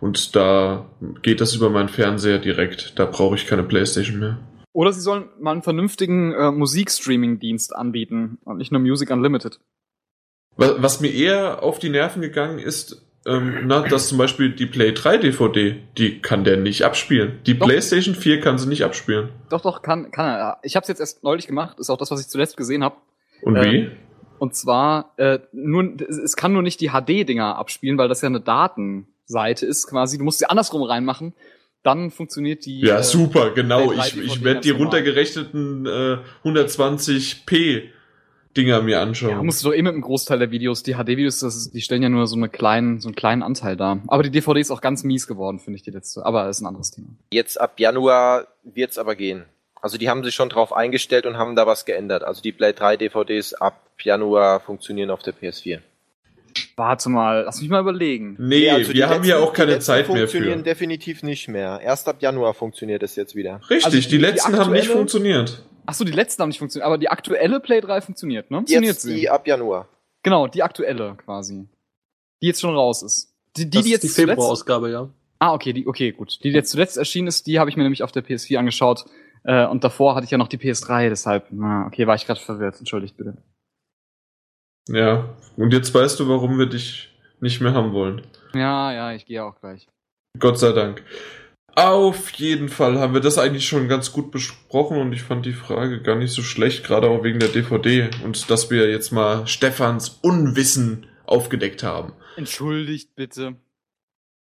Und 0.00 0.34
da 0.34 0.86
geht 1.22 1.40
das 1.40 1.54
über 1.54 1.70
meinen 1.70 1.88
Fernseher 1.88 2.38
direkt. 2.38 2.98
Da 2.98 3.04
brauche 3.04 3.34
ich 3.34 3.46
keine 3.46 3.62
Playstation 3.62 4.18
mehr. 4.18 4.38
Oder 4.72 4.92
sie 4.92 5.00
sollen 5.00 5.28
mal 5.38 5.52
einen 5.52 5.62
vernünftigen 5.62 6.32
äh, 6.32 6.50
Musikstreaming-Dienst 6.50 7.74
anbieten 7.74 8.38
und 8.44 8.58
nicht 8.58 8.72
nur 8.72 8.80
Music 8.80 9.10
Unlimited. 9.10 9.60
Was, 10.56 10.82
was 10.82 11.00
mir 11.00 11.12
eher 11.12 11.62
auf 11.62 11.78
die 11.78 11.90
Nerven 11.90 12.22
gegangen 12.22 12.58
ist, 12.58 13.04
ähm, 13.26 13.66
na, 13.66 13.80
dass 13.80 14.08
zum 14.08 14.16
Beispiel 14.16 14.50
die 14.50 14.66
Play 14.66 14.92
3 14.92 15.18
DVD, 15.18 15.76
die 15.98 16.20
kann 16.20 16.44
der 16.44 16.56
nicht 16.56 16.84
abspielen. 16.84 17.38
Die 17.46 17.58
Doch. 17.58 17.66
PlayStation 17.66 18.14
4 18.14 18.40
kann 18.40 18.58
sie 18.58 18.68
nicht 18.68 18.84
abspielen. 18.84 19.28
Doch, 19.50 19.60
doch, 19.60 19.82
kann, 19.82 20.10
kann 20.10 20.26
er. 20.26 20.58
Ich 20.62 20.76
habe 20.76 20.82
es 20.82 20.88
jetzt 20.88 21.00
erst 21.00 21.22
neulich 21.22 21.46
gemacht, 21.46 21.78
ist 21.78 21.90
auch 21.90 21.98
das, 21.98 22.10
was 22.10 22.20
ich 22.20 22.28
zuletzt 22.28 22.56
gesehen 22.56 22.82
habe. 22.82 22.96
Und 23.42 23.56
Ähm, 23.56 23.64
wie? 23.64 23.90
Und 24.38 24.54
zwar, 24.54 25.12
äh, 25.18 25.40
nur, 25.52 26.00
es 26.00 26.34
kann 26.34 26.54
nur 26.54 26.62
nicht 26.62 26.80
die 26.80 26.88
HD-Dinger 26.88 27.56
abspielen, 27.56 27.98
weil 27.98 28.08
das 28.08 28.22
ja 28.22 28.28
eine 28.28 28.40
Datenseite 29.30 29.66
ist 29.66 29.86
quasi. 29.86 30.18
Du 30.18 30.24
musst 30.24 30.38
sie 30.38 30.46
andersrum 30.46 30.82
reinmachen. 30.82 31.34
Dann 31.82 32.10
funktioniert 32.10 32.66
die. 32.66 32.80
Ja, 32.80 32.98
äh, 32.98 33.02
super, 33.02 33.52
genau. 33.52 33.88
Play 33.88 33.96
3 33.96 34.06
Ich, 34.06 34.18
ich 34.18 34.44
werde 34.44 34.60
die 34.60 34.70
runtergerechneten 34.70 35.86
äh, 35.86 36.18
120p 36.44 37.84
Dinger 38.56 38.82
mir 38.82 39.00
anschauen. 39.00 39.30
Ja, 39.30 39.42
musst 39.42 39.62
du 39.62 39.68
doch 39.68 39.76
eh 39.76 39.80
mit 39.80 39.92
einem 39.92 40.02
Großteil 40.02 40.40
der 40.40 40.50
Videos, 40.50 40.82
die 40.82 40.94
HD-Videos, 40.94 41.38
das 41.38 41.54
ist, 41.54 41.72
die 41.72 41.80
stellen 41.80 42.02
ja 42.02 42.08
nur 42.08 42.26
so, 42.26 42.34
eine 42.34 42.48
kleinen, 42.48 42.98
so 42.98 43.06
einen 43.06 43.14
kleinen 43.14 43.44
Anteil 43.44 43.76
dar. 43.76 44.02
Aber 44.08 44.24
die 44.24 44.30
DVD 44.30 44.58
ist 44.60 44.72
auch 44.72 44.80
ganz 44.80 45.04
mies 45.04 45.28
geworden, 45.28 45.60
finde 45.60 45.76
ich, 45.76 45.84
die 45.84 45.92
letzte. 45.92 46.26
Aber 46.26 46.48
ist 46.48 46.60
ein 46.60 46.66
anderes 46.66 46.90
Thema. 46.90 47.10
Jetzt 47.32 47.60
ab 47.60 47.78
Januar 47.78 48.48
wird's 48.64 48.98
aber 48.98 49.14
gehen. 49.14 49.44
Also 49.80 49.98
die 49.98 50.10
haben 50.10 50.24
sich 50.24 50.34
schon 50.34 50.48
drauf 50.48 50.72
eingestellt 50.72 51.26
und 51.26 51.38
haben 51.38 51.54
da 51.54 51.64
was 51.64 51.84
geändert. 51.84 52.24
Also 52.24 52.42
die 52.42 52.50
Play 52.50 52.72
3 52.72 52.96
DVDs 52.96 53.54
ab 53.54 53.80
Januar 54.02 54.58
funktionieren 54.58 55.10
auf 55.10 55.22
der 55.22 55.32
PS4. 55.32 55.78
Warte 56.80 57.10
mal, 57.10 57.42
lass 57.44 57.60
mich 57.60 57.68
mal 57.68 57.80
überlegen. 57.80 58.36
nee, 58.38 58.70
also 58.70 58.90
die 58.92 58.98
wir 58.98 59.08
haben 59.10 59.22
ja 59.24 59.36
letzten- 59.36 59.48
auch 59.48 59.52
keine 59.52 59.66
die 59.66 59.72
letzten 59.74 59.86
Zeit 59.86 60.08
mehr 60.08 60.16
funktionieren 60.16 60.58
für. 60.60 60.64
definitiv 60.64 61.22
nicht 61.22 61.46
mehr. 61.48 61.78
Erst 61.82 62.08
ab 62.08 62.16
Januar 62.20 62.54
funktioniert 62.54 63.02
es 63.02 63.16
jetzt 63.16 63.34
wieder. 63.34 63.60
Richtig, 63.68 63.84
Also 63.84 63.96
die, 63.98 64.02
die- 64.04 64.08
die 64.08 64.16
letzten 64.16 64.56
haben 64.58 64.72
nicht 64.72 64.88
funktioniert. 64.88 65.62
Ach 65.84 65.92
so, 65.94 66.04
die 66.04 66.12
letzten 66.12 66.40
haben 66.42 66.48
nicht 66.48 66.58
funktioniert, 66.58 66.86
aber 66.86 66.96
die 66.96 67.08
aktuelle 67.10 67.60
Play 67.60 67.80
3 67.82 68.00
funktioniert, 68.00 68.50
ne? 68.50 68.58
Funktioniert 68.58 68.94
Jetzt 68.94 69.04
die 69.06 69.28
ab 69.28 69.46
Januar. 69.46 69.88
Genau, 70.22 70.46
die 70.46 70.62
aktuelle 70.62 71.16
quasi. 71.24 71.66
Die 72.42 72.46
jetzt 72.46 72.60
schon 72.60 72.74
raus 72.74 73.02
ist. 73.02 73.34
Die, 73.56 73.64
die, 73.68 73.70
das 73.78 73.84
die 73.84 73.90
jetzt 73.90 74.04
ist 74.04 74.16
die 74.16 74.22
zuletzt- 74.22 74.36
Februarausgabe, 74.36 74.90
ja. 74.90 75.08
Ah, 75.38 75.52
okay, 75.54 75.72
die, 75.72 75.86
okay, 75.86 76.12
gut. 76.12 76.38
Die, 76.42 76.48
die 76.50 76.54
jetzt 76.54 76.70
zuletzt 76.70 76.96
erschienen 76.96 77.28
ist, 77.28 77.46
die 77.46 77.58
habe 77.58 77.68
ich 77.70 77.76
mir 77.76 77.82
nämlich 77.82 78.02
auf 78.02 78.12
der 78.12 78.22
PS4 78.24 78.58
angeschaut. 78.58 79.04
Äh, 79.44 79.66
und 79.66 79.84
davor 79.84 80.14
hatte 80.14 80.24
ich 80.24 80.30
ja 80.30 80.38
noch 80.38 80.48
die 80.48 80.58
PS3, 80.58 81.08
deshalb, 81.08 81.46
na, 81.50 81.86
okay, 81.86 82.06
war 82.06 82.14
ich 82.14 82.26
gerade 82.26 82.40
verwirrt. 82.40 82.78
Entschuldigt 82.78 83.16
bitte. 83.16 83.36
Ja, 84.92 85.28
und 85.56 85.72
jetzt 85.72 85.94
weißt 85.94 86.18
du, 86.20 86.28
warum 86.28 86.58
wir 86.58 86.66
dich 86.66 87.08
nicht 87.40 87.60
mehr 87.60 87.74
haben 87.74 87.92
wollen. 87.92 88.22
Ja, 88.54 88.92
ja, 88.92 89.12
ich 89.12 89.24
gehe 89.26 89.44
auch 89.44 89.58
gleich. 89.60 89.86
Gott 90.38 90.58
sei 90.58 90.72
Dank. 90.72 91.02
Auf 91.76 92.30
jeden 92.32 92.68
Fall 92.68 92.98
haben 92.98 93.14
wir 93.14 93.20
das 93.20 93.38
eigentlich 93.38 93.66
schon 93.66 93.88
ganz 93.88 94.12
gut 94.12 94.32
besprochen 94.32 94.98
und 94.98 95.12
ich 95.12 95.22
fand 95.22 95.46
die 95.46 95.52
Frage 95.52 96.02
gar 96.02 96.16
nicht 96.16 96.32
so 96.32 96.42
schlecht, 96.42 96.84
gerade 96.84 97.08
auch 97.08 97.22
wegen 97.22 97.38
der 97.38 97.48
DVD 97.48 98.10
und 98.24 98.50
dass 98.50 98.70
wir 98.70 98.90
jetzt 98.90 99.12
mal 99.12 99.46
Stefans 99.46 100.18
Unwissen 100.20 101.06
aufgedeckt 101.26 101.82
haben. 101.82 102.12
Entschuldigt 102.36 103.14
bitte. 103.14 103.56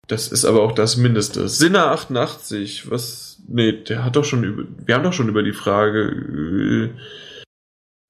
Das 0.07 0.27
ist 0.27 0.43
aber 0.43 0.63
auch 0.63 0.73
das 0.73 0.97
Mindeste. 0.97 1.47
Sinner 1.47 1.91
88, 1.91 2.91
was. 2.91 3.41
Nee, 3.47 3.71
der 3.71 4.03
hat 4.03 4.17
doch 4.17 4.25
schon 4.25 4.43
über. 4.43 4.63
Wir 4.85 4.95
haben 4.95 5.03
doch 5.03 5.13
schon 5.13 5.29
über 5.29 5.43
die 5.43 5.53
Frage. 5.53 6.91
Äh, 6.93 6.99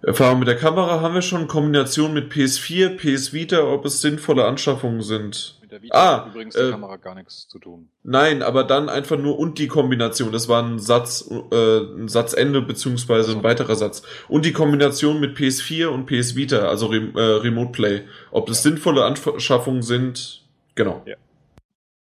Erfahrung 0.05 0.39
mit 0.39 0.47
der 0.49 0.57
Kamera 0.57 0.99
haben 1.01 1.13
wir 1.15 1.21
schon. 1.21 1.47
Kombination 1.47 2.13
mit 2.13 2.31
PS4, 2.31 2.97
PS 2.97 3.31
Vita, 3.31 3.63
ob 3.63 3.85
es 3.85 4.01
sinnvolle 4.01 4.43
Anschaffungen 4.45 5.01
sind. 5.01 5.57
Mit 5.61 5.71
der 5.71 5.81
Vita 5.81 5.95
Ah, 5.95 6.17
hat 6.25 6.33
übrigens 6.33 6.55
äh, 6.55 6.65
die 6.65 6.71
Kamera 6.71 6.97
gar 6.97 7.15
nichts 7.15 7.47
zu 7.47 7.57
tun. 7.57 7.87
Nein, 8.03 8.41
aber 8.43 8.65
dann 8.65 8.89
einfach 8.89 9.17
nur 9.17 9.39
und 9.39 9.59
die 9.59 9.67
Kombination. 9.67 10.33
Das 10.33 10.49
war 10.49 10.61
ein 10.61 10.77
Satz, 10.79 11.29
äh, 11.51 11.77
ein 11.79 12.09
Satzende 12.09 12.61
beziehungsweise 12.61 13.31
ein 13.31 13.43
weiterer 13.43 13.75
Satz. 13.75 14.03
Und 14.27 14.43
die 14.45 14.51
Kombination 14.51 15.21
mit 15.21 15.37
PS4 15.37 15.87
und 15.87 16.05
PS 16.05 16.35
Vita, 16.35 16.67
also 16.67 16.87
Rem 16.87 17.15
äh, 17.15 17.21
Remote 17.21 17.71
Play. 17.71 18.01
Ob 18.31 18.47
das 18.47 18.61
sinnvolle 18.61 19.05
Anschaffungen 19.05 19.83
sind, 19.83 20.43
genau. 20.75 21.05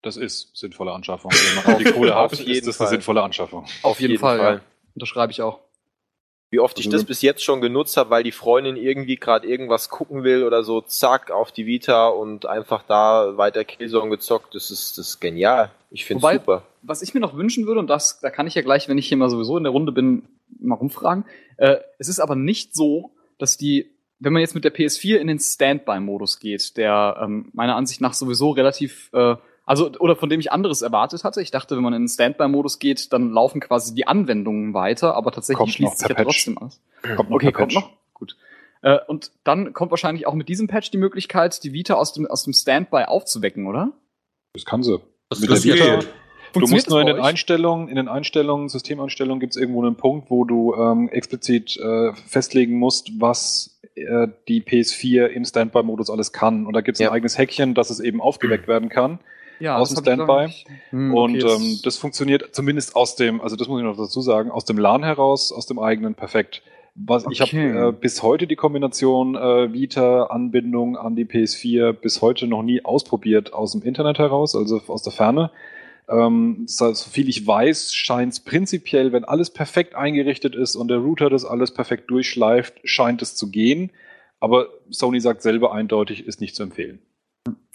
Das 0.02 0.16
ist 0.16 0.50
sinnvolle 0.56 0.90
Anschaffung. 0.92 1.30
Wenn 1.30 1.72
man 1.72 1.84
die 1.84 1.92
Kohle 1.92 2.16
Auf 2.16 2.32
hat, 2.32 2.40
jeden 2.40 2.50
ist 2.50 2.66
das 2.66 2.76
Fall. 2.78 2.88
eine 2.88 2.96
sinnvolle 2.96 3.22
Anschaffung. 3.22 3.64
Auf 3.82 4.00
jeden, 4.00 4.18
Fall, 4.18 4.38
Ja. 4.38 4.60
Unterschreibe 4.94 5.30
ich 5.30 5.40
auch. 5.40 5.60
Wie 6.52 6.60
oft 6.60 6.78
ich 6.78 6.84
Also- 6.86 6.98
das 6.98 7.06
bis 7.06 7.22
jetzt 7.22 7.42
schon 7.42 7.62
genutzt 7.62 7.96
habe, 7.96 8.10
weil 8.10 8.22
die 8.22 8.30
Freundin 8.30 8.76
irgendwie 8.76 9.16
gerade 9.16 9.48
irgendwas 9.48 9.88
gucken 9.88 10.22
will 10.22 10.44
oder 10.44 10.62
so, 10.62 10.82
zack, 10.82 11.30
auf 11.30 11.50
die 11.50 11.64
Vita 11.66 12.08
und 12.08 12.44
einfach 12.44 12.82
da 12.86 13.38
weiter 13.38 13.64
Killzone 13.64 14.10
gezockt. 14.10 14.54
Das 14.54 14.70
ist, 14.70 14.98
das 14.98 15.08
ist 15.08 15.20
genial. 15.20 15.70
Ich 15.90 16.04
finde 16.04 16.22
Wobei- 16.22 16.34
super. 16.34 16.62
Was 16.82 17.00
ich 17.00 17.14
mir 17.14 17.20
noch 17.20 17.34
wünschen 17.36 17.66
würde, 17.66 17.80
und 17.80 17.88
das, 17.88 18.20
da 18.20 18.28
kann 18.28 18.46
ich 18.46 18.54
ja 18.54 18.60
gleich, 18.62 18.86
wenn 18.88 18.98
ich 18.98 19.08
hier 19.08 19.16
mal 19.16 19.30
sowieso 19.30 19.56
in 19.56 19.62
der 19.64 19.72
Runde 19.72 19.92
bin, 19.92 20.24
mal 20.60 20.74
rumfragen. 20.74 21.24
Äh, 21.56 21.76
es 21.98 22.08
ist 22.08 22.20
aber 22.20 22.34
nicht 22.36 22.74
so, 22.74 23.12
dass 23.38 23.56
die, 23.56 23.90
wenn 24.18 24.32
man 24.34 24.40
jetzt 24.40 24.54
mit 24.54 24.64
der 24.64 24.74
PS4 24.74 25.16
in 25.18 25.28
den 25.28 25.38
Standby-Modus 25.38 26.38
geht, 26.38 26.76
der 26.76 27.18
ähm, 27.22 27.48
meiner 27.54 27.76
Ansicht 27.76 28.00
nach 28.02 28.12
sowieso 28.14 28.50
relativ, 28.50 29.08
äh, 29.14 29.36
also, 29.72 29.90
oder 30.00 30.16
von 30.16 30.28
dem 30.28 30.38
ich 30.38 30.52
anderes 30.52 30.82
erwartet 30.82 31.24
hatte. 31.24 31.40
Ich 31.40 31.50
dachte, 31.50 31.76
wenn 31.76 31.82
man 31.82 31.94
in 31.94 32.02
den 32.02 32.08
Standby-Modus 32.08 32.78
geht, 32.78 33.10
dann 33.14 33.30
laufen 33.30 33.58
quasi 33.60 33.94
die 33.94 34.06
Anwendungen 34.06 34.74
weiter, 34.74 35.14
aber 35.14 35.32
tatsächlich 35.32 35.56
Kommt 35.58 35.72
schließt 35.72 35.92
noch 35.92 35.98
sich 35.98 36.08
ja 36.10 36.14
Patch. 36.14 36.26
trotzdem 36.44 36.58
aus. 36.58 36.78
Kommt 37.16 37.30
noch 37.30 37.36
Okay, 37.36 37.52
kommt 37.52 37.72
noch. 37.74 37.90
Gut. 38.12 38.36
Äh, 38.82 38.98
und 39.06 39.32
dann 39.44 39.72
kommt 39.72 39.90
wahrscheinlich 39.90 40.26
auch 40.26 40.34
mit 40.34 40.50
diesem 40.50 40.66
Patch 40.68 40.90
die 40.90 40.98
Möglichkeit, 40.98 41.64
die 41.64 41.72
Vita 41.72 41.94
aus 41.94 42.12
dem, 42.12 42.26
aus 42.26 42.44
dem 42.44 42.52
Standby 42.52 43.04
aufzuwecken, 43.06 43.66
oder? 43.66 43.92
Das 44.52 44.66
kann 44.66 44.82
sie. 44.82 45.00
Das, 45.30 45.40
Mit 45.40 45.50
das 45.50 45.62
der 45.62 45.74
Vita- 45.74 45.96
geht. 46.00 46.08
Du 46.54 46.66
musst 46.66 46.90
nur 46.90 47.00
in 47.00 47.06
den 47.06 47.16
euch? 47.16 47.24
Einstellungen, 47.24 47.88
in 47.88 47.96
den 47.96 48.08
Einstellungen, 48.08 48.68
Systemeinstellungen 48.68 49.40
gibt 49.40 49.54
es 49.54 49.56
irgendwo 49.56 49.80
einen 49.82 49.96
Punkt, 49.96 50.30
wo 50.30 50.44
du 50.44 50.74
ähm, 50.74 51.08
explizit 51.08 51.78
äh, 51.78 52.12
festlegen 52.26 52.78
musst, 52.78 53.10
was 53.18 53.80
äh, 53.94 54.28
die 54.48 54.60
PS4 54.62 55.28
im 55.28 55.46
Standby-Modus 55.46 56.10
alles 56.10 56.30
kann. 56.34 56.66
Und 56.66 56.74
da 56.74 56.82
gibt 56.82 56.96
es 56.96 57.00
Ja. 57.00 57.08
ein 57.08 57.14
eigenes 57.14 57.38
Häkchen, 57.38 57.72
dass 57.72 57.88
es 57.88 58.00
eben 58.00 58.20
aufgeweckt 58.20 58.68
werden 58.68 58.90
kann. 58.90 59.18
Ja, 59.62 59.76
aus 59.76 59.90
das 59.94 60.02
dem 60.02 60.12
ich, 60.12 60.14
Standby. 60.24 60.46
ich- 60.48 60.66
Hm, 60.90 61.14
Und 61.14 61.42
okay, 61.44 61.54
ähm, 61.54 61.78
das 61.84 61.96
funktioniert 61.96 62.54
zumindest 62.54 62.96
aus 62.96 63.16
dem, 63.16 63.40
also 63.40 63.56
das 63.56 63.68
muss 63.68 63.80
ich 63.80 63.84
noch 63.86 63.96
dazu 63.96 64.20
sagen, 64.20 64.50
aus 64.50 64.64
dem 64.64 64.76
LAN 64.78 65.02
heraus, 65.04 65.52
aus 65.52 65.66
dem 65.66 65.78
eigenen 65.78 66.14
perfekt. 66.14 66.62
Was, 66.94 67.24
Ich 67.30 67.40
Okay. 67.40 67.72
habe 67.72 67.88
äh, 67.88 67.92
bis 67.92 68.22
heute 68.22 68.46
die 68.46 68.56
Kombination 68.56 69.34
äh, 69.34 69.72
Vita-Anbindung 69.72 70.96
an 70.98 71.16
die 71.16 71.24
PS4 71.24 71.92
bis 71.92 72.20
heute 72.20 72.46
noch 72.46 72.62
nie 72.62 72.84
ausprobiert 72.84 73.52
aus 73.54 73.72
dem 73.72 73.82
Internet 73.82 74.18
heraus, 74.18 74.54
also 74.54 74.80
aus 74.88 75.02
der 75.02 75.12
Ferne. 75.12 75.50
Ähm, 76.08 76.64
so 76.66 76.92
so 76.92 77.08
viel 77.08 77.28
ich 77.28 77.46
weiß, 77.46 77.94
scheint 77.94 78.32
es 78.34 78.40
prinzipiell, 78.40 79.12
wenn 79.12 79.24
alles 79.24 79.50
perfekt 79.50 79.94
eingerichtet 79.94 80.54
ist 80.54 80.76
und 80.76 80.88
der 80.88 80.98
Router 80.98 81.30
das 81.30 81.44
alles 81.44 81.72
perfekt 81.72 82.10
durchschleift, 82.10 82.74
scheint 82.84 83.22
es 83.22 83.36
zu 83.36 83.50
gehen. 83.50 83.90
Aber 84.40 84.66
Sony 84.90 85.20
sagt 85.20 85.40
selber 85.42 85.72
eindeutig, 85.72 86.26
ist 86.26 86.40
nicht 86.40 86.56
zu 86.56 86.62
empfehlen. 86.64 86.98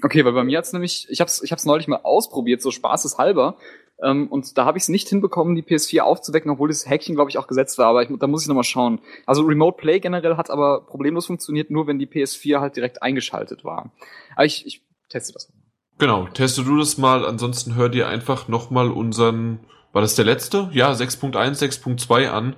Okay, 0.03 0.23
weil 0.23 0.33
bei 0.33 0.43
mir 0.43 0.59
hat's 0.59 0.73
nämlich, 0.73 1.07
ich 1.09 1.21
hab's, 1.21 1.41
ich 1.41 1.51
hab's 1.51 1.65
neulich 1.65 1.87
mal 1.87 2.01
ausprobiert, 2.03 2.61
so 2.61 2.71
spaßeshalber. 2.71 3.57
Ähm, 4.03 4.27
und 4.27 4.57
da 4.57 4.65
habe 4.65 4.77
ich 4.77 4.83
es 4.83 4.89
nicht 4.89 5.09
hinbekommen, 5.09 5.55
die 5.55 5.63
PS4 5.63 6.01
aufzuwecken, 6.01 6.51
obwohl 6.51 6.67
das 6.69 6.87
Häkchen, 6.87 7.15
glaube 7.15 7.31
ich, 7.31 7.37
auch 7.37 7.47
gesetzt 7.47 7.77
war. 7.77 7.87
Aber 7.87 8.03
ich, 8.03 8.09
da 8.19 8.27
muss 8.27 8.43
ich 8.43 8.47
nochmal 8.47 8.63
schauen. 8.63 8.99
Also 9.25 9.41
Remote 9.41 9.77
Play 9.77 9.99
generell 9.99 10.37
hat 10.37 10.51
aber 10.51 10.85
problemlos 10.85 11.25
funktioniert, 11.25 11.71
nur 11.71 11.87
wenn 11.87 11.97
die 11.97 12.07
PS4 12.07 12.59
halt 12.59 12.75
direkt 12.75 13.01
eingeschaltet 13.01 13.63
war. 13.63 13.91
Aber 14.35 14.45
ich, 14.45 14.65
ich 14.67 14.83
teste 15.09 15.33
das. 15.33 15.51
Genau, 15.97 16.27
teste 16.27 16.63
du 16.63 16.77
das 16.77 16.99
mal, 16.99 17.25
ansonsten 17.25 17.73
hör 17.73 17.89
dir 17.89 18.07
einfach 18.07 18.47
nochmal 18.47 18.91
unseren, 18.91 19.61
war 19.93 20.03
das 20.03 20.13
der 20.13 20.25
letzte? 20.25 20.69
Ja, 20.73 20.91
6.1, 20.91 21.33
6.2 21.59 22.29
an. 22.29 22.55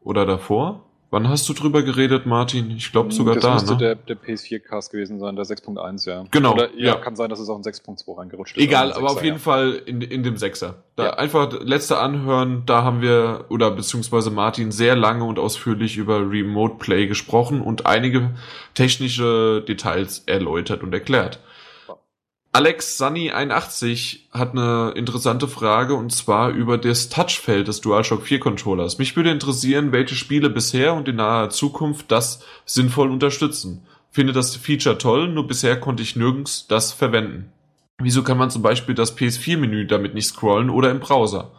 Oder 0.00 0.26
davor? 0.26 0.87
Wann 1.10 1.26
hast 1.26 1.48
du 1.48 1.54
drüber 1.54 1.82
geredet, 1.82 2.26
Martin? 2.26 2.70
Ich 2.70 2.92
glaube 2.92 3.12
sogar 3.12 3.36
das 3.36 3.42
da, 3.42 3.54
müsste 3.54 3.72
ne? 3.72 3.78
der, 3.78 3.94
der 3.94 4.16
PS4-Cast 4.18 4.92
gewesen 4.92 5.18
sein, 5.18 5.36
der 5.36 5.46
6.1, 5.46 6.06
ja. 6.06 6.24
Genau, 6.30 6.52
Oder, 6.52 6.68
ja, 6.74 6.88
ja. 6.88 6.94
kann 6.96 7.16
sein, 7.16 7.30
dass 7.30 7.40
es 7.40 7.48
auch 7.48 7.56
in 7.56 7.62
6.2 7.62 8.18
reingerutscht 8.18 8.58
ist. 8.58 8.62
Egal, 8.62 8.92
aber 8.92 9.10
auf 9.10 9.20
6er, 9.20 9.24
jeden 9.24 9.36
ja. 9.36 9.42
Fall 9.42 9.82
in, 9.86 10.02
in 10.02 10.22
dem 10.22 10.36
Sechser. 10.36 10.82
Da 10.96 11.04
Ja. 11.04 11.10
einfach 11.14 11.50
letzte 11.62 11.98
anhören, 11.98 12.64
da 12.66 12.82
haben 12.82 13.00
wir, 13.00 13.46
oder 13.48 13.70
beziehungsweise 13.70 14.30
Martin, 14.30 14.70
sehr 14.70 14.96
lange 14.96 15.24
und 15.24 15.38
ausführlich 15.38 15.96
über 15.96 16.30
Remote 16.30 16.74
Play 16.78 17.06
gesprochen 17.06 17.62
und 17.62 17.86
einige 17.86 18.34
technische 18.74 19.64
Details 19.66 20.24
erläutert 20.26 20.82
und 20.82 20.92
erklärt. 20.92 21.40
Alex 22.58 22.98
Sunny 22.98 23.30
81 23.30 24.30
hat 24.32 24.50
eine 24.50 24.92
interessante 24.96 25.46
Frage 25.46 25.94
und 25.94 26.10
zwar 26.10 26.50
über 26.50 26.76
das 26.76 27.08
Touchfeld 27.08 27.68
des 27.68 27.80
DualShock 27.82 28.24
4 28.24 28.40
Controllers. 28.40 28.98
Mich 28.98 29.14
würde 29.14 29.30
interessieren, 29.30 29.92
welche 29.92 30.16
Spiele 30.16 30.50
bisher 30.50 30.94
und 30.94 31.06
in 31.06 31.14
naher 31.14 31.50
Zukunft 31.50 32.10
das 32.10 32.42
sinnvoll 32.66 33.12
unterstützen. 33.12 33.86
Finde 34.10 34.32
das 34.32 34.56
Feature 34.56 34.98
toll, 34.98 35.28
nur 35.28 35.46
bisher 35.46 35.78
konnte 35.78 36.02
ich 36.02 36.16
nirgends 36.16 36.66
das 36.66 36.92
verwenden. 36.92 37.52
Wieso 37.98 38.24
kann 38.24 38.38
man 38.38 38.50
zum 38.50 38.62
Beispiel 38.62 38.96
das 38.96 39.16
PS4-Menü 39.16 39.86
damit 39.86 40.14
nicht 40.14 40.26
scrollen 40.26 40.68
oder 40.68 40.90
im 40.90 40.98
Browser? 40.98 41.52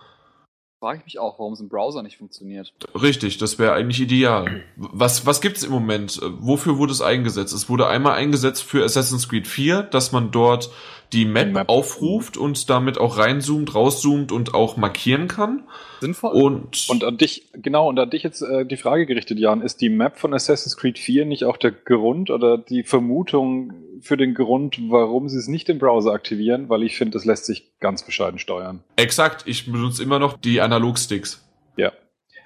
Frage 0.79 0.99
ich 0.99 1.05
mich 1.05 1.19
auch, 1.19 1.37
warum 1.39 1.51
es 1.51 1.59
im 1.59 1.67
Browser 1.67 2.03
nicht 2.03 2.17
funktioniert. 2.17 2.73
Richtig, 2.95 3.37
das 3.37 3.59
wäre 3.59 3.73
eigentlich 3.73 3.99
ideal. 3.99 4.63
Was, 4.77 5.25
was 5.25 5.41
gibt's 5.41 5.63
im 5.63 5.71
Moment? 5.71 6.21
Wofür 6.39 6.77
wurde 6.77 6.93
es 6.93 7.01
eingesetzt? 7.01 7.53
Es 7.53 7.67
wurde 7.67 7.87
einmal 7.87 8.13
eingesetzt 8.13 8.63
für 8.63 8.85
Assassin's 8.85 9.27
Creed 9.27 9.45
4, 9.45 9.83
dass 9.83 10.13
man 10.13 10.31
dort 10.31 10.69
die 11.13 11.25
Map, 11.25 11.47
Die 11.47 11.53
Map. 11.53 11.69
aufruft 11.69 12.37
und 12.37 12.69
damit 12.69 12.97
auch 12.97 13.17
reinzoomt, 13.17 13.73
rauszoomt 13.73 14.31
und 14.31 14.53
auch 14.53 14.77
markieren 14.77 15.27
kann. 15.27 15.63
Sinnvoll? 16.01 16.31
Und, 16.31 16.85
Und 16.89 17.03
an 17.03 17.17
dich, 17.17 17.47
genau, 17.53 17.89
und 17.89 17.99
an 17.99 18.09
dich 18.09 18.23
jetzt 18.23 18.41
äh, 18.41 18.65
die 18.65 18.77
Frage 18.77 19.05
gerichtet, 19.05 19.39
Jan, 19.39 19.61
ist 19.61 19.81
die 19.81 19.89
Map 19.89 20.17
von 20.19 20.33
Assassin's 20.33 20.77
Creed 20.77 20.99
4 20.99 21.25
nicht 21.25 21.43
auch 21.45 21.57
der 21.57 21.71
Grund 21.71 22.29
oder 22.29 22.57
die 22.57 22.83
Vermutung 22.83 23.73
für 24.01 24.15
den 24.17 24.33
Grund, 24.33 24.79
warum 24.89 25.27
sie 25.29 25.37
es 25.37 25.47
nicht 25.47 25.67
im 25.69 25.79
Browser 25.79 26.11
aktivieren? 26.11 26.69
Weil 26.69 26.83
ich 26.83 26.95
finde, 26.95 27.13
das 27.13 27.25
lässt 27.25 27.45
sich 27.45 27.71
ganz 27.79 28.03
bescheiden 28.05 28.39
steuern. 28.39 28.81
exakt, 28.95 29.43
ich 29.45 29.71
benutze 29.71 30.03
immer 30.03 30.19
noch 30.19 30.37
die 30.37 30.61
Analogsticks. 30.61 31.45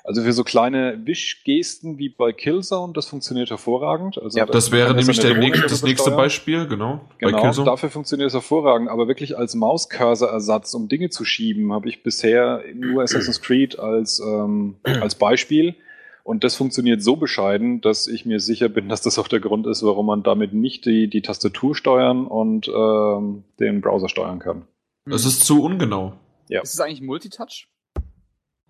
Ja. 0.04 0.10
Also 0.10 0.22
für 0.24 0.34
so 0.34 0.44
kleine 0.44 1.00
Wischgesten 1.06 1.98
wie 1.98 2.10
bei 2.10 2.34
Killzone, 2.34 2.94
das 2.94 3.08
funktioniert 3.08 3.50
hervorragend. 3.50 4.18
Also 4.22 4.38
Ja, 4.38 4.46
Das 4.46 4.72
wäre 4.72 4.94
nämlich 4.94 5.20
der 5.20 5.38
nächste, 5.38 5.68
das 5.68 5.84
nächste. 5.84 6.12
Beispiel, 6.12 6.68
genau. 6.68 7.02
Genau, 7.20 7.52
dafür 7.64 7.90
funktioniert 7.90 8.28
es 8.28 8.34
hervorragend, 8.34 8.90
aber 8.90 9.08
wirklich 9.08 9.38
als 9.38 9.56
Mauscursor-Ersatz, 9.56 10.74
um 10.74 10.90
Dinge 10.90 11.10
zu 11.10 11.24
schieben, 11.24 11.72
habe 11.72 11.88
ich 11.88 12.04
bisher 12.04 12.62
nur 12.74 13.04
Assassin's 13.04 13.42
Creed 13.42 13.80
als, 13.80 14.20
ähm, 14.20 14.76
als 14.84 15.16
Beispiel. 15.16 15.76
Und 16.24 16.44
das 16.46 16.56
funktioniert 16.56 17.04
so 17.04 17.18
bescheiden, 17.18 17.82
dass 17.82 18.08
ich 18.08 18.26
mir 18.26 18.40
sicher 18.40 18.70
bin, 18.70 18.88
dass 18.88 19.02
das 19.02 19.20
auch 19.20 19.28
der 19.28 19.42
Grund 19.42 19.68
ist, 19.68 19.84
warum 19.84 20.06
man 20.06 20.24
damit 20.24 20.54
nicht 20.54 20.86
die, 20.86 21.10
die 21.10 21.22
Tastatur 21.22 21.76
steuern 21.76 22.28
und 22.28 22.70
ähm, 22.70 23.44
den 23.60 23.82
Browser 23.82 24.08
steuern 24.08 24.40
kann. 24.40 24.66
Es 25.06 25.26
ist 25.26 25.44
zu 25.46 25.62
ungenau. 25.64 26.14
Ist 26.62 26.74
es 26.74 26.80
eigentlich 26.80 27.02
Multitouch? 27.02 27.68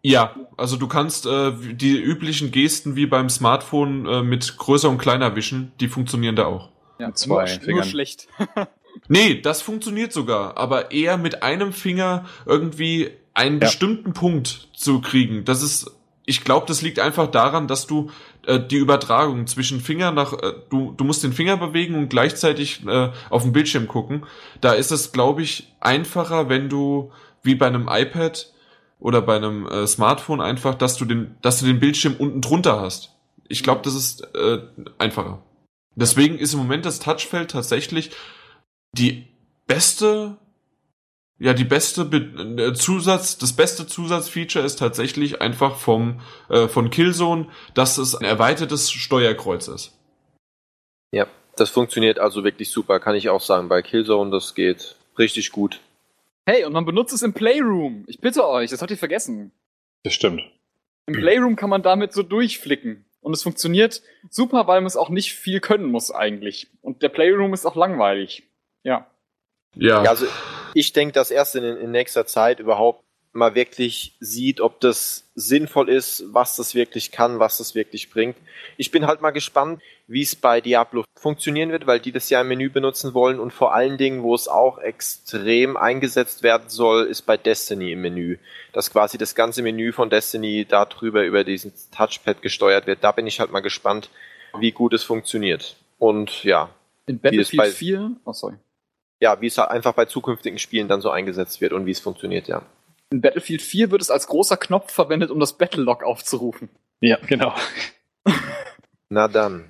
Ja, 0.06 0.36
also 0.58 0.76
du 0.76 0.88
kannst 0.88 1.26
äh, 1.26 1.54
die 1.74 1.98
üblichen 1.98 2.52
Gesten 2.52 2.96
wie 2.98 3.06
beim 3.06 3.30
Smartphone 3.30 4.06
äh, 4.06 4.22
mit 4.22 4.58
größer 4.58 4.90
und 4.90 4.98
kleiner 4.98 5.36
wischen, 5.36 5.72
die 5.80 5.88
funktionieren 5.88 6.36
da 6.36 6.46
auch. 6.46 6.70
Ja, 7.00 7.08
Mit 7.08 7.18
zwei 7.18 7.36
nur, 7.46 7.48
Fingern. 7.48 7.76
nur 7.76 7.84
schlecht. 7.84 8.28
Nee, 9.08 9.42
das 9.42 9.64
funktioniert 9.64 10.14
sogar, 10.14 10.56
aber 10.56 10.92
eher 10.92 11.18
mit 11.18 11.42
einem 11.42 11.74
Finger 11.74 12.26
irgendwie 12.46 13.10
einen 13.34 13.56
Ja. 13.60 13.66
bestimmten 13.68 14.14
Punkt 14.14 14.70
zu 14.76 15.02
kriegen. 15.02 15.46
Das 15.46 15.64
ist, 15.64 15.90
ich 16.26 16.44
glaube, 16.44 16.68
das 16.68 16.84
liegt 16.84 17.00
einfach 17.00 17.28
daran, 17.32 17.68
dass 17.68 17.88
du 17.88 18.12
äh, 18.46 18.60
die 18.60 18.76
Übertragung 18.78 19.48
zwischen 19.48 19.82
Finger 19.82 20.12
nach, 20.12 20.34
äh, 20.34 20.54
du, 20.70 20.94
du 20.96 21.04
musst 21.06 21.24
den 21.24 21.34
Finger 21.34 21.58
bewegen 21.58 21.96
und 21.96 22.10
gleichzeitig 22.10 22.86
äh, 22.86 23.10
auf 23.32 23.42
den 23.42 23.52
Bildschirm 23.52 23.88
gucken. 23.88 24.26
Da 24.62 24.74
ist 24.74 24.92
es, 24.92 25.12
glaube 25.12 25.42
ich, 25.42 25.74
einfacher, 25.80 26.48
wenn 26.48 26.70
du 26.70 27.12
wie 27.42 27.56
bei 27.56 27.66
einem 27.68 27.90
iPad 27.90 28.54
oder 29.04 29.22
bei 29.22 29.36
einem 29.36 29.68
äh, 29.68 29.86
Smartphone 29.86 30.40
einfach, 30.40 30.76
dass 30.76 30.96
du 30.96 31.04
den, 31.04 31.36
dass 31.42 31.60
du 31.60 31.66
den 31.66 31.80
Bildschirm 31.80 32.16
unten 32.18 32.40
drunter 32.40 32.80
hast. 32.80 33.12
Ich 33.50 33.62
glaube, 33.62 33.82
das 33.84 33.96
ist 33.96 34.22
äh, 34.34 34.60
einfacher. 34.98 35.44
Deswegen 35.96 36.40
ist 36.40 36.54
im 36.54 36.60
Moment 36.60 36.86
das 36.86 37.00
Touchfeld 37.00 37.52
tatsächlich 37.52 38.12
die 38.94 39.28
beste, 39.68 40.38
ja, 41.38 41.54
die 41.54 41.66
beste 41.66 42.06
Be 42.06 42.18
äh, 42.18 42.74
Zusatz, 42.74 43.38
das 43.38 43.52
beste 43.52 43.86
Zusatzfeature 43.86 44.66
ist 44.66 44.80
tatsächlich 44.80 45.42
einfach 45.42 45.76
vom, 45.76 46.22
äh, 46.50 46.70
von 46.70 46.90
Killzone, 46.90 47.48
dass 47.74 47.98
es 47.98 48.16
ein 48.16 48.24
erweitertes 48.24 48.90
Steuerkreuz 48.90 49.68
ist. 49.68 50.00
Ja, 51.12 51.28
das 51.58 51.70
funktioniert 51.70 52.20
also 52.20 52.46
wirklich 52.46 52.72
super, 52.72 53.02
kann 53.02 53.16
ich 53.16 53.30
auch 53.30 53.42
sagen. 53.42 53.68
Bei 53.68 53.82
Killzone, 53.82 54.32
das 54.32 54.56
geht 54.56 54.96
richtig 55.18 55.52
gut. 55.52 55.82
Hey, 56.46 56.66
und 56.66 56.74
man 56.74 56.86
benutzt 56.86 57.14
es 57.14 57.22
im 57.22 57.34
Playroom. 57.34 58.04
Ich 58.08 58.20
bitte 58.20 58.48
euch, 58.48 58.70
das 58.72 58.82
habt 58.82 58.92
ihr 58.92 58.98
vergessen. 58.98 59.52
Das 60.04 60.14
stimmt. 60.14 60.44
Im 61.06 61.14
Playroom 61.16 61.56
kann 61.56 61.70
man 61.70 61.84
damit 61.84 62.14
so 62.14 62.24
durchflicken. 62.24 63.06
Und 63.22 63.34
es 63.34 63.44
funktioniert 63.44 64.02
super, 64.30 64.68
weil 64.68 64.82
man 64.82 64.88
es 64.88 64.98
auch 64.98 65.10
nicht 65.10 65.34
viel 65.34 65.62
können 65.62 65.86
muss 65.86 66.12
eigentlich. 66.12 66.68
Und 66.82 67.02
der 67.02 67.10
Playroom 67.10 67.54
ist 67.54 67.66
auch 67.66 67.76
langweilig. 67.76 68.44
Ja. 68.84 69.08
Ja, 69.76 70.04
Ja, 70.04 70.10
also 70.10 70.28
ich 70.74 70.92
denke, 70.92 71.14
dass 71.14 71.32
erst 71.32 71.56
in, 71.56 71.64
in 71.64 71.92
nächster 71.92 72.26
Zeit 72.26 72.60
überhaupt 72.60 73.04
mal 73.34 73.56
wirklich 73.56 74.14
sieht, 74.20 74.62
ob 74.62 74.80
das 74.80 75.24
sinnvoll 75.36 75.90
ist, 75.90 76.24
was 76.28 76.56
das 76.56 76.76
wirklich 76.76 77.12
kann, 77.12 77.40
was 77.40 77.58
das 77.58 77.74
wirklich 77.74 78.10
bringt. 78.12 78.38
Ich 78.78 78.92
bin 78.92 79.08
halt 79.08 79.22
mal 79.22 79.32
gespannt, 79.32 79.82
wie 80.08 80.22
es 80.22 80.36
bei 80.36 80.62
Diablo 80.62 81.04
funktionieren 81.20 81.72
wird, 81.72 81.88
weil 81.88 82.00
die 82.00 82.12
das 82.12 82.30
ja 82.30 82.42
im 82.42 82.48
Menü 82.50 82.70
benutzen 82.70 83.14
wollen 83.16 83.40
und 83.40 83.52
vor 83.52 83.74
allen 83.74 83.98
Dingen, 83.98 84.22
wo 84.22 84.36
es 84.36 84.48
auch 84.48 84.78
extrem 84.78 85.78
eingesetzt 85.78 86.44
werden 86.44 86.70
soll, 86.70 87.06
ist 87.06 87.24
bei 87.24 87.36
Destiny 87.38 87.92
im 87.94 88.02
Menü. 88.02 88.38
Dass 88.72 88.92
quasi 88.92 89.18
das 89.18 89.34
ganze 89.34 89.62
Menü 89.64 89.92
von 89.94 90.10
Destiny 90.12 90.66
darüber 90.70 91.24
über 91.24 91.44
diesen 91.44 91.74
Touchpad 91.96 92.42
gesteuert 92.42 92.86
wird. 92.88 93.04
Da 93.04 93.12
bin 93.12 93.26
ich 93.26 93.40
halt 93.40 93.52
mal 93.52 93.62
gespannt, 93.62 94.10
wie 94.60 94.72
gut 94.72 94.94
es 94.94 95.04
funktioniert. 95.04 95.76
Und 95.98 96.44
ja, 96.44 96.70
In 97.08 97.16
Wie 97.16 97.40
es 97.40 97.50
Battlefield 97.50 97.58
bei- 97.64 97.70
4, 97.72 98.12
oh 98.26 98.34
sorry. 98.34 98.56
ja, 99.20 99.42
wie 99.42 99.48
es 99.48 99.58
halt 99.58 99.72
einfach 99.72 99.94
bei 99.94 100.06
zukünftigen 100.06 100.60
Spielen 100.60 100.88
dann 100.88 101.02
so 101.02 101.10
eingesetzt 101.10 101.62
wird 101.62 101.74
und 101.74 101.86
wie 101.88 101.92
es 101.92 102.00
funktioniert, 102.00 102.48
ja. 102.48 102.62
In 103.14 103.22
Battlefield 103.22 103.62
4 103.62 103.92
wird 103.92 104.02
es 104.02 104.10
als 104.10 104.26
großer 104.26 104.58
Knopf 104.58 104.92
verwendet, 104.92 105.30
um 105.30 105.40
das 105.40 105.54
Battle 105.54 105.84
Log 105.84 106.02
aufzurufen. 106.04 106.70
Ja, 107.00 107.18
genau. 107.28 107.54
Na 109.10 109.28
dann. 109.28 109.66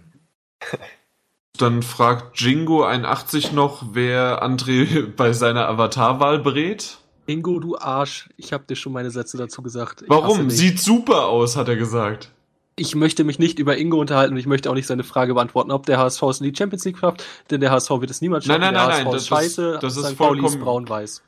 dann 1.58 1.84
fragt 1.84 2.40
Jingo 2.40 2.86
81 2.86 3.52
noch, 3.52 3.84
wer 3.92 4.42
André 4.42 5.08
bei 5.18 5.34
seiner 5.34 5.68
Avatarwahl 5.68 6.40
berät. 6.40 7.00
Ingo, 7.26 7.60
du 7.60 7.78
Arsch. 7.78 8.30
Ich 8.38 8.54
habe 8.54 8.64
dir 8.66 8.78
schon 8.78 8.94
meine 8.94 9.12
Sätze 9.12 9.36
dazu 9.38 9.62
gesagt. 9.62 10.04
Ich 10.04 10.10
Warum? 10.10 10.50
Sieht 10.50 10.80
super 10.80 11.26
aus, 11.28 11.58
hat 11.58 11.68
er 11.68 11.76
gesagt. 11.76 12.30
Ich 12.78 12.96
möchte 12.96 13.26
mich 13.26 13.40
nicht 13.40 13.60
über 13.60 13.78
Ingo 13.78 14.00
unterhalten 14.00 14.36
und 14.36 14.40
ich 14.40 14.46
möchte 14.48 14.70
auch 14.70 14.74
nicht 14.74 14.88
seine 14.88 15.04
Frage 15.04 15.34
beantworten, 15.34 15.72
ob 15.72 15.86
der 15.86 15.98
HSV 16.00 16.24
es 16.24 16.40
in 16.40 16.50
die 16.50 16.58
Champions 16.58 16.86
League 16.86 16.98
schafft, 16.98 17.26
denn 17.52 17.60
der 17.60 17.72
HSV 17.72 17.90
wird 18.00 18.10
es 18.10 18.22
niemals 18.22 18.46
Nein, 18.46 18.62
schaffen. 18.62 18.74
nein, 18.74 18.88
der 18.88 18.88
nein, 18.88 19.06
HSV 19.06 19.06
nein, 19.06 19.16
ist 19.16 19.22
das- 19.32 19.38
scheiße, 19.40 19.80
das 19.82 19.98
ist 19.98 20.06
St. 20.08 20.18
Pauli 20.18 20.40
ist 20.40 20.54
vollkommen- 20.54 20.64
braun-weiß. 20.64 21.22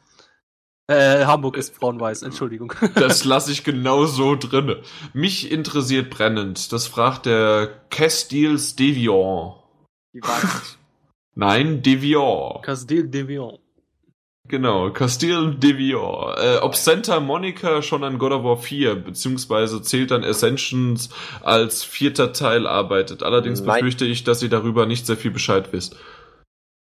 Äh, 0.87 1.25
Hamburg 1.25 1.57
ist 1.57 1.79
braun-weiß, 1.79 2.21
Entschuldigung. 2.21 2.73
Das 2.95 3.25
lasse 3.25 3.51
ich 3.51 3.63
genau 3.63 4.05
so 4.05 4.35
drinne. 4.35 4.81
Mich 5.13 5.51
interessiert 5.51 6.09
brennend. 6.11 6.71
Das 6.71 6.87
fragt 6.87 7.25
der 7.25 7.81
Castils 7.89 8.75
Deviant. 8.75 9.55
Die 10.13 10.21
Wahrheit. 10.21 10.77
Nein, 11.35 11.81
Deviant. 11.81 12.63
Castel 12.63 13.07
Devion. 13.07 13.59
Genau, 14.47 14.91
Castile 14.91 15.55
de 15.55 15.75
Vior. 15.77 16.37
Äh, 16.37 16.57
ob 16.57 16.75
Santa 16.75 17.19
Monica 17.19 17.81
schon 17.81 18.03
an 18.03 18.19
God 18.19 18.31
of 18.31 18.43
War 18.43 18.57
4, 18.57 18.95
beziehungsweise 18.95 19.81
zählt 19.81 20.11
dann 20.11 20.23
Ascensions 20.23 21.09
als 21.41 21.83
vierter 21.83 22.31
Teil 22.31 22.67
arbeitet. 22.67 23.23
Allerdings 23.23 23.61
Nein. 23.61 23.79
befürchte 23.79 24.05
ich, 24.05 24.23
dass 24.23 24.43
ihr 24.43 24.49
darüber 24.49 24.85
nicht 24.85 25.07
sehr 25.07 25.17
viel 25.17 25.31
Bescheid 25.31 25.73
wisst. 25.73 25.95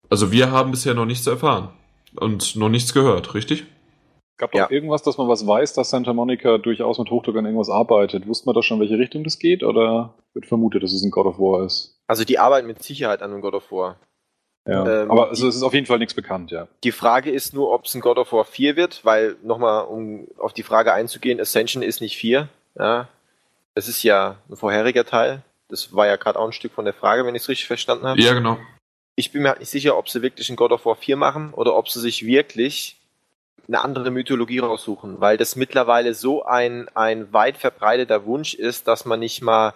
Also 0.09 0.31
wir 0.31 0.51
haben 0.51 0.71
bisher 0.71 0.93
noch 0.93 1.05
nichts 1.05 1.25
erfahren 1.25 1.69
und 2.15 2.55
noch 2.55 2.69
nichts 2.69 2.93
gehört, 2.93 3.33
richtig? 3.33 3.65
Gab 4.37 4.51
doch 4.51 4.59
Ja. 4.59 4.69
irgendwas, 4.69 5.01
dass 5.03 5.17
man 5.17 5.27
was 5.27 5.47
weiß, 5.47 5.73
dass 5.73 5.89
Santa 5.89 6.13
Monica 6.13 6.57
durchaus 6.59 6.99
mit 6.99 7.09
Hochdruck 7.09 7.35
an 7.37 7.45
irgendwas 7.45 7.69
arbeitet. 7.69 8.27
Wusste 8.27 8.45
man 8.45 8.55
da 8.55 8.61
schon, 8.61 8.77
in 8.77 8.81
welche 8.81 8.99
Richtung 8.99 9.23
das 9.23 9.39
geht? 9.39 9.63
Oder 9.63 10.13
wird 10.33 10.45
vermutet, 10.45 10.83
dass 10.83 10.93
es 10.93 11.03
ein 11.03 11.09
God 11.11 11.25
of 11.25 11.39
War 11.39 11.65
ist? 11.65 11.99
Also 12.07 12.23
die 12.23 12.37
arbeiten 12.37 12.67
mit 12.67 12.83
Sicherheit 12.83 13.21
an 13.21 13.31
einem 13.31 13.41
God 13.41 13.55
of 13.55 13.71
War. 13.71 13.97
Ja. 14.67 14.85
Ähm, 15.03 15.09
Aber 15.11 15.29
also, 15.29 15.47
es 15.47 15.55
ist 15.55 15.63
auf 15.63 15.73
jeden 15.73 15.85
Fall 15.85 15.97
nichts 15.97 16.13
bekannt, 16.13 16.51
ja. 16.51 16.67
Die 16.83 16.91
Frage 16.91 17.31
ist 17.31 17.53
nur, 17.53 17.71
ob 17.71 17.85
es 17.85 17.95
ein 17.95 18.01
God 18.01 18.17
of 18.17 18.31
War 18.33 18.43
4 18.45 18.75
wird, 18.75 19.03
weil 19.05 19.37
nochmal, 19.41 19.85
um 19.85 20.27
auf 20.37 20.53
die 20.53 20.63
Frage 20.63 20.93
einzugehen, 20.93 21.39
Ascension 21.39 21.81
ist 21.81 22.01
nicht 22.01 22.17
4. 22.17 22.49
Ja. 22.77 23.07
Es 23.75 23.87
ist 23.87 24.03
ja 24.03 24.37
ein 24.49 24.55
vorheriger 24.57 25.05
Teil. 25.05 25.41
Das 25.69 25.95
war 25.95 26.05
ja 26.05 26.15
gerade 26.15 26.37
auch 26.37 26.45
ein 26.45 26.51
Stück 26.53 26.73
von 26.73 26.85
der 26.85 26.93
Frage, 26.93 27.25
wenn 27.25 27.33
ich 27.35 27.43
es 27.43 27.49
richtig 27.49 27.67
verstanden 27.67 28.05
habe. 28.05 28.21
Ja, 28.21 28.33
genau. 28.33 28.57
Ich 29.15 29.31
bin 29.31 29.41
mir 29.41 29.49
halt 29.49 29.59
nicht 29.59 29.69
sicher, 29.69 29.97
ob 29.97 30.09
sie 30.09 30.21
wirklich 30.21 30.49
ein 30.49 30.55
God 30.55 30.71
of 30.71 30.85
War 30.85 30.95
4 30.95 31.15
machen 31.15 31.53
oder 31.53 31.75
ob 31.75 31.89
sie 31.89 31.99
sich 31.99 32.25
wirklich 32.25 32.97
eine 33.67 33.83
andere 33.83 34.11
Mythologie 34.11 34.59
raussuchen, 34.59 35.19
weil 35.19 35.37
das 35.37 35.55
mittlerweile 35.55 36.13
so 36.13 36.43
ein, 36.43 36.87
ein 36.95 37.31
weit 37.33 37.57
verbreiteter 37.57 38.25
Wunsch 38.25 38.53
ist, 38.53 38.87
dass 38.87 39.05
man 39.05 39.19
nicht 39.19 39.41
mal 39.41 39.73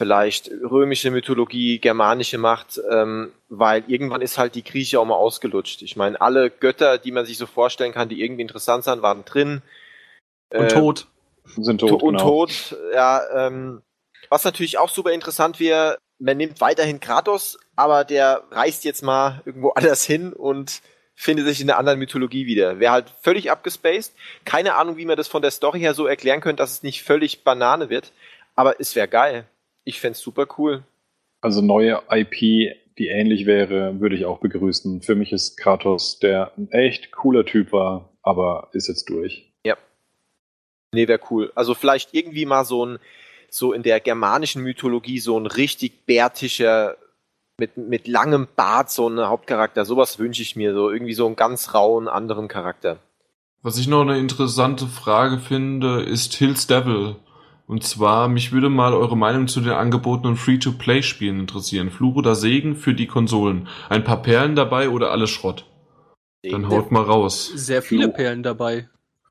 vielleicht 0.00 0.50
römische 0.50 1.10
Mythologie, 1.10 1.78
germanische 1.78 2.38
macht, 2.38 2.80
ähm, 2.90 3.32
weil 3.48 3.84
irgendwann 3.86 4.22
ist 4.22 4.38
halt 4.38 4.54
die 4.54 4.64
Grieche 4.64 4.98
auch 4.98 5.04
mal 5.04 5.14
ausgelutscht. 5.14 5.82
Ich 5.82 5.94
meine, 5.96 6.20
alle 6.20 6.50
Götter, 6.50 6.98
die 6.98 7.12
man 7.12 7.24
sich 7.26 7.38
so 7.38 7.46
vorstellen 7.46 7.92
kann, 7.92 8.08
die 8.08 8.22
irgendwie 8.22 8.42
interessant 8.42 8.84
sind, 8.84 9.02
waren 9.02 9.24
drin. 9.24 9.62
Und 10.52 10.64
Äh, 10.64 10.68
tot. 10.68 11.06
Sind 11.56 11.80
To- 11.80 11.88
tot, 11.88 12.02
und 12.02 12.16
genau. 12.16 12.24
tot, 12.24 12.76
ja, 12.94 13.20
ähm, 13.46 13.82
was 14.28 14.44
natürlich 14.44 14.78
auch 14.78 14.88
super 14.88 15.12
interessant 15.12 15.60
wäre, 15.60 15.98
man 16.18 16.36
nimmt 16.36 16.60
weiterhin 16.60 17.00
Kratos, 17.00 17.58
aber 17.76 18.04
der 18.04 18.44
reist 18.50 18.84
jetzt 18.84 19.02
mal 19.02 19.42
irgendwo 19.44 19.70
anders 19.74 20.04
hin 20.04 20.32
und 20.32 20.82
findet 21.14 21.46
sich 21.46 21.60
in 21.60 21.70
einer 21.70 21.78
anderen 21.78 21.98
Mythologie 21.98 22.46
wieder. 22.46 22.80
Wäre 22.80 22.92
halt 22.92 23.12
völlig 23.20 23.50
abgespaced. 23.50 24.14
Keine 24.44 24.74
Ahnung, 24.74 24.96
wie 24.96 25.04
man 25.04 25.16
das 25.16 25.28
von 25.28 25.42
der 25.42 25.50
Story 25.50 25.80
her 25.80 25.94
so 25.94 26.06
erklären 26.06 26.40
könnte, 26.40 26.62
dass 26.62 26.72
es 26.72 26.82
nicht 26.82 27.02
völlig 27.02 27.44
Banane 27.44 27.90
wird, 27.90 28.12
aber 28.54 28.80
es 28.80 28.96
wäre 28.96 29.08
geil. 29.08 29.44
Ich 29.84 30.00
fänd's 30.00 30.20
super 30.20 30.46
cool. 30.58 30.82
Also 31.40 31.60
neue 31.60 32.02
IP, 32.10 32.76
die 32.98 33.08
ähnlich 33.08 33.46
wäre, 33.46 34.00
würde 34.00 34.16
ich 34.16 34.24
auch 34.24 34.38
begrüßen. 34.38 35.02
Für 35.02 35.14
mich 35.14 35.32
ist 35.32 35.56
Kratos, 35.56 36.18
der 36.18 36.52
ein 36.56 36.70
echt 36.70 37.10
cooler 37.12 37.44
Typ 37.44 37.72
war, 37.72 38.10
aber 38.22 38.68
ist 38.72 38.88
jetzt 38.88 39.08
durch. 39.10 39.52
Nee, 40.94 41.08
wäre 41.08 41.20
cool. 41.30 41.50
Also 41.54 41.74
vielleicht 41.74 42.12
irgendwie 42.12 42.44
mal 42.44 42.64
so 42.64 42.84
ein, 42.84 42.98
so 43.48 43.72
in 43.72 43.82
der 43.82 43.98
germanischen 44.00 44.62
Mythologie 44.62 45.18
so 45.18 45.38
ein 45.38 45.46
richtig 45.46 46.04
bärtischer, 46.04 46.96
mit, 47.62 47.76
mit 47.76 48.08
langem 48.08 48.48
Bart, 48.56 48.90
so 48.90 49.08
ein 49.08 49.20
Hauptcharakter. 49.20 49.84
Sowas 49.84 50.18
wünsche 50.18 50.42
ich 50.42 50.56
mir, 50.56 50.74
so 50.74 50.90
irgendwie 50.90 51.14
so 51.14 51.26
einen 51.26 51.36
ganz 51.36 51.74
rauen 51.74 52.08
anderen 52.08 52.48
Charakter. 52.48 52.98
Was 53.62 53.78
ich 53.78 53.86
noch 53.86 54.02
eine 54.02 54.18
interessante 54.18 54.86
Frage 54.86 55.38
finde, 55.38 56.02
ist 56.02 56.34
Hills 56.34 56.66
Devil. 56.66 57.14
Und 57.68 57.84
zwar, 57.84 58.26
mich 58.26 58.50
würde 58.50 58.68
mal 58.68 58.92
eure 58.92 59.16
Meinung 59.16 59.46
zu 59.46 59.60
den 59.60 59.72
angebotenen 59.72 60.36
Free-to-Play-Spielen 60.36 61.38
interessieren. 61.38 61.92
Fluch 61.92 62.16
oder 62.16 62.34
Segen 62.34 62.74
für 62.74 62.94
die 62.94 63.06
Konsolen. 63.06 63.68
Ein 63.88 64.02
paar 64.02 64.20
Perlen 64.20 64.56
dabei 64.56 64.88
oder 64.88 65.12
alles 65.12 65.30
Schrott? 65.30 65.64
Dann 66.42 66.68
haut 66.68 66.90
mal 66.90 67.04
raus. 67.04 67.52
Sehr 67.54 67.82
viele 67.82 68.06
Fluch. 68.06 68.14
Perlen 68.14 68.42
dabei. 68.42 68.88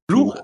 Fluch? 0.10 0.38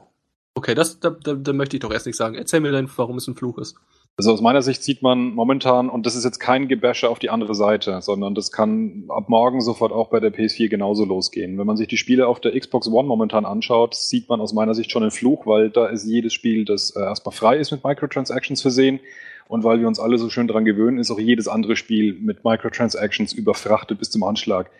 Okay, 0.55 0.75
das 0.75 0.99
da, 0.99 1.11
da, 1.11 1.35
da 1.35 1.53
möchte 1.53 1.77
ich 1.77 1.81
doch 1.81 1.91
erst 1.91 2.05
nicht 2.05 2.17
sagen. 2.17 2.35
Erzähl 2.35 2.59
mir 2.59 2.73
dann, 2.73 2.89
warum 2.97 3.15
es 3.15 3.27
ein 3.27 3.35
Fluch 3.35 3.57
ist. 3.57 3.77
Also 4.19 4.33
aus 4.33 4.41
meiner 4.41 4.63
Sicht 4.63 4.81
sieht 4.81 5.03
man 5.03 5.35
momentan, 5.35 5.89
und 5.89 6.07
das 6.07 6.15
ist 6.15 6.23
jetzt 6.23 6.39
kein 6.39 6.67
Gebäsche 6.67 7.07
auf 7.07 7.19
die 7.19 7.29
andere 7.29 7.53
Seite, 7.53 8.01
sondern 8.01 8.33
das 8.33 8.51
kann 8.51 9.03
ab 9.09 9.29
morgen 9.29 9.61
sofort 9.61 9.91
auch 9.91 10.09
bei 10.09 10.19
der 10.19 10.33
PS4 10.33 10.69
genauso 10.69 11.05
losgehen. 11.05 11.59
Wenn 11.59 11.67
man 11.67 11.77
sich 11.77 11.87
die 11.87 11.97
Spiele 11.97 12.27
auf 12.27 12.39
der 12.39 12.59
Xbox 12.59 12.87
One 12.87 13.07
momentan 13.07 13.45
anschaut, 13.45 13.93
sieht 13.93 14.27
man 14.27 14.41
aus 14.41 14.53
meiner 14.53 14.73
Sicht 14.73 14.89
schon 14.89 15.03
einen 15.03 15.11
Fluch, 15.11 15.45
weil 15.45 15.69
da 15.69 15.85
ist 15.85 16.03
jedes 16.03 16.33
Spiel, 16.33 16.65
das 16.65 16.95
äh, 16.95 16.99
erstmal 16.99 17.35
frei 17.35 17.57
ist 17.57 17.69
mit 17.69 17.83
Microtransactions 17.83 18.59
versehen. 18.59 18.99
Und 19.47 19.63
weil 19.63 19.79
wir 19.79 19.87
uns 19.87 19.99
alle 19.99 20.17
so 20.17 20.31
schön 20.31 20.47
dran 20.47 20.65
gewöhnen, 20.65 20.97
ist 20.97 21.11
auch 21.11 21.19
jedes 21.19 21.47
andere 21.47 21.75
Spiel 21.75 22.17
mit 22.19 22.43
Microtransactions 22.43 23.33
überfrachtet 23.33 23.99
bis 23.99 24.09
zum 24.09 24.23
Anschlag. 24.23 24.71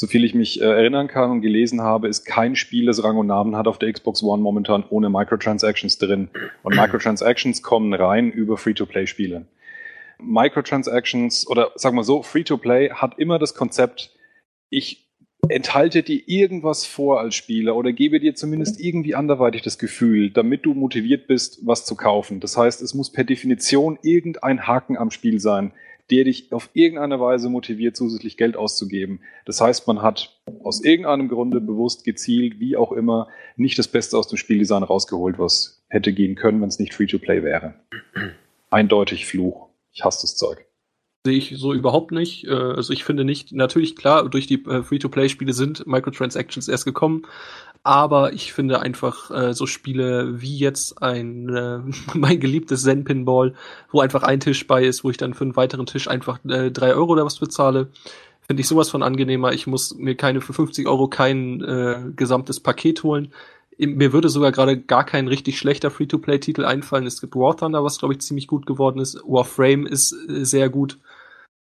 Soviel 0.00 0.24
ich 0.24 0.34
mich 0.34 0.62
äh, 0.62 0.64
erinnern 0.64 1.08
kann 1.08 1.30
und 1.30 1.42
gelesen 1.42 1.82
habe, 1.82 2.08
ist 2.08 2.24
kein 2.24 2.56
Spiel, 2.56 2.86
das 2.86 3.04
Rang 3.04 3.18
und 3.18 3.26
Namen 3.26 3.54
hat 3.54 3.68
auf 3.68 3.78
der 3.78 3.92
Xbox 3.92 4.22
One 4.22 4.42
momentan 4.42 4.82
ohne 4.88 5.10
Microtransactions 5.10 5.98
drin. 5.98 6.30
Und 6.62 6.74
Microtransactions 6.74 7.62
kommen 7.62 7.92
rein 7.92 8.32
über 8.32 8.56
Free-to-Play-Spiele. 8.56 9.44
Microtransactions 10.18 11.46
oder 11.46 11.72
sagen 11.74 11.96
wir 11.96 12.04
so, 12.04 12.22
Free-to-Play 12.22 12.92
hat 12.92 13.18
immer 13.18 13.38
das 13.38 13.54
Konzept, 13.54 14.10
ich 14.70 15.06
enthalte 15.50 16.02
dir 16.02 16.22
irgendwas 16.26 16.86
vor 16.86 17.20
als 17.20 17.34
Spieler 17.34 17.76
oder 17.76 17.92
gebe 17.92 18.20
dir 18.20 18.34
zumindest 18.34 18.80
irgendwie 18.80 19.14
anderweitig 19.14 19.60
das 19.60 19.78
Gefühl, 19.78 20.30
damit 20.30 20.64
du 20.64 20.72
motiviert 20.72 21.26
bist, 21.26 21.60
was 21.66 21.84
zu 21.84 21.94
kaufen. 21.94 22.40
Das 22.40 22.56
heißt, 22.56 22.80
es 22.80 22.94
muss 22.94 23.12
per 23.12 23.24
Definition 23.24 23.98
irgendein 24.00 24.66
Haken 24.66 24.96
am 24.96 25.10
Spiel 25.10 25.40
sein, 25.40 25.72
der 26.10 26.24
dich 26.24 26.52
auf 26.52 26.70
irgendeine 26.72 27.20
Weise 27.20 27.48
motiviert, 27.48 27.96
zusätzlich 27.96 28.36
Geld 28.36 28.56
auszugeben. 28.56 29.20
Das 29.44 29.60
heißt, 29.60 29.86
man 29.86 30.02
hat 30.02 30.40
aus 30.62 30.82
irgendeinem 30.82 31.28
Grunde 31.28 31.60
bewusst, 31.60 32.04
gezielt, 32.04 32.58
wie 32.60 32.76
auch 32.76 32.92
immer, 32.92 33.28
nicht 33.56 33.78
das 33.78 33.88
Beste 33.88 34.18
aus 34.18 34.28
dem 34.28 34.38
Spieldesign 34.38 34.82
rausgeholt, 34.82 35.38
was 35.38 35.82
hätte 35.88 36.12
gehen 36.12 36.34
können, 36.34 36.60
wenn 36.60 36.68
es 36.68 36.78
nicht 36.78 36.94
Free-to-Play 36.94 37.42
wäre. 37.42 37.74
Eindeutig 38.70 39.26
Fluch. 39.26 39.68
Ich 39.92 40.04
hasse 40.04 40.22
das 40.22 40.36
Zeug. 40.36 40.64
Sehe 41.26 41.36
ich 41.36 41.54
so 41.58 41.74
überhaupt 41.74 42.12
nicht. 42.12 42.44
Äh, 42.46 42.50
Also 42.52 42.92
ich 42.92 43.04
finde 43.04 43.24
nicht, 43.24 43.52
natürlich 43.52 43.94
klar, 43.94 44.28
durch 44.28 44.46
die 44.46 44.64
äh, 44.64 44.82
Free-to-Play-Spiele 44.82 45.52
sind 45.52 45.86
Microtransactions 45.86 46.68
erst 46.68 46.86
gekommen, 46.86 47.26
aber 47.82 48.32
ich 48.32 48.52
finde 48.52 48.80
einfach 48.80 49.30
äh, 49.30 49.54
so 49.54 49.66
Spiele 49.66 50.40
wie 50.40 50.58
jetzt 50.58 51.02
ein 51.02 51.48
äh, 51.48 51.80
mein 52.14 52.40
geliebtes 52.40 52.82
Zen 52.82 53.04
Pinball, 53.04 53.54
wo 53.90 54.00
einfach 54.00 54.22
ein 54.22 54.40
Tisch 54.40 54.66
bei 54.66 54.84
ist, 54.84 55.04
wo 55.04 55.10
ich 55.10 55.16
dann 55.16 55.34
für 55.34 55.44
einen 55.44 55.56
weiteren 55.56 55.86
Tisch 55.86 56.08
einfach 56.08 56.38
äh, 56.44 56.70
drei 56.70 56.94
Euro 56.94 57.12
oder 57.12 57.24
was 57.24 57.38
bezahle, 57.38 57.88
finde 58.46 58.60
ich 58.60 58.68
sowas 58.68 58.90
von 58.90 59.02
angenehmer. 59.02 59.52
Ich 59.52 59.66
muss 59.66 59.94
mir 59.94 60.16
keine 60.16 60.40
für 60.40 60.52
50 60.52 60.86
Euro 60.88 61.08
kein 61.08 61.62
äh, 61.62 62.12
gesamtes 62.16 62.60
Paket 62.60 63.02
holen. 63.02 63.32
Mir 63.78 64.12
würde 64.12 64.28
sogar 64.28 64.52
gerade 64.52 64.78
gar 64.78 65.04
kein 65.04 65.26
richtig 65.26 65.58
schlechter 65.58 65.90
Free-to-Play-Titel 65.90 66.66
einfallen. 66.66 67.06
Es 67.06 67.22
gibt 67.22 67.34
War 67.34 67.56
Thunder, 67.56 67.82
was 67.82 67.98
glaube 67.98 68.12
ich 68.12 68.20
ziemlich 68.20 68.46
gut 68.46 68.66
geworden 68.66 69.00
ist. 69.00 69.22
Warframe 69.24 69.86
ist 69.86 70.12
äh, 70.28 70.44
sehr 70.44 70.68
gut. 70.68 70.98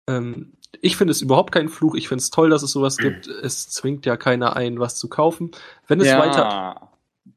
Ähm, 0.10 0.54
ich 0.82 0.98
finde 0.98 1.12
es 1.12 1.22
überhaupt 1.22 1.52
kein 1.52 1.70
Fluch. 1.70 1.96
Ich 1.96 2.08
finde 2.08 2.22
es 2.22 2.30
toll, 2.30 2.50
dass 2.50 2.64
es 2.64 2.72
sowas 2.72 2.98
gibt. 2.98 3.28
Es 3.28 3.70
zwingt 3.70 4.06
ja 4.06 4.18
keiner 4.18 4.56
ein, 4.56 4.80
was 4.80 4.96
zu 4.96 5.10
kaufen. 5.10 5.52
Wenn 5.88 6.00
es 6.02 6.08
weiter. 6.18 6.90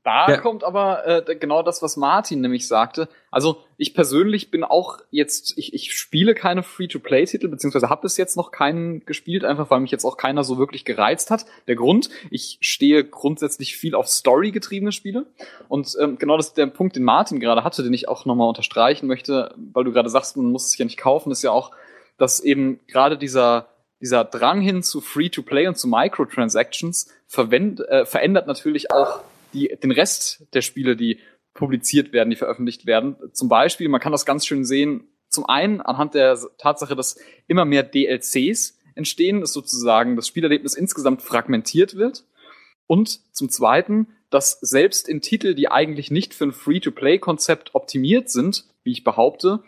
Da 0.04 0.28
Ja. 0.28 0.36
kommt 0.38 0.64
aber 0.64 1.06
äh, 1.06 1.36
genau 1.36 1.62
das, 1.62 1.80
was 1.80 1.96
Martin 1.96 2.40
nämlich 2.40 2.66
sagte. 2.66 3.08
Also 3.30 3.58
ich 3.76 3.94
persönlich 3.94 4.50
bin 4.50 4.64
auch 4.64 4.98
jetzt, 5.10 5.56
ich, 5.56 5.74
ich 5.74 5.94
spiele 5.96 6.34
keine 6.34 6.64
Free-to-Play-Titel, 6.64 7.46
beziehungsweise 7.46 7.88
habe 7.88 8.02
bis 8.02 8.16
jetzt 8.16 8.36
noch 8.36 8.50
keinen 8.50 9.04
gespielt, 9.06 9.44
einfach 9.44 9.70
weil 9.70 9.78
mich 9.78 9.92
jetzt 9.92 10.04
auch 10.04 10.16
keiner 10.16 10.42
so 10.42 10.58
wirklich 10.58 10.84
gereizt 10.84 11.30
hat. 11.30 11.46
Der 11.68 11.76
Grund, 11.76 12.10
ich 12.32 12.58
stehe 12.62 13.04
grundsätzlich 13.04 13.76
viel 13.76 13.94
auf 13.94 14.08
Story-getriebene 14.08 14.90
Spiele. 14.90 15.26
Und 15.68 15.94
ähm, 16.00 16.18
genau 16.18 16.36
das 16.36 16.48
ist 16.48 16.56
der 16.56 16.66
Punkt, 16.66 16.96
den 16.96 17.04
Martin 17.04 17.38
gerade 17.38 17.62
hatte, 17.62 17.84
den 17.84 17.92
ich 17.94 18.08
auch 18.08 18.24
nochmal 18.24 18.48
unterstreichen 18.48 19.06
möchte, 19.06 19.54
weil 19.72 19.84
du 19.84 19.92
gerade 19.92 20.08
sagst, 20.10 20.36
man 20.36 20.46
muss 20.50 20.66
es 20.66 20.78
ja 20.78 20.84
nicht 20.84 20.98
kaufen, 20.98 21.30
ist 21.30 21.42
ja 21.42 21.52
auch, 21.52 21.70
dass 22.18 22.40
eben 22.40 22.80
gerade 22.86 23.18
dieser 23.18 23.68
dieser 24.02 24.24
Drang 24.24 24.60
hin 24.60 24.82
zu 24.82 25.00
Free-to-Play 25.00 25.68
und 25.68 25.78
zu 25.78 25.86
Microtransactions 25.86 27.08
verwend, 27.28 27.80
äh, 27.88 28.04
verändert 28.04 28.48
natürlich 28.48 28.90
auch 28.90 29.20
die, 29.54 29.68
den 29.80 29.92
Rest 29.92 30.44
der 30.54 30.60
Spiele, 30.60 30.96
die 30.96 31.20
publiziert 31.54 32.12
werden, 32.12 32.30
die 32.30 32.36
veröffentlicht 32.36 32.84
werden. 32.84 33.16
Zum 33.32 33.48
Beispiel, 33.48 33.88
man 33.88 34.00
kann 34.00 34.12
das 34.12 34.26
ganz 34.26 34.44
schön 34.44 34.64
sehen, 34.64 35.06
zum 35.28 35.46
einen 35.46 35.80
anhand 35.80 36.14
der 36.14 36.36
Tatsache, 36.58 36.96
dass 36.96 37.16
immer 37.46 37.64
mehr 37.64 37.84
DLCs 37.84 38.78
entstehen, 38.94 39.40
dass 39.40 39.52
sozusagen 39.52 40.16
das 40.16 40.26
Spielerlebnis 40.26 40.74
insgesamt 40.74 41.22
fragmentiert 41.22 41.96
wird. 41.96 42.24
Und 42.86 43.20
zum 43.32 43.48
zweiten, 43.48 44.08
dass 44.30 44.58
selbst 44.60 45.08
in 45.08 45.20
Titel, 45.20 45.54
die 45.54 45.68
eigentlich 45.68 46.10
nicht 46.10 46.34
für 46.34 46.44
ein 46.44 46.52
Free-to-Play-Konzept 46.52 47.74
optimiert 47.74 48.30
sind, 48.30 48.66
wie 48.82 48.92
ich 48.92 49.04
behaupte, 49.04 49.62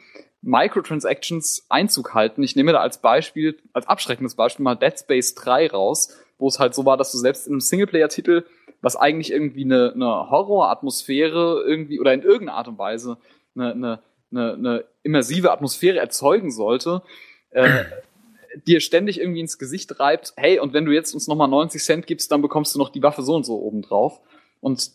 Microtransactions 0.44 1.64
Einzug 1.70 2.14
halten. 2.14 2.42
Ich 2.42 2.54
nehme 2.54 2.72
da 2.72 2.80
als 2.80 2.98
Beispiel, 2.98 3.56
als 3.72 3.86
abschreckendes 3.86 4.34
Beispiel 4.34 4.62
mal 4.62 4.74
Dead 4.74 4.98
Space 4.98 5.34
3 5.34 5.70
raus, 5.70 6.16
wo 6.38 6.48
es 6.48 6.58
halt 6.58 6.74
so 6.74 6.84
war, 6.84 6.96
dass 6.96 7.12
du 7.12 7.18
selbst 7.18 7.46
in 7.46 7.54
einem 7.54 7.60
Singleplayer-Titel, 7.60 8.44
was 8.82 8.96
eigentlich 8.96 9.32
irgendwie 9.32 9.64
eine, 9.64 9.92
eine 9.94 10.30
Horroratmosphäre 10.30 11.64
irgendwie 11.66 11.98
oder 11.98 12.12
in 12.12 12.22
irgendeiner 12.22 12.58
Art 12.58 12.68
und 12.68 12.78
Weise 12.78 13.16
eine, 13.56 13.72
eine, 13.72 14.02
eine, 14.30 14.52
eine 14.52 14.84
immersive 15.02 15.50
Atmosphäre 15.50 15.98
erzeugen 15.98 16.50
sollte, 16.50 17.02
äh, 17.50 17.84
dir 18.66 18.80
ständig 18.80 19.20
irgendwie 19.20 19.40
ins 19.40 19.58
Gesicht 19.58 19.98
reibt, 19.98 20.34
hey, 20.36 20.58
und 20.58 20.74
wenn 20.74 20.84
du 20.84 20.92
jetzt 20.92 21.14
uns 21.14 21.26
nochmal 21.26 21.48
90 21.48 21.82
Cent 21.82 22.06
gibst, 22.06 22.30
dann 22.30 22.42
bekommst 22.42 22.74
du 22.74 22.78
noch 22.78 22.90
die 22.90 23.02
Waffe 23.02 23.22
so 23.22 23.34
und 23.34 23.44
so 23.44 23.56
obendrauf. 23.56 24.20
Und 24.60 24.92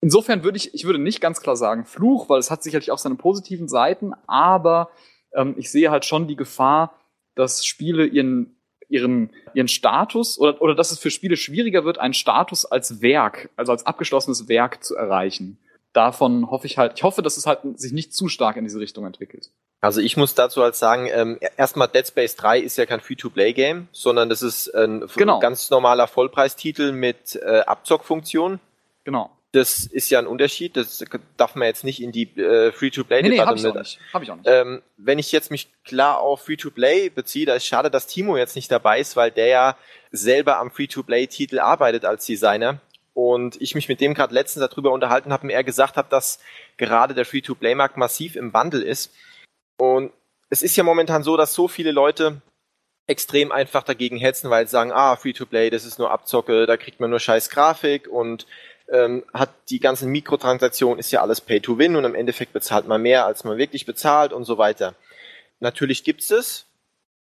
insofern 0.00 0.44
würde 0.44 0.56
ich, 0.56 0.74
ich 0.74 0.84
würde 0.84 0.98
nicht 0.98 1.20
ganz 1.20 1.40
klar 1.40 1.56
sagen 1.56 1.84
Fluch, 1.84 2.28
weil 2.28 2.38
es 2.38 2.50
hat 2.50 2.62
sicherlich 2.62 2.90
auch 2.90 2.98
seine 2.98 3.16
positiven 3.16 3.68
Seiten, 3.68 4.12
aber 4.26 4.90
ähm, 5.34 5.54
ich 5.56 5.70
sehe 5.70 5.90
halt 5.90 6.04
schon 6.04 6.26
die 6.26 6.36
Gefahr, 6.36 6.94
dass 7.34 7.64
Spiele 7.64 8.06
ihren 8.06 8.54
ihren, 8.88 9.30
ihren 9.52 9.68
Status 9.68 10.38
oder, 10.38 10.60
oder 10.62 10.74
dass 10.74 10.90
es 10.90 10.98
für 10.98 11.10
Spiele 11.10 11.36
schwieriger 11.36 11.84
wird, 11.84 11.98
einen 11.98 12.14
Status 12.14 12.64
als 12.64 13.02
Werk, 13.02 13.50
also 13.54 13.72
als 13.72 13.84
abgeschlossenes 13.84 14.48
Werk 14.48 14.82
zu 14.82 14.96
erreichen. 14.96 15.58
Davon 15.92 16.50
hoffe 16.50 16.66
ich 16.66 16.78
halt, 16.78 16.92
ich 16.96 17.02
hoffe, 17.02 17.22
dass 17.22 17.36
es 17.36 17.46
halt 17.46 17.60
sich 17.78 17.92
nicht 17.92 18.14
zu 18.14 18.28
stark 18.28 18.56
in 18.56 18.64
diese 18.64 18.80
Richtung 18.80 19.04
entwickelt. 19.04 19.50
Also 19.80 20.00
ich 20.00 20.16
muss 20.16 20.34
dazu 20.34 20.62
halt 20.62 20.74
sagen, 20.74 21.08
ähm, 21.12 21.38
erstmal 21.56 21.88
Dead 21.88 22.06
Space 22.06 22.34
3 22.36 22.60
ist 22.60 22.78
ja 22.78 22.86
kein 22.86 23.00
Free-to-Play-Game, 23.00 23.88
sondern 23.92 24.28
das 24.28 24.42
ist 24.42 24.74
ein 24.74 25.04
genau. 25.16 25.38
ganz 25.38 25.70
normaler 25.70 26.06
Vollpreistitel 26.06 26.92
mit 26.92 27.36
äh, 27.36 27.60
Abzockfunktion. 27.60 28.58
Genau 29.04 29.30
das 29.52 29.86
ist 29.86 30.10
ja 30.10 30.18
ein 30.18 30.26
Unterschied. 30.26 30.76
Das 30.76 31.02
darf 31.36 31.54
man 31.54 31.66
jetzt 31.66 31.84
nicht 31.84 32.02
in 32.02 32.12
die 32.12 32.24
äh, 32.38 32.70
Free-to-Play-Debatte 32.70 33.30
nee, 33.30 33.42
nee, 33.42 33.46
hab 33.46 33.56
ich 33.56 33.62
mit. 33.62 33.72
Auch 33.72 33.78
nicht. 33.78 33.98
Hab 34.12 34.22
ich 34.22 34.30
auch 34.30 34.36
nicht. 34.36 34.46
Ähm, 34.46 34.82
wenn 34.96 35.18
ich 35.18 35.32
jetzt 35.32 35.50
mich 35.50 35.68
klar 35.84 36.20
auf 36.20 36.42
Free-to-Play 36.42 37.08
beziehe, 37.08 37.46
da 37.46 37.54
ist 37.54 37.66
schade, 37.66 37.90
dass 37.90 38.06
Timo 38.06 38.36
jetzt 38.36 38.56
nicht 38.56 38.70
dabei 38.70 39.00
ist, 39.00 39.16
weil 39.16 39.30
der 39.30 39.46
ja 39.46 39.76
selber 40.10 40.58
am 40.58 40.70
Free-to-Play-Titel 40.70 41.60
arbeitet 41.60 42.04
als 42.04 42.26
Designer. 42.26 42.80
Und 43.14 43.60
ich 43.60 43.74
mich 43.74 43.88
mit 43.88 44.00
dem 44.00 44.14
gerade 44.14 44.34
letztens 44.34 44.68
darüber 44.68 44.92
unterhalten 44.92 45.32
habe 45.32 45.44
und 45.44 45.50
er 45.50 45.64
gesagt 45.64 45.96
hat, 45.96 46.12
dass 46.12 46.38
gerade 46.76 47.14
der 47.14 47.24
Free-to-Play-Markt 47.24 47.96
massiv 47.96 48.36
im 48.36 48.52
Wandel 48.52 48.82
ist. 48.82 49.12
Und 49.78 50.12
es 50.50 50.62
ist 50.62 50.76
ja 50.76 50.84
momentan 50.84 51.22
so, 51.22 51.36
dass 51.36 51.54
so 51.54 51.68
viele 51.68 51.90
Leute 51.90 52.42
extrem 53.08 53.50
einfach 53.50 53.82
dagegen 53.82 54.18
hetzen, 54.18 54.50
weil 54.50 54.66
sie 54.66 54.72
sagen, 54.72 54.92
ah, 54.92 55.16
Free-to-Play, 55.16 55.70
das 55.70 55.84
ist 55.84 55.98
nur 55.98 56.10
Abzocke, 56.10 56.66
da 56.66 56.76
kriegt 56.76 57.00
man 57.00 57.10
nur 57.10 57.18
scheiß 57.18 57.48
Grafik 57.48 58.06
und 58.06 58.46
ähm, 58.90 59.24
hat 59.34 59.50
die 59.70 59.80
ganzen 59.80 60.10
Mikrotransaktionen, 60.10 60.98
ist 60.98 61.10
ja 61.10 61.22
alles 61.22 61.40
Pay 61.40 61.60
to 61.60 61.78
Win 61.78 61.96
und 61.96 62.04
im 62.04 62.14
Endeffekt 62.14 62.52
bezahlt 62.52 62.86
man 62.86 63.02
mehr, 63.02 63.26
als 63.26 63.44
man 63.44 63.58
wirklich 63.58 63.86
bezahlt 63.86 64.32
und 64.32 64.44
so 64.44 64.58
weiter. 64.58 64.94
Natürlich 65.60 66.04
gibt's 66.04 66.30
es, 66.30 66.66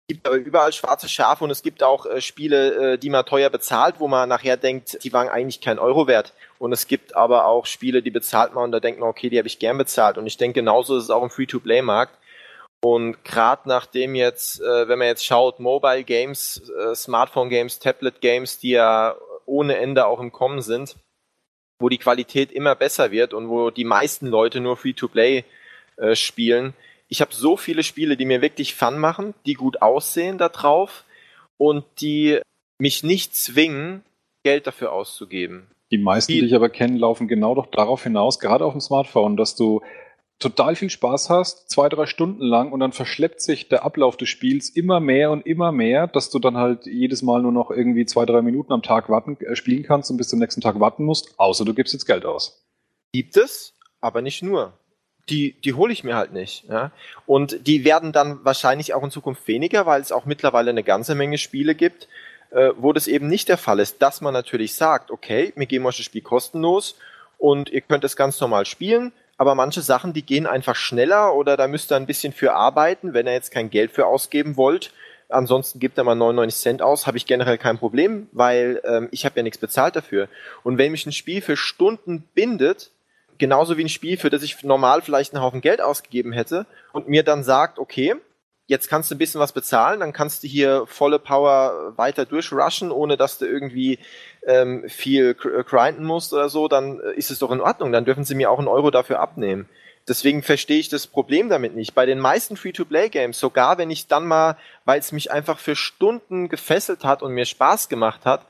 gibt 0.08 0.26
aber 0.26 0.36
überall 0.36 0.72
schwarze 0.72 1.08
Schafe 1.08 1.42
und 1.42 1.50
es 1.50 1.62
gibt 1.62 1.82
auch 1.82 2.06
äh, 2.06 2.20
Spiele, 2.20 2.92
äh, 2.92 2.98
die 2.98 3.10
man 3.10 3.26
teuer 3.26 3.50
bezahlt, 3.50 3.96
wo 3.98 4.06
man 4.06 4.28
nachher 4.28 4.56
denkt, 4.56 5.02
die 5.02 5.12
waren 5.12 5.28
eigentlich 5.28 5.60
kein 5.60 5.78
Euro 5.78 6.06
wert. 6.06 6.32
Und 6.58 6.72
es 6.72 6.86
gibt 6.86 7.16
aber 7.16 7.46
auch 7.46 7.66
Spiele, 7.66 8.02
die 8.02 8.10
bezahlt 8.10 8.54
man 8.54 8.64
und 8.64 8.72
da 8.72 8.80
denkt 8.80 9.00
man, 9.00 9.08
okay, 9.08 9.30
die 9.30 9.38
habe 9.38 9.48
ich 9.48 9.58
gern 9.58 9.78
bezahlt. 9.78 10.16
Und 10.16 10.26
ich 10.26 10.36
denke, 10.36 10.60
genauso 10.60 10.96
ist 10.96 11.04
es 11.04 11.10
auch 11.10 11.22
im 11.22 11.30
Free-to-Play-Markt. 11.30 12.16
Und 12.82 13.24
gerade 13.24 13.62
nachdem 13.68 14.14
jetzt, 14.14 14.60
äh, 14.60 14.86
wenn 14.88 14.98
man 14.98 15.08
jetzt 15.08 15.24
schaut, 15.24 15.58
Mobile 15.58 16.04
Games, 16.04 16.62
äh, 16.78 16.94
Smartphone 16.94 17.48
Games, 17.48 17.80
Tablet 17.80 18.20
Games, 18.20 18.58
die 18.58 18.70
ja 18.70 19.16
ohne 19.44 19.76
Ende 19.76 20.06
auch 20.06 20.20
im 20.20 20.30
Kommen 20.30 20.62
sind, 20.62 20.96
wo 21.78 21.88
die 21.88 21.98
Qualität 21.98 22.52
immer 22.52 22.74
besser 22.74 23.10
wird 23.10 23.34
und 23.34 23.48
wo 23.48 23.70
die 23.70 23.84
meisten 23.84 24.26
Leute 24.26 24.60
nur 24.60 24.76
Free-to-Play 24.76 25.44
äh, 25.96 26.14
spielen. 26.14 26.74
Ich 27.08 27.20
habe 27.20 27.34
so 27.34 27.56
viele 27.56 27.82
Spiele, 27.82 28.16
die 28.16 28.24
mir 28.24 28.42
wirklich 28.42 28.74
Fun 28.74 28.98
machen, 28.98 29.34
die 29.44 29.54
gut 29.54 29.82
aussehen 29.82 30.38
da 30.38 30.48
drauf 30.48 31.04
und 31.58 31.84
die 32.00 32.40
mich 32.78 33.02
nicht 33.02 33.34
zwingen, 33.34 34.02
Geld 34.44 34.66
dafür 34.66 34.92
auszugeben. 34.92 35.66
Die 35.90 35.98
meisten, 35.98 36.32
die, 36.32 36.40
die 36.40 36.46
ich 36.46 36.54
aber 36.54 36.68
kenne, 36.68 36.98
laufen 36.98 37.28
genau 37.28 37.54
doch 37.54 37.66
darauf 37.66 38.02
hinaus, 38.02 38.38
gerade 38.38 38.64
auf 38.64 38.72
dem 38.72 38.80
Smartphone, 38.80 39.36
dass 39.36 39.56
du 39.56 39.82
total 40.38 40.76
viel 40.76 40.90
Spaß 40.90 41.30
hast, 41.30 41.70
zwei, 41.70 41.88
drei 41.88 42.06
Stunden 42.06 42.42
lang 42.42 42.72
und 42.72 42.80
dann 42.80 42.92
verschleppt 42.92 43.40
sich 43.40 43.68
der 43.68 43.84
Ablauf 43.84 44.16
des 44.16 44.28
Spiels 44.28 44.68
immer 44.68 45.00
mehr 45.00 45.30
und 45.30 45.46
immer 45.46 45.72
mehr, 45.72 46.06
dass 46.06 46.30
du 46.30 46.38
dann 46.38 46.56
halt 46.56 46.86
jedes 46.86 47.22
Mal 47.22 47.40
nur 47.42 47.52
noch 47.52 47.70
irgendwie 47.70 48.04
zwei, 48.04 48.26
drei 48.26 48.42
Minuten 48.42 48.72
am 48.72 48.82
Tag 48.82 49.08
warten, 49.08 49.38
äh, 49.40 49.56
spielen 49.56 49.82
kannst 49.82 50.10
und 50.10 50.18
bis 50.18 50.28
zum 50.28 50.38
nächsten 50.38 50.60
Tag 50.60 50.78
warten 50.78 51.04
musst, 51.04 51.38
außer 51.38 51.64
du 51.64 51.72
gibst 51.72 51.94
jetzt 51.94 52.06
Geld 52.06 52.26
aus. 52.26 52.66
Gibt 53.12 53.36
es, 53.36 53.74
aber 54.00 54.20
nicht 54.20 54.42
nur. 54.42 54.74
Die, 55.28 55.60
die 55.60 55.72
hole 55.72 55.92
ich 55.92 56.04
mir 56.04 56.16
halt 56.16 56.32
nicht. 56.32 56.64
Ja? 56.68 56.92
Und 57.24 57.66
die 57.66 57.84
werden 57.84 58.12
dann 58.12 58.44
wahrscheinlich 58.44 58.94
auch 58.94 59.02
in 59.02 59.10
Zukunft 59.10 59.48
weniger, 59.48 59.86
weil 59.86 60.00
es 60.00 60.12
auch 60.12 60.24
mittlerweile 60.24 60.70
eine 60.70 60.84
ganze 60.84 61.14
Menge 61.14 61.38
Spiele 61.38 61.74
gibt, 61.74 62.08
äh, 62.50 62.70
wo 62.76 62.92
das 62.92 63.08
eben 63.08 63.26
nicht 63.26 63.48
der 63.48 63.58
Fall 63.58 63.80
ist, 63.80 64.02
dass 64.02 64.20
man 64.20 64.34
natürlich 64.34 64.74
sagt, 64.74 65.10
okay, 65.10 65.52
wir 65.56 65.66
geben 65.66 65.86
euch 65.86 65.96
das 65.96 66.06
Spiel 66.06 66.20
kostenlos 66.20 66.96
und 67.38 67.70
ihr 67.70 67.80
könnt 67.80 68.04
es 68.04 68.16
ganz 68.16 68.40
normal 68.40 68.66
spielen, 68.66 69.12
aber 69.38 69.54
manche 69.54 69.82
Sachen, 69.82 70.12
die 70.12 70.22
gehen 70.24 70.46
einfach 70.46 70.76
schneller 70.76 71.34
oder 71.34 71.56
da 71.56 71.68
müsst 71.68 71.92
ihr 71.92 71.96
ein 71.96 72.06
bisschen 72.06 72.32
für 72.32 72.54
arbeiten, 72.54 73.12
wenn 73.12 73.26
ihr 73.26 73.32
jetzt 73.32 73.50
kein 73.50 73.70
Geld 73.70 73.90
für 73.90 74.06
ausgeben 74.06 74.56
wollt. 74.56 74.92
Ansonsten 75.28 75.80
gibt 75.80 75.98
er 75.98 76.04
mal 76.04 76.14
99 76.14 76.60
Cent 76.60 76.82
aus, 76.82 77.06
habe 77.06 77.16
ich 77.16 77.26
generell 77.26 77.58
kein 77.58 77.78
Problem, 77.78 78.28
weil 78.32 78.80
ähm, 78.84 79.08
ich 79.10 79.24
habe 79.24 79.36
ja 79.36 79.42
nichts 79.42 79.58
bezahlt 79.58 79.96
dafür. 79.96 80.28
Und 80.62 80.78
wenn 80.78 80.92
mich 80.92 81.04
ein 81.04 81.12
Spiel 81.12 81.42
für 81.42 81.56
Stunden 81.56 82.22
bindet, 82.34 82.92
genauso 83.38 83.76
wie 83.76 83.84
ein 83.84 83.88
Spiel, 83.88 84.16
für 84.18 84.30
das 84.30 84.42
ich 84.42 84.62
normal 84.62 85.02
vielleicht 85.02 85.34
einen 85.34 85.42
Haufen 85.42 85.60
Geld 85.60 85.80
ausgegeben 85.80 86.32
hätte, 86.32 86.66
und 86.92 87.08
mir 87.08 87.24
dann 87.24 87.42
sagt, 87.42 87.78
okay, 87.78 88.14
jetzt 88.66 88.88
kannst 88.88 89.10
du 89.10 89.14
ein 89.14 89.18
bisschen 89.18 89.40
was 89.40 89.52
bezahlen, 89.52 90.00
dann 90.00 90.12
kannst 90.12 90.42
du 90.42 90.48
hier 90.48 90.86
volle 90.86 91.18
Power 91.18 91.92
weiter 91.96 92.24
durchrushen, 92.24 92.90
ohne 92.90 93.16
dass 93.16 93.38
du 93.38 93.46
irgendwie 93.46 93.98
ähm, 94.46 94.88
viel 94.88 95.36
äh, 95.44 95.62
grinden 95.64 96.04
musst 96.04 96.32
oder 96.32 96.48
so, 96.48 96.68
dann 96.68 97.00
äh, 97.00 97.12
ist 97.14 97.30
es 97.30 97.38
doch 97.38 97.50
in 97.50 97.60
Ordnung, 97.60 97.92
dann 97.92 98.04
dürfen 98.04 98.24
sie 98.24 98.34
mir 98.34 98.50
auch 98.50 98.58
einen 98.58 98.68
Euro 98.68 98.90
dafür 98.90 99.20
abnehmen. 99.20 99.68
Deswegen 100.08 100.42
verstehe 100.42 100.78
ich 100.78 100.88
das 100.88 101.08
Problem 101.08 101.48
damit 101.48 101.74
nicht. 101.74 101.94
Bei 101.94 102.06
den 102.06 102.20
meisten 102.20 102.56
Free-to-Play-Games, 102.56 103.40
sogar 103.40 103.76
wenn 103.76 103.90
ich 103.90 104.06
dann 104.06 104.24
mal, 104.24 104.56
weil 104.84 105.00
es 105.00 105.10
mich 105.10 105.32
einfach 105.32 105.58
für 105.58 105.74
Stunden 105.74 106.48
gefesselt 106.48 107.04
hat 107.04 107.22
und 107.22 107.32
mir 107.32 107.44
Spaß 107.44 107.88
gemacht 107.88 108.24
hat, 108.24 108.46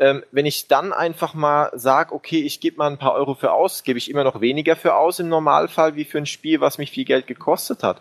ähm, 0.00 0.24
wenn 0.32 0.46
ich 0.46 0.66
dann 0.66 0.92
einfach 0.92 1.34
mal 1.34 1.70
sage, 1.74 2.14
okay, 2.14 2.40
ich 2.40 2.60
gebe 2.60 2.78
mal 2.78 2.90
ein 2.90 2.98
paar 2.98 3.12
Euro 3.12 3.34
für 3.34 3.52
aus, 3.52 3.84
gebe 3.84 3.98
ich 3.98 4.10
immer 4.10 4.24
noch 4.24 4.40
weniger 4.40 4.76
für 4.76 4.94
aus 4.94 5.20
im 5.20 5.28
Normalfall 5.28 5.94
wie 5.94 6.04
für 6.04 6.18
ein 6.18 6.26
Spiel, 6.26 6.60
was 6.60 6.78
mich 6.78 6.90
viel 6.90 7.04
Geld 7.04 7.26
gekostet 7.26 7.82
hat. 7.82 8.00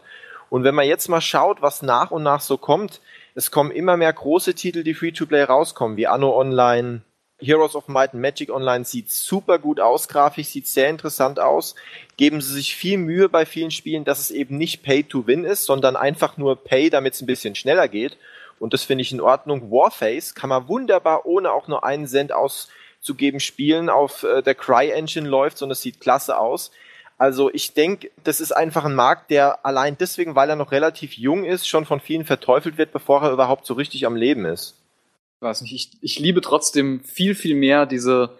Und 0.54 0.64
wenn 0.64 0.76
man 0.76 0.86
jetzt 0.86 1.10
mal 1.10 1.20
schaut, 1.20 1.64
was 1.64 1.82
nach 1.82 2.12
und 2.12 2.22
nach 2.22 2.40
so 2.40 2.60
kommt, 2.60 3.02
es 3.34 3.50
kommen 3.50 3.72
immer 3.72 3.98
mehr 3.98 4.14
große 4.14 4.54
Titel, 4.54 4.84
die 4.84 4.94
Free-to-Play 4.94 5.46
rauskommen, 5.46 5.98
wie 5.98 6.06
Anno 6.06 6.40
Online, 6.40 7.02
Heroes 7.40 7.76
of 7.76 7.88
Might 7.88 8.14
and 8.14 8.22
Magic 8.22 8.52
Online 8.52 8.86
sieht 8.86 9.10
super 9.10 9.58
gut 9.58 9.80
aus, 9.80 10.08
grafisch 10.08 10.50
sieht 10.50 10.68
sehr 10.68 10.92
interessant 10.92 11.40
aus. 11.40 11.74
Geben 12.18 12.40
sie 12.40 12.54
sich 12.54 12.76
viel 12.76 13.00
Mühe 13.00 13.30
bei 13.30 13.48
vielen 13.48 13.72
Spielen, 13.72 14.06
dass 14.06 14.20
es 14.20 14.30
eben 14.30 14.60
nicht 14.60 14.84
Pay 14.84 15.06
to 15.06 15.26
Win 15.26 15.44
ist, 15.44 15.66
sondern 15.66 15.96
einfach 15.96 16.38
nur 16.38 16.64
Pay, 16.64 16.92
damit 16.92 17.16
es 17.16 17.24
ein 17.24 17.26
bisschen 17.26 17.56
schneller 17.56 17.88
geht. 17.88 18.20
Und 18.60 18.76
das 18.76 18.84
finde 18.84 19.02
ich 19.02 19.12
in 19.12 19.22
Ordnung. 19.22 19.72
Warface 19.72 20.36
kann 20.36 20.52
man 20.52 20.68
wunderbar, 20.68 21.26
ohne 21.26 21.52
auch 21.52 21.68
nur 21.68 21.84
einen 21.84 22.06
Cent 22.06 22.32
auszugeben, 22.32 23.40
spielen. 23.40 23.90
Auf 23.90 24.22
äh, 24.22 24.44
der 24.44 24.54
Cry 24.54 24.92
Engine 24.92 25.28
läuft 25.28 25.64
und 25.64 25.72
es 25.72 25.82
sieht 25.82 26.00
klasse 26.00 26.38
aus. 26.38 26.70
Also 27.24 27.50
ich 27.54 27.74
denke, 27.74 28.12
das 28.26 28.42
ist 28.42 28.52
einfach 28.52 28.84
ein 28.84 28.96
Markt, 28.96 29.32
der 29.32 29.66
allein 29.66 29.98
deswegen, 29.98 30.36
weil 30.36 30.50
er 30.50 30.58
noch 30.58 30.74
relativ 30.74 31.14
jung 31.14 31.46
ist, 31.46 31.70
schon 31.70 31.86
von 31.86 32.02
vielen 32.02 32.26
verteufelt 32.26 32.78
wird, 32.78 32.92
bevor 32.92 33.22
er 33.22 33.32
überhaupt 33.32 33.66
so 33.66 33.76
richtig 33.76 34.06
am 34.06 34.18
Leben 34.18 34.44
ist. 34.44 34.76
Ich 35.38 35.42
weiß 35.42 35.62
nicht, 35.62 35.74
ich, 35.74 35.92
ich 36.02 36.20
liebe 36.20 36.42
trotzdem 36.42 37.02
viel, 37.06 37.34
viel 37.34 37.56
mehr 37.56 37.86
diese, 37.86 38.38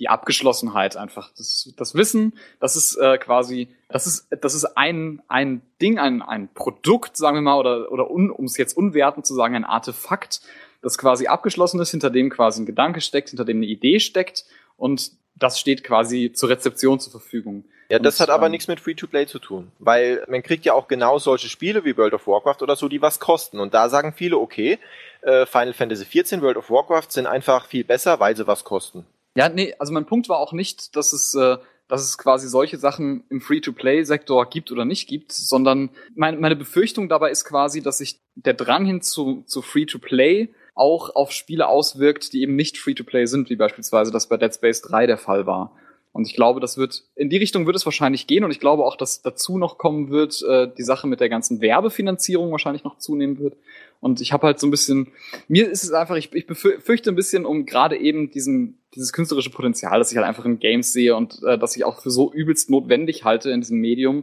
die 0.00 0.08
Abgeschlossenheit 0.08 0.96
einfach. 0.96 1.30
Das, 1.36 1.72
das 1.76 1.94
Wissen, 1.94 2.32
das 2.58 2.74
ist 2.74 2.96
äh, 2.96 3.18
quasi, 3.18 3.68
das 3.88 4.08
ist, 4.08 4.26
das 4.40 4.56
ist 4.56 4.64
ein, 4.76 5.22
ein 5.28 5.62
Ding, 5.80 6.00
ein, 6.00 6.20
ein 6.20 6.52
Produkt, 6.52 7.16
sagen 7.16 7.36
wir 7.36 7.42
mal, 7.42 7.60
oder, 7.60 7.92
oder 7.92 8.10
un, 8.10 8.32
um 8.32 8.46
es 8.46 8.56
jetzt 8.56 8.76
unwertend 8.76 9.26
zu 9.26 9.34
sagen, 9.34 9.54
ein 9.54 9.64
Artefakt, 9.64 10.40
das 10.82 10.98
quasi 10.98 11.28
abgeschlossen 11.28 11.78
ist, 11.78 11.92
hinter 11.92 12.10
dem 12.10 12.30
quasi 12.30 12.62
ein 12.62 12.66
Gedanke 12.66 13.00
steckt, 13.00 13.28
hinter 13.28 13.44
dem 13.44 13.58
eine 13.58 13.66
Idee 13.66 14.00
steckt 14.00 14.44
und 14.76 15.12
das 15.36 15.58
steht 15.58 15.84
quasi 15.84 16.32
zur 16.32 16.48
Rezeption 16.48 17.00
zur 17.00 17.12
Verfügung. 17.12 17.64
Ja, 17.90 17.98
das 17.98 18.18
hat 18.18 18.30
aber 18.30 18.48
nichts 18.48 18.66
mit 18.66 18.80
Free-to-Play 18.80 19.26
zu 19.26 19.38
tun, 19.38 19.70
weil 19.78 20.24
man 20.28 20.42
kriegt 20.42 20.64
ja 20.64 20.72
auch 20.72 20.88
genau 20.88 21.18
solche 21.18 21.48
Spiele 21.48 21.84
wie 21.84 21.96
World 21.96 22.14
of 22.14 22.26
Warcraft 22.26 22.62
oder 22.62 22.76
so, 22.76 22.88
die 22.88 23.02
was 23.02 23.20
kosten. 23.20 23.60
Und 23.60 23.74
da 23.74 23.88
sagen 23.88 24.14
viele, 24.16 24.38
okay, 24.38 24.78
äh, 25.22 25.44
Final 25.44 25.74
Fantasy 25.74 26.04
XIV, 26.04 26.40
World 26.40 26.56
of 26.56 26.70
Warcraft 26.70 27.10
sind 27.10 27.26
einfach 27.26 27.66
viel 27.66 27.84
besser, 27.84 28.20
weil 28.20 28.36
sie 28.36 28.46
was 28.46 28.64
kosten. 28.64 29.04
Ja, 29.36 29.48
nee, 29.48 29.74
also 29.78 29.92
mein 29.92 30.06
Punkt 30.06 30.28
war 30.28 30.38
auch 30.38 30.52
nicht, 30.52 30.96
dass 30.96 31.12
es, 31.12 31.34
äh, 31.34 31.58
dass 31.88 32.02
es 32.02 32.16
quasi 32.16 32.48
solche 32.48 32.78
Sachen 32.78 33.24
im 33.28 33.40
Free-to-Play-Sektor 33.40 34.48
gibt 34.48 34.72
oder 34.72 34.84
nicht 34.84 35.08
gibt, 35.08 35.32
sondern 35.32 35.90
mein, 36.14 36.40
meine 36.40 36.56
Befürchtung 36.56 37.08
dabei 37.08 37.30
ist 37.30 37.44
quasi, 37.44 37.82
dass 37.82 37.98
sich 37.98 38.20
der 38.34 38.54
Drang 38.54 38.86
hin 38.86 39.02
zu, 39.02 39.42
zu 39.46 39.60
Free-to-Play 39.60 40.48
auch 40.74 41.14
auf 41.14 41.32
Spiele 41.32 41.68
auswirkt, 41.68 42.32
die 42.32 42.42
eben 42.42 42.56
nicht 42.56 42.78
Free-to-Play 42.78 43.26
sind, 43.26 43.50
wie 43.50 43.56
beispielsweise 43.56 44.10
das 44.10 44.28
bei 44.28 44.36
Dead 44.36 44.54
Space 44.54 44.82
3 44.82 45.06
der 45.06 45.18
Fall 45.18 45.46
war. 45.46 45.72
Und 46.14 46.28
ich 46.28 46.36
glaube, 46.36 46.60
das 46.60 46.78
wird, 46.78 47.02
in 47.16 47.28
die 47.28 47.38
Richtung 47.38 47.66
wird 47.66 47.74
es 47.74 47.84
wahrscheinlich 47.86 48.28
gehen 48.28 48.44
und 48.44 48.52
ich 48.52 48.60
glaube 48.60 48.84
auch, 48.84 48.96
dass 48.96 49.22
dazu 49.22 49.58
noch 49.58 49.78
kommen 49.78 50.10
wird, 50.10 50.44
äh, 50.48 50.68
die 50.78 50.84
Sache 50.84 51.08
mit 51.08 51.18
der 51.18 51.28
ganzen 51.28 51.60
Werbefinanzierung 51.60 52.52
wahrscheinlich 52.52 52.84
noch 52.84 52.98
zunehmen 52.98 53.40
wird. 53.40 53.56
Und 53.98 54.20
ich 54.20 54.32
habe 54.32 54.46
halt 54.46 54.60
so 54.60 54.68
ein 54.68 54.70
bisschen, 54.70 55.08
mir 55.48 55.68
ist 55.68 55.82
es 55.82 55.90
einfach, 55.90 56.14
ich, 56.14 56.32
ich 56.32 56.46
befürchte 56.46 57.10
ein 57.10 57.16
bisschen 57.16 57.44
um 57.44 57.66
gerade 57.66 57.96
eben 57.96 58.30
diesen, 58.30 58.78
dieses 58.94 59.12
künstlerische 59.12 59.50
Potenzial, 59.50 59.98
das 59.98 60.12
ich 60.12 60.16
halt 60.16 60.26
einfach 60.26 60.44
in 60.44 60.60
Games 60.60 60.92
sehe 60.92 61.16
und 61.16 61.42
äh, 61.42 61.58
das 61.58 61.74
ich 61.74 61.84
auch 61.84 62.00
für 62.00 62.12
so 62.12 62.32
übelst 62.32 62.70
notwendig 62.70 63.24
halte 63.24 63.50
in 63.50 63.60
diesem 63.60 63.80
Medium. 63.80 64.22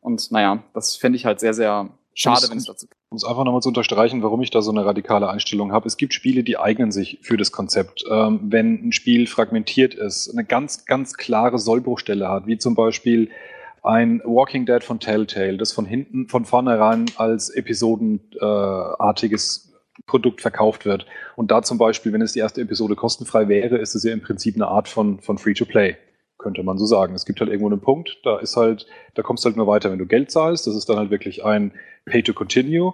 Und 0.00 0.30
naja, 0.30 0.62
das 0.74 0.94
fände 0.94 1.16
ich 1.16 1.26
halt 1.26 1.40
sehr, 1.40 1.54
sehr 1.54 1.90
Schade, 2.14 2.48
wenn 2.50 2.58
es 2.58 2.66
dazu 2.66 2.86
kommt. 2.86 3.00
Um 3.10 3.16
es 3.16 3.24
einfach 3.24 3.44
nochmal 3.44 3.62
zu 3.62 3.68
unterstreichen, 3.68 4.22
warum 4.22 4.42
ich 4.42 4.50
da 4.50 4.60
so 4.62 4.70
eine 4.70 4.84
radikale 4.84 5.30
Einstellung 5.30 5.72
habe. 5.72 5.86
Es 5.86 5.96
gibt 5.96 6.14
Spiele, 6.14 6.44
die 6.44 6.58
eignen 6.58 6.92
sich 6.92 7.18
für 7.22 7.36
das 7.36 7.52
Konzept. 7.52 8.04
Ähm, 8.10 8.40
wenn 8.44 8.88
ein 8.88 8.92
Spiel 8.92 9.26
fragmentiert 9.26 9.94
ist, 9.94 10.30
eine 10.30 10.44
ganz, 10.44 10.84
ganz 10.84 11.14
klare 11.14 11.58
Sollbruchstelle 11.58 12.28
hat, 12.28 12.46
wie 12.46 12.58
zum 12.58 12.74
Beispiel 12.74 13.30
ein 13.82 14.20
Walking 14.24 14.66
Dead 14.66 14.84
von 14.84 15.00
Telltale, 15.00 15.56
das 15.56 15.72
von 15.72 15.86
hinten, 15.86 16.28
von 16.28 16.44
vornherein 16.44 17.06
als 17.16 17.50
episodenartiges 17.50 19.68
äh, 19.68 19.72
Produkt 20.06 20.40
verkauft 20.40 20.84
wird. 20.84 21.06
Und 21.36 21.50
da 21.50 21.62
zum 21.62 21.78
Beispiel, 21.78 22.12
wenn 22.12 22.22
es 22.22 22.32
die 22.32 22.38
erste 22.38 22.60
Episode 22.60 22.94
kostenfrei 22.94 23.48
wäre, 23.48 23.78
ist 23.78 23.94
es 23.94 24.04
ja 24.04 24.12
im 24.12 24.22
Prinzip 24.22 24.54
eine 24.54 24.68
Art 24.68 24.88
von, 24.88 25.20
von 25.20 25.38
Free-to-Play 25.38 25.96
könnte 26.42 26.62
man 26.62 26.78
so 26.78 26.86
sagen. 26.86 27.14
Es 27.14 27.24
gibt 27.24 27.40
halt 27.40 27.50
irgendwo 27.50 27.70
einen 27.70 27.80
Punkt, 27.80 28.18
da 28.24 28.38
ist 28.38 28.56
halt, 28.56 28.86
da 29.14 29.22
kommst 29.22 29.44
du 29.44 29.48
halt 29.48 29.56
nur 29.56 29.66
weiter, 29.66 29.90
wenn 29.90 29.98
du 29.98 30.06
Geld 30.06 30.30
zahlst. 30.30 30.66
Das 30.66 30.76
ist 30.76 30.88
dann 30.88 30.98
halt 30.98 31.10
wirklich 31.10 31.44
ein 31.44 31.72
Pay 32.04 32.22
to 32.22 32.34
Continue. 32.34 32.92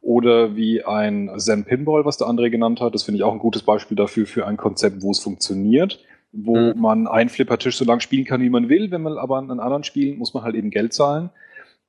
Oder 0.00 0.54
wie 0.54 0.84
ein 0.84 1.30
Zen 1.38 1.64
Pinball, 1.64 2.04
was 2.04 2.18
der 2.18 2.28
andere 2.28 2.50
genannt 2.50 2.80
hat. 2.80 2.94
Das 2.94 3.02
finde 3.02 3.18
ich 3.18 3.24
auch 3.24 3.32
ein 3.32 3.40
gutes 3.40 3.62
Beispiel 3.62 3.96
dafür, 3.96 4.26
für 4.26 4.46
ein 4.46 4.56
Konzept, 4.56 5.02
wo 5.02 5.10
es 5.10 5.18
funktioniert, 5.18 6.04
wo 6.32 6.56
mhm. 6.56 6.80
man 6.80 7.06
einen 7.08 7.28
Flippertisch 7.28 7.76
so 7.76 7.84
lange 7.84 8.00
spielen 8.00 8.24
kann, 8.24 8.40
wie 8.40 8.50
man 8.50 8.68
will. 8.68 8.90
Wenn 8.90 9.02
man 9.02 9.18
aber 9.18 9.38
an 9.38 9.50
anderen 9.50 9.82
spielen, 9.82 10.18
muss 10.18 10.34
man 10.34 10.44
halt 10.44 10.54
eben 10.54 10.70
Geld 10.70 10.92
zahlen. 10.92 11.30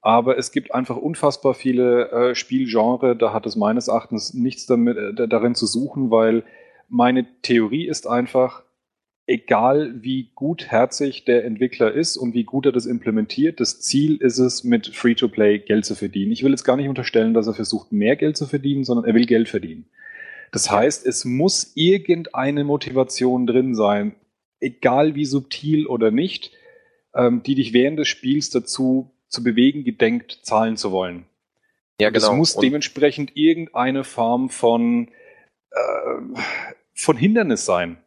Aber 0.02 0.38
es 0.38 0.52
gibt 0.52 0.74
einfach 0.74 0.96
unfassbar 0.96 1.54
viele 1.54 2.10
äh, 2.12 2.36
Spielgenre, 2.36 3.16
da 3.16 3.34
hat 3.34 3.46
es 3.46 3.56
meines 3.56 3.90
Erachtens 3.90 4.34
nichts 4.34 4.66
damit, 4.66 4.98
äh, 4.98 5.28
darin 5.28 5.56
zu 5.56 5.66
suchen, 5.66 6.10
weil 6.10 6.44
meine 6.88 7.28
Theorie 7.42 7.88
ist 7.88 8.08
einfach, 8.08 8.64
egal 9.30 9.94
wie 10.02 10.32
gutherzig 10.34 11.24
der 11.24 11.46
Entwickler 11.46 11.94
ist 11.94 12.18
und 12.18 12.34
wie 12.34 12.44
gut 12.44 12.66
er 12.66 12.72
das 12.72 12.88
implementiert, 12.88 13.60
das 13.60 13.80
Ziel 13.80 14.18
ist 14.18 14.40
es, 14.40 14.64
mit 14.64 14.88
Free-to-Play 14.88 15.60
Geld 15.60 15.86
zu 15.86 15.94
verdienen. 15.94 16.32
Ich 16.32 16.44
will 16.44 16.52
jetzt 16.52 16.64
gar 16.64 16.76
nicht 16.76 16.90
unterstellen, 16.90 17.36
dass 17.36 17.46
er 17.46 17.54
versucht, 17.54 17.92
mehr 17.92 18.16
Geld 18.16 18.38
zu 18.38 18.48
verdienen, 18.48 18.84
sondern 18.84 19.06
er 19.06 19.14
will 19.14 19.28
Geld 19.28 19.48
verdienen. 19.48 19.86
Das 20.52 20.72
heißt, 20.72 21.06
es 21.06 21.26
muss 21.26 21.74
irgendeine 21.76 22.64
Motivation 22.64 23.46
drin 23.46 23.76
sein, 23.76 24.16
egal 24.60 25.14
wie 25.14 25.26
subtil 25.26 25.86
oder 25.86 26.10
nicht, 26.10 26.52
ähm, 27.14 27.44
die 27.44 27.54
dich 27.54 27.72
während 27.72 28.00
des 28.00 28.08
Spiels 28.08 28.50
dazu 28.50 29.12
zu 29.28 29.44
bewegen, 29.44 29.84
gedenkt 29.84 30.40
zahlen 30.42 30.76
zu 30.76 30.92
wollen. 30.92 31.26
Ja, 32.02 32.10
genau. 32.10 32.32
Es 32.32 32.36
muss 32.36 32.56
und 32.56 32.64
dementsprechend 32.64 33.38
irgendeine 33.38 34.04
Form 34.04 34.50
von, 34.50 35.10
äh, 35.70 36.40
von 36.96 37.16
Hindernis 37.16 37.66
sein 37.66 38.00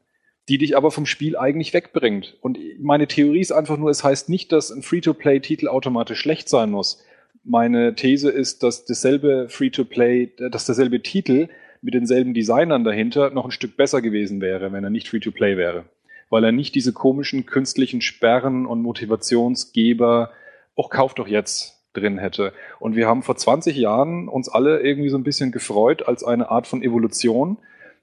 die 0.49 0.59
dich 0.59 0.77
aber 0.77 0.91
vom 0.91 1.07
Spiel 1.07 1.37
eigentlich 1.37 1.73
wegbringt. 1.73 2.37
Und 2.41 2.59
meine 2.81 3.07
Theorie 3.07 3.41
ist 3.41 3.53
einfach 3.53 3.77
nur, 3.77 3.91
es 3.91 4.03
heißt 4.03 4.29
nicht, 4.29 4.53
dass 4.53 4.71
ein 4.71 4.83
Free-to-Play-Titel 4.83 5.69
automatisch 5.69 6.19
schlecht 6.19 6.49
sein 6.49 6.71
muss. 6.71 7.03
Meine 7.45 7.95
These 7.95 8.31
ist, 8.31 8.63
dass 8.63 8.85
dasselbe 8.85 9.49
Free-to-Play, 9.49 10.33
dass 10.51 10.67
derselbe 10.67 11.03
Titel 11.03 11.49
mit 11.81 11.95
denselben 11.95 12.35
Designern 12.35 12.85
dahinter 12.85 13.31
noch 13.31 13.45
ein 13.45 13.51
Stück 13.51 13.77
besser 13.77 14.01
gewesen 14.03 14.41
wäre, 14.41 14.73
wenn 14.73 14.85
er 14.85 14.91
nicht 14.91 15.09
Free-to-Play 15.09 15.57
wäre. 15.57 15.85
Weil 16.31 16.45
er 16.45 16.53
nicht 16.53 16.75
diese 16.75 16.93
komischen 16.93 17.47
künstlichen 17.47 18.01
Sperren 18.01 18.67
und 18.67 18.83
Motivationsgeber, 18.83 20.31
auch 20.77 20.91
kauft 20.91 21.19
doch 21.19 21.29
jetzt, 21.29 21.83
drin 21.93 22.19
hätte. 22.19 22.53
Und 22.79 22.97
wir 22.97 23.07
haben 23.07 23.23
vor 23.23 23.37
20 23.37 23.77
Jahren 23.77 24.29
uns 24.29 24.49
alle 24.49 24.81
irgendwie 24.81 25.11
so 25.11 25.19
ein 25.19 25.25
bisschen 25.25 25.53
gefreut 25.53 26.07
als 26.07 26.25
eine 26.25 26.51
Art 26.51 26.67
von 26.67 26.83
Evolution, 26.83 27.59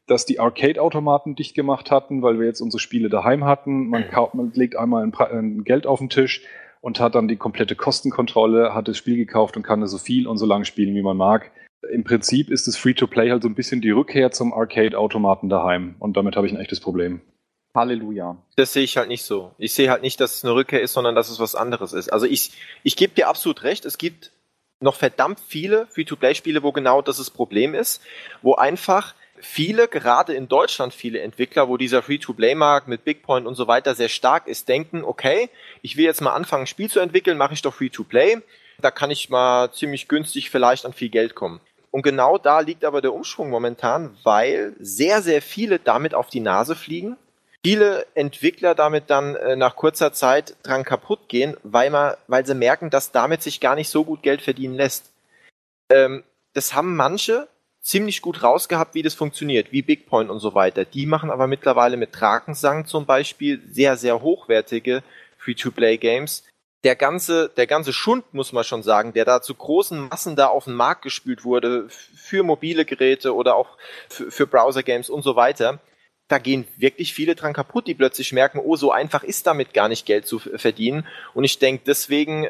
dass 0.10 0.26
die 0.26 0.40
Arcade-Automaten 0.40 1.36
dicht 1.36 1.56
gemacht 1.56 1.92
hatten, 1.92 2.22
weil 2.22 2.40
wir 2.40 2.48
jetzt 2.48 2.62
unsere 2.62 2.80
Spiele 2.80 3.10
daheim 3.10 3.46
hatten. 3.46 3.88
Man, 3.88 4.04
mhm. 4.04 4.10
kauft, 4.10 4.34
man 4.34 4.52
legt 4.54 4.76
einmal 4.76 5.04
ein, 5.04 5.14
ein, 5.14 5.64
Geld 5.64 5.86
auf 5.86 6.00
den 6.00 6.10
Tisch 6.10 6.44
und 6.82 7.00
hat 7.00 7.16
dann 7.16 7.28
die 7.28 7.38
komplette 7.38 7.76
Kostenkontrolle, 7.76 8.74
hat 8.74 8.88
das 8.88 8.98
Spiel 8.98 9.18
gekauft 9.18 9.58
und 9.58 9.64
kann 9.64 9.86
so 9.88 9.98
viel 9.98 10.28
und 10.28 10.38
so 10.38 10.46
lang 10.46 10.66
spielen, 10.66 10.96
wie 10.96 11.02
man 11.02 11.18
mag. 11.18 11.52
Im 11.92 12.04
Prinzip 12.04 12.50
ist 12.50 12.68
das 12.68 12.76
Free-to-Play 12.76 13.30
halt 13.30 13.44
so 13.44 13.50
ein 13.50 13.56
bisschen 13.56 13.82
die 13.82 13.92
Rückkehr 13.92 14.32
zum 14.32 14.54
Arcade-Automaten 14.54 15.48
daheim. 15.48 15.96
Und 16.00 16.18
damit 16.18 16.36
habe 16.36 16.48
ich 16.48 16.54
ein 16.54 16.60
echtes 16.60 16.80
Problem. 16.80 17.22
Halleluja. 17.76 18.38
Das 18.56 18.74
sehe 18.74 18.84
ich 18.84 18.98
halt 18.98 19.10
nicht 19.10 19.24
so. 19.24 19.52
Ich 19.58 19.74
sehe 19.74 19.90
halt 19.90 20.02
nicht, 20.02 20.20
dass 20.20 20.38
es 20.38 20.44
eine 20.44 20.56
Rückkehr 20.56 20.82
ist, 20.82 20.94
sondern 20.94 21.16
dass 21.16 21.30
es 21.30 21.40
was 21.40 21.56
anderes 21.56 21.94
ist. 21.94 22.12
Also 22.12 22.26
ich, 22.26 22.52
ich 22.84 22.96
gebe 22.96 23.14
dir 23.14 23.28
absolut 23.28 23.64
recht. 23.64 23.86
Es 23.86 23.98
gibt 23.98 24.32
noch 24.82 24.96
verdammt 24.96 25.40
viele 25.40 25.88
Free-to-Play-Spiele, 25.88 26.64
wo 26.64 26.72
genau 26.72 27.02
das 27.02 27.18
das 27.18 27.30
Problem 27.30 27.76
ist, 27.76 28.02
wo 28.42 28.56
einfach 28.56 29.14
viele, 29.42 29.88
gerade 29.88 30.34
in 30.34 30.48
Deutschland 30.48 30.94
viele 30.94 31.20
Entwickler, 31.22 31.68
wo 31.70 31.78
dieser 31.78 32.02
Free-to-Play-Markt 32.02 32.88
mit 32.88 33.04
Bigpoint 33.04 33.48
und 33.48 33.56
so 33.56 33.68
weiter 33.68 33.96
sehr 33.96 34.10
stark 34.10 34.48
ist, 34.48 34.70
denken, 34.70 35.04
okay, 35.04 35.50
ich 35.82 35.98
will 35.98 36.06
jetzt 36.06 36.22
mal 36.22 36.34
anfangen, 36.34 36.64
ein 36.64 36.68
Spiel 36.68 36.90
zu 36.90 37.00
entwickeln, 37.00 37.38
mache 37.38 37.54
ich 37.54 37.62
doch 37.62 37.74
Free-to-Play. 37.74 38.42
Da 38.82 38.92
kann 38.92 39.12
ich 39.12 39.30
mal 39.30 39.72
ziemlich 39.72 40.08
günstig 40.08 40.50
vielleicht 40.50 40.86
an 40.86 40.94
viel 40.94 41.10
Geld 41.10 41.36
kommen. 41.36 41.60
Und 41.92 42.04
genau 42.04 42.38
da 42.38 42.60
liegt 42.60 42.86
aber 42.86 43.02
der 43.02 43.14
Umschwung 43.14 43.50
momentan, 43.50 44.16
weil 44.24 44.76
sehr, 44.80 45.22
sehr 45.22 45.42
viele 45.42 45.80
damit 45.80 46.14
auf 46.14 46.30
die 46.30 46.40
Nase 46.40 46.76
fliegen. 46.76 47.18
Viele 47.66 48.06
Entwickler 48.16 48.74
damit 48.76 49.10
dann 49.10 49.36
äh, 49.36 49.56
nach 49.56 49.76
kurzer 49.76 50.14
Zeit 50.14 50.56
dran 50.64 50.86
kaputt 50.86 51.28
gehen, 51.28 51.58
weil, 51.64 51.90
man, 51.90 52.14
weil 52.28 52.46
sie 52.46 52.56
merken, 52.56 52.90
dass 52.90 53.12
damit 53.12 53.42
sich 53.42 53.60
gar 53.60 53.76
nicht 53.76 53.90
so 53.90 54.06
gut 54.06 54.24
Geld 54.24 54.42
verdienen 54.42 54.76
lässt. 54.76 55.12
Ähm, 55.92 56.24
das 56.54 56.74
haben 56.74 56.96
manche 56.96 57.48
ziemlich 57.90 58.22
gut 58.22 58.44
rausgehabt, 58.44 58.94
wie 58.94 59.02
das 59.02 59.16
funktioniert, 59.16 59.72
wie 59.72 59.82
Bigpoint 59.82 60.30
und 60.30 60.40
so 60.40 60.54
weiter. 60.54 60.86
Die 60.86 61.08
machen 61.08 61.32
aber 61.32 61.48
mittlerweile 61.48 61.98
mit 61.98 62.10
Drakensang 62.14 62.86
zum 62.86 63.08
Beispiel 63.08 63.64
sehr, 63.68 63.98
sehr 63.98 64.22
hochwertige 64.22 65.02
Free-to-Play-Games. 65.40 66.44
Der 66.84 66.96
ganze, 66.96 67.50
der 67.50 67.66
ganze 67.66 67.92
Schund, 67.92 68.32
muss 68.32 68.54
man 68.54 68.64
schon 68.64 68.84
sagen, 68.84 69.14
der 69.14 69.26
da 69.26 69.42
zu 69.42 69.56
großen 69.56 70.08
Massen 70.08 70.36
da 70.36 70.48
auf 70.48 70.66
den 70.66 70.76
Markt 70.76 71.02
gespült 71.02 71.44
wurde, 71.44 71.90
für 71.90 72.44
mobile 72.44 72.86
Geräte 72.86 73.34
oder 73.34 73.56
auch 73.56 73.76
für, 74.08 74.30
für 74.30 74.46
Browser-Games 74.46 75.10
und 75.10 75.24
so 75.24 75.36
weiter, 75.36 75.80
da 76.28 76.38
gehen 76.38 76.68
wirklich 76.78 77.16
viele 77.16 77.34
dran 77.34 77.54
kaputt, 77.54 77.88
die 77.88 77.96
plötzlich 77.96 78.32
merken, 78.34 78.60
oh, 78.60 78.76
so 78.76 78.92
einfach 78.92 79.24
ist 79.24 79.48
damit 79.48 79.74
gar 79.74 79.90
nicht 79.90 80.06
Geld 80.06 80.28
zu 80.28 80.38
verdienen. 80.38 81.08
Und 81.34 81.44
ich 81.44 81.58
denke, 81.58 81.86
deswegen 81.88 82.48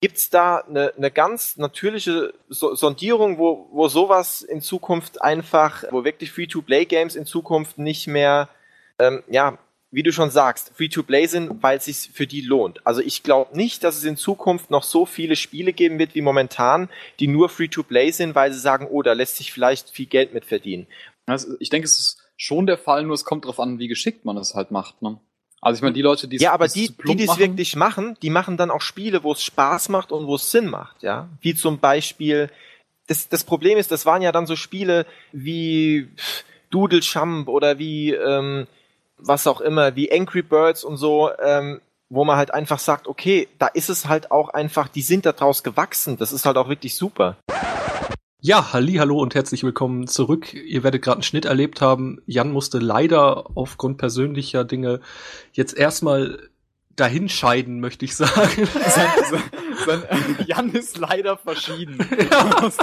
Gibt's 0.00 0.28
da 0.28 0.58
eine, 0.58 0.92
eine 0.96 1.10
ganz 1.10 1.56
natürliche 1.56 2.34
so 2.48 2.74
Sondierung, 2.74 3.38
wo, 3.38 3.68
wo 3.72 3.88
sowas 3.88 4.42
in 4.42 4.60
Zukunft 4.60 5.22
einfach, 5.22 5.84
wo 5.90 6.04
wirklich 6.04 6.32
Free-to-Play-Games 6.32 7.16
in 7.16 7.24
Zukunft 7.24 7.78
nicht 7.78 8.06
mehr, 8.06 8.48
ähm, 8.98 9.22
ja, 9.28 9.58
wie 9.90 10.02
du 10.02 10.12
schon 10.12 10.30
sagst, 10.30 10.72
Free-to-Play 10.74 11.26
sind, 11.26 11.62
weil 11.62 11.78
es 11.78 11.86
sich 11.86 12.10
für 12.12 12.26
die 12.26 12.42
lohnt. 12.42 12.86
Also 12.86 13.00
ich 13.00 13.22
glaube 13.22 13.56
nicht, 13.56 13.82
dass 13.84 13.96
es 13.96 14.04
in 14.04 14.18
Zukunft 14.18 14.70
noch 14.70 14.82
so 14.82 15.06
viele 15.06 15.36
Spiele 15.36 15.72
geben 15.72 15.98
wird 15.98 16.14
wie 16.14 16.20
momentan, 16.20 16.90
die 17.18 17.28
nur 17.28 17.48
Free-to-Play 17.48 18.10
sind, 18.10 18.34
weil 18.34 18.52
sie 18.52 18.58
sagen, 18.58 18.88
oh, 18.90 19.02
da 19.02 19.14
lässt 19.14 19.36
sich 19.36 19.52
vielleicht 19.52 19.88
viel 19.88 20.06
Geld 20.06 20.34
mit 20.34 20.44
verdienen. 20.44 20.86
Also 21.24 21.54
ich 21.60 21.70
denke, 21.70 21.86
es 21.86 21.98
ist 21.98 22.18
schon 22.36 22.66
der 22.66 22.78
Fall, 22.78 23.04
nur 23.04 23.14
es 23.14 23.24
kommt 23.24 23.44
darauf 23.44 23.60
an, 23.60 23.78
wie 23.78 23.88
geschickt 23.88 24.24
man 24.24 24.36
es 24.36 24.54
halt 24.54 24.70
macht. 24.70 25.00
Ne? 25.00 25.18
Also 25.60 25.78
ich 25.78 25.82
meine, 25.82 25.94
die 25.94 26.02
Leute, 26.02 26.28
die 26.28 26.36
Ja, 26.36 26.52
aber 26.52 26.68
die, 26.68 26.94
die 27.06 27.24
es 27.24 27.38
wirklich 27.38 27.76
machen, 27.76 28.16
die 28.22 28.30
machen 28.30 28.56
dann 28.56 28.70
auch 28.70 28.80
Spiele, 28.82 29.22
wo 29.22 29.32
es 29.32 29.42
Spaß 29.42 29.88
macht 29.88 30.12
und 30.12 30.26
wo 30.26 30.36
es 30.36 30.50
Sinn 30.50 30.68
macht, 30.68 31.02
ja. 31.02 31.28
Wie 31.40 31.54
zum 31.54 31.78
Beispiel, 31.78 32.50
das, 33.06 33.28
das 33.28 33.44
Problem 33.44 33.78
ist, 33.78 33.90
das 33.90 34.06
waren 34.06 34.22
ja 34.22 34.32
dann 34.32 34.46
so 34.46 34.56
Spiele 34.56 35.06
wie 35.32 36.08
Doodle 36.70 37.00
Champ 37.00 37.48
oder 37.48 37.78
wie 37.78 38.12
ähm, 38.12 38.66
was 39.18 39.46
auch 39.46 39.60
immer, 39.60 39.96
wie 39.96 40.12
Angry 40.12 40.42
Birds 40.42 40.84
und 40.84 40.96
so, 40.96 41.30
ähm, 41.42 41.80
wo 42.08 42.24
man 42.24 42.36
halt 42.36 42.52
einfach 42.52 42.78
sagt, 42.78 43.08
okay, 43.08 43.48
da 43.58 43.66
ist 43.66 43.88
es 43.88 44.06
halt 44.06 44.30
auch 44.30 44.50
einfach, 44.50 44.88
die 44.88 45.02
sind 45.02 45.26
da 45.26 45.32
draus 45.32 45.62
gewachsen, 45.62 46.16
das 46.18 46.32
ist 46.32 46.44
halt 46.46 46.56
auch 46.56 46.68
wirklich 46.68 46.94
super. 46.94 47.36
Ja, 48.42 48.74
halli, 48.74 48.94
hallo 48.94 49.18
und 49.20 49.34
herzlich 49.34 49.64
willkommen 49.64 50.06
zurück. 50.06 50.52
Ihr 50.52 50.84
werdet 50.84 51.00
gerade 51.00 51.16
einen 51.16 51.22
Schnitt 51.22 51.46
erlebt 51.46 51.80
haben. 51.80 52.20
Jan 52.26 52.52
musste 52.52 52.78
leider 52.78 53.46
aufgrund 53.56 53.96
persönlicher 53.96 54.62
Dinge 54.64 55.00
jetzt 55.52 55.76
erstmal 55.76 56.50
dahinscheiden, 56.96 57.80
möchte 57.80 58.04
ich 58.04 58.14
sagen. 58.14 58.66
Sein, 58.66 59.08
sein, 59.30 59.42
sein, 59.86 60.46
Jan 60.46 60.70
ist 60.70 60.98
leider 60.98 61.38
verschieden. 61.38 61.98
Ja. 62.30 62.62
Aus, 62.62 62.76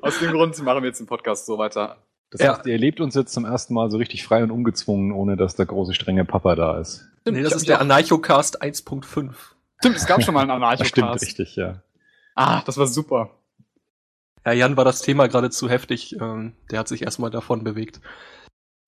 aus, 0.00 0.18
dem 0.18 0.32
Grund 0.32 0.60
machen 0.62 0.82
wir 0.82 0.88
jetzt 0.88 0.98
den 0.98 1.06
Podcast 1.06 1.46
so 1.46 1.58
weiter. 1.58 1.98
Das 2.30 2.40
heißt, 2.42 2.66
ihr 2.66 2.72
erlebt 2.72 3.00
uns 3.00 3.14
jetzt 3.14 3.32
zum 3.32 3.44
ersten 3.44 3.74
Mal 3.74 3.90
so 3.90 3.98
richtig 3.98 4.24
frei 4.24 4.42
und 4.42 4.50
ungezwungen, 4.50 5.12
ohne 5.12 5.36
dass 5.36 5.54
der 5.54 5.66
große 5.66 5.94
strenge 5.94 6.24
Papa 6.24 6.56
da 6.56 6.78
ist. 6.78 7.08
Stimmt, 7.20 7.36
nee, 7.36 7.42
das 7.44 7.54
ist 7.54 7.68
der 7.68 7.80
Anarchocast 7.80 8.62
1.5. 8.62 9.30
Stimmt, 9.78 9.96
es 9.96 10.06
gab 10.06 10.22
schon 10.24 10.34
mal 10.34 10.40
einen 10.40 10.50
Anarchocast. 10.62 10.88
Stimmt, 10.88 11.22
richtig, 11.22 11.56
ja. 11.56 11.82
Ah, 12.34 12.62
das 12.64 12.78
war 12.78 12.86
super. 12.86 13.30
Ja, 14.44 14.52
Jan 14.52 14.76
war 14.76 14.84
das 14.84 15.02
Thema 15.02 15.28
gerade 15.28 15.50
zu 15.50 15.68
heftig. 15.68 16.16
Ähm, 16.20 16.52
der 16.70 16.80
hat 16.80 16.88
sich 16.88 17.02
erstmal 17.02 17.30
davon 17.30 17.64
bewegt. 17.64 18.00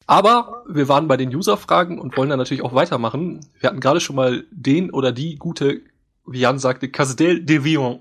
Aber 0.07 0.65
wir 0.68 0.89
waren 0.89 1.08
bei 1.08 1.16
den 1.16 1.34
User-Fragen 1.34 1.99
und 1.99 2.16
wollen 2.16 2.28
dann 2.28 2.39
natürlich 2.39 2.62
auch 2.62 2.74
weitermachen. 2.74 3.41
Wir 3.58 3.68
hatten 3.68 3.81
gerade 3.81 4.00
schon 4.00 4.16
mal 4.16 4.44
den 4.50 4.91
oder 4.91 5.12
die 5.12 5.36
gute, 5.36 5.81
wie 6.26 6.41
Jan 6.41 6.58
sagte, 6.58 6.91
Castel 6.91 7.42
de 7.42 7.65
Vion. 7.65 8.00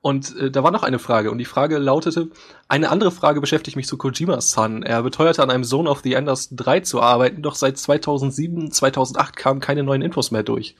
Und 0.00 0.36
äh, 0.36 0.50
da 0.50 0.64
war 0.64 0.72
noch 0.72 0.82
eine 0.82 0.98
Frage 0.98 1.30
und 1.30 1.38
die 1.38 1.44
Frage 1.44 1.78
lautete, 1.78 2.28
eine 2.68 2.90
andere 2.90 3.12
Frage 3.12 3.40
beschäftigt 3.40 3.76
mich 3.76 3.86
zu 3.86 3.96
Kojima-san. 3.96 4.82
Er 4.82 5.02
beteuerte 5.02 5.42
an 5.42 5.50
einem 5.50 5.62
Zone 5.62 5.88
of 5.88 6.00
the 6.02 6.14
Enders 6.14 6.48
3 6.50 6.80
zu 6.80 7.00
arbeiten, 7.00 7.40
doch 7.40 7.54
seit 7.54 7.78
2007, 7.78 8.72
2008 8.72 9.36
kamen 9.36 9.60
keine 9.60 9.84
neuen 9.84 10.02
Infos 10.02 10.32
mehr 10.32 10.42
durch. 10.42 10.74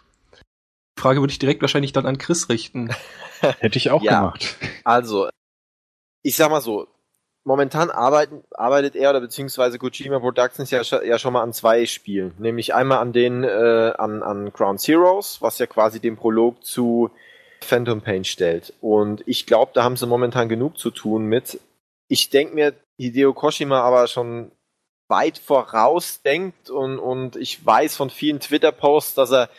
Die 0.99 1.00
Frage 1.00 1.20
würde 1.20 1.31
ich 1.31 1.39
direkt 1.39 1.62
wahrscheinlich 1.62 1.92
dann 1.92 2.05
an 2.05 2.18
Chris 2.18 2.49
richten. 2.49 2.91
Hätte 3.41 3.78
ich 3.78 3.92
auch 3.92 4.02
ja, 4.02 4.20
gemacht. 4.20 4.57
Also, 4.82 5.28
ich 6.23 6.36
sag 6.36 6.51
mal 6.51 6.60
so, 6.60 6.86
momentan 7.44 7.91
arbeiten, 7.91 8.44
arbeitet 8.52 8.97
er 8.97 9.10
oder 9.10 9.20
beziehungsweise 9.20 9.78
Kojima 9.78 10.20
Productions 10.20 10.70
ja, 10.70 10.83
ja 11.02 11.18
schon 11.18 11.33
mal 11.33 11.42
an 11.42 11.52
zwei 11.52 11.86
Spielen. 11.86 12.34
Nämlich 12.39 12.75
einmal 12.75 12.99
an 12.99 13.12
den, 13.12 13.44
äh, 13.44 13.92
an, 13.99 14.23
an 14.23 14.52
Ground 14.52 14.81
Zeroes, 14.81 15.42
was 15.42 15.59
ja 15.59 15.67
quasi 15.67 16.01
den 16.01 16.17
Prolog 16.17 16.65
zu 16.65 17.10
Phantom 17.60 18.01
Pain 18.01 18.25
stellt. 18.25 18.73
Und 18.81 19.23
ich 19.26 19.47
glaube, 19.47 19.73
da 19.75 19.84
haben 19.84 19.97
sie 19.97 20.07
momentan 20.07 20.49
genug 20.49 20.78
zu 20.78 20.91
tun 20.91 21.25
mit. 21.25 21.60
Ich 22.09 22.31
denke 22.31 22.55
mir, 22.55 22.75
Hideo 22.99 23.33
Koshima 23.33 23.81
aber 23.81 24.07
schon 24.07 24.52
weit 25.09 25.39
vorausdenkt 25.39 26.70
und, 26.70 26.99
und 26.99 27.36
ich 27.36 27.65
weiß 27.65 27.97
von 27.97 28.10
vielen 28.10 28.41
Twitter-Posts, 28.41 29.15
dass 29.15 29.33
er 29.33 29.51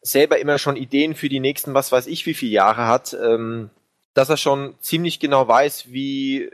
selber 0.00 0.38
immer 0.38 0.58
schon 0.58 0.76
Ideen 0.76 1.14
für 1.14 1.28
die 1.28 1.40
nächsten, 1.40 1.74
was 1.74 1.92
weiß 1.92 2.06
ich, 2.06 2.24
wie 2.26 2.34
viele 2.34 2.52
Jahre 2.52 2.86
hat, 2.86 3.14
ähm, 3.14 3.70
dass 4.18 4.30
er 4.30 4.36
schon 4.36 4.74
ziemlich 4.80 5.20
genau 5.20 5.46
weiß, 5.46 5.92
wie 5.92 6.50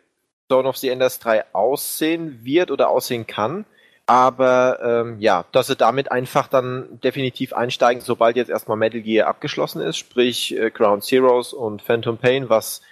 Dawn 0.48 0.66
of 0.66 0.76
the 0.76 0.90
Enders 0.90 1.18
3 1.20 1.46
aussehen 1.54 2.40
wird 2.44 2.70
oder 2.70 2.90
aussehen 2.90 3.26
kann. 3.26 3.64
Aber 4.04 4.80
ähm, 4.82 5.18
ja, 5.18 5.46
dass 5.50 5.68
sie 5.68 5.76
damit 5.76 6.12
einfach 6.12 6.46
dann 6.46 7.00
definitiv 7.00 7.54
einsteigen, 7.54 8.02
sobald 8.02 8.36
jetzt 8.36 8.50
erstmal 8.50 8.76
Metal 8.76 9.00
Gear 9.00 9.28
abgeschlossen 9.28 9.80
ist, 9.80 9.96
sprich 9.96 10.54
äh, 10.54 10.70
Ground 10.70 11.04
Zeroes 11.04 11.54
und 11.54 11.80
Phantom 11.80 12.18
Pain, 12.18 12.50
was 12.50 12.82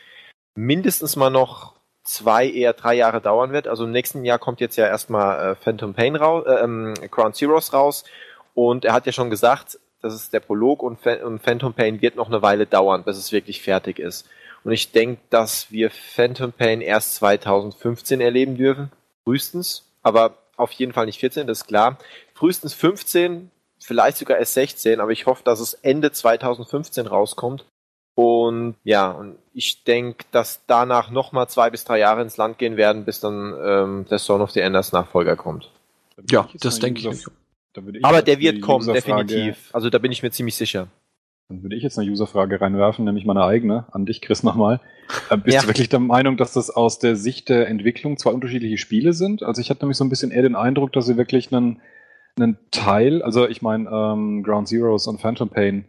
mindestens 0.54 1.16
mal 1.16 1.28
noch 1.28 1.74
zwei, 2.02 2.48
eher 2.48 2.72
drei 2.72 2.94
Jahre 2.94 3.20
dauern 3.20 3.52
wird. 3.52 3.68
Also 3.68 3.84
im 3.84 3.90
nächsten 3.90 4.24
Jahr 4.24 4.38
kommt 4.38 4.60
jetzt 4.60 4.76
ja 4.76 4.86
erstmal 4.86 5.50
äh, 5.50 5.54
Phantom 5.54 5.92
Pain 5.92 6.16
raus, 6.16 6.46
äh, 6.46 6.64
ähm, 6.64 6.94
Ground 7.10 7.36
Zeroes 7.36 7.74
raus. 7.74 8.04
Und 8.54 8.86
er 8.86 8.94
hat 8.94 9.04
ja 9.04 9.12
schon 9.12 9.28
gesagt, 9.28 9.78
das 10.00 10.14
ist 10.14 10.32
der 10.32 10.40
Prolog 10.40 10.82
und, 10.82 11.06
und 11.06 11.42
Phantom 11.42 11.74
Pain 11.74 12.00
wird 12.00 12.16
noch 12.16 12.28
eine 12.28 12.40
Weile 12.40 12.64
dauern, 12.64 13.04
bis 13.04 13.18
es 13.18 13.32
wirklich 13.32 13.60
fertig 13.60 13.98
ist. 13.98 14.26
Und 14.64 14.72
ich 14.72 14.92
denke, 14.92 15.20
dass 15.30 15.70
wir 15.70 15.90
Phantom 15.90 16.52
Pain 16.52 16.80
erst 16.80 17.16
2015 17.16 18.20
erleben 18.20 18.56
dürfen. 18.56 18.90
Frühestens. 19.24 19.84
Aber 20.02 20.36
auf 20.56 20.72
jeden 20.72 20.92
Fall 20.92 21.06
nicht 21.06 21.20
14, 21.20 21.46
das 21.46 21.62
ist 21.62 21.66
klar. 21.66 21.98
Frühestens 22.34 22.74
15, 22.74 23.50
vielleicht 23.78 24.16
sogar 24.18 24.38
erst 24.38 24.54
16, 24.54 25.00
aber 25.00 25.10
ich 25.10 25.26
hoffe, 25.26 25.42
dass 25.44 25.60
es 25.60 25.74
Ende 25.74 26.12
2015 26.12 27.06
rauskommt. 27.06 27.64
Und 28.14 28.76
ja, 28.84 29.10
und 29.10 29.38
ich 29.54 29.84
denke, 29.84 30.24
dass 30.32 30.60
danach 30.66 31.10
nochmal 31.10 31.48
zwei 31.48 31.70
bis 31.70 31.84
drei 31.84 31.98
Jahre 31.98 32.20
ins 32.20 32.36
Land 32.36 32.58
gehen 32.58 32.76
werden, 32.76 33.04
bis 33.04 33.20
dann 33.20 33.54
ähm, 33.64 34.06
der 34.10 34.18
Son 34.18 34.42
of 34.42 34.50
the 34.50 34.60
Enders 34.60 34.92
Nachfolger 34.92 35.34
kommt. 35.36 35.70
Ja, 36.30 36.48
das 36.60 36.78
denke 36.78 37.08
ich. 37.08 37.26
Aber 38.02 38.20
der 38.20 38.38
wird 38.38 38.60
kommen, 38.60 38.86
definitiv. 38.92 39.70
Also 39.72 39.88
da 39.88 39.98
bin 39.98 40.12
ich 40.12 40.22
mir 40.22 40.30
ziemlich 40.30 40.56
sicher. 40.56 40.88
Dann 41.52 41.62
würde 41.62 41.76
ich 41.76 41.82
jetzt 41.82 41.98
eine 41.98 42.10
Userfrage 42.10 42.62
reinwerfen, 42.62 43.04
nämlich 43.04 43.26
meine 43.26 43.44
eigene, 43.44 43.84
an 43.92 44.06
dich, 44.06 44.22
Chris, 44.22 44.42
nochmal. 44.42 44.80
Äh, 45.28 45.36
bist 45.36 45.54
ja. 45.54 45.60
du 45.60 45.66
wirklich 45.66 45.90
der 45.90 45.98
Meinung, 45.98 46.38
dass 46.38 46.54
das 46.54 46.70
aus 46.70 46.98
der 46.98 47.14
Sicht 47.14 47.50
der 47.50 47.68
Entwicklung 47.68 48.16
zwei 48.16 48.30
unterschiedliche 48.30 48.78
Spiele 48.78 49.12
sind? 49.12 49.42
Also 49.42 49.60
ich 49.60 49.68
hatte 49.68 49.84
nämlich 49.84 49.98
so 49.98 50.04
ein 50.04 50.08
bisschen 50.08 50.30
eher 50.30 50.40
den 50.40 50.56
Eindruck, 50.56 50.94
dass 50.94 51.04
sie 51.04 51.18
wirklich 51.18 51.52
einen, 51.52 51.82
einen 52.38 52.56
Teil, 52.70 53.20
also 53.20 53.46
ich 53.46 53.60
meine 53.60 53.90
ähm, 53.90 54.42
Ground 54.42 54.68
Zeroes 54.68 55.06
und 55.06 55.20
Phantom 55.20 55.50
Pain, 55.50 55.84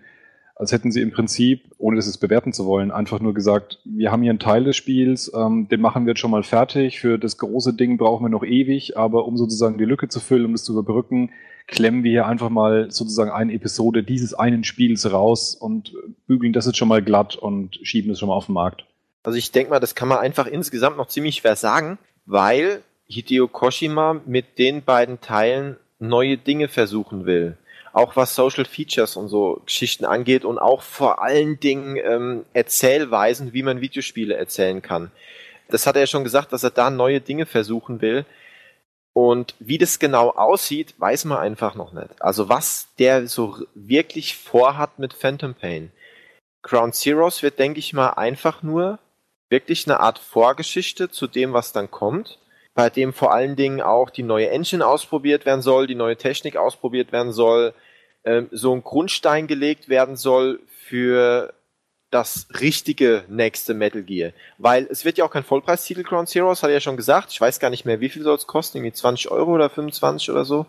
als 0.56 0.72
hätten 0.72 0.92
sie 0.92 1.02
im 1.02 1.12
Prinzip, 1.12 1.64
ohne 1.78 1.96
das 1.96 2.06
jetzt 2.06 2.20
bewerten 2.20 2.54
zu 2.54 2.66
wollen, 2.66 2.92
einfach 2.92 3.20
nur 3.20 3.34
gesagt, 3.34 3.80
wir 3.86 4.12
haben 4.12 4.22
hier 4.22 4.32
einen 4.32 4.40
Teil 4.40 4.64
des 4.64 4.76
Spiels, 4.76 5.32
ähm, 5.36 5.68
den 5.70 5.82
machen 5.82 6.06
wir 6.06 6.12
jetzt 6.12 6.20
schon 6.20 6.32
mal 6.32 6.44
fertig, 6.44 7.00
für 7.00 7.18
das 7.18 7.38
große 7.38 7.74
Ding 7.74 7.98
brauchen 7.98 8.24
wir 8.24 8.30
noch 8.30 8.44
ewig, 8.44 8.98
aber 8.98 9.26
um 9.26 9.36
sozusagen 9.38 9.78
die 9.78 9.86
Lücke 9.86 10.10
zu 10.10 10.20
füllen, 10.20 10.46
um 10.46 10.52
das 10.52 10.64
zu 10.64 10.74
überbrücken, 10.74 11.32
klemmen 11.68 12.04
wir 12.04 12.12
hier 12.12 12.28
einfach 12.28 12.50
mal 12.50 12.92
sozusagen 12.92 13.32
eine 13.32 13.54
Episode 13.54 14.04
dieses 14.04 14.34
einen 14.34 14.64
Spiels 14.64 15.12
raus 15.12 15.56
und 15.56 15.94
bügeln 16.28 16.54
das 16.54 16.66
jetzt 16.66 16.78
schon 16.78 16.88
mal 16.88 17.02
glatt 17.02 17.36
und 17.36 17.80
schieben 17.84 18.12
es 18.12 18.20
schon 18.20 18.30
mal 18.30 18.36
auf 18.36 18.48
den 18.48 18.54
Markt. 18.54 18.86
Also 19.24 19.38
ich 19.38 19.52
denke 19.52 19.72
mal, 19.72 19.80
das 19.80 19.96
kann 19.96 20.10
man 20.10 20.20
einfach 20.20 20.48
insgesamt 20.48 20.98
noch 20.98 21.08
ziemlich 21.08 21.36
schwer 21.36 21.56
sagen, 21.56 21.98
weil 22.26 22.82
Hideo 23.08 23.48
Koshima 23.48 24.22
mit 24.26 24.60
den 24.60 24.84
beiden 24.84 25.22
Teilen 25.22 25.78
neue 26.00 26.38
Dinge 26.38 26.68
versuchen 26.68 27.26
will. 27.26 27.58
Auch 27.94 28.16
was 28.16 28.36
Social 28.36 28.66
Features 28.66 29.16
und 29.16 29.30
so 29.30 29.62
Geschichten 29.66 30.04
angeht 30.04 30.44
und 30.44 30.58
auch 30.58 30.82
vor 30.82 31.22
allen 31.22 31.60
Dingen 31.60 31.96
ähm, 31.96 32.46
Erzählweisen, 32.54 33.54
wie 33.54 33.64
man 33.64 33.82
Videospiele 33.82 34.36
erzählen 34.36 34.82
kann. 34.82 35.12
Das 35.70 35.88
hat 35.88 35.96
er 35.96 36.02
ja 36.02 36.08
schon 36.08 36.24
gesagt, 36.24 36.52
dass 36.52 36.64
er 36.64 36.72
da 36.72 36.90
neue 36.90 37.22
Dinge 37.22 37.46
versuchen 37.46 38.02
will. 38.02 38.26
Und 39.14 39.54
wie 39.60 39.78
das 39.78 40.00
genau 40.00 40.32
aussieht, 40.32 40.96
weiß 40.98 41.26
man 41.26 41.38
einfach 41.38 41.76
noch 41.76 41.94
nicht. 41.94 42.20
Also 42.20 42.50
was 42.50 42.88
der 42.98 43.28
so 43.28 43.58
wirklich 43.76 44.36
vorhat 44.36 44.98
mit 44.98 45.14
Phantom 45.14 45.54
Pain. 45.54 45.92
Ground 46.64 46.96
Zeroes 46.96 47.44
wird, 47.44 47.60
denke 47.60 47.80
ich 47.80 47.94
mal, 47.94 48.12
einfach 48.12 48.64
nur 48.64 48.98
wirklich 49.50 49.88
eine 49.88 50.00
Art 50.00 50.18
Vorgeschichte 50.18 51.12
zu 51.12 51.28
dem, 51.28 51.54
was 51.54 51.74
dann 51.74 51.92
kommt, 51.92 52.40
bei 52.74 52.90
dem 52.90 53.14
vor 53.14 53.32
allen 53.34 53.56
Dingen 53.56 53.82
auch 53.82 54.10
die 54.10 54.24
neue 54.24 54.50
Engine 54.50 54.86
ausprobiert 54.86 55.46
werden 55.46 55.62
soll, 55.62 55.86
die 55.86 55.96
neue 55.96 56.18
Technik 56.18 56.58
ausprobiert 56.58 57.12
werden 57.12 57.32
soll, 57.32 57.76
ähm, 58.26 58.48
so 58.52 58.74
ein 58.74 58.84
Grundstein 58.84 59.48
gelegt 59.48 59.90
werden 59.90 60.16
soll 60.16 60.60
für 60.68 61.54
das 62.14 62.48
richtige 62.62 63.24
nächste 63.28 63.74
Metal 63.74 64.04
Gear. 64.04 64.32
Weil 64.60 64.88
es 64.90 65.04
wird 65.04 65.18
ja 65.18 65.26
auch 65.26 65.32
kein 65.32 65.44
Vollpreistitel 65.44 66.04
Ground 66.04 66.30
Zeroes, 66.30 66.62
hat 66.62 66.70
er 66.70 66.76
ja 66.76 66.80
schon 66.80 66.98
gesagt. 66.98 67.32
Ich 67.32 67.42
weiß 67.42 67.60
gar 67.60 67.70
nicht 67.70 67.86
mehr, 67.86 68.00
wie 68.02 68.10
viel 68.10 68.22
soll 68.22 68.36
es 68.36 68.46
kosten, 68.46 68.78
irgendwie 68.78 68.94
20 68.94 69.32
Euro 69.32 69.54
oder 69.54 69.70
25 69.70 70.30
oder 70.30 70.46
so. 70.46 70.68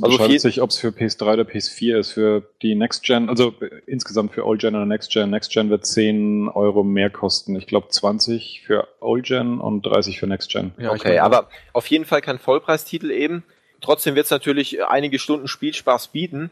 Also 0.00 0.14
Unterscheidet 0.14 0.40
sich, 0.40 0.62
ob 0.62 0.70
es 0.70 0.78
für 0.78 0.88
PS3 0.88 1.32
oder 1.32 1.42
PS4 1.42 1.98
ist. 1.98 2.12
Für 2.12 2.42
die 2.62 2.74
Next 2.74 3.02
Gen, 3.02 3.28
also 3.28 3.52
insgesamt 3.86 4.32
für 4.32 4.46
Old 4.46 4.60
Gen 4.60 4.76
oder 4.76 4.86
Next 4.86 5.10
Gen. 5.12 5.30
Next 5.30 5.52
Gen 5.52 5.70
wird 5.70 5.84
10 5.84 6.48
Euro 6.48 6.84
mehr 6.84 7.10
kosten. 7.10 7.56
Ich 7.56 7.66
glaube 7.66 7.88
20 7.88 8.62
für 8.64 8.88
Old 9.00 9.26
Gen 9.26 9.58
und 9.58 9.82
30 9.84 10.18
für 10.18 10.26
Next 10.26 10.50
Gen. 10.50 10.72
Ja, 10.78 10.92
okay, 10.92 11.18
aber 11.18 11.50
auf 11.72 11.86
jeden 11.88 12.04
Fall 12.04 12.22
kein 12.22 12.38
Vollpreistitel 12.38 13.10
eben. 13.10 13.42
Trotzdem 13.80 14.14
wird 14.14 14.24
es 14.24 14.30
natürlich 14.30 14.84
einige 14.84 15.18
Stunden 15.18 15.48
Spielspaß 15.48 16.08
bieten 16.08 16.50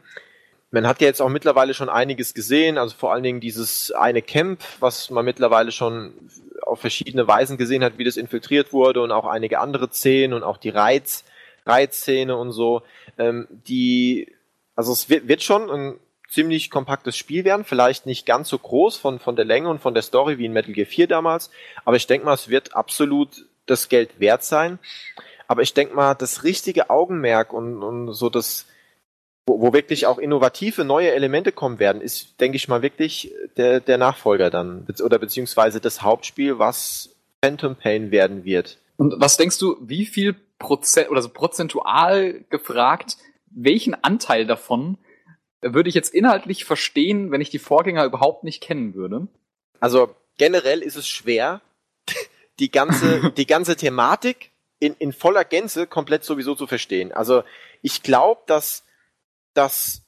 man 0.70 0.86
hat 0.86 1.00
ja 1.00 1.06
jetzt 1.06 1.22
auch 1.22 1.28
mittlerweile 1.28 1.74
schon 1.74 1.88
einiges 1.88 2.34
gesehen, 2.34 2.78
also 2.78 2.94
vor 2.96 3.12
allen 3.12 3.22
Dingen 3.22 3.40
dieses 3.40 3.92
eine 3.92 4.22
Camp, 4.22 4.62
was 4.80 5.10
man 5.10 5.24
mittlerweile 5.24 5.72
schon 5.72 6.12
auf 6.62 6.80
verschiedene 6.80 7.28
Weisen 7.28 7.56
gesehen 7.56 7.84
hat, 7.84 7.98
wie 7.98 8.04
das 8.04 8.16
infiltriert 8.16 8.72
wurde 8.72 9.00
und 9.00 9.12
auch 9.12 9.26
einige 9.26 9.60
andere 9.60 9.90
Szenen 9.90 10.34
und 10.34 10.42
auch 10.42 10.56
die 10.56 10.70
Reiz, 10.70 11.24
Reizszene 11.64 12.36
und 12.36 12.52
so, 12.52 12.82
ähm, 13.18 13.46
die, 13.50 14.32
also 14.74 14.92
es 14.92 15.08
wird, 15.08 15.28
wird 15.28 15.42
schon 15.42 15.70
ein 15.70 16.00
ziemlich 16.28 16.70
kompaktes 16.70 17.16
Spiel 17.16 17.44
werden, 17.44 17.64
vielleicht 17.64 18.04
nicht 18.04 18.26
ganz 18.26 18.48
so 18.48 18.58
groß 18.58 18.96
von, 18.96 19.20
von 19.20 19.36
der 19.36 19.44
Länge 19.44 19.68
und 19.68 19.80
von 19.80 19.94
der 19.94 20.02
Story 20.02 20.38
wie 20.38 20.46
in 20.46 20.52
Metal 20.52 20.72
Gear 20.72 20.86
4 20.86 21.06
damals, 21.06 21.50
aber 21.84 21.96
ich 21.96 22.06
denke 22.06 22.26
mal, 22.26 22.34
es 22.34 22.48
wird 22.48 22.74
absolut 22.74 23.46
das 23.66 23.88
Geld 23.88 24.18
wert 24.18 24.44
sein. 24.44 24.78
Aber 25.48 25.62
ich 25.62 25.74
denke 25.74 25.94
mal, 25.94 26.14
das 26.14 26.44
richtige 26.44 26.90
Augenmerk 26.90 27.52
und, 27.52 27.82
und 27.82 28.12
so 28.12 28.30
das, 28.30 28.66
wo, 29.46 29.60
wo 29.60 29.72
wirklich 29.72 30.06
auch 30.06 30.18
innovative 30.18 30.84
neue 30.84 31.12
Elemente 31.12 31.52
kommen 31.52 31.78
werden, 31.78 32.02
ist, 32.02 32.40
denke 32.40 32.56
ich 32.56 32.68
mal, 32.68 32.82
wirklich 32.82 33.32
der, 33.56 33.80
der 33.80 33.96
Nachfolger 33.96 34.50
dann. 34.50 34.86
Oder 35.02 35.18
beziehungsweise 35.18 35.80
das 35.80 36.02
Hauptspiel, 36.02 36.58
was 36.58 37.14
Phantom 37.42 37.76
Pain 37.76 38.10
werden 38.10 38.44
wird. 38.44 38.78
Und 38.96 39.14
was 39.18 39.36
denkst 39.36 39.58
du, 39.58 39.76
wie 39.80 40.06
viel 40.06 40.34
Prozent 40.58 41.10
oder 41.10 41.22
so 41.22 41.28
prozentual 41.28 42.44
gefragt, 42.50 43.18
welchen 43.46 43.94
Anteil 44.02 44.46
davon 44.46 44.98
würde 45.62 45.88
ich 45.88 45.94
jetzt 45.94 46.14
inhaltlich 46.14 46.64
verstehen, 46.64 47.30
wenn 47.30 47.40
ich 47.40 47.50
die 47.50 47.58
Vorgänger 47.58 48.04
überhaupt 48.04 48.44
nicht 48.44 48.62
kennen 48.62 48.94
würde? 48.94 49.28
Also 49.80 50.14
generell 50.38 50.82
ist 50.82 50.96
es 50.96 51.06
schwer, 51.06 51.60
die 52.58 52.70
ganze, 52.70 53.30
die 53.36 53.46
ganze 53.46 53.76
Thematik 53.76 54.50
in, 54.78 54.94
in 54.98 55.12
voller 55.12 55.44
Gänze 55.44 55.86
komplett 55.86 56.24
sowieso 56.24 56.54
zu 56.54 56.66
verstehen. 56.66 57.12
Also 57.12 57.42
ich 57.82 58.02
glaube, 58.02 58.42
dass 58.46 58.85
dass 59.56 60.02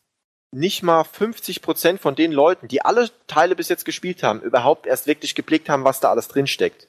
nicht 0.51 0.83
mal 0.83 1.05
50 1.05 1.61
Prozent 1.63 2.01
von 2.01 2.15
den 2.15 2.33
Leuten, 2.33 2.69
die 2.69 2.83
alle 2.83 3.11
Teile 3.27 3.55
bis 3.55 3.69
jetzt 3.69 3.85
gespielt 3.85 4.23
haben, 4.23 4.41
überhaupt 4.41 4.87
erst 4.87 5.07
wirklich 5.07 5.35
geblickt 5.35 5.69
haben, 5.69 5.85
was 5.85 6.01
da 6.01 6.11
alles 6.11 6.29
drinsteckt. 6.29 6.89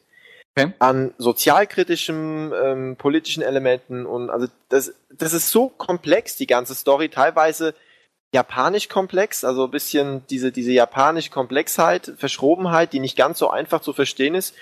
Okay. 0.56 0.74
An 0.80 1.14
sozialkritischen, 1.18 2.52
ähm, 2.54 2.96
politischen 2.98 3.44
Elementen 3.44 4.06
und 4.06 4.30
also 4.30 4.48
das, 4.70 4.94
das 5.14 5.34
ist 5.34 5.52
so 5.52 5.70
komplex, 5.70 6.38
die 6.38 6.48
ganze 6.48 6.74
Story, 6.74 7.10
teilweise 7.10 7.76
japanisch 8.34 8.90
komplex, 8.90 9.44
also 9.44 9.66
ein 9.66 9.72
bisschen 9.72 10.26
diese, 10.30 10.52
diese 10.52 10.72
japanische 10.72 11.32
Komplexheit, 11.32 12.14
Verschrobenheit, 12.18 12.94
die 12.94 13.00
nicht 13.00 13.18
ganz 13.18 13.40
so 13.40 13.50
einfach 13.50 13.82
zu 13.82 13.94
verstehen 13.94 14.36
ist. 14.36 14.56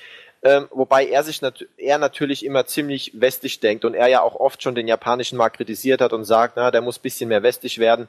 Ähm, 0.47 0.69
wobei 0.71 1.05
er 1.05 1.23
sich 1.23 1.41
nat 1.41 1.65
er 1.75 1.97
natürlich 1.97 2.45
immer 2.45 2.65
ziemlich 2.65 3.11
westlich 3.13 3.59
denkt 3.59 3.83
und 3.83 3.95
er 3.95 4.07
ja 4.07 4.21
auch 4.21 4.35
oft 4.35 4.63
schon 4.63 4.75
den 4.75 4.87
japanischen 4.87 5.37
Markt 5.37 5.57
kritisiert 5.57 5.99
hat 5.99 6.13
und 6.13 6.23
sagt, 6.23 6.53
na, 6.55 6.71
der 6.71 6.79
muss 6.79 6.99
bisschen 6.99 7.27
mehr 7.27 7.43
westlich 7.43 7.79
werden. 7.79 8.07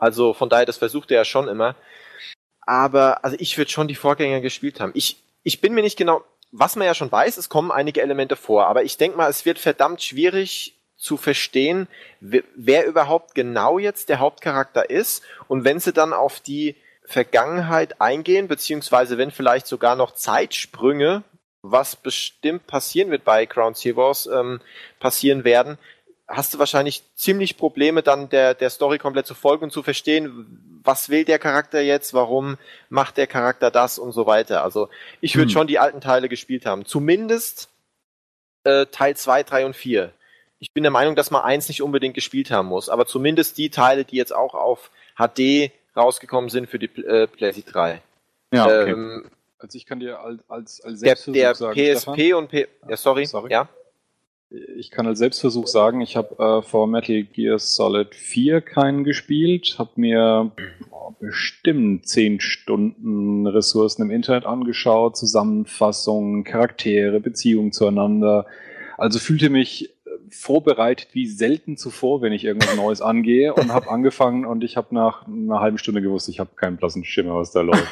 Also 0.00 0.34
von 0.34 0.48
daher, 0.48 0.66
das 0.66 0.78
versucht 0.78 1.12
er 1.12 1.18
ja 1.18 1.24
schon 1.24 1.46
immer. 1.46 1.76
Aber 2.62 3.24
also 3.24 3.36
ich 3.38 3.56
würde 3.56 3.70
schon 3.70 3.86
die 3.86 3.94
Vorgänger 3.94 4.40
gespielt 4.40 4.80
haben. 4.80 4.90
Ich, 4.96 5.22
ich 5.44 5.60
bin 5.60 5.74
mir 5.74 5.82
nicht 5.82 5.96
genau, 5.96 6.24
was 6.50 6.74
man 6.74 6.88
ja 6.88 6.94
schon 6.94 7.12
weiß, 7.12 7.36
es 7.36 7.48
kommen 7.48 7.70
einige 7.70 8.02
Elemente 8.02 8.34
vor, 8.34 8.66
aber 8.66 8.82
ich 8.82 8.96
denke 8.96 9.16
mal, 9.16 9.30
es 9.30 9.44
wird 9.44 9.60
verdammt 9.60 10.02
schwierig 10.02 10.74
zu 10.96 11.16
verstehen, 11.16 11.86
wer 12.20 12.84
überhaupt 12.86 13.36
genau 13.36 13.78
jetzt 13.78 14.08
der 14.08 14.18
Hauptcharakter 14.18 14.90
ist 14.90 15.22
und 15.46 15.62
wenn 15.62 15.78
sie 15.78 15.92
dann 15.92 16.12
auf 16.12 16.40
die 16.40 16.74
Vergangenheit 17.04 18.00
eingehen, 18.00 18.48
beziehungsweise 18.48 19.18
wenn 19.18 19.30
vielleicht 19.30 19.68
sogar 19.68 19.94
noch 19.94 20.14
Zeitsprünge 20.14 21.22
was 21.70 21.96
bestimmt 21.96 22.66
passieren 22.66 23.10
wird 23.10 23.24
bei 23.24 23.46
Ground 23.46 23.76
Zeroes, 23.76 24.26
ähm, 24.26 24.60
passieren 25.00 25.44
werden, 25.44 25.78
hast 26.28 26.54
du 26.54 26.58
wahrscheinlich 26.58 27.02
ziemlich 27.14 27.56
Probleme, 27.56 28.02
dann 28.02 28.28
der, 28.28 28.54
der 28.54 28.70
Story 28.70 28.98
komplett 28.98 29.26
zu 29.26 29.34
folgen 29.34 29.64
und 29.64 29.70
zu 29.70 29.82
verstehen, 29.82 30.80
was 30.82 31.08
will 31.08 31.24
der 31.24 31.38
Charakter 31.38 31.80
jetzt, 31.80 32.14
warum 32.14 32.58
macht 32.88 33.16
der 33.16 33.26
Charakter 33.26 33.70
das 33.70 33.98
und 33.98 34.12
so 34.12 34.26
weiter. 34.26 34.62
Also 34.62 34.88
ich 35.20 35.36
würde 35.36 35.48
hm. 35.48 35.52
schon 35.52 35.66
die 35.66 35.78
alten 35.78 36.00
Teile 36.00 36.28
gespielt 36.28 36.66
haben. 36.66 36.84
Zumindest 36.84 37.68
äh, 38.64 38.86
Teil 38.86 39.16
2, 39.16 39.42
3 39.42 39.66
und 39.66 39.76
4. 39.76 40.12
Ich 40.58 40.72
bin 40.72 40.82
der 40.82 40.92
Meinung, 40.92 41.16
dass 41.16 41.30
man 41.30 41.42
eins 41.42 41.68
nicht 41.68 41.82
unbedingt 41.82 42.14
gespielt 42.14 42.50
haben 42.50 42.68
muss, 42.68 42.88
aber 42.88 43.06
zumindest 43.06 43.58
die 43.58 43.70
Teile, 43.70 44.04
die 44.04 44.16
jetzt 44.16 44.34
auch 44.34 44.54
auf 44.54 44.90
HD 45.16 45.70
rausgekommen 45.96 46.50
sind 46.50 46.68
für 46.68 46.78
die 46.78 46.86
äh, 46.86 47.26
PlayStation 47.26 47.72
3. 47.72 48.02
Ja, 48.52 48.64
okay. 48.64 48.90
Ähm, 48.90 49.30
also 49.58 49.76
ich 49.76 49.86
kann 49.86 50.00
dir 50.00 50.20
als, 50.20 50.40
als, 50.48 50.80
als 50.80 51.00
Selbstversuch 51.00 51.34
der, 51.34 51.48
der 51.48 51.54
sagen, 51.54 51.74
PSP 51.74 52.12
Stefan? 52.14 52.34
und 52.34 52.48
P 52.48 52.66
ja, 52.88 52.96
sorry, 52.96 53.26
sorry, 53.26 53.52
ja. 53.52 53.68
Ich 54.76 54.92
kann 54.92 55.08
als 55.08 55.18
Selbstversuch 55.18 55.66
sagen, 55.66 56.00
ich 56.00 56.16
habe 56.16 56.38
äh, 56.38 56.62
vor 56.62 56.86
Metal 56.86 57.24
Gear 57.24 57.58
Solid 57.58 58.14
4 58.14 58.60
keinen 58.60 59.02
gespielt, 59.02 59.74
habe 59.78 59.90
mir 59.96 60.52
oh, 60.92 61.10
bestimmt 61.18 62.06
10 62.06 62.40
Stunden 62.40 63.48
Ressourcen 63.48 64.02
im 64.02 64.10
Internet 64.12 64.46
angeschaut, 64.46 65.16
Zusammenfassungen, 65.16 66.44
Charaktere, 66.44 67.18
Beziehungen 67.18 67.72
zueinander. 67.72 68.46
Also 68.96 69.18
fühlte 69.18 69.50
mich 69.50 69.95
vorbereitet 70.30 71.08
wie 71.12 71.26
selten 71.26 71.76
zuvor, 71.76 72.22
wenn 72.22 72.32
ich 72.32 72.44
irgendwas 72.44 72.76
Neues 72.76 73.00
angehe 73.00 73.54
und 73.54 73.72
habe 73.72 73.90
angefangen 73.90 74.44
und 74.44 74.64
ich 74.64 74.76
habe 74.76 74.94
nach 74.94 75.26
einer 75.26 75.60
halben 75.60 75.78
Stunde 75.78 76.02
gewusst, 76.02 76.28
ich 76.28 76.40
habe 76.40 76.50
keinen 76.56 76.76
blassen 76.76 77.04
Schimmer, 77.04 77.36
was 77.36 77.52
da 77.52 77.60
läuft. 77.60 77.86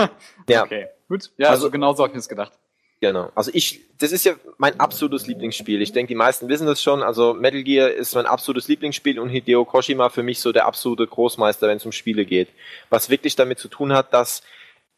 ja. 0.48 0.64
Okay, 0.64 0.86
gut. 1.08 1.30
Ja, 1.36 1.48
also, 1.48 1.66
also 1.66 1.70
genau 1.70 1.92
so 1.94 2.02
habe 2.02 2.12
ich 2.12 2.18
es 2.18 2.28
gedacht. 2.28 2.52
Genau. 3.00 3.30
Also 3.34 3.50
ich, 3.54 3.80
das 3.96 4.12
ist 4.12 4.26
ja 4.26 4.34
mein 4.58 4.78
absolutes 4.78 5.26
Lieblingsspiel. 5.26 5.80
Ich 5.80 5.92
denke, 5.92 6.08
die 6.08 6.14
meisten 6.14 6.48
wissen 6.48 6.66
das 6.66 6.82
schon. 6.82 7.02
Also 7.02 7.32
Metal 7.32 7.62
Gear 7.62 7.90
ist 7.90 8.14
mein 8.14 8.26
absolutes 8.26 8.68
Lieblingsspiel 8.68 9.18
und 9.18 9.30
Hideo 9.30 9.64
Koshima 9.64 10.10
für 10.10 10.22
mich 10.22 10.40
so 10.40 10.52
der 10.52 10.66
absolute 10.66 11.06
Großmeister, 11.06 11.66
wenn 11.66 11.78
es 11.78 11.86
um 11.86 11.92
Spiele 11.92 12.26
geht. 12.26 12.48
Was 12.90 13.08
wirklich 13.08 13.36
damit 13.36 13.58
zu 13.58 13.68
tun 13.68 13.94
hat, 13.94 14.12
dass 14.12 14.42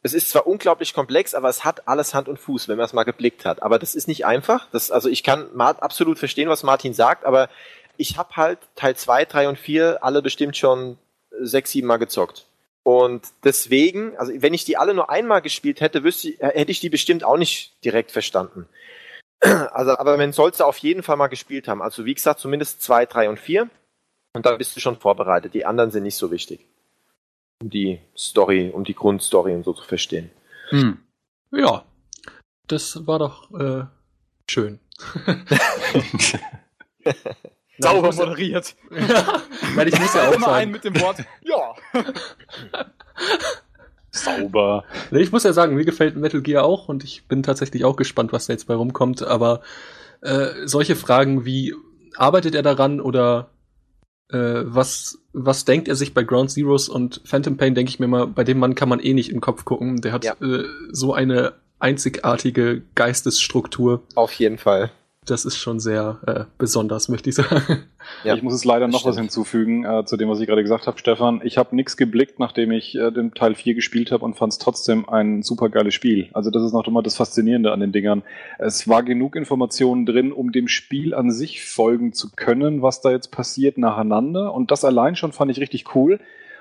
es 0.03 0.15
ist 0.15 0.31
zwar 0.31 0.47
unglaublich 0.47 0.95
komplex, 0.95 1.35
aber 1.35 1.49
es 1.49 1.65
hat 1.65 1.87
alles 1.87 2.13
Hand 2.13 2.29
und 2.29 2.39
Fuß, 2.39 2.69
wenn 2.69 2.77
man 2.77 2.87
es 2.87 2.93
mal 2.93 3.05
geblickt 3.05 3.45
hat. 3.45 3.63
Aber 3.63 3.79
das 3.79 3.95
ist 3.95 4.09
nicht 4.09 4.27
einfach. 4.27 4.67
Das, 4.73 4.91
also 4.91 5.09
ich 5.09 5.23
kann 5.23 5.49
absolut 5.61 6.19
verstehen, 6.19 6.49
was 6.49 6.65
Martin 6.65 6.93
sagt, 6.93 7.25
aber 7.25 7.49
ich 7.97 8.17
habe 8.17 8.35
halt 8.37 8.59
Teil 8.75 8.97
2, 8.97 9.25
3 9.27 9.49
und 9.49 9.59
4 9.59 10.03
alle 10.03 10.23
bestimmt 10.23 10.57
schon 10.57 10.99
sechs, 11.41 11.71
sieben 11.71 11.87
Mal 11.87 11.99
gezockt. 11.99 12.47
Und 12.83 13.29
deswegen, 13.45 14.17
also 14.17 14.33
wenn 14.35 14.55
ich 14.55 14.65
die 14.65 14.77
alle 14.77 14.93
nur 14.93 15.09
einmal 15.09 15.41
gespielt 15.41 15.81
hätte, 15.81 16.03
wüsste, 16.03 16.35
hätte 16.41 16.73
ich 16.73 16.81
die 16.81 16.91
bestimmt 16.91 17.23
auch 17.23 17.37
nicht 17.37 17.73
direkt 17.85 18.11
verstanden. 18.11 18.69
Also, 19.73 19.99
aber 19.99 20.17
man 20.17 20.33
sollte 20.33 20.65
auf 20.65 20.79
jeden 20.79 21.03
Fall 21.03 21.17
mal 21.17 21.27
gespielt 21.27 21.67
haben. 21.67 21.83
Also 21.83 22.05
wie 22.05 22.15
gesagt, 22.15 22.39
zumindest 22.39 22.81
zwei, 22.81 23.07
drei 23.07 23.29
und 23.29 23.41
vier. 23.41 23.69
Und 24.35 24.47
dann 24.47 24.57
bist 24.57 24.77
du 24.77 24.81
schon 24.81 24.97
vorbereitet. 24.97 25.53
Die 25.55 25.67
anderen 25.67 25.91
sind 25.91 26.05
nicht 26.05 26.15
so 26.15 26.31
wichtig. 26.31 26.65
Um 27.63 27.71
die 27.71 28.01
Story, 28.17 28.71
um 28.75 28.83
die 28.83 28.95
Grundstory 28.95 29.55
und 29.55 29.65
so 29.65 29.73
zu 29.73 29.85
verstehen. 29.85 30.31
Hm. 30.71 30.99
Ja, 31.53 31.85
das 32.67 33.07
war 33.07 33.21
doch 33.21 33.51
äh, 33.53 33.85
schön. 34.51 34.81
Sauber 37.79 38.13
moderiert. 38.13 38.75
Ja, 38.91 39.43
weil 39.77 39.89
ich 39.89 39.99
muss 40.01 40.15
ja 40.15 40.29
auch 40.29 40.33
immer 40.33 40.47
sagen. 40.47 40.57
einen 40.57 40.73
mit 40.73 40.83
dem 40.85 41.01
Wort 41.01 41.19
ja. 41.43 41.75
Sauber. 44.11 44.85
Ich 45.13 45.31
muss 45.31 45.45
ja 45.45 45.53
sagen, 45.53 45.77
mir 45.77 45.85
gefällt 45.85 46.17
Metal 46.17 46.43
Gear 46.43 46.65
auch 46.65 46.89
und 46.89 47.05
ich 47.05 47.29
bin 47.29 47.45
tatsächlich 47.45 47.85
auch 47.85 47.97
gespannt, 47.97 48.33
was 48.33 48.47
da 48.47 48.53
jetzt 48.53 48.67
bei 48.67 48.75
rumkommt. 48.75 49.23
Aber 49.23 49.63
äh, 50.21 50.67
solche 50.67 50.97
Fragen 50.97 51.45
wie 51.45 51.75
arbeitet 52.17 52.57
er 52.57 52.63
daran 52.63 53.01
oder 53.01 53.51
äh, 54.33 54.63
was 54.65 55.19
was 55.33 55.65
denkt 55.65 55.89
er 55.89 55.97
sich 55.97 56.13
bei 56.15 56.23
Ground 56.23 56.51
Zeroes 56.51 56.89
und 56.89 57.23
Phantom 57.25 57.57
Pain, 57.57 57.75
denke 57.75 57.91
ich 57.91 57.99
mir 57.99 58.07
mal, 58.07 58.27
bei 58.27 58.45
dem 58.45 58.59
Mann 58.59 58.75
kann 58.75 58.89
man 58.89 59.01
eh 59.01 59.15
nicht 59.15 59.31
in 59.31 59.37
den 59.37 59.41
Kopf 59.41 59.65
gucken. 59.65 60.01
Der 60.01 60.13
hat 60.13 60.25
ja. 60.25 60.35
äh, 60.43 60.65
so 60.91 61.15
eine 61.15 61.55
einzigartige 61.79 62.83
Geistesstruktur. 62.95 64.03
Auf 64.15 64.33
jeden 64.35 64.59
Fall 64.59 64.91
das 65.25 65.45
ist 65.45 65.57
schon 65.57 65.79
sehr 65.79 66.19
äh, 66.27 66.45
besonders, 66.59 67.09
möchte 67.09 67.31
ich 67.31 67.37
sagen. 67.37 67.85
Ja, 68.25 68.35
ich 68.35 68.43
muss 68.43 68.55
jetzt 68.55 68.65
leider 68.65 68.89
noch 68.89 69.01
stimmt. 69.01 69.11
was 69.11 69.21
hinzufügen 69.21 69.85
äh, 69.85 70.05
zu 70.05 70.17
dem, 70.17 70.29
was 70.29 70.41
ich 70.41 70.49
gerade 70.49 70.63
gesagt 70.63 70.89
habe, 70.89 70.99
Stefan. 70.99 71.41
Ich 71.45 71.59
habe 71.59 71.77
nichts 71.77 71.97
geblickt, 71.97 72.41
nachdem 72.41 72.73
ich 72.73 72.97
äh, 72.97 73.13
den 73.13 73.33
Teil 73.33 73.55
4 73.55 73.75
gespielt 73.75 74.11
habe 74.11 74.25
und 74.25 74.35
fand 74.35 74.53
es 74.53 74.59
trotzdem 74.59 75.09
ein 75.09 75.43
super 75.43 75.69
geiles 75.69 75.95
Spiel. 75.95 76.29
Also 76.33 76.51
das 76.51 76.65
ist 76.65 76.73
noch 76.73 76.87
immer 76.89 77.03
das 77.03 77.17
Faszinierende 77.17 77.71
an 77.71 77.79
den 77.79 77.93
Dingern. 77.93 78.23
Es 78.59 78.89
war 78.89 79.05
genug 79.05 79.37
Informationen 79.37 80.07
drin, 80.07 80.33
um 80.33 80.51
dem 80.51 80.67
Spiel 80.67 81.15
an 81.15 81.31
sich 81.31 81.65
folgen 81.65 82.13
zu 82.13 82.33
können, 82.35 82.83
was 82.83 83.01
da 83.01 83.13
jetzt 83.13 83.31
passiert 83.31 83.79
nacheinander. 83.79 84.53
Und 84.53 84.73
das 84.73 84.85
allein 84.85 85.15
schon 85.15 85.33
fand 85.33 85.53
ich 85.53 85.61
richtig 85.61 85.95
cool. 85.95 86.19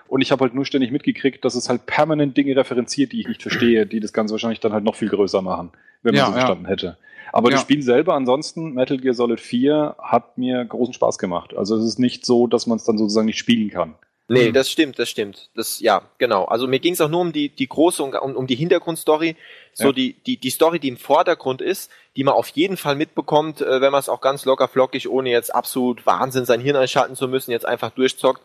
Und 0.07 0.22
ich 0.22 0.31
habe 0.31 0.43
halt 0.43 0.53
nur 0.53 0.65
ständig 0.65 0.91
mitgekriegt, 0.91 1.43
dass 1.43 1.56
es 1.56 1.69
halt 1.69 1.88
permanent 1.88 2.38
Dinge 2.38 2.56
referenziert, 2.56 3.11
die 3.14 3.22
ich 3.22 3.27
nicht 3.27 3.41
verstehe, 3.41 3.88
die 3.88 3.99
das 3.99 4.14
Ganze 4.14 4.33
wahrscheinlich 4.33 4.59
dann 4.59 4.73
halt 4.73 4.83
noch 4.83 4.95
viel 4.95 5.09
größer 5.09 5.41
machen, 5.41 5.72
wenn 6.03 6.14
man 6.14 6.19
ja, 6.19 6.25
so 6.27 6.31
verstanden 6.33 6.65
ja. 6.65 6.69
hätte. 6.69 6.98
Aber 7.31 7.49
ja. 7.49 7.55
das 7.55 7.61
Spiel 7.61 7.81
selber 7.81 8.13
ansonsten, 8.13 8.73
Metal 8.73 8.97
Gear 8.97 9.13
Solid 9.13 9.39
4, 9.39 9.95
hat 9.99 10.37
mir 10.37 10.63
großen 10.65 10.93
Spaß 10.93 11.17
gemacht. 11.17 11.55
Also 11.55 11.77
es 11.77 11.85
ist 11.85 11.99
nicht 11.99 12.25
so, 12.25 12.47
dass 12.47 12.67
man 12.67 12.77
es 12.77 12.83
dann 12.83 12.97
sozusagen 12.97 13.27
nicht 13.27 13.39
spielen 13.39 13.69
kann. 13.69 13.95
Nee, 14.31 14.47
mhm. 14.47 14.53
das 14.53 14.71
stimmt, 14.71 14.97
das 14.97 15.09
stimmt. 15.09 15.49
Das, 15.55 15.81
ja, 15.81 16.03
genau. 16.17 16.45
Also 16.45 16.65
mir 16.65 16.79
ging 16.79 16.93
es 16.93 17.01
auch 17.01 17.09
nur 17.09 17.19
um 17.19 17.33
die, 17.33 17.49
die 17.49 17.67
große, 17.67 18.01
um, 18.01 18.35
um 18.37 18.47
die 18.47 18.55
Hintergrundstory. 18.55 19.35
So 19.73 19.87
ja. 19.87 19.91
die, 19.91 20.13
die, 20.25 20.37
die 20.37 20.49
Story, 20.49 20.79
die 20.79 20.87
im 20.87 20.95
Vordergrund 20.95 21.61
ist, 21.61 21.91
die 22.15 22.23
man 22.23 22.35
auf 22.35 22.47
jeden 22.47 22.77
Fall 22.77 22.95
mitbekommt, 22.95 23.59
äh, 23.59 23.81
wenn 23.81 23.91
man 23.91 23.99
es 23.99 24.07
auch 24.07 24.21
ganz 24.21 24.45
locker 24.45 24.69
flockig, 24.69 25.09
ohne 25.09 25.31
jetzt 25.31 25.53
absolut 25.53 26.05
Wahnsinn 26.05 26.45
sein 26.45 26.61
Hirn 26.61 26.77
einschalten 26.77 27.17
zu 27.17 27.27
müssen, 27.27 27.51
jetzt 27.51 27.65
einfach 27.65 27.91
durchzockt. 27.91 28.41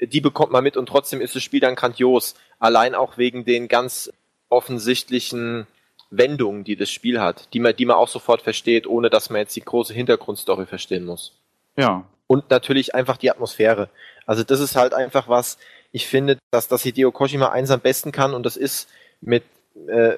Die 0.00 0.22
bekommt 0.22 0.52
man 0.52 0.64
mit 0.64 0.78
und 0.78 0.86
trotzdem 0.86 1.20
ist 1.20 1.36
das 1.36 1.42
Spiel 1.42 1.60
dann 1.60 1.74
grandios. 1.74 2.34
Allein 2.58 2.94
auch 2.94 3.18
wegen 3.18 3.44
den 3.44 3.68
ganz 3.68 4.10
offensichtlichen 4.48 5.66
Wendungen, 6.10 6.64
die 6.64 6.76
das 6.76 6.90
Spiel 6.90 7.20
hat, 7.20 7.52
die 7.52 7.60
man, 7.60 7.74
die 7.74 7.84
man 7.84 7.96
auch 7.96 8.08
sofort 8.08 8.42
versteht, 8.42 8.86
ohne 8.86 9.10
dass 9.10 9.30
man 9.30 9.40
jetzt 9.40 9.56
die 9.56 9.62
große 9.62 9.92
Hintergrundstory 9.92 10.66
verstehen 10.66 11.04
muss. 11.04 11.32
Ja. 11.76 12.04
Und 12.26 12.50
natürlich 12.50 12.94
einfach 12.94 13.16
die 13.16 13.30
Atmosphäre. 13.30 13.88
Also 14.24 14.42
das 14.42 14.60
ist 14.60 14.76
halt 14.76 14.94
einfach 14.94 15.28
was, 15.28 15.58
ich 15.92 16.06
finde, 16.06 16.38
dass 16.50 16.68
das 16.68 16.82
Hideo 16.82 17.12
Kojima 17.12 17.50
eins 17.50 17.70
am 17.70 17.80
besten 17.80 18.12
kann 18.12 18.34
und 18.34 18.44
das 18.44 18.56
ist 18.56 18.88
mit 19.20 19.44
äh, 19.88 20.16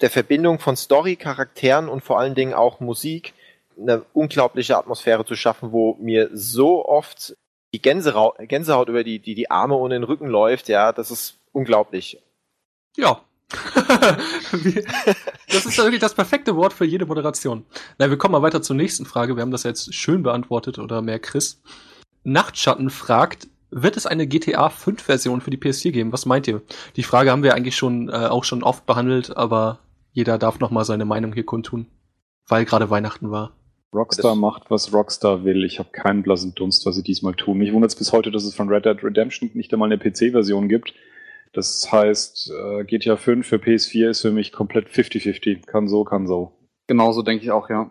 der 0.00 0.10
Verbindung 0.10 0.58
von 0.58 0.76
Story, 0.76 1.16
Charakteren 1.16 1.88
und 1.88 2.02
vor 2.02 2.18
allen 2.18 2.34
Dingen 2.34 2.54
auch 2.54 2.80
Musik 2.80 3.34
eine 3.78 4.04
unglaubliche 4.12 4.76
Atmosphäre 4.76 5.24
zu 5.24 5.34
schaffen, 5.34 5.72
wo 5.72 5.96
mir 6.00 6.30
so 6.32 6.86
oft 6.86 7.36
die 7.72 7.80
Gänsehaut, 7.80 8.36
Gänsehaut 8.40 8.88
über 8.88 9.02
die, 9.02 9.18
die, 9.18 9.34
die 9.34 9.50
Arme 9.50 9.74
und 9.74 9.90
den 9.90 10.04
Rücken 10.04 10.26
läuft, 10.26 10.68
ja, 10.68 10.92
das 10.92 11.10
ist 11.10 11.38
unglaublich. 11.52 12.20
Ja, 12.96 13.22
das 15.48 15.66
ist 15.66 15.76
ja 15.76 15.84
wirklich 15.84 16.00
das 16.00 16.14
perfekte 16.14 16.56
Wort 16.56 16.72
für 16.72 16.84
jede 16.84 17.06
Moderation. 17.06 17.64
Na, 17.98 18.10
wir 18.10 18.18
kommen 18.18 18.32
mal 18.32 18.42
weiter 18.42 18.62
zur 18.62 18.76
nächsten 18.76 19.04
Frage. 19.04 19.36
Wir 19.36 19.42
haben 19.42 19.50
das 19.50 19.62
jetzt 19.62 19.94
schön 19.94 20.22
beantwortet 20.22 20.78
oder 20.78 21.02
mehr 21.02 21.18
Chris. 21.18 21.60
Nachtschatten 22.24 22.90
fragt, 22.90 23.48
wird 23.70 23.96
es 23.96 24.06
eine 24.06 24.26
GTA 24.26 24.68
5 24.68 25.02
Version 25.02 25.40
für 25.40 25.50
die 25.50 25.56
PS4 25.56 25.92
geben? 25.92 26.12
Was 26.12 26.26
meint 26.26 26.46
ihr? 26.46 26.62
Die 26.96 27.02
Frage 27.02 27.30
haben 27.30 27.42
wir 27.42 27.54
eigentlich 27.54 27.76
schon 27.76 28.08
äh, 28.08 28.12
auch 28.12 28.44
schon 28.44 28.62
oft 28.62 28.86
behandelt, 28.86 29.36
aber 29.36 29.78
jeder 30.12 30.38
darf 30.38 30.60
noch 30.60 30.70
mal 30.70 30.84
seine 30.84 31.06
Meinung 31.06 31.32
hier 31.32 31.46
kundtun, 31.46 31.86
weil 32.46 32.64
gerade 32.64 32.90
Weihnachten 32.90 33.30
war. 33.30 33.56
Rockstar 33.94 34.34
macht, 34.34 34.70
was 34.70 34.92
Rockstar 34.92 35.44
will. 35.44 35.64
Ich 35.64 35.78
habe 35.78 35.90
keinen 35.90 36.22
blassen 36.22 36.54
Dunst, 36.54 36.86
was 36.86 36.96
sie 36.96 37.02
diesmal 37.02 37.34
tun. 37.34 37.58
Mich 37.58 37.72
wundert 37.72 37.90
es 37.90 37.96
bis 37.96 38.12
heute, 38.12 38.30
dass 38.30 38.44
es 38.44 38.54
von 38.54 38.68
Red 38.68 38.86
Dead 38.86 39.02
Redemption 39.02 39.50
nicht 39.54 39.72
einmal 39.72 39.92
eine 39.92 39.98
PC-Version 39.98 40.68
gibt. 40.68 40.94
Das 41.52 41.90
heißt, 41.92 42.50
äh, 42.50 42.84
GTA 42.84 43.16
5 43.16 43.46
für 43.46 43.56
PS4 43.56 44.10
ist 44.10 44.22
für 44.22 44.32
mich 44.32 44.52
komplett 44.52 44.88
50-50. 44.88 45.66
Kann 45.66 45.86
so, 45.86 46.04
kann 46.04 46.26
so. 46.26 46.52
Genauso 46.86 47.22
denke 47.22 47.44
ich 47.44 47.50
auch, 47.50 47.68
ja. 47.68 47.90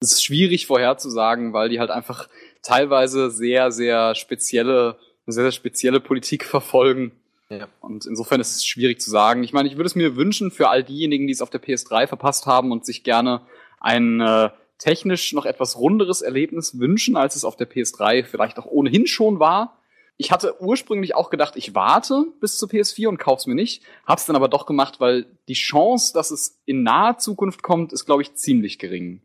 Es 0.00 0.12
ist 0.12 0.24
schwierig 0.24 0.66
vorherzusagen, 0.66 1.52
weil 1.52 1.68
die 1.68 1.78
halt 1.78 1.90
einfach 1.90 2.28
teilweise 2.62 3.30
sehr, 3.30 3.70
sehr 3.70 4.14
spezielle, 4.14 4.98
sehr, 5.26 5.44
sehr 5.44 5.52
spezielle 5.52 6.00
Politik 6.00 6.44
verfolgen. 6.44 7.12
Ja. 7.50 7.68
Und 7.80 8.06
insofern 8.06 8.40
ist 8.40 8.56
es 8.56 8.64
schwierig 8.64 9.00
zu 9.00 9.10
sagen. 9.10 9.44
Ich 9.44 9.52
meine, 9.52 9.68
ich 9.68 9.76
würde 9.76 9.86
es 9.86 9.94
mir 9.94 10.16
wünschen 10.16 10.50
für 10.50 10.68
all 10.68 10.82
diejenigen, 10.82 11.26
die 11.26 11.32
es 11.32 11.42
auf 11.42 11.50
der 11.50 11.62
PS3 11.62 12.06
verpasst 12.06 12.46
haben 12.46 12.72
und 12.72 12.84
sich 12.84 13.04
gerne 13.04 13.42
ein 13.78 14.20
äh, 14.20 14.50
technisch 14.78 15.32
noch 15.32 15.46
etwas 15.46 15.78
runderes 15.78 16.22
Erlebnis 16.22 16.78
wünschen, 16.78 17.16
als 17.16 17.36
es 17.36 17.44
auf 17.44 17.56
der 17.56 17.70
PS3 17.70 18.24
vielleicht 18.24 18.58
auch 18.58 18.66
ohnehin 18.66 19.06
schon 19.06 19.38
war 19.38 19.75
ich 20.18 20.32
hatte 20.32 20.60
ursprünglich 20.62 21.14
auch 21.14 21.30
gedacht, 21.30 21.56
ich 21.56 21.74
warte 21.74 22.26
bis 22.40 22.58
zur 22.58 22.68
PS4 22.68 23.08
und 23.08 23.18
kauf's 23.18 23.46
mir 23.46 23.54
nicht. 23.54 23.82
Hab's 24.06 24.26
dann 24.26 24.36
aber 24.36 24.48
doch 24.48 24.66
gemacht, 24.66 24.98
weil 24.98 25.26
die 25.48 25.54
Chance, 25.54 26.12
dass 26.14 26.30
es 26.30 26.62
in 26.64 26.82
naher 26.82 27.18
Zukunft 27.18 27.62
kommt, 27.62 27.92
ist, 27.92 28.06
glaube 28.06 28.22
ich, 28.22 28.34
ziemlich 28.34 28.78
gering. 28.78 29.20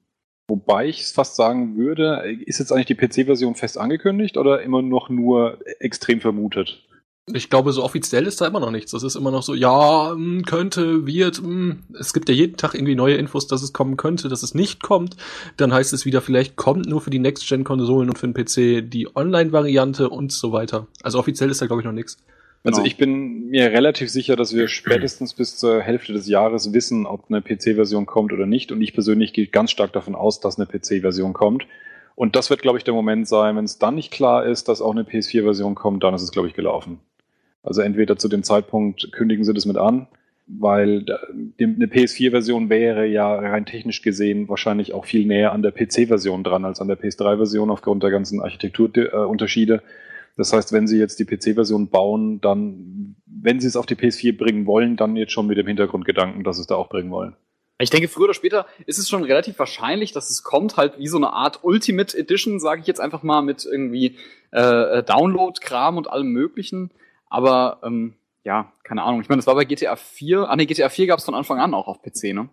Wobei 0.49 0.87
ich 0.87 1.07
fast 1.07 1.37
sagen 1.37 1.77
würde, 1.77 2.37
ist 2.45 2.59
jetzt 2.59 2.73
eigentlich 2.73 2.87
die 2.87 2.95
PC-Version 2.95 3.55
fest 3.55 3.77
angekündigt 3.77 4.35
oder 4.35 4.61
immer 4.61 4.81
noch 4.81 5.09
nur 5.09 5.59
extrem 5.79 6.19
vermutet? 6.19 6.83
Ich 7.33 7.49
glaube, 7.49 7.71
so 7.71 7.83
offiziell 7.83 8.27
ist 8.27 8.41
da 8.41 8.47
immer 8.47 8.59
noch 8.59 8.71
nichts. 8.71 8.91
Das 8.91 9.03
ist 9.03 9.15
immer 9.15 9.31
noch 9.31 9.43
so, 9.43 9.53
ja, 9.53 10.11
hm, 10.11 10.43
könnte, 10.45 11.05
wird. 11.05 11.37
Hm. 11.37 11.83
Es 11.99 12.13
gibt 12.13 12.29
ja 12.29 12.35
jeden 12.35 12.57
Tag 12.57 12.73
irgendwie 12.73 12.95
neue 12.95 13.15
Infos, 13.15 13.47
dass 13.47 13.61
es 13.61 13.73
kommen 13.73 13.97
könnte, 13.97 14.29
dass 14.29 14.43
es 14.43 14.53
nicht 14.53 14.81
kommt. 14.81 15.17
Dann 15.57 15.73
heißt 15.73 15.93
es 15.93 16.05
wieder, 16.05 16.21
vielleicht 16.21 16.55
kommt 16.55 16.87
nur 16.87 17.01
für 17.01 17.09
die 17.09 17.19
Next-Gen-Konsolen 17.19 18.09
und 18.09 18.17
für 18.17 18.27
den 18.27 18.33
PC 18.33 18.89
die 18.89 19.15
Online-Variante 19.15 20.09
und 20.09 20.31
so 20.31 20.51
weiter. 20.51 20.87
Also 21.03 21.19
offiziell 21.19 21.49
ist 21.49 21.61
da, 21.61 21.67
glaube 21.67 21.81
ich, 21.81 21.85
noch 21.85 21.93
nichts. 21.93 22.17
Also 22.63 22.77
genau. 22.77 22.87
ich 22.87 22.97
bin 22.97 23.47
mir 23.47 23.71
relativ 23.71 24.09
sicher, 24.09 24.35
dass 24.35 24.55
wir 24.55 24.67
spätestens 24.67 25.33
bis 25.33 25.57
zur 25.57 25.81
Hälfte 25.81 26.13
des 26.13 26.27
Jahres 26.27 26.73
wissen, 26.73 27.07
ob 27.07 27.25
eine 27.29 27.41
PC-Version 27.41 28.05
kommt 28.05 28.33
oder 28.33 28.45
nicht. 28.45 28.71
Und 28.71 28.81
ich 28.81 28.93
persönlich 28.93 29.33
gehe 29.33 29.47
ganz 29.47 29.71
stark 29.71 29.93
davon 29.93 30.13
aus, 30.13 30.39
dass 30.39 30.59
eine 30.59 30.67
PC-Version 30.67 31.33
kommt. 31.33 31.65
Und 32.15 32.35
das 32.35 32.51
wird, 32.51 32.61
glaube 32.61 32.77
ich, 32.77 32.83
der 32.83 32.93
Moment 32.93 33.27
sein, 33.27 33.55
wenn 33.55 33.65
es 33.65 33.79
dann 33.79 33.95
nicht 33.95 34.11
klar 34.11 34.45
ist, 34.45 34.67
dass 34.67 34.81
auch 34.81 34.91
eine 34.91 35.03
PS4-Version 35.03 35.73
kommt, 35.73 36.03
dann 36.03 36.13
ist 36.13 36.21
es, 36.21 36.31
glaube 36.31 36.47
ich, 36.47 36.53
gelaufen. 36.53 36.99
Also 37.63 37.81
entweder 37.81 38.17
zu 38.17 38.27
dem 38.27 38.43
Zeitpunkt 38.43 39.11
kündigen 39.11 39.43
sie 39.43 39.53
das 39.53 39.65
mit 39.65 39.77
an, 39.77 40.07
weil 40.47 41.05
eine 41.59 41.85
PS4-Version 41.85 42.69
wäre 42.69 43.05
ja 43.05 43.33
rein 43.33 43.65
technisch 43.65 44.01
gesehen 44.01 44.49
wahrscheinlich 44.49 44.93
auch 44.93 45.05
viel 45.05 45.25
näher 45.25 45.51
an 45.51 45.61
der 45.61 45.71
PC-Version 45.71 46.43
dran 46.43 46.65
als 46.65 46.81
an 46.81 46.87
der 46.87 46.99
PS3-Version 46.99 47.69
aufgrund 47.69 48.03
der 48.03 48.11
ganzen 48.11 48.41
Architekturunterschiede. 48.41 49.83
Das 50.37 50.53
heißt, 50.53 50.73
wenn 50.73 50.87
sie 50.87 50.97
jetzt 50.97 51.19
die 51.19 51.25
PC-Version 51.25 51.89
bauen, 51.89 52.41
dann, 52.41 53.15
wenn 53.25 53.59
sie 53.59 53.67
es 53.67 53.75
auf 53.75 53.85
die 53.85 53.95
PS4 53.95 54.37
bringen 54.37 54.65
wollen, 54.65 54.97
dann 54.97 55.15
jetzt 55.15 55.33
schon 55.33 55.47
mit 55.47 55.57
dem 55.57 55.67
Hintergrundgedanken, 55.67 56.43
dass 56.43 56.55
sie 56.55 56.61
es 56.61 56.67
da 56.67 56.75
auch 56.75 56.89
bringen 56.89 57.11
wollen. 57.11 57.35
Ich 57.79 57.89
denke, 57.89 58.07
früher 58.07 58.25
oder 58.25 58.33
später 58.33 58.67
ist 58.85 58.99
es 58.99 59.09
schon 59.09 59.23
relativ 59.23 59.57
wahrscheinlich, 59.57 60.11
dass 60.11 60.29
es 60.29 60.43
kommt, 60.43 60.77
halt 60.77 60.99
wie 60.99 61.07
so 61.07 61.17
eine 61.17 61.33
Art 61.33 61.63
Ultimate 61.63 62.15
Edition, 62.17 62.59
sage 62.59 62.81
ich 62.81 62.87
jetzt 62.87 63.01
einfach 63.01 63.23
mal, 63.23 63.41
mit 63.41 63.65
irgendwie 63.65 64.17
äh, 64.51 65.03
Download-Kram 65.03 65.97
und 65.97 66.09
allem 66.09 66.27
möglichen. 66.27 66.91
Aber 67.31 67.79
ähm, 67.83 68.13
ja, 68.43 68.71
keine 68.83 69.03
Ahnung. 69.03 69.21
Ich 69.21 69.29
meine, 69.29 69.39
das 69.39 69.47
war 69.47 69.55
bei 69.55 69.65
GTA 69.65 69.95
4. 69.95 70.49
Ah 70.49 70.55
ne, 70.55 70.65
GTA 70.65 70.89
4 70.89 71.07
gab 71.07 71.19
es 71.19 71.25
von 71.25 71.33
Anfang 71.33 71.59
an 71.59 71.73
auch 71.73 71.87
auf 71.87 72.01
PC, 72.01 72.33
ne? 72.33 72.49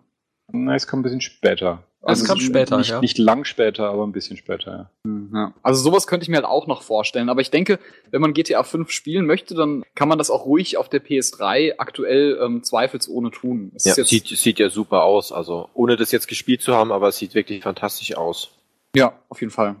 Na, 0.51 0.73
es 0.73 0.87
kam 0.87 0.99
ein 0.99 1.03
bisschen 1.03 1.21
später. 1.21 1.83
Also 2.01 2.23
es 2.23 2.27
kam 2.27 2.39
später, 2.39 2.77
nicht, 2.77 2.91
ja. 2.91 3.01
Nicht 3.01 3.17
lang 3.17 3.43
später, 3.43 3.89
aber 3.89 4.07
ein 4.07 4.13
bisschen 4.13 4.37
später, 4.37 4.71
ja. 4.71 4.89
Hm, 5.05 5.31
ja. 5.33 5.53
Also 5.63 5.83
sowas 5.83 6.07
könnte 6.07 6.23
ich 6.23 6.29
mir 6.29 6.37
halt 6.37 6.45
auch 6.45 6.65
noch 6.65 6.81
vorstellen. 6.81 7.27
Aber 7.27 7.41
ich 7.41 7.51
denke, 7.51 7.77
wenn 8.09 8.21
man 8.21 8.33
GTA 8.33 8.63
5 8.63 8.89
spielen 8.89 9.25
möchte, 9.25 9.53
dann 9.53 9.83
kann 9.95 10.07
man 10.07 10.17
das 10.17 10.29
auch 10.29 10.45
ruhig 10.45 10.77
auf 10.77 10.87
der 10.87 11.03
PS3 11.03 11.75
aktuell 11.77 12.39
ähm, 12.41 12.63
zweifelsohne 12.63 13.31
tun. 13.31 13.73
Es 13.75 13.83
ja, 13.83 13.95
sieht, 13.95 14.27
sieht 14.27 14.59
ja 14.59 14.69
super 14.69 15.03
aus. 15.03 15.33
Also 15.33 15.69
ohne 15.73 15.97
das 15.97 16.13
jetzt 16.13 16.27
gespielt 16.27 16.61
zu 16.61 16.73
haben, 16.73 16.93
aber 16.93 17.09
es 17.09 17.17
sieht 17.17 17.35
wirklich 17.35 17.61
fantastisch 17.61 18.15
aus. 18.15 18.51
Ja, 18.95 19.13
auf 19.27 19.41
jeden 19.41 19.51
Fall. 19.51 19.75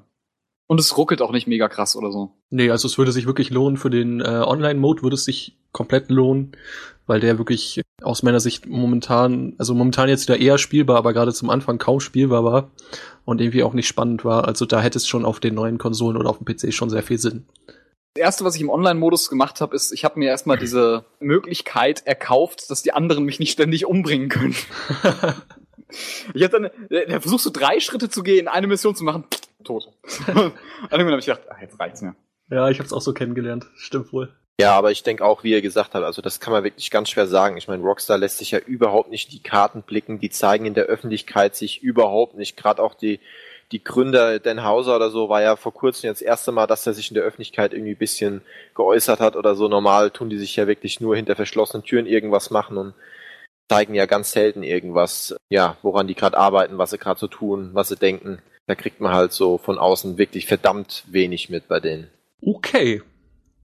Und 0.67 0.79
es 0.79 0.97
ruckelt 0.97 1.21
auch 1.21 1.31
nicht 1.31 1.47
mega 1.47 1.69
krass 1.69 1.95
oder 1.95 2.11
so. 2.11 2.31
Nee, 2.51 2.71
also 2.71 2.87
es 2.87 2.97
würde 2.97 3.11
sich 3.11 3.27
wirklich 3.27 3.51
lohnen 3.51 3.77
für 3.77 3.89
den 3.89 4.21
äh, 4.21 4.23
Online-Mode, 4.23 5.03
würde 5.03 5.13
es 5.13 5.25
sich 5.25 5.57
komplett 5.71 6.09
lohnen, 6.09 6.53
weil 7.05 7.19
der 7.19 7.37
wirklich 7.37 7.81
aus 8.01 8.23
meiner 8.23 8.39
Sicht 8.39 8.65
momentan, 8.65 9.53
also 9.59 9.75
momentan 9.75 10.09
jetzt 10.09 10.27
wieder 10.27 10.39
eher 10.39 10.57
spielbar, 10.57 10.97
aber 10.97 11.13
gerade 11.13 11.33
zum 11.33 11.49
Anfang 11.51 11.77
kaum 11.77 11.99
spielbar 11.99 12.43
war 12.43 12.71
und 13.25 13.39
irgendwie 13.39 13.61
auch 13.61 13.73
nicht 13.73 13.87
spannend 13.87 14.25
war. 14.25 14.47
Also 14.47 14.65
da 14.65 14.81
hätte 14.81 14.97
es 14.97 15.07
schon 15.07 15.25
auf 15.25 15.39
den 15.39 15.53
neuen 15.53 15.77
Konsolen 15.77 16.17
oder 16.17 16.29
auf 16.29 16.39
dem 16.39 16.45
PC 16.45 16.73
schon 16.73 16.89
sehr 16.89 17.03
viel 17.03 17.19
Sinn. 17.19 17.45
Das 18.15 18.23
erste, 18.23 18.45
was 18.45 18.55
ich 18.55 18.61
im 18.61 18.71
Online-Modus 18.71 19.29
gemacht 19.29 19.61
habe, 19.61 19.75
ist, 19.75 19.91
ich 19.91 20.03
habe 20.03 20.17
mir 20.17 20.29
erstmal 20.29 20.57
diese 20.59 21.05
Möglichkeit 21.19 22.07
erkauft, 22.07 22.71
dass 22.71 22.81
die 22.81 22.93
anderen 22.93 23.25
mich 23.25 23.39
nicht 23.39 23.51
ständig 23.51 23.85
umbringen 23.85 24.29
können. 24.29 24.55
ich 26.33 26.43
hab 26.43 26.51
dann, 26.51 26.71
der 26.89 27.21
versucht 27.21 27.43
so 27.43 27.51
drei 27.51 27.79
Schritte 27.79 28.09
zu 28.09 28.23
gehen, 28.23 28.47
eine 28.47 28.65
Mission 28.65 28.95
zu 28.95 29.03
machen, 29.03 29.25
tot. 29.63 29.89
Und 30.27 30.53
irgendwann 30.89 31.11
habe 31.11 31.19
ich 31.19 31.27
gedacht, 31.27 31.43
ach, 31.51 31.61
jetzt 31.61 31.79
reicht's 31.79 32.01
mir. 32.01 32.15
Ja, 32.49 32.69
ich 32.69 32.79
habe 32.79 32.87
es 32.87 32.93
auch 32.93 33.01
so 33.01 33.13
kennengelernt. 33.13 33.67
Stimmt 33.75 34.11
wohl. 34.11 34.33
Ja, 34.59 34.73
aber 34.77 34.91
ich 34.91 35.03
denke 35.03 35.23
auch, 35.23 35.45
wie 35.45 35.51
ihr 35.51 35.61
gesagt 35.61 35.93
habt, 35.93 36.03
also 36.03 36.21
das 36.21 36.41
kann 36.41 36.51
man 36.51 36.65
wirklich 36.65 36.91
ganz 36.91 37.09
schwer 37.09 37.27
sagen. 37.27 37.55
Ich 37.55 37.69
meine, 37.69 37.81
Rockstar 37.81 38.17
lässt 38.17 38.39
sich 38.39 38.51
ja 38.51 38.59
überhaupt 38.59 39.09
nicht 39.09 39.31
die 39.31 39.41
Karten 39.41 39.83
blicken, 39.83 40.19
die 40.19 40.29
zeigen 40.29 40.65
in 40.65 40.73
der 40.73 40.83
Öffentlichkeit 40.85 41.55
sich 41.55 41.81
überhaupt 41.81 42.35
nicht. 42.35 42.57
Gerade 42.57 42.83
auch 42.83 42.93
die, 42.93 43.21
die 43.71 43.81
Gründer 43.81 44.39
Dan 44.39 44.65
Hauser 44.65 44.97
oder 44.97 45.11
so 45.11 45.29
war 45.29 45.41
ja 45.41 45.55
vor 45.55 45.73
kurzem 45.73 46.09
jetzt 46.09 46.19
das 46.19 46.27
erste 46.27 46.51
Mal, 46.51 46.67
dass 46.67 46.85
er 46.85 46.93
sich 46.93 47.09
in 47.09 47.15
der 47.15 47.23
Öffentlichkeit 47.23 47.73
irgendwie 47.73 47.95
bisschen 47.95 48.41
geäußert 48.75 49.21
hat 49.21 49.37
oder 49.37 49.55
so. 49.55 49.69
Normal 49.69 50.11
tun 50.11 50.29
die 50.29 50.37
sich 50.37 50.57
ja 50.57 50.67
wirklich 50.67 50.99
nur 50.99 51.15
hinter 51.15 51.37
verschlossenen 51.37 51.85
Türen 51.85 52.05
irgendwas 52.05 52.49
machen 52.49 52.75
und 52.75 52.93
zeigen 53.71 53.95
ja 53.95 54.07
ganz 54.07 54.33
selten 54.33 54.63
irgendwas, 54.63 55.37
ja, 55.47 55.77
woran 55.83 56.07
die 56.07 56.15
gerade 56.15 56.37
arbeiten, 56.37 56.77
was 56.77 56.89
sie 56.89 56.97
gerade 56.97 57.19
so 57.19 57.27
tun, 57.27 57.69
was 57.73 57.87
sie 57.87 57.95
denken. 57.95 58.41
Da 58.67 58.75
kriegt 58.75 58.99
man 58.99 59.13
halt 59.13 59.31
so 59.31 59.57
von 59.57 59.77
außen 59.77 60.17
wirklich 60.17 60.47
verdammt 60.47 61.05
wenig 61.07 61.49
mit 61.49 61.69
bei 61.69 61.79
denen. 61.79 62.09
Okay, 62.41 63.01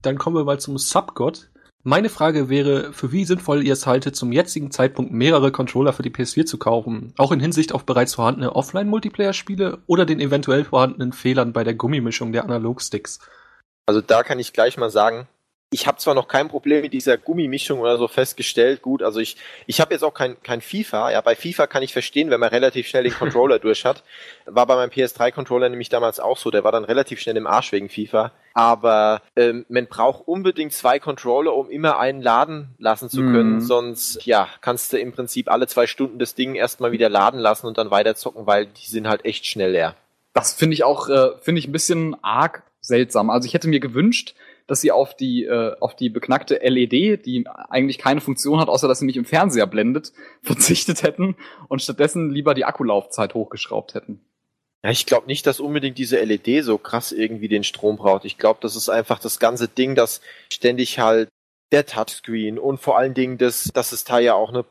dann 0.02 0.18
kommen 0.18 0.36
wir 0.36 0.44
mal 0.44 0.60
zum 0.60 0.78
Subgod. 0.78 1.48
Meine 1.82 2.08
Frage 2.08 2.48
wäre, 2.48 2.92
für 2.92 3.12
wie 3.12 3.24
sinnvoll 3.24 3.64
ihr 3.64 3.72
es 3.72 3.86
haltet, 3.86 4.16
zum 4.16 4.32
jetzigen 4.32 4.72
Zeitpunkt 4.72 5.12
mehrere 5.12 5.52
Controller 5.52 5.92
für 5.92 6.02
die 6.02 6.10
PS4 6.10 6.44
zu 6.44 6.58
kaufen, 6.58 7.12
auch 7.16 7.30
in 7.30 7.38
Hinsicht 7.38 7.72
auf 7.72 7.86
bereits 7.86 8.16
vorhandene 8.16 8.56
Offline-Multiplayer-Spiele 8.56 9.78
oder 9.86 10.04
den 10.04 10.18
eventuell 10.18 10.64
vorhandenen 10.64 11.12
Fehlern 11.12 11.52
bei 11.52 11.62
der 11.62 11.74
Gummimischung 11.74 12.32
der 12.32 12.42
Analogsticks. 12.42 13.20
Also 13.86 14.00
da 14.00 14.24
kann 14.24 14.40
ich 14.40 14.52
gleich 14.52 14.76
mal 14.76 14.90
sagen, 14.90 15.28
ich 15.70 15.88
habe 15.88 15.98
zwar 15.98 16.14
noch 16.14 16.28
kein 16.28 16.48
Problem 16.48 16.82
mit 16.82 16.92
dieser 16.92 17.18
Gummimischung 17.18 17.80
oder 17.80 17.98
so 17.98 18.06
festgestellt, 18.06 18.82
gut, 18.82 19.02
also 19.02 19.18
ich, 19.18 19.36
ich 19.66 19.80
habe 19.80 19.92
jetzt 19.92 20.04
auch 20.04 20.14
kein, 20.14 20.40
kein 20.42 20.60
FIFA, 20.60 21.10
ja, 21.10 21.20
bei 21.20 21.34
FIFA 21.34 21.66
kann 21.66 21.82
ich 21.82 21.92
verstehen, 21.92 22.30
wenn 22.30 22.38
man 22.38 22.50
relativ 22.50 22.86
schnell 22.86 23.02
den 23.02 23.12
Controller 23.18 23.58
durch 23.58 23.84
hat. 23.84 24.04
War 24.44 24.66
bei 24.66 24.76
meinem 24.76 24.90
PS3-Controller 24.90 25.68
nämlich 25.68 25.88
damals 25.88 26.20
auch 26.20 26.38
so, 26.38 26.52
der 26.52 26.62
war 26.62 26.70
dann 26.70 26.84
relativ 26.84 27.20
schnell 27.20 27.36
im 27.36 27.48
Arsch 27.48 27.72
wegen 27.72 27.88
FIFA. 27.88 28.30
Aber 28.54 29.22
ähm, 29.34 29.66
man 29.68 29.88
braucht 29.88 30.28
unbedingt 30.28 30.72
zwei 30.72 31.00
Controller, 31.00 31.54
um 31.54 31.68
immer 31.68 31.98
einen 31.98 32.22
laden 32.22 32.74
lassen 32.78 33.10
zu 33.10 33.22
können, 33.22 33.54
mhm. 33.54 33.60
sonst, 33.60 34.24
ja, 34.24 34.48
kannst 34.60 34.92
du 34.92 34.98
im 34.98 35.12
Prinzip 35.12 35.50
alle 35.50 35.66
zwei 35.66 35.88
Stunden 35.88 36.20
das 36.20 36.36
Ding 36.36 36.54
erstmal 36.54 36.92
wieder 36.92 37.08
laden 37.08 37.40
lassen 37.40 37.66
und 37.66 37.76
dann 37.76 37.90
weiter 37.90 38.14
zocken, 38.14 38.46
weil 38.46 38.66
die 38.66 38.86
sind 38.86 39.08
halt 39.08 39.24
echt 39.24 39.46
schnell 39.46 39.72
leer. 39.72 39.96
Das 40.32 40.52
finde 40.52 40.74
ich 40.74 40.84
auch, 40.84 41.08
äh, 41.08 41.30
finde 41.40 41.58
ich 41.58 41.66
ein 41.66 41.72
bisschen 41.72 42.16
arg 42.22 42.62
seltsam. 42.80 43.30
Also 43.30 43.46
ich 43.46 43.54
hätte 43.54 43.68
mir 43.68 43.80
gewünscht, 43.80 44.34
dass 44.66 44.80
sie 44.80 44.90
auf 44.90 45.14
die, 45.14 45.44
äh, 45.44 45.76
auf 45.80 45.94
die 45.94 46.08
beknackte 46.08 46.56
LED, 46.62 47.24
die 47.24 47.44
eigentlich 47.68 47.98
keine 47.98 48.20
Funktion 48.20 48.60
hat, 48.60 48.68
außer 48.68 48.88
dass 48.88 48.98
sie 48.98 49.06
mich 49.06 49.16
im 49.16 49.24
Fernseher 49.24 49.66
blendet, 49.66 50.12
verzichtet 50.42 51.02
hätten 51.02 51.36
und 51.68 51.82
stattdessen 51.82 52.30
lieber 52.30 52.54
die 52.54 52.64
Akkulaufzeit 52.64 53.34
hochgeschraubt 53.34 53.94
hätten. 53.94 54.20
Ja, 54.84 54.90
ich 54.90 55.06
glaube 55.06 55.26
nicht, 55.26 55.46
dass 55.46 55.58
unbedingt 55.58 55.98
diese 55.98 56.22
LED 56.22 56.64
so 56.64 56.78
krass 56.78 57.10
irgendwie 57.10 57.48
den 57.48 57.64
Strom 57.64 57.96
braucht. 57.96 58.24
Ich 58.24 58.38
glaube, 58.38 58.60
das 58.62 58.76
ist 58.76 58.88
einfach 58.88 59.18
das 59.18 59.38
ganze 59.38 59.68
Ding, 59.68 59.94
das 59.94 60.20
ständig 60.52 60.98
halt 60.98 61.28
der 61.72 61.86
Touchscreen 61.86 62.58
und 62.58 62.78
vor 62.78 62.96
allen 62.96 63.14
Dingen, 63.14 63.38
das, 63.38 63.64
dass 63.74 63.90
das 63.90 64.04
Teil 64.04 64.24
ja 64.24 64.34
auch 64.34 64.50
eine 64.50 64.64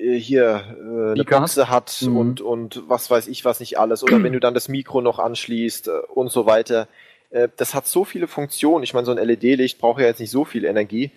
äh, 0.00 0.18
hier 0.18 0.76
äh, 0.78 1.12
eine 1.12 1.24
Boxe 1.24 1.68
hat 1.68 2.02
mhm. 2.02 2.16
und 2.16 2.40
und 2.40 2.82
was 2.86 3.10
weiß 3.10 3.28
ich 3.28 3.44
was 3.44 3.60
nicht 3.60 3.78
alles 3.78 4.02
oder 4.02 4.22
wenn 4.22 4.32
du 4.32 4.40
dann 4.40 4.54
das 4.54 4.68
Mikro 4.68 5.00
noch 5.00 5.18
anschließt 5.18 5.88
äh, 5.88 5.90
und 6.12 6.30
so 6.30 6.46
weiter. 6.46 6.88
Äh, 7.30 7.48
das 7.56 7.74
hat 7.74 7.86
so 7.86 8.04
viele 8.04 8.28
Funktionen. 8.28 8.84
Ich 8.84 8.94
meine, 8.94 9.06
so 9.06 9.12
ein 9.12 9.18
LED-Licht 9.18 9.78
braucht 9.78 10.00
ja 10.00 10.06
jetzt 10.06 10.20
nicht 10.20 10.30
so 10.30 10.44
viel 10.44 10.64
Energie. 10.64 11.10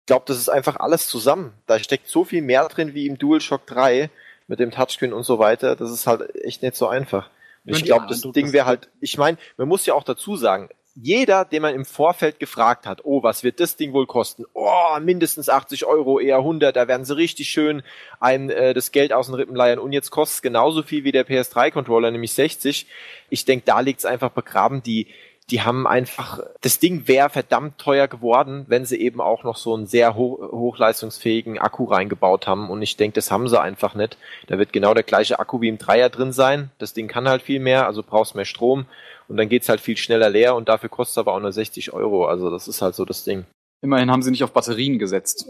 Ich 0.00 0.06
glaube, 0.06 0.24
das 0.26 0.38
ist 0.38 0.48
einfach 0.48 0.76
alles 0.76 1.08
zusammen. 1.08 1.52
Da 1.66 1.78
steckt 1.78 2.08
so 2.08 2.24
viel 2.24 2.42
mehr 2.42 2.68
drin 2.68 2.94
wie 2.94 3.06
im 3.06 3.18
DualShock 3.18 3.66
3 3.66 4.10
mit 4.48 4.58
dem 4.58 4.70
Touchscreen 4.70 5.12
und 5.12 5.22
so 5.22 5.38
weiter. 5.38 5.76
Das 5.76 5.90
ist 5.90 6.06
halt 6.06 6.34
echt 6.44 6.62
nicht 6.62 6.76
so 6.76 6.88
einfach. 6.88 7.30
Und 7.64 7.76
ich 7.76 7.84
glaube, 7.84 8.06
das 8.08 8.22
Ding 8.22 8.52
wäre 8.52 8.66
halt, 8.66 8.88
ich 9.00 9.18
meine, 9.18 9.36
man 9.56 9.68
muss 9.68 9.86
ja 9.86 9.94
auch 9.94 10.02
dazu 10.02 10.36
sagen, 10.36 10.70
jeder, 10.94 11.44
den 11.44 11.62
man 11.62 11.74
im 11.74 11.84
Vorfeld 11.84 12.40
gefragt 12.40 12.86
hat, 12.86 13.04
oh, 13.04 13.22
was 13.22 13.44
wird 13.44 13.60
das 13.60 13.76
Ding 13.76 13.92
wohl 13.92 14.06
kosten? 14.06 14.44
Oh, 14.54 14.98
mindestens 15.00 15.48
80 15.48 15.86
Euro, 15.86 16.18
eher 16.18 16.38
100, 16.38 16.74
da 16.74 16.88
werden 16.88 17.04
sie 17.04 17.16
richtig 17.16 17.48
schön 17.48 17.82
ein 18.18 18.50
äh, 18.50 18.74
das 18.74 18.90
Geld 18.90 19.12
aus 19.12 19.26
den 19.26 19.36
Rippen 19.36 19.54
leiern. 19.54 19.78
Und 19.78 19.92
jetzt 19.92 20.10
kostet 20.10 20.36
es 20.36 20.42
genauso 20.42 20.82
viel 20.82 21.04
wie 21.04 21.12
der 21.12 21.26
PS3-Controller, 21.26 22.10
nämlich 22.10 22.32
60. 22.32 22.86
Ich 23.28 23.44
denke, 23.44 23.64
da 23.66 23.80
liegt 23.80 24.00
es 24.00 24.04
einfach 24.04 24.30
begraben. 24.30 24.82
Die 24.82 25.06
die 25.50 25.62
haben 25.62 25.86
einfach, 25.86 26.40
das 26.60 26.78
Ding 26.78 27.08
wäre 27.08 27.28
verdammt 27.28 27.78
teuer 27.78 28.08
geworden, 28.08 28.64
wenn 28.68 28.84
sie 28.84 29.00
eben 29.00 29.20
auch 29.20 29.42
noch 29.44 29.56
so 29.56 29.74
einen 29.74 29.86
sehr 29.86 30.14
hoch, 30.14 30.38
hochleistungsfähigen 30.38 31.58
Akku 31.58 31.84
reingebaut 31.84 32.46
haben. 32.46 32.70
Und 32.70 32.82
ich 32.82 32.96
denke, 32.96 33.16
das 33.16 33.30
haben 33.30 33.48
sie 33.48 33.60
einfach 33.60 33.94
nicht. 33.94 34.16
Da 34.46 34.58
wird 34.58 34.72
genau 34.72 34.94
der 34.94 35.02
gleiche 35.02 35.38
Akku 35.38 35.60
wie 35.60 35.68
im 35.68 35.78
Dreier 35.78 36.08
drin 36.08 36.32
sein. 36.32 36.70
Das 36.78 36.94
Ding 36.94 37.08
kann 37.08 37.28
halt 37.28 37.42
viel 37.42 37.60
mehr, 37.60 37.86
also 37.86 38.02
brauchst 38.02 38.34
mehr 38.34 38.44
Strom. 38.44 38.86
Und 39.28 39.36
dann 39.36 39.48
geht's 39.48 39.68
halt 39.68 39.80
viel 39.80 39.96
schneller 39.96 40.30
leer 40.30 40.56
und 40.56 40.68
dafür 40.68 40.88
kostet 40.88 41.12
es 41.12 41.18
aber 41.18 41.34
auch 41.34 41.40
nur 41.40 41.52
60 41.52 41.92
Euro. 41.92 42.26
Also 42.26 42.50
das 42.50 42.68
ist 42.68 42.82
halt 42.82 42.94
so 42.94 43.04
das 43.04 43.24
Ding. 43.24 43.44
Immerhin 43.82 44.10
haben 44.10 44.22
sie 44.22 44.30
nicht 44.30 44.44
auf 44.44 44.52
Batterien 44.52 44.98
gesetzt. 44.98 45.46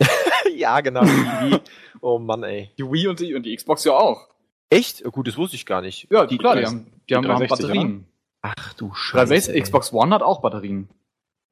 ja, 0.54 0.80
genau. 0.80 1.02
Die 1.02 1.08
Wii. 1.08 1.60
Oh 2.00 2.18
Mann, 2.18 2.42
ey. 2.42 2.70
Die 2.78 2.84
Wii 2.84 3.08
und 3.08 3.20
die, 3.20 3.34
und 3.34 3.44
die 3.44 3.54
Xbox 3.56 3.84
ja 3.84 3.92
auch. 3.92 4.28
Echt? 4.70 5.02
Gut, 5.04 5.28
das 5.28 5.36
wusste 5.36 5.56
ich 5.56 5.66
gar 5.66 5.82
nicht. 5.82 6.08
Ja, 6.10 6.26
die, 6.26 6.38
klar, 6.38 6.56
die, 6.56 6.64
haben, 6.64 6.86
die, 6.86 7.06
die 7.08 7.14
haben, 7.16 7.28
haben 7.28 7.46
Batterien. 7.46 8.06
Ach 8.42 8.74
du 8.74 8.92
Scheiße. 8.92 9.28
360 9.28 9.62
Xbox 9.62 9.92
One 9.92 10.14
hat 10.14 10.22
auch 10.22 10.40
Batterien. 10.42 10.88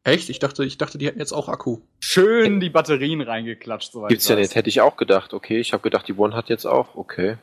Echt? 0.02 0.30
Ich 0.30 0.38
dachte, 0.38 0.64
ich 0.64 0.78
dachte, 0.78 0.98
die 0.98 1.06
hätten 1.06 1.18
jetzt 1.18 1.32
auch 1.32 1.48
Akku. 1.48 1.78
Schön 2.00 2.58
die 2.60 2.70
Batterien 2.70 3.20
reingeklatscht, 3.20 3.92
soweit 3.92 4.08
Gibt's 4.08 4.28
ja 4.28 4.36
nicht, 4.36 4.54
hätte 4.54 4.68
ich 4.68 4.80
auch 4.80 4.96
gedacht. 4.96 5.34
Okay, 5.34 5.60
ich 5.60 5.72
habe 5.72 5.82
gedacht, 5.82 6.08
die 6.08 6.14
One 6.14 6.34
hat 6.34 6.48
jetzt 6.48 6.64
auch. 6.64 6.94
Okay. 6.94 7.36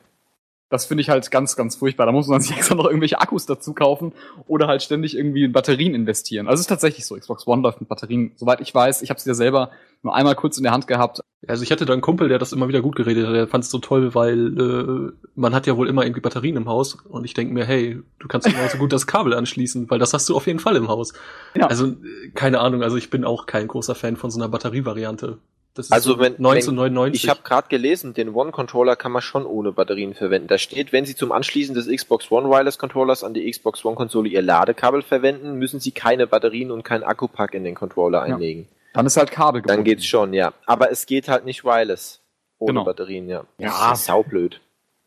Das 0.70 0.86
finde 0.86 1.02
ich 1.02 1.10
halt 1.10 1.30
ganz, 1.32 1.56
ganz 1.56 1.76
furchtbar. 1.76 2.06
Da 2.06 2.12
muss 2.12 2.28
man 2.28 2.42
sich 2.42 2.56
extra 2.56 2.76
noch 2.76 2.86
irgendwelche 2.86 3.20
Akkus 3.20 3.46
dazu 3.46 3.74
kaufen 3.74 4.14
oder 4.48 4.68
halt 4.68 4.84
ständig 4.84 5.18
irgendwie 5.18 5.44
in 5.46 5.52
Batterien 5.52 5.96
investieren. 5.96 6.48
Also 6.48 6.56
es 6.56 6.62
ist 6.62 6.68
tatsächlich 6.68 7.06
so, 7.06 7.16
Xbox 7.16 7.48
One 7.48 7.62
läuft 7.62 7.80
mit 7.80 7.90
Batterien. 7.90 8.32
Soweit 8.36 8.62
ich 8.62 8.74
weiß, 8.74 9.02
ich 9.02 9.10
habe 9.10 9.18
es 9.18 9.26
ja 9.26 9.34
selber 9.34 9.72
nur 10.04 10.16
einmal 10.16 10.36
kurz 10.36 10.58
in 10.58 10.64
der 10.64 10.74
Hand 10.74 10.88
gehabt. 10.88 11.22
Also 11.48 11.64
ich 11.64 11.72
hatte 11.72 11.86
da 11.86 11.94
einen 11.94 12.02
Kumpel, 12.02 12.30
der 12.30 12.40
das 12.40 12.52
immer 12.52 12.68
wieder 12.68 12.82
gut 12.82 12.96
geredet 12.96 13.28
hat. 13.28 13.34
Der 13.34 13.48
fand 13.48 13.64
es 13.64 13.70
so 13.70 13.80
toll, 13.80 14.14
weil 14.16 14.60
äh, 14.60 15.28
man 15.36 15.54
hat 15.54 15.68
ja 15.68 15.78
wohl 15.78 15.88
immer 15.88 16.04
irgendwie 16.04 16.22
Batterien 16.22 16.58
im 16.58 16.68
Haus. 16.68 16.96
Und 16.96 17.26
ich 17.26 17.34
denke 17.34 17.54
mir, 17.54 17.66
hey, 17.66 18.02
du 18.20 18.28
kannst 18.28 18.48
genauso 18.48 18.78
gut 18.78 18.92
das 18.92 19.08
Kabel 19.08 19.34
anschließen, 19.34 19.90
weil 19.90 20.00
das 20.00 20.14
hast 20.14 20.28
du 20.30 20.36
auf 20.36 20.48
jeden 20.48 20.60
Fall 20.60 20.76
im 20.76 20.88
Haus. 20.88 21.14
Ja. 21.56 21.68
Also 21.68 21.88
äh, 21.88 22.30
keine 22.34 22.60
Ahnung, 22.60 22.84
also 22.84 22.98
ich 22.98 23.10
bin 23.10 23.24
auch 23.24 23.46
kein 23.46 23.68
großer 23.68 23.96
Fan 23.96 24.18
von 24.18 24.32
so 24.32 24.40
einer 24.40 24.50
Batterievariante. 24.50 25.38
Das 25.78 25.86
ist 25.88 25.92
Also 25.92 26.14
so 26.14 26.20
wenn- 26.20 26.34
1999. 26.38 27.24
Ich 27.24 27.30
habe 27.30 27.42
gerade 27.44 27.68
gelesen, 27.70 28.14
den 28.14 28.34
One-Controller 28.34 28.96
kann 28.96 29.12
man 29.12 29.22
schon 29.22 29.46
ohne 29.46 29.72
Batterien 29.72 30.14
verwenden. 30.14 30.48
Da 30.48 30.58
steht, 30.58 30.92
wenn 30.92 31.06
Sie 31.06 31.16
zum 31.16 31.32
Anschließen 31.32 31.76
des 31.76 31.88
Xbox 31.88 32.32
One 32.32 32.50
Wireless 32.50 32.78
Controllers 32.78 33.24
an 33.24 33.34
die 33.34 33.50
Xbox 33.50 33.86
One-Konsole 33.86 34.28
Ihr 34.30 34.42
Ladekabel 34.42 35.02
verwenden, 35.04 35.54
müssen 35.60 35.80
Sie 35.80 35.92
keine 35.92 36.28
Batterien 36.28 36.72
und 36.72 36.84
keinen 36.84 37.04
Akkupack 37.04 37.54
in 37.54 37.64
den 37.64 37.76
Controller 37.76 38.28
Ja. 38.28 38.34
einlegen. 38.36 38.68
Dann 38.94 39.06
ist 39.06 39.18
halt 39.18 39.30
Kabel 39.32 39.62
Dann 39.62 39.68
gebunden. 39.68 39.84
geht's 39.86 40.06
schon, 40.06 40.34
ja. 40.34 40.54
Aber 40.66 40.92
es 40.92 41.06
geht 41.06 41.28
halt 41.30 41.46
nicht 41.46 41.64
wireless. 41.64 42.22
Ohne 42.60 42.72
Genau. 42.74 42.84
Batterien, 42.86 43.30
ja. 43.30 43.44
Ja. 43.60 43.90
Das 43.92 44.00
ist 44.00 44.06
saublöd. 44.08 44.60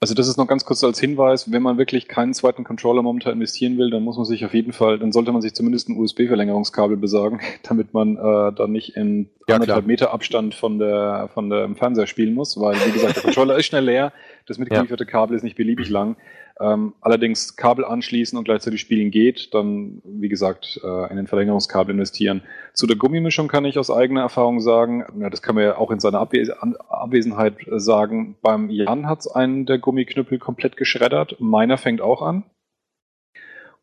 Also 0.02 0.14
das 0.14 0.28
ist 0.28 0.38
noch 0.38 0.46
ganz 0.46 0.64
kurz 0.64 0.82
als 0.82 0.98
Hinweis, 0.98 1.52
wenn 1.52 1.60
man 1.62 1.76
wirklich 1.76 2.08
keinen 2.08 2.32
zweiten 2.32 2.64
Controller 2.64 3.02
momentan 3.02 3.34
investieren 3.34 3.76
will, 3.76 3.90
dann 3.90 4.02
muss 4.02 4.16
man 4.16 4.24
sich 4.24 4.46
auf 4.46 4.54
jeden 4.54 4.72
Fall, 4.72 4.98
dann 4.98 5.12
sollte 5.12 5.30
man 5.30 5.42
sich 5.42 5.52
zumindest 5.52 5.90
ein 5.90 5.98
USB-Verlängerungskabel 5.98 6.96
besorgen, 6.96 7.40
damit 7.64 7.92
man 7.92 8.16
äh, 8.16 8.52
dann 8.54 8.72
nicht 8.72 8.96
in 8.96 9.28
Ja, 9.46 9.56
anderthalb. 9.56 9.86
Meter 9.86 10.14
Abstand 10.14 10.54
von 10.54 10.78
der 10.78 11.28
von 11.34 11.50
dem 11.50 11.76
Fernseher 11.76 12.06
spielen 12.06 12.32
muss, 12.32 12.58
weil 12.58 12.76
wie 12.86 12.92
gesagt, 12.92 13.16
der 13.16 13.22
Controller 13.24 13.58
ist 13.58 13.66
schnell 13.66 13.84
leer, 13.84 14.14
das 14.46 14.56
mitgelieferte 14.56 15.04
Kabel 15.04 15.36
ist 15.36 15.42
nicht 15.42 15.56
beliebig 15.56 15.90
lang. 15.90 16.16
Ähm, 16.60 16.92
allerdings 17.00 17.56
Kabel 17.56 17.84
anschließen 17.84 18.36
und 18.39 18.44
gleichzeitig 18.44 18.80
spielen 18.80 19.10
geht, 19.10 19.55
dann 19.55 20.02
wie 20.05 20.28
gesagt 20.28 20.78
äh, 20.84 21.10
in 21.10 21.16
den 21.16 21.26
Verlängerungskabel 21.26 21.94
investieren. 21.94 22.42
Zu 22.74 22.86
der 22.86 22.97
Gummimischung 22.97 23.48
kann 23.48 23.64
ich 23.64 23.78
aus 23.78 23.90
eigener 23.90 24.20
Erfahrung 24.20 24.60
sagen, 24.60 25.05
ja, 25.18 25.30
das 25.30 25.40
kann 25.40 25.55
man 25.55 25.64
ja 25.64 25.78
auch 25.78 25.90
in 25.90 26.00
seiner 26.00 26.20
Abwes 26.20 26.50
Abwesenheit 26.50 27.55
sagen, 27.70 28.36
beim 28.42 28.68
Jan 28.68 29.06
hat's 29.08 29.26
einen 29.26 29.64
der 29.64 29.78
Gummiknüppel 29.78 30.39
komplett 30.39 30.76
geschreddert, 30.76 31.36
meiner 31.39 31.78
fängt 31.78 32.02
auch 32.02 32.20
an. 32.20 32.44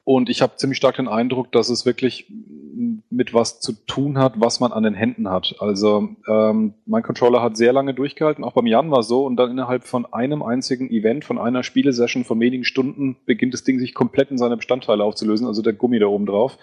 Und 0.07 0.29
ich 0.29 0.41
habe 0.41 0.55
ziemlich 0.55 0.77
stark 0.77 0.95
den 0.95 1.09
Eindruck, 1.09 1.51
dass 1.51 1.67
es 1.67 1.85
wirklich 1.85 2.31
mit 3.09 3.33
was 3.33 3.59
zu 3.59 3.73
tun 3.73 4.17
hat, 4.17 4.35
was 4.37 4.61
man 4.61 4.71
an 4.71 4.83
den 4.83 4.93
Händen 4.93 5.29
hat. 5.29 5.55
Also 5.59 6.07
ähm, 6.29 6.75
mein 6.85 7.03
Controller 7.03 7.41
hat 7.41 7.57
sehr 7.57 7.73
lange 7.73 7.93
durchgehalten, 7.93 8.45
auch 8.45 8.53
beim 8.53 8.67
Jan 8.67 8.89
war 8.89 9.03
so, 9.03 9.25
und 9.25 9.35
dann 9.35 9.51
innerhalb 9.51 9.83
von 9.83 10.05
einem 10.13 10.43
einzigen 10.43 10.89
Event, 10.89 11.25
von 11.25 11.37
einer 11.37 11.61
Spielesession 11.61 12.23
von 12.23 12.39
wenigen 12.39 12.63
Stunden, 12.63 13.17
beginnt 13.25 13.53
das 13.53 13.65
Ding 13.65 13.79
sich 13.79 13.93
komplett 13.93 14.31
in 14.31 14.37
seine 14.37 14.55
Bestandteile 14.55 15.03
aufzulösen, 15.03 15.45
also 15.45 15.61
der 15.61 15.73
Gummi 15.73 15.99
da 15.99 16.05
oben 16.05 16.25
drauf. 16.25 16.57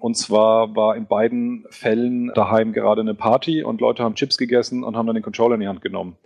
Und 0.00 0.16
zwar 0.16 0.74
war 0.74 0.96
in 0.96 1.06
beiden 1.06 1.66
Fällen 1.70 2.32
daheim 2.34 2.72
gerade 2.72 3.02
eine 3.02 3.14
Party 3.14 3.62
und 3.62 3.80
Leute 3.80 4.02
haben 4.02 4.16
Chips 4.16 4.36
gegessen 4.36 4.82
und 4.82 4.96
haben 4.96 5.06
dann 5.06 5.14
den 5.14 5.22
Controller 5.22 5.54
in 5.54 5.60
die 5.60 5.68
Hand 5.68 5.80
genommen. 5.80 6.16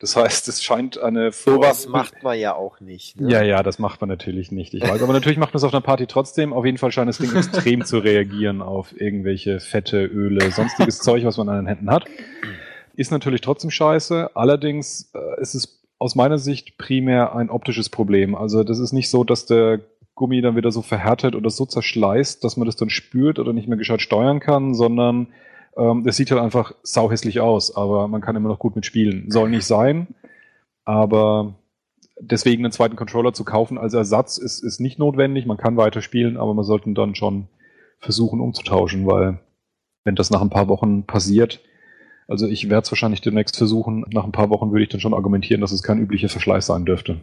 Das 0.00 0.14
heißt, 0.14 0.46
es 0.46 0.62
scheint 0.62 0.96
eine 0.98 1.32
Sowas 1.32 1.88
macht 1.88 2.22
man 2.22 2.38
ja 2.38 2.54
auch 2.54 2.78
nicht. 2.78 3.20
Ne? 3.20 3.32
ja, 3.32 3.42
ja, 3.42 3.64
das 3.64 3.80
macht 3.80 4.00
man 4.00 4.08
natürlich 4.08 4.52
nicht. 4.52 4.72
Ich 4.72 4.82
weiß, 4.82 5.02
aber 5.02 5.12
natürlich 5.12 5.38
macht 5.38 5.52
man 5.52 5.58
es 5.58 5.64
auf 5.64 5.74
einer 5.74 5.80
Party 5.80 6.06
trotzdem. 6.06 6.52
Auf 6.52 6.64
jeden 6.64 6.78
Fall 6.78 6.92
scheint 6.92 7.08
das 7.08 7.18
Ding 7.18 7.34
extrem 7.34 7.84
zu 7.84 7.98
reagieren 7.98 8.62
auf 8.62 8.98
irgendwelche 8.98 9.58
Fette, 9.58 10.04
Öle, 10.04 10.52
sonstiges 10.52 11.00
Zeug, 11.00 11.24
was 11.24 11.36
man 11.36 11.48
an 11.48 11.56
den 11.56 11.66
Händen 11.66 11.90
hat. 11.90 12.04
Ist 12.94 13.10
natürlich 13.10 13.40
trotzdem 13.40 13.70
scheiße. 13.72 14.36
Allerdings 14.36 15.10
äh, 15.14 15.40
ist 15.40 15.54
es 15.54 15.80
aus 15.98 16.14
meiner 16.14 16.38
Sicht 16.38 16.78
primär 16.78 17.34
ein 17.34 17.50
optisches 17.50 17.88
Problem. 17.88 18.36
Also 18.36 18.62
das 18.62 18.78
ist 18.78 18.92
nicht 18.92 19.10
so, 19.10 19.24
dass 19.24 19.46
der 19.46 19.80
Gummi 20.14 20.40
dann 20.40 20.54
wieder 20.56 20.70
so 20.70 20.82
verhärtet 20.82 21.34
oder 21.34 21.50
so 21.50 21.66
zerschleißt, 21.66 22.42
dass 22.42 22.56
man 22.56 22.66
das 22.66 22.76
dann 22.76 22.90
spürt 22.90 23.40
oder 23.40 23.52
nicht 23.52 23.68
mehr 23.68 23.78
gescheit 23.78 24.00
steuern 24.00 24.38
kann, 24.38 24.74
sondern 24.74 25.28
ähm, 25.78 26.04
das 26.04 26.16
sieht 26.16 26.30
halt 26.30 26.42
einfach 26.42 26.72
sauhässlich 26.82 27.40
aus, 27.40 27.74
aber 27.74 28.08
man 28.08 28.20
kann 28.20 28.36
immer 28.36 28.48
noch 28.48 28.58
gut 28.58 28.76
mitspielen. 28.76 29.30
Soll 29.30 29.48
nicht 29.50 29.64
sein, 29.64 30.08
aber 30.84 31.54
deswegen 32.20 32.64
einen 32.64 32.72
zweiten 32.72 32.96
Controller 32.96 33.32
zu 33.32 33.44
kaufen 33.44 33.78
als 33.78 33.94
Ersatz 33.94 34.38
ist, 34.38 34.62
ist 34.62 34.80
nicht 34.80 34.98
notwendig. 34.98 35.46
Man 35.46 35.56
kann 35.56 35.76
weiterspielen, 35.76 36.36
aber 36.36 36.54
man 36.54 36.64
sollte 36.64 36.92
dann 36.92 37.14
schon 37.14 37.48
versuchen 38.00 38.40
umzutauschen, 38.40 39.06
weil 39.06 39.40
wenn 40.04 40.14
das 40.14 40.30
nach 40.30 40.40
ein 40.40 40.50
paar 40.50 40.68
Wochen 40.68 41.04
passiert, 41.04 41.60
also 42.26 42.46
ich 42.46 42.68
werde 42.68 42.84
es 42.84 42.92
wahrscheinlich 42.92 43.20
demnächst 43.20 43.56
versuchen, 43.56 44.04
nach 44.12 44.24
ein 44.24 44.32
paar 44.32 44.50
Wochen 44.50 44.70
würde 44.70 44.82
ich 44.82 44.90
dann 44.90 45.00
schon 45.00 45.14
argumentieren, 45.14 45.60
dass 45.60 45.72
es 45.72 45.82
kein 45.82 45.98
üblicher 45.98 46.28
Verschleiß 46.28 46.66
sein 46.66 46.84
dürfte. 46.84 47.20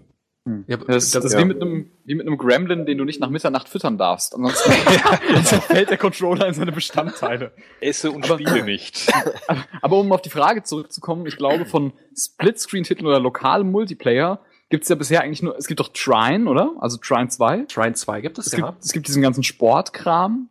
Ja, 0.68 0.78
Das, 0.78 1.10
das 1.10 1.26
ist 1.26 1.34
Ja. 1.34 1.40
wie, 1.40 1.46
mit 1.46 1.60
einem, 1.62 1.90
wie 2.04 2.14
mit 2.14 2.28
einem 2.28 2.38
Gremlin, 2.38 2.86
den 2.86 3.00
du 3.00 3.04
nicht 3.04 3.20
nach 3.20 3.30
Mitternacht 3.32 3.68
füttern 3.68 3.98
darfst. 3.98 4.36
Ansonsten 4.36 4.72
zerfällt 5.44 5.90
der 5.90 5.98
Controller 5.98 6.48
in 6.48 6.54
seine 6.54 6.72
Bestandteile. 6.72 7.52
Esse 7.82 8.12
und 8.12 8.26
Aber- 8.30 8.36
spiele 8.40 8.64
nicht. 8.64 9.12
Aber 9.82 9.98
um 9.98 10.12
auf 10.12 10.22
die 10.22 10.30
Frage 10.30 10.62
zurückzukommen, 10.62 11.26
ich 11.26 11.38
glaube, 11.38 11.66
von 11.66 11.94
Splitscreen-Titeln 12.16 13.08
oder 13.08 13.20
lokalem 13.20 13.72
Multiplayer 13.72 14.40
gibt's 14.70 14.88
ja 14.90 14.96
bisher 14.96 15.22
eigentlich 15.22 15.42
nur, 15.42 15.58
es 15.58 15.66
gibt 15.68 15.80
doch 15.80 15.90
Trine, 15.90 16.48
oder? 16.50 16.74
Also 16.80 16.98
Trine 16.98 17.28
2. 17.30 17.66
Trine 17.68 17.94
2 17.94 18.22
gibt 18.22 18.38
es, 18.38 18.48
Es, 18.48 18.54
ja. 18.54 18.68
gibt, 18.72 18.84
es 18.84 18.92
gibt 18.94 19.08
diesen 19.08 19.22
ganzen 19.24 19.44
Sportkram. 19.44 20.50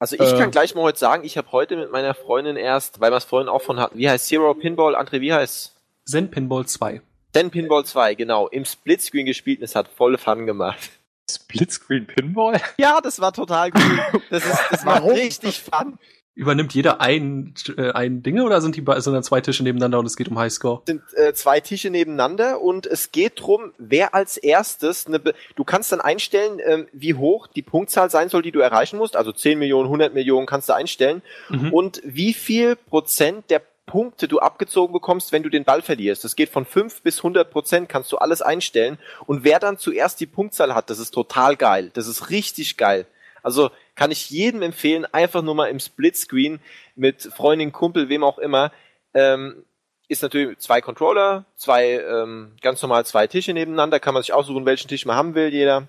Also 0.00 0.16
ich 0.16 0.22
Äh. 0.32 0.38
kann 0.38 0.50
gleich 0.50 0.74
mal 0.74 0.82
heute 0.82 0.98
sagen, 0.98 1.24
ich 1.24 1.36
habe 1.36 1.52
heute 1.52 1.76
mit 1.76 1.92
meiner 1.92 2.14
Freundin 2.14 2.56
erst, 2.56 3.00
weil 3.00 3.12
wir 3.12 3.16
es 3.18 3.24
vorhin 3.24 3.48
auch 3.48 3.62
von 3.62 3.78
hatten, 3.78 3.96
wie 3.98 4.08
heißt 4.08 4.26
Zero 4.26 4.54
Pinball, 4.54 4.96
André, 4.96 5.20
wie 5.20 5.32
heißt 5.32 5.76
Zen 6.06 6.30
Pinball 6.32 6.66
2. 6.66 7.02
Ten 7.32 7.50
Pinball 7.50 7.84
2, 7.84 8.14
genau, 8.14 8.48
im 8.48 8.64
Splitscreen 8.64 9.26
gespielt 9.26 9.58
und 9.60 9.64
es 9.64 9.74
hat 9.74 9.88
voll 9.88 10.18
Fun 10.18 10.46
gemacht. 10.46 10.90
Splitscreen 11.30 12.06
Pinball? 12.06 12.60
Ja, 12.78 13.00
das 13.00 13.20
war 13.20 13.32
total 13.32 13.70
cool. 13.74 14.20
Das, 14.30 14.44
ist, 14.44 14.58
das 14.70 14.84
war 14.86 15.04
richtig 15.04 15.60
fun. 15.60 15.98
Übernimmt 16.34 16.72
jeder 16.74 17.00
ein, 17.00 17.54
äh, 17.76 17.90
ein 17.90 18.22
Dinge 18.22 18.44
oder 18.44 18.60
sind 18.60 18.74
die 18.76 18.84
sind 18.98 19.12
dann 19.12 19.22
zwei 19.22 19.40
Tische 19.40 19.62
nebeneinander 19.62 19.98
und 19.98 20.06
es 20.06 20.16
geht 20.16 20.28
um 20.28 20.38
Highscore? 20.38 20.80
Es 20.84 20.90
sind 20.90 21.02
äh, 21.14 21.34
zwei 21.34 21.60
Tische 21.60 21.90
nebeneinander 21.90 22.60
und 22.60 22.86
es 22.86 23.12
geht 23.12 23.40
drum, 23.40 23.72
wer 23.78 24.14
als 24.14 24.36
erstes 24.36 25.06
eine 25.06 25.18
Be 25.18 25.34
du 25.56 25.64
kannst 25.64 25.92
dann 25.92 26.00
einstellen, 26.00 26.58
ähm, 26.64 26.86
wie 26.92 27.14
hoch 27.14 27.46
die 27.48 27.62
Punktzahl 27.62 28.10
sein 28.10 28.28
soll, 28.28 28.42
die 28.42 28.52
du 28.52 28.60
erreichen 28.60 28.96
musst, 28.96 29.16
also 29.16 29.32
10 29.32 29.58
Millionen, 29.58 29.86
100 29.86 30.14
Millionen 30.14 30.46
kannst 30.46 30.68
du 30.68 30.72
einstellen 30.72 31.22
Mhm. 31.50 31.72
und 31.72 32.00
wie 32.04 32.32
viel 32.32 32.74
Prozent 32.76 33.50
der 33.50 33.60
Punkte 33.90 34.28
du 34.28 34.38
abgezogen 34.38 34.92
bekommst, 34.92 35.32
wenn 35.32 35.42
du 35.42 35.48
den 35.48 35.64
Ball 35.64 35.82
verlierst. 35.82 36.22
Das 36.22 36.36
geht 36.36 36.48
von 36.48 36.64
5 36.64 37.02
bis 37.02 37.18
100 37.18 37.50
Prozent, 37.50 37.88
kannst 37.88 38.12
du 38.12 38.18
alles 38.18 38.40
einstellen. 38.40 38.98
Und 39.26 39.42
wer 39.42 39.58
dann 39.58 39.78
zuerst 39.78 40.20
die 40.20 40.26
Punktzahl 40.26 40.76
hat, 40.76 40.90
das 40.90 41.00
ist 41.00 41.10
total 41.10 41.56
geil. 41.56 41.90
Das 41.94 42.06
ist 42.06 42.30
richtig 42.30 42.76
geil. 42.76 43.06
Also 43.42 43.70
kann 43.96 44.12
ich 44.12 44.30
jedem 44.30 44.62
empfehlen, 44.62 45.06
einfach 45.06 45.42
nur 45.42 45.56
mal 45.56 45.66
im 45.66 45.80
Splitscreen 45.80 46.60
mit 46.94 47.22
Freundin, 47.22 47.72
Kumpel, 47.72 48.08
wem 48.08 48.22
auch 48.22 48.38
immer, 48.38 48.70
ähm, 49.12 49.64
ist 50.06 50.22
natürlich 50.22 50.58
zwei 50.58 50.80
Controller, 50.80 51.44
zwei, 51.56 52.00
ähm, 52.00 52.52
ganz 52.62 52.80
normal 52.82 53.04
zwei 53.06 53.26
Tische 53.26 53.52
nebeneinander, 53.52 53.98
kann 53.98 54.14
man 54.14 54.22
sich 54.22 54.32
aussuchen, 54.32 54.66
welchen 54.66 54.86
Tisch 54.86 55.04
man 55.04 55.16
haben 55.16 55.34
will, 55.34 55.48
jeder. 55.48 55.88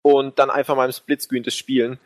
Und 0.00 0.38
dann 0.38 0.48
einfach 0.48 0.76
mal 0.76 0.86
im 0.86 0.92
Splitscreen 0.92 1.42
das 1.42 1.54
spielen. 1.54 1.98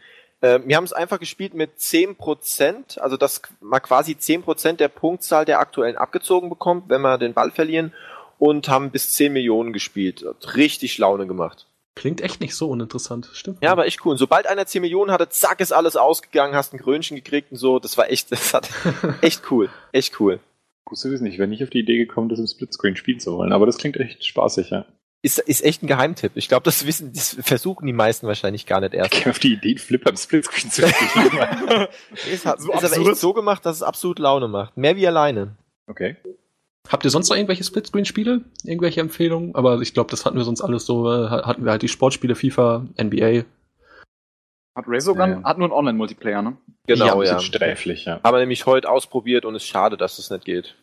Äh, 0.43 0.61
wir 0.67 0.77
haben 0.77 0.85
es 0.85 0.93
einfach 0.93 1.19
gespielt 1.19 1.55
mit 1.55 1.79
10%, 1.79 2.99
also 2.99 3.17
dass 3.17 3.41
man 3.61 3.81
quasi 3.81 4.12
10% 4.12 4.75
der 4.75 4.89
Punktzahl 4.89 5.47
der 5.47 5.61
aktuellen 5.61 5.97
abgezogen 5.97 6.51
bekommt, 6.51 6.91
wenn 6.91 7.01
wir 7.01 7.17
den 7.17 7.33
Ball 7.33 7.51
verlieren 7.51 7.95
und 8.39 8.69
haben 8.69 8.91
bis 8.91 9.15
10 9.15 9.33
Millionen 9.33 9.73
gespielt. 9.73 10.25
Hat 10.27 10.57
richtig 10.57 10.99
Laune 10.99 11.27
gemacht. 11.27 11.67
Klingt 11.95 12.21
echt 12.23 12.41
nicht 12.41 12.57
so 12.57 12.69
uninteressant, 12.69 13.29
stimmt. 13.35 13.59
Ja, 13.62 13.71
aber 13.71 13.87
echt 13.87 14.05
cool. 14.05 14.12
Und 14.12 14.19
sobald 14.19 14.47
einer 14.47 14.67
10 14.67 14.83
Millionen 14.83 15.12
hatte, 15.12 15.29
zack, 15.29 15.61
ist 15.61 15.73
alles 15.73 15.95
ausgegangen, 15.97 16.57
hast 16.57 16.73
ein 16.73 16.81
Krönchen 16.81 17.17
gekriegt 17.17 17.53
und 17.53 17.59
so. 17.59 17.79
Das 17.79 17.97
war 17.97 18.11
echt, 18.11 18.33
das 18.33 18.53
hat 18.53 18.69
echt 19.21 19.51
cool. 19.51 19.71
Echt 19.93 20.19
cool. 20.21 20.41
Gut 20.85 20.99
zu 20.99 21.11
wissen, 21.11 21.27
ich 21.27 21.39
wäre 21.39 21.49
nicht 21.49 21.62
auf 21.62 21.71
die 21.71 21.81
Idee 21.81 21.99
gekommen, 21.99 22.29
das 22.29 22.41
im 22.41 22.47
Splitscreen 22.47 22.97
spielen 22.97 23.21
zu 23.21 23.37
wollen, 23.37 23.53
aber 23.53 23.67
das 23.67 23.79
klingt 23.79 23.97
echt 23.99 24.25
spaßig, 24.25 24.71
ja. 24.71 24.85
Ist, 25.25 25.39
ist 25.39 25.65
echt 25.65 25.83
ein 25.83 25.86
Geheimtipp. 25.86 26.33
Ich 26.34 26.49
glaube, 26.49 26.65
das 26.65 26.84
wissen, 26.84 27.12
das 27.12 27.36
versuchen 27.41 27.86
die 27.86 27.92
meisten 27.92 28.26
wahrscheinlich 28.26 28.67
gar 28.67 28.81
nicht 28.81 28.92
erst. 28.92 29.15
Ich 29.15 29.28
auf 29.28 29.39
die 29.39 29.52
Idee, 29.52 29.76
Flipper 29.78 30.10
im 30.10 30.17
Splitscreen 30.17 30.70
zu 30.70 30.89
spielen. 30.89 31.89
Ist, 32.33 32.44
hat, 32.44 32.60
So 32.60 32.73
ist 32.73 32.84
aber 32.84 33.09
echt 33.10 33.17
so 33.20 33.33
gemacht, 33.33 33.65
dass 33.65 33.76
es 33.76 33.83
absolut 33.84 34.18
Laune 34.18 34.49
macht. 34.49 34.76
Mehr 34.76 34.97
wie 34.97 35.07
alleine. 35.07 35.55
okay. 35.86 36.17
Habt 36.89 37.05
ihr 37.05 37.10
sonst 37.10 37.28
noch 37.31 37.36
irgendwelche 37.36 37.62
Splitscreen-Spiele? 37.62 38.41
Irgendwelche 38.65 39.01
Empfehlungen? 39.01 39.55
Aber 39.55 39.81
ich 39.81 39.94
glaube, 39.94 40.10
das 40.10 40.26
hatten 40.26 40.36
wir 40.36 40.42
sonst 40.44 40.60
alles 40.60 40.84
so. 40.84 41.09
Äh, 41.12 41.28
hatten 41.28 41.65
wir 41.65 41.70
halt 41.70 41.83
die 41.83 41.89
Sportspiele 41.89 42.34
FIFA, 42.34 42.84
NBA. 43.01 43.44
Hat 44.75 44.89
Resogun, 44.89 45.31
Ja. 45.31 45.42
hat 45.44 45.59
nur 45.59 45.68
einen 45.68 45.73
Online-Multiplayer, 45.75 46.42
ne? 46.42 46.57
Genau, 46.89 47.23
ja. 47.23 47.34
ja. 47.34 47.39
Sträflich, 47.39 48.07
ja. 48.07 48.20
Haben 48.25 48.34
wir 48.34 48.41
nämlich 48.41 48.67
heute 48.67 48.91
ausprobiert 48.91 49.44
und 49.44 49.55
es 49.55 49.62
ist 49.62 49.68
schade, 49.68 49.97
dass 49.97 50.18
es 50.18 50.31
nicht 50.31 50.44
geht. 50.44 50.75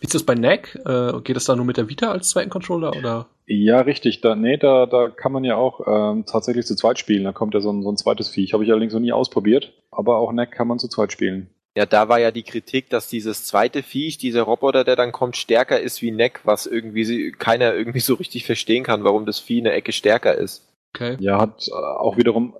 Wie 0.00 0.06
ist 0.06 0.14
das 0.14 0.24
bei 0.24 0.34
NAC? 0.34 0.76
Äh, 0.86 1.20
geht 1.22 1.36
es 1.36 1.44
da 1.44 1.54
nur 1.54 1.66
mit 1.66 1.76
der 1.76 1.88
Vita 1.88 2.10
als 2.10 2.30
zweiten 2.30 2.50
Controller 2.50 2.96
oder? 2.96 3.28
Ja, 3.46 3.80
richtig. 3.80 4.22
Da, 4.22 4.34
nee, 4.34 4.56
da, 4.56 4.86
da 4.86 5.08
kann 5.10 5.32
man 5.32 5.44
ja 5.44 5.56
auch 5.56 5.80
ähm, 5.86 6.24
tatsächlich 6.24 6.64
zu 6.66 6.74
zweit 6.74 6.98
spielen. 6.98 7.24
Da 7.24 7.32
kommt 7.32 7.52
ja 7.52 7.60
so 7.60 7.70
ein, 7.70 7.82
so 7.82 7.92
ein 7.92 7.98
zweites 7.98 8.28
Viech. 8.28 8.54
Habe 8.54 8.64
ich 8.64 8.70
allerdings 8.70 8.94
noch 8.94 9.00
nie 9.00 9.12
ausprobiert. 9.12 9.72
Aber 9.90 10.16
auch 10.16 10.32
NEC 10.32 10.52
kann 10.52 10.68
man 10.68 10.78
zu 10.78 10.88
zweit 10.88 11.12
spielen. 11.12 11.50
Ja, 11.76 11.86
da 11.86 12.08
war 12.08 12.18
ja 12.18 12.30
die 12.30 12.42
Kritik, 12.42 12.90
dass 12.90 13.08
dieses 13.08 13.44
zweite 13.44 13.82
Viech, 13.82 14.18
dieser 14.18 14.42
Roboter, 14.42 14.84
der 14.84 14.96
dann 14.96 15.12
kommt, 15.12 15.36
stärker 15.36 15.78
ist 15.78 16.02
wie 16.02 16.10
Neck, 16.10 16.40
was 16.44 16.66
irgendwie 16.66 17.30
keiner 17.32 17.74
irgendwie 17.74 18.00
so 18.00 18.14
richtig 18.14 18.46
verstehen 18.46 18.84
kann, 18.84 19.04
warum 19.04 19.26
das 19.26 19.38
Vieh 19.38 19.60
eine 19.60 19.72
Ecke 19.72 19.92
stärker 19.92 20.34
ist. 20.34 20.66
Okay. 20.94 21.16
Ja, 21.20 21.40
hat 21.40 21.68
äh, 21.68 21.72
auch 21.72 22.16
wiederum, 22.16 22.54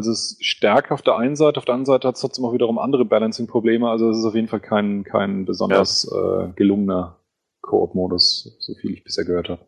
also 0.00 0.12
es 0.12 0.32
ist 0.32 0.44
stärker 0.44 0.94
auf 0.94 1.02
der 1.02 1.16
einen 1.16 1.36
Seite, 1.36 1.58
auf 1.58 1.66
der 1.66 1.74
anderen 1.74 1.94
Seite 1.94 2.08
hat 2.08 2.14
es 2.14 2.22
trotzdem 2.22 2.44
auch 2.46 2.54
wiederum 2.54 2.78
andere 2.78 3.04
Balancing-Probleme, 3.04 3.88
also 3.88 4.08
es 4.08 4.18
ist 4.18 4.24
auf 4.24 4.34
jeden 4.34 4.48
Fall 4.48 4.60
kein, 4.60 5.04
kein 5.04 5.44
besonders 5.44 6.10
ja. 6.10 6.44
äh, 6.44 6.52
gelungener 6.56 7.16
Koop-Modus, 7.60 8.56
so 8.58 8.74
viel 8.74 8.92
ich 8.92 9.04
bisher 9.04 9.24
gehört 9.24 9.50
habe. 9.50 9.60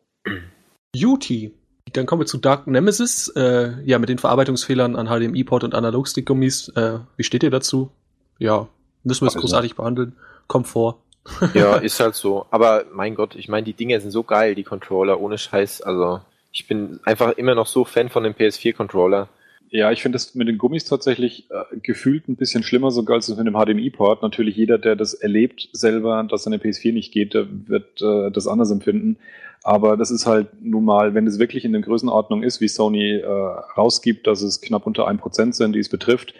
Duty. 0.94 1.52
Dann 1.92 2.06
kommen 2.06 2.22
wir 2.22 2.26
zu 2.26 2.38
Dark 2.38 2.66
Nemesis, 2.66 3.28
äh, 3.36 3.72
ja, 3.84 3.98
mit 3.98 4.08
den 4.08 4.16
Verarbeitungsfehlern 4.16 4.96
an 4.96 5.08
HDMI-Port 5.08 5.64
und 5.64 5.74
Analogstick-Gummis. 5.74 6.70
Äh, 6.70 7.00
wie 7.16 7.24
steht 7.24 7.42
ihr 7.42 7.50
dazu? 7.50 7.90
Ja, 8.38 8.68
müssen 9.04 9.26
wir 9.26 9.28
es 9.28 9.34
großartig 9.34 9.76
behandeln. 9.76 10.16
Kommt 10.46 10.68
vor. 10.68 11.02
ja, 11.54 11.76
ist 11.76 12.00
halt 12.00 12.14
so. 12.14 12.46
Aber 12.50 12.84
mein 12.92 13.14
Gott, 13.14 13.34
ich 13.34 13.48
meine, 13.48 13.64
die 13.64 13.74
Dinger 13.74 14.00
sind 14.00 14.10
so 14.10 14.22
geil, 14.22 14.54
die 14.54 14.64
Controller, 14.64 15.20
ohne 15.20 15.36
Scheiß. 15.36 15.82
Also, 15.82 16.20
ich 16.50 16.66
bin 16.66 17.00
einfach 17.04 17.32
immer 17.32 17.54
noch 17.54 17.66
so 17.66 17.84
Fan 17.84 18.08
von 18.08 18.24
dem 18.24 18.32
PS4-Controller. 18.32 19.28
Ja, 19.74 19.90
ich 19.90 20.02
finde 20.02 20.16
das 20.16 20.34
mit 20.34 20.48
den 20.48 20.58
Gummis 20.58 20.84
tatsächlich 20.84 21.50
äh, 21.50 21.78
gefühlt 21.78 22.28
ein 22.28 22.36
bisschen 22.36 22.62
schlimmer 22.62 22.90
sogar 22.90 23.16
als 23.16 23.34
mit 23.34 23.46
dem 23.46 23.54
HDMI-Port. 23.54 24.20
Natürlich 24.20 24.54
jeder, 24.54 24.76
der 24.76 24.96
das 24.96 25.14
erlebt 25.14 25.70
selber, 25.72 26.22
dass 26.30 26.42
seine 26.42 26.58
PS4 26.58 26.92
nicht 26.92 27.10
geht, 27.10 27.32
der 27.32 27.46
wird 27.48 28.02
äh, 28.02 28.30
das 28.30 28.46
anders 28.46 28.70
empfinden. 28.70 29.16
Aber 29.62 29.96
das 29.96 30.10
ist 30.10 30.26
halt 30.26 30.48
nun 30.60 30.84
mal, 30.84 31.14
wenn 31.14 31.26
es 31.26 31.38
wirklich 31.38 31.64
in 31.64 31.72
der 31.72 31.80
Größenordnung 31.80 32.42
ist, 32.42 32.60
wie 32.60 32.68
Sony 32.68 33.14
äh, 33.16 33.26
rausgibt, 33.26 34.26
dass 34.26 34.42
es 34.42 34.60
knapp 34.60 34.86
unter 34.86 35.08
1% 35.08 35.54
sind, 35.54 35.72
die 35.72 35.78
es 35.78 35.88
betrifft, 35.88 36.34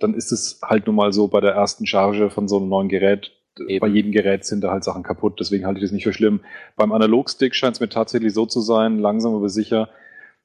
dann 0.00 0.14
ist 0.14 0.32
es 0.32 0.58
halt 0.60 0.88
nun 0.88 0.96
mal 0.96 1.12
so 1.12 1.28
bei 1.28 1.40
der 1.40 1.52
ersten 1.52 1.86
Charge 1.86 2.30
von 2.30 2.48
so 2.48 2.58
einem 2.58 2.68
neuen 2.68 2.88
Gerät. 2.88 3.30
Eben. 3.60 3.78
Bei 3.78 3.86
jedem 3.86 4.10
Gerät 4.10 4.44
sind 4.44 4.64
da 4.64 4.72
halt 4.72 4.82
Sachen 4.82 5.04
kaputt, 5.04 5.38
deswegen 5.38 5.66
halte 5.66 5.78
ich 5.78 5.84
das 5.84 5.92
nicht 5.92 6.04
für 6.04 6.12
schlimm. 6.12 6.40
Beim 6.74 6.90
Analogstick 6.90 7.54
scheint 7.54 7.76
es 7.76 7.80
mir 7.80 7.90
tatsächlich 7.90 8.34
so 8.34 8.44
zu 8.44 8.60
sein, 8.60 8.98
langsam 8.98 9.36
aber 9.36 9.50
sicher, 9.50 9.88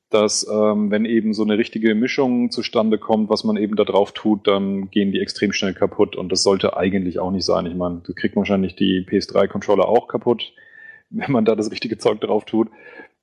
dass 0.09 0.47
ähm, 0.49 0.89
wenn 0.89 1.05
eben 1.05 1.33
so 1.33 1.43
eine 1.43 1.57
richtige 1.57 1.93
Mischung 1.93 2.49
zustande 2.49 2.97
kommt, 2.97 3.29
was 3.29 3.43
man 3.43 3.57
eben 3.57 3.75
da 3.75 3.83
drauf 3.83 4.13
tut, 4.13 4.47
dann 4.47 4.89
gehen 4.89 5.11
die 5.11 5.19
extrem 5.19 5.51
schnell 5.51 5.73
kaputt 5.73 6.15
und 6.15 6.31
das 6.31 6.43
sollte 6.43 6.77
eigentlich 6.77 7.19
auch 7.19 7.31
nicht 7.31 7.45
sein. 7.45 7.65
Ich 7.65 7.75
meine, 7.75 8.01
du 8.05 8.13
kriegst 8.13 8.37
wahrscheinlich 8.37 8.75
die 8.75 9.05
PS3-Controller 9.05 9.87
auch 9.87 10.07
kaputt, 10.07 10.53
wenn 11.09 11.31
man 11.31 11.45
da 11.45 11.55
das 11.55 11.71
richtige 11.71 11.97
Zeug 11.97 12.21
drauf 12.21 12.45
tut. 12.45 12.69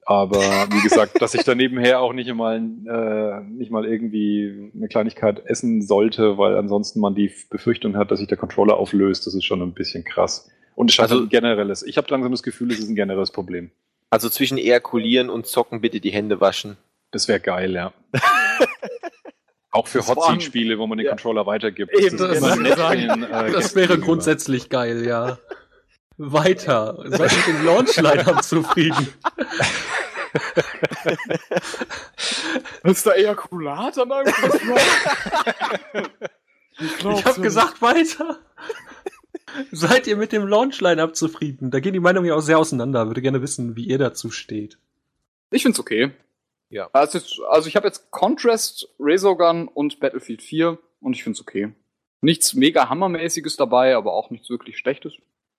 Aber 0.07 0.41
wie 0.41 0.83
gesagt, 0.83 1.13
dass 1.23 1.35
ich 1.35 1.45
da 1.45 1.55
nebenher 1.55 2.01
auch 2.01 2.13
nicht 2.13 2.33
mal, 2.35 2.57
äh, 2.57 3.41
nicht 3.51 3.71
mal 3.71 3.87
irgendwie 3.87 4.71
eine 4.75 4.89
Kleinigkeit 4.89 5.43
essen 5.47 5.81
sollte, 5.81 6.37
weil 6.37 6.57
ansonsten 6.57 7.01
man 7.01 7.15
die 7.15 7.31
Befürchtung 7.49 7.97
hat, 7.97 8.11
dass 8.11 8.19
sich 8.19 8.29
der 8.29 8.37
Controller 8.37 8.77
auflöst, 8.77 9.27
das 9.27 9.35
ist 9.35 9.45
schon 9.45 9.63
ein 9.63 9.73
bisschen 9.73 10.05
krass. 10.05 10.51
Und 10.75 10.91
es 10.91 10.97
scheint 10.97 11.11
also, 11.11 11.23
ein 11.23 11.29
generelles. 11.31 11.83
Ich 11.83 11.97
habe 11.97 12.09
langsam 12.11 12.33
das 12.33 12.43
Gefühl, 12.43 12.71
es 12.73 12.79
ist 12.79 12.89
ein 12.89 12.97
generelles 12.97 13.31
Problem. 13.31 13.71
Also 14.11 14.29
zwischen 14.29 14.59
ejakulieren 14.59 15.31
und 15.31 15.47
zocken 15.47 15.81
bitte 15.81 16.01
die 16.01 16.11
Hände 16.11 16.41
waschen. 16.41 16.77
Das 17.11 17.29
wäre 17.29 17.41
geil, 17.41 17.73
ja. 17.73 17.93
Auch 19.71 19.89
für 19.89 20.07
Hotseat-Spiele, 20.07 20.79
wo 20.79 20.87
man 20.87 20.99
den 20.99 21.07
ja. 21.07 21.11
Controller 21.11 21.47
weitergibt. 21.47 21.93
Eben, 21.93 22.17
das, 22.17 22.41
das, 22.41 22.59
bisschen, 22.59 23.23
äh, 23.25 23.51
das 23.51 23.75
wäre 23.75 23.99
grundsätzlich 23.99 24.69
geil, 24.69 25.05
ja. 25.05 25.39
Weiter. 26.17 26.97
Seid 27.07 27.33
mit 27.37 27.47
dem 27.49 27.65
Launchline 27.65 28.41
zufrieden. 28.43 29.09
ist 32.85 33.07
da 33.07 33.13
Ejakulat 33.13 33.99
an 33.99 34.13
einem 34.13 34.33
Ich, 36.79 37.05
ich 37.05 37.25
hab 37.25 37.43
gesagt, 37.43 37.83
weiter. 37.83 38.39
Seid 39.71 40.07
ihr 40.07 40.17
mit 40.17 40.33
dem 40.33 40.47
Launch-Line-Up 40.47 41.17
zufrieden? 41.17 41.71
Da 41.71 41.81
gehen 41.81 41.93
die 41.93 42.01
Meinungen 42.01 42.27
ja 42.27 42.35
auch 42.35 42.41
sehr 42.41 42.59
auseinander. 42.59 43.07
Würde 43.07 43.23
gerne 43.23 43.43
wissen, 43.43 43.77
wie 43.77 43.85
ihr 43.85 43.99
dazu 43.99 44.31
steht. 44.31 44.79
Ich 45.51 45.63
find's 45.63 45.79
okay. 45.79 46.11
Ja. 46.71 46.89
Also, 46.93 47.21
also 47.49 47.69
ich 47.69 47.77
habe 47.77 47.87
jetzt 47.87 48.11
Contrast, 48.11 48.89
Razorgun 48.99 49.69
und 49.69 50.01
Battlefield 50.01 50.43
4 50.43 50.79
und 51.01 51.15
ich 51.15 51.23
find's 51.23 51.41
okay. 51.41 51.73
Nichts 52.21 52.55
mega 52.55 52.89
hammermäßiges 52.89 53.57
dabei, 53.57 53.95
aber 53.95 54.13
auch 54.15 54.31
nichts 54.31 54.49
wirklich 54.51 54.79
Schlechtes. 54.79 55.15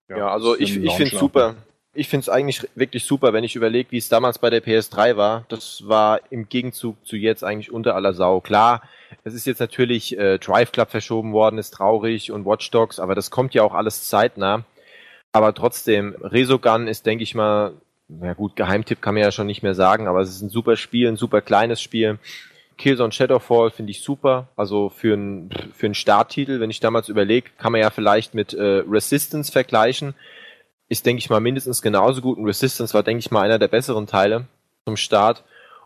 Ja, 0.08 0.18
ja 0.18 0.28
also 0.30 0.58
ich, 0.58 0.76
ich 0.76 0.92
finde 0.92 1.16
super. 1.16 1.56
Ich 1.96 2.08
finde 2.08 2.22
es 2.22 2.28
eigentlich 2.28 2.68
wirklich 2.74 3.04
super, 3.04 3.32
wenn 3.32 3.42
ich 3.42 3.56
überlege, 3.56 3.90
wie 3.90 3.96
es 3.96 4.10
damals 4.10 4.38
bei 4.38 4.50
der 4.50 4.62
PS3 4.62 5.16
war. 5.16 5.46
Das 5.48 5.88
war 5.88 6.20
im 6.30 6.48
Gegenzug 6.48 6.96
zu 7.06 7.16
jetzt 7.16 7.42
eigentlich 7.42 7.72
unter 7.72 7.94
aller 7.94 8.12
Sau. 8.12 8.40
Klar, 8.40 8.82
es 9.24 9.32
ist 9.32 9.46
jetzt 9.46 9.60
natürlich 9.60 10.16
äh, 10.18 10.38
Drive 10.38 10.72
Club 10.72 10.90
verschoben 10.90 11.32
worden, 11.32 11.58
ist 11.58 11.70
traurig 11.70 12.30
und 12.30 12.44
Watch 12.44 12.70
Dogs, 12.70 13.00
aber 13.00 13.14
das 13.14 13.30
kommt 13.30 13.54
ja 13.54 13.62
auch 13.62 13.72
alles 13.72 14.08
zeitnah. 14.08 14.64
Aber 15.32 15.54
trotzdem, 15.54 16.14
Resogun 16.20 16.86
ist, 16.86 17.06
denke 17.06 17.24
ich 17.24 17.34
mal, 17.34 17.72
na 18.08 18.34
gut, 18.34 18.56
Geheimtipp 18.56 19.00
kann 19.00 19.14
man 19.14 19.22
ja 19.22 19.32
schon 19.32 19.46
nicht 19.46 19.62
mehr 19.62 19.74
sagen, 19.74 20.06
aber 20.06 20.20
es 20.20 20.28
ist 20.28 20.42
ein 20.42 20.50
super 20.50 20.76
Spiel, 20.76 21.08
ein 21.08 21.16
super 21.16 21.40
kleines 21.40 21.80
Spiel. 21.80 22.18
Killzone 22.76 23.12
Shadowfall 23.12 23.70
finde 23.70 23.92
ich 23.92 24.02
super. 24.02 24.48
Also 24.54 24.90
für 24.90 25.14
einen 25.14 25.50
für 25.72 25.92
Starttitel, 25.94 26.60
wenn 26.60 26.70
ich 26.70 26.80
damals 26.80 27.08
überlege, 27.08 27.50
kann 27.58 27.72
man 27.72 27.80
ja 27.80 27.90
vielleicht 27.90 28.34
mit 28.34 28.52
äh, 28.52 28.82
Resistance 28.86 29.50
vergleichen. 29.50 30.14
Ist, 30.88 31.04
denke 31.06 31.18
ich 31.18 31.30
mal, 31.30 31.40
mindestens 31.40 31.82
genauso 31.82 32.20
gut. 32.20 32.38
Und 32.38 32.46
Resistance 32.46 32.94
war, 32.94 33.02
denke 33.02 33.20
ich 33.20 33.30
mal, 33.30 33.42
einer 33.42 33.58
der 33.58 33.68
besseren 33.68 34.06
Teile 34.06 34.46
zum 34.84 34.96
Start. 34.96 35.44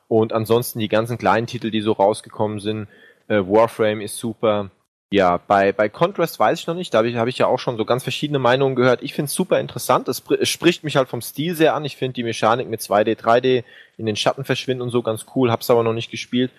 Und 0.09 0.33
ansonsten 0.33 0.79
die 0.79 0.89
ganzen 0.89 1.19
kleinen 1.19 1.47
Titel, 1.47 1.71
die 1.71 1.81
so 1.81 1.93
rausgekommen 1.93 2.61
sind. 2.61 2.89
Äh, 3.29 3.39
Warframe 3.39 4.01
ist 4.01 4.19
super. 4.19 4.71
Ja, 5.13 5.39
bei, 5.39 5.73
bei 5.73 5.89
Contrast 5.89 6.39
weiß 6.39 6.61
ich 6.61 6.67
noch 6.67 6.75
nicht. 6.75 6.95
Da 6.95 6.99
habe 6.99 7.09
ich, 7.09 7.17
hab 7.17 7.29
ich 7.29 7.39
ja 7.39 7.47
auch 7.47 7.59
schon 7.59 7.77
so 7.77 7.85
ganz 7.85 8.05
verschiedene 8.05 8.39
Meinungen 8.39 8.77
gehört. 8.77 9.03
Ich 9.03 9.15
finde 9.15 9.27
es 9.27 9.35
super 9.35 9.59
interessant. 9.59 10.07
Es, 10.09 10.23
es, 10.39 10.49
spricht 10.49 10.85
mich 10.85 10.97
halt 10.97 11.09
vom 11.09 11.21
Stil 11.21 11.57
sehr 11.57 11.75
an. 11.75 11.85
Ich 11.85 11.97
finde 11.97 12.15
die 12.15 12.23
Mechanik 12.23 12.69
mit 12.69 12.81
2D, 12.81 13.17
3D 13.17 13.65
in 13.97 14.07
den 14.07 14.17
Schatten 14.17 14.45
verschwinden 14.45 14.83
und 14.83 14.91
so 14.91 15.03
ganz 15.03 15.27
cool. 15.35 15.51
Hab's 15.51 15.71
aber 15.71 15.83
noch 15.83 15.93
nicht 15.93 16.11
gespielt. 16.11 16.53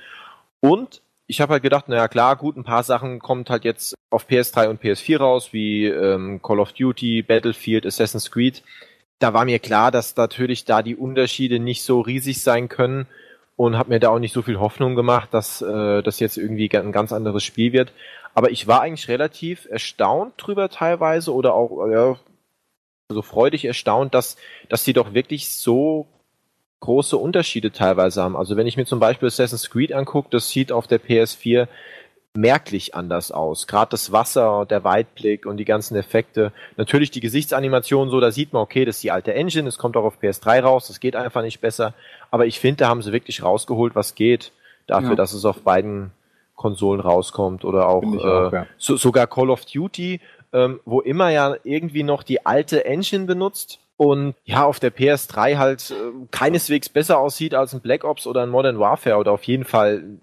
Und 0.60 1.02
ich 1.32 1.40
habe 1.40 1.54
halt 1.54 1.64
gedacht, 1.64 1.88
naja 1.88 2.10
klar, 2.10 2.36
gut, 2.36 2.58
ein 2.58 2.66
paar 2.66 2.84
Sachen 2.84 3.20
kommt 3.20 3.50
halt 3.50 3.64
jetzt 3.64 3.96
auf 4.10 4.28
PS3 4.28 4.68
und 4.68 4.82
PS4 4.84 5.18
raus, 5.18 5.54
wie 5.54 5.86
ähm, 5.86 6.42
Call 6.42 6.60
of 6.60 6.74
Duty, 6.74 7.22
Battlefield, 7.22 7.86
Assassin's 7.86 8.32
Creed. 8.32 8.62
Da 9.20 9.34
war 9.34 9.46
mir 9.46 9.60
klar, 9.60 9.92
dass 9.92 10.18
natürlich 10.18 10.66
da 10.66 10.84
die 10.84 10.98
Unterschiede 10.98 11.60
nicht 11.60 11.84
so 11.84 12.02
riesig 12.02 12.44
sein 12.44 12.68
können 12.68 13.08
und 13.56 13.78
habe 13.78 13.92
mir 13.92 14.02
da 14.02 14.10
auch 14.10 14.20
nicht 14.20 14.34
so 14.34 14.42
viel 14.42 14.60
Hoffnung 14.60 14.96
gemacht, 14.96 15.34
dass 15.34 15.62
äh, 15.62 16.04
das 16.04 16.20
jetzt 16.20 16.36
irgendwie 16.36 16.70
ein 16.76 16.92
ganz 16.92 17.14
anderes 17.14 17.46
Spiel 17.46 17.72
wird. 17.72 17.94
Aber 18.34 18.52
ich 18.52 18.68
war 18.68 18.82
eigentlich 18.82 19.08
relativ 19.08 19.70
erstaunt 19.70 20.34
drüber 20.36 20.68
teilweise 20.68 21.34
oder 21.34 21.54
auch 21.54 21.88
ja, 21.88 22.18
so 23.08 23.22
freudig 23.22 23.64
erstaunt, 23.64 24.14
dass 24.14 24.36
dass 24.68 24.84
die 24.84 24.92
doch 24.94 25.14
wirklich 25.14 25.50
so 25.50 26.10
große 26.82 27.16
Unterschiede 27.16 27.72
teilweise 27.72 28.22
haben. 28.22 28.36
Also 28.36 28.58
wenn 28.58 28.68
ich 28.68 28.76
mir 28.76 28.86
zum 28.86 29.00
Beispiel 29.00 29.28
Assassin's 29.28 29.70
Creed 29.70 29.94
angucke, 29.94 30.28
das 30.32 30.50
sieht 30.50 30.72
auf 30.72 30.88
der 30.88 31.00
PS4 31.00 31.68
merklich 32.34 32.96
anders 32.96 33.32
aus. 33.32 33.68
Gerade 33.68 33.92
das 33.92 34.12
Wasser, 34.12 34.66
der 34.70 34.84
Weitblick 34.84 35.46
und 35.46 35.58
die 35.58 35.66
ganzen 35.66 35.96
Effekte. 35.96 36.52
Natürlich 36.78 37.12
die 37.12 37.20
Gesichtsanimation 37.20 38.10
so, 38.10 38.20
da 38.20 38.32
sieht 38.32 38.54
man, 38.54 38.62
okay, 38.62 38.86
das 38.86 38.98
ist 38.98 39.04
die 39.04 39.12
alte 39.12 39.34
Engine, 39.34 39.68
es 39.68 39.78
kommt 39.78 39.98
auch 39.98 40.06
auf 40.06 40.20
PS3 40.22 40.62
raus, 40.62 40.88
das 40.88 41.00
geht 41.00 41.16
einfach 41.16 41.42
nicht 41.42 41.62
besser. 41.62 41.94
Aber 42.30 42.46
ich 42.46 42.60
finde, 42.60 42.78
da 42.78 42.90
haben 42.90 43.02
sie 43.02 43.12
wirklich 43.12 43.44
rausgeholt, 43.44 43.96
was 43.96 44.16
geht, 44.16 44.52
dafür, 44.88 45.10
ja. 45.10 45.16
dass 45.16 45.34
es 45.34 45.46
auf 45.46 45.62
beiden 45.62 46.12
Konsolen 46.56 47.02
rauskommt 47.02 47.66
oder 47.66 47.90
auch, 47.90 48.04
äh, 48.04 48.18
auch 48.18 48.54
ja. 48.54 48.68
so, 48.78 48.96
sogar 48.96 49.28
Call 49.28 49.50
of 49.50 49.66
Duty, 49.66 50.22
ähm, 50.54 50.80
wo 50.86 51.02
immer 51.02 51.30
ja 51.30 51.56
irgendwie 51.64 52.04
noch 52.04 52.24
die 52.24 52.46
alte 52.46 52.86
Engine 52.86 53.26
benutzt 53.26 53.80
und 54.02 54.34
ja, 54.46 54.66
auf 54.66 54.80
der 54.80 54.92
PS3 54.92 55.58
halt 55.58 55.92
äh, 55.92 56.26
keineswegs 56.32 56.90
besser 56.90 57.20
aussieht 57.20 57.54
als 57.54 57.72
ein 57.76 57.82
Black 57.82 58.04
Ops 58.04 58.26
oder 58.26 58.42
ein 58.42 58.50
Modern 58.50 58.80
Warfare 58.80 59.18
oder 59.18 59.32
auf 59.32 59.44
jeden 59.44 59.64
Fall 59.64 60.18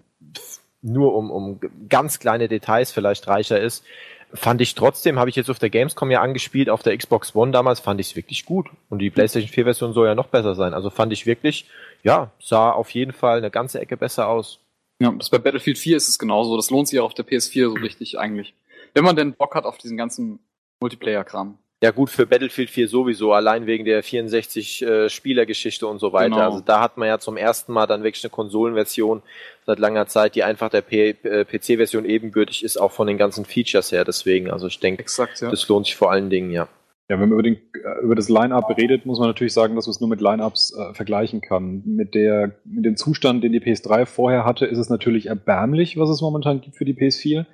nur 0.81 1.15
um, 1.15 1.31
um 1.31 1.61
ganz 1.87 2.19
kleine 2.19 2.49
Details 2.49 2.91
vielleicht 2.91 3.29
reicher 3.29 3.57
ist, 3.57 3.85
fand 4.33 4.59
ich 4.59 4.75
trotzdem, 4.75 5.17
habe 5.17 5.29
ich 5.29 5.37
jetzt 5.37 5.49
auf 5.49 5.59
der 5.59 5.69
Gamescom 5.69 6.11
ja 6.11 6.19
angespielt, 6.19 6.69
auf 6.69 6.83
der 6.83 6.97
Xbox 6.97 7.33
One 7.33 7.53
damals 7.53 7.79
fand 7.79 8.01
ich 8.01 8.07
es 8.07 8.15
wirklich 8.17 8.45
gut. 8.45 8.67
Und 8.89 8.99
die 8.99 9.11
PlayStation 9.11 9.49
4 9.49 9.63
Version 9.63 9.93
soll 9.93 10.07
ja 10.07 10.15
noch 10.15 10.27
besser 10.27 10.55
sein. 10.55 10.73
Also 10.73 10.89
fand 10.89 11.13
ich 11.13 11.25
wirklich, 11.25 11.65
ja, 12.03 12.31
sah 12.37 12.71
auf 12.71 12.89
jeden 12.89 13.13
Fall 13.13 13.37
eine 13.37 13.49
ganze 13.49 13.79
Ecke 13.79 13.95
besser 13.95 14.27
aus. 14.27 14.59
Ja, 15.01 15.09
das 15.11 15.29
bei 15.29 15.37
Battlefield 15.37 15.77
4 15.77 15.95
ist 15.95 16.09
es 16.09 16.19
genauso. 16.19 16.57
Das 16.57 16.69
lohnt 16.69 16.89
sich 16.89 16.99
auch 16.99 17.05
auf 17.05 17.13
der 17.13 17.25
PS4 17.25 17.69
so 17.69 17.75
richtig 17.75 18.19
eigentlich. 18.19 18.53
Wenn 18.93 19.05
man 19.05 19.15
denn 19.15 19.35
Bock 19.35 19.55
hat 19.55 19.63
auf 19.63 19.77
diesen 19.77 19.95
ganzen 19.95 20.39
Multiplayer-Kram. 20.81 21.57
Ja 21.81 21.91
gut, 21.91 22.09
für 22.09 22.25
Battlefield 22.25 22.69
4 22.69 22.89
sowieso, 22.89 23.31
allein 23.31 23.65
wegen 23.65 23.85
der 23.85 24.03
64 24.03 24.81
äh, 24.81 25.09
Spielergeschichte 25.09 25.87
und 25.87 25.99
so 25.99 26.11
weiter. 26.11 26.29
Genau. 26.31 26.41
Also 26.41 26.59
da 26.59 26.81
hat 26.81 26.97
man 26.97 27.07
ja 27.07 27.19
zum 27.19 27.37
ersten 27.37 27.71
Mal 27.71 27.87
dann 27.87 28.03
wirklich 28.03 28.23
eine 28.25 28.31
Konsolenversion 28.31 29.21
seit 29.65 29.79
langer 29.79 30.07
Zeit, 30.07 30.35
die 30.35 30.43
einfach 30.43 30.69
der 30.69 30.83
äh, 30.91 31.45
PC-Version 31.45 32.03
ebenbürtig 32.03 32.65
ist, 32.65 32.75
auch 32.75 32.91
von 32.91 33.07
den 33.07 33.17
ganzen 33.17 33.45
Features 33.45 33.93
her. 33.93 34.03
Deswegen, 34.03 34.51
also 34.51 34.67
ich 34.67 34.79
denke, 34.79 35.05
ja. 35.17 35.49
das 35.49 35.67
lohnt 35.69 35.85
sich 35.85 35.95
vor 35.95 36.11
allen 36.11 36.29
Dingen, 36.29 36.51
ja. 36.51 36.67
Ja, 37.07 37.19
wenn 37.19 37.29
man 37.29 37.31
über, 37.31 37.43
den, 37.43 37.55
äh, 37.55 38.03
über 38.03 38.13
das 38.13 38.27
Line-Up 38.27 38.77
redet, 38.77 39.05
muss 39.05 39.17
man 39.17 39.29
natürlich 39.29 39.53
sagen, 39.53 39.75
dass 39.75 39.87
man 39.87 39.91
es 39.91 40.01
nur 40.01 40.09
mit 40.09 40.19
Line-Ups 40.19 40.77
äh, 40.77 40.93
vergleichen 40.93 41.39
kann. 41.39 41.81
Mit, 41.85 42.13
der, 42.13 42.51
mit 42.65 42.85
dem 42.85 42.97
Zustand, 42.97 43.43
den 43.43 43.53
die 43.53 43.61
PS3 43.61 44.05
vorher 44.05 44.43
hatte, 44.43 44.65
ist 44.65 44.77
es 44.77 44.89
natürlich 44.89 45.27
erbärmlich, 45.27 45.97
was 45.97 46.09
es 46.09 46.21
momentan 46.21 46.59
gibt 46.59 46.75
für 46.75 46.85
die 46.85 46.93
PS4. 46.93 47.45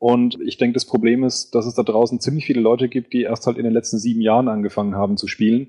Und 0.00 0.40
ich 0.40 0.56
denke, 0.56 0.72
das 0.72 0.86
Problem 0.86 1.24
ist, 1.24 1.54
dass 1.54 1.66
es 1.66 1.74
da 1.74 1.82
draußen 1.82 2.20
ziemlich 2.20 2.46
viele 2.46 2.62
Leute 2.62 2.88
gibt, 2.88 3.12
die 3.12 3.22
erst 3.22 3.46
halt 3.46 3.58
in 3.58 3.64
den 3.64 3.72
letzten 3.74 3.98
sieben 3.98 4.22
Jahren 4.22 4.48
angefangen 4.48 4.94
haben 4.94 5.18
zu 5.18 5.28
spielen 5.28 5.68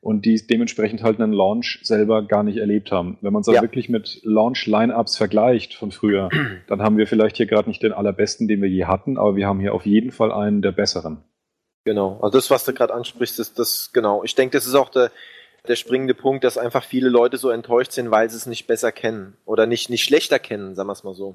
und 0.00 0.24
die 0.24 0.46
dementsprechend 0.46 1.02
halt 1.02 1.20
einen 1.20 1.32
Launch 1.32 1.80
selber 1.82 2.22
gar 2.22 2.44
nicht 2.44 2.58
erlebt 2.58 2.92
haben. 2.92 3.18
Wenn 3.22 3.32
man 3.32 3.40
es 3.40 3.48
ja. 3.48 3.60
wirklich 3.60 3.88
mit 3.88 4.20
Launch-Lineups 4.22 5.16
vergleicht 5.16 5.74
von 5.74 5.90
früher, 5.90 6.28
dann 6.68 6.80
haben 6.80 6.96
wir 6.96 7.08
vielleicht 7.08 7.38
hier 7.38 7.46
gerade 7.46 7.68
nicht 7.68 7.82
den 7.82 7.92
allerbesten, 7.92 8.46
den 8.46 8.62
wir 8.62 8.68
je 8.68 8.84
hatten, 8.84 9.18
aber 9.18 9.34
wir 9.34 9.48
haben 9.48 9.58
hier 9.58 9.74
auf 9.74 9.84
jeden 9.84 10.12
Fall 10.12 10.30
einen 10.30 10.62
der 10.62 10.72
besseren. 10.72 11.24
Genau, 11.84 12.20
also 12.22 12.38
das, 12.38 12.52
was 12.52 12.64
du 12.64 12.72
gerade 12.72 12.94
ansprichst, 12.94 13.40
ist 13.40 13.58
das, 13.58 13.90
genau. 13.92 14.22
Ich 14.22 14.36
denke, 14.36 14.56
das 14.56 14.68
ist 14.68 14.76
auch 14.76 14.90
der, 14.90 15.10
der 15.66 15.74
springende 15.74 16.14
Punkt, 16.14 16.44
dass 16.44 16.56
einfach 16.56 16.84
viele 16.84 17.08
Leute 17.08 17.36
so 17.36 17.50
enttäuscht 17.50 17.90
sind, 17.90 18.12
weil 18.12 18.30
sie 18.30 18.36
es 18.36 18.46
nicht 18.46 18.68
besser 18.68 18.92
kennen 18.92 19.36
oder 19.44 19.66
nicht, 19.66 19.90
nicht 19.90 20.04
schlechter 20.04 20.38
kennen, 20.38 20.76
sagen 20.76 20.88
wir 20.88 20.92
es 20.92 21.02
mal 21.02 21.14
so. 21.14 21.34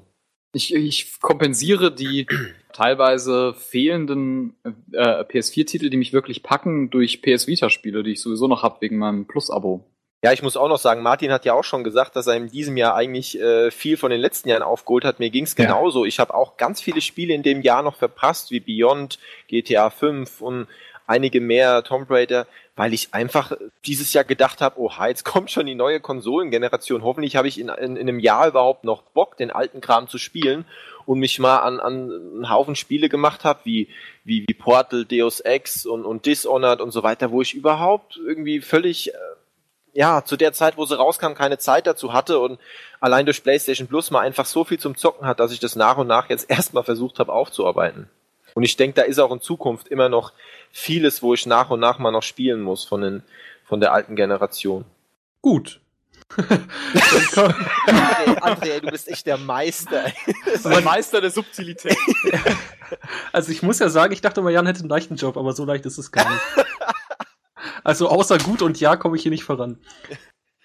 Ich, 0.52 0.74
ich 0.74 1.20
kompensiere 1.20 1.94
die 1.94 2.26
teilweise 2.72 3.54
fehlenden 3.54 4.54
äh, 4.92 5.24
PS4-Titel, 5.24 5.90
die 5.90 5.96
mich 5.96 6.12
wirklich 6.12 6.42
packen, 6.42 6.90
durch 6.90 7.22
PS 7.22 7.46
Vita-Spiele, 7.46 8.02
die 8.02 8.12
ich 8.12 8.22
sowieso 8.22 8.48
noch 8.48 8.62
habe 8.62 8.80
wegen 8.80 8.98
meinem 8.98 9.26
Plus-Abo. 9.26 9.84
Ja, 10.24 10.32
ich 10.32 10.42
muss 10.42 10.56
auch 10.56 10.68
noch 10.68 10.78
sagen, 10.78 11.02
Martin 11.02 11.30
hat 11.30 11.44
ja 11.44 11.54
auch 11.54 11.62
schon 11.62 11.84
gesagt, 11.84 12.16
dass 12.16 12.26
er 12.26 12.34
in 12.34 12.48
diesem 12.48 12.76
Jahr 12.76 12.96
eigentlich 12.96 13.38
äh, 13.40 13.70
viel 13.70 13.96
von 13.96 14.10
den 14.10 14.20
letzten 14.20 14.48
Jahren 14.48 14.64
aufgeholt 14.64 15.04
hat. 15.04 15.20
Mir 15.20 15.30
ging's 15.30 15.54
genauso. 15.54 16.04
Ja. 16.04 16.08
Ich 16.08 16.18
habe 16.18 16.34
auch 16.34 16.56
ganz 16.56 16.80
viele 16.80 17.00
Spiele 17.00 17.34
in 17.34 17.44
dem 17.44 17.62
Jahr 17.62 17.84
noch 17.84 17.94
verpasst, 17.94 18.50
wie 18.50 18.58
Beyond, 18.58 19.20
GTA 19.46 19.90
5 19.90 20.40
und 20.40 20.66
einige 21.06 21.40
mehr, 21.40 21.84
Tomb 21.84 22.10
Raider, 22.10 22.48
weil 22.78 22.94
ich 22.94 23.12
einfach 23.12 23.52
dieses 23.84 24.12
Jahr 24.12 24.22
gedacht 24.22 24.60
habe, 24.60 24.78
oha, 24.78 25.08
jetzt 25.08 25.24
kommt 25.24 25.50
schon 25.50 25.66
die 25.66 25.74
neue 25.74 25.98
Konsolengeneration. 25.98 27.02
Hoffentlich 27.02 27.34
habe 27.34 27.48
ich 27.48 27.58
in, 27.58 27.70
in, 27.70 27.96
in, 27.96 28.08
einem 28.08 28.20
Jahr 28.20 28.46
überhaupt 28.46 28.84
noch 28.84 29.02
Bock, 29.02 29.36
den 29.36 29.50
alten 29.50 29.80
Kram 29.80 30.06
zu 30.06 30.16
spielen 30.16 30.64
und 31.04 31.18
mich 31.18 31.40
mal 31.40 31.58
an, 31.58 31.80
an 31.80 32.12
einen 32.12 32.50
Haufen 32.50 32.76
Spiele 32.76 33.08
gemacht 33.08 33.42
habe, 33.42 33.58
wie, 33.64 33.88
wie, 34.22 34.44
wie 34.46 34.54
Portal, 34.54 35.04
Deus 35.04 35.40
Ex 35.40 35.86
und, 35.86 36.04
und 36.04 36.24
Dishonored 36.24 36.80
und 36.80 36.92
so 36.92 37.02
weiter, 37.02 37.32
wo 37.32 37.42
ich 37.42 37.54
überhaupt 37.54 38.16
irgendwie 38.24 38.60
völlig, 38.60 39.12
äh, 39.12 39.18
ja, 39.92 40.24
zu 40.24 40.36
der 40.36 40.52
Zeit, 40.52 40.76
wo 40.76 40.84
sie 40.84 40.96
rauskam, 40.96 41.34
keine 41.34 41.58
Zeit 41.58 41.88
dazu 41.88 42.12
hatte 42.12 42.38
und 42.38 42.60
allein 43.00 43.26
durch 43.26 43.42
PlayStation 43.42 43.88
Plus 43.88 44.12
mal 44.12 44.20
einfach 44.20 44.46
so 44.46 44.62
viel 44.62 44.78
zum 44.78 44.96
Zocken 44.96 45.26
hat, 45.26 45.40
dass 45.40 45.50
ich 45.50 45.58
das 45.58 45.74
nach 45.74 45.96
und 45.96 46.06
nach 46.06 46.30
jetzt 46.30 46.48
erstmal 46.48 46.84
versucht 46.84 47.18
habe 47.18 47.32
aufzuarbeiten. 47.32 48.08
Und 48.54 48.64
ich 48.64 48.76
denke, 48.76 48.94
da 48.94 49.02
ist 49.02 49.18
auch 49.18 49.32
in 49.32 49.40
Zukunft 49.40 49.88
immer 49.88 50.08
noch 50.08 50.32
vieles, 50.70 51.22
wo 51.22 51.34
ich 51.34 51.46
nach 51.46 51.70
und 51.70 51.80
nach 51.80 51.98
mal 51.98 52.10
noch 52.10 52.22
spielen 52.22 52.60
muss 52.60 52.84
von, 52.84 53.00
den, 53.00 53.22
von 53.64 53.80
der 53.80 53.92
alten 53.92 54.16
Generation. 54.16 54.84
Gut. 55.42 55.80
André, 57.86 58.38
André, 58.40 58.80
du 58.80 58.90
bist 58.90 59.08
echt 59.08 59.26
der 59.26 59.38
Meister. 59.38 60.12
der 60.64 60.80
Meister 60.82 61.20
der 61.20 61.30
Subtilität. 61.30 61.96
Also 63.34 63.52
ich 63.52 63.62
muss 63.62 63.80
ja 63.80 63.90
sagen, 63.90 64.14
ich 64.14 64.22
dachte 64.22 64.40
mal, 64.40 64.50
Jan 64.50 64.64
hätte 64.64 64.80
einen 64.80 64.88
leichten 64.88 65.16
Job, 65.16 65.36
aber 65.36 65.52
so 65.52 65.66
leicht 65.66 65.84
ist 65.84 65.98
es 65.98 66.10
gar 66.10 66.30
nicht. 66.30 66.42
Also 67.84 68.08
außer 68.08 68.38
gut 68.38 68.62
und 68.62 68.80
ja 68.80 68.96
komme 68.96 69.16
ich 69.16 69.22
hier 69.22 69.30
nicht 69.30 69.44
voran. 69.44 69.78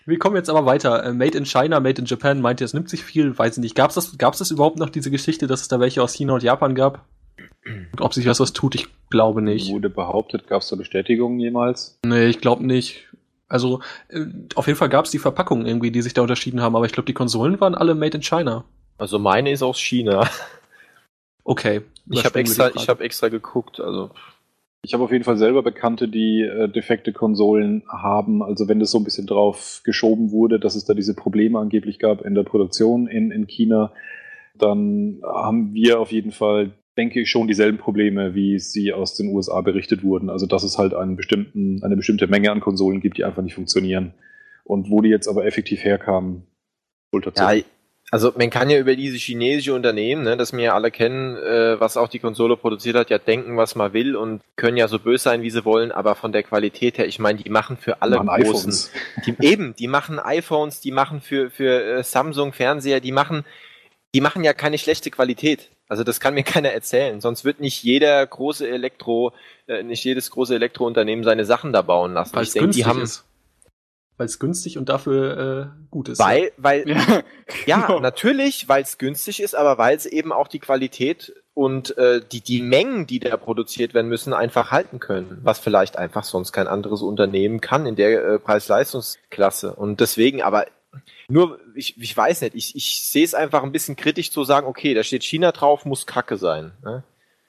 Wir 0.06 0.20
kommen 0.20 0.36
jetzt 0.36 0.50
aber 0.50 0.66
weiter. 0.66 1.04
Äh, 1.04 1.14
Made 1.14 1.38
in 1.38 1.46
China, 1.46 1.80
Made 1.80 2.02
in 2.02 2.06
Japan 2.06 2.40
meint 2.40 2.62
ihr, 2.62 2.66
es 2.66 2.74
nimmt 2.74 2.90
sich 2.90 3.04
viel, 3.04 3.38
weiß 3.38 3.58
ich 3.58 3.62
nicht. 3.62 3.76
Gab 3.76 3.90
es 3.90 3.96
das, 3.96 4.18
gab's 4.18 4.40
das 4.40 4.52
überhaupt 4.52 4.78
noch, 4.78 4.90
diese 4.90 5.12
Geschichte, 5.12 5.48
dass 5.48 5.62
es 5.62 5.68
da 5.68 5.80
welche 5.80 6.02
aus 6.02 6.14
China 6.14 6.34
und 6.34 6.44
Japan 6.44 6.76
gab? 6.76 7.06
Ob 8.00 8.14
sich 8.14 8.26
das 8.26 8.40
was 8.40 8.54
tut, 8.54 8.76
ich 8.76 8.88
glaube 9.10 9.42
nicht. 9.42 9.72
Wurde 9.72 9.90
behauptet, 9.90 10.48
gab 10.48 10.62
es 10.62 10.70
da 10.70 10.76
Bestätigungen 10.76 11.40
jemals? 11.40 11.98
Nee, 12.06 12.26
ich 12.26 12.40
glaube 12.40 12.66
nicht. 12.66 13.08
Also 13.48 13.82
äh, 14.10 14.26
auf 14.56 14.68
jeden 14.68 14.78
Fall 14.78 14.90
gab 14.90 15.06
es 15.06 15.12
die 15.12 15.20
Verpackungen 15.20 15.66
irgendwie, 15.66 15.92
die 15.92 16.02
sich 16.02 16.14
da 16.14 16.22
unterschieden 16.22 16.62
haben, 16.62 16.76
aber 16.76 16.86
ich 16.86 16.92
glaube, 16.92 17.06
die 17.06 17.14
Konsolen 17.14 17.60
waren 17.62 17.76
alle 17.76 17.96
made 17.96 18.18
in 18.18 18.24
China. 18.24 18.66
Also 18.98 19.20
meine 19.20 19.52
ist 19.52 19.64
aus 19.64 19.80
China. 19.80 20.28
Okay. 21.46 21.82
Ich 22.10 22.26
habe 22.26 22.40
extra, 22.40 22.72
ich 22.74 22.88
habe 22.88 23.04
extra 23.04 23.30
geguckt. 23.30 23.80
Also 23.80 24.12
ich 24.82 24.94
habe 24.94 25.04
auf 25.04 25.12
jeden 25.12 25.24
Fall 25.24 25.38
selber 25.38 25.64
Bekannte, 25.64 26.08
die 26.08 26.42
äh, 26.42 26.68
defekte 26.68 27.14
Konsolen 27.14 27.84
haben. 27.88 28.44
Also 28.44 28.68
wenn 28.68 28.80
das 28.80 28.92
so 28.92 28.98
ein 28.98 29.04
bisschen 29.04 29.28
drauf 29.28 29.82
geschoben 29.84 30.32
wurde, 30.32 30.60
dass 30.60 30.76
es 30.76 30.86
da 30.86 30.94
diese 30.94 31.14
Probleme 31.14 31.60
angeblich 31.60 32.00
gab 32.00 32.22
in 32.22 32.36
der 32.36 32.44
Produktion 32.44 33.08
in, 33.08 33.32
in 33.32 33.48
China, 33.48 33.92
dann 34.56 35.22
haben 35.24 35.74
wir 35.74 36.00
auf 36.00 36.12
jeden 36.12 36.32
Fall 36.32 36.72
denke 36.98 37.22
ich, 37.22 37.30
schon 37.30 37.48
dieselben 37.48 37.78
Probleme, 37.78 38.36
wie 38.36 38.60
sie 38.60 38.94
aus 38.94 39.16
den 39.16 39.30
USA 39.30 39.62
berichtet 39.62 40.04
wurden. 40.04 40.30
Also, 40.30 40.46
dass 40.46 40.64
es 40.64 40.78
halt 40.78 40.94
einen 40.94 41.16
bestimmten, 41.16 41.84
eine 41.84 41.96
bestimmte 41.96 42.28
Menge 42.28 42.52
an 42.52 42.60
Konsolen 42.60 43.02
gibt, 43.02 43.18
die 43.18 43.24
einfach 43.24 43.42
nicht 43.42 43.56
funktionieren. 43.56 44.14
Und 44.64 44.90
wo 44.90 45.02
die 45.02 45.10
jetzt 45.10 45.28
aber 45.28 45.46
effektiv 45.46 45.84
herkamen, 45.84 46.44
Ja, 47.60 47.64
also 48.12 48.32
man 48.38 48.52
kann 48.52 48.70
ja 48.70 48.78
über 48.78 48.96
diese 48.96 49.18
chinesische 49.18 49.74
Unternehmen, 49.74 50.24
ne, 50.24 50.38
das 50.38 50.54
wir 50.54 50.64
ja 50.64 50.76
alle 50.76 50.92
kennen, 50.92 51.36
äh, 51.36 51.80
was 51.80 51.98
auch 51.98 52.08
die 52.08 52.20
Konsole 52.20 52.56
produziert 52.56 52.96
hat, 52.96 53.10
ja 53.10 53.18
denken, 53.18 53.58
was 53.58 53.74
man 53.74 53.94
will 53.94 54.16
und 54.16 54.44
können 54.56 54.78
ja 54.78 54.88
so 54.88 55.00
böse 55.00 55.24
sein, 55.24 55.42
wie 55.42 55.50
sie 55.50 55.66
wollen, 55.66 55.92
aber 55.92 56.14
von 56.14 56.32
der 56.32 56.44
Qualität 56.44 57.00
her, 57.00 57.08
ich 57.08 57.18
meine, 57.18 57.42
die 57.42 57.50
machen 57.50 57.76
für 57.76 58.04
alle 58.04 58.22
machen 58.22 58.44
großen, 58.44 58.92
die, 59.26 59.36
eben, 59.40 59.74
die 59.76 59.88
machen 59.88 60.20
iPhones, 60.20 60.80
die 60.80 60.92
machen 60.92 61.22
für 61.22 61.50
für 61.50 61.84
äh, 61.84 62.04
Samsung 62.04 62.54
Fernseher, 62.54 63.00
die 63.00 63.12
machen, 63.12 63.46
die 64.14 64.22
machen 64.22 64.44
ja 64.44 64.54
keine 64.54 64.78
schlechte 64.78 65.10
Qualität. 65.10 65.72
Also 65.88 66.04
das 66.04 66.20
kann 66.20 66.34
mir 66.34 66.44
keiner 66.44 66.70
erzählen. 66.70 67.22
Sonst 67.22 67.46
wird 67.46 67.60
nicht 67.60 67.84
jeder 67.84 68.26
große 68.26 68.68
Elektro, 68.68 69.34
äh, 69.68 69.84
nicht 69.84 70.04
jedes 70.04 70.32
große 70.32 70.56
Elektrounternehmen 70.56 71.24
seine 71.24 71.46
Sachen 71.46 71.74
da 71.74 71.82
bauen 71.82 72.14
lassen. 72.14 72.36
Weil 72.36 72.44
es 72.44 72.54
günstig 72.54 72.86
haben, 72.86 73.02
ist. 73.02 73.26
Weil 74.18 74.28
es 74.28 74.40
günstig 74.40 74.78
und 74.78 74.90
dafür 74.90 75.74
äh, 75.76 75.88
gut 75.90 76.10
ist. 76.10 76.20
Weil, 76.20 76.44
ja. 76.44 76.50
weil, 76.58 76.90
ja, 76.90 77.24
ja 77.66 77.88
genau. 77.88 78.00
natürlich, 78.00 78.70
weil 78.70 78.84
es 78.84 78.98
günstig 78.98 79.42
ist, 79.42 79.56
aber 79.56 79.78
weil 79.78 79.96
es 79.96 80.06
eben 80.06 80.32
auch 80.32 80.48
die 80.48 80.60
Qualität 80.60 81.34
und 81.56 81.98
äh, 81.98 82.22
die, 82.32 82.42
die 82.42 82.62
Mengen, 82.62 83.06
die 83.06 83.20
da 83.20 83.38
produziert 83.38 83.94
werden 83.94 84.08
müssen, 84.08 84.34
einfach 84.34 84.72
halten 84.72 85.00
können. 85.00 85.40
Was 85.44 85.60
vielleicht 85.60 85.98
einfach 85.98 86.24
sonst 86.24 86.52
kein 86.52 86.68
anderes 86.68 87.02
Unternehmen 87.02 87.62
kann 87.62 87.86
in 87.86 87.96
der 87.96 88.24
äh, 88.24 88.40
Preis-Leistungsklasse. 88.40 89.74
Und 89.76 90.00
deswegen, 90.00 90.42
aber 90.42 90.66
nur, 91.34 91.60
ich, 91.76 92.00
ich 92.00 92.16
weiß 92.16 92.42
nicht, 92.42 92.56
ich, 92.56 92.76
ich 92.76 93.02
sehe 93.02 93.26
es 93.26 93.34
einfach 93.34 93.64
ein 93.64 93.72
bisschen 93.72 93.96
kritisch 93.96 94.32
zu 94.32 94.44
sagen, 94.44 94.68
okay, 94.68 94.94
da 94.94 95.04
steht 95.04 95.24
China 95.24 95.52
drauf, 95.52 95.84
muss 95.84 96.06
Kacke 96.06 96.38
sein. 96.38 96.72
Ne? 96.84 97.04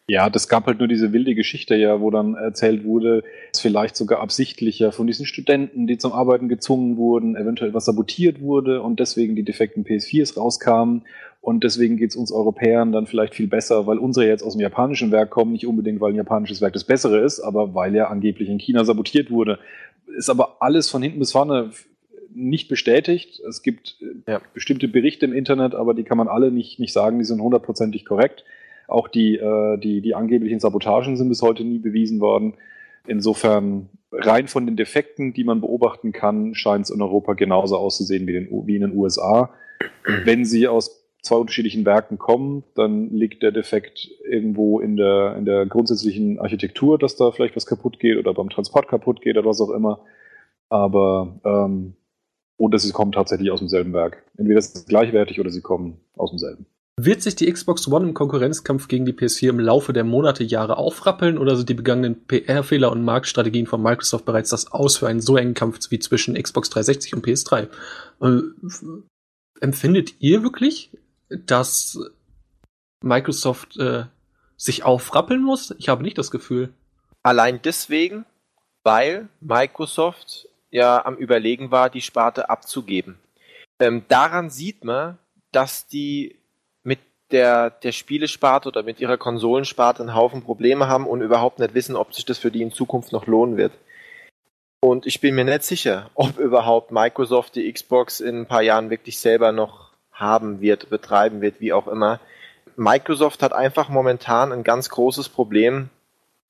Ja, 0.06 0.28
das 0.30 0.48
gab 0.48 0.66
halt 0.66 0.78
nur 0.78 0.88
diese 0.88 1.12
wilde 1.12 1.34
Geschichte 1.34 1.76
ja, 1.76 2.00
wo 2.00 2.10
dann 2.10 2.34
erzählt 2.34 2.84
wurde, 2.84 3.24
dass 3.52 3.60
vielleicht 3.60 3.96
sogar 3.96 4.20
absichtlicher 4.20 4.90
von 4.90 5.06
diesen 5.06 5.26
Studenten, 5.26 5.86
die 5.86 5.98
zum 5.98 6.12
Arbeiten 6.12 6.48
gezwungen 6.48 6.96
wurden, 6.96 7.36
eventuell 7.36 7.74
was 7.74 7.84
sabotiert 7.84 8.40
wurde 8.40 8.80
und 8.82 9.00
deswegen 9.00 9.36
die 9.36 9.44
defekten 9.44 9.84
PS4s 9.84 10.36
rauskamen. 10.36 11.02
Und 11.42 11.62
deswegen 11.62 11.98
geht's 11.98 12.16
uns 12.16 12.32
Europäern 12.32 12.90
dann 12.90 13.06
vielleicht 13.06 13.34
viel 13.34 13.48
besser, 13.48 13.86
weil 13.86 13.98
unsere 13.98 14.26
jetzt 14.26 14.42
aus 14.42 14.54
dem 14.54 14.62
japanischen 14.62 15.10
Werk 15.12 15.28
kommen, 15.28 15.52
nicht 15.52 15.66
unbedingt, 15.66 16.00
weil 16.00 16.12
ein 16.12 16.16
japanisches 16.16 16.62
Werk 16.62 16.72
das 16.72 16.84
bessere 16.84 17.20
ist, 17.20 17.40
aber 17.40 17.74
weil 17.74 17.94
er 17.94 18.10
angeblich 18.10 18.48
in 18.48 18.58
China 18.58 18.82
sabotiert 18.84 19.30
wurde. 19.30 19.58
Ist 20.16 20.30
aber 20.30 20.56
alles 20.60 20.88
von 20.88 21.02
hinten 21.02 21.18
bis 21.18 21.32
vorne 21.32 21.70
nicht 22.34 22.68
bestätigt. 22.68 23.40
Es 23.40 23.62
gibt 23.62 23.96
äh, 24.00 24.32
ja. 24.32 24.40
bestimmte 24.52 24.88
Berichte 24.88 25.26
im 25.26 25.32
Internet, 25.32 25.74
aber 25.74 25.94
die 25.94 26.04
kann 26.04 26.18
man 26.18 26.28
alle 26.28 26.50
nicht, 26.50 26.78
nicht 26.78 26.92
sagen, 26.92 27.18
die 27.18 27.24
sind 27.24 27.40
hundertprozentig 27.40 28.04
korrekt. 28.04 28.44
Auch 28.88 29.08
die, 29.08 29.36
äh, 29.36 29.78
die, 29.78 30.00
die 30.00 30.14
angeblichen 30.14 30.60
Sabotagen 30.60 31.16
sind 31.16 31.28
bis 31.28 31.42
heute 31.42 31.64
nie 31.64 31.78
bewiesen 31.78 32.20
worden. 32.20 32.54
Insofern, 33.06 33.88
rein 34.12 34.48
von 34.48 34.66
den 34.66 34.76
Defekten, 34.76 35.32
die 35.34 35.44
man 35.44 35.60
beobachten 35.60 36.12
kann, 36.12 36.54
scheint 36.54 36.86
es 36.86 36.90
in 36.90 37.02
Europa 37.02 37.34
genauso 37.34 37.76
auszusehen 37.76 38.26
wie, 38.26 38.32
den, 38.32 38.48
wie 38.66 38.76
in 38.76 38.82
den 38.82 38.96
USA. 38.96 39.50
Wenn 40.24 40.44
sie 40.44 40.68
aus 40.68 41.04
zwei 41.22 41.36
unterschiedlichen 41.36 41.84
Werken 41.84 42.18
kommen, 42.18 42.64
dann 42.74 43.10
liegt 43.10 43.42
der 43.42 43.50
Defekt 43.50 44.10
irgendwo 44.28 44.80
in 44.80 44.96
der, 44.96 45.36
in 45.36 45.44
der 45.44 45.66
grundsätzlichen 45.66 46.38
Architektur, 46.38 46.98
dass 46.98 47.16
da 47.16 47.30
vielleicht 47.30 47.56
was 47.56 47.66
kaputt 47.66 47.98
geht 47.98 48.18
oder 48.18 48.34
beim 48.34 48.50
Transport 48.50 48.88
kaputt 48.88 49.22
geht 49.22 49.36
oder 49.36 49.48
was 49.48 49.60
auch 49.60 49.70
immer. 49.70 50.00
Aber 50.68 51.40
ähm, 51.44 51.94
oder 52.57 52.78
sie 52.78 52.92
kommen 52.92 53.12
tatsächlich 53.12 53.50
aus 53.50 53.60
demselben 53.60 53.92
Werk. 53.92 54.23
Entweder 54.36 54.58
ist 54.58 54.76
es 54.76 54.86
gleichwertig 54.86 55.41
oder 55.41 55.50
sie 55.50 55.60
kommen 55.60 56.00
aus 56.16 56.31
demselben. 56.31 56.66
Wird 56.97 57.23
sich 57.23 57.34
die 57.34 57.50
Xbox 57.52 57.89
One 57.89 58.07
im 58.07 58.15
Konkurrenzkampf 58.15 58.86
gegen 58.86 59.05
die 59.05 59.12
PS4 59.12 59.49
im 59.49 59.58
Laufe 59.58 59.92
der 59.92 60.05
Monate, 60.05 60.44
Jahre 60.44 60.76
aufrappeln 60.76 61.39
oder 61.39 61.57
sind 61.57 61.68
die 61.68 61.74
begangenen 61.74 62.24
PR-Fehler 62.26 62.92
und 62.92 63.05
Marktstrategien 63.05 63.66
von 63.66 63.83
Microsoft 63.83 64.24
bereits 64.24 64.50
das 64.50 64.70
Aus 64.70 64.99
für 64.99 65.08
einen 65.08 65.20
so 65.20 65.36
engen 65.36 65.55
Kampf 65.55 65.91
wie 65.91 65.99
zwischen 65.99 66.41
Xbox 66.41 66.70
360 66.70 67.15
und 67.15 67.26
PS3? 67.26 67.68
Äh, 68.20 68.42
empfindet 69.60 70.15
ihr 70.20 70.44
wirklich, 70.44 70.92
dass 71.28 71.99
Microsoft 73.02 73.76
äh, 73.76 74.05
sich 74.57 74.84
aufrappeln 74.84 75.42
muss? 75.42 75.74
Ich 75.78 75.89
habe 75.89 76.05
nicht 76.05 76.16
das 76.16 76.31
Gefühl. 76.31 76.73
Allein 77.24 77.60
deswegen, 77.60 78.24
weil 78.84 79.28
Microsoft 79.41 80.49
ja 80.75 81.07
am 81.07 81.17
Überlegen 81.17 81.70
war, 81.70 81.89
die 81.89 82.01
Sparte 82.01 82.51
abzugeben. 82.51 83.17
Ähm, 83.78 84.05
daran 84.09 84.51
sieht 84.51 84.85
man, 84.85 85.19
dass 85.53 85.86
die 85.86 86.36
mit 86.83 86.99
der, 87.31 87.70
der 87.70 87.93
Spielesparte 87.93 88.69
oder 88.69 88.83
mit 88.83 89.01
ihrer 89.01 89.17
Konsolensparte 89.17 90.03
einen 90.03 90.17
Haufen 90.17 90.43
Probleme 90.43 90.89
haben 90.89 91.07
und 91.07 91.23
überhaupt 91.23 91.61
nicht 91.61 91.75
wissen, 91.75 91.94
ob 91.94 92.12
sich 92.12 92.25
das 92.25 92.39
für 92.39 92.51
die 92.51 92.62
in 92.62 92.73
Zukunft 92.73 93.12
noch 93.12 93.27
lohnen 93.27 93.57
wird. 93.57 93.73
Und 94.81 95.07
ich 95.07 95.20
bin 95.20 95.36
mir 95.36 95.44
nicht 95.44 95.62
sicher, 95.62 96.11
ob 96.15 96.39
überhaupt 96.39 96.91
Microsoft 96.91 97.55
die 97.55 97.73
Xbox 97.73 98.19
in 98.19 98.41
ein 98.41 98.47
paar 98.47 98.62
Jahren 98.62 98.91
wirklich 98.91 99.20
selber 99.20 99.53
noch 99.53 99.93
haben 100.11 100.61
wird, 100.61 100.91
betreiben 100.91 101.41
wird, 101.41 101.61
wie 101.61 101.73
auch 101.73 101.86
immer. 101.86 102.20
Microsoft 102.75 103.44
hat 103.44 103.53
einfach 103.53 103.89
momentan 103.89 104.51
ein 104.51 104.65
ganz 104.65 104.91
großes 104.91 105.28
Problem 105.28 105.89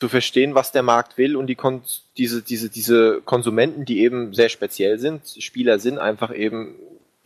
zu 0.05 0.11
verstehen, 0.11 0.55
was 0.55 0.71
der 0.71 0.83
Markt 0.83 1.17
will 1.17 1.35
und 1.35 1.47
die 1.47 1.55
Kon 1.55 1.81
diese, 2.19 2.43
diese, 2.43 2.69
diese 2.69 3.23
Konsumenten, 3.25 3.87
die 3.87 4.01
eben 4.01 4.35
sehr 4.35 4.51
speziell 4.51 4.99
sind, 4.99 5.23
Spieler 5.39 5.79
sind 5.79 5.97
einfach 5.97 6.31
eben 6.31 6.75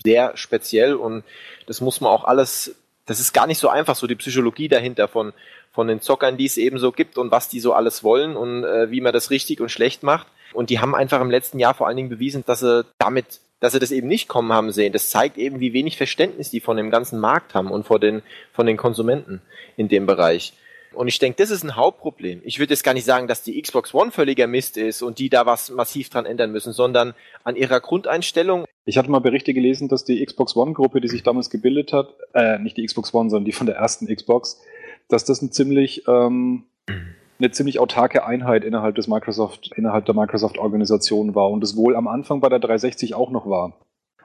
sehr 0.04 0.36
speziell 0.36 0.94
und 0.94 1.24
das 1.66 1.80
muss 1.80 2.00
man 2.00 2.12
auch 2.12 2.22
alles, 2.22 2.76
das 3.04 3.18
ist 3.18 3.32
gar 3.32 3.48
nicht 3.48 3.58
so 3.58 3.68
einfach, 3.68 3.96
so 3.96 4.06
die 4.06 4.14
Psychologie 4.14 4.68
dahinter 4.68 5.08
von, 5.08 5.32
von 5.72 5.88
den 5.88 6.00
Zockern, 6.00 6.36
die 6.36 6.44
es 6.44 6.56
eben 6.56 6.78
so 6.78 6.92
gibt 6.92 7.18
und 7.18 7.32
was 7.32 7.48
die 7.48 7.58
so 7.58 7.72
alles 7.72 8.04
wollen 8.04 8.36
und 8.36 8.62
äh, 8.62 8.92
wie 8.92 9.00
man 9.00 9.12
das 9.12 9.30
richtig 9.30 9.60
und 9.60 9.70
schlecht 9.70 10.04
macht. 10.04 10.28
Und 10.52 10.70
die 10.70 10.78
haben 10.78 10.94
einfach 10.94 11.20
im 11.20 11.32
letzten 11.32 11.58
Jahr 11.58 11.74
vor 11.74 11.88
allen 11.88 11.96
Dingen 11.96 12.08
bewiesen, 12.08 12.44
dass 12.46 12.60
sie 12.60 12.84
damit 12.98 13.40
dass 13.58 13.72
sie 13.72 13.80
das 13.80 13.90
eben 13.90 14.06
nicht 14.06 14.28
kommen 14.28 14.52
haben 14.52 14.70
sehen. 14.70 14.92
Das 14.92 15.10
zeigt 15.10 15.36
eben, 15.36 15.58
wie 15.58 15.72
wenig 15.72 15.96
Verständnis 15.96 16.48
die 16.48 16.60
von 16.60 16.76
dem 16.76 16.92
ganzen 16.92 17.18
Markt 17.18 17.54
haben 17.54 17.72
und 17.72 17.88
vor 17.88 17.98
den, 17.98 18.22
von 18.52 18.66
den 18.66 18.76
Konsumenten 18.76 19.42
in 19.76 19.88
dem 19.88 20.06
Bereich. 20.06 20.52
Und 20.94 21.08
ich 21.08 21.18
denke, 21.18 21.36
das 21.36 21.50
ist 21.50 21.62
ein 21.62 21.76
Hauptproblem. 21.76 22.40
Ich 22.44 22.58
würde 22.58 22.72
jetzt 22.72 22.82
gar 22.82 22.94
nicht 22.94 23.04
sagen, 23.04 23.28
dass 23.28 23.42
die 23.42 23.60
Xbox 23.60 23.94
One 23.94 24.10
völliger 24.10 24.46
Mist 24.46 24.76
ist 24.76 25.02
und 25.02 25.18
die 25.18 25.28
da 25.28 25.46
was 25.46 25.70
massiv 25.70 26.08
dran 26.08 26.26
ändern 26.26 26.50
müssen, 26.50 26.72
sondern 26.72 27.14
an 27.44 27.56
ihrer 27.56 27.80
Grundeinstellung. 27.80 28.64
Ich 28.84 28.96
hatte 28.96 29.10
mal 29.10 29.20
Berichte 29.20 29.52
gelesen, 29.52 29.88
dass 29.88 30.04
die 30.04 30.24
Xbox 30.24 30.56
One-Gruppe, 30.56 31.00
die 31.00 31.08
sich 31.08 31.22
damals 31.22 31.50
gebildet 31.50 31.92
hat, 31.92 32.14
äh, 32.34 32.58
nicht 32.58 32.76
die 32.76 32.86
Xbox 32.86 33.12
One, 33.12 33.28
sondern 33.28 33.44
die 33.44 33.52
von 33.52 33.66
der 33.66 33.76
ersten 33.76 34.06
Xbox, 34.06 34.60
dass 35.08 35.24
das 35.24 35.42
ein 35.42 35.52
ziemlich 35.52 36.08
ähm, 36.08 36.64
eine 37.38 37.50
ziemlich 37.50 37.78
autarke 37.78 38.24
Einheit 38.24 38.64
innerhalb 38.64 38.96
des 38.96 39.06
Microsoft, 39.06 39.70
innerhalb 39.76 40.06
der 40.06 40.14
Microsoft-Organisation 40.14 41.34
war 41.34 41.50
und 41.50 41.62
es 41.62 41.76
wohl 41.76 41.94
am 41.94 42.08
Anfang 42.08 42.40
bei 42.40 42.48
der 42.48 42.58
360 42.58 43.14
auch 43.14 43.30
noch 43.30 43.48
war. 43.48 43.74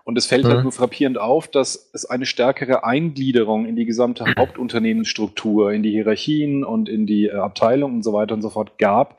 Und 0.06 0.17
es 0.17 0.25
fällt 0.25 0.43
halt 0.43 0.51
mhm. 0.51 0.56
halt 0.57 0.64
nur 0.64 0.72
frappierend 0.73 1.17
auf, 1.17 1.48
dass 1.48 1.90
es 1.93 2.06
eine 2.06 2.25
stärkere 2.25 2.83
Eingliederung 2.83 3.65
in 3.65 3.75
die 3.75 3.85
gesamte 3.85 4.25
Hauptunternehmensstruktur, 4.38 5.72
in 5.72 5.83
die 5.83 5.91
Hierarchien 5.91 6.64
und 6.64 6.90
in 6.90 7.06
die 7.06 7.27
äh, 7.27 7.35
Abteilung 7.35 7.93
und 7.93 8.03
so 8.03 8.14
weiter 8.14 8.35
und 8.35 8.41
so 8.41 8.49
fort 8.49 8.77
gab, 8.77 9.17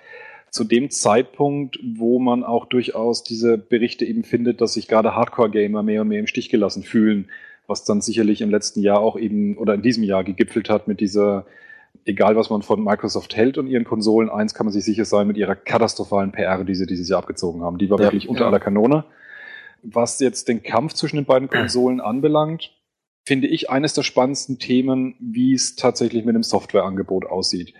zu 0.50 0.64
dem 0.64 0.90
Zeitpunkt, 0.90 1.78
wo 1.82 2.18
man 2.18 2.44
auch 2.44 2.66
durchaus 2.66 3.24
diese 3.24 3.58
Berichte 3.58 4.04
eben 4.04 4.22
findet, 4.22 4.60
dass 4.60 4.74
sich 4.74 4.86
gerade 4.86 5.16
Hardcore-Gamer 5.16 5.82
mehr 5.82 6.02
und 6.02 6.08
mehr 6.08 6.20
im 6.20 6.26
Stich 6.26 6.48
gelassen 6.48 6.84
fühlen, 6.84 7.28
was 7.66 7.84
dann 7.84 8.00
sicherlich 8.00 8.40
im 8.40 8.50
letzten 8.50 8.80
Jahr 8.80 9.00
auch 9.00 9.18
eben 9.18 9.56
oder 9.56 9.74
in 9.74 9.82
diesem 9.82 10.04
Jahr 10.04 10.22
gegipfelt 10.22 10.70
hat 10.70 10.86
mit 10.86 11.00
dieser 11.00 11.46
egal 12.04 12.36
was 12.36 12.50
man 12.50 12.62
von 12.62 12.82
Microsoft 12.82 13.36
hält 13.36 13.58
und 13.58 13.66
ihren 13.66 13.84
Konsolen, 13.84 14.28
eins 14.28 14.54
kann 14.54 14.66
man 14.66 14.72
sich 14.72 14.84
sicher 14.84 15.04
sein 15.04 15.26
mit 15.26 15.36
ihrer 15.36 15.54
katastrophalen 15.54 16.32
PR, 16.32 16.62
die 16.64 16.74
sie 16.74 16.86
dieses 16.86 17.08
Jahr 17.08 17.20
abgezogen 17.20 17.62
haben. 17.62 17.78
Die 17.78 17.90
war 17.90 17.98
ja, 17.98 18.04
wirklich 18.04 18.28
unter 18.28 18.42
ja. 18.42 18.48
aller 18.48 18.60
Kanone. 18.60 19.04
Was 19.84 20.18
jetzt 20.20 20.48
den 20.48 20.62
Kampf 20.62 20.94
zwischen 20.94 21.16
den 21.16 21.24
beiden 21.24 21.48
Konsolen 21.48 22.00
anbelangt, 22.00 22.72
finde 23.24 23.48
ich 23.48 23.70
eines 23.70 23.94
der 23.94 24.02
spannendsten 24.02 24.58
Themen, 24.58 25.14
wie 25.20 25.54
es 25.54 25.76
tatsächlich 25.76 26.24
mit 26.24 26.34
dem 26.34 26.42
Softwareangebot 26.42 27.26
aussieht. 27.26 27.74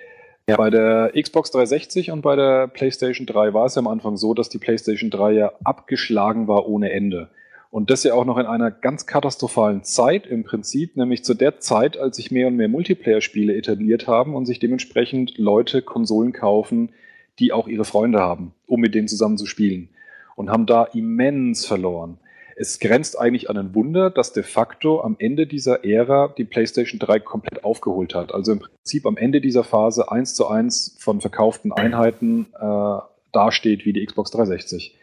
Ja. 0.48 0.56
Bei 0.56 0.68
der 0.68 1.12
Xbox 1.18 1.50
360 1.50 2.10
und 2.10 2.20
bei 2.20 2.36
der 2.36 2.68
PlayStation 2.68 3.26
3 3.26 3.54
war 3.54 3.66
es 3.66 3.76
ja 3.76 3.80
am 3.80 3.88
Anfang 3.88 4.16
so, 4.16 4.34
dass 4.34 4.50
die 4.50 4.58
PlayStation 4.58 5.10
3 5.10 5.32
ja 5.32 5.52
abgeschlagen 5.64 6.48
war 6.48 6.68
ohne 6.68 6.92
Ende. 6.92 7.30
Und 7.70 7.90
das 7.90 8.04
ja 8.04 8.14
auch 8.14 8.24
noch 8.24 8.38
in 8.38 8.46
einer 8.46 8.70
ganz 8.70 9.06
katastrophalen 9.06 9.82
Zeit 9.82 10.26
im 10.26 10.44
Prinzip, 10.44 10.96
nämlich 10.96 11.24
zu 11.24 11.34
der 11.34 11.58
Zeit, 11.58 11.96
als 11.96 12.16
sich 12.16 12.30
mehr 12.30 12.46
und 12.46 12.56
mehr 12.56 12.68
Multiplayer-Spiele 12.68 13.56
etabliert 13.56 14.06
haben 14.06 14.36
und 14.36 14.46
sich 14.46 14.60
dementsprechend 14.60 15.38
Leute 15.38 15.82
Konsolen 15.82 16.32
kaufen, 16.32 16.92
die 17.40 17.52
auch 17.52 17.66
ihre 17.66 17.84
Freunde 17.84 18.20
haben, 18.20 18.54
um 18.66 18.80
mit 18.80 18.94
denen 18.94 19.08
zusammen 19.08 19.38
zu 19.38 19.46
spielen. 19.46 19.88
Und 20.36 20.50
haben 20.50 20.66
da 20.66 20.84
immens 20.84 21.66
verloren. 21.66 22.18
Es 22.56 22.78
grenzt 22.78 23.18
eigentlich 23.18 23.50
an 23.50 23.56
ein 23.56 23.74
Wunder, 23.74 24.10
dass 24.10 24.32
de 24.32 24.42
facto 24.42 25.00
am 25.00 25.16
Ende 25.18 25.46
dieser 25.46 25.84
Ära 25.84 26.32
die 26.36 26.44
PlayStation 26.44 27.00
3 27.00 27.18
komplett 27.20 27.64
aufgeholt 27.64 28.14
hat. 28.14 28.32
Also 28.32 28.52
im 28.52 28.60
Prinzip 28.60 29.06
am 29.06 29.16
Ende 29.16 29.40
dieser 29.40 29.64
Phase 29.64 30.10
eins 30.10 30.34
zu 30.34 30.46
eins 30.46 30.96
von 30.98 31.20
verkauften 31.20 31.72
Einheiten 31.72 32.46
äh, 32.54 32.98
dasteht 33.32 33.84
wie 33.84 33.92
die 33.92 34.04
Xbox 34.06 34.30
360 34.30 34.96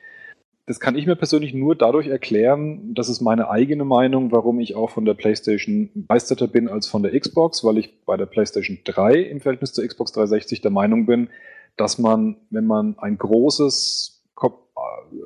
das 0.71 0.79
kann 0.79 0.95
ich 0.95 1.05
mir 1.05 1.17
persönlich 1.17 1.53
nur 1.53 1.75
dadurch 1.75 2.07
erklären, 2.07 2.93
das 2.93 3.09
ist 3.09 3.19
meine 3.19 3.49
eigene 3.49 3.83
Meinung, 3.83 4.31
warum 4.31 4.59
ich 4.59 4.75
auch 4.75 4.89
von 4.89 5.05
der 5.05 5.15
PlayStation 5.15 5.89
begeisterter 5.93 6.47
bin 6.47 6.69
als 6.69 6.87
von 6.87 7.03
der 7.03 7.19
Xbox, 7.19 7.63
weil 7.63 7.77
ich 7.77 8.05
bei 8.05 8.15
der 8.15 8.25
PlayStation 8.25 8.79
3 8.85 9.15
im 9.15 9.41
Verhältnis 9.41 9.73
zur 9.73 9.85
Xbox 9.85 10.11
360 10.13 10.61
der 10.61 10.71
Meinung 10.71 11.05
bin, 11.05 11.29
dass 11.77 11.97
man, 11.97 12.37
wenn 12.51 12.65
man 12.65 12.97
ein 12.99 13.17
großes, 13.17 14.23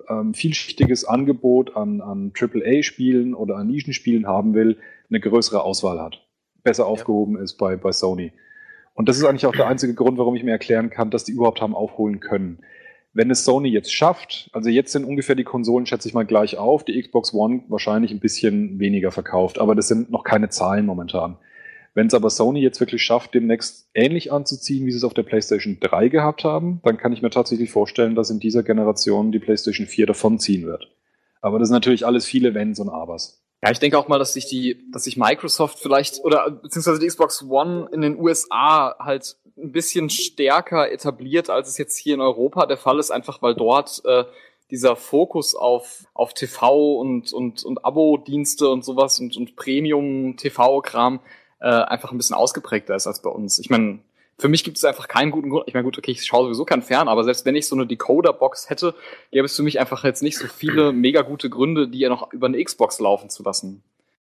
ähm, 0.10 0.34
vielschichtiges 0.34 1.06
Angebot 1.06 1.76
an, 1.76 2.02
an 2.02 2.32
AAA-Spielen 2.38 3.34
oder 3.34 3.58
an 3.58 3.68
Nischenspielen 3.68 4.28
haben 4.28 4.54
will, 4.54 4.78
eine 5.10 5.20
größere 5.20 5.64
Auswahl 5.64 6.02
hat. 6.02 6.26
Besser 6.64 6.86
aufgehoben 6.86 7.36
ja. 7.36 7.44
ist 7.44 7.56
bei, 7.56 7.76
bei 7.76 7.92
Sony. 7.92 8.32
Und 8.94 9.10
das 9.10 9.18
ist 9.18 9.26
eigentlich 9.26 9.46
auch 9.46 9.56
der 9.56 9.68
einzige 9.68 9.94
Grund, 9.94 10.18
warum 10.18 10.36
ich 10.36 10.44
mir 10.44 10.52
erklären 10.52 10.90
kann, 10.90 11.12
dass 11.12 11.26
die 11.26 11.34
überhaupt 11.34 11.62
haben 11.62 11.76
aufholen 11.76 12.20
können. 12.20 12.60
Wenn 13.14 13.30
es 13.30 13.46
Sony 13.46 13.70
jetzt 13.70 13.94
schafft, 13.94 14.50
also 14.54 14.70
jetzt 14.70 14.92
sind 14.92 15.06
ungefähr 15.06 15.36
die 15.36 15.44
Konsolen, 15.44 15.86
schätze 15.86 16.08
ich 16.08 16.14
mal, 16.14 16.26
gleich 16.26 16.58
auf, 16.58 16.84
die 16.84 17.02
Xbox 17.02 17.34
One 17.34 17.64
wahrscheinlich 17.70 18.12
ein 18.12 18.20
bisschen 18.20 18.80
weniger 18.80 19.12
verkauft, 19.12 19.60
aber 19.60 19.76
das 19.76 19.88
sind 19.88 20.10
noch 20.12 20.24
keine 20.24 20.50
Zahlen 20.50 20.86
momentan. 20.86 21.38
Wenn 21.96 22.08
es 22.08 22.14
aber 22.14 22.30
Sony 22.30 22.60
jetzt 22.60 22.82
wirklich 22.82 23.02
schafft, 23.02 23.34
demnächst 23.34 23.88
ähnlich 23.94 24.32
anzuziehen, 24.32 24.86
wie 24.86 24.92
sie 24.92 24.98
es 24.98 25.06
auf 25.06 25.14
der 25.14 25.24
PlayStation 25.24 25.78
3 25.80 26.10
gehabt 26.10 26.44
haben, 26.44 26.82
dann 26.84 26.98
kann 26.98 27.14
ich 27.14 27.22
mir 27.22 27.30
tatsächlich 27.30 27.72
vorstellen, 27.72 28.16
dass 28.16 28.30
in 28.30 28.42
dieser 28.42 28.64
Generation 28.64 29.32
die 29.32 29.40
PlayStation 29.40 29.88
4 29.88 30.06
davonziehen 30.06 30.66
wird. 30.66 30.90
Aber 31.42 31.58
das 31.58 31.70
sind 31.70 31.76
natürlich 31.76 32.06
alles 32.06 32.26
viele 32.26 32.54
Wenns 32.54 32.82
und 32.82 32.90
Abers. 32.90 33.42
Ja, 33.64 33.72
ich 33.72 33.80
denke 33.80 33.98
auch 33.98 34.10
mal, 34.10 34.20
dass 34.20 34.34
sich 34.34 34.46
die, 34.46 34.86
dass 34.92 35.06
sich 35.06 35.16
Microsoft 35.16 35.80
vielleicht 35.80 36.20
oder 36.22 36.52
beziehungsweise 36.52 37.00
die 37.00 37.08
Xbox 37.08 37.42
One 37.44 37.88
in 37.94 38.02
den 38.02 38.20
USA 38.20 38.98
halt 39.00 39.38
ein 39.58 39.72
bisschen 39.72 40.10
stärker 40.10 40.92
etabliert, 40.92 41.50
als 41.50 41.70
es 41.70 41.78
jetzt 41.78 41.98
hier 41.98 42.16
in 42.16 42.22
Europa 42.22 42.66
der 42.66 42.78
Fall 42.78 43.00
ist, 43.00 43.10
einfach 43.10 43.42
weil 43.42 43.56
dort 43.56 44.02
äh, 44.04 44.26
dieser 44.70 44.98
Fokus 44.98 45.56
auf, 45.56 46.06
auf 46.14 46.34
TV 46.34 46.96
und, 47.00 47.32
und, 47.32 47.64
und 47.64 47.86
Abo-Dienste 47.86 48.68
und 48.68 48.84
sowas 48.84 49.20
und, 49.22 49.38
und 49.38 49.56
Premium-TV-Kram 49.56 51.22
äh, 51.66 51.70
einfach 51.70 52.12
ein 52.12 52.18
bisschen 52.18 52.36
ausgeprägter 52.36 52.96
ist 52.96 53.08
als 53.08 53.24
bei 53.24 53.30
uns. 53.32 53.58
Ich 53.58 53.72
meine, 53.72 53.98
für 54.38 54.50
mich 54.50 54.64
gibt 54.64 54.78
es 54.78 54.86
einfach 54.86 55.08
keinen 55.08 55.32
guten 55.32 55.50
Grund. 55.50 55.64
Ich 55.68 55.74
meine, 55.74 55.84
gut, 55.84 55.98
okay, 55.98 56.12
ich 56.12 56.24
schaue 56.24 56.44
sowieso 56.44 56.64
kein 56.64 56.84
Fern, 56.84 57.08
aber 57.08 57.24
selbst 57.24 57.44
wenn 57.46 57.56
ich 57.56 57.66
so 57.66 57.76
eine 57.76 57.88
Decoder-Box 57.88 58.70
hätte, 58.70 58.94
gäbe 59.32 59.46
es 59.46 59.56
für 59.56 59.64
mich 59.64 59.80
einfach 59.80 60.04
jetzt 60.04 60.22
nicht 60.22 60.38
so 60.38 60.46
viele 60.46 60.94
mega 60.94 61.24
gute 61.24 61.50
Gründe, 61.50 61.88
die 61.88 61.98
ja 61.98 62.10
noch 62.10 62.32
über 62.34 62.46
eine 62.46 62.64
Xbox 62.64 63.00
laufen 63.00 63.32
zu 63.32 63.42
lassen. 63.42 63.82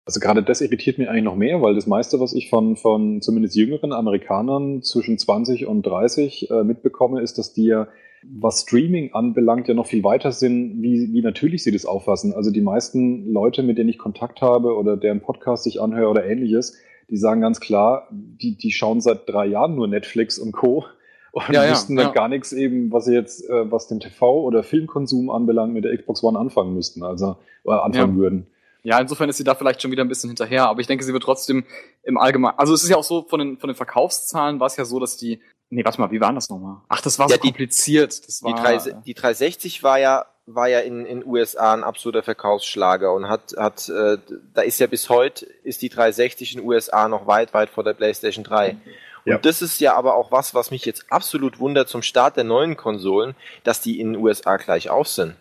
Also 0.05 0.21
gerade 0.21 0.45
das 0.45 0.61
irritiert 0.61 0.99
mich 0.99 1.09
eigentlich 1.09 1.25
noch 1.25 1.35
mehr, 1.35 1.61
weil 1.61 1.75
das 1.75 1.89
meiste, 1.89 2.21
was 2.21 2.35
ich 2.35 2.51
von, 2.51 2.77
von 2.77 3.21
zumindest 3.21 3.57
jüngeren 3.57 3.93
Amerikanern 3.93 4.83
zwischen 4.83 5.19
20 5.19 5.67
und 5.67 5.85
30 5.85 6.51
äh, 6.51 6.63
mitbekomme, 6.63 7.21
ist, 7.21 7.39
dass 7.39 7.53
die 7.53 7.65
ja, 7.65 7.89
was 8.23 8.63
Streaming 8.63 9.13
anbelangt, 9.13 9.67
ja 9.67 9.75
noch 9.75 9.87
viel 9.87 10.05
weiter 10.05 10.31
sind, 10.31 10.83
wie, 10.83 11.13
wie 11.13 11.23
natürlich 11.23 11.65
sie 11.65 11.73
das 11.73 11.85
auffassen. 11.85 12.33
Also 12.33 12.53
die 12.53 12.61
meisten 12.61 13.33
Leute, 13.33 13.65
mit 13.65 13.77
denen 13.77 13.89
ich 13.89 13.99
Kontakt 13.99 14.41
habe 14.41 14.77
oder 14.77 14.97
deren 14.97 15.21
Podcast 15.21 15.67
ich 15.67 15.81
anhöre 15.81 16.11
oder 16.11 16.25
ähnliches, 16.25 16.77
die 17.09 17.17
sagen 17.17 17.41
ganz 17.41 17.61
klar, 17.61 18.09
die, 18.11 18.57
die 18.57 18.73
schauen 18.73 19.01
seit 19.01 19.29
drei 19.29 19.47
Jahren 19.47 19.75
nur 19.75 19.89
Netflix 19.89 20.39
und 20.39 20.53
Co. 20.53 20.85
Und 21.33 21.49
ja, 21.49 21.69
wüssten 21.69 21.97
ja, 21.97 22.05
dann 22.05 22.13
ja. 22.13 22.15
gar 22.15 22.29
nichts 22.29 22.53
eben, 22.53 22.93
was 22.93 23.07
sie 23.07 23.15
jetzt, 23.15 23.49
äh, 23.51 23.71
was 23.71 23.89
den 23.89 24.01
TV- 24.01 24.43
oder 24.43 24.63
Filmkonsum 24.63 25.31
anbelangt, 25.31 25.75
mit 25.75 25.85
der 25.85 25.97
Xbox 25.97 26.23
One 26.23 26.39
anfangen 26.39 26.75
müssten, 26.75 27.03
also 27.03 27.37
oder 27.65 27.85
anfangen 27.85 28.15
ja. 28.15 28.21
würden. 28.21 28.47
Ja, 28.85 29.01
insofern 29.01 29.31
ist 29.31 29.39
sie 29.39 29.45
da 29.45 29.55
vielleicht 29.55 29.83
schon 29.83 29.91
wieder 29.91 30.05
ein 30.05 30.09
bisschen 30.09 30.31
hinterher, 30.31 30.69
aber 30.69 30.81
ich 30.81 30.87
denke, 30.87 31.03
sie 31.05 31.13
wird 31.13 31.23
trotzdem 31.23 31.65
im 32.03 32.19
Allgemeinen, 32.19 32.59
also 32.59 32.75
es 32.75 32.85
ist 32.85 32.91
ja 32.91 32.97
auch 32.97 33.05
so, 33.05 33.23
von 33.23 33.41
den, 33.41 33.59
von 33.59 33.69
den 33.69 33.75
Verkaufszahlen 33.75 34.61
war 34.61 34.67
es 34.67 34.77
ja 34.77 34.85
so, 34.85 35.01
dass 35.01 35.17
die, 35.17 35.41
nee, 35.71 35.85
warte 35.85 36.01
mal, 36.01 36.11
wie 36.11 36.21
war 36.21 36.33
das 36.35 36.51
nochmal? 36.51 36.83
Ach, 36.89 37.01
das 37.01 37.19
war 37.19 37.29
ja, 37.29 37.37
so 37.37 37.41
die, 37.41 37.49
kompliziert. 37.49 38.29
Das 38.29 38.43
war, 38.43 38.55
die, 38.55 38.61
3, 38.61 39.01
die 39.07 39.15
360 39.15 39.83
war 39.83 39.99
ja, 39.99 40.27
war 40.47 40.69
ja 40.69 40.81
in, 40.81 41.07
in 41.07 41.25
USA 41.25 41.73
ein 41.73 41.85
absoluter 41.85 42.23
Verkaufsschlager 42.23 43.13
und 43.13 43.29
hat, 43.29 43.55
hat, 43.57 43.89
äh, 43.89 44.19
da 44.53 44.63
ist 44.63 44.79
ja 44.79 44.87
bis 44.87 45.09
heute, 45.09 45.47
ist 45.65 45.83
die 45.83 45.89
360 45.89 46.57
in 46.57 46.65
USA 46.65 47.09
noch 47.09 47.27
weit, 47.27 47.55
weit 47.55 47.71
vor 47.71 47.85
der 47.85 47.95
PlayStation 47.95 48.45
3. 48.45 48.77
Und 49.25 49.33
ja. 49.33 49.39
das 49.39 49.63
ist 49.63 49.81
ja 49.81 49.95
aber 49.95 50.17
auch 50.17 50.31
was, 50.31 50.55
was 50.55 50.71
mich 50.71 50.85
jetzt 50.85 51.07
absolut 51.11 51.59
wundert 51.59 51.89
zum 51.89 52.03
Start 52.03 52.37
der 52.37 52.45
neuen 52.45 52.77
Konsolen, 52.77 53.35
dass 53.63 53.81
die 53.81 53.99
in 54.01 54.13
den 54.13 54.23
USA 54.23 54.59
gleich 54.59 54.91
auf 54.91 55.09
sind. 55.09 55.35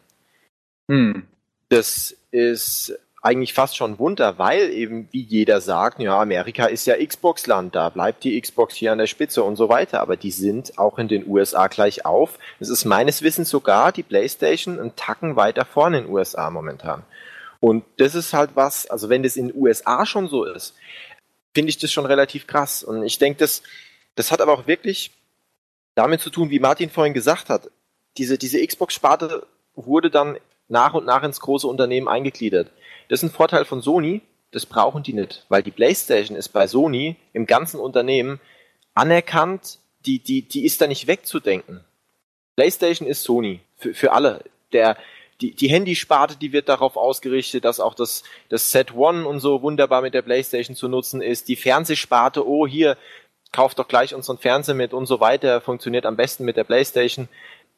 Hm. 0.90 1.28
Das 1.68 2.16
ist 2.32 2.98
eigentlich 3.24 3.54
fast 3.54 3.78
schon 3.78 4.00
Wunder, 4.00 4.38
weil 4.38 4.70
eben, 4.72 5.08
wie 5.12 5.22
jeder 5.22 5.62
sagt, 5.62 6.00
ja, 6.00 6.20
Amerika 6.20 6.66
ist 6.66 6.86
ja 6.86 6.96
Xbox-Land, 7.04 7.74
da 7.74 7.88
bleibt 7.88 8.26
die 8.26 8.40
Xbox 8.40 8.76
hier 8.76 8.92
an 8.92 8.98
der 8.98 9.08
Spitze 9.08 9.44
und 9.44 9.56
so 9.56 9.70
weiter, 9.70 10.02
aber 10.02 10.18
die 10.18 10.30
sind 10.30 10.78
auch 10.78 11.00
in 11.00 11.08
den 11.08 11.26
USA 11.26 11.68
gleich 11.68 12.06
auf. 12.06 12.38
Es 12.60 12.68
ist 12.68 12.84
meines 12.84 13.22
Wissens 13.22 13.50
sogar 13.50 13.94
die 13.94 14.04
PlayStation 14.04 14.78
einen 14.78 14.98
Tacken 14.98 15.38
weiter 15.38 15.64
vorne 15.64 16.00
in 16.00 16.04
den 16.04 16.14
USA 16.14 16.50
momentan. 16.50 17.04
Und 17.62 17.86
das 17.96 18.14
ist 18.14 18.34
halt 18.34 18.52
was, 18.56 18.88
also 18.88 19.08
wenn 19.08 19.24
das 19.24 19.38
in 19.38 19.48
den 19.48 19.58
USA 19.58 20.06
schon 20.06 20.28
so 20.28 20.44
ist, 20.44 20.76
finde 21.54 21.70
ich 21.70 21.78
das 21.78 21.94
schon 21.94 22.06
relativ 22.06 22.46
krass. 22.46 22.84
Und 22.84 23.04
ich 23.04 23.20
denke, 23.20 23.40
das, 23.40 23.64
das 24.16 24.34
hat 24.34 24.42
aber 24.42 24.52
auch 24.52 24.68
wirklich 24.68 25.12
damit 25.96 26.20
zu 26.20 26.30
tun, 26.30 26.50
wie 26.50 26.60
Martin 26.60 26.90
vorhin 26.90 27.14
gesagt 27.14 27.48
hat, 27.48 27.72
diese, 28.18 28.38
diese 28.38 28.66
Xbox-Sparte 28.66 29.48
wurde 29.76 30.12
dann 30.12 30.38
nach 30.68 30.94
und 30.94 31.06
nach 31.06 31.24
ins 31.24 31.40
große 31.40 31.66
Unternehmen 31.66 32.10
eingegliedert. 32.10 32.70
Das 33.10 33.22
ist 33.22 33.30
ein 33.30 33.36
Vorteil 33.36 33.66
von 33.66 33.82
Sony, 33.82 34.22
Das 34.52 34.66
brauchen 34.66 35.02
die 35.04 35.14
nicht, 35.14 35.46
weil 35.50 35.64
die 35.64 35.72
PlayStation 35.72 36.38
ist 36.38 36.50
bei 36.50 36.68
Sony 36.68 37.16
im 37.34 37.48
ganzen 37.48 37.80
Unternehmen 37.80 38.40
anerkannt, 38.94 39.80
die, 40.06 40.20
die, 40.20 40.44
die 40.44 40.66
ist 40.66 40.80
da 40.80 40.88
nicht 40.88 41.08
wegzudenken. 41.08 41.84
PlayStation 42.56 43.08
ist 43.08 43.24
Sony 43.24 43.62
für, 43.78 43.94
für 43.94 44.12
alle. 44.12 44.44
Der, 44.72 44.98
die, 45.42 45.56
die 45.56 45.70
Handysparte, 45.70 46.38
die 46.38 46.54
wird 46.54 46.70
darauf 46.70 46.98
ausgerichtet, 46.98 47.66
dass 47.66 47.80
auch 47.80 47.96
das, 47.96 48.24
das 48.50 48.72
Set 48.72 48.94
One 48.94 49.28
und 49.28 49.40
so 49.40 49.62
wunderbar 49.62 50.02
mit 50.02 50.14
der 50.14 50.22
PlayStation 50.22 50.76
zu 50.76 50.88
nutzen 50.88 51.22
ist. 51.22 51.48
Die 51.48 51.56
Fernsehsparte, 51.56 52.48
oh 52.48 52.68
hier, 52.68 52.98
kauft 53.52 53.80
doch 53.80 53.88
gleich 53.88 54.14
unseren 54.14 54.38
Fernseher 54.38 54.76
mit 54.76 54.94
und 54.94 55.06
so 55.06 55.20
weiter, 55.20 55.62
funktioniert 55.62 56.06
am 56.06 56.16
besten 56.16 56.46
mit 56.46 56.58
der 56.58 56.64
PlayStation. 56.64 57.28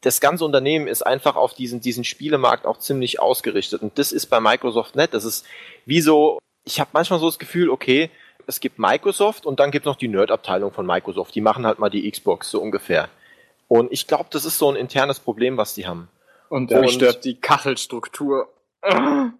Das 0.01 0.19
ganze 0.19 0.45
Unternehmen 0.45 0.87
ist 0.87 1.01
einfach 1.01 1.35
auf 1.35 1.53
diesen, 1.53 1.81
diesen 1.81 2.03
Spielemarkt 2.03 2.65
auch 2.65 2.77
ziemlich 2.77 3.19
ausgerichtet. 3.19 3.81
Und 3.81 3.97
das 3.97 4.11
ist 4.11 4.27
bei 4.27 4.39
Microsoft 4.39 4.95
nicht. 4.95 5.13
Das 5.13 5.25
ist 5.25 5.45
wie 5.85 6.01
so, 6.01 6.39
ich 6.63 6.79
habe 6.79 6.91
manchmal 6.93 7.19
so 7.19 7.25
das 7.25 7.39
Gefühl, 7.39 7.69
okay, 7.69 8.11
es 8.47 8.59
gibt 8.59 8.77
Microsoft 8.77 9.45
und 9.45 9.59
dann 9.59 9.71
gibt 9.71 9.85
es 9.85 9.89
noch 9.89 9.95
die 9.95 10.07
Nerd-Abteilung 10.07 10.71
von 10.71 10.85
Microsoft. 10.85 11.33
Die 11.33 11.41
machen 11.41 11.65
halt 11.65 11.79
mal 11.79 11.89
die 11.89 12.09
Xbox, 12.09 12.51
so 12.51 12.61
ungefähr. 12.61 13.09
Und 13.67 13.91
ich 13.91 14.05
glaube, 14.05 14.27
das 14.29 14.45
ist 14.45 14.59
so 14.59 14.69
ein 14.69 14.75
internes 14.75 15.19
Problem, 15.19 15.57
was 15.57 15.73
die 15.73 15.87
haben. 15.87 16.09
Und, 16.49 16.71
und 16.71 16.91
stört 16.91 17.25
die 17.25 17.39
Kachelstruktur. 17.39 18.49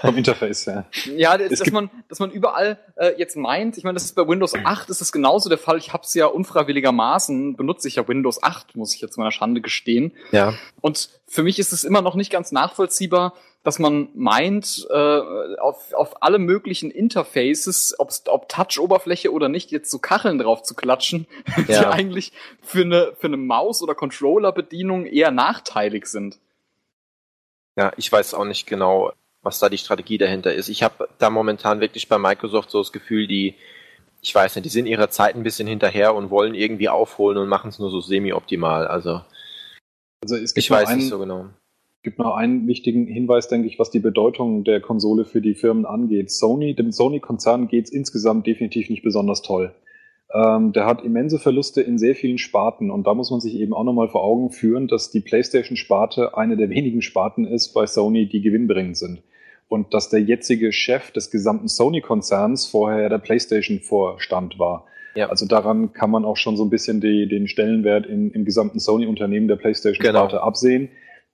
Vom 0.00 0.16
Interface, 0.16 0.64
ja. 0.64 0.84
Ja, 1.16 1.36
das, 1.36 1.58
dass, 1.58 1.70
man, 1.70 1.90
dass 2.08 2.18
man 2.18 2.30
überall 2.30 2.78
äh, 2.96 3.12
jetzt 3.18 3.36
meint, 3.36 3.76
ich 3.76 3.84
meine, 3.84 3.94
das 3.94 4.04
ist 4.04 4.14
bei 4.14 4.26
Windows 4.26 4.54
8 4.54 4.88
ist 4.88 5.00
das 5.00 5.12
genauso 5.12 5.48
der 5.48 5.58
Fall. 5.58 5.76
Ich 5.78 5.92
habe 5.92 6.04
es 6.04 6.14
ja 6.14 6.26
unfreiwilligermaßen, 6.26 7.56
benutze 7.56 7.88
ich 7.88 7.96
ja 7.96 8.08
Windows 8.08 8.42
8, 8.42 8.76
muss 8.76 8.94
ich 8.94 9.00
jetzt 9.00 9.18
meiner 9.18 9.32
Schande 9.32 9.60
gestehen. 9.60 10.12
Ja. 10.32 10.54
Und 10.80 11.10
für 11.26 11.42
mich 11.42 11.58
ist 11.58 11.72
es 11.72 11.84
immer 11.84 12.02
noch 12.02 12.14
nicht 12.14 12.30
ganz 12.30 12.50
nachvollziehbar, 12.50 13.34
dass 13.62 13.78
man 13.78 14.08
meint, 14.14 14.86
äh, 14.90 15.56
auf, 15.58 15.92
auf 15.92 16.22
alle 16.22 16.38
möglichen 16.38 16.90
Interfaces, 16.90 17.94
ob's, 17.98 18.24
ob 18.26 18.48
Touch-Oberfläche 18.48 19.32
oder 19.32 19.50
nicht, 19.50 19.70
jetzt 19.70 19.90
so 19.90 19.98
Kacheln 19.98 20.38
drauf 20.38 20.62
zu 20.62 20.74
klatschen, 20.74 21.26
ja. 21.68 21.80
die 21.80 21.86
eigentlich 21.86 22.32
für 22.62 22.82
eine, 22.82 23.12
für 23.18 23.26
eine 23.26 23.36
Maus- 23.36 23.82
oder 23.82 23.94
Controller-Bedienung 23.94 25.04
eher 25.04 25.30
nachteilig 25.30 26.06
sind. 26.06 26.38
Ja, 27.76 27.92
ich 27.96 28.10
weiß 28.10 28.34
auch 28.34 28.44
nicht 28.44 28.66
genau, 28.66 29.12
was 29.42 29.58
da 29.58 29.68
die 29.68 29.78
Strategie 29.78 30.18
dahinter 30.18 30.52
ist. 30.52 30.68
Ich 30.68 30.82
habe 30.82 31.08
da 31.18 31.30
momentan 31.30 31.80
wirklich 31.80 32.08
bei 32.08 32.18
Microsoft 32.18 32.70
so 32.70 32.78
das 32.78 32.92
Gefühl, 32.92 33.26
die, 33.26 33.54
ich 34.20 34.34
weiß 34.34 34.56
nicht, 34.56 34.66
die 34.66 34.70
sind 34.70 34.86
ihrer 34.86 35.10
Zeit 35.10 35.34
ein 35.34 35.42
bisschen 35.42 35.66
hinterher 35.66 36.14
und 36.14 36.30
wollen 36.30 36.54
irgendwie 36.54 36.88
aufholen 36.88 37.38
und 37.38 37.48
machen 37.48 37.70
es 37.70 37.78
nur 37.78 37.90
so 37.90 38.00
semi-optimal. 38.00 38.86
Also, 38.86 39.22
also 40.22 40.36
ich 40.36 40.70
weiß 40.70 40.88
einen, 40.88 40.98
nicht 40.98 41.08
so 41.08 41.18
genau. 41.18 41.46
Es 41.96 42.02
gibt 42.02 42.18
noch 42.18 42.34
einen 42.34 42.66
wichtigen 42.66 43.06
Hinweis, 43.06 43.48
denke 43.48 43.66
ich, 43.66 43.78
was 43.78 43.90
die 43.90 44.00
Bedeutung 44.00 44.64
der 44.64 44.80
Konsole 44.80 45.24
für 45.24 45.40
die 45.40 45.54
Firmen 45.54 45.86
angeht. 45.86 46.30
Sony, 46.30 46.74
dem 46.74 46.92
Sony-Konzern 46.92 47.68
geht 47.68 47.86
es 47.86 47.92
insgesamt 47.92 48.46
definitiv 48.46 48.90
nicht 48.90 49.02
besonders 49.02 49.42
toll. 49.42 49.74
Ähm, 50.32 50.72
der 50.72 50.86
hat 50.86 51.02
immense 51.02 51.38
Verluste 51.38 51.80
in 51.80 51.98
sehr 51.98 52.14
vielen 52.14 52.38
Sparten 52.38 52.90
und 52.90 53.06
da 53.06 53.14
muss 53.14 53.30
man 53.30 53.40
sich 53.40 53.54
eben 53.56 53.72
auch 53.72 53.82
nochmal 53.82 54.08
vor 54.08 54.22
Augen 54.22 54.50
führen, 54.50 54.86
dass 54.86 55.10
die 55.10 55.20
PlayStation-Sparte 55.20 56.36
eine 56.36 56.56
der 56.56 56.70
wenigen 56.70 57.02
Sparten 57.02 57.46
ist 57.46 57.72
bei 57.72 57.86
Sony, 57.86 58.28
die 58.28 58.40
gewinnbringend 58.40 58.96
sind. 58.96 59.22
Und 59.70 59.94
dass 59.94 60.10
der 60.10 60.20
jetzige 60.20 60.72
Chef 60.72 61.12
des 61.12 61.30
gesamten 61.30 61.68
Sony-Konzerns 61.68 62.66
vorher 62.66 63.08
der 63.08 63.18
PlayStation-Vorstand 63.18 64.58
war. 64.58 64.84
Ja. 65.14 65.28
Also 65.28 65.46
daran 65.46 65.92
kann 65.92 66.10
man 66.10 66.24
auch 66.24 66.36
schon 66.36 66.56
so 66.56 66.64
ein 66.64 66.70
bisschen 66.70 67.00
die, 67.00 67.28
den 67.28 67.46
Stellenwert 67.46 68.04
in, 68.04 68.32
im 68.32 68.44
gesamten 68.44 68.80
Sony-Unternehmen 68.80 69.46
der 69.46 69.54
PlayStation-Sparte 69.54 70.36
genau. 70.36 70.42
absehen. 70.42 70.88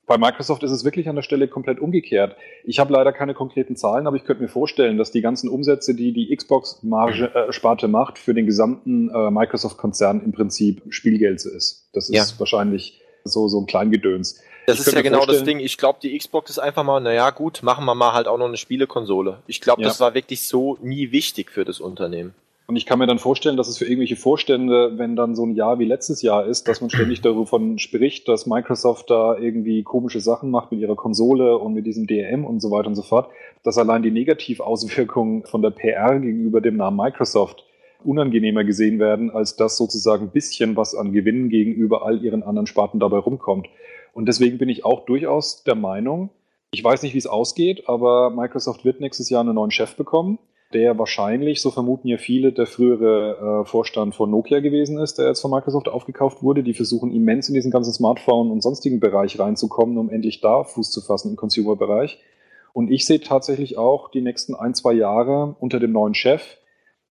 Bei 0.07 0.19
Microsoft 0.19 0.63
ist 0.63 0.71
es 0.71 0.85
wirklich 0.85 1.09
an 1.09 1.17
der 1.17 1.23
Stelle 1.23 1.49
komplett 1.49 1.81
umgekehrt. 1.81 2.37
Ich 2.63 2.79
habe 2.79 2.93
leider 2.93 3.11
keine 3.13 3.33
konkreten 3.33 3.75
Zahlen, 3.75 4.07
aber 4.07 4.17
ich 4.17 4.25
könnte 4.25 4.43
mir 4.43 4.49
vorstellen, 4.49 4.99
dass 4.99 5.13
die 5.13 5.23
ganzen 5.23 5.49
Umsätze, 5.49 5.95
die 5.95 6.13
die 6.13 6.37
Xbox-Sparte 6.37 7.87
äh, 7.87 7.89
macht, 7.89 8.19
für 8.19 8.35
den 8.35 8.45
gesamten 8.45 9.09
äh, 9.09 9.31
Microsoft-Konzern 9.31 10.23
im 10.23 10.33
Prinzip 10.33 10.83
Spielgeld 10.91 11.45
ist. 11.45 11.89
Das 11.95 12.11
ist 12.11 12.15
ja. 12.15 12.39
wahrscheinlich 12.39 13.01
so, 13.25 13.49
so 13.49 13.61
ein 13.61 13.67
Kleingedöns. 13.67 14.41
Das 14.67 14.81
ich 14.81 14.87
ist 14.87 14.93
ja 14.93 15.03
genau 15.03 15.25
das 15.25 15.45
Ding. 15.45 15.61
Ich 15.61 15.79
glaube, 15.79 15.99
die 16.03 16.17
Xbox 16.19 16.51
ist 16.51 16.59
einfach 16.59 16.83
mal, 16.83 17.01
naja, 17.01 17.31
gut, 17.31 17.63
machen 17.63 17.85
wir 17.85 17.95
mal 17.95 18.13
halt 18.13 18.27
auch 18.27 18.39
noch 18.39 18.49
eine 18.49 18.57
Spielekonsole. 18.57 19.39
Ich 19.47 19.61
glaube, 19.61 19.83
ja. 19.83 19.89
das 19.89 20.01
war 20.01 20.15
wirklich 20.15 20.47
so 20.47 20.77
nie 20.83 21.13
wichtig 21.13 21.53
für 21.53 21.65
das 21.65 21.81
Unternehmen. 21.81 22.35
Und 22.69 22.75
ich 22.75 22.85
kann 22.85 22.99
mir 22.99 23.07
dann 23.07 23.21
vorstellen, 23.21 23.57
dass 23.57 23.69
es 23.69 23.79
für 23.79 23.85
irgendwelche 23.85 24.17
Vorstände, 24.17 24.99
wenn 24.99 25.15
dann 25.15 25.37
so 25.37 25.47
ein 25.47 25.55
Jahr 25.55 25.79
wie 25.79 25.85
letztes 25.85 26.21
Jahr 26.21 26.47
ist, 26.47 26.67
dass 26.67 26.81
man 26.81 26.91
ständig 26.91 27.21
davon 27.21 27.79
spricht, 27.79 28.27
dass 28.27 28.47
Microsoft 28.47 29.09
da 29.09 29.37
irgendwie 29.39 29.85
komische 29.85 30.19
Sachen 30.19 30.51
macht 30.51 30.73
mit 30.73 30.81
ihrer 30.81 30.97
Konsole 30.97 31.57
und 31.59 31.75
mit 31.75 31.87
diesem 31.87 32.09
DRM 32.09 32.45
und 32.45 32.59
so 32.59 32.73
weiter 32.73 32.89
und 32.89 32.97
so 32.97 33.03
fort, 33.03 33.31
dass 33.63 33.79
allein 33.79 34.03
die 34.03 34.11
Negativauswirkungen 34.11 35.45
von 35.45 35.63
der 35.63 35.71
PR 35.71 36.19
gegenüber 36.19 36.61
dem 36.61 36.77
Namen 36.77 36.97
Microsoft 36.97 37.65
unangenehmer 38.03 38.65
gesehen 38.65 38.99
werden, 38.99 39.31
als 39.31 39.55
das 39.55 39.77
sozusagen 39.77 40.27
ein 40.27 40.31
bisschen 40.31 40.77
was 40.77 40.95
an 40.97 41.13
Gewinnen 41.13 41.49
gegenüber 41.49 42.05
all 42.05 42.23
ihren 42.23 42.43
anderen 42.43 42.67
Sparten 42.67 42.99
dabei 42.99 43.19
rumkommt. 43.19 43.69
Und 44.17 44.27
deswegen 44.27 44.59
bin 44.59 44.69
ich 44.69 44.85
auch 44.85 45.05
durchaus 45.05 45.63
der 45.63 45.75
Meinung, 45.75 46.31
ich 46.73 46.83
weiß 46.83 47.03
nicht, 47.03 47.15
wie 47.15 47.19
es 47.19 47.27
ausgeht, 47.27 47.89
aber 47.89 48.31
Microsoft 48.31 48.85
wird 48.85 49.01
nächstes 49.01 49.31
Jahr 49.31 49.43
einen 49.43 49.55
neuen 49.55 49.71
Chef 49.71 49.95
bekommen 49.95 50.39
der 50.73 50.99
wahrscheinlich, 50.99 51.63
so 51.63 51.71
vermuten 51.71 52.09
ja 52.09 52.19
viele, 52.19 52.53
der 52.53 52.67
frühere 52.67 53.63
äh, 53.63 53.69
Vorstand 53.69 54.15
von 54.15 54.31
Nokia 54.31 54.61
gewesen 54.61 54.99
ist, 54.99 55.19
der 55.19 55.29
jetzt 55.29 55.41
von 55.41 55.51
Microsoft 55.51 55.89
aufgekauft 55.89 56.43
wurde. 56.43 56.63
Die 56.63 56.75
versuchen 56.75 57.13
immens 57.13 57.49
in 57.49 57.55
diesen 57.55 57.71
ganzen 57.71 57.93
Smartphone- 57.93 58.51
und 58.51 58.63
sonstigen 58.63 58.99
Bereich 58.99 59.39
reinzukommen, 59.39 59.97
um 59.97 60.11
endlich 60.11 60.41
da 60.41 60.65
Fuß 60.65 60.91
zu 60.91 61.01
fassen 61.01 61.31
im 61.31 61.37
Consumer-Bereich. 61.37 62.19
Und 62.73 62.91
ich 62.91 63.07
sehe 63.07 63.21
tatsächlich 63.21 63.79
auch 63.79 64.11
die 64.11 64.21
nächsten 64.21 64.55
ein, 64.55 64.75
zwei 64.75 64.93
Jahre 64.93 65.55
unter 65.61 65.79
dem 65.79 65.93
neuen 65.93 66.15
Chef 66.15 66.43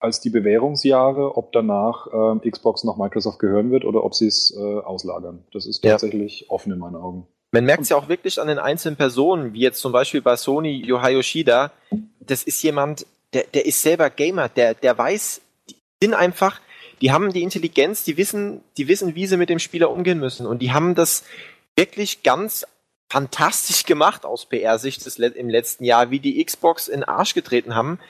als 0.05 0.21
die 0.21 0.31
Bewährungsjahre, 0.31 1.37
ob 1.37 1.53
danach 1.53 2.07
äh, 2.43 2.51
Xbox 2.51 2.85
noch 2.85 2.97
Microsoft 2.97 3.39
gehören 3.39 3.71
wird 3.71 3.85
oder 3.85 4.05
ob 4.05 4.15
sie 4.15 4.27
es 4.27 4.55
äh, 4.57 4.61
auslagern. 4.61 5.43
Das 5.53 5.67
ist 5.67 5.83
tatsächlich 5.83 6.43
ja. 6.43 6.51
offen 6.51 6.73
in 6.73 6.79
meinen 6.79 6.97
Augen. 6.97 7.27
Man 7.51 7.65
merkt 7.65 7.83
es 7.83 7.89
ja 7.89 7.97
auch 7.97 8.09
wirklich 8.09 8.41
an 8.41 8.49
den 8.49 8.59
einzelnen 8.59 8.97
Personen, 8.97 9.55
wie 9.55 9.61
jetzt 9.61 9.81
zum 9.81 9.93
Beispiel 9.93 10.21
bei 10.21 10.37
Sony 10.37 10.83
Yohai 10.85 11.13
Yoshida. 11.13 11.73
Das 12.21 12.43
ist 12.43 12.63
jemand, 12.63 13.07
der, 13.33 13.45
der 13.55 13.65
ist 13.65 13.81
selber 13.81 14.11
Gamer, 14.11 14.49
der, 14.49 14.75
der 14.75 14.97
weiß, 14.97 15.41
die 15.71 15.77
sind 16.03 16.15
einfach, 16.15 16.61
die 17.01 17.13
haben 17.13 17.33
die 17.33 17.43
Intelligenz, 17.43 18.05
die 18.05 18.17
wissen, 18.17 18.61
die 18.77 18.89
wissen, 18.89 19.15
wie 19.15 19.27
sie 19.27 19.37
mit 19.37 19.49
dem 19.49 19.59
Spieler 19.59 19.91
umgehen 19.91 20.19
müssen. 20.19 20.47
Und 20.47 20.63
die 20.63 20.73
haben 20.73 20.95
das 20.95 21.25
wirklich 21.77 22.23
ganz 22.23 22.67
fantastisch 23.09 23.85
gemacht 23.85 24.25
aus 24.25 24.47
PR-Sicht 24.47 25.07
im 25.19 25.49
letzten 25.49 25.85
Jahr, 25.85 26.11
wie 26.11 26.19
die 26.19 26.45
Xbox 26.45 26.89
in 26.89 27.01
den 27.01 27.05
Arsch 27.05 27.35
getreten 27.35 27.75
haben. 27.75 28.01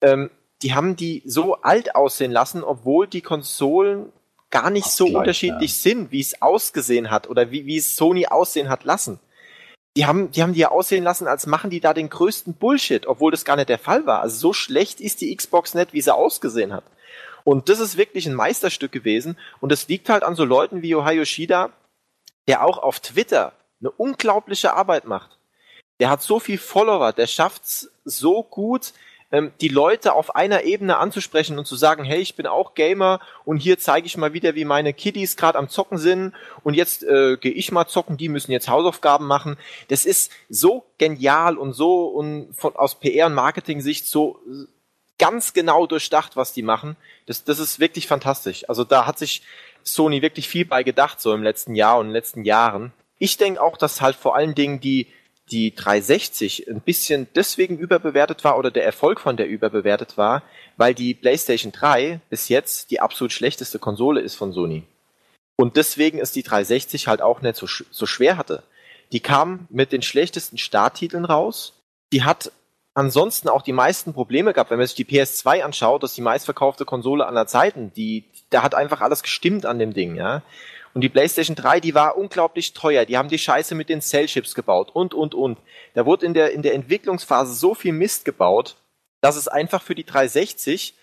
Ähm, 0.00 0.30
die 0.62 0.74
haben 0.74 0.96
die 0.96 1.22
so 1.24 1.56
alt 1.56 1.94
aussehen 1.94 2.32
lassen, 2.32 2.64
obwohl 2.64 3.06
die 3.06 3.22
Konsolen 3.22 4.12
gar 4.50 4.70
nicht 4.70 4.86
Ach, 4.86 4.92
so 4.92 5.04
gleich, 5.06 5.16
unterschiedlich 5.16 5.70
ja. 5.72 5.82
sind, 5.82 6.12
wie 6.12 6.20
es 6.20 6.40
ausgesehen 6.42 7.10
hat 7.10 7.28
oder 7.28 7.50
wie, 7.50 7.66
wie 7.66 7.76
es 7.76 7.96
Sony 7.96 8.26
aussehen 8.26 8.68
hat 8.68 8.84
lassen 8.84 9.20
die 9.98 10.06
haben, 10.06 10.30
die 10.30 10.42
haben 10.44 10.52
die 10.52 10.60
ja 10.60 10.70
aussehen 10.70 11.02
lassen, 11.02 11.26
als 11.26 11.46
machen 11.46 11.70
die 11.70 11.80
da 11.80 11.92
den 11.92 12.08
größten 12.08 12.54
Bullshit, 12.54 13.08
obwohl 13.08 13.32
das 13.32 13.44
gar 13.44 13.56
nicht 13.56 13.68
der 13.68 13.80
Fall 13.80 14.06
war. 14.06 14.20
Also 14.20 14.38
so 14.38 14.52
schlecht 14.52 15.00
ist 15.00 15.20
die 15.20 15.34
Xbox 15.34 15.74
nicht, 15.74 15.92
wie 15.92 16.00
sie 16.00 16.14
ausgesehen 16.14 16.72
hat. 16.72 16.84
Und 17.42 17.68
das 17.68 17.80
ist 17.80 17.96
wirklich 17.96 18.24
ein 18.26 18.34
Meisterstück 18.34 18.92
gewesen. 18.92 19.36
Und 19.60 19.72
es 19.72 19.88
liegt 19.88 20.08
halt 20.08 20.22
an 20.22 20.36
so 20.36 20.44
Leuten 20.44 20.82
wie 20.82 20.94
Ohio 20.94 21.24
Shida, 21.24 21.70
der 22.46 22.64
auch 22.64 22.78
auf 22.78 23.00
Twitter 23.00 23.52
eine 23.80 23.90
unglaubliche 23.90 24.74
Arbeit 24.74 25.04
macht. 25.04 25.36
Der 25.98 26.10
hat 26.10 26.22
so 26.22 26.38
viel 26.38 26.58
Follower, 26.58 27.12
der 27.12 27.26
schafft's 27.26 27.90
so 28.04 28.44
gut, 28.44 28.92
ähm, 29.30 29.52
die 29.60 29.68
Leute 29.68 30.14
auf 30.14 30.34
einer 30.34 30.64
Ebene 30.64 30.96
anzusprechen 30.96 31.58
und 31.58 31.66
zu 31.66 31.76
sagen, 31.76 32.04
hey, 32.04 32.20
ich 32.20 32.34
bin 32.34 32.46
auch 32.46 32.74
Gamer 32.74 33.20
und 33.44 33.58
hier 33.58 33.78
zeige 33.78 34.06
ich 34.06 34.16
mal 34.16 34.32
wieder, 34.32 34.54
wie 34.54 34.64
meine 34.64 34.92
Kiddies 34.92 35.36
gerade 35.36 35.58
am 35.58 35.68
Zocken 35.68 35.98
sind 35.98 36.34
und 36.64 36.74
jetzt 36.74 37.02
äh, 37.02 37.36
gehe 37.36 37.52
ich 37.52 37.70
mal 37.72 37.86
zocken, 37.86 38.16
die 38.16 38.28
müssen 38.28 38.52
jetzt 38.52 38.68
Hausaufgaben 38.68 39.26
machen. 39.26 39.56
Das 39.88 40.06
ist 40.06 40.32
so 40.48 40.84
genial 40.98 41.58
und 41.58 41.72
so 41.72 42.06
und 42.06 42.54
von, 42.54 42.74
aus 42.76 43.00
PR- 43.00 43.26
und 43.26 43.34
Marketing-Sicht 43.34 44.06
so 44.06 44.40
ganz 45.18 45.52
genau 45.52 45.86
durchdacht, 45.86 46.36
was 46.36 46.52
die 46.52 46.62
machen. 46.62 46.96
Das, 47.26 47.44
das 47.44 47.58
ist 47.58 47.80
wirklich 47.80 48.06
fantastisch. 48.06 48.68
Also 48.68 48.84
da 48.84 49.04
hat 49.04 49.18
sich 49.18 49.42
Sony 49.82 50.22
wirklich 50.22 50.48
viel 50.48 50.64
bei 50.64 50.82
gedacht, 50.82 51.20
so 51.20 51.34
im 51.34 51.42
letzten 51.42 51.74
Jahr 51.74 51.98
und 51.98 52.06
in 52.06 52.08
den 52.08 52.14
letzten 52.14 52.44
Jahren. 52.44 52.92
Ich 53.18 53.36
denke 53.36 53.60
auch, 53.60 53.76
dass 53.76 54.00
halt 54.00 54.16
vor 54.16 54.36
allen 54.36 54.54
Dingen 54.54 54.80
die 54.80 55.08
die 55.50 55.74
360 55.74 56.68
ein 56.68 56.80
bisschen 56.80 57.28
deswegen 57.34 57.78
überbewertet 57.78 58.44
war 58.44 58.58
oder 58.58 58.70
der 58.70 58.84
Erfolg 58.84 59.20
von 59.20 59.36
der 59.36 59.48
überbewertet 59.48 60.16
war, 60.16 60.42
weil 60.76 60.94
die 60.94 61.14
PlayStation 61.14 61.72
3 61.72 62.20
bis 62.30 62.48
jetzt 62.48 62.90
die 62.90 63.00
absolut 63.00 63.32
schlechteste 63.32 63.78
Konsole 63.78 64.20
ist 64.20 64.34
von 64.34 64.52
Sony. 64.52 64.84
Und 65.56 65.76
deswegen 65.76 66.18
ist 66.18 66.36
die 66.36 66.42
360 66.42 67.08
halt 67.08 67.20
auch 67.20 67.42
nicht 67.42 67.56
so, 67.56 67.66
so 67.66 68.06
schwer 68.06 68.36
hatte. 68.36 68.62
Die 69.12 69.20
kam 69.20 69.66
mit 69.70 69.92
den 69.92 70.02
schlechtesten 70.02 70.58
Starttiteln 70.58 71.24
raus. 71.24 71.72
Die 72.12 72.22
hat 72.22 72.52
ansonsten 72.94 73.48
auch 73.48 73.62
die 73.62 73.72
meisten 73.72 74.12
Probleme 74.12 74.52
gehabt. 74.52 74.70
Wenn 74.70 74.78
man 74.78 74.86
sich 74.86 74.96
die 74.96 75.04
PS2 75.04 75.62
anschaut, 75.62 76.02
das 76.02 76.10
ist 76.10 76.16
die 76.16 76.22
meistverkaufte 76.22 76.84
Konsole 76.84 77.26
aller 77.26 77.46
Zeiten. 77.46 77.92
Die, 77.94 78.24
da 78.50 78.62
hat 78.62 78.74
einfach 78.74 79.00
alles 79.00 79.22
gestimmt 79.22 79.66
an 79.66 79.78
dem 79.78 79.94
Ding, 79.94 80.16
ja. 80.16 80.42
Und 80.94 81.02
die 81.02 81.08
PlayStation 81.08 81.56
3, 81.56 81.80
die 81.80 81.94
war 81.94 82.16
unglaublich 82.16 82.72
teuer. 82.72 83.04
Die 83.04 83.16
haben 83.16 83.28
die 83.28 83.38
Scheiße 83.38 83.74
mit 83.74 83.88
den 83.88 84.00
Cell-Chips 84.00 84.54
gebaut 84.54 84.90
und, 84.92 85.14
und, 85.14 85.34
und. 85.34 85.58
Da 85.94 86.06
wurde 86.06 86.26
in 86.26 86.34
der, 86.34 86.52
in 86.52 86.62
der 86.62 86.74
Entwicklungsphase 86.74 87.54
so 87.54 87.74
viel 87.74 87.92
Mist 87.92 88.24
gebaut. 88.24 88.76
dass 89.20 89.36
es 89.36 89.48
einfach 89.48 89.82
für 89.82 89.96
die 89.96 90.04
360, 90.04 90.94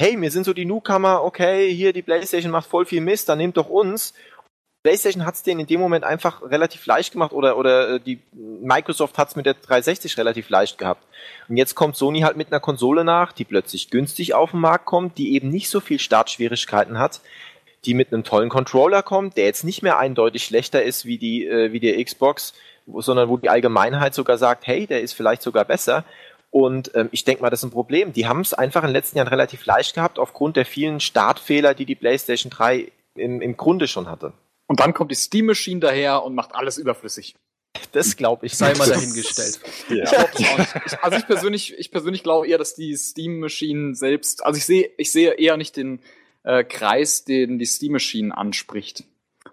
hey, 0.00 0.20
wir 0.20 0.30
sind 0.30 0.44
so 0.44 0.52
die 0.52 0.66
Newcomer, 0.66 1.22
okay, 1.24 1.72
hier 1.72 1.92
die 1.92 2.02
PlayStation 2.02 2.52
macht 2.52 2.68
voll 2.68 2.84
viel 2.84 3.00
Mist, 3.00 3.28
dann 3.28 3.38
nehmt 3.38 3.56
doch 3.56 3.68
uns. 3.68 4.12
PlayStation 4.82 5.24
hat 5.24 5.34
es 5.34 5.44
denen 5.44 5.60
in 5.60 5.66
dem 5.66 5.80
Moment 5.80 6.04
einfach 6.04 6.42
relativ 6.42 6.84
leicht 6.86 7.12
gemacht 7.12 7.32
oder, 7.32 7.56
oder 7.56 7.94
äh, 7.94 8.00
die 8.00 8.20
Microsoft 8.32 9.16
hat 9.16 9.28
es 9.28 9.36
mit 9.36 9.46
der 9.46 9.54
360 9.54 10.18
relativ 10.18 10.48
leicht 10.48 10.76
gehabt. 10.76 11.06
Und 11.48 11.56
jetzt 11.56 11.76
kommt 11.76 11.96
Sony 11.96 12.20
halt 12.20 12.36
mit 12.36 12.48
einer 12.48 12.58
Konsole 12.58 13.04
nach, 13.04 13.32
die 13.32 13.44
plötzlich 13.44 13.90
günstig 13.90 14.34
auf 14.34 14.50
den 14.50 14.60
Markt 14.60 14.86
kommt, 14.86 15.18
die 15.18 15.34
eben 15.34 15.50
nicht 15.50 15.70
so 15.70 15.78
viel 15.78 16.00
Startschwierigkeiten 16.00 16.98
hat, 16.98 17.20
die 17.84 17.94
mit 17.94 18.12
einem 18.12 18.24
tollen 18.24 18.48
Controller 18.48 19.02
kommt, 19.02 19.36
der 19.36 19.44
jetzt 19.44 19.64
nicht 19.64 19.82
mehr 19.82 19.98
eindeutig 19.98 20.44
schlechter 20.44 20.82
ist 20.82 21.04
wie 21.04 21.18
die, 21.18 21.46
äh, 21.46 21.72
wie 21.72 21.80
die 21.80 22.02
Xbox, 22.02 22.54
sondern 22.86 23.28
wo 23.28 23.36
die 23.36 23.48
Allgemeinheit 23.48 24.14
sogar 24.14 24.38
sagt, 24.38 24.66
hey, 24.66 24.86
der 24.86 25.02
ist 25.02 25.12
vielleicht 25.12 25.42
sogar 25.42 25.64
besser. 25.64 26.04
Und 26.50 26.94
ähm, 26.94 27.08
ich 27.12 27.24
denke 27.24 27.42
mal, 27.42 27.50
das 27.50 27.60
ist 27.60 27.64
ein 27.64 27.70
Problem. 27.70 28.12
Die 28.12 28.26
haben 28.26 28.40
es 28.40 28.52
einfach 28.52 28.82
in 28.82 28.88
den 28.88 28.94
letzten 28.94 29.16
Jahren 29.18 29.28
relativ 29.28 29.64
leicht 29.64 29.94
gehabt, 29.94 30.18
aufgrund 30.18 30.56
der 30.56 30.66
vielen 30.66 31.00
Startfehler, 31.00 31.74
die 31.74 31.86
die 31.86 31.94
PlayStation 31.94 32.50
3 32.50 32.92
im, 33.14 33.40
im 33.40 33.56
Grunde 33.56 33.88
schon 33.88 34.08
hatte. 34.08 34.32
Und 34.66 34.80
dann 34.80 34.94
kommt 34.94 35.10
die 35.10 35.16
Steam 35.16 35.46
Machine 35.46 35.80
daher 35.80 36.22
und 36.22 36.34
macht 36.34 36.54
alles 36.54 36.78
überflissig. 36.78 37.34
Das 37.92 38.16
glaube 38.16 38.46
ich. 38.46 38.56
Sei 38.56 38.74
mal 38.74 38.88
dahingestellt. 38.88 39.60
ja. 39.88 40.26
ich, 40.38 41.02
also 41.02 41.18
ich 41.18 41.26
persönlich, 41.26 41.78
ich 41.78 41.90
persönlich 41.90 42.22
glaube 42.22 42.46
eher, 42.46 42.58
dass 42.58 42.74
die 42.74 42.96
Steam 42.96 43.40
Machine 43.40 43.94
selbst, 43.94 44.44
also 44.44 44.58
ich 44.58 44.64
sehe, 44.64 44.90
ich 44.98 45.10
sehe 45.10 45.32
eher 45.32 45.56
nicht 45.56 45.76
den 45.76 46.00
äh, 46.44 46.64
Kreis, 46.64 47.24
den 47.24 47.58
die 47.58 47.66
Steam 47.66 47.92
Machine 47.92 48.36
anspricht. 48.36 49.04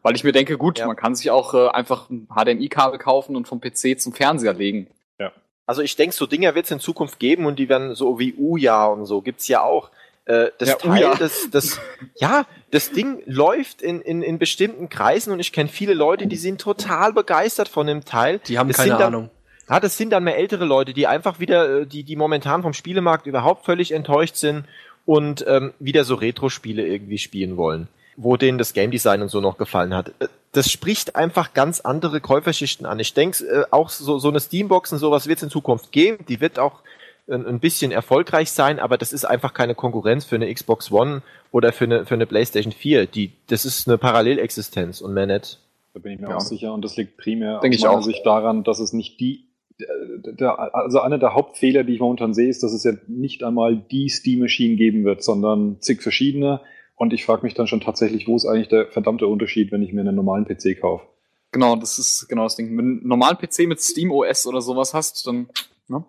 Weil 0.01 0.15
ich 0.15 0.23
mir 0.23 0.31
denke, 0.31 0.57
gut, 0.57 0.79
ja. 0.79 0.87
man 0.87 0.95
kann 0.95 1.15
sich 1.15 1.29
auch 1.31 1.53
äh, 1.53 1.67
einfach 1.69 2.09
ein 2.09 2.27
HDMI-Kabel 2.33 2.99
kaufen 2.99 3.35
und 3.35 3.47
vom 3.47 3.59
PC 3.59 3.99
zum 3.99 4.13
Fernseher 4.13 4.53
legen. 4.53 4.87
Ja. 5.19 5.31
Also 5.65 5.81
ich 5.81 5.95
denke, 5.95 6.15
so 6.15 6.25
Dinger 6.25 6.55
wird 6.55 6.65
es 6.65 6.71
in 6.71 6.79
Zukunft 6.79 7.19
geben 7.19 7.45
und 7.45 7.59
die 7.59 7.69
werden 7.69 7.95
so 7.95 8.19
wie 8.19 8.33
Uja 8.37 8.85
und 8.85 9.05
so 9.05 9.21
gibt's 9.21 9.47
ja 9.47 9.61
auch. 9.61 9.91
Äh, 10.25 10.51
das 10.57 10.69
ja, 10.69 10.75
Teil, 10.75 11.03
Uja. 11.03 11.15
das, 11.15 11.49
das, 11.51 11.81
ja, 12.15 12.45
das 12.71 12.91
Ding 12.91 13.21
läuft 13.25 13.81
in, 13.81 14.01
in, 14.01 14.21
in 14.21 14.39
bestimmten 14.39 14.87
Kreisen 14.87 15.33
und 15.33 15.39
ich 15.39 15.51
kenne 15.51 15.69
viele 15.69 15.93
Leute, 15.93 16.27
die 16.27 16.37
sind 16.37 16.61
total 16.61 17.13
begeistert 17.13 17.67
von 17.67 17.87
dem 17.87 18.05
Teil. 18.05 18.39
Die 18.47 18.57
haben 18.57 18.69
das 18.69 18.77
keine 18.77 18.97
Ahnung. 18.97 19.29
Ja, 19.69 19.79
das 19.79 19.97
sind 19.97 20.09
dann 20.09 20.23
mehr 20.23 20.37
ältere 20.37 20.65
Leute, 20.65 20.93
die 20.93 21.05
einfach 21.05 21.39
wieder, 21.39 21.81
äh, 21.81 21.85
die, 21.85 22.03
die 22.03 22.15
momentan 22.15 22.61
vom 22.61 22.73
Spielemarkt 22.73 23.27
überhaupt 23.27 23.65
völlig 23.65 23.91
enttäuscht 23.91 24.35
sind 24.35 24.65
und 25.09 25.43
ähm, 25.47 25.73
wieder 25.79 26.03
so 26.03 26.13
Retro-Spiele 26.13 26.85
irgendwie 26.85 27.17
spielen 27.17 27.57
wollen, 27.57 27.87
wo 28.15 28.37
denen 28.37 28.59
das 28.59 28.73
Game 28.73 28.91
Design 28.91 29.23
und 29.23 29.29
so 29.29 29.41
noch 29.41 29.57
gefallen 29.57 29.95
hat. 29.95 30.09
Äh, 30.19 30.27
das 30.51 30.71
spricht 30.71 31.15
einfach 31.15 31.55
ganz 31.55 31.79
andere 31.79 32.21
Käuferschichten 32.21 32.85
an. 32.85 32.99
Ich 32.99 33.15
denke, 33.15 33.43
äh, 33.43 33.63
auch 33.71 33.89
so, 33.89 34.19
so 34.19 34.29
eine 34.29 34.39
Steambox 34.39 34.93
und 34.93 34.99
sowas 34.99 35.25
wird 35.25 35.39
es 35.39 35.43
in 35.43 35.49
Zukunft 35.49 35.91
geben. 35.91 36.23
Die 36.29 36.41
wird 36.41 36.59
auch 36.59 36.81
ein, 37.27 37.43
ein 37.47 37.59
bisschen 37.59 37.91
erfolgreich 37.91 38.51
sein, 38.51 38.79
aber 38.79 38.99
das 38.99 39.11
ist 39.11 39.25
einfach 39.25 39.55
keine 39.55 39.73
Konkurrenz 39.73 40.25
für 40.25 40.35
eine 40.35 40.53
Xbox 40.53 40.91
One 40.91 41.23
oder 41.51 41.73
für 41.73 41.85
eine, 41.85 42.05
für 42.05 42.13
eine 42.13 42.27
PlayStation 42.27 42.71
4. 42.71 43.07
Die, 43.07 43.31
das 43.47 43.65
ist 43.65 43.87
eine 43.87 43.97
Parallelexistenz 43.97 45.01
und 45.01 45.15
mehr 45.15 45.25
nicht. 45.25 45.57
Da 45.95 46.01
bin 46.01 46.11
ich 46.11 46.19
mir 46.19 46.29
ja. 46.29 46.35
auch 46.35 46.41
sicher 46.41 46.71
und 46.71 46.85
das 46.85 46.97
liegt 46.97 47.17
primär 47.17 47.61
Denk 47.61 47.73
aus 47.73 47.81
meiner 47.81 48.03
Sicht 48.03 48.23
daran, 48.27 48.63
dass 48.63 48.77
es 48.77 48.93
nicht 48.93 49.19
die 49.19 49.45
der, 49.79 50.75
also 50.75 50.99
einer 50.99 51.17
der 51.17 51.33
Hauptfehler, 51.33 51.83
die 51.83 51.93
ich 51.93 51.99
momentan 51.99 52.33
sehe, 52.33 52.49
ist, 52.49 52.63
dass 52.63 52.73
es 52.73 52.83
ja 52.83 52.93
nicht 53.07 53.43
einmal 53.43 53.77
die 53.77 54.09
Steam 54.09 54.39
Machine 54.39 54.75
geben 54.75 55.05
wird, 55.05 55.23
sondern 55.23 55.77
zig 55.81 56.01
verschiedene. 56.01 56.61
Und 56.95 57.13
ich 57.13 57.25
frage 57.25 57.43
mich 57.43 57.53
dann 57.53 57.67
schon 57.67 57.79
tatsächlich, 57.79 58.27
wo 58.27 58.35
ist 58.35 58.45
eigentlich 58.45 58.67
der 58.67 58.87
verdammte 58.87 59.27
Unterschied, 59.27 59.71
wenn 59.71 59.81
ich 59.81 59.93
mir 59.93 60.01
einen 60.01 60.15
normalen 60.15 60.45
PC 60.45 60.81
kaufe? 60.81 61.05
Genau, 61.51 61.75
das 61.75 61.97
ist 61.97 62.27
genau 62.27 62.43
das 62.43 62.57
Ding. 62.57 62.77
Wenn 62.77 62.85
du 62.85 62.99
einen 62.99 63.07
normalen 63.07 63.37
PC 63.37 63.67
mit 63.67 63.79
Steam 63.81 64.11
OS 64.11 64.45
oder 64.45 64.61
sowas 64.61 64.93
hast, 64.93 65.25
dann, 65.25 65.49
ne? 65.87 66.03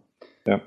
Ja. 0.44 0.60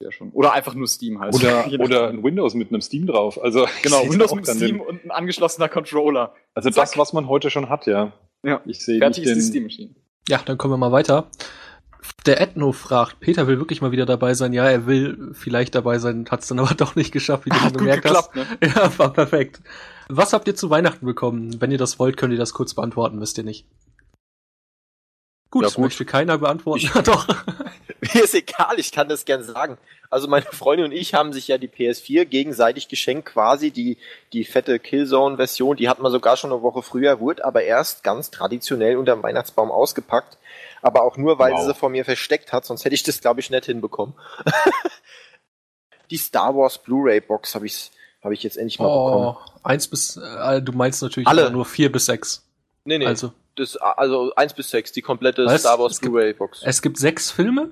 Ja, 0.00 0.10
schon. 0.10 0.30
Oder 0.32 0.52
einfach 0.52 0.74
nur 0.74 0.88
Steam 0.88 1.20
halt. 1.20 1.34
Oder, 1.34 1.66
oder 1.80 2.08
ein 2.08 2.24
Windows 2.24 2.54
mit 2.54 2.70
einem 2.70 2.80
Steam 2.80 3.06
drauf. 3.06 3.40
Also 3.40 3.66
genau, 3.82 4.02
Windows 4.10 4.34
mit 4.34 4.46
Steam 4.46 4.80
und 4.80 5.04
ein 5.04 5.10
angeschlossener 5.10 5.68
Controller. 5.68 6.34
Also 6.54 6.70
Zack. 6.70 6.84
das, 6.84 6.98
was 6.98 7.12
man 7.12 7.28
heute 7.28 7.50
schon 7.50 7.68
hat, 7.68 7.86
ja. 7.86 8.12
Ja. 8.42 8.60
Ich 8.66 8.84
sehe 8.84 8.98
Fertig 8.98 9.24
nicht 9.24 9.32
ist 9.32 9.36
die 9.36 9.48
Steam 9.50 9.64
Machine. 9.64 9.94
Ja, 10.28 10.40
dann 10.44 10.58
kommen 10.58 10.72
wir 10.72 10.78
mal 10.78 10.92
weiter. 10.92 11.30
Der 12.26 12.40
Ethno 12.40 12.72
fragt, 12.72 13.20
Peter 13.20 13.46
will 13.46 13.58
wirklich 13.58 13.82
mal 13.82 13.92
wieder 13.92 14.06
dabei 14.06 14.34
sein. 14.34 14.52
Ja, 14.52 14.68
er 14.68 14.86
will 14.86 15.32
vielleicht 15.32 15.74
dabei 15.74 15.98
sein, 15.98 16.26
hat 16.30 16.40
es 16.40 16.48
dann 16.48 16.58
aber 16.58 16.74
doch 16.76 16.96
nicht 16.96 17.12
geschafft, 17.12 17.46
wie 17.46 17.50
du 17.50 17.56
schon 17.56 17.72
gemerkt 17.72 18.04
geklappt, 18.04 18.30
hast. 18.34 18.60
Ne? 18.60 18.72
Ja, 18.74 18.98
war 18.98 19.12
perfekt. 19.12 19.60
Was 20.08 20.32
habt 20.32 20.48
ihr 20.48 20.54
zu 20.54 20.70
Weihnachten 20.70 21.06
bekommen? 21.06 21.60
Wenn 21.60 21.70
ihr 21.70 21.78
das 21.78 21.98
wollt, 21.98 22.16
könnt 22.16 22.32
ihr 22.32 22.38
das 22.38 22.52
kurz 22.52 22.74
beantworten, 22.74 23.20
wisst 23.20 23.38
ihr 23.38 23.44
nicht. 23.44 23.66
Gut, 25.54 25.64
das 25.64 25.74
gut. 25.74 25.84
möchte 25.84 26.04
keiner 26.04 26.38
beantworten. 26.38 26.84
Ich, 26.84 26.90
doch. 27.04 27.26
Mir 28.14 28.24
ist 28.24 28.34
egal, 28.34 28.78
ich 28.78 28.92
kann 28.92 29.08
das 29.08 29.24
gerne 29.24 29.44
sagen. 29.44 29.78
Also 30.10 30.28
meine 30.28 30.44
Freundin 30.44 30.86
und 30.86 30.92
ich 30.92 31.14
haben 31.14 31.32
sich 31.32 31.48
ja 31.48 31.58
die 31.58 31.68
PS4 31.68 32.26
gegenseitig 32.26 32.88
geschenkt, 32.88 33.26
quasi 33.26 33.70
die, 33.70 33.96
die 34.32 34.44
fette 34.44 34.78
Killzone-Version, 34.78 35.76
die 35.76 35.88
hatten 35.88 36.02
wir 36.02 36.10
sogar 36.10 36.36
schon 36.36 36.52
eine 36.52 36.62
Woche 36.62 36.82
früher, 36.82 37.18
wurde 37.18 37.44
aber 37.44 37.62
erst 37.62 38.04
ganz 38.04 38.30
traditionell 38.30 38.98
unter 38.98 39.14
dem 39.14 39.22
Weihnachtsbaum 39.22 39.70
ausgepackt 39.70 40.36
aber 40.84 41.02
auch 41.02 41.16
nur, 41.16 41.38
weil 41.38 41.52
wow. 41.52 41.60
sie 41.60 41.66
sie 41.68 41.74
vor 41.74 41.88
mir 41.88 42.04
versteckt 42.04 42.52
hat, 42.52 42.66
sonst 42.66 42.84
hätte 42.84 42.94
ich 42.94 43.02
das, 43.02 43.22
glaube 43.22 43.40
ich, 43.40 43.48
nicht 43.48 43.64
hinbekommen. 43.64 44.14
die 46.10 46.18
Star 46.18 46.54
Wars 46.54 46.76
Blu-ray 46.76 47.22
Box 47.22 47.54
habe 47.54 47.64
ich, 47.64 47.90
hab 48.22 48.32
ich 48.32 48.42
jetzt 48.42 48.58
endlich 48.58 48.78
mal 48.78 48.88
oh, 48.88 49.06
bekommen. 49.06 49.36
Eins 49.62 49.88
bis, 49.88 50.18
äh, 50.18 50.60
du 50.60 50.72
meinst 50.72 51.00
natürlich 51.00 51.26
Alle. 51.26 51.50
nur 51.50 51.64
vier 51.64 51.90
bis 51.90 52.04
sechs. 52.04 52.46
Nee, 52.84 52.98
nee. 52.98 53.06
Also, 53.06 53.32
das, 53.56 53.76
also 53.76 54.34
eins 54.34 54.54
bis 54.54 54.70
sechs, 54.70 54.92
die 54.92 55.02
komplette 55.02 55.46
Was? 55.46 55.60
Star 55.60 55.78
Wars 55.78 56.00
Blu-ray 56.00 56.32
Box. 56.34 56.62
Es 56.64 56.82
gibt 56.82 56.98
sechs 56.98 57.30
Filme? 57.30 57.70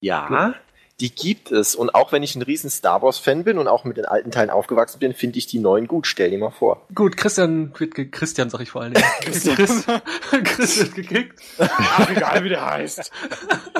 Ja 0.00 0.54
die 1.00 1.14
gibt 1.14 1.52
es. 1.52 1.74
Und 1.74 1.94
auch 1.94 2.12
wenn 2.12 2.22
ich 2.22 2.34
ein 2.36 2.42
riesen 2.42 2.70
Star 2.70 3.02
Wars-Fan 3.02 3.44
bin 3.44 3.58
und 3.58 3.68
auch 3.68 3.84
mit 3.84 3.96
den 3.96 4.06
alten 4.06 4.30
Teilen 4.30 4.50
aufgewachsen 4.50 4.98
bin, 4.98 5.12
finde 5.12 5.38
ich 5.38 5.46
die 5.46 5.58
neuen 5.58 5.86
gut. 5.86 6.06
Stell 6.06 6.30
dir 6.30 6.38
mal 6.38 6.50
vor. 6.50 6.86
Gut, 6.94 7.16
Christian 7.16 7.72
wird 7.78 8.12
Christian 8.12 8.48
sag 8.48 8.60
ich 8.60 8.70
vor 8.70 8.82
allen 8.82 8.94
Dingen. 8.94 9.06
Christian. 9.20 9.56
Chris, 9.56 9.86
Chris 10.44 10.78
wird 10.78 10.94
gekickt. 10.94 11.40
Ach, 11.58 12.10
egal 12.10 12.44
wie 12.44 12.48
der 12.48 12.64
heißt. 12.64 13.10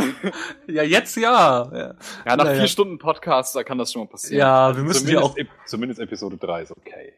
ja, 0.67 0.83
jetzt 0.83 1.17
ja. 1.17 1.71
Ja, 1.73 1.95
ja 2.27 2.37
nach 2.37 2.45
naja. 2.45 2.59
vier 2.59 2.69
Stunden 2.69 2.99
Podcast, 2.99 3.57
da 3.57 3.65
kann 3.65 3.79
das 3.79 3.93
schon 3.93 4.03
mal 4.03 4.09
passieren. 4.09 4.39
Ja, 4.39 4.77
wir 4.77 4.83
müssen 4.83 5.09
ja 5.09 5.21
auch. 5.21 5.35
Zumindest 5.65 6.01
Episode 6.01 6.37
3 6.37 6.63
ist 6.63 6.73
okay. 6.73 7.15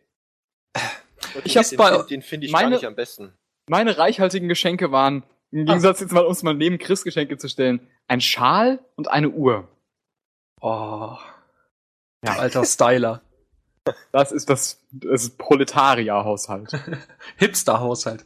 Ich 1.44 1.56
hab's 1.56 1.74
bei. 1.74 2.02
Den 2.02 2.22
finde 2.22 2.46
ich 2.46 2.52
meine, 2.52 2.70
gar 2.70 2.76
nicht 2.76 2.86
am 2.86 2.94
besten. 2.94 3.32
Meine 3.68 3.98
reichhaltigen 3.98 4.48
Geschenke 4.48 4.92
waren, 4.92 5.22
im 5.50 5.64
Gegensatz 5.64 6.00
jetzt 6.00 6.12
mal, 6.12 6.24
um 6.24 6.32
es 6.32 6.42
mal 6.42 6.54
neben 6.54 6.78
Chris 6.78 7.04
Geschenke 7.04 7.38
zu 7.38 7.48
stellen, 7.48 7.80
ein 8.06 8.20
Schal 8.20 8.80
und 8.96 9.10
eine 9.10 9.30
Uhr. 9.30 9.68
Oh. 10.60 11.16
Ja, 12.24 12.32
alter 12.38 12.64
Styler. 12.64 13.22
Das 14.12 14.32
ist 14.32 14.50
das, 14.50 14.84
das 14.92 15.30
Proletarier-Haushalt. 15.30 16.72
Hipster-Haushalt. 17.36 18.24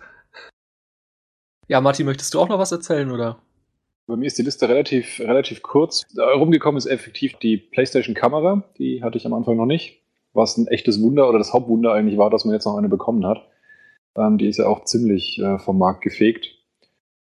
Ja, 1.69 1.81
Martin, 1.81 2.07
möchtest 2.07 2.35
du 2.35 2.41
auch 2.41 2.49
noch 2.49 2.59
was 2.59 2.73
erzählen, 2.73 3.11
oder? 3.13 3.39
Bei 4.07 4.17
mir 4.17 4.27
ist 4.27 4.37
die 4.37 4.43
Liste 4.43 4.69
relativ, 4.69 5.21
relativ 5.21 5.63
kurz. 5.63 6.05
Rumgekommen 6.19 6.77
ist 6.77 6.87
effektiv 6.87 7.37
die 7.37 7.57
PlayStation-Kamera. 7.57 8.65
Die 8.79 9.03
hatte 9.05 9.17
ich 9.17 9.27
am 9.27 9.35
Anfang 9.35 9.57
noch 9.57 9.67
nicht. 9.67 10.03
Was 10.33 10.57
ein 10.57 10.67
echtes 10.67 11.01
Wunder 11.01 11.29
oder 11.29 11.39
das 11.39 11.53
Hauptwunder 11.53 11.93
eigentlich 11.93 12.19
war, 12.19 12.31
dass 12.31 12.45
man 12.45 12.55
jetzt 12.55 12.65
noch 12.65 12.77
eine 12.77 12.89
bekommen 12.89 13.25
hat. 13.27 13.47
Ähm, 14.17 14.39
die 14.39 14.49
ist 14.49 14.59
ja 14.59 14.67
auch 14.67 14.85
ziemlich 14.85 15.39
äh, 15.39 15.59
vom 15.59 15.79
Markt 15.79 16.03
gefegt. 16.03 16.55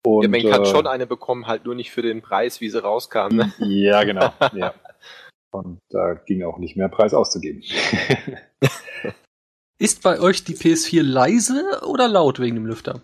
Und, 0.03 0.23
ja, 0.23 0.29
man 0.29 0.43
kann 0.43 0.63
äh, 0.63 0.67
schon 0.67 0.87
eine 0.87 1.07
bekommen, 1.07 1.47
halt 1.47 1.65
nur 1.65 1.75
nicht 1.75 1.91
für 1.91 2.03
den 2.03 2.23
Preis, 2.23 2.61
wie 2.61 2.71
sie 2.71 2.83
rauskam. 2.83 3.37
Ne? 3.37 3.53
Ja, 3.59 4.05
genau. 4.05 4.33
ja. 4.55 4.75
Und 5.53 5.81
da 5.91 6.15
ging 6.15 6.45
auch 6.45 6.59
nicht 6.59 6.77
mehr 6.77 6.89
Preis 6.89 7.13
auszugeben. 7.13 7.63
Ist 9.79 10.03
bei 10.03 10.21
euch 10.21 10.45
die 10.45 10.55
PS4 10.55 11.03
leise 11.03 11.81
oder 11.87 12.07
laut 12.07 12.39
wegen 12.39 12.55
dem 12.55 12.67
Lüfter? 12.67 13.01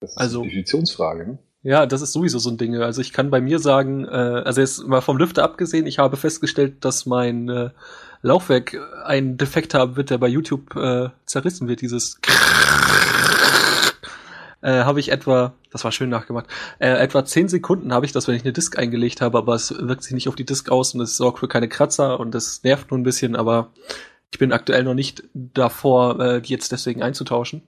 Das 0.00 0.12
ist 0.12 0.18
also, 0.18 0.40
eine 0.40 0.48
Definitionsfrage, 0.48 1.26
ne? 1.26 1.38
Ja, 1.64 1.86
das 1.86 2.02
ist 2.02 2.12
sowieso 2.12 2.40
so 2.40 2.50
ein 2.50 2.58
Ding. 2.58 2.76
Also 2.76 3.00
ich 3.00 3.12
kann 3.12 3.30
bei 3.30 3.40
mir 3.40 3.60
sagen, 3.60 4.04
äh, 4.04 4.08
also 4.08 4.60
jetzt 4.60 4.84
mal 4.86 5.00
vom 5.00 5.16
Lüfter 5.16 5.44
abgesehen, 5.44 5.86
ich 5.86 5.98
habe 5.98 6.16
festgestellt, 6.16 6.84
dass 6.84 7.06
mein 7.06 7.48
äh, 7.48 7.70
Laufwerk 8.20 8.76
einen 9.04 9.36
Defekt 9.36 9.72
haben 9.72 9.94
wird, 9.96 10.10
der 10.10 10.18
bei 10.18 10.26
YouTube 10.26 10.74
äh, 10.74 11.10
zerrissen 11.24 11.68
wird, 11.68 11.80
dieses 11.80 12.18
äh, 14.62 14.70
habe 14.70 14.98
ich 14.98 15.12
etwa, 15.12 15.54
das 15.70 15.84
war 15.84 15.92
schön 15.92 16.08
nachgemacht, 16.08 16.46
äh, 16.80 16.88
etwa 16.88 17.24
zehn 17.24 17.48
Sekunden 17.48 17.92
habe 17.92 18.06
ich 18.06 18.12
das, 18.12 18.26
wenn 18.26 18.34
ich 18.34 18.42
eine 18.42 18.52
Disk 18.52 18.76
eingelegt 18.78 19.20
habe, 19.20 19.38
aber 19.38 19.54
es 19.54 19.72
wirkt 19.76 20.02
sich 20.02 20.14
nicht 20.14 20.28
auf 20.28 20.36
die 20.36 20.44
Disk 20.44 20.68
aus 20.68 20.94
und 20.94 21.00
es 21.00 21.16
sorgt 21.16 21.38
für 21.38 21.48
keine 21.48 21.68
Kratzer 21.68 22.18
und 22.18 22.34
es 22.34 22.64
nervt 22.64 22.90
nur 22.90 22.98
ein 22.98 23.04
bisschen, 23.04 23.36
aber 23.36 23.70
ich 24.32 24.38
bin 24.38 24.52
aktuell 24.52 24.82
noch 24.82 24.94
nicht 24.94 25.22
davor, 25.34 26.18
äh, 26.18 26.42
die 26.42 26.52
jetzt 26.52 26.72
deswegen 26.72 27.02
einzutauschen. 27.02 27.62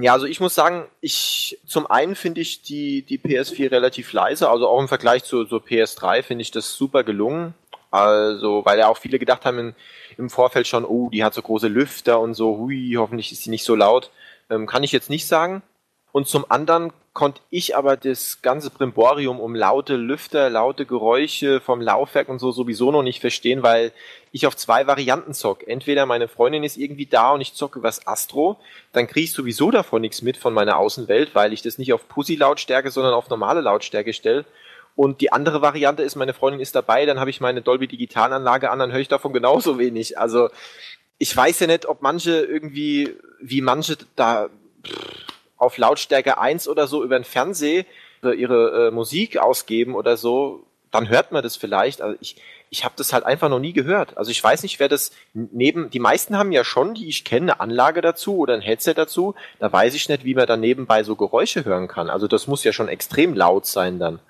Ja, 0.00 0.12
also 0.12 0.26
ich 0.26 0.40
muss 0.40 0.54
sagen, 0.54 0.86
ich 1.00 1.58
zum 1.66 1.86
einen 1.86 2.14
finde 2.14 2.40
ich 2.40 2.62
die, 2.62 3.02
die 3.02 3.18
PS4 3.18 3.70
relativ 3.70 4.12
leise, 4.12 4.48
also 4.48 4.68
auch 4.68 4.80
im 4.80 4.88
Vergleich 4.88 5.24
zur, 5.24 5.48
zur 5.48 5.62
PS3 5.62 6.22
finde 6.22 6.42
ich 6.42 6.50
das 6.50 6.74
super 6.74 7.04
gelungen. 7.04 7.54
Also, 7.90 8.64
weil 8.64 8.80
ja 8.80 8.88
auch 8.88 8.98
viele 8.98 9.20
gedacht 9.20 9.44
haben 9.44 9.58
im, 9.58 9.74
im 10.18 10.28
Vorfeld 10.28 10.66
schon, 10.66 10.84
oh, 10.84 11.10
die 11.10 11.22
hat 11.22 11.32
so 11.32 11.42
große 11.42 11.68
Lüfter 11.68 12.18
und 12.18 12.34
so, 12.34 12.58
hui, 12.58 12.94
hoffentlich 12.96 13.30
ist 13.30 13.44
sie 13.44 13.50
nicht 13.50 13.62
so 13.62 13.76
laut. 13.76 14.10
Ähm, 14.50 14.66
kann 14.66 14.82
ich 14.82 14.90
jetzt 14.90 15.10
nicht 15.10 15.28
sagen. 15.28 15.62
Und 16.10 16.26
zum 16.26 16.44
anderen 16.50 16.92
konnte 17.14 17.40
ich 17.48 17.76
aber 17.76 17.96
das 17.96 18.42
ganze 18.42 18.70
Brimborium 18.70 19.38
um 19.38 19.54
laute 19.54 19.94
Lüfter, 19.94 20.50
laute 20.50 20.84
Geräusche 20.84 21.60
vom 21.60 21.80
Laufwerk 21.80 22.28
und 22.28 22.40
so 22.40 22.50
sowieso 22.50 22.90
noch 22.90 23.04
nicht 23.04 23.20
verstehen, 23.20 23.62
weil 23.62 23.92
ich 24.32 24.48
auf 24.48 24.56
zwei 24.56 24.88
Varianten 24.88 25.32
zock. 25.32 25.66
Entweder 25.66 26.06
meine 26.06 26.26
Freundin 26.26 26.64
ist 26.64 26.76
irgendwie 26.76 27.06
da 27.06 27.30
und 27.30 27.40
ich 27.40 27.54
zocke 27.54 27.84
was 27.84 28.08
Astro, 28.08 28.58
dann 28.92 29.06
kriege 29.06 29.24
ich 29.24 29.32
sowieso 29.32 29.70
davon 29.70 30.02
nichts 30.02 30.22
mit 30.22 30.36
von 30.36 30.52
meiner 30.52 30.76
Außenwelt, 30.76 31.36
weil 31.36 31.52
ich 31.52 31.62
das 31.62 31.78
nicht 31.78 31.92
auf 31.92 32.08
Pussy-Lautstärke, 32.08 32.90
sondern 32.90 33.14
auf 33.14 33.30
normale 33.30 33.60
Lautstärke 33.60 34.12
stelle. 34.12 34.44
Und 34.96 35.20
die 35.20 35.32
andere 35.32 35.62
Variante 35.62 36.02
ist, 36.02 36.16
meine 36.16 36.34
Freundin 36.34 36.60
ist 36.60 36.74
dabei, 36.74 37.06
dann 37.06 37.20
habe 37.20 37.30
ich 37.30 37.40
meine 37.40 37.62
Dolby 37.62 37.86
Digitalanlage 37.86 38.70
an, 38.70 38.80
dann 38.80 38.90
höre 38.90 39.00
ich 39.00 39.08
davon 39.08 39.32
genauso 39.32 39.78
wenig. 39.78 40.18
Also 40.18 40.50
ich 41.18 41.36
weiß 41.36 41.60
ja 41.60 41.68
nicht, 41.68 41.86
ob 41.86 42.02
manche 42.02 42.40
irgendwie, 42.40 43.14
wie 43.40 43.60
manche 43.60 43.96
da 44.16 44.48
auf 45.64 45.78
Lautstärke 45.78 46.38
1 46.38 46.68
oder 46.68 46.86
so 46.86 47.02
über 47.02 47.18
den 47.18 47.24
Fernseher 47.24 47.84
ihre 48.22 48.88
äh, 48.88 48.90
Musik 48.90 49.36
ausgeben 49.36 49.94
oder 49.94 50.16
so, 50.16 50.64
dann 50.90 51.08
hört 51.08 51.32
man 51.32 51.42
das 51.42 51.56
vielleicht. 51.56 52.00
Also 52.00 52.16
ich, 52.20 52.36
ich 52.70 52.84
habe 52.84 52.94
das 52.96 53.12
halt 53.12 53.24
einfach 53.24 53.48
noch 53.48 53.58
nie 53.58 53.72
gehört. 53.72 54.16
Also 54.16 54.30
ich 54.30 54.42
weiß 54.42 54.62
nicht, 54.62 54.80
wer 54.80 54.88
das 54.88 55.12
neben, 55.32 55.90
die 55.90 55.98
meisten 55.98 56.38
haben 56.38 56.52
ja 56.52 56.64
schon, 56.64 56.94
die 56.94 57.08
ich 57.08 57.24
kenne, 57.24 57.52
eine 57.52 57.60
Anlage 57.60 58.00
dazu 58.00 58.38
oder 58.38 58.54
ein 58.54 58.60
Headset 58.60 58.94
dazu. 58.94 59.34
Da 59.58 59.72
weiß 59.72 59.94
ich 59.94 60.08
nicht, 60.08 60.24
wie 60.24 60.34
man 60.34 60.46
dann 60.46 60.60
nebenbei 60.60 61.02
so 61.02 61.16
Geräusche 61.16 61.64
hören 61.64 61.88
kann. 61.88 62.08
Also 62.08 62.28
das 62.28 62.46
muss 62.46 62.64
ja 62.64 62.72
schon 62.72 62.88
extrem 62.88 63.34
laut 63.34 63.66
sein 63.66 63.98
dann. 63.98 64.20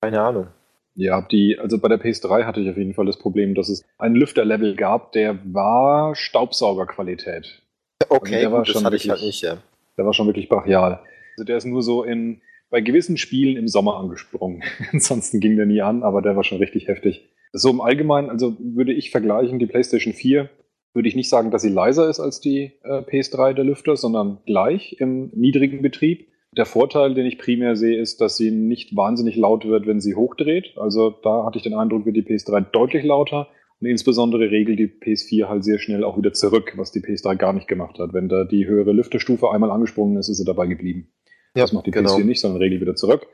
Keine 0.00 0.20
Ahnung. 0.20 0.48
Ja, 0.96 1.22
die, 1.22 1.58
also 1.58 1.78
bei 1.78 1.88
der 1.88 2.00
PS3 2.00 2.44
hatte 2.44 2.60
ich 2.60 2.70
auf 2.70 2.76
jeden 2.76 2.94
Fall 2.94 3.06
das 3.06 3.18
Problem, 3.18 3.54
dass 3.54 3.68
es 3.68 3.84
einen 3.98 4.14
Lüfterlevel 4.14 4.76
gab, 4.76 5.10
der 5.12 5.38
war 5.52 6.14
Staubsaugerqualität. 6.14 7.62
Okay, 8.08 8.34
also 8.34 8.40
der 8.40 8.52
war 8.52 8.58
gut, 8.58 8.68
das 8.68 8.74
schon 8.74 8.84
hatte 8.84 8.96
ich 8.96 9.10
halt 9.10 9.22
nicht, 9.22 9.42
ja. 9.42 9.58
Der 9.96 10.04
war 10.04 10.12
schon 10.12 10.26
wirklich 10.26 10.48
brachial. 10.48 11.00
Also 11.36 11.44
der 11.44 11.56
ist 11.56 11.64
nur 11.64 11.82
so 11.82 12.02
in, 12.04 12.40
bei 12.70 12.80
gewissen 12.80 13.16
Spielen 13.16 13.56
im 13.56 13.68
Sommer 13.68 13.96
angesprungen. 13.96 14.62
Ansonsten 14.92 15.40
ging 15.40 15.56
der 15.56 15.66
nie 15.66 15.82
an, 15.82 16.02
aber 16.02 16.22
der 16.22 16.36
war 16.36 16.44
schon 16.44 16.58
richtig 16.58 16.88
heftig. 16.88 17.28
So 17.52 17.70
im 17.70 17.80
Allgemeinen, 17.80 18.30
also 18.30 18.56
würde 18.58 18.92
ich 18.92 19.10
vergleichen, 19.10 19.58
die 19.58 19.66
PlayStation 19.66 20.12
4 20.12 20.48
würde 20.94 21.08
ich 21.08 21.16
nicht 21.16 21.28
sagen, 21.28 21.50
dass 21.50 21.62
sie 21.62 21.70
leiser 21.70 22.08
ist 22.08 22.20
als 22.20 22.40
die 22.40 22.72
äh, 22.84 23.00
PS3 23.00 23.52
der 23.52 23.64
Lüfter, 23.64 23.96
sondern 23.96 24.38
gleich 24.46 24.96
im 25.00 25.30
niedrigen 25.34 25.82
Betrieb. 25.82 26.28
Der 26.56 26.66
Vorteil, 26.66 27.14
den 27.14 27.26
ich 27.26 27.38
primär 27.38 27.74
sehe, 27.74 28.00
ist, 28.00 28.20
dass 28.20 28.36
sie 28.36 28.52
nicht 28.52 28.94
wahnsinnig 28.96 29.34
laut 29.34 29.64
wird, 29.64 29.88
wenn 29.88 30.00
sie 30.00 30.14
hochdreht. 30.14 30.78
Also 30.78 31.10
da 31.10 31.44
hatte 31.44 31.58
ich 31.58 31.64
den 31.64 31.74
Eindruck, 31.74 32.06
wird 32.06 32.16
die 32.16 32.22
PS3 32.22 32.60
deutlich 32.70 33.04
lauter. 33.04 33.48
Und 33.84 33.90
insbesondere 33.90 34.50
regelt 34.50 34.78
die 34.78 34.88
PS4 34.88 35.46
halt 35.46 35.62
sehr 35.62 35.78
schnell 35.78 36.04
auch 36.04 36.16
wieder 36.16 36.32
zurück, 36.32 36.72
was 36.76 36.90
die 36.90 37.00
PS3 37.00 37.36
gar 37.36 37.52
nicht 37.52 37.68
gemacht 37.68 37.98
hat. 37.98 38.14
Wenn 38.14 38.30
da 38.30 38.44
die 38.44 38.66
höhere 38.66 38.92
Lüfterstufe 38.92 39.50
einmal 39.50 39.70
angesprungen 39.70 40.16
ist, 40.16 40.30
ist 40.30 40.38
sie 40.38 40.46
dabei 40.46 40.66
geblieben. 40.68 41.12
Ja, 41.54 41.64
das 41.64 41.74
macht 41.74 41.84
die 41.84 41.90
genau. 41.90 42.16
PS4 42.16 42.24
nicht, 42.24 42.40
sondern 42.40 42.62
regelt 42.62 42.80
wieder 42.80 42.96
zurück. 42.96 43.26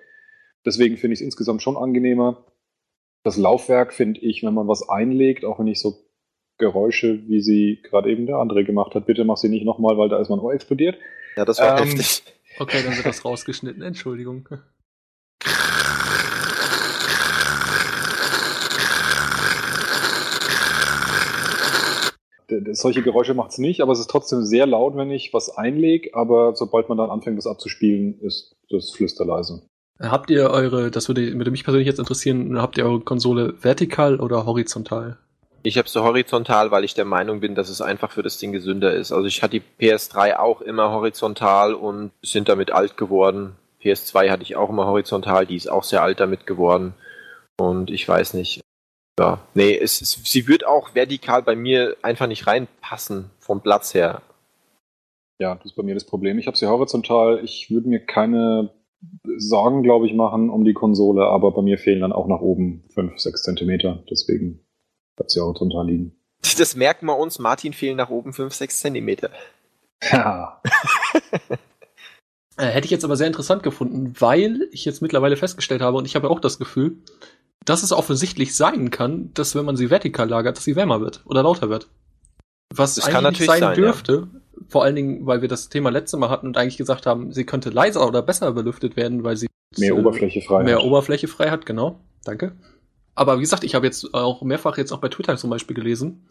Deswegen 0.67 0.97
finde 0.97 1.12
ich 1.12 1.20
es 1.20 1.25
insgesamt 1.25 1.62
schon 1.62 1.77
angenehmer. 1.77 2.47
Das 3.23 3.37
Laufwerk 3.37 3.95
finde 3.95 4.19
ich, 4.23 4.43
wenn 4.43 4.53
man 4.53 4.67
was 4.67 4.89
einlegt, 4.89 5.45
auch 5.45 5.61
wenn 5.61 5.69
ich 5.69 5.79
so 5.79 5.99
Geräusche, 6.59 7.29
wie 7.29 7.41
sie 7.41 7.79
gerade 7.85 8.11
eben 8.11 8.27
der 8.27 8.39
andere 8.39 8.65
gemacht 8.65 8.97
hat, 8.97 9.07
bitte 9.07 9.23
mach 9.23 9.37
sie 9.37 9.51
nicht 9.51 9.65
nochmal, 9.65 9.99
weil 9.99 10.09
da 10.09 10.20
ist 10.20 10.31
mein 10.31 10.41
Ohr 10.41 10.53
explodiert. 10.53 10.99
Ja, 11.37 11.45
das 11.45 11.61
war 11.61 11.81
Ähm, 11.81 11.91
heftig. 11.91 12.25
Okay, 12.59 12.83
dann 12.85 12.97
wird 12.97 13.07
das 13.07 13.25
rausgeschnitten. 13.25 13.83
Entschuldigung. 13.83 14.49
Solche 22.73 23.03
Geräusche 23.03 23.35
macht 23.35 23.53
es 23.53 23.59
nicht, 23.59 23.81
aber 23.81 23.93
es 23.93 24.01
ist 24.01 24.11
trotzdem 24.11 24.45
sehr 24.45 24.67
laut, 24.67 24.97
wenn 24.97 25.11
ich 25.11 25.33
was 25.33 25.57
einlege, 25.57 26.15
aber 26.15 26.55
sobald 26.55 26.89
man 26.89 26.99
dann 26.99 27.11
anfängt, 27.11 27.39
das 27.39 27.47
abzuspielen, 27.47 28.20
ist 28.20 28.57
das 28.70 28.91
flüsterleise. 28.91 29.62
Habt 30.01 30.31
ihr 30.31 30.51
eure, 30.51 30.91
das 30.91 31.09
würde, 31.09 31.35
würde 31.35 31.51
mich 31.51 31.65
persönlich 31.65 31.87
jetzt 31.87 31.99
interessieren, 31.99 32.61
habt 32.61 32.79
ihr 32.79 32.87
eure 32.87 33.01
Konsole 33.01 33.55
vertikal 33.61 34.19
oder 34.19 34.47
horizontal? 34.47 35.19
Ich 35.62 35.77
habe 35.77 35.89
so 35.89 36.03
horizontal, 36.03 36.70
weil 36.70 36.85
ich 36.85 36.95
der 36.95 37.05
Meinung 37.05 37.41
bin, 37.41 37.55
dass 37.55 37.69
es 37.69 37.83
einfach 37.83 38.11
für 38.11 38.23
das 38.23 38.39
Ding 38.39 38.53
gesünder 38.53 38.95
ist. 38.95 39.12
Also 39.12 39.27
ich 39.27 39.43
hatte 39.43 39.61
die 39.61 39.87
PS3 39.87 40.37
auch 40.37 40.62
immer 40.62 40.91
horizontal 40.91 41.75
und 41.75 42.12
sind 42.23 42.49
damit 42.49 42.73
alt 42.73 42.97
geworden. 42.97 43.57
PS2 43.83 44.31
hatte 44.31 44.43
ich 44.43 44.57
auch 44.57 44.70
immer 44.70 44.87
horizontal, 44.87 45.45
die 45.45 45.57
ist 45.57 45.70
auch 45.70 45.85
sehr 45.85 46.03
alt 46.03 46.19
damit 46.19 46.47
geworden. 46.47 46.95
Und 47.59 47.91
ich 47.91 48.09
weiß 48.09 48.33
nicht. 48.35 48.62
Ja, 49.20 49.39
nee, 49.55 49.76
es, 49.76 50.00
es, 50.00 50.18
sie 50.24 50.49
wird 50.49 50.66
auch 50.66 50.94
vertikal 50.94 51.42
bei 51.42 51.55
mir 51.55 51.97
einfach 52.00 52.26
nicht 52.26 52.47
reinpassen 52.47 53.31
vom 53.39 53.60
Platz 53.60 53.92
her. 53.92 54.23
Ja, 55.39 55.57
das 55.57 55.66
ist 55.66 55.76
bei 55.76 55.82
mir 55.82 55.94
das 55.94 56.05
Problem. 56.05 56.39
Ich 56.39 56.47
habe 56.47 56.57
sie 56.57 56.66
horizontal. 56.66 57.40
Ich 57.44 57.70
würde 57.70 57.89
mir 57.89 58.00
keine 58.00 58.70
Sorgen, 59.36 59.82
glaube 59.82 60.07
ich, 60.07 60.15
machen 60.15 60.49
um 60.49 60.65
die 60.65 60.73
Konsole, 60.73 61.26
aber 61.26 61.52
bei 61.52 61.60
mir 61.62 61.78
fehlen 61.78 62.00
dann 62.00 62.12
auch 62.12 62.28
nach 62.28 62.40
oben 62.40 62.84
5, 62.94 63.18
6 63.18 63.42
Zentimeter. 63.42 64.02
Deswegen 64.10 64.60
bleibt 65.16 65.31
sie 65.31 65.40
horizontal 65.40 65.86
liegen. 65.86 66.16
Das 66.58 66.74
merken 66.74 67.07
wir 67.07 67.18
uns, 67.18 67.39
Martin 67.39 67.74
fehlen 67.74 67.99
nach 67.99 68.10
oben 68.10 68.32
5, 68.32 68.55
6 68.55 68.81
Zentimeter. 68.81 69.31
Ja. 70.10 70.62
Äh, 72.57 72.66
hätte 72.66 72.84
ich 72.84 72.90
jetzt 72.90 73.05
aber 73.05 73.16
sehr 73.16 73.28
interessant 73.28 73.62
gefunden, 73.62 74.12
weil 74.18 74.68
ich 74.70 74.84
jetzt 74.84 75.00
mittlerweile 75.00 75.36
festgestellt 75.36 75.81
habe 75.81 75.97
und 75.97 76.05
ich 76.05 76.15
habe 76.15 76.28
auch 76.28 76.40
das 76.40 76.58
Gefühl, 76.58 76.99
dass 77.64 77.82
es 77.82 77.92
offensichtlich 77.92 78.55
sein 78.55 78.90
kann, 78.90 79.30
dass 79.34 79.55
wenn 79.55 79.64
man 79.64 79.76
sie 79.76 79.90
vertikal 79.90 80.28
lagert, 80.28 80.56
dass 80.56 80.64
sie 80.64 80.76
wärmer 80.76 81.00
wird 81.00 81.22
oder 81.26 81.42
lauter 81.42 81.68
wird. 81.68 81.89
Was 82.74 82.94
Das 82.94 83.05
eigentlich 83.05 83.14
kann 83.14 83.24
nicht 83.24 83.32
natürlich 83.40 83.50
sein 83.50 83.60
sein, 83.60 83.74
dürfte. 83.74 84.28
Vor 84.68 84.84
allen 84.84 84.94
Dingen, 84.94 85.26
weil 85.26 85.42
wir 85.42 85.48
das 85.48 85.68
Thema 85.68 85.90
letzte 85.90 86.16
Mal 86.16 86.30
hatten 86.30 86.47
und 86.47 86.56
eigentlich 86.56 86.76
gesagt 86.76 87.06
haben, 87.06 87.32
sie 87.32 87.44
könnte 87.44 87.70
leiser 87.70 88.06
oder 88.06 88.22
besser 88.22 88.52
belüftet 88.52 88.97
werden, 88.97 89.24
weil 89.24 89.36
sie 89.36 89.48
Mehr 89.78 89.90
äh, 89.90 89.98
Oberfläche 89.98 90.42
frei. 90.42 90.62
mehr 90.64 90.78
hat. 90.78 90.84
Oberfläche 90.84 91.28
frei 91.28 91.50
hat, 91.50 91.66
genau. 91.66 92.00
Danke. 92.24 92.56
Aber 93.14 93.39
wie 93.39 93.42
gesagt, 93.42 93.64
ich 93.64 93.74
habe 93.74 93.86
jetzt 93.86 94.14
auch 94.14 94.42
mehrfach 94.42 94.78
jetzt 94.78 94.92
auch 94.92 94.98
bei 94.98 95.08
Twitter 95.08 95.36
zum 95.36 95.50
Beispiel 95.50 95.74
gelesen, 95.74 96.26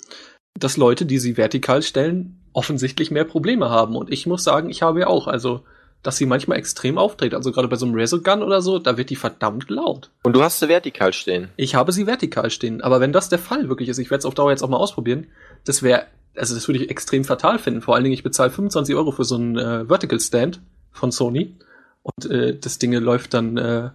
dass 0.58 0.77
Leute, 0.77 1.06
die 1.06 1.19
sie 1.19 1.38
vertikal 1.38 1.82
stellen, 1.82 2.41
offensichtlich 2.53 3.11
mehr 3.11 3.25
Probleme 3.25 3.69
haben. 3.69 3.95
Und 3.95 4.11
ich 4.11 4.25
muss 4.25 4.43
sagen, 4.43 4.69
ich 4.69 4.82
habe 4.82 5.01
ja 5.01 5.08
auch. 5.08 5.27
Also, 5.27 5.64
dass 6.03 6.18
sie 6.18 6.26
manchmal 6.26 6.58
extrem 6.58 6.98
auftritt. 6.98 7.34
Also 7.34 7.52
gerade 7.52 7.68
bei 7.68 7.76
so 7.76 7.86
einem 7.86 7.95
Razogun 7.95 8.42
oder 8.42 8.61
so, 8.61 8.80
da 8.80 8.98
wird 8.98 9.10
die 9.10 9.16
verdammt 9.16 9.69
laut. 9.69 10.11
Und 10.24 10.34
du 10.34 10.42
hast 10.42 10.60
sie 10.60 10.69
vertikal 10.69 11.11
stehen. 11.11 11.50
Ich 11.58 11.76
habe 11.76 11.92
sie 11.92 12.08
vertikal 12.08 12.50
stehen. 12.50 12.82
Aber 12.82 13.00
wenn 13.00 13.11
das 13.11 13.30
der 13.30 13.40
Fall 13.40 13.68
wirklich 13.68 13.90
ist, 13.90 13.98
ich 13.98 14.10
werde 14.10 14.19
es 14.19 14.26
auf 14.26 14.36
Dauer 14.36 14.52
jetzt 14.52 14.64
auch 14.64 14.69
mal 14.69 14.78
ausprobieren, 14.78 15.28
das 15.66 15.84
wäre, 15.84 16.06
also 16.36 16.56
das 16.56 16.68
würde 16.68 16.84
ich 16.84 16.90
extrem 16.90 17.26
fatal 17.26 17.60
finden. 17.60 17.82
Vor 17.82 17.95
allen 17.95 18.03
Dingen, 18.03 18.14
ich 18.14 18.24
bezahle 18.24 18.50
25 18.50 18.95
Euro 18.95 19.11
für 19.11 19.26
so 19.26 19.36
einen 19.36 19.58
äh, 19.58 19.86
Vertical 19.86 20.19
Stand 20.19 20.61
von 20.92 21.11
Sony. 21.11 21.58
Und 22.02 22.32
äh, 22.32 22.58
das 22.58 22.80
Ding 22.80 22.94
läuft 22.94 23.34
dann 23.34 23.58
äh, 23.58 23.90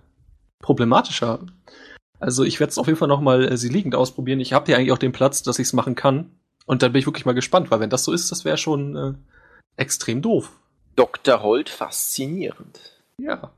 problematischer. 0.60 1.40
Also 2.20 2.44
ich 2.44 2.60
werde 2.60 2.70
es 2.70 2.78
auf 2.78 2.86
jeden 2.86 2.98
Fall 2.98 3.08
nochmal 3.08 3.50
äh, 3.50 3.56
sie 3.56 3.68
liegend 3.70 3.94
ausprobieren. 3.94 4.40
Ich 4.40 4.52
habe 4.52 4.66
hier 4.66 4.76
eigentlich 4.76 4.92
auch 4.92 4.98
den 4.98 5.12
Platz, 5.12 5.42
dass 5.42 5.58
ich 5.58 5.68
es 5.68 5.72
machen 5.72 5.94
kann. 5.94 6.30
Und 6.66 6.82
dann 6.82 6.92
bin 6.92 7.00
ich 7.00 7.06
wirklich 7.06 7.26
mal 7.26 7.34
gespannt, 7.34 7.70
weil 7.70 7.80
wenn 7.80 7.90
das 7.90 8.04
so 8.04 8.12
ist, 8.12 8.30
das 8.30 8.44
wäre 8.44 8.56
schon 8.58 8.96
äh, 8.96 9.12
extrem 9.76 10.22
doof. 10.22 10.52
Dr. 10.96 11.42
Holt 11.42 11.68
faszinierend. 11.70 12.80
Ja. 13.18 13.52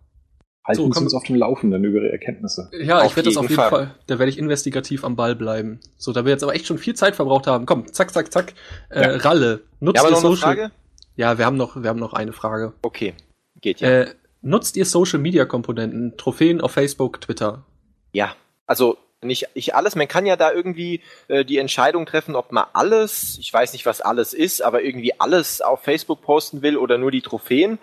Halten 0.67 0.81
So, 0.83 0.93
Sie 0.93 1.05
uns 1.05 1.15
auf 1.15 1.23
dem 1.23 1.37
Laufenden 1.37 1.85
über 1.85 1.99
Ihre 2.01 2.11
Erkenntnisse. 2.11 2.69
Ja, 2.73 2.99
Auf 3.01 3.13
ich 3.13 3.17
werde 3.17 3.29
das 3.29 3.37
auf 3.37 3.45
jeden 3.45 3.55
Fall. 3.55 3.71
Fall. 3.71 3.95
Da 4.09 4.19
werde 4.19 4.31
ich 4.31 4.39
investigativ 4.39 5.05
am 5.05 5.15
Ball 5.15 5.37
bleiben. 5.37 5.79
So, 5.97 6.13
da 6.13 6.25
wir 6.25 6.33
jetzt 6.33 6.43
aber 6.43 6.55
echt 6.55 6.67
schon 6.67 6.79
viel 6.79 6.95
Zeit 6.95 7.15
verbraucht 7.15 7.47
haben. 7.47 7.67
Komm, 7.67 7.93
zack, 7.93 8.13
zack, 8.13 8.33
zack. 8.33 8.55
Äh, 8.91 9.03
Ja. 9.03 9.17
Ralle, 9.19 9.63
nutzt 9.79 9.97
Ja, 9.97 10.03
aber 10.03 10.11
ihr 10.11 10.13
noch 10.13 10.25
eine 10.25 10.37
Social? 10.37 10.57
Frage? 10.57 10.73
Ja, 11.15 11.39
wir 11.39 11.47
haben 11.47 11.57
noch, 11.57 11.81
wir 11.81 11.89
haben 11.89 12.01
noch 12.01 12.15
eine 12.15 12.33
Frage. 12.33 12.73
Okay, 12.83 13.15
geht 13.61 13.81
ja. 13.81 13.89
Äh, 14.03 14.15
nutzt 14.43 14.77
ihr 14.77 14.85
Social 14.87 15.21
Media 15.21 15.45
Komponenten, 15.45 16.17
Trophäen 16.17 16.61
auf 16.61 16.73
Facebook, 16.73 17.21
Twitter? 17.21 17.65
Ja, 18.13 18.35
also 18.67 18.99
nicht 19.27 19.49
ich 19.55 19.75
alles. 19.75 19.97
Man 19.97 20.09
kann 20.09 20.27
ja 20.27 20.37
da 20.37 20.53
irgendwie 20.53 21.01
äh, 21.29 21.45
die 21.45 21.59
Entscheidung 21.59 22.07
treffen, 22.07 22.37
ob 22.37 22.53
man 22.53 22.67
alles, 22.73 23.39
ich 23.41 23.53
weiß 23.53 23.73
nicht, 23.73 23.87
was 23.87 24.01
alles 24.01 24.33
ist, 24.33 24.63
aber 24.63 24.83
irgendwie 24.83 25.19
alles 25.21 25.61
auf 25.61 25.83
Facebook 25.83 26.23
posten 26.23 26.63
will 26.63 26.77
oder 26.77 26.99
nur 26.99 27.11
die 27.11 27.23
Trophäen. 27.23 27.79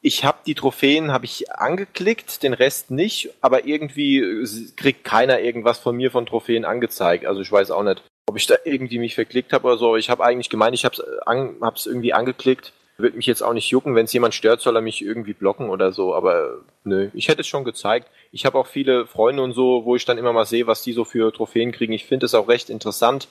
Ich 0.00 0.24
habe 0.24 0.38
die 0.46 0.54
Trophäen 0.54 1.12
habe 1.12 1.24
ich 1.24 1.50
angeklickt, 1.50 2.42
den 2.42 2.52
Rest 2.52 2.90
nicht, 2.90 3.30
aber 3.40 3.66
irgendwie 3.66 4.18
äh, 4.18 4.46
kriegt 4.76 5.04
keiner 5.04 5.40
irgendwas 5.40 5.78
von 5.78 5.96
mir 5.96 6.10
von 6.10 6.26
Trophäen 6.26 6.64
angezeigt. 6.64 7.26
Also 7.26 7.40
ich 7.40 7.50
weiß 7.50 7.70
auch 7.70 7.82
nicht, 7.82 8.02
ob 8.26 8.36
ich 8.36 8.46
da 8.46 8.56
irgendwie 8.64 8.98
mich 8.98 9.14
verklickt 9.14 9.52
habe 9.52 9.66
oder 9.66 9.78
so. 9.78 9.96
Ich 9.96 10.10
habe 10.10 10.24
eigentlich 10.24 10.50
gemeint, 10.50 10.74
ich 10.74 10.84
habe 10.84 10.94
es 10.96 11.02
an, 11.26 11.56
hab's 11.60 11.86
irgendwie 11.86 12.12
angeklickt. 12.12 12.72
Würde 12.96 13.16
mich 13.16 13.26
jetzt 13.26 13.42
auch 13.42 13.52
nicht 13.52 13.70
jucken, 13.70 13.94
wenn 13.94 14.04
es 14.04 14.12
jemand 14.12 14.34
stört, 14.34 14.60
soll 14.60 14.76
er 14.76 14.82
mich 14.82 15.04
irgendwie 15.04 15.32
blocken 15.32 15.68
oder 15.68 15.92
so. 15.92 16.14
Aber 16.14 16.58
nö, 16.84 17.10
ich 17.12 17.28
hätte 17.28 17.40
es 17.40 17.46
schon 17.46 17.64
gezeigt. 17.64 18.08
Ich 18.30 18.46
habe 18.46 18.58
auch 18.58 18.66
viele 18.66 19.06
Freunde 19.06 19.42
und 19.42 19.52
so, 19.52 19.84
wo 19.84 19.96
ich 19.96 20.04
dann 20.04 20.18
immer 20.18 20.32
mal 20.32 20.46
sehe, 20.46 20.66
was 20.66 20.82
die 20.82 20.92
so 20.92 21.04
für 21.04 21.32
Trophäen 21.32 21.72
kriegen. 21.72 21.92
Ich 21.92 22.04
finde 22.04 22.26
es 22.26 22.34
auch 22.34 22.48
recht 22.48 22.70
interessant, 22.70 23.28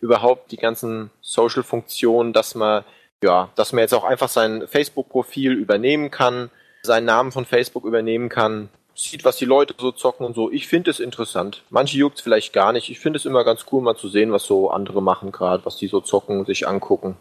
überhaupt 0.00 0.52
die 0.52 0.58
ganzen 0.58 1.10
Social-Funktionen, 1.22 2.32
dass 2.32 2.54
man, 2.54 2.84
ja, 3.22 3.50
dass 3.54 3.72
man 3.72 3.80
jetzt 3.80 3.94
auch 3.94 4.04
einfach 4.04 4.28
sein 4.28 4.66
Facebook-Profil 4.68 5.52
übernehmen 5.52 6.10
kann, 6.10 6.50
seinen 6.82 7.06
Namen 7.06 7.32
von 7.32 7.46
Facebook 7.46 7.84
übernehmen 7.84 8.28
kann, 8.28 8.68
sieht, 8.94 9.24
was 9.24 9.36
die 9.36 9.44
Leute 9.44 9.74
so 9.78 9.92
zocken 9.92 10.26
und 10.26 10.34
so. 10.34 10.50
Ich 10.50 10.66
finde 10.68 10.90
es 10.90 11.00
interessant. 11.00 11.62
Manche 11.70 11.98
juckt 11.98 12.18
es 12.18 12.22
vielleicht 12.22 12.52
gar 12.52 12.72
nicht. 12.72 12.90
Ich 12.90 12.98
finde 12.98 13.18
es 13.18 13.26
immer 13.26 13.44
ganz 13.44 13.66
cool, 13.70 13.82
mal 13.82 13.96
zu 13.96 14.08
sehen, 14.08 14.32
was 14.32 14.44
so 14.44 14.70
andere 14.70 15.02
machen 15.02 15.32
gerade, 15.32 15.64
was 15.64 15.76
die 15.76 15.88
so 15.88 16.00
zocken, 16.00 16.44
sich 16.46 16.66
angucken. 16.66 17.16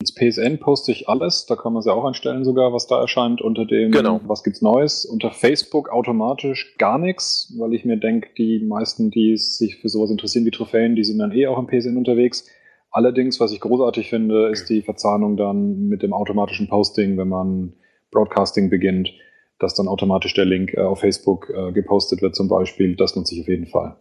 Ins 0.00 0.14
PSN 0.14 0.60
poste 0.60 0.92
ich 0.92 1.08
alles, 1.08 1.46
da 1.46 1.56
kann 1.56 1.72
man 1.72 1.80
es 1.80 1.86
ja 1.86 1.92
auch 1.92 2.04
einstellen 2.04 2.44
sogar, 2.44 2.72
was 2.72 2.86
da 2.86 3.00
erscheint 3.00 3.42
unter 3.42 3.66
dem, 3.66 3.90
Genau. 3.90 4.20
was 4.26 4.44
gibt's 4.44 4.62
Neues. 4.62 5.04
Unter 5.04 5.32
Facebook 5.32 5.88
automatisch 5.88 6.76
gar 6.78 6.98
nichts, 6.98 7.52
weil 7.58 7.74
ich 7.74 7.84
mir 7.84 7.96
denke, 7.96 8.28
die 8.38 8.60
meisten, 8.60 9.10
die 9.10 9.36
sich 9.36 9.76
für 9.80 9.88
sowas 9.88 10.10
interessieren 10.12 10.44
wie 10.44 10.52
Trophäen, 10.52 10.94
die 10.94 11.02
sind 11.02 11.18
dann 11.18 11.32
eh 11.32 11.48
auch 11.48 11.58
im 11.58 11.66
PSN 11.66 11.96
unterwegs. 11.96 12.48
Allerdings, 12.92 13.40
was 13.40 13.52
ich 13.52 13.58
großartig 13.58 14.08
finde, 14.08 14.48
ist 14.50 14.70
die 14.70 14.82
Verzahnung 14.82 15.36
dann 15.36 15.88
mit 15.88 16.04
dem 16.04 16.12
automatischen 16.12 16.68
Posting, 16.68 17.18
wenn 17.18 17.28
man 17.28 17.72
Broadcasting 18.12 18.70
beginnt, 18.70 19.10
dass 19.58 19.74
dann 19.74 19.88
automatisch 19.88 20.32
der 20.32 20.44
Link 20.44 20.74
äh, 20.74 20.80
auf 20.80 21.00
Facebook 21.00 21.50
äh, 21.50 21.72
gepostet 21.72 22.22
wird 22.22 22.36
zum 22.36 22.46
Beispiel. 22.46 22.94
Das 22.94 23.16
nutze 23.16 23.34
ich 23.34 23.40
auf 23.40 23.48
jeden 23.48 23.66
Fall. 23.66 23.96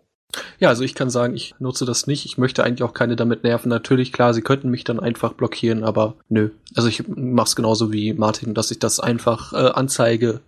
Ja, 0.59 0.69
also 0.69 0.83
ich 0.83 0.95
kann 0.95 1.09
sagen, 1.09 1.35
ich 1.35 1.55
nutze 1.59 1.85
das 1.85 2.07
nicht. 2.07 2.25
Ich 2.25 2.37
möchte 2.37 2.63
eigentlich 2.63 2.83
auch 2.83 2.93
keine 2.93 3.15
damit 3.15 3.43
nerven. 3.43 3.69
Natürlich, 3.69 4.11
klar, 4.11 4.33
sie 4.33 4.41
könnten 4.41 4.69
mich 4.69 4.83
dann 4.83 4.99
einfach 4.99 5.33
blockieren, 5.33 5.83
aber 5.83 6.15
nö. 6.29 6.49
Also 6.75 6.89
ich 6.89 7.03
mach's 7.07 7.55
genauso 7.55 7.93
wie 7.93 8.13
Martin, 8.13 8.53
dass 8.53 8.71
ich 8.71 8.79
das 8.79 8.99
einfach 8.99 9.53
äh, 9.53 9.71
anzeige 9.71 10.41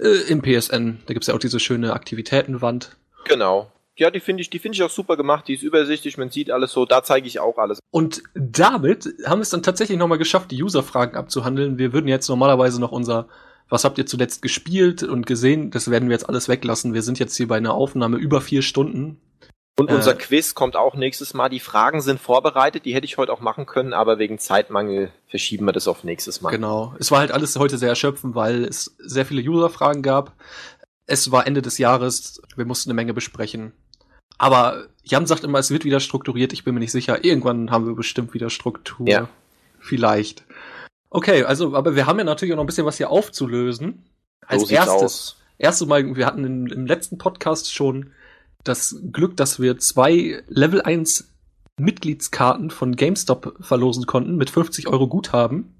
äh, 0.00 0.30
im 0.30 0.42
PSN. 0.42 0.98
Da 1.06 1.14
gibt's 1.14 1.28
ja 1.28 1.34
auch 1.34 1.38
diese 1.38 1.60
schöne 1.60 1.92
Aktivitätenwand. 1.92 2.96
Genau. 3.24 3.70
Ja, 3.96 4.10
die 4.10 4.18
finde 4.18 4.40
ich, 4.40 4.50
die 4.50 4.58
finde 4.58 4.74
ich 4.74 4.82
auch 4.82 4.90
super 4.90 5.16
gemacht. 5.16 5.46
Die 5.46 5.54
ist 5.54 5.62
übersichtlich, 5.62 6.18
man 6.18 6.30
sieht 6.30 6.50
alles 6.50 6.72
so. 6.72 6.84
Da 6.84 7.04
zeige 7.04 7.28
ich 7.28 7.38
auch 7.38 7.58
alles. 7.58 7.78
Und 7.92 8.22
damit 8.34 9.06
haben 9.24 9.38
wir 9.38 9.42
es 9.42 9.50
dann 9.50 9.62
tatsächlich 9.62 9.98
nochmal 9.98 10.18
geschafft, 10.18 10.50
die 10.50 10.60
User-Fragen 10.60 11.16
abzuhandeln. 11.16 11.78
Wir 11.78 11.92
würden 11.92 12.08
jetzt 12.08 12.28
normalerweise 12.28 12.80
noch 12.80 12.90
unser 12.90 13.28
Was 13.68 13.84
habt 13.84 13.98
ihr 13.98 14.06
zuletzt 14.06 14.42
gespielt 14.42 15.02
und 15.02 15.26
gesehen? 15.26 15.70
Das 15.70 15.90
werden 15.90 16.08
wir 16.08 16.14
jetzt 16.14 16.28
alles 16.28 16.48
weglassen. 16.48 16.94
Wir 16.94 17.02
sind 17.02 17.18
jetzt 17.18 17.36
hier 17.36 17.48
bei 17.48 17.56
einer 17.56 17.74
Aufnahme 17.74 18.18
über 18.18 18.40
vier 18.40 18.62
Stunden. 18.62 19.20
Und 19.76 19.90
Äh. 19.90 19.94
unser 19.94 20.14
Quiz 20.14 20.54
kommt 20.54 20.76
auch 20.76 20.94
nächstes 20.94 21.34
Mal. 21.34 21.48
Die 21.48 21.58
Fragen 21.60 22.00
sind 22.00 22.20
vorbereitet, 22.20 22.84
die 22.84 22.94
hätte 22.94 23.06
ich 23.06 23.16
heute 23.16 23.32
auch 23.32 23.40
machen 23.40 23.66
können, 23.66 23.92
aber 23.92 24.18
wegen 24.18 24.38
Zeitmangel 24.38 25.10
verschieben 25.28 25.64
wir 25.66 25.72
das 25.72 25.88
auf 25.88 26.04
nächstes 26.04 26.40
Mal. 26.42 26.50
Genau. 26.50 26.94
Es 27.00 27.10
war 27.10 27.18
halt 27.18 27.32
alles 27.32 27.56
heute 27.56 27.76
sehr 27.78 27.88
erschöpfend, 27.88 28.34
weil 28.36 28.64
es 28.64 28.94
sehr 28.98 29.26
viele 29.26 29.42
User-Fragen 29.42 30.02
gab. 30.02 30.34
Es 31.06 31.32
war 31.32 31.46
Ende 31.46 31.60
des 31.60 31.78
Jahres. 31.78 32.40
Wir 32.54 32.66
mussten 32.66 32.90
eine 32.90 32.94
Menge 32.94 33.14
besprechen. 33.14 33.72
Aber 34.38 34.86
Jan 35.02 35.26
sagt 35.26 35.44
immer, 35.44 35.58
es 35.58 35.70
wird 35.70 35.84
wieder 35.84 36.00
strukturiert. 36.00 36.52
Ich 36.52 36.64
bin 36.64 36.74
mir 36.74 36.80
nicht 36.80 36.92
sicher. 36.92 37.24
Irgendwann 37.24 37.70
haben 37.70 37.86
wir 37.86 37.94
bestimmt 37.94 38.32
wieder 38.34 38.50
Struktur. 38.50 39.08
Ja. 39.08 39.28
Vielleicht. 39.80 40.44
Okay, 41.14 41.44
also, 41.44 41.76
aber 41.76 41.94
wir 41.94 42.06
haben 42.06 42.18
ja 42.18 42.24
natürlich 42.24 42.52
auch 42.52 42.56
noch 42.56 42.64
ein 42.64 42.66
bisschen 42.66 42.86
was 42.86 42.96
hier 42.96 43.08
aufzulösen. 43.08 44.02
Als 44.48 44.62
So 44.62 44.74
erstes, 44.74 45.02
aus. 45.02 45.36
erste 45.58 45.86
Mal, 45.86 46.16
wir 46.16 46.26
hatten 46.26 46.44
im, 46.44 46.66
im 46.66 46.86
letzten 46.86 47.18
Podcast 47.18 47.72
schon 47.72 48.10
das 48.64 48.96
Glück, 49.12 49.36
dass 49.36 49.60
wir 49.60 49.78
zwei 49.78 50.42
Level 50.48 50.82
1 50.82 51.32
Mitgliedskarten 51.78 52.70
von 52.70 52.96
GameStop 52.96 53.58
verlosen 53.60 54.06
konnten 54.06 54.34
mit 54.34 54.50
50 54.50 54.88
Euro 54.88 55.06
Guthaben. 55.06 55.76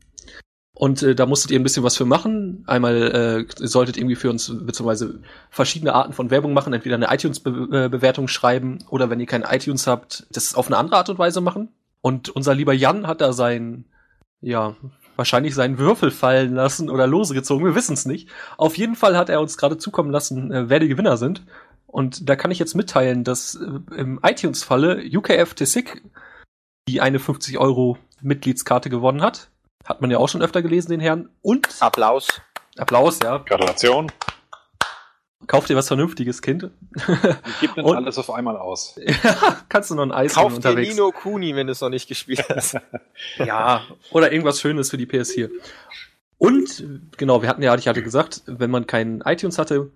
Und 0.72 1.02
äh, 1.02 1.16
da 1.16 1.26
musstet 1.26 1.50
ihr 1.50 1.58
ein 1.58 1.64
bisschen 1.64 1.82
was 1.82 1.96
für 1.96 2.04
machen. 2.04 2.62
Einmal 2.68 3.46
äh, 3.58 3.60
ihr 3.60 3.68
solltet 3.68 3.96
irgendwie 3.96 4.14
für 4.14 4.30
uns 4.30 4.46
beziehungsweise 4.64 5.20
verschiedene 5.50 5.94
Arten 5.94 6.12
von 6.12 6.30
Werbung 6.30 6.52
machen, 6.52 6.72
entweder 6.72 6.94
eine 6.94 7.12
iTunes-Bewertung 7.12 8.28
schreiben 8.28 8.84
oder 8.88 9.10
wenn 9.10 9.18
ihr 9.18 9.26
kein 9.26 9.42
iTunes 9.42 9.88
habt, 9.88 10.28
das 10.30 10.54
auf 10.54 10.68
eine 10.68 10.76
andere 10.76 10.96
Art 10.96 11.08
und 11.08 11.18
Weise 11.18 11.40
machen. 11.40 11.70
Und 12.02 12.28
unser 12.28 12.54
lieber 12.54 12.72
Jan 12.72 13.08
hat 13.08 13.20
da 13.20 13.32
sein, 13.32 13.86
ja, 14.40 14.76
wahrscheinlich 15.16 15.54
seinen 15.54 15.78
Würfel 15.78 16.10
fallen 16.10 16.54
lassen 16.54 16.90
oder 16.90 17.06
lose 17.06 17.34
gezogen, 17.34 17.64
wir 17.64 17.74
wissen 17.74 17.94
es 17.94 18.06
nicht. 18.06 18.28
Auf 18.56 18.76
jeden 18.76 18.96
Fall 18.96 19.16
hat 19.16 19.28
er 19.28 19.40
uns 19.40 19.56
gerade 19.56 19.78
zukommen 19.78 20.10
lassen, 20.10 20.52
äh, 20.52 20.68
wer 20.68 20.80
die 20.80 20.88
Gewinner 20.88 21.16
sind. 21.16 21.42
Und 21.86 22.28
da 22.28 22.36
kann 22.36 22.50
ich 22.50 22.58
jetzt 22.58 22.74
mitteilen, 22.74 23.24
dass 23.24 23.54
äh, 23.54 23.96
im 23.96 24.20
iTunes-Falle 24.22 25.04
UKF 25.14 25.54
Tessic 25.54 26.02
die 26.88 27.00
eine 27.00 27.18
50 27.18 27.58
Euro 27.58 27.98
Mitgliedskarte 28.20 28.90
gewonnen 28.90 29.22
hat. 29.22 29.48
Hat 29.84 30.00
man 30.00 30.10
ja 30.10 30.18
auch 30.18 30.28
schon 30.28 30.42
öfter 30.42 30.62
gelesen, 30.62 30.90
den 30.90 31.00
Herrn. 31.00 31.28
Und 31.42 31.68
Applaus. 31.80 32.40
Applaus, 32.76 33.20
ja. 33.22 33.38
Gratulation. 33.38 34.10
Kauf 35.46 35.66
dir 35.66 35.76
was 35.76 35.88
Vernünftiges, 35.88 36.42
Kind. 36.42 36.70
Ich 36.96 37.60
gebe 37.60 37.74
dann 37.76 37.84
Und- 37.84 37.96
alles 37.96 38.18
auf 38.18 38.30
einmal 38.30 38.56
aus. 38.56 38.98
Kannst 39.68 39.90
du 39.90 39.94
noch 39.94 40.02
ein 40.02 40.12
Eis 40.12 40.34
Kauf 40.34 40.52
dir 40.52 40.56
unterwegs. 40.56 40.88
Nino 40.88 41.10
Kuni, 41.12 41.54
wenn 41.54 41.66
du 41.66 41.72
es 41.72 41.80
noch 41.80 41.90
nicht 41.90 42.08
gespielt 42.08 42.44
hast. 42.48 42.76
Ja, 43.38 43.82
oder 44.10 44.32
irgendwas 44.32 44.60
Schönes 44.60 44.90
für 44.90 44.96
die 44.96 45.06
PS4. 45.06 45.50
Und, 46.38 46.84
genau, 47.16 47.42
wir 47.42 47.48
hatten 47.48 47.62
ja, 47.62 47.74
ich 47.76 47.88
hatte 47.88 48.02
gesagt, 48.02 48.42
wenn 48.46 48.70
man 48.70 48.86
keinen 48.86 49.20
iTunes 49.22 49.58
hatte, 49.58 49.90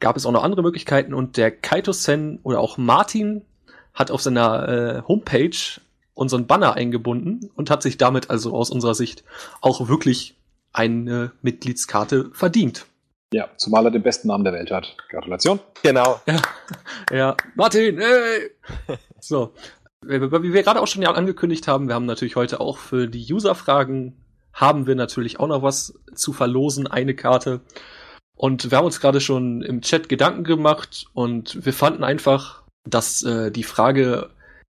gab 0.00 0.16
es 0.16 0.26
auch 0.26 0.32
noch 0.32 0.42
andere 0.44 0.62
Möglichkeiten 0.62 1.14
und 1.14 1.36
der 1.36 1.50
Kaito-Sen 1.50 2.40
oder 2.42 2.60
auch 2.60 2.78
Martin 2.78 3.42
hat 3.94 4.10
auf 4.10 4.22
seiner 4.22 4.68
äh, 4.68 5.02
Homepage 5.08 5.56
unseren 6.14 6.46
Banner 6.46 6.74
eingebunden 6.74 7.50
und 7.54 7.70
hat 7.70 7.82
sich 7.82 7.96
damit 7.98 8.30
also 8.30 8.54
aus 8.54 8.70
unserer 8.70 8.94
Sicht 8.94 9.24
auch 9.60 9.88
wirklich 9.88 10.36
eine 10.72 11.32
Mitgliedskarte 11.42 12.30
verdient. 12.32 12.86
Ja, 13.32 13.48
zumal 13.56 13.84
er 13.84 13.90
den 13.90 14.02
besten 14.02 14.28
Namen 14.28 14.44
der 14.44 14.52
Welt 14.54 14.70
hat. 14.70 14.96
Gratulation. 15.10 15.60
genau. 15.82 16.20
Ja, 17.10 17.36
Martin, 17.54 17.98
hey! 17.98 18.50
So, 19.20 19.52
wie 20.06 20.20
wie 20.20 20.52
wir 20.52 20.62
gerade 20.62 20.80
auch 20.80 20.86
schon 20.86 21.02
ja 21.02 21.10
angekündigt 21.10 21.66
haben, 21.66 21.88
wir 21.88 21.96
haben 21.96 22.06
natürlich 22.06 22.36
heute 22.36 22.60
auch 22.60 22.78
für 22.78 23.08
die 23.08 23.32
User-Fragen 23.32 24.16
haben 24.52 24.86
wir 24.86 24.94
natürlich 24.94 25.40
auch 25.40 25.48
noch 25.48 25.62
was 25.62 25.94
zu 26.14 26.32
verlosen, 26.32 26.86
eine 26.86 27.14
Karte. 27.14 27.60
Und 28.36 28.70
wir 28.70 28.78
haben 28.78 28.84
uns 28.84 29.00
gerade 29.00 29.20
schon 29.20 29.62
im 29.62 29.82
Chat 29.82 30.08
Gedanken 30.08 30.44
gemacht 30.44 31.06
und 31.14 31.64
wir 31.66 31.72
fanden 31.72 32.04
einfach, 32.04 32.62
dass 32.88 33.22
äh, 33.24 33.50
die 33.50 33.64
Frage, 33.64 34.30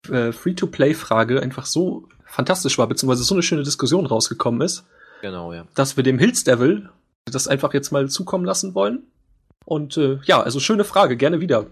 äh, 0.10 0.34
Free-to-Play-Frage 0.34 1.42
einfach 1.42 1.66
so 1.66 2.10
fantastisch 2.26 2.78
war, 2.78 2.88
beziehungsweise 2.88 3.24
so 3.24 3.36
eine 3.36 3.44
schöne 3.44 3.64
Diskussion 3.64 4.06
rausgekommen 4.06 4.62
ist, 4.62 4.86
Genau, 5.22 5.54
ja. 5.54 5.66
dass 5.76 5.96
wir 5.96 6.04
dem 6.04 6.20
Hills 6.20 6.44
Devil 6.44 6.90
das 7.32 7.48
einfach 7.48 7.74
jetzt 7.74 7.92
mal 7.92 8.10
zukommen 8.10 8.46
lassen 8.46 8.76
wollen. 8.76 9.04
Und 9.66 9.98
äh, 9.98 10.20
ja, 10.26 10.42
also 10.42 10.60
schöne 10.60 10.84
Frage, 10.84 11.18
gerne 11.18 11.40
wieder. 11.40 11.68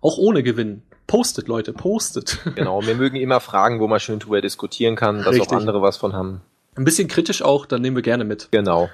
Auch 0.00 0.18
ohne 0.18 0.42
Gewinn. 0.42 0.82
Postet, 1.06 1.48
Leute, 1.48 1.72
postet. 1.72 2.38
Genau. 2.54 2.84
Wir 2.86 2.94
mögen 2.94 3.16
immer 3.16 3.40
Fragen, 3.40 3.80
wo 3.80 3.88
man 3.88 4.00
schön 4.00 4.18
drüber 4.18 4.40
diskutieren 4.40 4.96
kann, 4.96 5.18
dass 5.18 5.34
Richtig. 5.34 5.48
auch 5.48 5.52
andere 5.52 5.82
was 5.82 5.96
von 5.96 6.12
haben. 6.12 6.40
Ein 6.76 6.84
bisschen 6.84 7.08
kritisch 7.08 7.42
auch, 7.42 7.66
dann 7.66 7.82
nehmen 7.82 7.96
wir 7.96 8.02
gerne 8.02 8.24
mit. 8.24 8.48
Genau. 8.50 8.88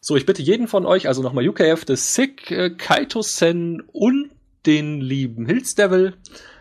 So, 0.00 0.16
ich 0.16 0.26
bitte 0.26 0.42
jeden 0.42 0.68
von 0.68 0.86
euch, 0.86 1.08
also 1.08 1.22
nochmal 1.22 1.46
UKF, 1.48 1.84
The 1.86 1.96
Sick, 1.96 2.50
äh, 2.50 2.70
Kaito-Sen 2.70 3.82
und 3.92 4.30
den 4.66 5.00
lieben 5.00 5.46
Hills 5.46 5.74
Devil, 5.74 6.14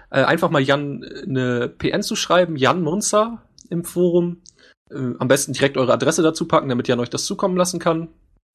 äh, 0.09 0.24
einfach 0.24 0.50
mal 0.50 0.61
Jan 0.61 1.03
äh, 1.03 1.24
eine 1.24 1.69
PN 1.69 2.01
zu 2.01 2.16
schreiben, 2.16 2.56
Jan 2.56 2.82
Munzer 2.82 3.42
im 3.69 3.84
Forum. 3.84 4.42
Äh, 4.90 5.14
am 5.19 5.27
besten 5.27 5.53
direkt 5.53 5.77
eure 5.77 5.93
Adresse 5.93 6.22
dazu 6.24 6.48
packen, 6.48 6.69
damit 6.69 6.88
Jan 6.88 7.00
euch 7.00 7.09
das 7.09 7.26
zukommen 7.26 7.58
lassen 7.58 7.80
kann. 7.80 8.09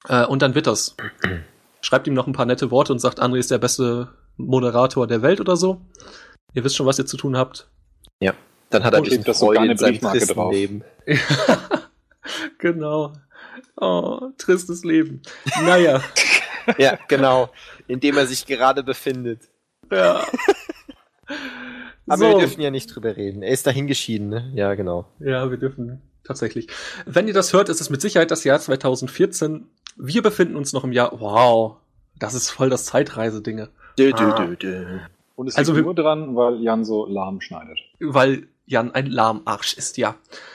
Äh, 0.08 0.24
und 0.26 0.42
dann 0.42 0.54
wird 0.54 0.66
das. 0.66 0.96
Schreibt 1.80 2.06
ihm 2.06 2.14
noch 2.14 2.26
ein 2.26 2.32
paar 2.32 2.46
nette 2.46 2.70
Worte 2.70 2.92
und 2.92 2.98
sagt, 2.98 3.20
André 3.22 3.38
ist 3.38 3.50
der 3.50 3.58
beste 3.58 4.08
Moderator 4.36 5.06
der 5.06 5.22
Welt 5.22 5.40
oder 5.40 5.56
so. 5.56 5.80
Ihr 6.54 6.64
wisst 6.64 6.76
schon, 6.76 6.86
was 6.86 6.98
ihr 6.98 7.06
zu 7.06 7.16
tun 7.16 7.36
habt. 7.36 7.68
Dann 8.70 8.82
hat 8.82 8.94
er 8.94 8.96
ein 8.96 9.02
Und 9.02 9.04
bisschen 9.04 9.22
steht 9.22 9.28
da 9.28 9.34
sogar 9.34 9.54
Freude 9.54 9.60
eine 9.60 9.72
in 9.72 9.78
seinem 9.78 10.00
tristen 10.00 10.34
drauf. 10.34 10.52
Leben. 10.52 10.82
genau. 12.58 13.12
Oh, 13.76 14.30
tristes 14.38 14.84
Leben. 14.84 15.22
Naja. 15.62 16.02
Ja, 16.78 16.98
genau. 17.08 17.50
In 17.88 18.00
dem 18.00 18.16
er 18.16 18.26
sich 18.26 18.46
gerade 18.46 18.82
befindet. 18.82 19.42
ja. 19.92 20.26
Aber 22.06 22.16
So. 22.16 22.24
wir 22.30 22.38
dürfen 22.38 22.62
ja 22.62 22.70
nicht 22.70 22.86
drüber 22.86 23.18
reden. 23.18 23.42
Er 23.42 23.50
ist 23.52 23.66
dahin 23.66 23.86
geschieden, 23.86 24.30
ne? 24.30 24.50
Ja, 24.54 24.74
genau. 24.74 25.06
Ja, 25.20 25.50
wir 25.50 25.58
dürfen 25.58 26.00
tatsächlich. 26.24 26.68
Wenn 27.04 27.28
ihr 27.28 27.34
das 27.34 27.52
hört, 27.52 27.68
ist 27.68 27.82
es 27.82 27.90
mit 27.90 28.00
Sicherheit 28.00 28.30
das 28.30 28.44
Jahr 28.44 28.58
2014. 28.60 29.68
Wir 29.96 30.22
befinden 30.22 30.56
uns 30.56 30.72
noch 30.72 30.84
im 30.84 30.92
Jahr. 30.92 31.12
Wow, 31.20 31.76
das 32.18 32.34
ist 32.34 32.50
voll 32.50 32.70
das 32.70 32.84
Zeitreisedinge. 32.86 33.68
Dö. 33.98 34.12
Und 35.36 35.48
es 35.48 35.56
Also 35.56 35.72
liegt 35.72 35.80
wir- 35.80 35.84
nur 35.84 35.94
dran, 35.94 36.36
weil 36.36 36.60
Jan 36.62 36.84
so 36.84 37.06
lahm 37.06 37.40
schneidet. 37.40 37.78
Weil 38.00 38.46
Jan 38.66 38.92
ein 38.92 39.06
Lahmarsch 39.06 39.74
ist, 39.74 39.96
ja. 39.98 40.14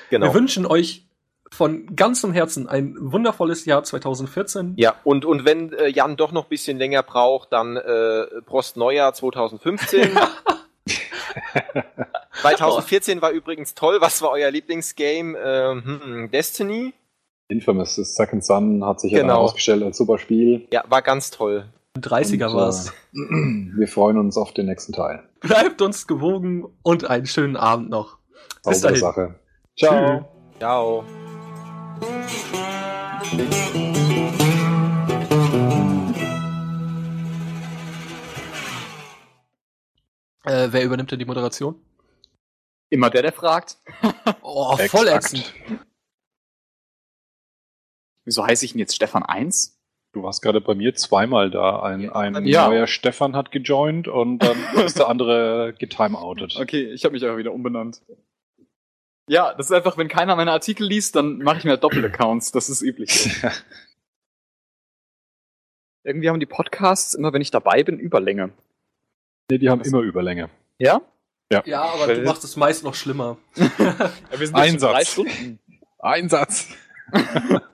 Genau. 0.10 0.28
Wir 0.28 0.34
wünschen 0.34 0.66
euch 0.66 1.06
von 1.52 1.96
ganzem 1.96 2.32
Herzen 2.32 2.68
ein 2.70 2.96
wundervolles 3.00 3.66
Jahr 3.66 3.84
2014. 3.84 4.74
Ja, 4.78 4.96
und, 5.04 5.26
und 5.26 5.46
wenn 5.46 5.74
äh, 5.74 5.88
Jan 5.88 6.16
doch 6.16 6.32
noch 6.32 6.44
ein 6.46 6.50
bisschen 6.50 6.78
länger 6.78 7.02
braucht, 7.04 7.52
dann 7.52 7.76
äh, 7.78 8.26
Prost 8.46 8.78
Neujahr 8.78 9.14
2015. 9.14 10.18
2014 12.42 13.22
war 13.22 13.32
übrigens 13.32 13.74
toll. 13.76 13.98
Was 14.00 14.22
war 14.22 14.32
euer 14.32 14.52
Lieblingsgame? 14.52 15.38
Ähm, 15.38 15.84
hm, 16.04 16.32
Destiny? 16.32 16.94
Infamous, 17.54 17.96
das 17.96 18.16
Second 18.16 18.44
Son 18.46 18.86
hat 18.86 19.00
sich 19.02 19.12
ja 19.12 19.18
dann 19.20 19.28
Genau. 19.28 19.40
herausgestellt 19.40 19.82
als 19.84 19.98
super 19.98 20.18
Spiel. 20.20 20.68
Ja, 20.72 20.84
war 20.88 21.02
ganz 21.02 21.32
toll. 21.32 21.66
30er 21.98 22.48
Und, 22.50 22.56
war's. 22.56 22.90
äh, 22.90 22.94
wir 23.76 23.88
freuen 23.88 24.18
uns 24.18 24.38
auf 24.38 24.54
den 24.54 24.68
nächsten 24.68 24.94
Teil. 24.94 25.24
Bleibt 25.42 25.82
uns 25.82 26.06
gewogen 26.06 26.66
und 26.84 27.10
einen 27.10 27.26
schönen 27.26 27.58
Abend 27.58 27.90
noch. 27.90 28.18
Bis 28.64 28.82
dahin. 28.82 28.98
Sache. 29.00 29.36
Ciao. 29.76 30.30
Ciao. 30.60 31.04
Äh, 40.46 40.68
wer 40.72 40.84
übernimmt 40.84 41.12
denn 41.12 41.20
die 41.20 41.26
Moderation? 41.26 41.76
Immer 42.90 43.10
der, 43.10 43.22
der 43.24 43.34
fragt. 43.34 43.78
Oh, 44.42 44.76
voll 44.78 45.08
Exakt. 45.08 45.26
ätzend. 45.34 45.54
Wieso 48.30 48.46
heiße 48.46 48.64
ich 48.64 48.74
denn 48.74 48.80
jetzt 48.80 48.94
Stefan 48.94 49.24
1? 49.24 49.76
Du 50.14 50.22
warst 50.22 50.44
gerade 50.44 50.62
bei 50.62 50.76
mir 50.76 50.94
zweimal 50.94 51.50
da. 51.50 51.82
Ein, 51.82 52.02
Ja, 52.02 52.12
ein 52.14 52.34
mir 52.44 52.62
neuer 52.62 52.86
Stefan 52.86 53.36
hat 53.36 53.50
gejoint 53.52 54.08
und 54.08 54.38
dann 54.38 54.56
ist 54.86 55.00
der 55.00 55.08
andere 55.08 55.74
getimeoutet. 55.80 56.56
Okay, 56.56 56.94
ich 56.94 57.06
habe 57.06 57.14
mich 57.14 57.24
einfach 57.24 57.40
wieder 57.40 57.52
umbenannt. 57.54 58.04
Ja, 59.28 59.56
das 59.56 59.66
ist 59.66 59.72
einfach, 59.72 59.98
wenn 59.98 60.10
keiner 60.10 60.36
meine 60.36 60.52
Artikel 60.52 60.86
liest, 60.86 61.16
dann 61.16 61.40
mache 61.40 61.58
ich 61.58 61.64
mir 61.64 61.72
halt 61.72 61.84
Doppelaccounts. 61.84 62.52
Das 62.52 62.70
ist 62.70 62.84
üblich. 62.84 63.36
Irgendwie 66.04 66.30
haben 66.30 66.40
die 66.40 66.46
Podcasts 66.46 67.16
immer, 67.16 67.34
wenn 67.34 67.42
ich 67.42 67.50
dabei 67.50 67.82
bin, 67.84 67.98
Überlänge. 67.98 68.52
nee, 69.50 69.58
die 69.58 69.72
haben 69.72 69.82
immer 69.82 70.02
Überlänge. 70.02 70.52
Ja? 70.78 71.02
Ja, 71.66 71.82
aber 71.82 72.14
du 72.14 72.22
machst 72.22 72.44
es 72.44 72.56
meist 72.56 72.84
noch 72.84 72.94
schlimmer. 72.94 73.38
ja 73.56 74.12
wir 74.38 74.46
sind 74.46 74.56
Einsatz. 74.56 74.92
drei 74.92 75.04
Stunden. 75.04 75.60
Einsatz! 75.98 76.68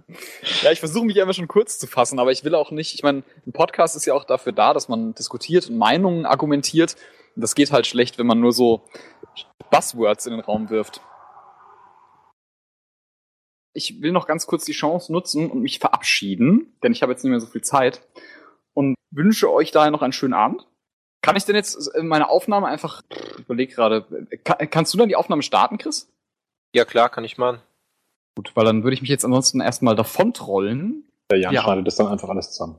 Ja, 0.61 0.71
ich 0.71 0.79
versuche 0.79 1.05
mich 1.05 1.19
einfach 1.19 1.33
schon 1.33 1.47
kurz 1.47 1.79
zu 1.79 1.87
fassen, 1.87 2.19
aber 2.19 2.31
ich 2.31 2.43
will 2.43 2.55
auch 2.55 2.71
nicht, 2.71 2.93
ich 2.93 3.03
meine, 3.03 3.23
ein 3.45 3.51
Podcast 3.51 3.95
ist 3.95 4.05
ja 4.05 4.13
auch 4.13 4.23
dafür 4.23 4.51
da, 4.51 4.73
dass 4.73 4.87
man 4.87 5.13
diskutiert 5.13 5.69
und 5.69 5.77
Meinungen 5.77 6.25
argumentiert. 6.25 6.95
Und 7.35 7.41
das 7.41 7.55
geht 7.55 7.71
halt 7.71 7.87
schlecht, 7.87 8.17
wenn 8.17 8.27
man 8.27 8.39
nur 8.39 8.53
so 8.53 8.85
Buzzwords 9.71 10.25
in 10.25 10.33
den 10.33 10.41
Raum 10.41 10.69
wirft. 10.69 11.01
Ich 13.73 14.01
will 14.01 14.11
noch 14.11 14.27
ganz 14.27 14.47
kurz 14.47 14.63
die 14.63 14.71
Chance 14.71 15.11
nutzen 15.11 15.51
und 15.51 15.61
mich 15.61 15.79
verabschieden, 15.79 16.77
denn 16.81 16.93
ich 16.93 17.01
habe 17.01 17.11
jetzt 17.11 17.23
nicht 17.23 17.31
mehr 17.31 17.41
so 17.41 17.47
viel 17.47 17.63
Zeit 17.63 18.01
und 18.73 18.95
wünsche 19.11 19.51
euch 19.51 19.71
daher 19.71 19.91
noch 19.91 20.01
einen 20.01 20.13
schönen 20.13 20.33
Abend. 20.33 20.65
Kann 21.21 21.35
ich 21.35 21.43
denn 21.43 21.55
jetzt 21.55 21.91
meine 22.01 22.29
Aufnahme 22.29 22.67
einfach, 22.67 23.01
ich 23.09 23.39
überleg 23.39 23.73
gerade, 23.73 24.05
kann, 24.43 24.69
kannst 24.69 24.93
du 24.93 24.97
dann 24.97 25.09
die 25.09 25.15
Aufnahme 25.15 25.41
starten, 25.41 25.77
Chris? 25.77 26.09
Ja, 26.73 26.85
klar, 26.85 27.09
kann 27.09 27.25
ich 27.25 27.37
machen. 27.37 27.61
Gut, 28.35 28.51
weil 28.55 28.65
dann 28.65 28.83
würde 28.83 28.93
ich 28.95 29.01
mich 29.01 29.09
jetzt 29.09 29.23
ansonsten 29.25 29.61
erstmal 29.61 29.95
davontrollen. 29.95 31.03
Der 31.31 31.39
Jan 31.39 31.53
Ja. 31.53 31.63
schneidet 31.63 31.87
das 31.87 31.95
dann 31.95 32.07
einfach 32.07 32.29
alles 32.29 32.51
zusammen. 32.51 32.77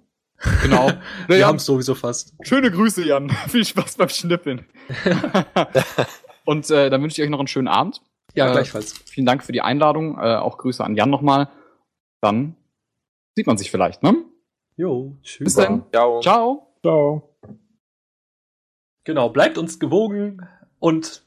Genau. 0.63 0.91
Wir 1.29 1.39
Ja, 1.39 1.47
haben 1.47 1.57
es 1.57 1.65
sowieso 1.65 1.95
fast. 1.95 2.35
Schöne 2.43 2.71
Grüße, 2.71 3.05
Jan. 3.07 3.31
Viel 3.49 3.65
Spaß 3.65 3.97
beim 3.97 4.09
Schnippeln. 4.11 4.67
Und 6.45 6.71
äh, 6.71 6.91
dann 6.91 7.03
wünsche 7.03 7.21
ich 7.21 7.27
euch 7.27 7.31
noch 7.31 7.39
einen 7.39 7.49
schönen 7.49 7.69
Abend. 7.69 8.03
Ja, 8.35 8.49
Äh, 8.49 8.53
gleichfalls. 8.53 8.93
Vielen 9.07 9.27
Dank 9.27 9.43
für 9.43 9.53
die 9.53 9.63
Einladung. 9.63 10.19
Äh, 10.19 10.37
auch 10.37 10.59
Grüße 10.59 10.85
an 10.85 10.95
Jan 10.95 11.11
nochmal. 11.11 11.49
Dann 12.21 12.55
sieht 13.35 13.47
man 13.47 13.57
sich 13.59 13.71
vielleicht, 13.71 14.03
ne? 14.03 14.15
Jo, 14.77 15.17
tschüss. 15.23 15.45
Bis 15.45 15.55
dann. 15.55 15.85
Ciao. 15.91 16.21
Ciao. 16.21 16.67
Ciao. 16.83 17.37
Genau, 19.05 19.31
bleibt 19.31 19.57
uns 19.57 19.79
gewogen 19.79 20.47
und 20.79 21.23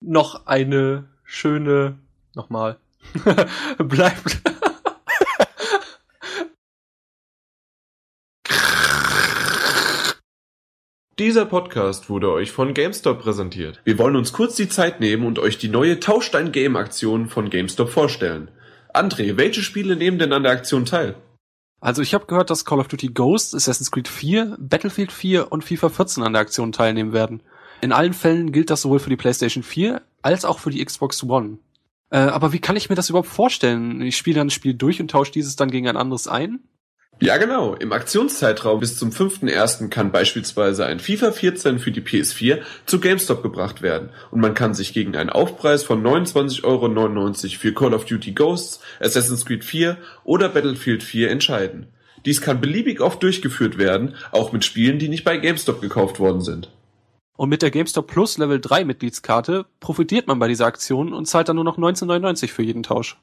noch 0.00 0.46
eine 0.46 1.08
schöne, 1.24 1.98
nochmal, 2.34 2.78
bleibt. 3.78 4.42
Dieser 11.18 11.44
Podcast 11.44 12.08
wurde 12.08 12.32
euch 12.32 12.50
von 12.50 12.74
GameStop 12.74 13.20
präsentiert. 13.20 13.80
Wir 13.84 13.98
wollen 13.98 14.16
uns 14.16 14.32
kurz 14.32 14.56
die 14.56 14.68
Zeit 14.68 14.98
nehmen 14.98 15.26
und 15.26 15.38
euch 15.38 15.58
die 15.58 15.68
neue 15.68 16.00
Tauschstein 16.00 16.52
Game 16.52 16.74
Aktion 16.74 17.28
von 17.28 17.50
GameStop 17.50 17.90
vorstellen. 17.90 18.50
André, 18.94 19.36
welche 19.36 19.62
Spiele 19.62 19.94
nehmen 19.94 20.18
denn 20.18 20.32
an 20.32 20.42
der 20.42 20.52
Aktion 20.52 20.84
teil? 20.84 21.14
Also 21.80 22.00
ich 22.00 22.14
habe 22.14 22.26
gehört, 22.26 22.48
dass 22.48 22.64
Call 22.64 22.80
of 22.80 22.88
Duty 22.88 23.08
Ghost, 23.08 23.54
Assassin's 23.54 23.90
Creed 23.90 24.08
4, 24.08 24.56
Battlefield 24.58 25.12
4 25.12 25.52
und 25.52 25.64
FIFA 25.64 25.90
14 25.90 26.22
an 26.22 26.32
der 26.32 26.42
Aktion 26.42 26.72
teilnehmen 26.72 27.12
werden. 27.12 27.42
In 27.82 27.92
allen 27.92 28.14
Fällen 28.14 28.52
gilt 28.52 28.70
das 28.70 28.82
sowohl 28.82 29.00
für 29.00 29.10
die 29.10 29.16
PlayStation 29.16 29.62
4 29.62 30.00
als 30.22 30.44
auch 30.44 30.60
für 30.60 30.70
die 30.70 30.84
Xbox 30.84 31.22
One. 31.24 31.58
Äh, 32.12 32.18
aber 32.18 32.52
wie 32.52 32.58
kann 32.58 32.76
ich 32.76 32.90
mir 32.90 32.94
das 32.94 33.08
überhaupt 33.08 33.28
vorstellen? 33.28 34.02
Ich 34.02 34.18
spiele 34.18 34.36
dann 34.36 34.48
ein 34.48 34.50
Spiel 34.50 34.74
durch 34.74 35.00
und 35.00 35.10
tausche 35.10 35.32
dieses 35.32 35.56
dann 35.56 35.70
gegen 35.70 35.88
ein 35.88 35.96
anderes 35.96 36.28
ein? 36.28 36.60
Ja, 37.20 37.38
genau. 37.38 37.74
Im 37.74 37.92
Aktionszeitraum 37.92 38.80
bis 38.80 38.98
zum 38.98 39.10
5.1. 39.10 39.88
kann 39.88 40.12
beispielsweise 40.12 40.84
ein 40.84 40.98
FIFA 40.98 41.32
14 41.32 41.78
für 41.78 41.90
die 41.90 42.02
PS4 42.02 42.60
zu 42.84 43.00
GameStop 43.00 43.42
gebracht 43.42 43.80
werden 43.80 44.10
und 44.30 44.40
man 44.40 44.54
kann 44.54 44.74
sich 44.74 44.92
gegen 44.92 45.16
einen 45.16 45.30
Aufpreis 45.30 45.84
von 45.84 46.02
29,99 46.02 46.64
Euro 46.64 47.32
für 47.58 47.72
Call 47.72 47.94
of 47.94 48.04
Duty 48.04 48.32
Ghosts, 48.32 48.80
Assassin's 49.00 49.46
Creed 49.46 49.64
4 49.64 49.96
oder 50.24 50.50
Battlefield 50.50 51.02
4 51.02 51.30
entscheiden. 51.30 51.86
Dies 52.26 52.42
kann 52.42 52.60
beliebig 52.60 53.00
oft 53.00 53.22
durchgeführt 53.22 53.78
werden, 53.78 54.16
auch 54.32 54.52
mit 54.52 54.64
Spielen, 54.64 54.98
die 54.98 55.08
nicht 55.08 55.24
bei 55.24 55.38
GameStop 55.38 55.80
gekauft 55.80 56.18
worden 56.18 56.42
sind. 56.42 56.70
Und 57.36 57.48
mit 57.48 57.62
der 57.62 57.70
GameStop 57.70 58.06
Plus 58.06 58.38
Level 58.38 58.60
3 58.60 58.84
Mitgliedskarte 58.84 59.66
profitiert 59.80 60.26
man 60.26 60.38
bei 60.38 60.48
dieser 60.48 60.66
Aktion 60.66 61.12
und 61.12 61.26
zahlt 61.26 61.48
dann 61.48 61.56
nur 61.56 61.64
noch 61.64 61.78
19,99 61.78 62.48
für 62.48 62.62
jeden 62.62 62.82
Tausch. 62.82 63.18